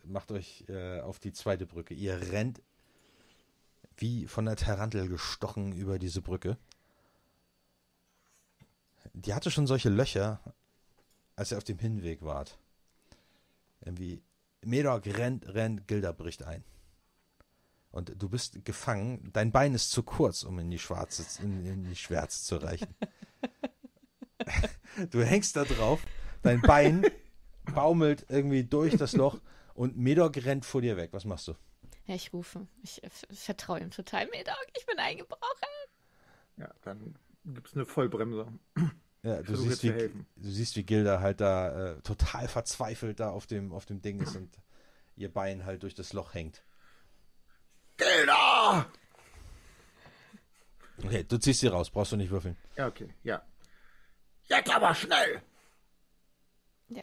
macht 0.05 0.31
euch 0.31 0.65
äh, 0.69 0.99
auf 1.01 1.19
die 1.19 1.31
zweite 1.31 1.67
Brücke. 1.67 1.93
Ihr 1.93 2.19
rennt 2.31 2.63
wie 3.97 4.27
von 4.27 4.45
der 4.45 4.55
Tarantel 4.55 5.07
gestochen 5.07 5.73
über 5.73 5.99
diese 5.99 6.21
Brücke. 6.21 6.57
Die 9.13 9.33
hatte 9.33 9.51
schon 9.51 9.67
solche 9.67 9.89
Löcher, 9.89 10.39
als 11.35 11.51
ihr 11.51 11.57
auf 11.57 11.63
dem 11.63 11.79
Hinweg 11.79 12.23
wart. 12.23 12.57
Irgendwie, 13.81 14.21
Medok 14.61 15.05
rennt, 15.05 15.47
rennt, 15.53 15.87
Gilda 15.87 16.11
bricht 16.11 16.43
ein. 16.43 16.63
Und 17.91 18.13
du 18.17 18.27
bist 18.27 18.65
gefangen. 18.65 19.29
Dein 19.33 19.51
Bein 19.51 19.75
ist 19.75 19.91
zu 19.91 20.01
kurz, 20.01 20.43
um 20.43 20.57
in 20.57 20.71
die 20.71 20.79
Schwarze, 20.79 21.23
in, 21.43 21.65
in 21.65 21.83
die 21.83 21.95
Schwärze 21.95 22.43
zu 22.43 22.57
reichen. 22.57 22.95
Du 25.09 25.23
hängst 25.23 25.55
da 25.55 25.63
drauf, 25.63 26.05
dein 26.43 26.61
Bein 26.61 27.03
baumelt 27.73 28.25
irgendwie 28.29 28.63
durch 28.63 28.95
das 28.95 29.13
Loch 29.13 29.39
und 29.73 29.97
Medok 29.97 30.37
rennt 30.37 30.65
vor 30.65 30.81
dir 30.81 30.97
weg. 30.97 31.09
Was 31.13 31.25
machst 31.25 31.47
du? 31.47 31.55
Ja, 32.05 32.15
ich 32.15 32.33
rufe. 32.33 32.67
Ich 32.81 33.01
vertraue 33.31 33.79
ihm 33.79 33.91
total. 33.91 34.27
Medok, 34.27 34.67
ich 34.77 34.85
bin 34.85 34.99
eingebrochen. 34.99 35.69
ja, 36.57 36.69
dann 36.83 37.15
gibt 37.45 37.67
es 37.67 37.75
eine 37.75 37.85
Vollbremsung. 37.85 38.59
Ja, 39.23 39.41
du, 39.41 39.55
siehst, 39.55 39.83
wie, 39.83 39.89
du 39.91 40.49
siehst, 40.49 40.75
wie 40.75 40.83
Gilda 40.83 41.21
halt 41.21 41.39
da 41.39 41.91
äh, 41.91 42.01
total 42.01 42.49
verzweifelt 42.49 43.21
da 43.21 43.29
auf 43.29 43.47
dem, 43.47 43.71
auf 43.71 43.85
dem 43.85 44.01
Ding 44.01 44.19
ist 44.19 44.35
und 44.35 44.59
ihr 45.15 45.31
Bein 45.31 45.63
halt 45.65 45.83
durch 45.83 45.95
das 45.95 46.11
Loch 46.11 46.33
hängt. 46.33 46.61
Gilda! 47.95 48.85
Okay, 51.05 51.23
du 51.23 51.37
ziehst 51.37 51.61
sie 51.61 51.67
raus, 51.67 51.89
brauchst 51.89 52.11
du 52.11 52.17
nicht 52.17 52.31
würfeln. 52.31 52.57
Ja, 52.75 52.87
okay, 52.87 53.13
ja. 53.23 53.41
Jetzt 54.47 54.75
aber 54.75 54.93
schnell! 54.93 55.41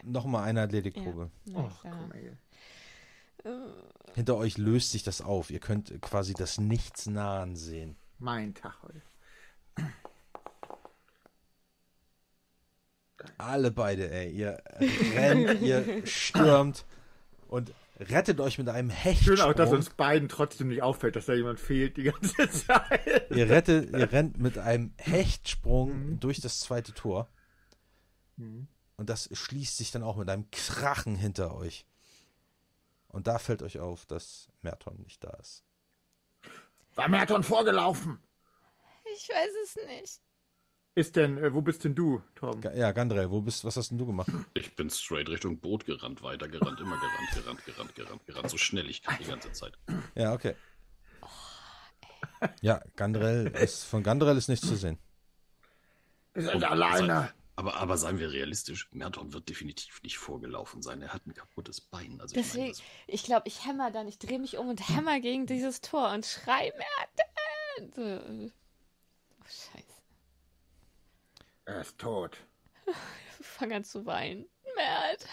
Nochmal 0.03 0.47
eine 0.47 0.61
Athletikprobe. 0.61 1.31
Klar. 1.45 1.79
guck 1.81 2.07
mal 2.07 2.17
hier. 2.19 2.37
Hinter 4.13 4.35
euch 4.37 4.57
löst 4.57 4.91
sich 4.91 5.03
das 5.03 5.21
auf. 5.21 5.49
Ihr 5.49 5.59
könnt 5.59 5.99
quasi 6.01 6.33
das 6.33 6.57
Nichts 6.59 7.05
nahen 7.07 7.55
sehen. 7.55 7.95
Mein 8.19 8.53
Tag 8.53 8.75
heute. 8.83 9.01
Alle 13.37 13.71
beide, 13.71 14.09
ey. 14.11 14.31
Ihr 14.31 14.61
rennt, 15.15 15.61
ihr 15.61 16.05
stürmt 16.07 16.85
und 17.47 17.71
rettet 17.99 18.39
euch 18.39 18.57
mit 18.57 18.67
einem 18.69 18.89
Hechtsprung. 18.89 19.37
Schön 19.37 19.45
auch, 19.45 19.53
dass 19.53 19.71
uns 19.71 19.91
beiden 19.91 20.27
trotzdem 20.27 20.69
nicht 20.69 20.81
auffällt, 20.81 21.15
dass 21.15 21.27
da 21.27 21.33
jemand 21.33 21.59
fehlt 21.59 21.97
die 21.97 22.03
ganze 22.03 22.49
Zeit. 22.49 23.29
ihr, 23.29 23.49
rettet, 23.49 23.91
ihr 23.91 24.11
rennt 24.11 24.39
mit 24.39 24.57
einem 24.57 24.93
Hechtsprung 24.97 25.91
Mhm. 26.11 26.19
durch 26.19 26.41
das 26.41 26.59
zweite 26.61 26.93
Tor. 26.93 27.29
Und 28.37 29.09
das 29.09 29.29
schließt 29.31 29.77
sich 29.77 29.91
dann 29.91 30.01
auch 30.01 30.17
mit 30.17 30.27
einem 30.29 30.49
Krachen 30.49 31.15
hinter 31.15 31.53
euch. 31.55 31.85
Und 33.11 33.27
da 33.27 33.39
fällt 33.39 33.61
euch 33.61 33.79
auf, 33.79 34.05
dass 34.05 34.49
Merton 34.61 34.97
nicht 35.03 35.23
da 35.23 35.31
ist. 35.31 35.63
War 36.95 37.07
Merton 37.09 37.43
vorgelaufen? 37.43 38.21
Ich 39.15 39.27
weiß 39.29 39.51
es 39.65 39.75
nicht. 39.87 40.21
Ist 40.93 41.15
denn, 41.15 41.37
äh, 41.37 41.53
wo 41.53 41.61
bist 41.61 41.83
denn 41.85 41.95
du, 41.95 42.21
Torben? 42.35 42.61
Ga- 42.61 42.73
Ja, 42.73 42.91
Gandrel, 42.91 43.29
wo 43.31 43.41
bist, 43.41 43.63
was 43.63 43.77
hast 43.77 43.91
denn 43.91 43.97
du 43.97 44.05
gemacht? 44.05 44.29
Ich 44.53 44.75
bin 44.75 44.89
straight 44.89 45.29
Richtung 45.29 45.57
Boot 45.59 45.85
gerannt, 45.85 46.21
weitergerannt, 46.21 46.79
immer 46.81 46.97
gerannt, 46.99 47.31
gerannt, 47.33 47.65
gerannt, 47.65 47.95
gerannt, 47.95 48.25
gerannt, 48.25 48.49
so 48.49 48.57
schnell 48.57 48.89
ich 48.89 49.01
kann 49.01 49.17
die 49.19 49.25
ganze 49.25 49.51
Zeit. 49.53 49.77
Ja, 50.15 50.33
okay. 50.33 50.55
Ja, 52.61 52.81
Gandrel 52.95 53.47
ist, 53.47 53.83
von 53.85 54.03
Gandrel 54.03 54.35
ist 54.37 54.47
nichts 54.49 54.67
zu 54.67 54.75
sehen. 54.75 54.97
Wir 56.33 56.43
sind 56.43 56.63
alleine. 56.63 57.31
Aber, 57.61 57.75
aber 57.75 57.95
seien 57.95 58.17
wir 58.17 58.31
realistisch, 58.31 58.87
Merton 58.91 59.33
wird 59.33 59.47
definitiv 59.47 60.01
nicht 60.01 60.17
vorgelaufen 60.17 60.81
sein. 60.81 60.99
Er 61.03 61.13
hat 61.13 61.27
ein 61.27 61.35
kaputtes 61.35 61.79
Bein. 61.79 62.19
Also 62.19 62.35
ich 62.35 62.41
meine, 62.41 62.47
Deswegen, 62.47 62.71
das, 62.71 62.81
ich 63.05 63.23
glaube, 63.23 63.47
ich 63.47 63.67
hämmer 63.67 63.91
dann, 63.91 64.07
ich 64.07 64.17
drehe 64.17 64.39
mich 64.39 64.57
um 64.57 64.67
und 64.69 64.89
hämmer 64.89 65.19
gegen 65.19 65.45
dieses 65.45 65.79
Tor 65.79 66.11
und 66.11 66.25
schrei 66.25 66.73
Merton. 67.77 68.51
Oh, 69.39 69.43
scheiße. 69.45 70.01
Er 71.65 71.81
ist 71.81 71.99
tot. 71.99 72.37
Ich 73.39 73.45
fange 73.45 73.75
an 73.75 73.83
zu 73.83 74.05
weinen. 74.07 74.47
Mert. 74.75 75.27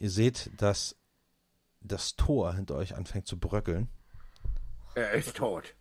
Ihr 0.00 0.10
seht, 0.10 0.50
dass 0.56 0.96
das 1.80 2.16
Tor 2.16 2.54
hinter 2.54 2.76
euch 2.76 2.94
anfängt 2.94 3.26
zu 3.26 3.38
bröckeln 3.38 3.88
Er 4.94 5.12
ist 5.12 5.36
tot. 5.36 5.74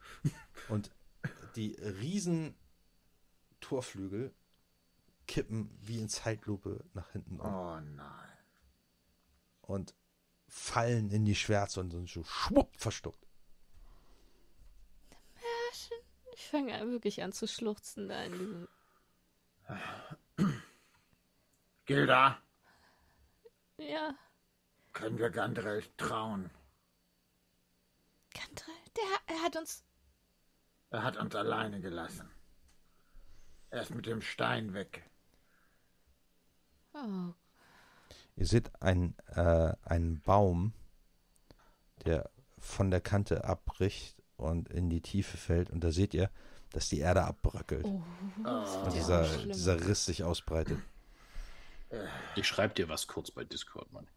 und 0.67 0.91
die 1.55 1.75
riesen 1.75 2.55
Torflügel 3.61 4.33
kippen 5.29 5.69
wie 5.81 5.99
in 5.99 6.09
Zeitlupe 6.09 6.83
nach 6.93 7.11
hinten 7.11 7.39
um 7.39 7.45
Oh 7.53 7.79
nein. 7.79 8.37
und 9.61 9.93
fallen 10.47 11.11
in 11.11 11.23
die 11.23 11.35
Schwärze 11.35 11.79
und 11.79 11.91
sind 11.91 12.09
so 12.09 12.23
schwupp 12.23 12.75
verstuckt. 12.75 13.25
Ich 16.33 16.47
fange 16.47 16.73
an, 16.73 16.89
wirklich 16.91 17.21
an 17.21 17.31
zu 17.31 17.47
schluchzen 17.47 18.07
da 18.09 18.23
in 18.23 18.31
diesem. 18.39 18.67
Gilda, 21.85 22.41
Ja, 23.77 24.15
können 24.93 25.19
wir 25.19 25.29
Gandrel 25.29 25.83
trauen? 25.97 26.49
Kantrell, 28.33 28.75
der 28.95 29.35
er 29.35 29.43
hat 29.43 29.55
uns. 29.57 29.83
Er 30.91 31.03
hat 31.03 31.17
uns 31.17 31.35
alleine 31.35 31.81
gelassen. 31.81 32.31
Er 33.69 33.83
ist 33.83 33.91
mit 33.93 34.07
dem 34.07 34.21
Stein 34.21 34.73
weg. 34.73 35.03
Oh, 36.93 37.33
Ihr 38.35 38.45
seht 38.45 38.71
einen, 38.81 39.15
äh, 39.35 39.73
einen 39.83 40.21
Baum, 40.21 40.73
der 42.05 42.29
von 42.57 42.89
der 42.89 43.01
Kante 43.01 43.43
abbricht 43.43 44.15
und 44.37 44.69
in 44.69 44.89
die 44.89 45.01
Tiefe 45.01 45.37
fällt. 45.37 45.69
Und 45.69 45.83
da 45.83 45.91
seht 45.91 46.13
ihr, 46.13 46.29
dass 46.71 46.89
die 46.89 46.99
Erde 46.99 47.23
abbröckelt 47.23 47.85
oh, 47.85 48.01
das 48.43 48.75
und 48.77 48.85
ja 48.85 48.91
dieser, 48.91 49.37
dieser 49.45 49.87
Riss 49.87 50.05
sich 50.05 50.23
ausbreitet. 50.23 50.77
ich 52.35 52.47
schreibe 52.47 52.75
dir 52.75 52.87
was 52.87 53.07
kurz 53.07 53.31
bei 53.31 53.43
Discord, 53.43 53.91
Mann. 53.91 54.07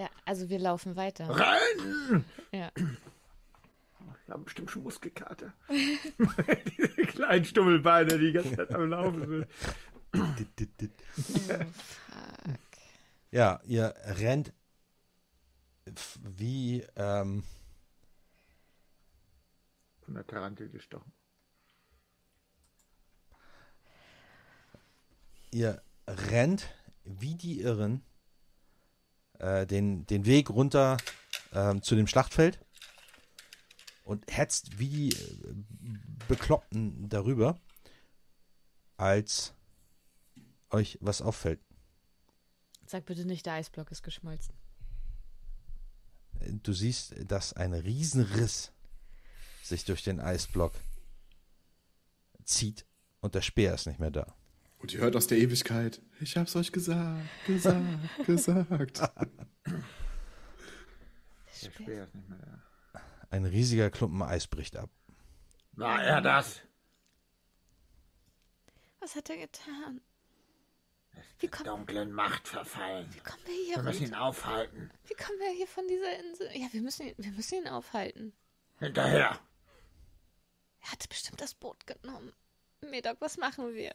Ja, 0.00 0.08
also 0.24 0.48
wir 0.48 0.58
laufen 0.58 0.96
weiter. 0.96 1.28
Rennen! 1.28 2.24
Ja. 2.52 2.70
Wir 2.74 4.32
haben 4.34 4.44
bestimmt 4.44 4.70
schon 4.70 4.82
Muskelkater. 4.82 5.52
Diese 6.78 7.02
kleinen 7.02 7.44
Stummelbeine, 7.44 8.18
die 8.18 8.28
die 8.28 8.32
ganze 8.32 8.56
Zeit 8.56 8.72
am 8.74 8.88
Laufen 8.88 9.28
sind. 9.28 9.46
Oh, 10.12 10.34
fuck. 11.22 12.56
Ja, 13.30 13.60
ihr 13.64 13.94
rennt 14.04 14.52
wie, 16.22 16.84
ähm, 16.96 17.44
Von 20.02 20.14
der 20.14 20.26
Tarantel 20.26 20.68
gestochen. 20.68 21.12
ihr 25.52 25.82
rennt 26.06 26.68
wie 27.04 27.34
die 27.34 27.60
Irren 27.60 28.02
äh, 29.38 29.66
den, 29.66 30.06
den 30.06 30.24
Weg 30.26 30.50
runter 30.50 30.96
ähm, 31.52 31.82
zu 31.82 31.96
dem 31.96 32.06
Schlachtfeld 32.06 32.60
und 34.04 34.24
hetzt 34.30 34.78
wie 34.78 35.10
die 35.10 35.10
äh, 35.10 35.54
Bekloppten 36.28 37.08
darüber. 37.08 37.58
als 38.96 39.54
euch 40.70 40.98
was 41.00 41.22
auffällt. 41.22 41.60
Sag 42.86 43.06
bitte 43.06 43.24
nicht, 43.24 43.46
der 43.46 43.54
Eisblock 43.54 43.90
ist 43.90 44.02
geschmolzen. 44.02 44.54
Du 46.62 46.72
siehst, 46.72 47.14
dass 47.30 47.52
ein 47.52 47.74
Riesenriss 47.74 48.72
sich 49.62 49.84
durch 49.84 50.02
den 50.02 50.20
Eisblock 50.20 50.72
zieht 52.44 52.86
und 53.20 53.34
der 53.34 53.42
Speer 53.42 53.74
ist 53.74 53.86
nicht 53.86 54.00
mehr 54.00 54.10
da. 54.10 54.34
Und 54.78 54.94
ihr 54.94 55.00
hört 55.00 55.14
aus 55.14 55.26
der 55.26 55.38
Ewigkeit, 55.38 56.00
ich 56.20 56.36
hab's 56.36 56.56
euch 56.56 56.72
gesagt, 56.72 57.20
gesagt, 57.46 57.84
gesagt. 58.26 59.00
Der 61.62 61.70
Speer 61.70 62.04
ist 62.04 62.14
nicht 62.14 62.28
mehr 62.28 62.38
da. 62.38 63.00
Ein 63.28 63.44
riesiger 63.44 63.90
Klumpen 63.90 64.22
Eis 64.22 64.46
bricht 64.46 64.76
ab. 64.76 64.90
War 65.72 66.02
er 66.02 66.20
das? 66.20 66.60
Was 69.00 69.14
hat 69.14 69.30
er 69.30 69.36
getan? 69.36 70.00
Wie 71.38 71.48
kommen, 71.48 71.64
Dunklen 71.64 72.12
Macht 72.12 72.46
verfallen. 72.48 73.08
wie 73.14 73.20
kommen 73.20 73.42
wir 73.46 73.54
hier 73.54 73.76
Wir 73.76 73.82
müssen 73.82 74.02
runter? 74.04 74.16
ihn 74.16 74.20
aufhalten. 74.20 74.90
Wie 75.06 75.14
kommen 75.14 75.38
wir 75.38 75.50
hier 75.50 75.66
von 75.66 75.86
dieser 75.88 76.18
Insel? 76.20 76.50
Ja, 76.54 76.66
wir 76.72 76.82
müssen 76.82 77.08
ihn, 77.08 77.14
wir 77.18 77.30
müssen 77.32 77.58
ihn 77.62 77.68
aufhalten. 77.68 78.32
Hinterher. 78.78 79.38
Er 80.82 80.92
hatte 80.92 81.08
bestimmt 81.08 81.40
das 81.40 81.54
Boot 81.54 81.86
genommen. 81.86 82.32
Medok, 82.82 83.16
was 83.20 83.36
machen 83.38 83.74
wir? 83.74 83.94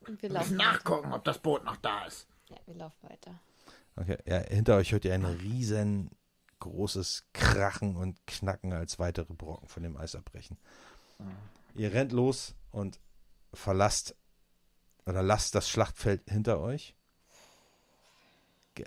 Und 0.00 0.20
wir 0.22 0.28
Wir 0.28 0.34
laufen 0.34 0.50
müssen 0.54 0.58
weiter. 0.58 0.72
nachgucken, 0.72 1.12
ob 1.12 1.24
das 1.24 1.38
Boot 1.38 1.64
noch 1.64 1.76
da 1.76 2.04
ist. 2.06 2.26
Ja, 2.48 2.56
wir 2.66 2.74
laufen 2.74 3.08
weiter. 3.08 3.40
Okay, 3.96 4.18
ja, 4.26 4.38
hinter 4.40 4.76
euch 4.76 4.92
hört 4.92 5.04
ihr 5.06 5.14
ein 5.14 5.24
riesengroßes 5.24 7.26
Krachen 7.32 7.96
und 7.96 8.26
Knacken, 8.26 8.72
als 8.72 8.98
weitere 8.98 9.32
Brocken 9.34 9.68
von 9.68 9.82
dem 9.82 9.96
Eis 9.96 10.14
abbrechen. 10.14 10.58
Ihr 11.74 11.92
rennt 11.92 12.12
los 12.12 12.54
und 12.72 13.00
verlasst 13.54 14.14
oder 15.06 15.22
lasst 15.22 15.54
das 15.54 15.68
Schlachtfeld 15.68 16.22
hinter 16.28 16.60
euch. 16.60 16.94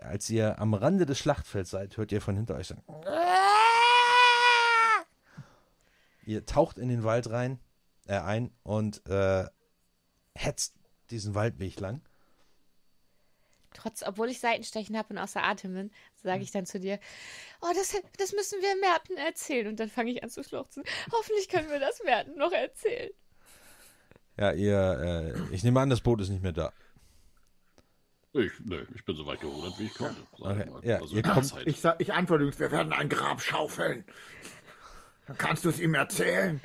Als 0.01 0.30
ihr 0.30 0.59
am 0.59 0.75
Rande 0.75 1.07
des 1.07 1.17
Schlachtfelds 1.17 1.72
seid, 1.72 1.98
hört 1.98 2.11
ihr 2.11 2.22
von 2.22 2.35
hinter 2.35 2.56
euch 2.56 2.67
sagen. 2.67 2.83
Ihr 6.25 6.45
taucht 6.45 6.77
in 6.77 6.89
den 6.89 7.03
Wald 7.03 7.31
rein, 7.31 7.59
äh, 8.06 8.19
ein 8.19 8.51
und 8.61 9.03
äh, 9.07 9.48
hetzt 10.35 10.75
diesen 11.09 11.33
Waldweg 11.33 11.80
lang. 11.80 12.01
Trotz, 13.73 14.03
obwohl 14.03 14.30
ich 14.30 14.39
Seitenstechen 14.39 14.95
habe 14.95 15.14
und 15.14 15.17
außer 15.17 15.43
Atem 15.43 15.73
bin, 15.73 15.91
sage 16.22 16.43
ich 16.43 16.51
dann 16.51 16.67
zu 16.67 16.80
dir, 16.80 16.99
oh, 17.61 17.72
das, 17.73 17.95
das 18.17 18.33
müssen 18.33 18.61
wir 18.61 18.75
Merten 18.80 19.17
erzählen. 19.17 19.67
Und 19.67 19.80
dann 19.80 19.89
fange 19.89 20.11
ich 20.11 20.23
an 20.23 20.30
zu 20.30 20.43
schluchzen. 20.43 20.83
Hoffentlich 21.11 21.49
können 21.49 21.69
wir 21.69 21.80
das 21.80 22.03
Merten 22.03 22.35
noch 22.38 22.51
erzählen. 22.51 23.11
Ja, 24.39 24.53
ihr, 24.53 25.33
äh, 25.49 25.53
ich 25.53 25.63
nehme 25.63 25.81
an, 25.81 25.89
das 25.89 25.99
Boot 25.99 26.21
ist 26.21 26.29
nicht 26.29 26.41
mehr 26.41 26.53
da. 26.53 26.71
Ich, 28.31 28.51
nee, 28.63 28.79
ich 28.95 29.03
bin 29.03 29.15
so 29.15 29.25
weit 29.25 29.41
gerudert, 29.41 29.73
wie 29.79 29.85
ich 29.87 29.93
konnte. 29.93 30.21
Okay, 30.39 30.65
ja, 30.83 31.01
also 31.01 31.21
kommt-. 31.21 31.67
Ich, 31.67 31.81
sag, 31.81 31.99
ich 31.99 32.13
antworte 32.13 32.43
übrigens, 32.43 32.59
wir 32.59 32.71
werden 32.71 32.93
ein 32.93 33.09
Grab 33.09 33.41
schaufeln. 33.41 34.05
Dann 35.27 35.37
kannst 35.37 35.65
du 35.65 35.69
es 35.69 35.79
ihm 35.79 35.93
erzählen. 35.93 36.61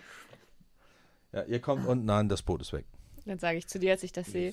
Ja, 1.33 1.43
ihr 1.45 1.61
kommt 1.61 1.85
unten 1.87 2.09
an, 2.11 2.29
das 2.29 2.43
Boot 2.43 2.61
ist 2.61 2.73
weg. 2.73 2.85
Dann 3.25 3.41
sage 3.41 3.59
ich 3.59 3.67
zu 3.67 3.81
dir, 3.81 3.93
als 3.93 4.05
ich 4.05 4.13
das 4.13 4.27
sehe, 4.27 4.53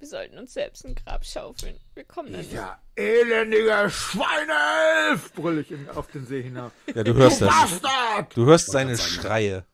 wir 0.00 0.08
sollten 0.08 0.36
uns 0.36 0.54
selbst 0.54 0.84
ein 0.84 0.96
Grab 0.96 1.24
schaufeln. 1.24 1.78
Wir 1.94 2.04
kommen 2.04 2.32
dann 2.32 2.40
nicht. 2.40 2.52
Dieser 2.52 2.78
elendige 2.96 3.88
Schweineelf, 3.88 5.32
brüll 5.34 5.58
ich 5.58 5.70
ihm 5.70 5.88
auf 5.90 6.08
den 6.08 6.26
See 6.26 6.42
hinauf. 6.42 6.72
Ja, 6.92 7.04
du 7.04 7.14
hörst 7.14 7.40
du 7.40 7.44
das. 7.44 7.54
Bastard! 7.54 8.36
Du 8.36 8.46
hörst 8.46 8.72
seine. 8.72 8.96
Schreie. 8.96 9.64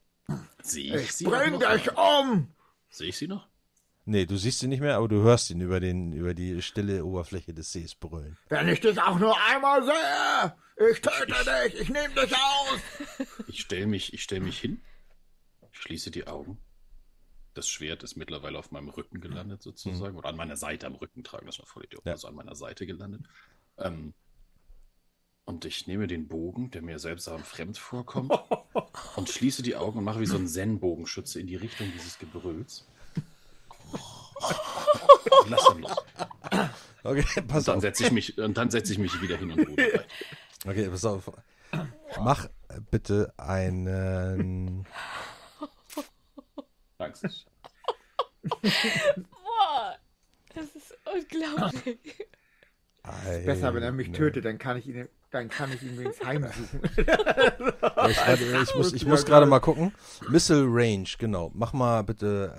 Sehe 0.62 0.96
ich 0.96 1.04
Ich 1.04 1.12
sie 1.12 1.24
bring 1.24 1.58
dich 1.60 1.96
um! 1.96 2.48
Sehe 2.94 3.08
ich 3.08 3.16
sie 3.16 3.26
noch? 3.26 3.48
Nee, 4.04 4.24
du 4.24 4.36
siehst 4.36 4.62
ihn 4.62 4.68
nicht 4.68 4.80
mehr, 4.80 4.96
aber 4.96 5.08
du 5.08 5.22
hörst 5.22 5.50
ihn 5.50 5.60
über, 5.60 5.80
den, 5.80 6.12
über 6.12 6.32
die 6.32 6.62
stille 6.62 7.04
Oberfläche 7.04 7.52
des 7.52 7.72
Sees 7.72 7.96
brüllen. 7.96 8.38
Wenn 8.48 8.68
ich 8.68 8.80
dich 8.80 9.00
auch 9.00 9.18
nur 9.18 9.36
einmal 9.48 9.82
sehe, 9.84 10.90
ich 10.90 11.00
töte 11.00 11.34
dich, 11.44 11.80
ich 11.80 11.88
nehme 11.88 12.14
dich 12.14 12.32
aus! 12.32 12.80
Ich 13.48 13.62
stelle 13.62 13.88
mich, 13.88 14.12
ich 14.12 14.22
stell 14.22 14.38
mich 14.38 14.60
hin, 14.60 14.80
schließe 15.72 16.12
die 16.12 16.28
Augen. 16.28 16.58
Das 17.54 17.68
Schwert 17.68 18.04
ist 18.04 18.14
mittlerweile 18.14 18.58
auf 18.58 18.70
meinem 18.70 18.90
Rücken 18.90 19.20
gelandet, 19.20 19.62
sozusagen. 19.62 20.16
Oder 20.16 20.28
an 20.28 20.36
meiner 20.36 20.56
Seite 20.56 20.86
am 20.86 20.94
Rücken 20.94 21.24
tragen, 21.24 21.46
das 21.46 21.58
war 21.58 21.66
voll 21.66 21.84
Idiot. 21.84 22.04
Ja. 22.04 22.12
Also 22.12 22.28
an 22.28 22.36
meiner 22.36 22.54
Seite 22.54 22.86
gelandet. 22.86 23.22
Ähm, 23.78 24.14
und 25.46 25.64
ich 25.64 25.86
nehme 25.86 26.06
den 26.06 26.26
Bogen, 26.28 26.70
der 26.70 26.82
mir 26.82 26.98
seltsam 26.98 27.42
fremd 27.44 27.78
vorkommt, 27.78 28.32
und 29.16 29.28
schließe 29.28 29.62
die 29.62 29.76
Augen 29.76 29.98
und 29.98 30.04
mache 30.04 30.20
wie 30.20 30.26
so 30.26 30.36
einen 30.36 30.48
Zen-Bogenschütze 30.48 31.40
in 31.40 31.46
die 31.46 31.56
Richtung 31.56 31.90
dieses 31.92 32.18
Gebrülls. 32.18 32.86
Und 33.92 35.50
lass 35.50 35.64
dann 35.68 35.80
los. 35.80 35.96
Okay, 37.02 37.42
pass 37.46 37.58
Und 37.58 37.68
dann 37.68 37.76
auf. 37.76 37.82
setze 37.82 38.04
ich 38.04 38.12
mich, 38.12 38.38
und 38.38 38.56
dann 38.56 38.70
setze 38.70 38.92
ich 38.92 38.98
mich 38.98 39.20
wieder 39.20 39.36
hin 39.36 39.52
und 39.52 39.58
ruhe 39.68 39.76
weiter. 39.76 40.04
Okay, 40.66 40.88
pass 40.88 41.04
auf. 41.04 41.30
Mach 42.20 42.48
bitte 42.90 43.32
einen. 43.36 44.86
Angst. 46.98 47.46
Boah, 48.42 49.98
das 50.54 50.74
ist 50.74 50.96
unglaublich. 51.12 51.98
Besser, 53.44 53.74
wenn 53.74 53.82
er 53.82 53.92
mich 53.92 54.12
tötet, 54.12 54.44
dann 54.46 54.58
kann 54.58 54.78
ich 54.78 54.86
ihn, 54.86 55.08
dann 55.34 55.48
kann 55.48 55.72
ich 55.72 55.82
ihn 55.82 55.98
wenigstens 55.98 56.26
heimsuchen. 56.26 56.80
Ich, 58.06 58.18
warte, 58.18 58.44
ich 58.62 58.74
muss, 58.74 58.92
ich 58.92 59.06
muss 59.06 59.24
gerade 59.24 59.46
mal 59.46 59.60
gucken. 59.60 59.92
Missile 60.28 60.66
Range, 60.68 61.08
genau. 61.18 61.50
Mach 61.54 61.72
mal 61.72 62.02
bitte. 62.02 62.52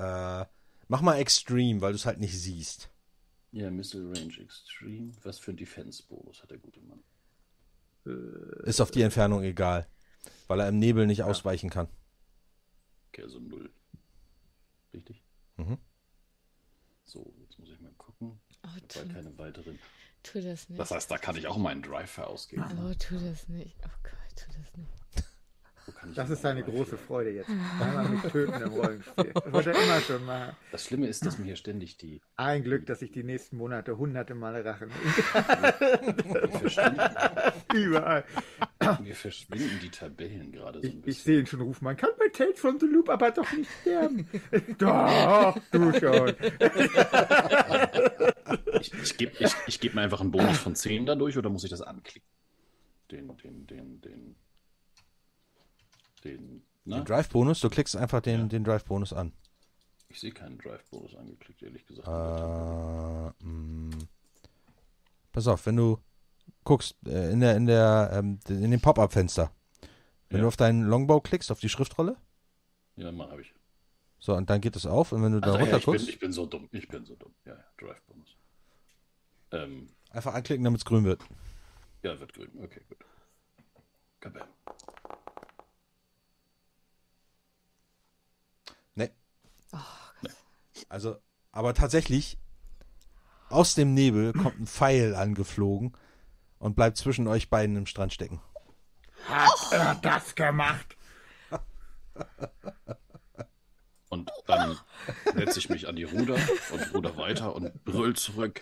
Äh, 0.49 0.51
mach 0.87 1.01
mal 1.01 1.17
Extreme, 1.17 1.81
weil 1.81 1.91
du 1.91 1.97
es 1.97 2.05
halt 2.05 2.19
nicht 2.19 2.37
siehst. 2.39 2.89
Ja, 3.51 3.69
Missile 3.69 4.05
Range 4.09 4.33
Extreme. 4.41 5.11
Was 5.23 5.37
für 5.37 5.51
ein 5.51 5.57
Defense-Bonus 5.57 6.41
hat 6.41 6.49
der 6.51 6.57
gute 6.57 6.81
Mann? 6.81 6.99
Ist 8.63 8.81
auf 8.81 8.91
die 8.91 9.01
Entfernung 9.01 9.43
egal. 9.43 9.87
Weil 10.47 10.59
er 10.59 10.69
im 10.69 10.79
Nebel 10.79 11.05
nicht 11.07 11.23
ausweichen 11.23 11.69
kann. 11.69 11.87
Okay, 13.09 13.23
also 13.23 13.39
null. 13.39 13.69
Richtig? 14.93 15.23
Mhm. 15.57 15.77
So, 17.03 17.33
jetzt 17.41 17.57
muss 17.59 17.69
ich 17.69 17.79
mal 17.81 17.91
gucken. 17.97 18.39
Oh, 18.63 18.69
Ich 18.89 18.97
habe 18.97 19.09
keine 19.13 19.37
weiteren. 19.37 19.77
Tu 20.25 20.41
das 20.41 20.69
nicht. 20.69 20.79
Das 20.79 20.91
heißt, 20.91 21.09
da 21.09 21.17
kann 21.17 21.35
ich 21.35 21.47
auch 21.47 21.57
meinen 21.57 21.81
Drive 21.81 22.17
ausgeben. 22.17 22.63
Oh, 22.83 22.93
tu 22.97 23.15
das 23.15 23.47
nicht. 23.47 23.75
Oh 23.85 23.97
Gott, 24.03 24.35
tu 24.35 24.45
das 24.47 24.77
nicht. 24.77 24.91
Ich 25.87 26.15
Das 26.15 26.29
ist 26.29 26.41
seine 26.41 26.61
meinen 26.61 26.73
große 26.75 26.97
Freude 26.97 27.31
jetzt. 27.31 27.49
Einmal 27.81 28.09
mich 28.09 28.21
töten 28.23 28.61
im 28.61 28.73
Rollenspiel. 28.73 29.31
Das 29.33 29.53
wollte 29.53 29.71
er 29.73 29.83
immer 29.83 29.99
schon 30.01 30.25
machen. 30.25 30.55
Das 30.71 30.85
Schlimme 30.85 31.07
ist, 31.07 31.25
dass 31.25 31.37
mir 31.37 31.45
hier 31.45 31.55
ständig 31.55 31.97
die. 31.97 32.21
Ein 32.35 32.63
Glück, 32.63 32.85
dass 32.85 33.01
ich 33.01 33.11
die 33.11 33.23
nächsten 33.23 33.57
Monate 33.57 33.97
hunderte 33.97 34.35
Male 34.35 34.63
verschwinden, 34.63 34.93
Überall. 37.73 38.23
mir 39.01 39.15
verschwinden 39.15 39.79
die 39.81 39.89
Tabellen 39.89 40.51
gerade 40.51 40.81
so 40.81 40.87
ein 40.87 40.91
Ich, 40.91 40.95
ich 40.97 41.01
bisschen. 41.03 41.23
sehe 41.23 41.39
ihn 41.39 41.45
schon 41.47 41.61
rufen, 41.61 41.83
man 41.85 41.97
kann 41.97 42.09
bei 42.19 42.27
Tales 42.29 42.59
from 42.59 42.79
the 42.79 42.85
Loop 42.87 43.09
aber 43.09 43.31
doch 43.31 43.51
nicht 43.53 43.69
sterben. 43.81 44.27
doch, 44.77 45.57
du 45.71 45.93
schon. 45.99 46.33
Ich, 48.81 48.93
ich 48.93 49.17
gebe 49.17 49.31
ich, 49.39 49.53
ich 49.67 49.79
geb 49.79 49.95
mir 49.95 50.01
einfach 50.01 50.21
einen 50.21 50.31
Bonus 50.31 50.57
von 50.59 50.75
10 50.75 51.05
dadurch 51.05 51.37
oder 51.37 51.49
muss 51.49 51.63
ich 51.63 51.69
das 51.69 51.81
anklicken? 51.81 52.27
Den, 53.11 53.35
den, 53.37 53.67
den, 53.67 54.01
den. 54.01 54.35
Den. 56.25 56.63
Na? 56.83 56.97
Den 56.97 57.05
Drive-Bonus, 57.05 57.59
du 57.61 57.69
klickst 57.69 57.95
einfach 57.95 58.21
den, 58.21 58.49
den 58.49 58.63
Drive-Bonus 58.63 59.13
an. 59.13 59.31
Ich 60.09 60.19
sehe 60.19 60.31
keinen 60.31 60.57
Drive-Bonus 60.57 61.15
angeklickt, 61.15 61.61
ehrlich 61.63 61.85
gesagt. 61.85 62.07
Äh, 62.07 63.31
pass 65.31 65.47
auf, 65.47 65.65
wenn 65.65 65.77
du 65.77 65.99
guckst, 66.63 66.95
äh, 67.07 67.31
in 67.31 67.39
der, 67.39 67.55
in 67.55 67.65
der, 67.65 68.11
ähm, 68.13 68.39
in 68.49 68.71
dem 68.71 68.81
Pop-Up-Fenster. 68.81 69.51
Wenn 70.29 70.37
Ja. 70.37 70.41
du 70.43 70.47
auf 70.47 70.57
deinen 70.57 70.83
Longbow 70.83 71.21
klickst, 71.21 71.51
auf 71.51 71.59
die 71.59 71.69
Schriftrolle, 71.69 72.17
Ja, 72.97 73.11
mal 73.11 73.29
habe 73.29 73.41
ich. 73.41 73.53
so, 74.19 74.33
und 74.35 74.49
dann 74.49 74.61
geht 74.61 74.75
es 74.75 74.85
auf, 74.85 75.11
und 75.11 75.21
wenn 75.23 75.31
du 75.33 75.39
da 75.41 75.47
Also, 75.53 75.57
ja, 75.59 75.63
runter 75.63 75.77
ich, 75.77 75.85
bin, 75.85 75.93
guckst, 75.93 76.09
ich 76.09 76.19
bin 76.19 76.31
so 76.31 76.45
dumm. 76.45 76.67
Ich 76.71 76.87
bin 76.87 77.05
so 77.05 77.15
dumm. 77.15 77.33
Ja, 77.45 77.53
ja, 77.55 77.63
Drive-Bonus. 77.77 78.35
Ähm, 79.51 79.87
einfach 80.11 80.33
anklicken, 80.33 80.63
damit 80.63 80.79
es 80.81 80.85
grün 80.85 81.03
wird. 81.03 81.23
ja, 82.03 82.19
wird 82.19 82.33
grün. 82.33 82.51
Okay, 82.63 82.81
gut. 82.89 82.97
Kabam. 84.19 84.47
Ne. 88.95 89.11
Oh, 89.75 90.27
Also, 90.89 91.17
aber 91.51 91.73
tatsächlich, 91.73 92.37
aus 93.49 93.75
dem 93.75 93.93
Nebel 93.93 94.33
kommt 94.33 94.59
ein 94.59 94.67
Pfeil 94.67 95.15
angeflogen 95.15 95.95
und 96.59 96.75
bleibt 96.75 96.97
zwischen 96.97 97.27
euch 97.27 97.49
beiden 97.49 97.75
im 97.75 97.85
Strand 97.85 98.13
stecken. 98.13 98.41
Hat 99.27 99.71
er 99.71 99.95
das 99.95 100.35
gemacht? 100.35 100.97
Und 104.09 104.31
dann 104.47 104.77
setze 105.35 105.59
ich 105.59 105.69
mich 105.69 105.87
an 105.87 105.95
die 105.95 106.03
Ruder 106.03 106.37
und 106.71 106.93
ruder 106.93 107.17
weiter 107.17 107.53
und 107.55 107.83
brüll 107.83 108.15
zurück. 108.15 108.61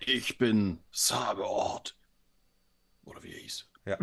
Ich 0.00 0.38
bin 0.38 0.78
Sabeort. 0.92 1.96
Oder 3.04 3.22
wie 3.22 3.32
er 3.32 3.40
hieß. 3.40 3.68
Ja. 3.86 3.98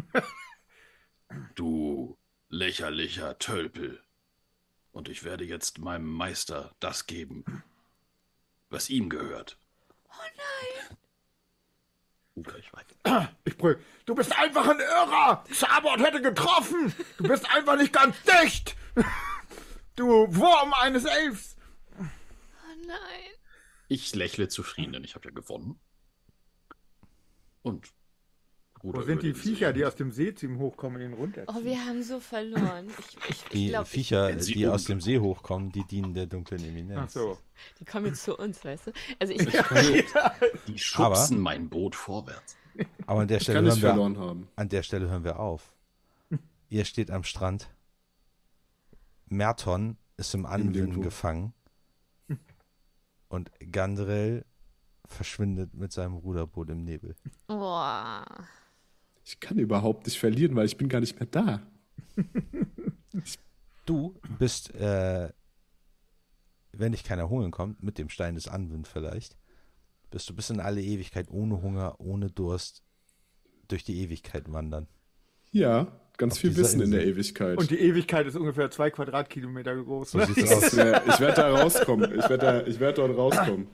Du 1.55 2.17
lächerlicher 2.49 3.37
Tölpel. 3.37 4.03
Und 4.91 5.09
ich 5.09 5.23
werde 5.23 5.45
jetzt 5.45 5.79
meinem 5.79 6.05
Meister 6.05 6.75
das 6.79 7.07
geben, 7.07 7.63
was 8.69 8.89
ihm 8.89 9.09
gehört. 9.09 9.57
Oh 10.09 10.13
Uh, 12.35 12.43
ich 12.57 12.73
weiter. 12.73 13.35
Ich 13.43 13.57
brüll. 13.57 13.83
Du 14.05 14.15
bist 14.15 14.37
einfach 14.37 14.67
ein 14.67 14.79
Irrer! 14.79 15.43
Sabot 15.51 15.99
hätte 15.99 16.21
getroffen! 16.21 16.93
Du 17.17 17.27
bist 17.27 17.49
einfach 17.53 17.75
nicht 17.77 17.93
ganz 17.93 18.15
dicht! 18.23 18.75
Du 19.95 20.07
Wurm 20.35 20.73
eines 20.73 21.05
Elfs! 21.05 21.57
Oh 21.99 22.87
nein. 22.87 23.31
Ich 23.89 24.15
lächle 24.15 24.47
zufrieden, 24.47 24.93
denn 24.93 25.03
ich 25.03 25.15
habe 25.15 25.27
ja 25.27 25.33
gewonnen. 25.33 25.79
Und 27.61 27.91
Wo 28.83 28.89
ruder 28.91 29.03
sind 29.03 29.13
über 29.13 29.21
die 29.23 29.33
Viecher, 29.33 29.73
die 29.73 29.85
aus 29.85 29.95
dem 29.95 30.11
See 30.11 30.33
zu 30.33 30.45
ihm 30.47 30.57
hochkommen 30.59 31.01
und 31.01 31.07
ihn 31.07 31.13
runterziehen? 31.13 31.55
Oh, 31.55 31.63
wir 31.63 31.85
haben 31.85 32.01
so 32.03 32.19
verloren. 32.19 32.87
Ich, 32.99 33.17
ich, 33.17 33.29
ich 33.29 33.43
Die 33.49 33.67
glaube, 33.69 33.85
Viecher, 33.85 34.27
wenn 34.29 34.39
sie 34.39 34.53
die 34.53 34.67
aus 34.67 34.85
dem 34.85 35.01
See 35.01 35.19
hochkommen, 35.19 35.71
die 35.71 35.83
dienen 35.85 36.13
der 36.13 36.25
dunklen 36.25 36.63
Eminenz. 36.63 36.99
Ach 37.03 37.09
so. 37.09 37.37
die 37.79 37.85
kommen 37.85 38.07
jetzt 38.07 38.23
zu 38.23 38.35
uns, 38.37 38.63
weißt 38.65 38.87
du? 38.87 38.91
Also 39.19 39.33
ich, 39.33 39.47
Die 40.67 40.79
schubsen 40.79 41.39
mein 41.39 41.69
Boot 41.69 41.95
vorwärts. 41.95 42.57
Aber 43.05 43.21
an 43.21 43.27
der 43.27 43.39
Stelle 43.39 43.59
hören 43.61 43.67
ich 43.77 43.81
wir, 43.83 43.89
verloren 43.89 44.17
haben. 44.17 44.47
an 44.55 44.69
der 44.69 44.81
Stelle 44.83 45.09
hören 45.09 45.23
wir 45.23 45.39
auf. 45.39 45.75
Ihr 46.69 46.85
steht 46.85 47.11
am 47.11 47.23
Strand. 47.23 47.69
Merton 49.27 49.97
ist 50.17 50.33
im 50.33 50.45
Anwinden 50.45 51.01
gefangen. 51.01 51.53
Und 53.27 53.51
Gandrel 53.71 54.45
verschwindet 55.05 55.73
mit 55.73 55.91
seinem 55.91 56.15
Ruderboot 56.15 56.69
im 56.69 56.83
Nebel. 56.83 57.15
oh, 57.47 57.81
Ich 59.23 59.39
kann 59.39 59.57
überhaupt 59.57 60.05
nicht 60.05 60.19
verlieren, 60.19 60.55
weil 60.55 60.65
ich 60.65 60.77
bin 60.77 60.89
gar 60.89 60.99
nicht 60.99 61.19
mehr 61.19 61.27
da. 61.29 61.61
Du 63.85 64.19
bist, 64.39 64.73
äh, 64.75 65.29
wenn 66.71 66.91
dich 66.91 67.03
keiner 67.03 67.29
holen 67.29 67.51
kommt, 67.51 67.83
mit 67.83 67.97
dem 67.97 68.09
Stein 68.09 68.35
des 68.35 68.47
Anwind 68.47 68.87
vielleicht, 68.87 69.37
bist 70.09 70.29
du 70.29 70.35
bis 70.35 70.49
in 70.49 70.59
alle 70.59 70.81
Ewigkeit 70.81 71.29
ohne 71.29 71.61
Hunger, 71.61 71.95
ohne 71.99 72.29
Durst 72.29 72.83
durch 73.67 73.83
die 73.83 73.99
Ewigkeit 74.01 74.51
wandern. 74.51 74.87
Ja, 75.51 75.99
ganz 76.17 76.33
Auf 76.33 76.39
viel 76.39 76.55
Wissen 76.55 76.81
in 76.81 76.91
der. 76.91 77.05
Ewigkeit. 77.05 77.57
Und 77.57 77.71
die 77.71 77.79
Ewigkeit 77.79 78.25
ist 78.27 78.35
ungefähr 78.35 78.69
zwei 78.71 78.89
Quadratkilometer 78.89 79.75
groß. 79.75 80.11
So 80.11 80.17
Ne? 80.17 80.27
sieht's 80.27 80.51
aus. 80.51 80.75
wär, 80.75 81.05
ich 81.07 81.19
werde 81.19 81.35
da 81.35 81.49
rauskommen. 81.61 82.11
Ich 82.17 82.29
werde 82.29 82.37
da, 82.37 82.65
ich 82.67 82.79
werd 82.79 82.97
dort 82.97 83.17
rauskommen. 83.17 83.67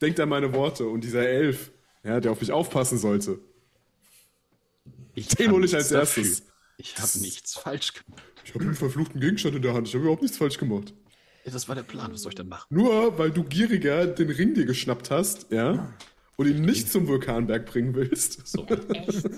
Denkt 0.00 0.18
an 0.20 0.28
meine 0.28 0.52
Worte 0.54 0.86
und 0.86 1.02
dieser 1.02 1.28
Elf, 1.28 1.72
ja, 2.04 2.20
der 2.20 2.32
auf 2.32 2.40
mich 2.40 2.52
aufpassen 2.52 2.98
sollte. 2.98 3.40
Ich 5.18 5.28
Den 5.28 5.50
hole 5.52 5.66
ich 5.66 5.72
nichts 5.72 5.92
als 5.92 6.00
dafür. 6.00 6.24
erstes. 6.24 6.46
Ich 6.76 6.96
habe 6.98 7.18
nichts 7.20 7.54
falsch 7.58 7.92
gemacht. 7.94 8.22
Ich 8.44 8.54
habe 8.54 8.64
einen 8.64 8.74
verfluchten 8.74 9.20
Gegenstand 9.20 9.56
in 9.56 9.62
der 9.62 9.74
Hand. 9.74 9.88
Ich 9.88 9.94
habe 9.94 10.02
überhaupt 10.04 10.22
nichts 10.22 10.38
falsch 10.38 10.58
gemacht. 10.58 10.94
Ja, 11.44 11.52
Das 11.52 11.68
war 11.68 11.74
der 11.74 11.82
Plan. 11.82 12.12
Was 12.12 12.22
soll 12.22 12.32
ich 12.32 12.36
denn 12.36 12.48
machen? 12.48 12.66
Nur 12.70 13.18
weil 13.18 13.30
du 13.30 13.42
gieriger 13.44 14.06
den 14.06 14.30
Ring 14.30 14.54
dir 14.54 14.64
geschnappt 14.64 15.10
hast, 15.10 15.50
ja, 15.50 15.92
und 16.38 16.46
ihn 16.46 16.62
nicht 16.62 16.88
zum 16.88 17.08
Vulkanberg 17.08 17.66
bringen 17.66 17.94
willst. 17.96 18.46
So. 18.46 18.64
echt? 18.66 19.28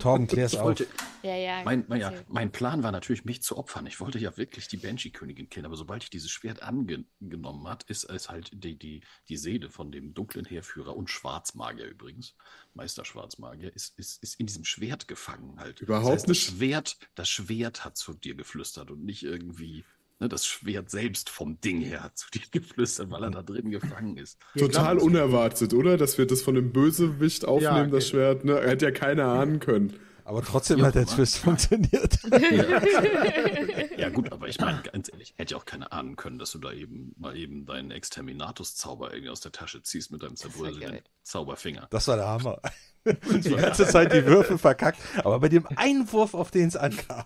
Torben, 0.00 0.26
klär's 0.26 0.54
Ich 0.54 0.58
auf. 0.58 0.64
wollte, 0.66 0.88
Ja, 1.22 1.36
ja. 1.36 1.62
mein, 1.62 1.84
mein, 1.86 2.00
ja, 2.00 2.12
mein 2.26 2.50
Plan 2.50 2.82
war 2.82 2.90
natürlich, 2.90 3.24
mich 3.24 3.42
zu 3.42 3.56
opfern. 3.56 3.86
Ich 3.86 4.00
wollte 4.00 4.18
ja 4.18 4.36
wirklich 4.36 4.66
die 4.66 4.76
Banshee-Königin 4.76 5.48
killen, 5.48 5.66
aber 5.66 5.76
sobald 5.76 6.02
ich 6.02 6.10
dieses 6.10 6.32
Schwert 6.32 6.62
angenommen 6.64 7.68
hat, 7.68 7.84
ist 7.84 8.10
es 8.10 8.28
halt 8.28 8.50
die, 8.52 8.76
die, 8.76 9.02
die 9.28 9.36
Seele 9.36 9.70
von 9.70 9.92
dem 9.92 10.14
dunklen 10.14 10.44
Heerführer 10.44 10.96
und 10.96 11.08
Schwarzmagier 11.10 11.86
übrigens, 11.86 12.34
Meister 12.74 13.04
Schwarzmagier, 13.04 13.72
ist, 13.74 13.96
ist, 13.96 14.20
ist 14.24 14.40
in 14.40 14.46
diesem 14.46 14.64
Schwert 14.64 15.06
gefangen 15.06 15.60
halt. 15.60 15.80
Überhaupt 15.80 16.06
das 16.06 16.12
heißt, 16.12 16.28
nicht. 16.28 16.48
Das 16.48 16.54
Schwert, 16.56 16.96
das 17.14 17.28
Schwert 17.28 17.84
hat 17.84 17.96
zu 17.96 18.14
dir 18.14 18.34
geflüstert 18.34 18.90
und 18.90 19.04
nicht 19.04 19.22
irgendwie. 19.22 19.84
Ne, 20.20 20.28
das 20.28 20.46
Schwert 20.46 20.90
selbst 20.90 21.30
vom 21.30 21.60
Ding 21.60 21.80
her 21.80 22.02
hat 22.02 22.18
zu 22.18 22.28
dir 22.34 22.40
geflüstert, 22.50 23.10
weil 23.10 23.22
er 23.24 23.30
da 23.30 23.42
drin 23.42 23.70
gefangen 23.70 24.16
ist. 24.16 24.38
Total 24.56 24.98
unerwartet, 24.98 25.72
oder? 25.74 25.96
Dass 25.96 26.18
wir 26.18 26.26
das 26.26 26.42
von 26.42 26.54
dem 26.56 26.72
Bösewicht 26.72 27.44
aufnehmen, 27.44 27.76
Ja, 27.76 27.84
das 27.86 28.04
okay. 28.04 28.10
Schwert. 28.10 28.44
Ne? 28.44 28.60
Hätte 28.60 28.86
ja 28.86 28.90
keiner 28.90 29.26
ahnen 29.26 29.60
können. 29.60 29.94
Aber 30.24 30.42
trotzdem 30.42 30.80
Ja, 30.80 30.86
hat 30.86 30.94
der 30.94 31.06
Mann. 31.06 31.14
Twist 31.14 31.38
funktioniert. 31.38 32.18
Ja, 33.98 34.10
gut, 34.10 34.30
aber 34.30 34.46
ich 34.46 34.60
meine, 34.60 34.80
ganz 34.92 35.10
ehrlich, 35.10 35.34
hätte 35.36 35.54
ja 35.54 35.58
auch 35.58 35.64
keiner 35.64 35.92
ahnen 35.92 36.14
können, 36.14 36.38
dass 36.38 36.52
du 36.52 36.58
da 36.58 36.70
eben 36.72 37.14
mal 37.18 37.36
eben 37.36 37.66
deinen 37.66 37.90
Exterminatus-Zauber 37.90 39.10
irgendwie 39.12 39.30
aus 39.30 39.40
der 39.40 39.50
Tasche 39.50 39.82
ziehst 39.82 40.12
mit 40.12 40.22
deinem 40.22 40.36
zerbröselnden. 40.36 41.00
Zauberfinger. 41.24 41.88
Das 41.90 42.06
war 42.06 42.16
der 42.16 42.28
Hammer. 42.28 42.60
Die 43.04 43.50
ganze 43.54 43.86
Zeit 43.86 44.12
die 44.12 44.24
Würfel 44.24 44.56
verkackt, 44.58 45.00
aber 45.24 45.40
bei 45.40 45.48
dem 45.48 45.66
Einwurf, 45.76 46.34
auf 46.34 46.50
den 46.52 46.68
es 46.68 46.76
ankam. 46.76 47.24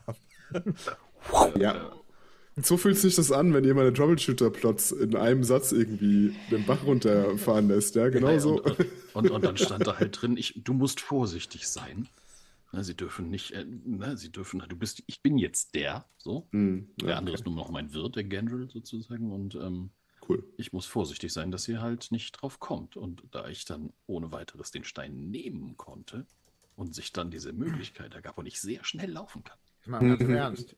Ja. 1.59 1.93
So 2.57 2.77
fühlt 2.77 2.99
sich 2.99 3.15
das 3.17 3.33
an, 3.33 3.55
wenn 3.55 3.65
jemand 3.65 3.87
einen 3.87 3.95
Troubleshooter-Plotz 3.95 4.91
in 4.93 5.17
einem 5.17 5.43
Satz 5.43 5.73
irgendwie 5.73 6.35
den 6.51 6.67
Bach 6.67 6.85
runterfahren 6.85 7.69
lässt. 7.69 7.95
Ja, 7.95 8.11
genau 8.11 8.29
Ja, 8.31 8.41
so. 8.41 8.63
Und, 8.63 8.77
und, 9.15 9.31
und 9.31 9.45
dann 9.45 9.57
stand 9.57 9.87
da 9.87 9.99
halt 9.99 10.21
drin, 10.21 10.37
ich, 10.37 10.61
du 10.63 10.75
musst 10.75 11.01
vorsichtig 11.01 11.67
sein. 11.67 12.09
Ne, 12.73 12.85
sie 12.85 12.95
dürfen 12.95 13.31
nicht, 13.31 13.53
äh, 13.53 13.65
ne, 13.65 14.17
sie 14.17 14.33
dürfen, 14.33 14.63
du 14.67 14.77
bist, 14.77 15.03
ich 15.07 15.23
bin 15.23 15.39
jetzt 15.39 15.75
der, 15.75 16.07
so. 16.17 16.49
Der 16.53 17.11
ja, 17.11 17.17
andere 17.17 17.35
ist 17.35 17.45
nur 17.45 17.55
noch 17.55 17.71
mein 17.71 17.93
Wirt, 17.93 18.17
der 18.17 18.25
Gandrel 18.25 18.69
sozusagen. 18.71 19.31
Und 19.31 19.55
ähm, 19.55 19.91
cool. 20.29 20.45
ich 20.57 20.73
muss 20.73 20.87
vorsichtig 20.87 21.33
sein, 21.33 21.51
dass 21.51 21.69
ihr 21.69 21.81
halt 21.81 22.13
nicht 22.13 22.33
drauf 22.33 22.61
kommt. 22.61 22.97
Und 22.97 23.25
da 23.31 23.49
ich 23.49 23.65
dann 23.65 23.93
ohne 24.07 24.33
weiteres 24.33 24.71
den 24.71 24.85
Stein 24.85 25.31
nehmen 25.31 25.77
konnte 25.77 26.27
und 26.77 26.95
sich 26.95 27.13
dann 27.13 27.31
diese 27.31 27.53
Möglichkeit 27.53 28.15
ergab 28.15 28.39
und 28.39 28.47
ich 28.47 28.61
sehr 28.61 28.85
schnell 28.85 29.11
laufen 29.11 29.45
kann. 29.45 29.59
Ich 29.83 29.89
meine, 29.89 30.09
ganz 30.09 30.21
im 30.23 30.31
Ernst. 30.35 30.77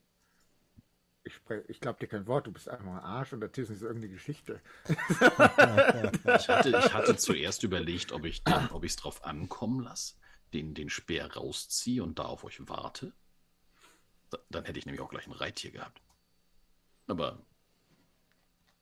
Ich, 1.27 1.41
ich 1.69 1.81
glaube 1.81 1.99
dir 1.99 2.07
kein 2.07 2.27
Wort, 2.27 2.47
du 2.47 2.53
bist 2.53 2.69
einfach 2.69 2.85
ein 2.87 2.99
Arsch 2.99 3.33
und 3.33 3.41
erzählst 3.43 3.71
uns 3.71 3.81
irgendeine 3.83 4.13
Geschichte. 4.13 4.61
Ich 6.37 6.49
hatte, 6.49 6.69
ich 6.71 6.93
hatte 6.95 7.17
zuerst 7.17 7.63
überlegt, 7.63 8.13
ob 8.13 8.25
ich 8.25 8.43
den- 8.45 8.71
ob 8.71 8.85
ich 8.85 8.93
es 8.93 8.97
drauf 8.97 9.25
ankommen 9.25 9.81
lasse, 9.81 10.15
den, 10.53 10.75
den 10.75 10.91
Speer 10.91 11.33
rausziehe 11.35 12.03
und 12.03 12.19
da 12.19 12.25
auf 12.25 12.45
euch 12.45 12.67
warte. 12.69 13.13
Da, 14.31 14.39
dann 14.51 14.65
hätte 14.65 14.79
ich 14.79 14.87
nämlich 14.87 15.01
auch 15.01 15.09
gleich 15.11 15.27
ein 15.27 15.33
Reittier 15.33 15.71
gehabt. 15.71 16.03
Aber 17.07 17.41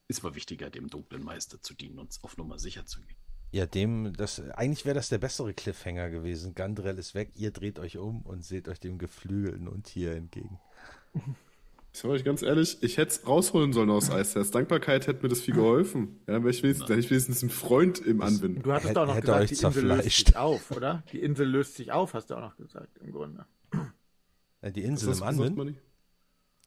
es 0.08 0.22
war 0.24 0.34
wichtiger, 0.34 0.70
dem 0.70 0.88
dunklen 0.88 1.22
Meister 1.22 1.60
zu 1.62 1.74
dienen 1.74 1.98
und 1.98 2.18
auf 2.22 2.36
Nummer 2.36 2.58
sicher 2.58 2.86
zu 2.86 3.00
gehen. 3.02 3.16
Ja, 3.52 3.66
dem, 3.66 4.14
das, 4.14 4.40
eigentlich 4.40 4.84
wäre 4.84 4.94
das 4.94 5.08
der 5.10 5.18
bessere 5.18 5.52
Cliffhanger 5.54 6.10
gewesen. 6.10 6.54
Gandrel 6.54 6.98
ist 6.98 7.14
weg, 7.14 7.32
ihr 7.34 7.50
dreht 7.50 7.78
euch 7.78 7.98
um 7.98 8.22
und 8.22 8.42
seht 8.44 8.66
euch 8.68 8.80
dem 8.80 8.98
geflügelten 8.98 9.68
Untier 9.68 10.12
entgegen. 10.16 10.58
Ich 11.94 12.00
sag 12.00 12.10
euch 12.10 12.24
ganz 12.24 12.40
ehrlich, 12.42 12.78
ich 12.82 12.96
hätte 12.96 13.10
es 13.12 13.26
rausholen 13.26 13.72
sollen 13.74 13.90
aus 13.90 14.10
Eisters. 14.10 14.50
Dankbarkeit 14.50 15.06
hätte 15.06 15.22
mir 15.22 15.28
das 15.28 15.40
viel 15.40 15.54
geholfen. 15.54 16.20
Ja, 16.26 16.34
dann 16.34 16.42
wäre 16.42 16.50
ich 16.54 16.62
wenigstens, 16.62 16.88
hätte 16.88 17.00
ich 17.00 17.10
wenigstens 17.10 17.42
einen 17.42 17.50
Freund 17.50 17.98
im 17.98 18.22
Anwinden. 18.22 18.62
Du 18.62 18.72
hattest 18.72 18.90
Hätte- 18.90 19.00
doch 19.00 19.06
noch 19.06 19.20
gesagt, 19.20 19.42
euch 19.42 19.48
die 19.58 19.64
Insel 19.64 19.86
löst 19.86 20.04
sich 20.26 20.36
auf, 20.36 20.70
oder? 20.70 21.02
Die 21.12 21.20
Insel 21.20 21.46
löst 21.48 21.74
sich 21.76 21.92
auf, 21.92 22.14
hast 22.14 22.30
du 22.30 22.34
auch 22.36 22.40
noch 22.40 22.56
gesagt, 22.56 22.96
im 22.98 23.12
Grunde. 23.12 23.44
Äh, 24.62 24.72
Die 24.72 24.82
Was 24.82 24.88
Insel 24.88 25.08
hast 25.10 25.38
im 25.38 25.54
Manni? 25.54 25.74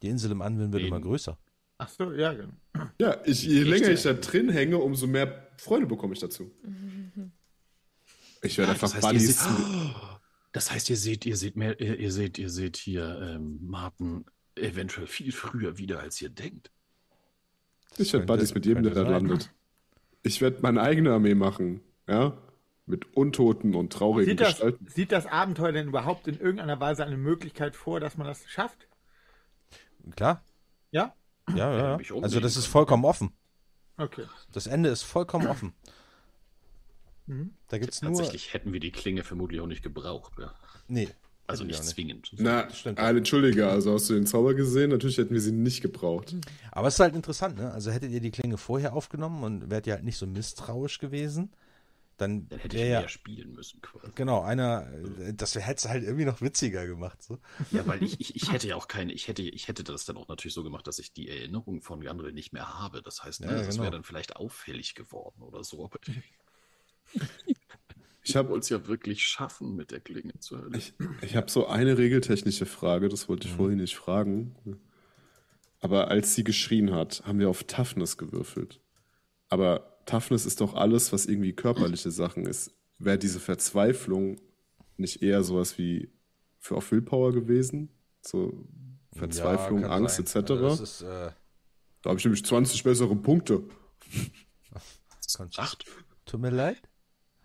die 0.03 0.09
Insel 0.09 0.29
im 0.31 0.41
Anwind 0.43 0.71
wird 0.73 0.83
Eben. 0.83 0.93
immer 0.95 1.01
größer. 1.01 1.37
Ach 1.79 1.89
so, 1.89 2.11
ja, 2.13 2.31
genau. 2.33 2.53
Ja, 3.01 3.17
ich, 3.25 3.43
je 3.43 3.61
Echt, 3.61 3.67
länger 3.69 3.87
ja? 3.87 3.93
ich 3.93 4.03
da 4.03 4.13
drin 4.13 4.49
hänge, 4.49 4.77
umso 4.77 5.07
mehr 5.07 5.47
Freude 5.57 5.87
bekomme 5.87 6.13
ich 6.13 6.19
dazu. 6.19 6.51
Ich 8.43 8.57
werde 8.59 8.73
einfach 8.73 8.91
das, 8.91 8.95
heißt, 8.95 9.03
ihr 9.05 9.19
Buddies. 9.19 9.43
seht, 9.43 9.95
das 10.51 10.71
heißt, 10.71 10.89
ihr 10.91 10.97
seht, 10.97 11.25
ihr 11.25 11.35
seht 11.35 11.55
mehr, 11.55 11.79
ihr, 11.81 11.99
ihr 11.99 12.11
seht, 12.11 12.37
ihr 12.37 12.49
seht 12.51 12.77
hier 12.77 13.19
ähm, 13.21 13.57
Martin 13.61 14.25
eventuell 14.56 15.08
viel 15.08 15.32
früher 15.32 15.77
wieder, 15.77 16.00
als 16.00 16.22
ihr 16.22 16.30
denkt. 16.30 16.72
Ich 17.98 18.11
werde 18.14 18.25
Buddies 18.25 18.53
mit 18.53 18.66
jedem, 18.66 18.84
der 18.84 18.93
da 18.93 19.03
landet. 19.03 19.51
Ich 20.24 20.42
werde 20.42 20.58
meine 20.61 20.82
eigene 20.82 21.14
Armee 21.14 21.35
machen. 21.35 21.82
Ja? 22.08 22.38
Mit 22.85 23.16
Untoten 23.16 23.74
und 23.74 23.93
traurigen 23.93 24.32
Sieht 24.32 24.42
das, 24.42 24.50
Gestalten. 24.50 24.88
sieht 24.88 25.11
das 25.11 25.25
Abenteuer 25.25 25.72
denn 25.72 25.88
überhaupt 25.88 26.27
in 26.27 26.40
irgendeiner 26.40 26.80
Weise 26.80 27.06
eine 27.06 27.17
Möglichkeit 27.17 27.75
vor, 27.75 28.00
dass 28.00 28.17
man 28.17 28.27
das 28.27 28.48
schafft? 28.48 28.88
Klar? 30.16 30.43
Ja? 30.92 31.16
Ja, 31.50 31.74
ja, 31.74 32.00
ja. 32.00 32.22
Also 32.22 32.40
das 32.40 32.58
ist 32.58 32.66
vollkommen 32.66 33.06
offen. 33.06 33.32
Okay. 33.98 34.25
Das 34.51 34.67
Ende 34.67 34.90
ist 34.90 35.03
vollkommen 35.03 35.48
offen. 35.48 35.74
Da 37.69 37.77
gibt's 37.77 38.01
nur. 38.01 38.11
Tatsächlich 38.11 38.53
hätten 38.53 38.72
wir 38.74 38.80
die 38.80 38.92
Klinge 38.92 39.24
vermutlich 39.24 39.61
auch 39.61 39.67
nicht 39.67 39.84
gebraucht. 39.84 40.34
Ja. 40.38 40.53
Nee. 40.88 41.09
Also 41.48 41.64
nicht 41.64 41.80
nicht. 41.80 41.90
zwingend. 41.90 42.32
Na, 42.38 42.64
Das 42.64 42.80
stimmt. 42.80 42.99
ah, 42.99 43.09
entschuldige, 43.11 43.67
also 43.69 43.93
hast 43.93 44.09
du 44.09 44.14
den 44.15 44.25
Zauber 44.25 44.53
gesehen? 44.56 44.90
Natürlich 44.90 45.17
hätten 45.17 45.33
wir 45.33 45.41
sie 45.41 45.51
nicht 45.51 45.82
gebraucht. 45.82 46.35
Aber 46.72 46.88
es 46.88 46.95
ist 46.95 46.99
halt 46.99 47.15
interessant, 47.15 47.57
ne? 47.57 47.72
Also 47.72 47.91
hättet 47.91 48.11
ihr 48.11 48.19
die 48.22 48.32
Klinge 48.32 48.57
vorher 48.57 48.93
aufgenommen 48.93 49.43
und 49.43 49.69
wärt 49.69 49.85
ihr 49.88 49.93
halt 49.93 50.03
nicht 50.03 50.17
so 50.17 50.25
misstrauisch 50.25 50.98
gewesen, 50.99 51.51
dann 52.17 52.48
Dann 52.49 52.59
hätte 52.59 52.77
ich 52.77 52.83
ja. 52.90 53.01
mehr 53.01 53.09
spielen 53.09 53.53
müssen 53.53 53.82
quasi. 53.82 54.07
Genau, 54.15 54.41
einer, 54.41 54.88
äh, 55.19 55.33
das 55.33 55.53
hätte 55.56 55.75
es 55.75 55.88
halt 55.90 56.03
irgendwie 56.03 56.24
noch 56.25 56.41
witziger 56.41 56.88
gemacht. 56.88 57.22
So. 57.22 57.40
Ja, 57.72 57.85
weil 57.85 58.01
ich, 58.01 58.19
ich, 58.22 58.35
ich 58.38 58.51
hätte 58.51 58.67
ja 58.69 58.75
auch 58.77 58.88
keine, 58.88 59.11
ich 59.14 59.27
hätte, 59.27 59.41
ich 59.41 59.67
hätte 59.67 59.83
das 59.83 60.06
dann 60.06 60.15
auch 60.17 60.27
natürlich 60.30 60.53
so 60.53 60.64
gemacht, 60.64 60.88
dass 60.88 60.98
ich 60.98 61.11
die 61.14 61.27
Erinnerung 61.27 61.82
von 61.82 61.99
Gandre 62.01 62.32
nicht 62.32 62.53
mehr 62.53 62.80
habe. 62.80 63.01
Das 63.01 63.24
heißt, 63.24 63.41
ne, 63.41 63.48
Ja, 63.48 63.57
das 63.57 63.69
genau. 63.72 63.83
wäre 63.83 63.91
dann 63.91 64.03
vielleicht 64.03 64.35
auffällig 64.38 64.95
geworden 64.95 65.41
oder 65.41 65.64
so. 65.64 65.90
Ich 68.27 68.35
habe 68.35 68.49
wollte 68.49 68.63
es 68.63 68.69
ja 68.69 68.87
wirklich 68.87 69.23
schaffen, 69.23 69.75
mit 69.75 69.91
der 69.91 69.99
Klinge 69.99 70.33
zu 70.39 70.57
hören. 70.57 70.73
ich, 70.75 70.93
ich 71.21 71.35
hab 71.35 71.49
so 71.49 71.67
eine 71.67 71.97
regeltechnische 71.97 72.65
Frage, 72.65 73.07
das 73.09 73.29
wollte 73.29 73.47
ich 73.47 73.53
Mhm. 73.53 73.57
vorhin 73.57 73.77
nicht 73.79 73.95
fragen. 73.95 74.55
Aber 75.79 76.07
als 76.09 76.33
sie 76.33 76.43
geschrien 76.43 76.91
hat, 76.91 77.23
haben 77.25 77.39
wir 77.39 77.49
auf 77.49 77.63
Toughness 77.65 78.17
gewürfelt. 78.17 78.81
Aber 79.49 79.99
Toughness 80.05 80.45
ist 80.45 80.61
doch 80.61 80.73
alles, 80.73 81.13
was 81.13 81.25
irgendwie 81.27 81.53
körperliche 81.53 82.09
Sachen 82.11 82.45
ist. 82.45 82.71
Wäre 82.97 83.17
diese 83.19 83.39
Verzweiflung 83.39 84.37
nicht 84.97 85.21
eher 85.21 85.43
sowas 85.43 85.77
wie 85.77 86.09
für 86.59 86.75
auf 86.75 86.91
Willpower 86.91 87.31
gewesen? 87.33 87.89
So 88.21 88.65
Verzweiflung, 89.13 89.81
Ja, 89.81 89.89
Angst 89.89 90.15
sein. 90.27 90.43
etc. 90.43 90.51
Also 90.51 90.83
ist, 90.83 91.01
äh, 91.03 91.31
da 92.01 92.09
habe 92.09 92.17
ich 92.19 92.25
nämlich 92.25 92.43
20 92.43 92.83
bessere 92.83 93.15
Punkte. 93.15 93.63
Acht. 95.57 95.85
Tut 96.25 96.39
mir 96.39 96.49
leid. 96.49 96.81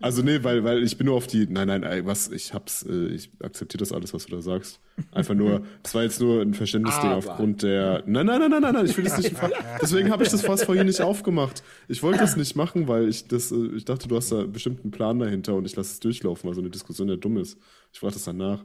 Also 0.03 0.23
nee, 0.23 0.43
weil, 0.43 0.65
weil 0.65 0.83
ich 0.83 0.97
bin 0.97 1.07
nur 1.07 1.17
auf 1.17 1.27
die. 1.27 1.47
Nein, 1.47 1.69
nein, 1.69 2.07
was, 2.07 2.31
ich 2.31 2.55
hab's, 2.55 2.87
äh, 2.89 3.09
ich 3.09 3.31
akzeptiere 3.43 3.81
das 3.81 3.93
alles, 3.93 4.15
was 4.15 4.25
du 4.25 4.35
da 4.35 4.41
sagst. 4.41 4.81
Einfach 5.13 5.35
nur, 5.35 5.63
das 5.83 5.95
war 5.95 6.03
jetzt 6.03 6.21
nur 6.21 6.41
ein 6.41 6.55
Verständnisding 6.55 7.11
aufgrund 7.11 7.63
der. 7.63 8.03
Nein, 8.07 8.25
nein, 8.25 8.41
nein, 8.41 8.51
nein, 8.51 8.63
nein, 8.63 8.75
nein, 8.75 8.87
ich 8.87 8.97
will 8.97 9.05
das 9.05 9.19
nicht. 9.19 9.37
Deswegen 9.83 10.11
habe 10.11 10.25
ich 10.25 10.31
das 10.31 10.41
fast 10.41 10.65
vorhin 10.65 10.87
nicht 10.87 11.03
aufgemacht. 11.03 11.63
Ich 11.87 12.03
wollte 12.03 12.19
das 12.19 12.37
nicht 12.37 12.57
machen, 12.57 12.89
weil 12.89 13.11
ich 13.11 13.29
das, 13.29 13.53
äh, 13.53 13.67
ich 13.77 13.85
dachte, 13.85 14.09
du 14.09 14.17
hast 14.17 14.33
da 14.33 14.45
bestimmt 14.45 14.83
einen 14.83 14.91
Plan 14.91 15.19
dahinter 15.19 15.55
und 15.55 15.67
ich 15.67 15.77
lasse 15.77 15.93
es 15.93 16.01
durchlaufen, 16.01 16.49
weil 16.49 16.55
so 16.55 16.63
eine 16.63 16.71
Diskussion 16.71 17.11
ja 17.11 17.17
dumm 17.17 17.37
ist. 17.37 17.59
Ich 17.93 18.01
frage 18.01 18.15
das 18.15 18.25
dann 18.25 18.39
nach. 18.39 18.65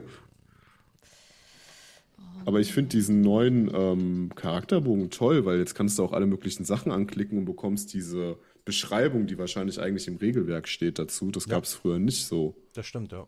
Aber 2.45 2.61
ich 2.61 2.71
finde 2.71 2.89
diesen 2.89 3.21
neuen 3.21 3.69
ähm, 3.73 4.31
Charakterbogen 4.35 5.09
toll, 5.09 5.45
weil 5.45 5.57
jetzt 5.57 5.75
kannst 5.75 5.99
du 5.99 6.03
auch 6.03 6.13
alle 6.13 6.27
möglichen 6.27 6.63
Sachen 6.63 6.93
anklicken 6.93 7.39
und 7.39 7.45
bekommst 7.45 7.93
diese 7.93 8.37
Beschreibung, 8.65 9.27
die 9.27 9.37
wahrscheinlich 9.37 9.79
eigentlich 9.79 10.07
im 10.07 10.17
Regelwerk 10.17 10.67
steht 10.67 10.97
dazu. 10.99 11.29
Das 11.31 11.47
gab 11.47 11.63
es 11.63 11.73
früher 11.73 11.99
nicht 11.99 12.25
so. 12.25 12.55
Das 12.73 12.85
stimmt, 12.87 13.11
ja. 13.11 13.27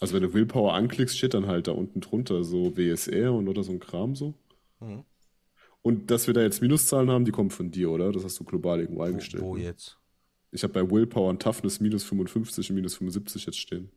Also 0.00 0.14
wenn 0.14 0.22
du 0.22 0.32
Willpower 0.32 0.72
anklickst, 0.72 1.16
steht 1.18 1.34
dann 1.34 1.46
halt 1.46 1.66
da 1.68 1.72
unten 1.72 2.00
drunter 2.00 2.42
so 2.42 2.76
WSR 2.76 3.34
und 3.34 3.48
oder 3.48 3.62
so 3.62 3.72
ein 3.72 3.80
Kram 3.80 4.16
so. 4.16 4.34
Mhm. 4.80 5.04
Und 5.82 6.10
dass 6.10 6.26
wir 6.26 6.34
da 6.34 6.42
jetzt 6.42 6.62
Minuszahlen 6.62 7.10
haben, 7.10 7.24
die 7.24 7.30
kommen 7.30 7.50
von 7.50 7.70
dir, 7.70 7.90
oder? 7.90 8.10
Das 8.12 8.24
hast 8.24 8.38
du 8.40 8.44
global 8.44 8.80
irgendwo 8.80 9.00
Wo, 9.00 9.04
eingestellt. 9.04 9.42
wo 9.42 9.56
ne? 9.56 9.64
jetzt? 9.64 9.98
Ich 10.52 10.62
habe 10.62 10.72
bei 10.72 10.90
Willpower 10.90 11.28
und 11.28 11.42
Toughness 11.42 11.80
minus 11.80 12.04
55 12.04 12.70
und 12.70 12.76
minus 12.76 12.94
75 12.96 13.46
jetzt 13.46 13.58
stehen. 13.58 13.90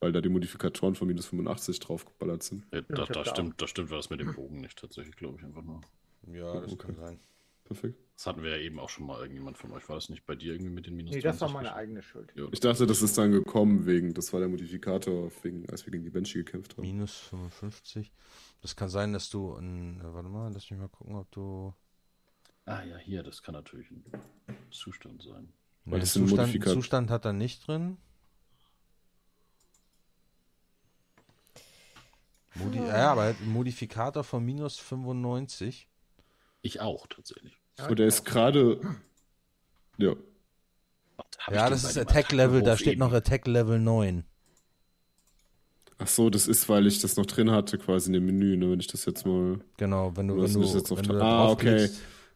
Weil 0.00 0.10
da 0.12 0.20
die 0.20 0.28
Modifikatoren 0.30 0.94
von 0.94 1.06
minus 1.06 1.26
85 1.26 1.78
draufgeballert 1.78 2.42
sind. 2.42 2.66
Ja, 2.72 2.80
da, 2.82 3.04
da 3.04 3.24
stimmt, 3.24 3.60
da 3.62 3.68
stimmt 3.68 3.90
was 3.90 4.10
mit 4.10 4.18
dem 4.20 4.34
Bogen 4.34 4.60
nicht 4.60 4.78
tatsächlich, 4.78 5.14
glaube 5.14 5.38
ich 5.38 5.44
einfach 5.44 5.62
nur. 5.62 5.80
Ja, 6.32 6.60
das 6.60 6.72
Okay. 6.72 6.86
kann 6.86 6.96
sein. 6.96 7.20
Perfekt. 7.64 7.98
Das 8.22 8.28
hatten 8.28 8.44
wir 8.44 8.56
ja 8.56 8.62
eben 8.62 8.78
auch 8.78 8.88
schon 8.88 9.04
mal 9.04 9.18
irgendjemand 9.18 9.58
von 9.58 9.72
euch. 9.72 9.88
War 9.88 9.96
das 9.96 10.08
nicht 10.08 10.24
bei 10.26 10.36
dir 10.36 10.52
irgendwie 10.52 10.70
mit 10.70 10.86
den 10.86 10.94
Minus 10.94 11.12
Nee, 11.12 11.20
das 11.22 11.40
war 11.40 11.48
20? 11.48 11.54
meine 11.54 11.74
eigene 11.74 12.02
Schuld. 12.02 12.32
Ja, 12.36 12.46
Ich 12.52 12.60
dachte, 12.60 12.86
das 12.86 13.02
ist 13.02 13.18
dann 13.18 13.32
gekommen 13.32 13.84
wegen, 13.84 14.14
das 14.14 14.32
war 14.32 14.38
der 14.38 14.48
Modifikator, 14.48 15.32
wegen, 15.42 15.68
als 15.70 15.84
wir 15.86 15.90
gegen 15.90 16.04
die 16.04 16.10
Banshee 16.10 16.44
gekämpft 16.44 16.76
haben. 16.76 16.82
Minus 16.82 17.16
55. 17.16 18.12
Das 18.60 18.76
kann 18.76 18.90
sein, 18.90 19.12
dass 19.12 19.28
du 19.28 19.56
ein. 19.56 20.00
äh, 20.00 20.14
Warte 20.14 20.28
mal, 20.28 20.52
lass 20.52 20.70
mich 20.70 20.78
mal 20.78 20.86
gucken, 20.86 21.16
ob 21.16 21.32
du. 21.32 21.74
Ah 22.64 22.84
ja, 22.84 22.96
hier, 22.96 23.24
das 23.24 23.42
kann 23.42 23.54
natürlich 23.54 23.90
ein 23.90 24.04
Zustand 24.70 25.20
sein. 25.20 25.52
Weil 25.84 25.94
Nee, 25.94 26.00
das 26.02 26.12
sind 26.12 26.28
Zustand, 26.28 26.64
Zustand 26.68 27.10
hat 27.10 27.24
er 27.24 27.32
nicht 27.32 27.66
drin. 27.66 27.96
Modi 32.54 32.78
ja, 32.78 33.10
aber 33.10 33.24
er 33.24 33.34
Modifikator 33.40 34.22
von 34.22 34.44
minus 34.44 34.78
95. 34.78 35.88
Ich 36.60 36.80
auch 36.80 37.08
tatsächlich. 37.08 37.61
Und 37.88 37.98
der 37.98 38.06
ist 38.06 38.24
gerade. 38.24 38.80
Ja. 39.98 40.14
Ja, 41.50 41.68
das 41.70 41.82
den 41.82 41.90
ist 41.90 41.98
Attack 41.98 42.32
Level, 42.32 42.62
da 42.62 42.76
steht 42.76 42.92
eben- 42.94 43.00
noch 43.00 43.12
Attack 43.12 43.46
Level 43.46 43.78
9. 43.78 44.24
Ach 45.98 46.06
so, 46.08 46.30
das 46.30 46.48
ist, 46.48 46.68
weil 46.68 46.86
ich 46.86 47.00
das 47.00 47.16
noch 47.16 47.26
drin 47.26 47.50
hatte, 47.50 47.78
quasi 47.78 48.08
in 48.08 48.14
dem 48.14 48.26
Menü, 48.26 48.56
ne? 48.56 48.70
Wenn 48.70 48.80
ich 48.80 48.86
das 48.88 49.04
jetzt 49.04 49.24
mal. 49.24 49.60
Genau, 49.76 50.16
wenn 50.16 50.28
du, 50.28 50.36
wenn 50.42 50.52
du, 50.52 50.62
jetzt 50.62 50.90
auf 50.90 50.98
wenn 50.98 51.04
du 51.04 51.20
Ah, 51.22 51.50
okay. 51.50 51.88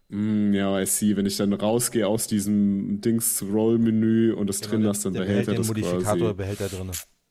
Mm, 0.09 0.53
ja, 0.55 0.81
I 0.81 0.87
see. 0.87 1.17
Wenn 1.17 1.27
ich 1.27 1.37
dann 1.37 1.53
rausgehe 1.53 2.07
aus 2.07 2.29
diesem 2.29 3.01
Dings-Roll-Menü 3.01 4.33
und 4.35 4.47
das 4.49 4.61
genau, 4.61 4.71
drin 4.71 4.83
lasse, 4.83 5.03
dann 5.05 5.15
der 5.15 5.21
behält 5.23 5.49
er 5.49 5.55
den 5.55 5.59
das 5.63 5.67
Modifikator 5.69 6.17
quasi. 6.17 6.35
behält 6.35 6.61
er 6.61 6.69
drin. 6.69 6.91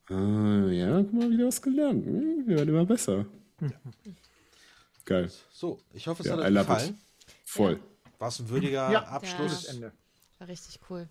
Ah, 0.09 0.71
ja, 0.71 1.01
guck 1.03 1.13
mal, 1.13 1.29
wieder 1.31 1.47
was 1.47 1.61
gelernt. 1.61 2.05
Hm, 2.05 2.43
Wir 2.47 2.57
werden 2.57 2.69
immer 2.69 2.85
besser. 2.85 3.25
Geil. 5.05 5.31
So, 5.53 5.79
ich 5.93 6.07
hoffe, 6.07 6.21
es 6.23 6.27
Ja, 6.27 6.33
hat 6.37 6.41
euch 6.41 6.53
gefallen. 6.53 6.97
Voll. 7.45 7.79
War 8.19 8.27
es 8.29 8.39
ein 8.39 8.49
würdiger 8.49 8.91
Ja, 8.91 9.03
Abschluss? 9.03 9.51
Gutes 9.51 9.65
Ende. 9.65 9.91
War 10.39 10.47
richtig 10.47 10.79
cool. 10.89 11.07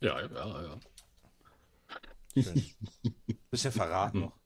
Ja, 0.00 0.20
ja, 0.20 0.26
ja, 0.26 0.62
ja. 0.62 0.80
Schön. 2.42 2.62
Bisschen 3.50 3.72
verraten 3.72 4.20
noch. 4.20 4.38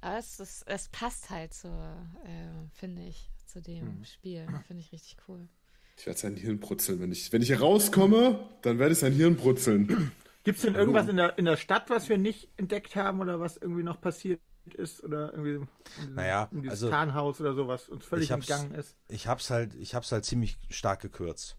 Aber 0.00 0.18
es, 0.18 0.38
ist, 0.38 0.62
es 0.66 0.88
passt 0.88 1.30
halt 1.30 1.54
so, 1.54 1.68
äh, 1.68 2.68
finde 2.74 3.02
ich, 3.02 3.30
zu 3.46 3.60
dem 3.60 4.04
Spiel. 4.04 4.46
Finde 4.66 4.82
ich 4.82 4.92
richtig 4.92 5.16
cool. 5.26 5.48
Ich 5.96 6.06
werde 6.06 6.18
sein 6.18 6.36
Hirn 6.36 6.60
brutzeln. 6.60 7.00
Wenn 7.00 7.10
ich, 7.12 7.32
wenn 7.32 7.40
ich 7.40 7.48
hier 7.48 7.60
rauskomme, 7.60 8.48
dann 8.62 8.78
werde 8.78 8.92
ich 8.92 8.98
sein 8.98 9.14
Hirn 9.14 9.36
brutzeln. 9.36 10.12
Gibt 10.44 10.58
es 10.58 10.62
denn 10.64 10.74
irgendwas 10.74 11.08
in 11.08 11.16
der, 11.16 11.38
in 11.38 11.46
der 11.46 11.56
Stadt, 11.56 11.88
was 11.90 12.08
wir 12.08 12.18
nicht 12.18 12.50
entdeckt 12.56 12.94
haben 12.94 13.20
oder 13.20 13.40
was 13.40 13.56
irgendwie 13.56 13.82
noch 13.82 14.00
passiert 14.00 14.40
ist? 14.74 15.02
Oder 15.04 15.32
irgendwie 15.32 15.54
in 15.54 15.66
diesem- 15.96 16.14
Naja, 16.14 16.48
in 16.52 16.62
dieses 16.62 16.82
also- 16.82 16.90
Tarnhaus 16.90 17.40
oder 17.40 17.54
so, 17.54 17.68
was 17.68 17.88
uns 17.88 18.04
völlig 18.04 18.30
entgangen 18.30 18.72
ist? 18.74 18.96
Ich 19.08 19.26
hab's 19.26 19.50
halt, 19.50 19.74
ich 19.74 19.94
hab's 19.94 20.12
halt 20.12 20.24
ziemlich 20.24 20.58
stark 20.68 21.00
gekürzt. 21.00 21.56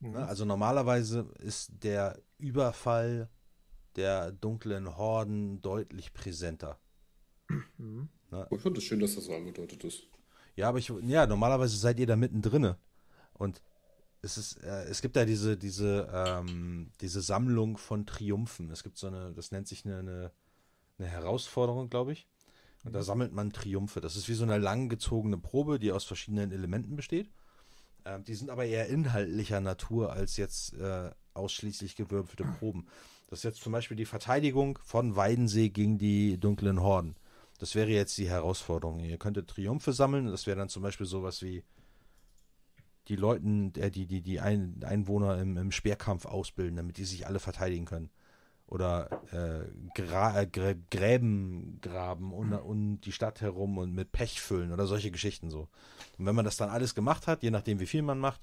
Mhm. 0.00 0.12
Ne? 0.12 0.26
Also 0.26 0.44
normalerweise 0.44 1.30
ist 1.38 1.72
der 1.82 2.20
Überfall 2.38 3.28
der 3.96 4.32
dunklen 4.32 4.96
Horden 4.96 5.60
deutlich 5.60 6.12
präsenter. 6.12 6.78
Mhm. 7.78 8.08
Ich 8.50 8.60
fand 8.60 8.76
es 8.76 8.84
schön, 8.84 9.00
dass 9.00 9.14
das 9.14 9.24
so 9.24 9.34
angedeutet 9.34 9.82
ist. 9.84 10.02
Ja, 10.54 10.68
aber 10.68 10.78
ich, 10.78 10.92
ja, 11.02 11.26
normalerweise 11.26 11.76
seid 11.76 11.98
ihr 11.98 12.06
da 12.06 12.14
mittendrin. 12.14 12.74
Und 13.32 13.62
es 14.20 14.36
ist, 14.36 14.62
äh, 14.62 14.84
es 14.84 15.00
gibt 15.00 15.16
ja 15.16 15.24
diese, 15.24 15.56
diese, 15.56 16.08
ähm, 16.12 16.90
diese 17.00 17.22
Sammlung 17.22 17.78
von 17.78 18.04
Triumphen. 18.06 18.70
Es 18.70 18.82
gibt 18.82 18.98
so 18.98 19.06
eine, 19.06 19.32
das 19.32 19.50
nennt 19.52 19.66
sich 19.68 19.86
eine, 19.86 19.98
eine, 19.98 20.32
eine 20.98 21.08
Herausforderung, 21.08 21.88
glaube 21.88 22.12
ich. 22.12 22.26
Und 22.84 22.92
da 22.92 23.02
sammelt 23.02 23.32
man 23.32 23.52
Triumphe. 23.52 24.00
Das 24.00 24.16
ist 24.16 24.28
wie 24.28 24.34
so 24.34 24.44
eine 24.44 24.58
langgezogene 24.58 25.38
Probe, 25.38 25.78
die 25.78 25.92
aus 25.92 26.04
verschiedenen 26.04 26.52
Elementen 26.52 26.96
besteht. 26.96 27.30
Ähm, 28.04 28.24
die 28.24 28.34
sind 28.34 28.50
aber 28.50 28.64
eher 28.64 28.88
inhaltlicher 28.88 29.60
Natur 29.60 30.12
als 30.12 30.36
jetzt 30.36 30.74
äh, 30.74 31.10
ausschließlich 31.34 31.96
gewürfelte 31.96 32.44
Proben. 32.44 32.86
Das 33.28 33.40
ist 33.40 33.44
jetzt 33.44 33.62
zum 33.62 33.72
Beispiel 33.72 33.96
die 33.96 34.06
Verteidigung 34.06 34.78
von 34.82 35.16
Weidensee 35.16 35.68
gegen 35.68 35.98
die 35.98 36.38
dunklen 36.38 36.80
Horden. 36.80 37.16
Das 37.58 37.74
wäre 37.74 37.90
jetzt 37.90 38.16
die 38.16 38.28
Herausforderung. 38.28 39.00
Ihr 39.00 39.18
könntet 39.18 39.48
Triumphe 39.48 39.92
sammeln. 39.92 40.26
Das 40.26 40.46
wäre 40.46 40.56
dann 40.56 40.68
zum 40.68 40.82
Beispiel 40.82 41.06
sowas 41.06 41.42
wie 41.42 41.64
die 43.08 43.16
Leuten, 43.16 43.72
äh, 43.74 43.90
die, 43.90 44.06
die, 44.06 44.22
die 44.22 44.40
Ein 44.40 44.82
Einwohner 44.84 45.38
im, 45.38 45.56
im 45.56 45.72
Speerkampf 45.72 46.26
ausbilden, 46.26 46.76
damit 46.76 46.96
die 46.96 47.04
sich 47.04 47.26
alle 47.26 47.40
verteidigen 47.40 47.84
können. 47.84 48.10
Oder 48.68 49.08
äh, 49.32 49.64
Gra 49.94 50.42
äh, 50.42 50.46
Grä 50.46 50.76
Gräben 50.90 51.78
graben 51.80 52.32
und, 52.34 52.52
und 52.52 53.00
die 53.00 53.12
Stadt 53.12 53.40
herum 53.40 53.78
und 53.78 53.94
mit 53.94 54.12
Pech 54.12 54.40
füllen 54.42 54.72
oder 54.72 54.86
solche 54.86 55.10
Geschichten 55.10 55.48
so. 55.50 55.68
Und 56.18 56.26
wenn 56.26 56.34
man 56.34 56.44
das 56.44 56.58
dann 56.58 56.68
alles 56.68 56.94
gemacht 56.94 57.26
hat, 57.26 57.42
je 57.42 57.50
nachdem 57.50 57.80
wie 57.80 57.86
viel 57.86 58.02
man 58.02 58.18
macht, 58.18 58.42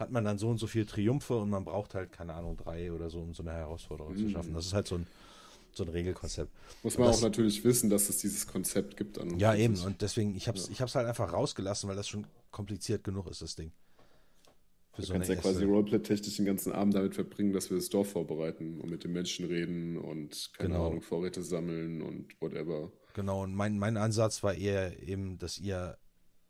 hat 0.00 0.10
man 0.10 0.24
dann 0.24 0.38
so 0.38 0.48
und 0.48 0.58
so 0.58 0.66
viel 0.66 0.86
Triumphe 0.86 1.36
und 1.36 1.50
man 1.50 1.64
braucht 1.64 1.94
halt, 1.94 2.10
keine 2.10 2.34
Ahnung, 2.34 2.56
drei 2.56 2.90
oder 2.92 3.10
so, 3.10 3.20
um 3.20 3.32
so 3.32 3.42
eine 3.44 3.52
Herausforderung 3.52 4.16
zu 4.16 4.28
schaffen. 4.30 4.54
Das 4.54 4.66
ist 4.66 4.72
halt 4.72 4.88
so 4.88 4.96
ein, 4.96 5.06
so 5.72 5.84
ein 5.84 5.88
Regelkonzept. 5.90 6.50
Muss 6.82 6.98
man 6.98 7.06
Das- 7.08 7.18
auch 7.18 7.22
natürlich 7.22 7.62
wissen, 7.62 7.90
dass 7.90 8.08
es 8.08 8.16
dieses 8.16 8.46
Konzept 8.48 8.96
gibt. 8.96 9.18
An 9.18 9.38
Ja, 9.38 9.54
eben. 9.54 9.78
Und 9.82 10.00
deswegen, 10.02 10.34
ich 10.34 10.48
hab's, 10.48 10.68
ich 10.68 10.80
hab's 10.80 10.94
halt 10.96 11.06
einfach 11.06 11.32
rausgelassen, 11.32 11.88
weil 11.88 11.96
das 11.96 12.08
schon 12.08 12.26
kompliziert 12.50 13.04
genug 13.04 13.28
ist, 13.28 13.40
das 13.42 13.54
Ding. 13.54 13.70
Für 14.92 15.02
Du 15.02 15.06
so 15.06 15.12
kannst 15.12 15.28
ja 15.28 15.36
quasi 15.36 15.64
Roleplay-technisch 15.64 16.36
den 16.36 16.46
ganzen 16.46 16.72
Abend 16.72 16.94
damit 16.94 17.14
verbringen, 17.14 17.52
dass 17.52 17.70
wir 17.70 17.76
das 17.76 17.88
Dorf 17.88 18.10
vorbereiten 18.10 18.80
und 18.80 18.90
mit 18.90 19.04
den 19.04 19.12
Menschen 19.12 19.46
reden 19.46 19.96
und, 19.96 20.50
keine 20.56 20.70
Genau. 20.70 20.88
Ahnung, 20.88 21.00
Vorräte 21.02 21.42
sammeln 21.42 22.02
und 22.02 22.40
whatever. 22.40 22.90
Genau, 23.14 23.42
und 23.42 23.54
mein, 23.54 23.78
mein 23.78 23.96
Ansatz 23.96 24.42
war 24.42 24.54
eher 24.54 25.00
eben, 25.02 25.38
dass 25.38 25.58
ihr 25.58 25.96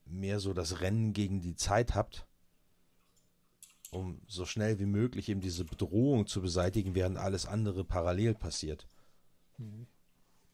mehr 0.07 0.41
so 0.41 0.53
das 0.53 0.81
Rennen 0.81 1.13
gegen 1.13 1.41
die 1.41 1.55
Zeit 1.55 1.95
habt, 1.95 2.27
um 3.91 4.21
so 4.27 4.45
schnell 4.45 4.79
wie 4.79 4.87
möglich 4.87 5.29
eben 5.29 5.41
diese 5.41 5.65
Bedrohung 5.65 6.27
zu 6.27 6.41
beseitigen, 6.41 6.95
während 6.95 7.19
alles 7.19 7.47
andere 7.47 7.85
parallel 7.85 8.35
passiert. 8.35 8.87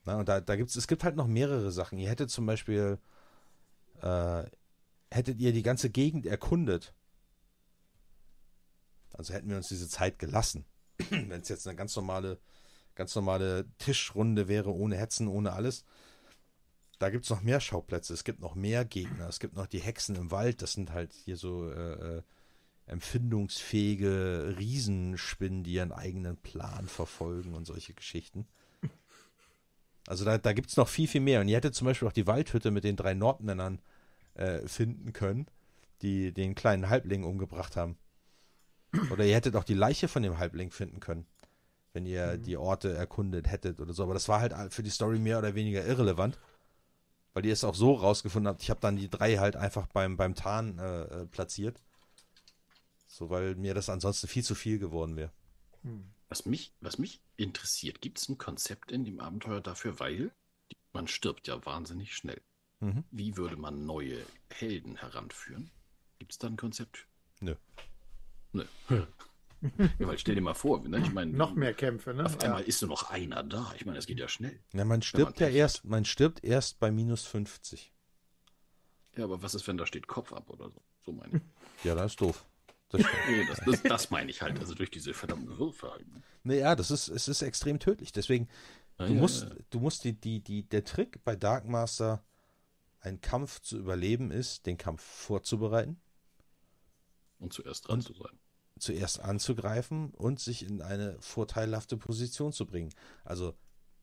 Na, 0.05 0.19
und 0.19 0.27
da, 0.27 0.41
da 0.41 0.55
gibt's, 0.55 0.75
es 0.75 0.87
gibt 0.87 1.03
halt 1.03 1.15
noch 1.15 1.27
mehrere 1.27 1.71
Sachen. 1.71 1.97
Ihr 1.99 2.09
hättet 2.09 2.29
zum 2.29 2.45
Beispiel, 2.45 2.97
äh, 4.01 4.43
hättet 5.11 5.39
ihr 5.39 5.53
die 5.53 5.63
ganze 5.63 5.89
Gegend 5.89 6.25
erkundet, 6.25 6.93
also 9.13 9.33
hätten 9.33 9.49
wir 9.49 9.57
uns 9.57 9.69
diese 9.69 9.89
Zeit 9.89 10.19
gelassen. 10.19 10.65
Wenn 11.09 11.41
es 11.41 11.49
jetzt 11.49 11.67
eine 11.67 11.75
ganz 11.75 11.95
normale, 11.95 12.39
ganz 12.95 13.15
normale 13.15 13.65
Tischrunde 13.77 14.47
wäre, 14.47 14.73
ohne 14.73 14.97
Hetzen, 14.97 15.27
ohne 15.27 15.53
alles. 15.53 15.85
Da 16.99 17.09
gibt 17.09 17.25
es 17.25 17.29
noch 17.29 17.41
mehr 17.41 17.59
Schauplätze, 17.59 18.13
es 18.13 18.23
gibt 18.23 18.39
noch 18.39 18.55
mehr 18.55 18.83
Gegner, 18.83 19.27
es 19.27 19.39
gibt 19.39 19.55
noch 19.55 19.67
die 19.67 19.79
Hexen 19.79 20.15
im 20.15 20.31
Wald, 20.31 20.63
das 20.63 20.73
sind 20.73 20.91
halt 20.91 21.13
hier 21.13 21.37
so 21.37 21.69
äh, 21.69 22.17
äh, 22.17 22.21
empfindungsfähige 22.87 24.55
Riesenspinnen, 24.57 25.63
die 25.63 25.73
ihren 25.73 25.91
eigenen 25.91 26.37
Plan 26.37 26.87
verfolgen 26.87 27.53
und 27.53 27.65
solche 27.65 27.93
Geschichten. 27.93 28.47
Also 30.07 30.23
da, 30.23 30.37
da 30.37 30.53
gibt 30.53 30.69
es 30.69 30.77
noch 30.77 30.87
viel, 30.87 31.07
viel 31.07 31.21
mehr. 31.21 31.41
Und 31.41 31.49
ihr 31.49 31.57
hättet 31.57 31.75
zum 31.75 31.85
Beispiel 31.85 32.07
auch 32.07 32.13
die 32.13 32.27
Waldhütte 32.27 32.71
mit 32.71 32.85
den 32.85 32.95
drei 32.95 33.13
Nordmännern 33.13 33.81
äh, 34.35 34.65
finden 34.65 35.13
können, 35.13 35.47
die 36.01 36.31
den 36.31 36.55
kleinen 36.55 36.89
Halbling 36.89 37.23
umgebracht 37.23 37.75
haben. 37.75 37.97
Oder 39.11 39.25
ihr 39.25 39.35
hättet 39.35 39.55
auch 39.55 39.63
die 39.63 39.73
Leiche 39.73 40.07
von 40.07 40.23
dem 40.23 40.37
Halbling 40.37 40.71
finden 40.71 40.99
können, 40.99 41.25
wenn 41.93 42.05
ihr 42.05 42.37
die 42.37 42.57
Orte 42.57 42.93
erkundet 42.93 43.49
hättet 43.51 43.79
oder 43.79 43.93
so. 43.93 44.03
Aber 44.03 44.13
das 44.13 44.29
war 44.29 44.39
halt 44.39 44.73
für 44.73 44.83
die 44.83 44.89
Story 44.89 45.19
mehr 45.19 45.39
oder 45.39 45.55
weniger 45.55 45.85
irrelevant, 45.85 46.39
weil 47.33 47.45
ihr 47.45 47.53
es 47.53 47.63
auch 47.63 47.75
so 47.75 47.93
rausgefunden 47.93 48.47
habt. 48.47 48.63
Ich 48.63 48.69
habe 48.69 48.79
dann 48.79 48.95
die 48.95 49.09
drei 49.09 49.37
halt 49.37 49.55
einfach 49.55 49.87
beim, 49.87 50.17
beim 50.17 50.35
Tarn 50.35 50.79
äh, 50.79 51.01
äh, 51.01 51.25
platziert. 51.25 51.81
So, 53.07 53.29
weil 53.29 53.55
mir 53.55 53.73
das 53.73 53.89
ansonsten 53.89 54.27
viel 54.27 54.43
zu 54.43 54.55
viel 54.55 54.79
geworden 54.79 55.15
wäre. 55.15 55.31
Was 56.29 56.45
mich, 56.45 56.73
was 56.81 56.97
mich 56.97 57.21
interessiert, 57.37 58.01
gibt 58.01 58.19
es 58.19 58.29
ein 58.29 58.37
Konzept 58.37 58.91
in 58.91 59.05
dem 59.05 59.19
Abenteuer 59.19 59.61
dafür, 59.61 59.99
weil 59.99 60.31
man 60.93 61.07
stirbt 61.07 61.47
ja 61.47 61.65
wahnsinnig 61.65 62.15
schnell. 62.15 62.41
Mhm. 62.79 63.03
Wie 63.11 63.37
würde 63.37 63.55
man 63.55 63.85
neue 63.85 64.19
Helden 64.49 64.97
heranführen? 64.97 65.71
Gibt 66.19 66.33
es 66.33 66.37
da 66.37 66.47
ein 66.47 66.57
Konzept? 66.57 67.07
Nö. 67.39 67.55
Nö. 68.89 69.05
ja, 69.99 70.07
weil 70.07 70.17
stell 70.19 70.35
dir 70.35 70.41
mal 70.41 70.53
vor, 70.53 70.87
ne? 70.87 70.99
ich 70.99 71.11
meine, 71.11 71.31
Noch 71.31 71.53
mehr 71.55 71.73
Kämpfe, 71.73 72.13
ne? 72.13 72.25
Auf 72.25 72.39
einmal 72.41 72.63
ist 72.63 72.81
nur 72.81 72.89
noch 72.89 73.09
einer 73.09 73.43
da. 73.43 73.73
Ich 73.75 73.85
meine, 73.85 73.95
das 73.97 74.05
geht 74.05 74.19
ja 74.19 74.27
schnell. 74.27 74.59
Ja, 74.73 74.85
man 74.85 75.01
stirbt 75.01 75.39
ja 75.39 75.47
Pech 75.47 75.55
erst, 75.55 75.85
man 75.85 76.05
stirbt 76.05 76.43
erst 76.43 76.79
bei 76.79 76.91
minus 76.91 77.25
50. 77.25 77.93
Ja, 79.15 79.23
aber 79.23 79.41
was 79.41 79.55
ist, 79.55 79.67
wenn 79.67 79.77
da 79.77 79.85
steht 79.87 80.07
Kopf 80.07 80.31
ab 80.31 80.49
oder 80.49 80.69
so? 80.69 80.81
So 81.05 81.11
meine 81.11 81.37
ich. 81.37 81.41
Ja, 81.83 81.95
das 81.95 82.11
ist 82.13 82.21
doof. 82.21 82.45
Das. 82.89 83.01
Nee, 83.29 83.45
das, 83.47 83.59
das, 83.65 83.83
das 83.83 84.09
meine 84.11 84.29
ich 84.29 84.41
halt. 84.41 84.59
Also 84.59 84.73
durch 84.75 84.91
diese 84.91 85.13
verdammten 85.13 85.57
Würfe 85.57 85.91
halt. 85.91 86.05
naja, 86.43 86.75
das 86.75 86.91
ist, 86.91 87.07
es 87.07 87.27
ist 87.27 87.41
extrem 87.41 87.79
tödlich. 87.79 88.11
Deswegen, 88.11 88.47
Ja, 88.99 89.07
du 89.07 89.13
ja, 89.13 89.19
musst, 89.19 89.43
ja. 89.43 89.55
du 89.71 89.79
musst 89.79 90.03
die, 90.03 90.13
die, 90.13 90.39
die, 90.43 90.63
der 90.69 90.83
Trick 90.83 91.23
bei 91.23 91.35
Dark 91.35 91.67
Master, 91.67 92.23
einen 92.99 93.21
Kampf 93.21 93.59
zu 93.61 93.77
überleben, 93.77 94.31
ist, 94.31 94.65
den 94.65 94.77
Kampf 94.77 95.01
vorzubereiten, 95.03 95.99
Und 97.39 97.53
zuerst 97.53 97.87
dran 97.87 98.01
zu 98.01 98.13
sein. 98.13 98.37
Zuerst 98.79 99.19
anzugreifen 99.19 100.11
und 100.11 100.39
sich 100.39 100.65
in 100.65 100.81
eine 100.81 101.17
vorteilhafte 101.19 101.97
Position 101.97 102.51
zu 102.51 102.65
bringen. 102.65 102.93
Also 103.23 103.53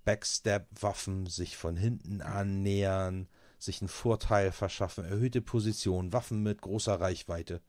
Backstab-Waffen, 0.04 1.26
sich 1.26 1.56
von 1.56 1.76
hinten 1.76 2.20
annähern, 2.20 3.28
sich 3.58 3.80
einen 3.80 3.88
Vorteil 3.88 4.52
verschaffen, 4.52 5.04
erhöhte 5.04 5.40
Position, 5.40 6.12
Waffen 6.12 6.42
mit 6.42 6.60
großer 6.60 7.00
Reichweite. 7.00 7.62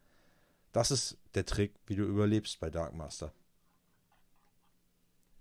Das 0.72 0.92
ist 0.92 1.17
der 1.34 1.45
Trick, 1.45 1.74
wie 1.88 1.95
du 1.95 2.03
überlebst 2.03 2.59
bei 2.59 2.69
Dark 2.69 2.93
Master. 2.93 3.34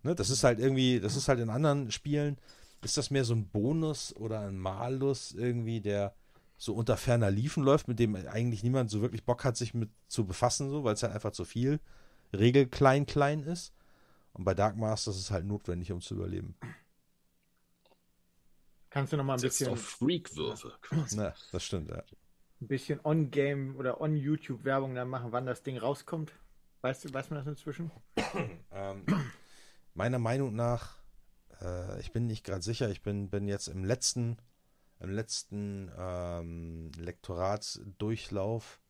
Ne, 0.03 0.15
das 0.15 0.31
ist 0.31 0.45
halt 0.45 0.61
irgendwie, 0.61 1.01
das 1.01 1.17
ist 1.17 1.29
halt 1.29 1.41
in 1.41 1.51
anderen 1.51 1.91
Spielen, 1.91 2.39
ist 2.83 2.99
das 2.99 3.11
mehr 3.11 3.25
so 3.25 3.35
ein 3.35 3.49
Bonus 3.49 4.15
oder 4.15 4.41
ein 4.41 4.59
Malus 4.59 5.33
irgendwie, 5.33 5.81
der 5.81 6.15
so 6.65 6.75
unter 6.75 6.97
ferner 6.97 7.31
Liefen 7.31 7.63
läuft, 7.63 7.89
mit 7.89 7.99
dem 7.99 8.17
eigentlich 8.17 8.63
niemand 8.63 8.91
so 8.91 9.03
wirklich 9.03 9.25
Bock 9.25 9.45
hat, 9.45 9.57
sich 9.57 9.75
mit 9.75 9.91
zu 10.09 10.25
befassen, 10.25 10.71
so, 10.71 10.83
weil 10.83 10.95
es 10.95 11.03
halt 11.03 11.13
einfach 11.13 11.33
zu 11.33 11.45
viel 11.45 11.79
Regel 12.33 12.67
klein 12.67 13.05
klein 13.05 13.43
ist. 13.43 13.75
Und 14.33 14.45
bei 14.45 14.55
Dark 14.55 14.77
Master 14.77 15.11
ist 15.11 15.19
es 15.19 15.31
halt 15.31 15.45
notwendig, 15.45 15.93
um 15.93 16.01
zu 16.01 16.15
überleben. 16.15 16.57
Kannst 18.89 19.13
du 19.13 19.17
noch 19.19 19.25
mal 19.25 19.35
ein 19.35 19.39
Setzt 19.41 19.59
bisschen, 19.59 19.73
auf 19.73 19.81
Freak-Würfe 19.83 20.73
quasi. 20.81 21.17
Na, 21.17 21.35
das 21.53 21.65
stimmt, 21.65 21.91
ja. 21.91 22.03
ein 22.61 22.67
bisschen 22.67 22.99
on-Game 23.05 23.77
oder 23.77 24.01
on-YouTube-Werbung 24.01 24.95
dann 24.95 25.09
machen, 25.09 25.33
wann 25.33 25.47
das 25.47 25.63
Ding 25.63 25.77
rauskommt? 25.77 26.33
Weißt 26.81 27.05
du, 27.05 27.13
weiß 27.13 27.31
man 27.31 27.41
das 27.41 27.47
inzwischen? 27.47 27.91
Ähm, 28.77 29.05
meiner 29.95 30.19
Meinung 30.19 30.57
nach, 30.57 30.99
äh, 31.61 32.01
ich 32.01 32.11
bin 32.11 32.27
nicht 32.27 32.45
gerade 32.45 32.63
sicher, 32.63 32.91
ich 32.91 33.03
bin, 33.03 33.31
bin 33.31 33.47
jetzt 33.47 33.69
im 33.69 33.85
letzten, 33.85 34.37
im 35.01 35.11
letzten 35.11 35.91
ähm, 35.99 36.91
Lektoratsdurchlauf 36.97 38.81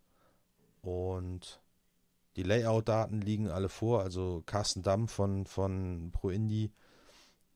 und 0.83 1.60
die 2.36 2.42
Layout-Daten 2.42 3.20
liegen 3.20 3.49
alle 3.49 3.68
vor. 3.68 4.02
Also 4.02 4.42
Carsten 4.47 4.83
Damm 4.83 5.08
von, 5.08 5.47
von 5.47 6.10
ProIndie, 6.12 6.73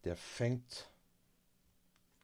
der 0.04 0.16
fängt 0.16 0.90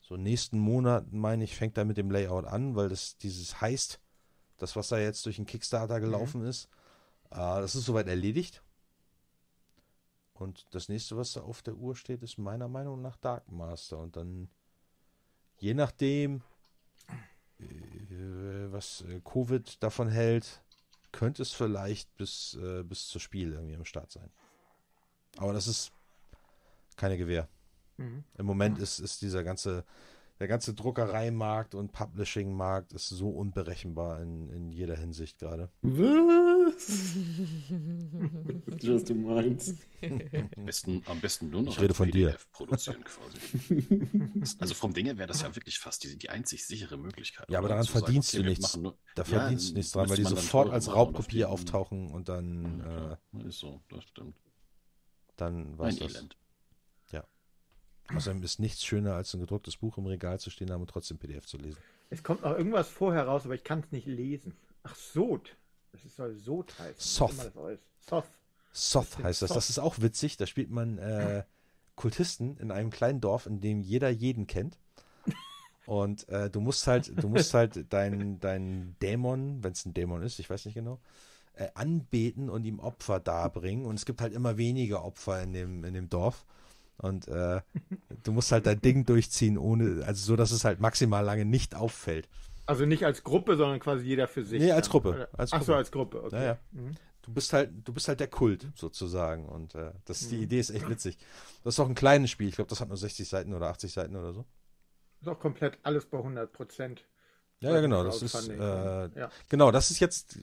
so 0.01 0.17
nächsten 0.17 0.59
Monat, 0.59 1.13
meine 1.13 1.45
ich, 1.45 1.57
fängt 1.57 1.79
er 1.79 1.85
mit 1.85 1.97
dem 1.97 2.11
Layout 2.11 2.45
an, 2.45 2.77
weil 2.77 2.91
das 2.91 3.17
dieses 3.17 3.61
heißt, 3.61 4.01
das, 4.59 4.77
was 4.77 4.89
da 4.89 4.99
jetzt 4.99 5.25
durch 5.25 5.37
den 5.37 5.47
Kickstarter 5.47 5.99
gelaufen 5.99 6.45
ist, 6.45 6.69
äh, 7.31 7.37
das 7.37 7.75
ist 7.75 7.87
soweit 7.87 8.07
erledigt. 8.07 8.63
Und 10.35 10.67
das 10.73 10.89
nächste, 10.89 11.17
was 11.17 11.33
da 11.33 11.43
auf 11.43 11.63
der 11.63 11.77
Uhr 11.77 11.97
steht, 11.97 12.23
ist 12.23 12.39
meiner 12.39 12.69
Meinung 12.69 13.01
nach 13.01 13.17
Dark 13.17 13.51
Master. 13.51 13.99
Und 13.99 14.17
dann, 14.17 14.51
je 15.65 15.73
nachdem, 15.73 16.43
äh, 17.59 17.65
was 18.71 19.03
äh, 19.09 19.21
Covid 19.25 19.83
davon 19.83 20.09
hält, 20.09 20.63
könnte 21.11 21.41
es 21.41 21.53
vielleicht 21.53 22.15
bis, 22.19 22.59
äh, 22.61 22.83
bis 22.83 23.09
zum 23.09 23.21
Spiel 23.21 23.53
irgendwie 23.53 23.77
am 23.77 23.87
Start 23.87 24.13
sein. 24.13 24.31
Aber 25.39 25.55
das 25.55 25.67
ist 25.67 25.91
keine 26.97 27.17
Gewähr. 27.17 27.49
Mhm. 27.97 28.25
Im 28.37 28.47
Moment 28.47 28.79
ist, 28.79 28.99
ist 28.99 29.23
dieser 29.23 29.43
ganze, 29.43 29.85
der 30.39 30.49
ganze 30.49 30.75
Druckereimarkt 30.75 31.75
und 31.75 31.93
Publishing-Markt 31.93 32.93
ist 32.93 33.09
so 33.09 33.31
unberechenbar 33.31 34.21
in, 34.21 34.51
in 34.51 34.71
jeder 34.71 34.97
Hinsicht 34.97 35.39
gerade. 35.39 35.71
Was? 36.65 37.17
Was 38.87 39.05
du 39.05 39.15
meinst. 39.15 39.75
Am 40.57 40.65
besten, 40.65 41.03
am 41.07 41.21
besten 41.21 41.51
nur 41.51 41.63
noch 41.63 41.73
Ich 41.73 41.81
rede 41.81 41.95
von 41.95 42.11
dir. 42.11 42.29
PDF 42.29 42.51
produzieren 42.53 43.05
quasi. 43.05 44.57
also 44.59 44.75
vom 44.75 44.93
Ding 44.93 45.07
her 45.07 45.17
wäre 45.19 45.29
das 45.29 45.43
ja 45.43 45.55
wirklich 45.55 45.79
fast 45.79 46.05
die, 46.05 46.17
die 46.19 46.31
einzig 46.31 46.67
sichere 46.67 46.97
Möglichkeit. 46.97 47.49
Ja, 47.51 47.59
aber 47.59 47.69
daran 47.69 47.85
Zu 47.85 47.93
sagen, 47.93 48.05
verdienst 48.05 48.35
okay, 48.35 48.43
du 48.43 48.49
nichts. 48.49 48.63
machen 48.63 48.83
Nur, 48.83 48.99
Da 49.15 49.23
Ja, 49.23 49.29
verdienst 49.41 49.71
du 49.71 49.75
nichts 49.75 49.93
dran, 49.93 50.09
weil 50.09 50.17
die 50.17 50.25
sofort 50.25 50.71
als 50.71 50.93
Raubkopie 50.93 51.45
auftauchen 51.45 52.11
und 52.11 52.29
dann, 52.29 52.81
Ja, 52.81 53.19
äh, 53.41 53.49
ist 53.49 53.59
so, 53.59 53.81
das 53.89 54.05
stimmt. 54.05 54.37
dann 55.37 55.79
war's 55.79 55.95
Ein 55.95 56.01
das. 56.01 56.15
Elend. 56.15 56.37
Außerdem 58.15 58.43
ist 58.43 58.59
nichts 58.59 58.85
schöner, 58.85 59.15
als 59.15 59.33
ein 59.35 59.41
gedrucktes 59.41 59.77
Buch 59.79 59.97
im 59.99 60.07
Regal 60.07 60.39
zu 60.39 60.51
stehen 60.51 60.71
haben 60.71 60.83
und 60.83 60.91
trotzdem 60.91 61.19
PDF 61.19 61.47
zu 61.47 61.57
lesen. 61.57 61.79
Es 62.11 62.23
kommt 62.23 62.43
noch 62.43 62.57
irgendwas 62.57 62.89
vorher 62.89 63.25
raus, 63.25 63.45
aber 63.45 63.55
ich 63.55 63.65
kann 63.65 63.81
es 63.81 63.91
nicht 63.93 64.07
lesen. 64.07 64.55
Ach, 64.83 64.95
Sod. 64.95 65.57
Das 65.95 66.05
ist, 66.05 66.17
soll 66.17 66.35
Sod 66.35 66.77
heißen. 66.77 66.95
Soth. 66.99 67.53
Soth. 68.01 68.25
Soth 68.73 69.23
heißt 69.23 69.43
das. 69.43 69.53
Das 69.53 69.71
ist 69.71 69.79
auch 69.79 70.01
witzig. 70.01 70.37
Da 70.37 70.47
spielt 70.47 70.69
man 70.69 70.99
äh, 70.99 71.45
Kultisten 71.95 72.57
in 72.57 72.73
einem 72.73 72.91
kleinen 72.91 73.21
Dorf, 73.21 73.47
in 73.47 73.61
dem 73.61 73.81
jeder 73.81 74.11
jeden 74.11 74.49
kennt. 74.49 74.77
Und 75.87 76.29
äh, 76.31 76.51
du 76.51 76.61
musst 76.61 76.89
halt, 76.89 77.13
du 77.23 77.29
musst 77.29 77.55
halt 77.55 77.93
deinen 77.93 78.41
dein 78.41 78.97
Dämon, 79.03 79.63
wenn 79.63 79.71
es 79.73 79.87
ein 79.87 79.95
Dämon 79.95 80.23
ist, 80.23 80.41
ich 80.41 80.51
weiß 80.51 80.65
nicht 80.65 80.75
genau, 80.75 80.99
äh, 81.53 81.69
anbeten 81.75 82.51
und 82.51 82.65
ihm 82.65 82.81
Opfer 82.81 83.21
darbringen. 83.21 83.87
Und 83.87 83.95
es 83.95 84.05
gibt 84.05 84.21
halt 84.21 84.33
immer 84.33 84.57
weniger 84.57 85.05
Opfer 85.05 85.43
in 85.45 85.53
dem, 85.53 85.85
in 85.85 85.95
dem 85.95 86.09
Dorf. 86.09 86.45
Und 86.97 87.29
äh, 87.29 87.61
du 88.25 88.33
musst 88.33 88.51
halt 88.51 88.67
dein 88.67 88.81
Ding 88.81 89.05
durchziehen, 89.05 89.59
ohne, 89.59 90.05
also 90.05 90.25
so, 90.25 90.35
dass 90.35 90.51
es 90.51 90.65
halt 90.65 90.81
maximal 90.81 91.25
lange 91.25 91.45
nicht 91.45 91.77
auffällt. 91.77 92.29
Also 92.67 92.87
nicht 92.87 93.05
als 93.05 93.23
Gruppe, 93.25 93.57
sondern 93.57 93.79
quasi 93.81 94.05
jeder 94.07 94.27
für 94.29 94.45
sich. 94.45 94.61
Nee, 94.61 94.73
als 94.73 94.89
Gruppe, 94.89 95.29
als 95.33 95.53
Ach 95.53 95.61
so, 95.61 95.67
Gruppe. 95.67 95.77
als 95.77 95.91
Gruppe. 95.93 96.23
Okay. 96.25 96.37
Ja, 96.37 96.43
ja. 96.45 96.59
Mhm. 96.73 96.95
Du 97.23 97.33
bist 97.33 97.53
halt, 97.55 97.71
du 97.87 97.93
bist 97.93 98.09
halt 98.09 98.21
der 98.21 98.29
Kult 98.29 98.67
sozusagen. 98.75 99.47
Und 99.47 99.75
äh, 99.75 99.93
das, 100.05 100.29
die 100.29 100.37
Mhm. 100.37 100.43
Idee 100.43 100.61
ist 100.61 100.71
echt 100.71 100.89
witzig. 100.89 101.17
Das 101.63 101.75
ist 101.75 101.81
auch 101.81 101.89
ein 101.89 101.95
kleines 101.95 102.31
Spiel. 102.31 102.49
Ich 102.49 102.57
glaube, 102.57 102.69
das 102.69 102.81
hat 102.81 102.89
nur 102.89 102.97
60 102.99 103.29
Seiten 103.29 103.55
oder 103.55 103.69
80 103.69 103.93
Seiten 103.93 104.15
oder 104.17 104.33
so. 104.33 104.45
Ist 105.21 105.29
auch 105.29 105.39
komplett 105.39 105.79
alles 105.83 106.05
bei 106.07 106.19
100 106.19 106.53
Prozent. 106.53 107.05
Ja, 107.61 107.73
ja, 107.73 107.81
genau. 107.81 108.05
Das 108.05 108.21
ist, 108.21 108.49
äh, 108.49 109.09
ja. 109.19 109.31
genau, 109.49 109.71
das 109.71 109.91
ist 109.91 110.01
jetzt, 110.01 110.39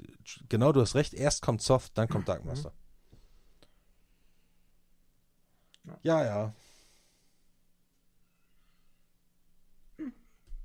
genau, 0.49 0.71
du 0.71 0.81
hast 0.81 0.95
recht. 0.95 1.13
Erst 1.13 1.43
kommt 1.43 1.61
Soft, 1.61 1.95
dann 1.97 2.07
kommt 2.07 2.27
Dark 2.27 2.45
Master. 2.45 2.73
Ja, 6.03 6.23
ja. 6.23 6.53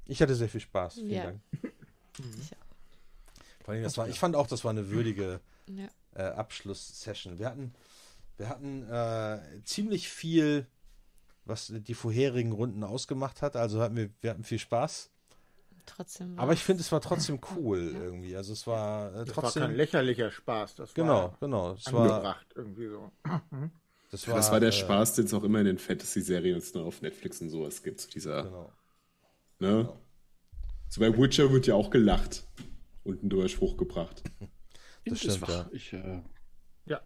Ich 0.07 0.23
hatte 0.23 0.35
sehr 0.35 0.49
viel 0.49 0.61
Spaß. 0.61 0.95
Vielen 0.95 1.11
Ja. 1.11 1.25
Dank. 1.25 1.41
Ich 2.19 2.51
Vor 3.65 3.75
allem, 3.75 3.83
das 3.83 3.99
war, 3.99 4.09
ich 4.09 4.19
fand 4.19 4.37
auch, 4.37 4.47
das 4.47 4.65
war 4.65 4.71
eine 4.71 4.89
würdige 4.91 5.41
Ja. 5.69 5.89
äh, 6.15 6.23
Abschlusssession. 6.23 7.39
Wir 7.39 7.47
hatten, 7.47 7.75
wir 8.37 8.49
hatten 8.49 8.89
äh, 8.89 9.41
ziemlich 9.65 10.09
viel, 10.09 10.67
was 11.45 11.73
die 11.75 11.95
vorherigen 11.95 12.53
Runden 12.53 12.85
ausgemacht 12.85 13.43
hat. 13.43 13.57
Also 13.57 13.81
hatten 13.81 13.97
wir, 13.97 14.11
wir 14.21 14.31
hatten 14.31 14.45
viel 14.45 14.59
Spaß. 14.59 15.11
Trotzdem. 15.85 16.37
Aber 16.39 16.53
ich 16.53 16.61
finde, 16.65 16.81
es 16.83 16.91
war 16.91 17.01
trotzdem 17.01 17.39
cool 17.57 17.95
irgendwie. 17.95 18.37
Also 18.37 18.53
es 18.53 18.67
war 18.67 19.11
äh, 19.15 19.25
Das 19.25 19.37
war 19.37 19.45
trotzdem. 19.45 19.63
kein 19.63 19.75
lächerlicher 19.77 20.31
Spaß. 20.31 20.75
Das 20.77 20.95
genau, 20.95 21.09
war 21.31 21.37
genau. 21.41 21.73
Es 21.75 21.93
war, 21.93 22.11
angebracht 22.13 22.47
irgendwie 22.55 22.89
so. 22.89 23.13
das 24.11 24.27
war, 24.27 24.35
Das 24.37 24.51
war 24.51 24.61
der 24.61 24.71
äh, 24.71 24.73
Spaß, 24.73 25.15
den 25.15 25.27
es 25.27 25.35
auch 25.35 25.45
immer 25.45 25.61
in 25.61 25.67
den 25.67 25.79
Fantasy-Serien 25.79 26.57
jetzt 26.57 26.75
nur 26.75 26.85
auf 26.85 27.03
Netflix 27.03 27.41
und 27.41 27.51
sowas 27.51 27.83
gibt. 27.83 28.01
So 28.01 28.09
dieser, 28.11 28.43
Genau. 28.45 28.73
Ne? 29.59 29.89
So 30.89 31.01
bei 31.01 31.17
Witcher 31.17 31.51
wird 31.53 31.67
ja 31.67 31.75
auch 31.75 31.91
gelacht 31.91 32.47
und 33.05 33.23
ein 33.23 33.29
Durchspruch 33.29 33.77
gebracht. 33.77 34.23
Das 35.05 35.23
Ist 35.25 35.35
stimmt, 35.35 35.49
ja. 35.49 35.69
Ich, 35.73 35.93
äh, 35.93 36.23
Ja. 36.87 37.01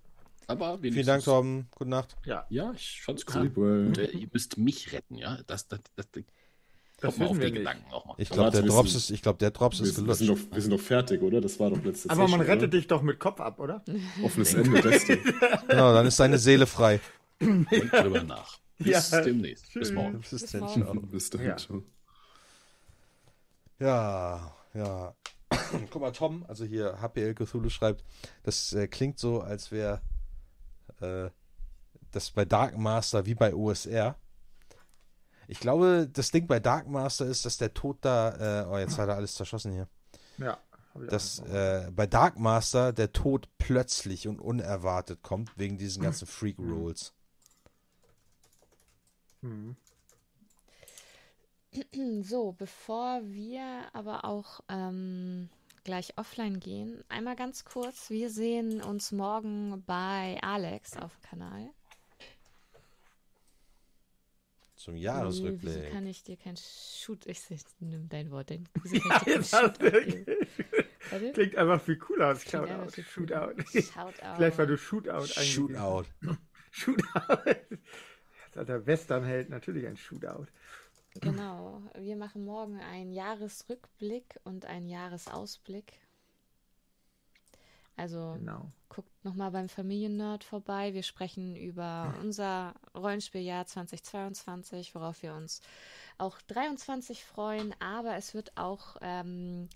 Aber 0.47 0.79
Vielen 0.81 1.07
Dank, 1.07 1.23
Torben. 1.25 1.69
Gute 1.77 1.91
Nacht. 1.91 2.17
Ja, 2.25 2.47
Ja, 2.51 2.73
ich 2.73 3.03
fand's 3.03 3.25
cool. 3.35 3.87
Und, 3.87 3.99
äh, 3.99 4.11
ihr 4.11 4.29
müsst 4.33 4.59
mich 4.59 4.93
retten, 4.93 5.17
ja? 5.17 5.39
Das, 5.47 5.69
das, 5.69 5.81
das, 5.97 6.11
das 6.11 6.25
Das 7.01 7.03
kommt 7.15 7.19
mal 7.21 7.27
auf 7.29 7.39
nicht. 7.39 7.55
Gedanken 7.55 7.91
auch 7.93 8.05
mal. 8.07 8.15
Ich 8.19 8.29
glaube, 8.31 8.51
der 8.51 8.63
Drops 8.63 8.95
ist, 8.95 9.11
ich 9.11 9.23
glaube, 9.23 9.39
der 9.39 9.51
Drops 9.53 9.79
Wir, 9.81 9.87
ist 9.87 10.05
wir, 10.07 10.15
sind 10.15 10.27
gelutscht. 10.27 10.47
doch, 10.51 10.55
wir 10.57 10.63
sind 10.63 10.71
doch 10.73 10.81
fertig, 10.81 11.23
oder? 11.23 11.41
Das 11.41 11.59
war 11.61 11.71
doch 11.71 11.83
letzte 11.85 12.11
aber 12.11 12.29
man 12.29 12.41
rettet 12.41 12.65
oder? 12.65 12.69
dich 12.69 12.87
doch 12.87 13.01
mit 13.03 13.19
Kopf 13.19 13.41
ab, 13.41 13.59
oder? 13.61 13.83
Offenes 14.23 14.53
Ende, 14.55 14.83
Beste. 14.83 15.19
Genau, 15.69 15.93
dann 15.95 16.07
ist 16.07 16.17
seine 16.17 16.39
Seele 16.39 16.67
frei. 16.67 17.01
Denkt 17.41 17.93
drüber 17.93 18.23
nach. 18.25 18.59
Bis 18.79 19.11
Ja. 19.11 19.21
demnächst. 19.23 19.73
Bis 19.73 19.93
morgen. 19.93 20.21
Bis 20.21 20.31
Bis 20.31 20.47
dann, 20.53 20.61
morgen. 20.63 20.83
ciao. 20.83 20.95
Bis 20.95 21.31
dahin, 21.31 21.49
Ja. 21.49 21.57
Ja, 23.81 24.55
ja. 24.75 25.15
Guck 25.91 26.03
mal, 26.03 26.13
Tom, 26.13 26.45
also 26.47 26.65
hier 26.65 27.01
HPL 27.01 27.35
Cthulhu 27.35 27.71
schreibt, 27.71 28.05
das 28.45 28.73
äh, 28.73 28.87
klingt 28.87 29.19
so, 29.19 29.41
als 29.41 29.73
wäre 29.73 30.01
äh, 31.01 31.31
das 32.13 32.31
bei 32.31 32.45
Dark 32.45 32.77
Master 32.77 33.27
wie 33.27 33.35
bei 33.35 33.55
OSR. 33.55 34.17
Ich 35.49 35.59
glaube, 35.59 36.09
das 36.13 36.31
Ding 36.31 36.47
bei 36.47 36.61
Dark 36.61 36.87
Master 36.87 37.27
ist, 37.27 37.45
dass 37.45 37.57
der 37.57 37.75
Tod 37.75 37.99
da, 38.03 38.63
äh, 38.63 38.67
oh, 38.69 38.79
jetzt 38.79 38.99
hat 38.99 39.09
er 39.09 39.17
alles 39.17 39.35
zerschossen 39.35 39.73
hier, 39.73 39.89
Ja. 40.39 40.59
dass 41.09 41.41
äh, 41.41 41.91
bei 41.93 42.07
Dark 42.07 42.39
Master 42.39 42.93
der 42.93 43.13
Tod 43.13 43.49
plötzlich 43.59 44.29
und 44.29 44.41
unerwartet 44.41 45.23
kommt, 45.23 45.51
wegen 45.59 45.79
diesen 45.79 46.03
ganzen 46.05 46.27
Freak 46.29 46.59
Rolls. 46.59 47.13
Hm. 49.43 49.77
So, 52.23 52.53
bevor 52.53 53.21
wir 53.25 53.89
aber 53.93 54.25
auch 54.25 54.61
ähm, 54.69 55.49
gleich 55.85 56.19
offline 56.19 56.61
gehen, 56.61 57.05
einmal 57.09 57.37
ganz 57.37 57.65
kurz. 57.65 58.11
Wir 58.11 58.31
sehen 58.31 58.83
uns 58.83 59.13
morgen 59.13 59.83
bei 59.87 60.39
Alex 60.43 60.97
auf 60.97 61.13
dem 61.17 61.23
Kanal. 61.23 61.71
Zum 64.77 64.97
Jahresrückblick. 64.97 65.77
wieso 65.77 65.91
kann 65.91 66.07
ich 66.07 66.23
dir 66.23 66.39
kein 66.39 66.57
Shoot... 66.57 67.27
Ich 67.27 67.43
nimm 67.81 68.09
dein 68.09 68.31
Wort. 68.31 68.49
Denn, 68.49 68.67
kein 69.25 69.43
Jetzt. 71.21 71.35
Klingt 71.35 71.57
einfach 71.57 71.83
viel 71.83 71.99
cooler 71.99 72.29
als 72.29 72.45
Shoutout. 72.51 73.03
Shootout. 73.03 73.63
Shoutout. 73.73 74.37
Vielleicht 74.37 74.59
weil 74.59 74.67
du 74.67 74.79
Shootout 74.79 75.29
eingegeben 75.37 75.77
Shootout. 75.77 76.07
hast. 76.27 76.39
Shootout. 76.71 77.67
Hat 78.57 78.69
der 78.69 78.87
Westernheld 78.87 79.51
natürlich 79.51 79.87
ein 79.87 79.97
Shootout. 79.97 80.47
Genau. 81.15 81.83
Wir 81.95 82.17
machen 82.17 82.45
morgen 82.45 82.81
einen 82.81 83.13
Jahresrückblick 83.13 84.39
und 84.45 84.65
einen 84.65 84.89
Jahresausblick. 84.89 85.93
Also 87.97 88.35
Genau. 88.39 88.71
guckt 88.89 89.25
nochmal 89.25 89.51
beim 89.51 89.69
Familiennerd 89.69 90.45
vorbei. 90.45 90.95
Wir 90.95 91.03
sprechen 91.03 91.57
über 91.57 92.15
unser 92.23 92.75
Rollenspieljahr 92.95 93.67
2022, 93.67 94.95
worauf 94.95 95.23
wir 95.23 95.35
uns 95.35 95.61
auch 96.17 96.41
23 96.43 97.25
freuen. 97.25 97.75
Aber 97.81 98.15
es 98.15 98.33
wird 98.33 98.57
auch 98.57 98.97
ähm, 99.03 99.69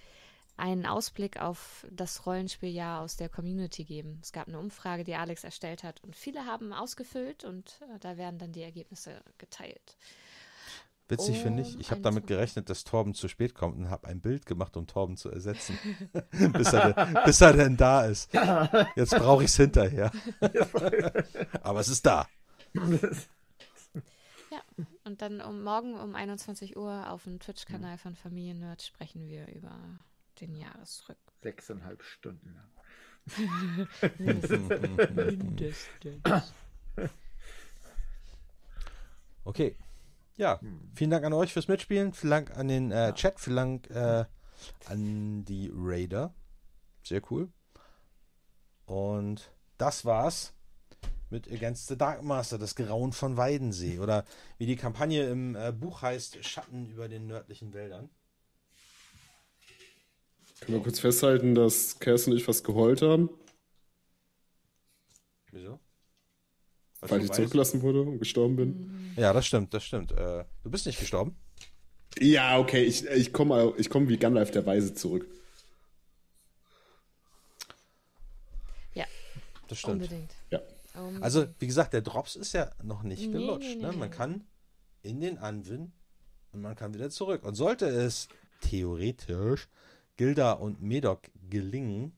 einen 0.56 0.86
Ausblick 0.86 1.40
auf 1.40 1.84
das 1.90 2.26
Rollenspieljahr 2.26 3.02
aus 3.02 3.16
der 3.16 3.28
Community 3.28 3.84
geben. 3.84 4.20
Es 4.22 4.32
gab 4.32 4.46
eine 4.48 4.58
Umfrage, 4.58 5.04
die 5.04 5.16
Alex 5.16 5.42
erstellt 5.44 5.82
hat 5.82 6.02
und 6.04 6.14
viele 6.14 6.46
haben 6.46 6.72
ausgefüllt 6.72 7.44
und 7.44 7.80
äh, 7.82 7.98
da 7.98 8.16
werden 8.16 8.38
dann 8.38 8.52
die 8.52 8.62
Ergebnisse 8.62 9.20
geteilt. 9.36 9.96
Witzig 11.08 11.39
finde 11.39 11.62
ich, 11.62 11.74
Um 11.74 11.81
ich 11.81 11.91
habe 11.91 12.00
damit 12.00 12.26
gerechnet, 12.26 12.70
dass 12.70 12.83
Torben 12.84 13.12
zu 13.15 13.28
spät 13.28 13.55
kommt 13.55 13.76
und 13.76 13.91
habe 13.91 14.07
ein 14.08 14.20
Bild 14.23 14.47
gemacht, 14.47 14.74
um 14.76 14.86
Torben 14.86 15.16
zu 15.18 15.31
ersetzen. 15.31 15.78
bis, 16.52 16.73
er, 16.73 16.92
denn- 16.94 17.18
bis 17.26 17.41
er 17.42 17.52
denn 17.52 17.76
da 17.76 18.07
ist. 18.07 18.33
Jetzt 18.97 19.15
brauche 19.16 19.44
ich 19.44 19.50
es 19.50 19.57
hinterher. 19.57 20.10
Aber 21.62 21.81
es 21.81 21.89
ist 21.89 22.07
da. 22.07 22.26
Ja, 24.50 24.62
und 25.05 25.20
dann 25.20 25.41
um 25.42 25.62
morgen 25.62 25.94
um 26.00 26.15
21 26.15 26.76
Uhr 26.76 27.10
auf 27.10 27.24
dem 27.24 27.39
Twitch-Kanal 27.39 27.99
von 27.99 28.15
Familiennerd 28.16 28.81
sprechen 28.83 29.28
wir 29.28 29.47
über 29.49 29.76
den 30.41 30.55
Jahresrück. 30.55 31.18
Sechseinhalb 31.42 32.02
Stunden 32.02 32.55
lang. 32.55 32.70
Mindestens. 34.18 34.68
Okay. 39.44 39.76
Ja, 40.36 40.60
vielen 40.94 41.10
Dank 41.10 41.24
an 41.24 41.32
euch 41.32 41.52
fürs 41.52 41.68
Mitspielen. 41.68 42.12
Vielen 42.12 42.30
Dank 42.30 42.56
an 42.56 42.68
den 42.68 42.90
äh, 42.90 43.12
Chat. 43.14 43.38
Vielen 43.38 43.56
Dank 43.56 43.90
äh, 43.90 44.24
an 44.86 45.44
die 45.44 45.70
Raider. 45.72 46.34
Sehr 47.02 47.22
cool. 47.30 47.48
Und 48.86 49.52
das 49.78 50.04
war's 50.04 50.54
mit 51.30 51.50
Against 51.50 51.88
the 51.88 51.96
Dark 51.96 52.22
Master, 52.22 52.58
das 52.58 52.74
Grauen 52.74 53.12
von 53.12 53.36
Weidensee. 53.36 53.98
Oder 53.98 54.24
wie 54.58 54.66
die 54.66 54.76
Kampagne 54.76 55.28
im 55.28 55.54
äh, 55.56 55.72
Buch 55.72 56.02
heißt, 56.02 56.44
Schatten 56.44 56.86
über 56.86 57.08
den 57.08 57.26
nördlichen 57.26 57.72
Wäldern. 57.72 58.10
Können 60.60 60.78
wir 60.78 60.82
kurz 60.82 61.00
festhalten, 61.00 61.54
dass 61.54 61.98
Kerstin 61.98 62.32
und 62.32 62.38
ich 62.38 62.44
fast 62.44 62.64
geheult 62.64 63.02
haben, 63.02 63.30
Wieso? 65.54 65.78
Was 67.05 67.10
weil 67.12 67.20
ich 67.23 67.28
weißt? 67.28 67.36
zurückgelassen 67.36 67.83
wurde 67.83 68.02
und 68.02 68.18
gestorben 68.18 68.57
bin? 68.57 69.12
Ja, 69.16 69.33
das 69.33 69.47
stimmt, 69.47 69.73
das 69.74 69.84
stimmt. 69.84 70.12
Äh, 70.12 70.44
du 70.62 70.70
bist 70.70 70.86
nicht 70.86 70.99
gestorben? 70.99 71.36
Ja, 72.18 72.58
okay, 72.58 72.83
ich, 72.84 73.07
ich 73.07 73.33
komme 73.33 73.73
ich 73.76 73.91
komm 73.91 74.08
wie 74.08 74.16
Gandalf 74.16 74.50
der 74.50 74.65
Weise 74.66 74.94
zurück. 74.94 75.26
Ja, 78.94 79.05
Das 79.68 79.78
stimmt. 79.78 79.94
unbedingt. 80.02 80.33
Ja. 80.50 80.60
Um, 80.97 81.23
Also, 81.23 81.47
wie 81.58 81.66
gesagt, 81.66 81.92
der 81.92 82.02
Drops 82.02 82.36
ist 82.36 82.52
ja 82.52 82.70
noch 82.83 83.02
nicht 83.02 83.26
Nee, 83.26 83.33
gelutscht. 83.33 83.68
nee, 83.68 83.74
nee, 83.76 83.83
ne? 83.83 83.92
Man 83.92 84.10
nee. 84.10 84.15
kann 84.16 84.44
in 85.02 85.20
den 85.20 85.39
Anwin 85.39 85.92
und 86.52 86.60
man 86.62 86.76
kann 86.76 86.94
wieder 86.94 87.10
zurück. 87.10 87.42
Und 87.44 87.55
sollte 87.57 87.86
es 87.86 88.28
theoretisch 88.60 89.68
Gilda 90.16 90.52
und 90.52 90.81
Medok 90.81 91.23
gelingen, 91.50 92.16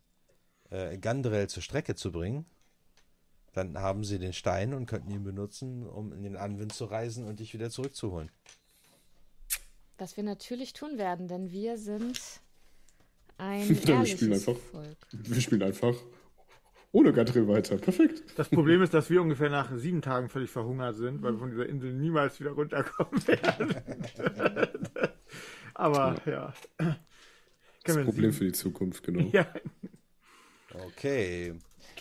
äh, 0.71 0.99
Gandrel 0.99 1.49
zur 1.49 1.63
Strecke 1.63 1.95
zu 1.95 2.13
bringen, 2.13 2.45
dann 3.57 3.79
haben 3.79 4.05
sie 4.05 4.19
den 4.19 4.33
Stein 4.33 4.75
und 4.75 4.87
könnten 4.87 5.11
ihn 5.11 5.25
benutzen, 5.25 5.87
um 5.87 6.13
in 6.13 6.23
den 6.23 6.37
Anwin 6.37 6.71
zu 6.71 6.85
reisen 6.85 7.27
und 7.27 7.41
dich 7.41 7.55
wieder 7.55 7.71
zurückzuholen. 7.71 8.31
was 9.99 10.17
wir 10.17 10.25
natürlich 10.25 10.73
tun 10.75 10.99
werden, 10.99 11.27
denn 11.29 11.51
wir 11.51 11.79
sind 11.79 12.21
ein 13.39 13.69
Wir 13.87 14.07
spielen 14.07 14.33
einfach. 14.35 14.57
Volk. 14.57 14.97
Wir 15.13 15.41
spielen 15.41 15.63
einfach 15.63 15.95
ohne 16.93 17.13
Gadrill 17.13 17.47
weiter. 17.49 17.77
Perfekt. 17.77 18.23
Das 18.37 18.49
Problem 18.49 18.81
ist, 18.83 18.95
dass 18.95 19.11
wir 19.11 19.21
ungefähr 19.21 19.51
nach 19.51 19.71
sieben 19.77 20.01
Tagen 20.01 20.29
völlig 20.31 20.51
verhungert 20.51 20.97
sind, 20.97 21.21
weil 21.23 21.33
wir 21.33 21.39
von 21.39 21.51
dieser 21.51 21.67
Insel 21.67 21.93
niemals 21.93 22.41
wieder 22.41 22.53
runterkommen 22.53 23.27
werden. 23.29 23.75
Aber 25.75 26.17
ja. 26.27 26.55
Das 26.79 26.97
Können 27.85 27.99
wir 27.99 28.05
Problem 28.05 28.31
sieben- 28.31 28.33
für 28.33 28.45
die 28.47 28.53
Zukunft, 28.53 29.03
genau. 29.03 29.29
Ja, 29.33 29.47
Okay. 30.89 31.55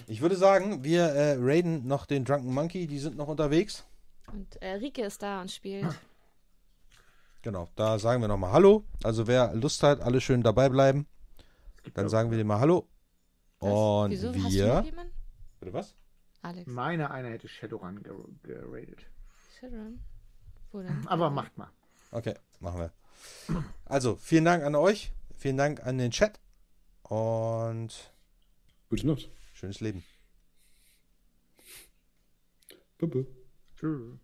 Ich 0.08 0.22
würde 0.22 0.36
sagen, 0.36 0.84
wir 0.84 1.04
äh, 1.06 1.36
raiden 1.40 1.88
noch 1.88 2.06
den 2.06 2.26
Drunken 2.26 2.54
Monkey, 2.54 2.88
die 2.88 3.00
sind 3.00 3.16
noch 3.18 3.28
unterwegs. 3.28 3.86
Und 4.32 4.62
äh, 4.62 4.74
Rike 4.74 5.04
ist 5.04 5.22
da 5.22 5.42
und 5.42 5.52
spielt. 5.52 5.88
Genau, 7.42 7.68
da 7.76 8.00
sagen 8.00 8.22
wir 8.22 8.28
nochmal 8.28 8.52
Hallo. 8.52 8.84
Also 9.04 9.28
wer 9.28 9.54
Lust 9.54 9.84
hat, 9.84 10.02
alle 10.02 10.20
schön 10.20 10.42
dabei 10.42 10.70
bleiben. 10.70 11.06
Dann 11.94 12.10
sagen 12.10 12.32
wir 12.32 12.38
dem 12.38 12.48
mal 12.48 12.60
Hallo. 12.60 12.88
Und 13.60 14.10
Wieso? 14.12 14.30
Hast 14.30 14.36
du 14.38 14.42
noch 14.42 14.52
wir. 14.52 14.82
jemanden? 14.84 15.14
Bitte 15.60 15.74
was? 15.74 15.96
Alex. 16.42 16.68
meine 16.68 17.10
einer 17.12 17.30
hätte 17.30 17.48
Shadowrun 17.48 18.04
ger- 18.04 18.26
geradet. 18.44 19.00
Shadowrun? 19.60 20.00
Wo 20.72 20.82
denn? 20.82 21.04
Aber 21.08 21.30
macht 21.30 21.58
mal. 21.58 21.70
Okay, 22.12 22.34
machen 22.60 22.80
wir. 22.80 22.92
Also, 23.86 24.16
vielen 24.16 24.46
Dank 24.46 24.64
an 24.64 24.76
euch. 24.76 25.12
Vielen 25.38 25.58
Dank 25.58 25.86
an 25.86 25.98
den 25.98 26.12
Chat. 26.12 26.40
Und 27.04 28.12
Gute 28.90 29.08
Nacht. 29.08 29.30
Schönes 29.66 29.80
Leben. 29.82 30.04
-bye. 33.00 33.26
Tschüss. 33.76 34.20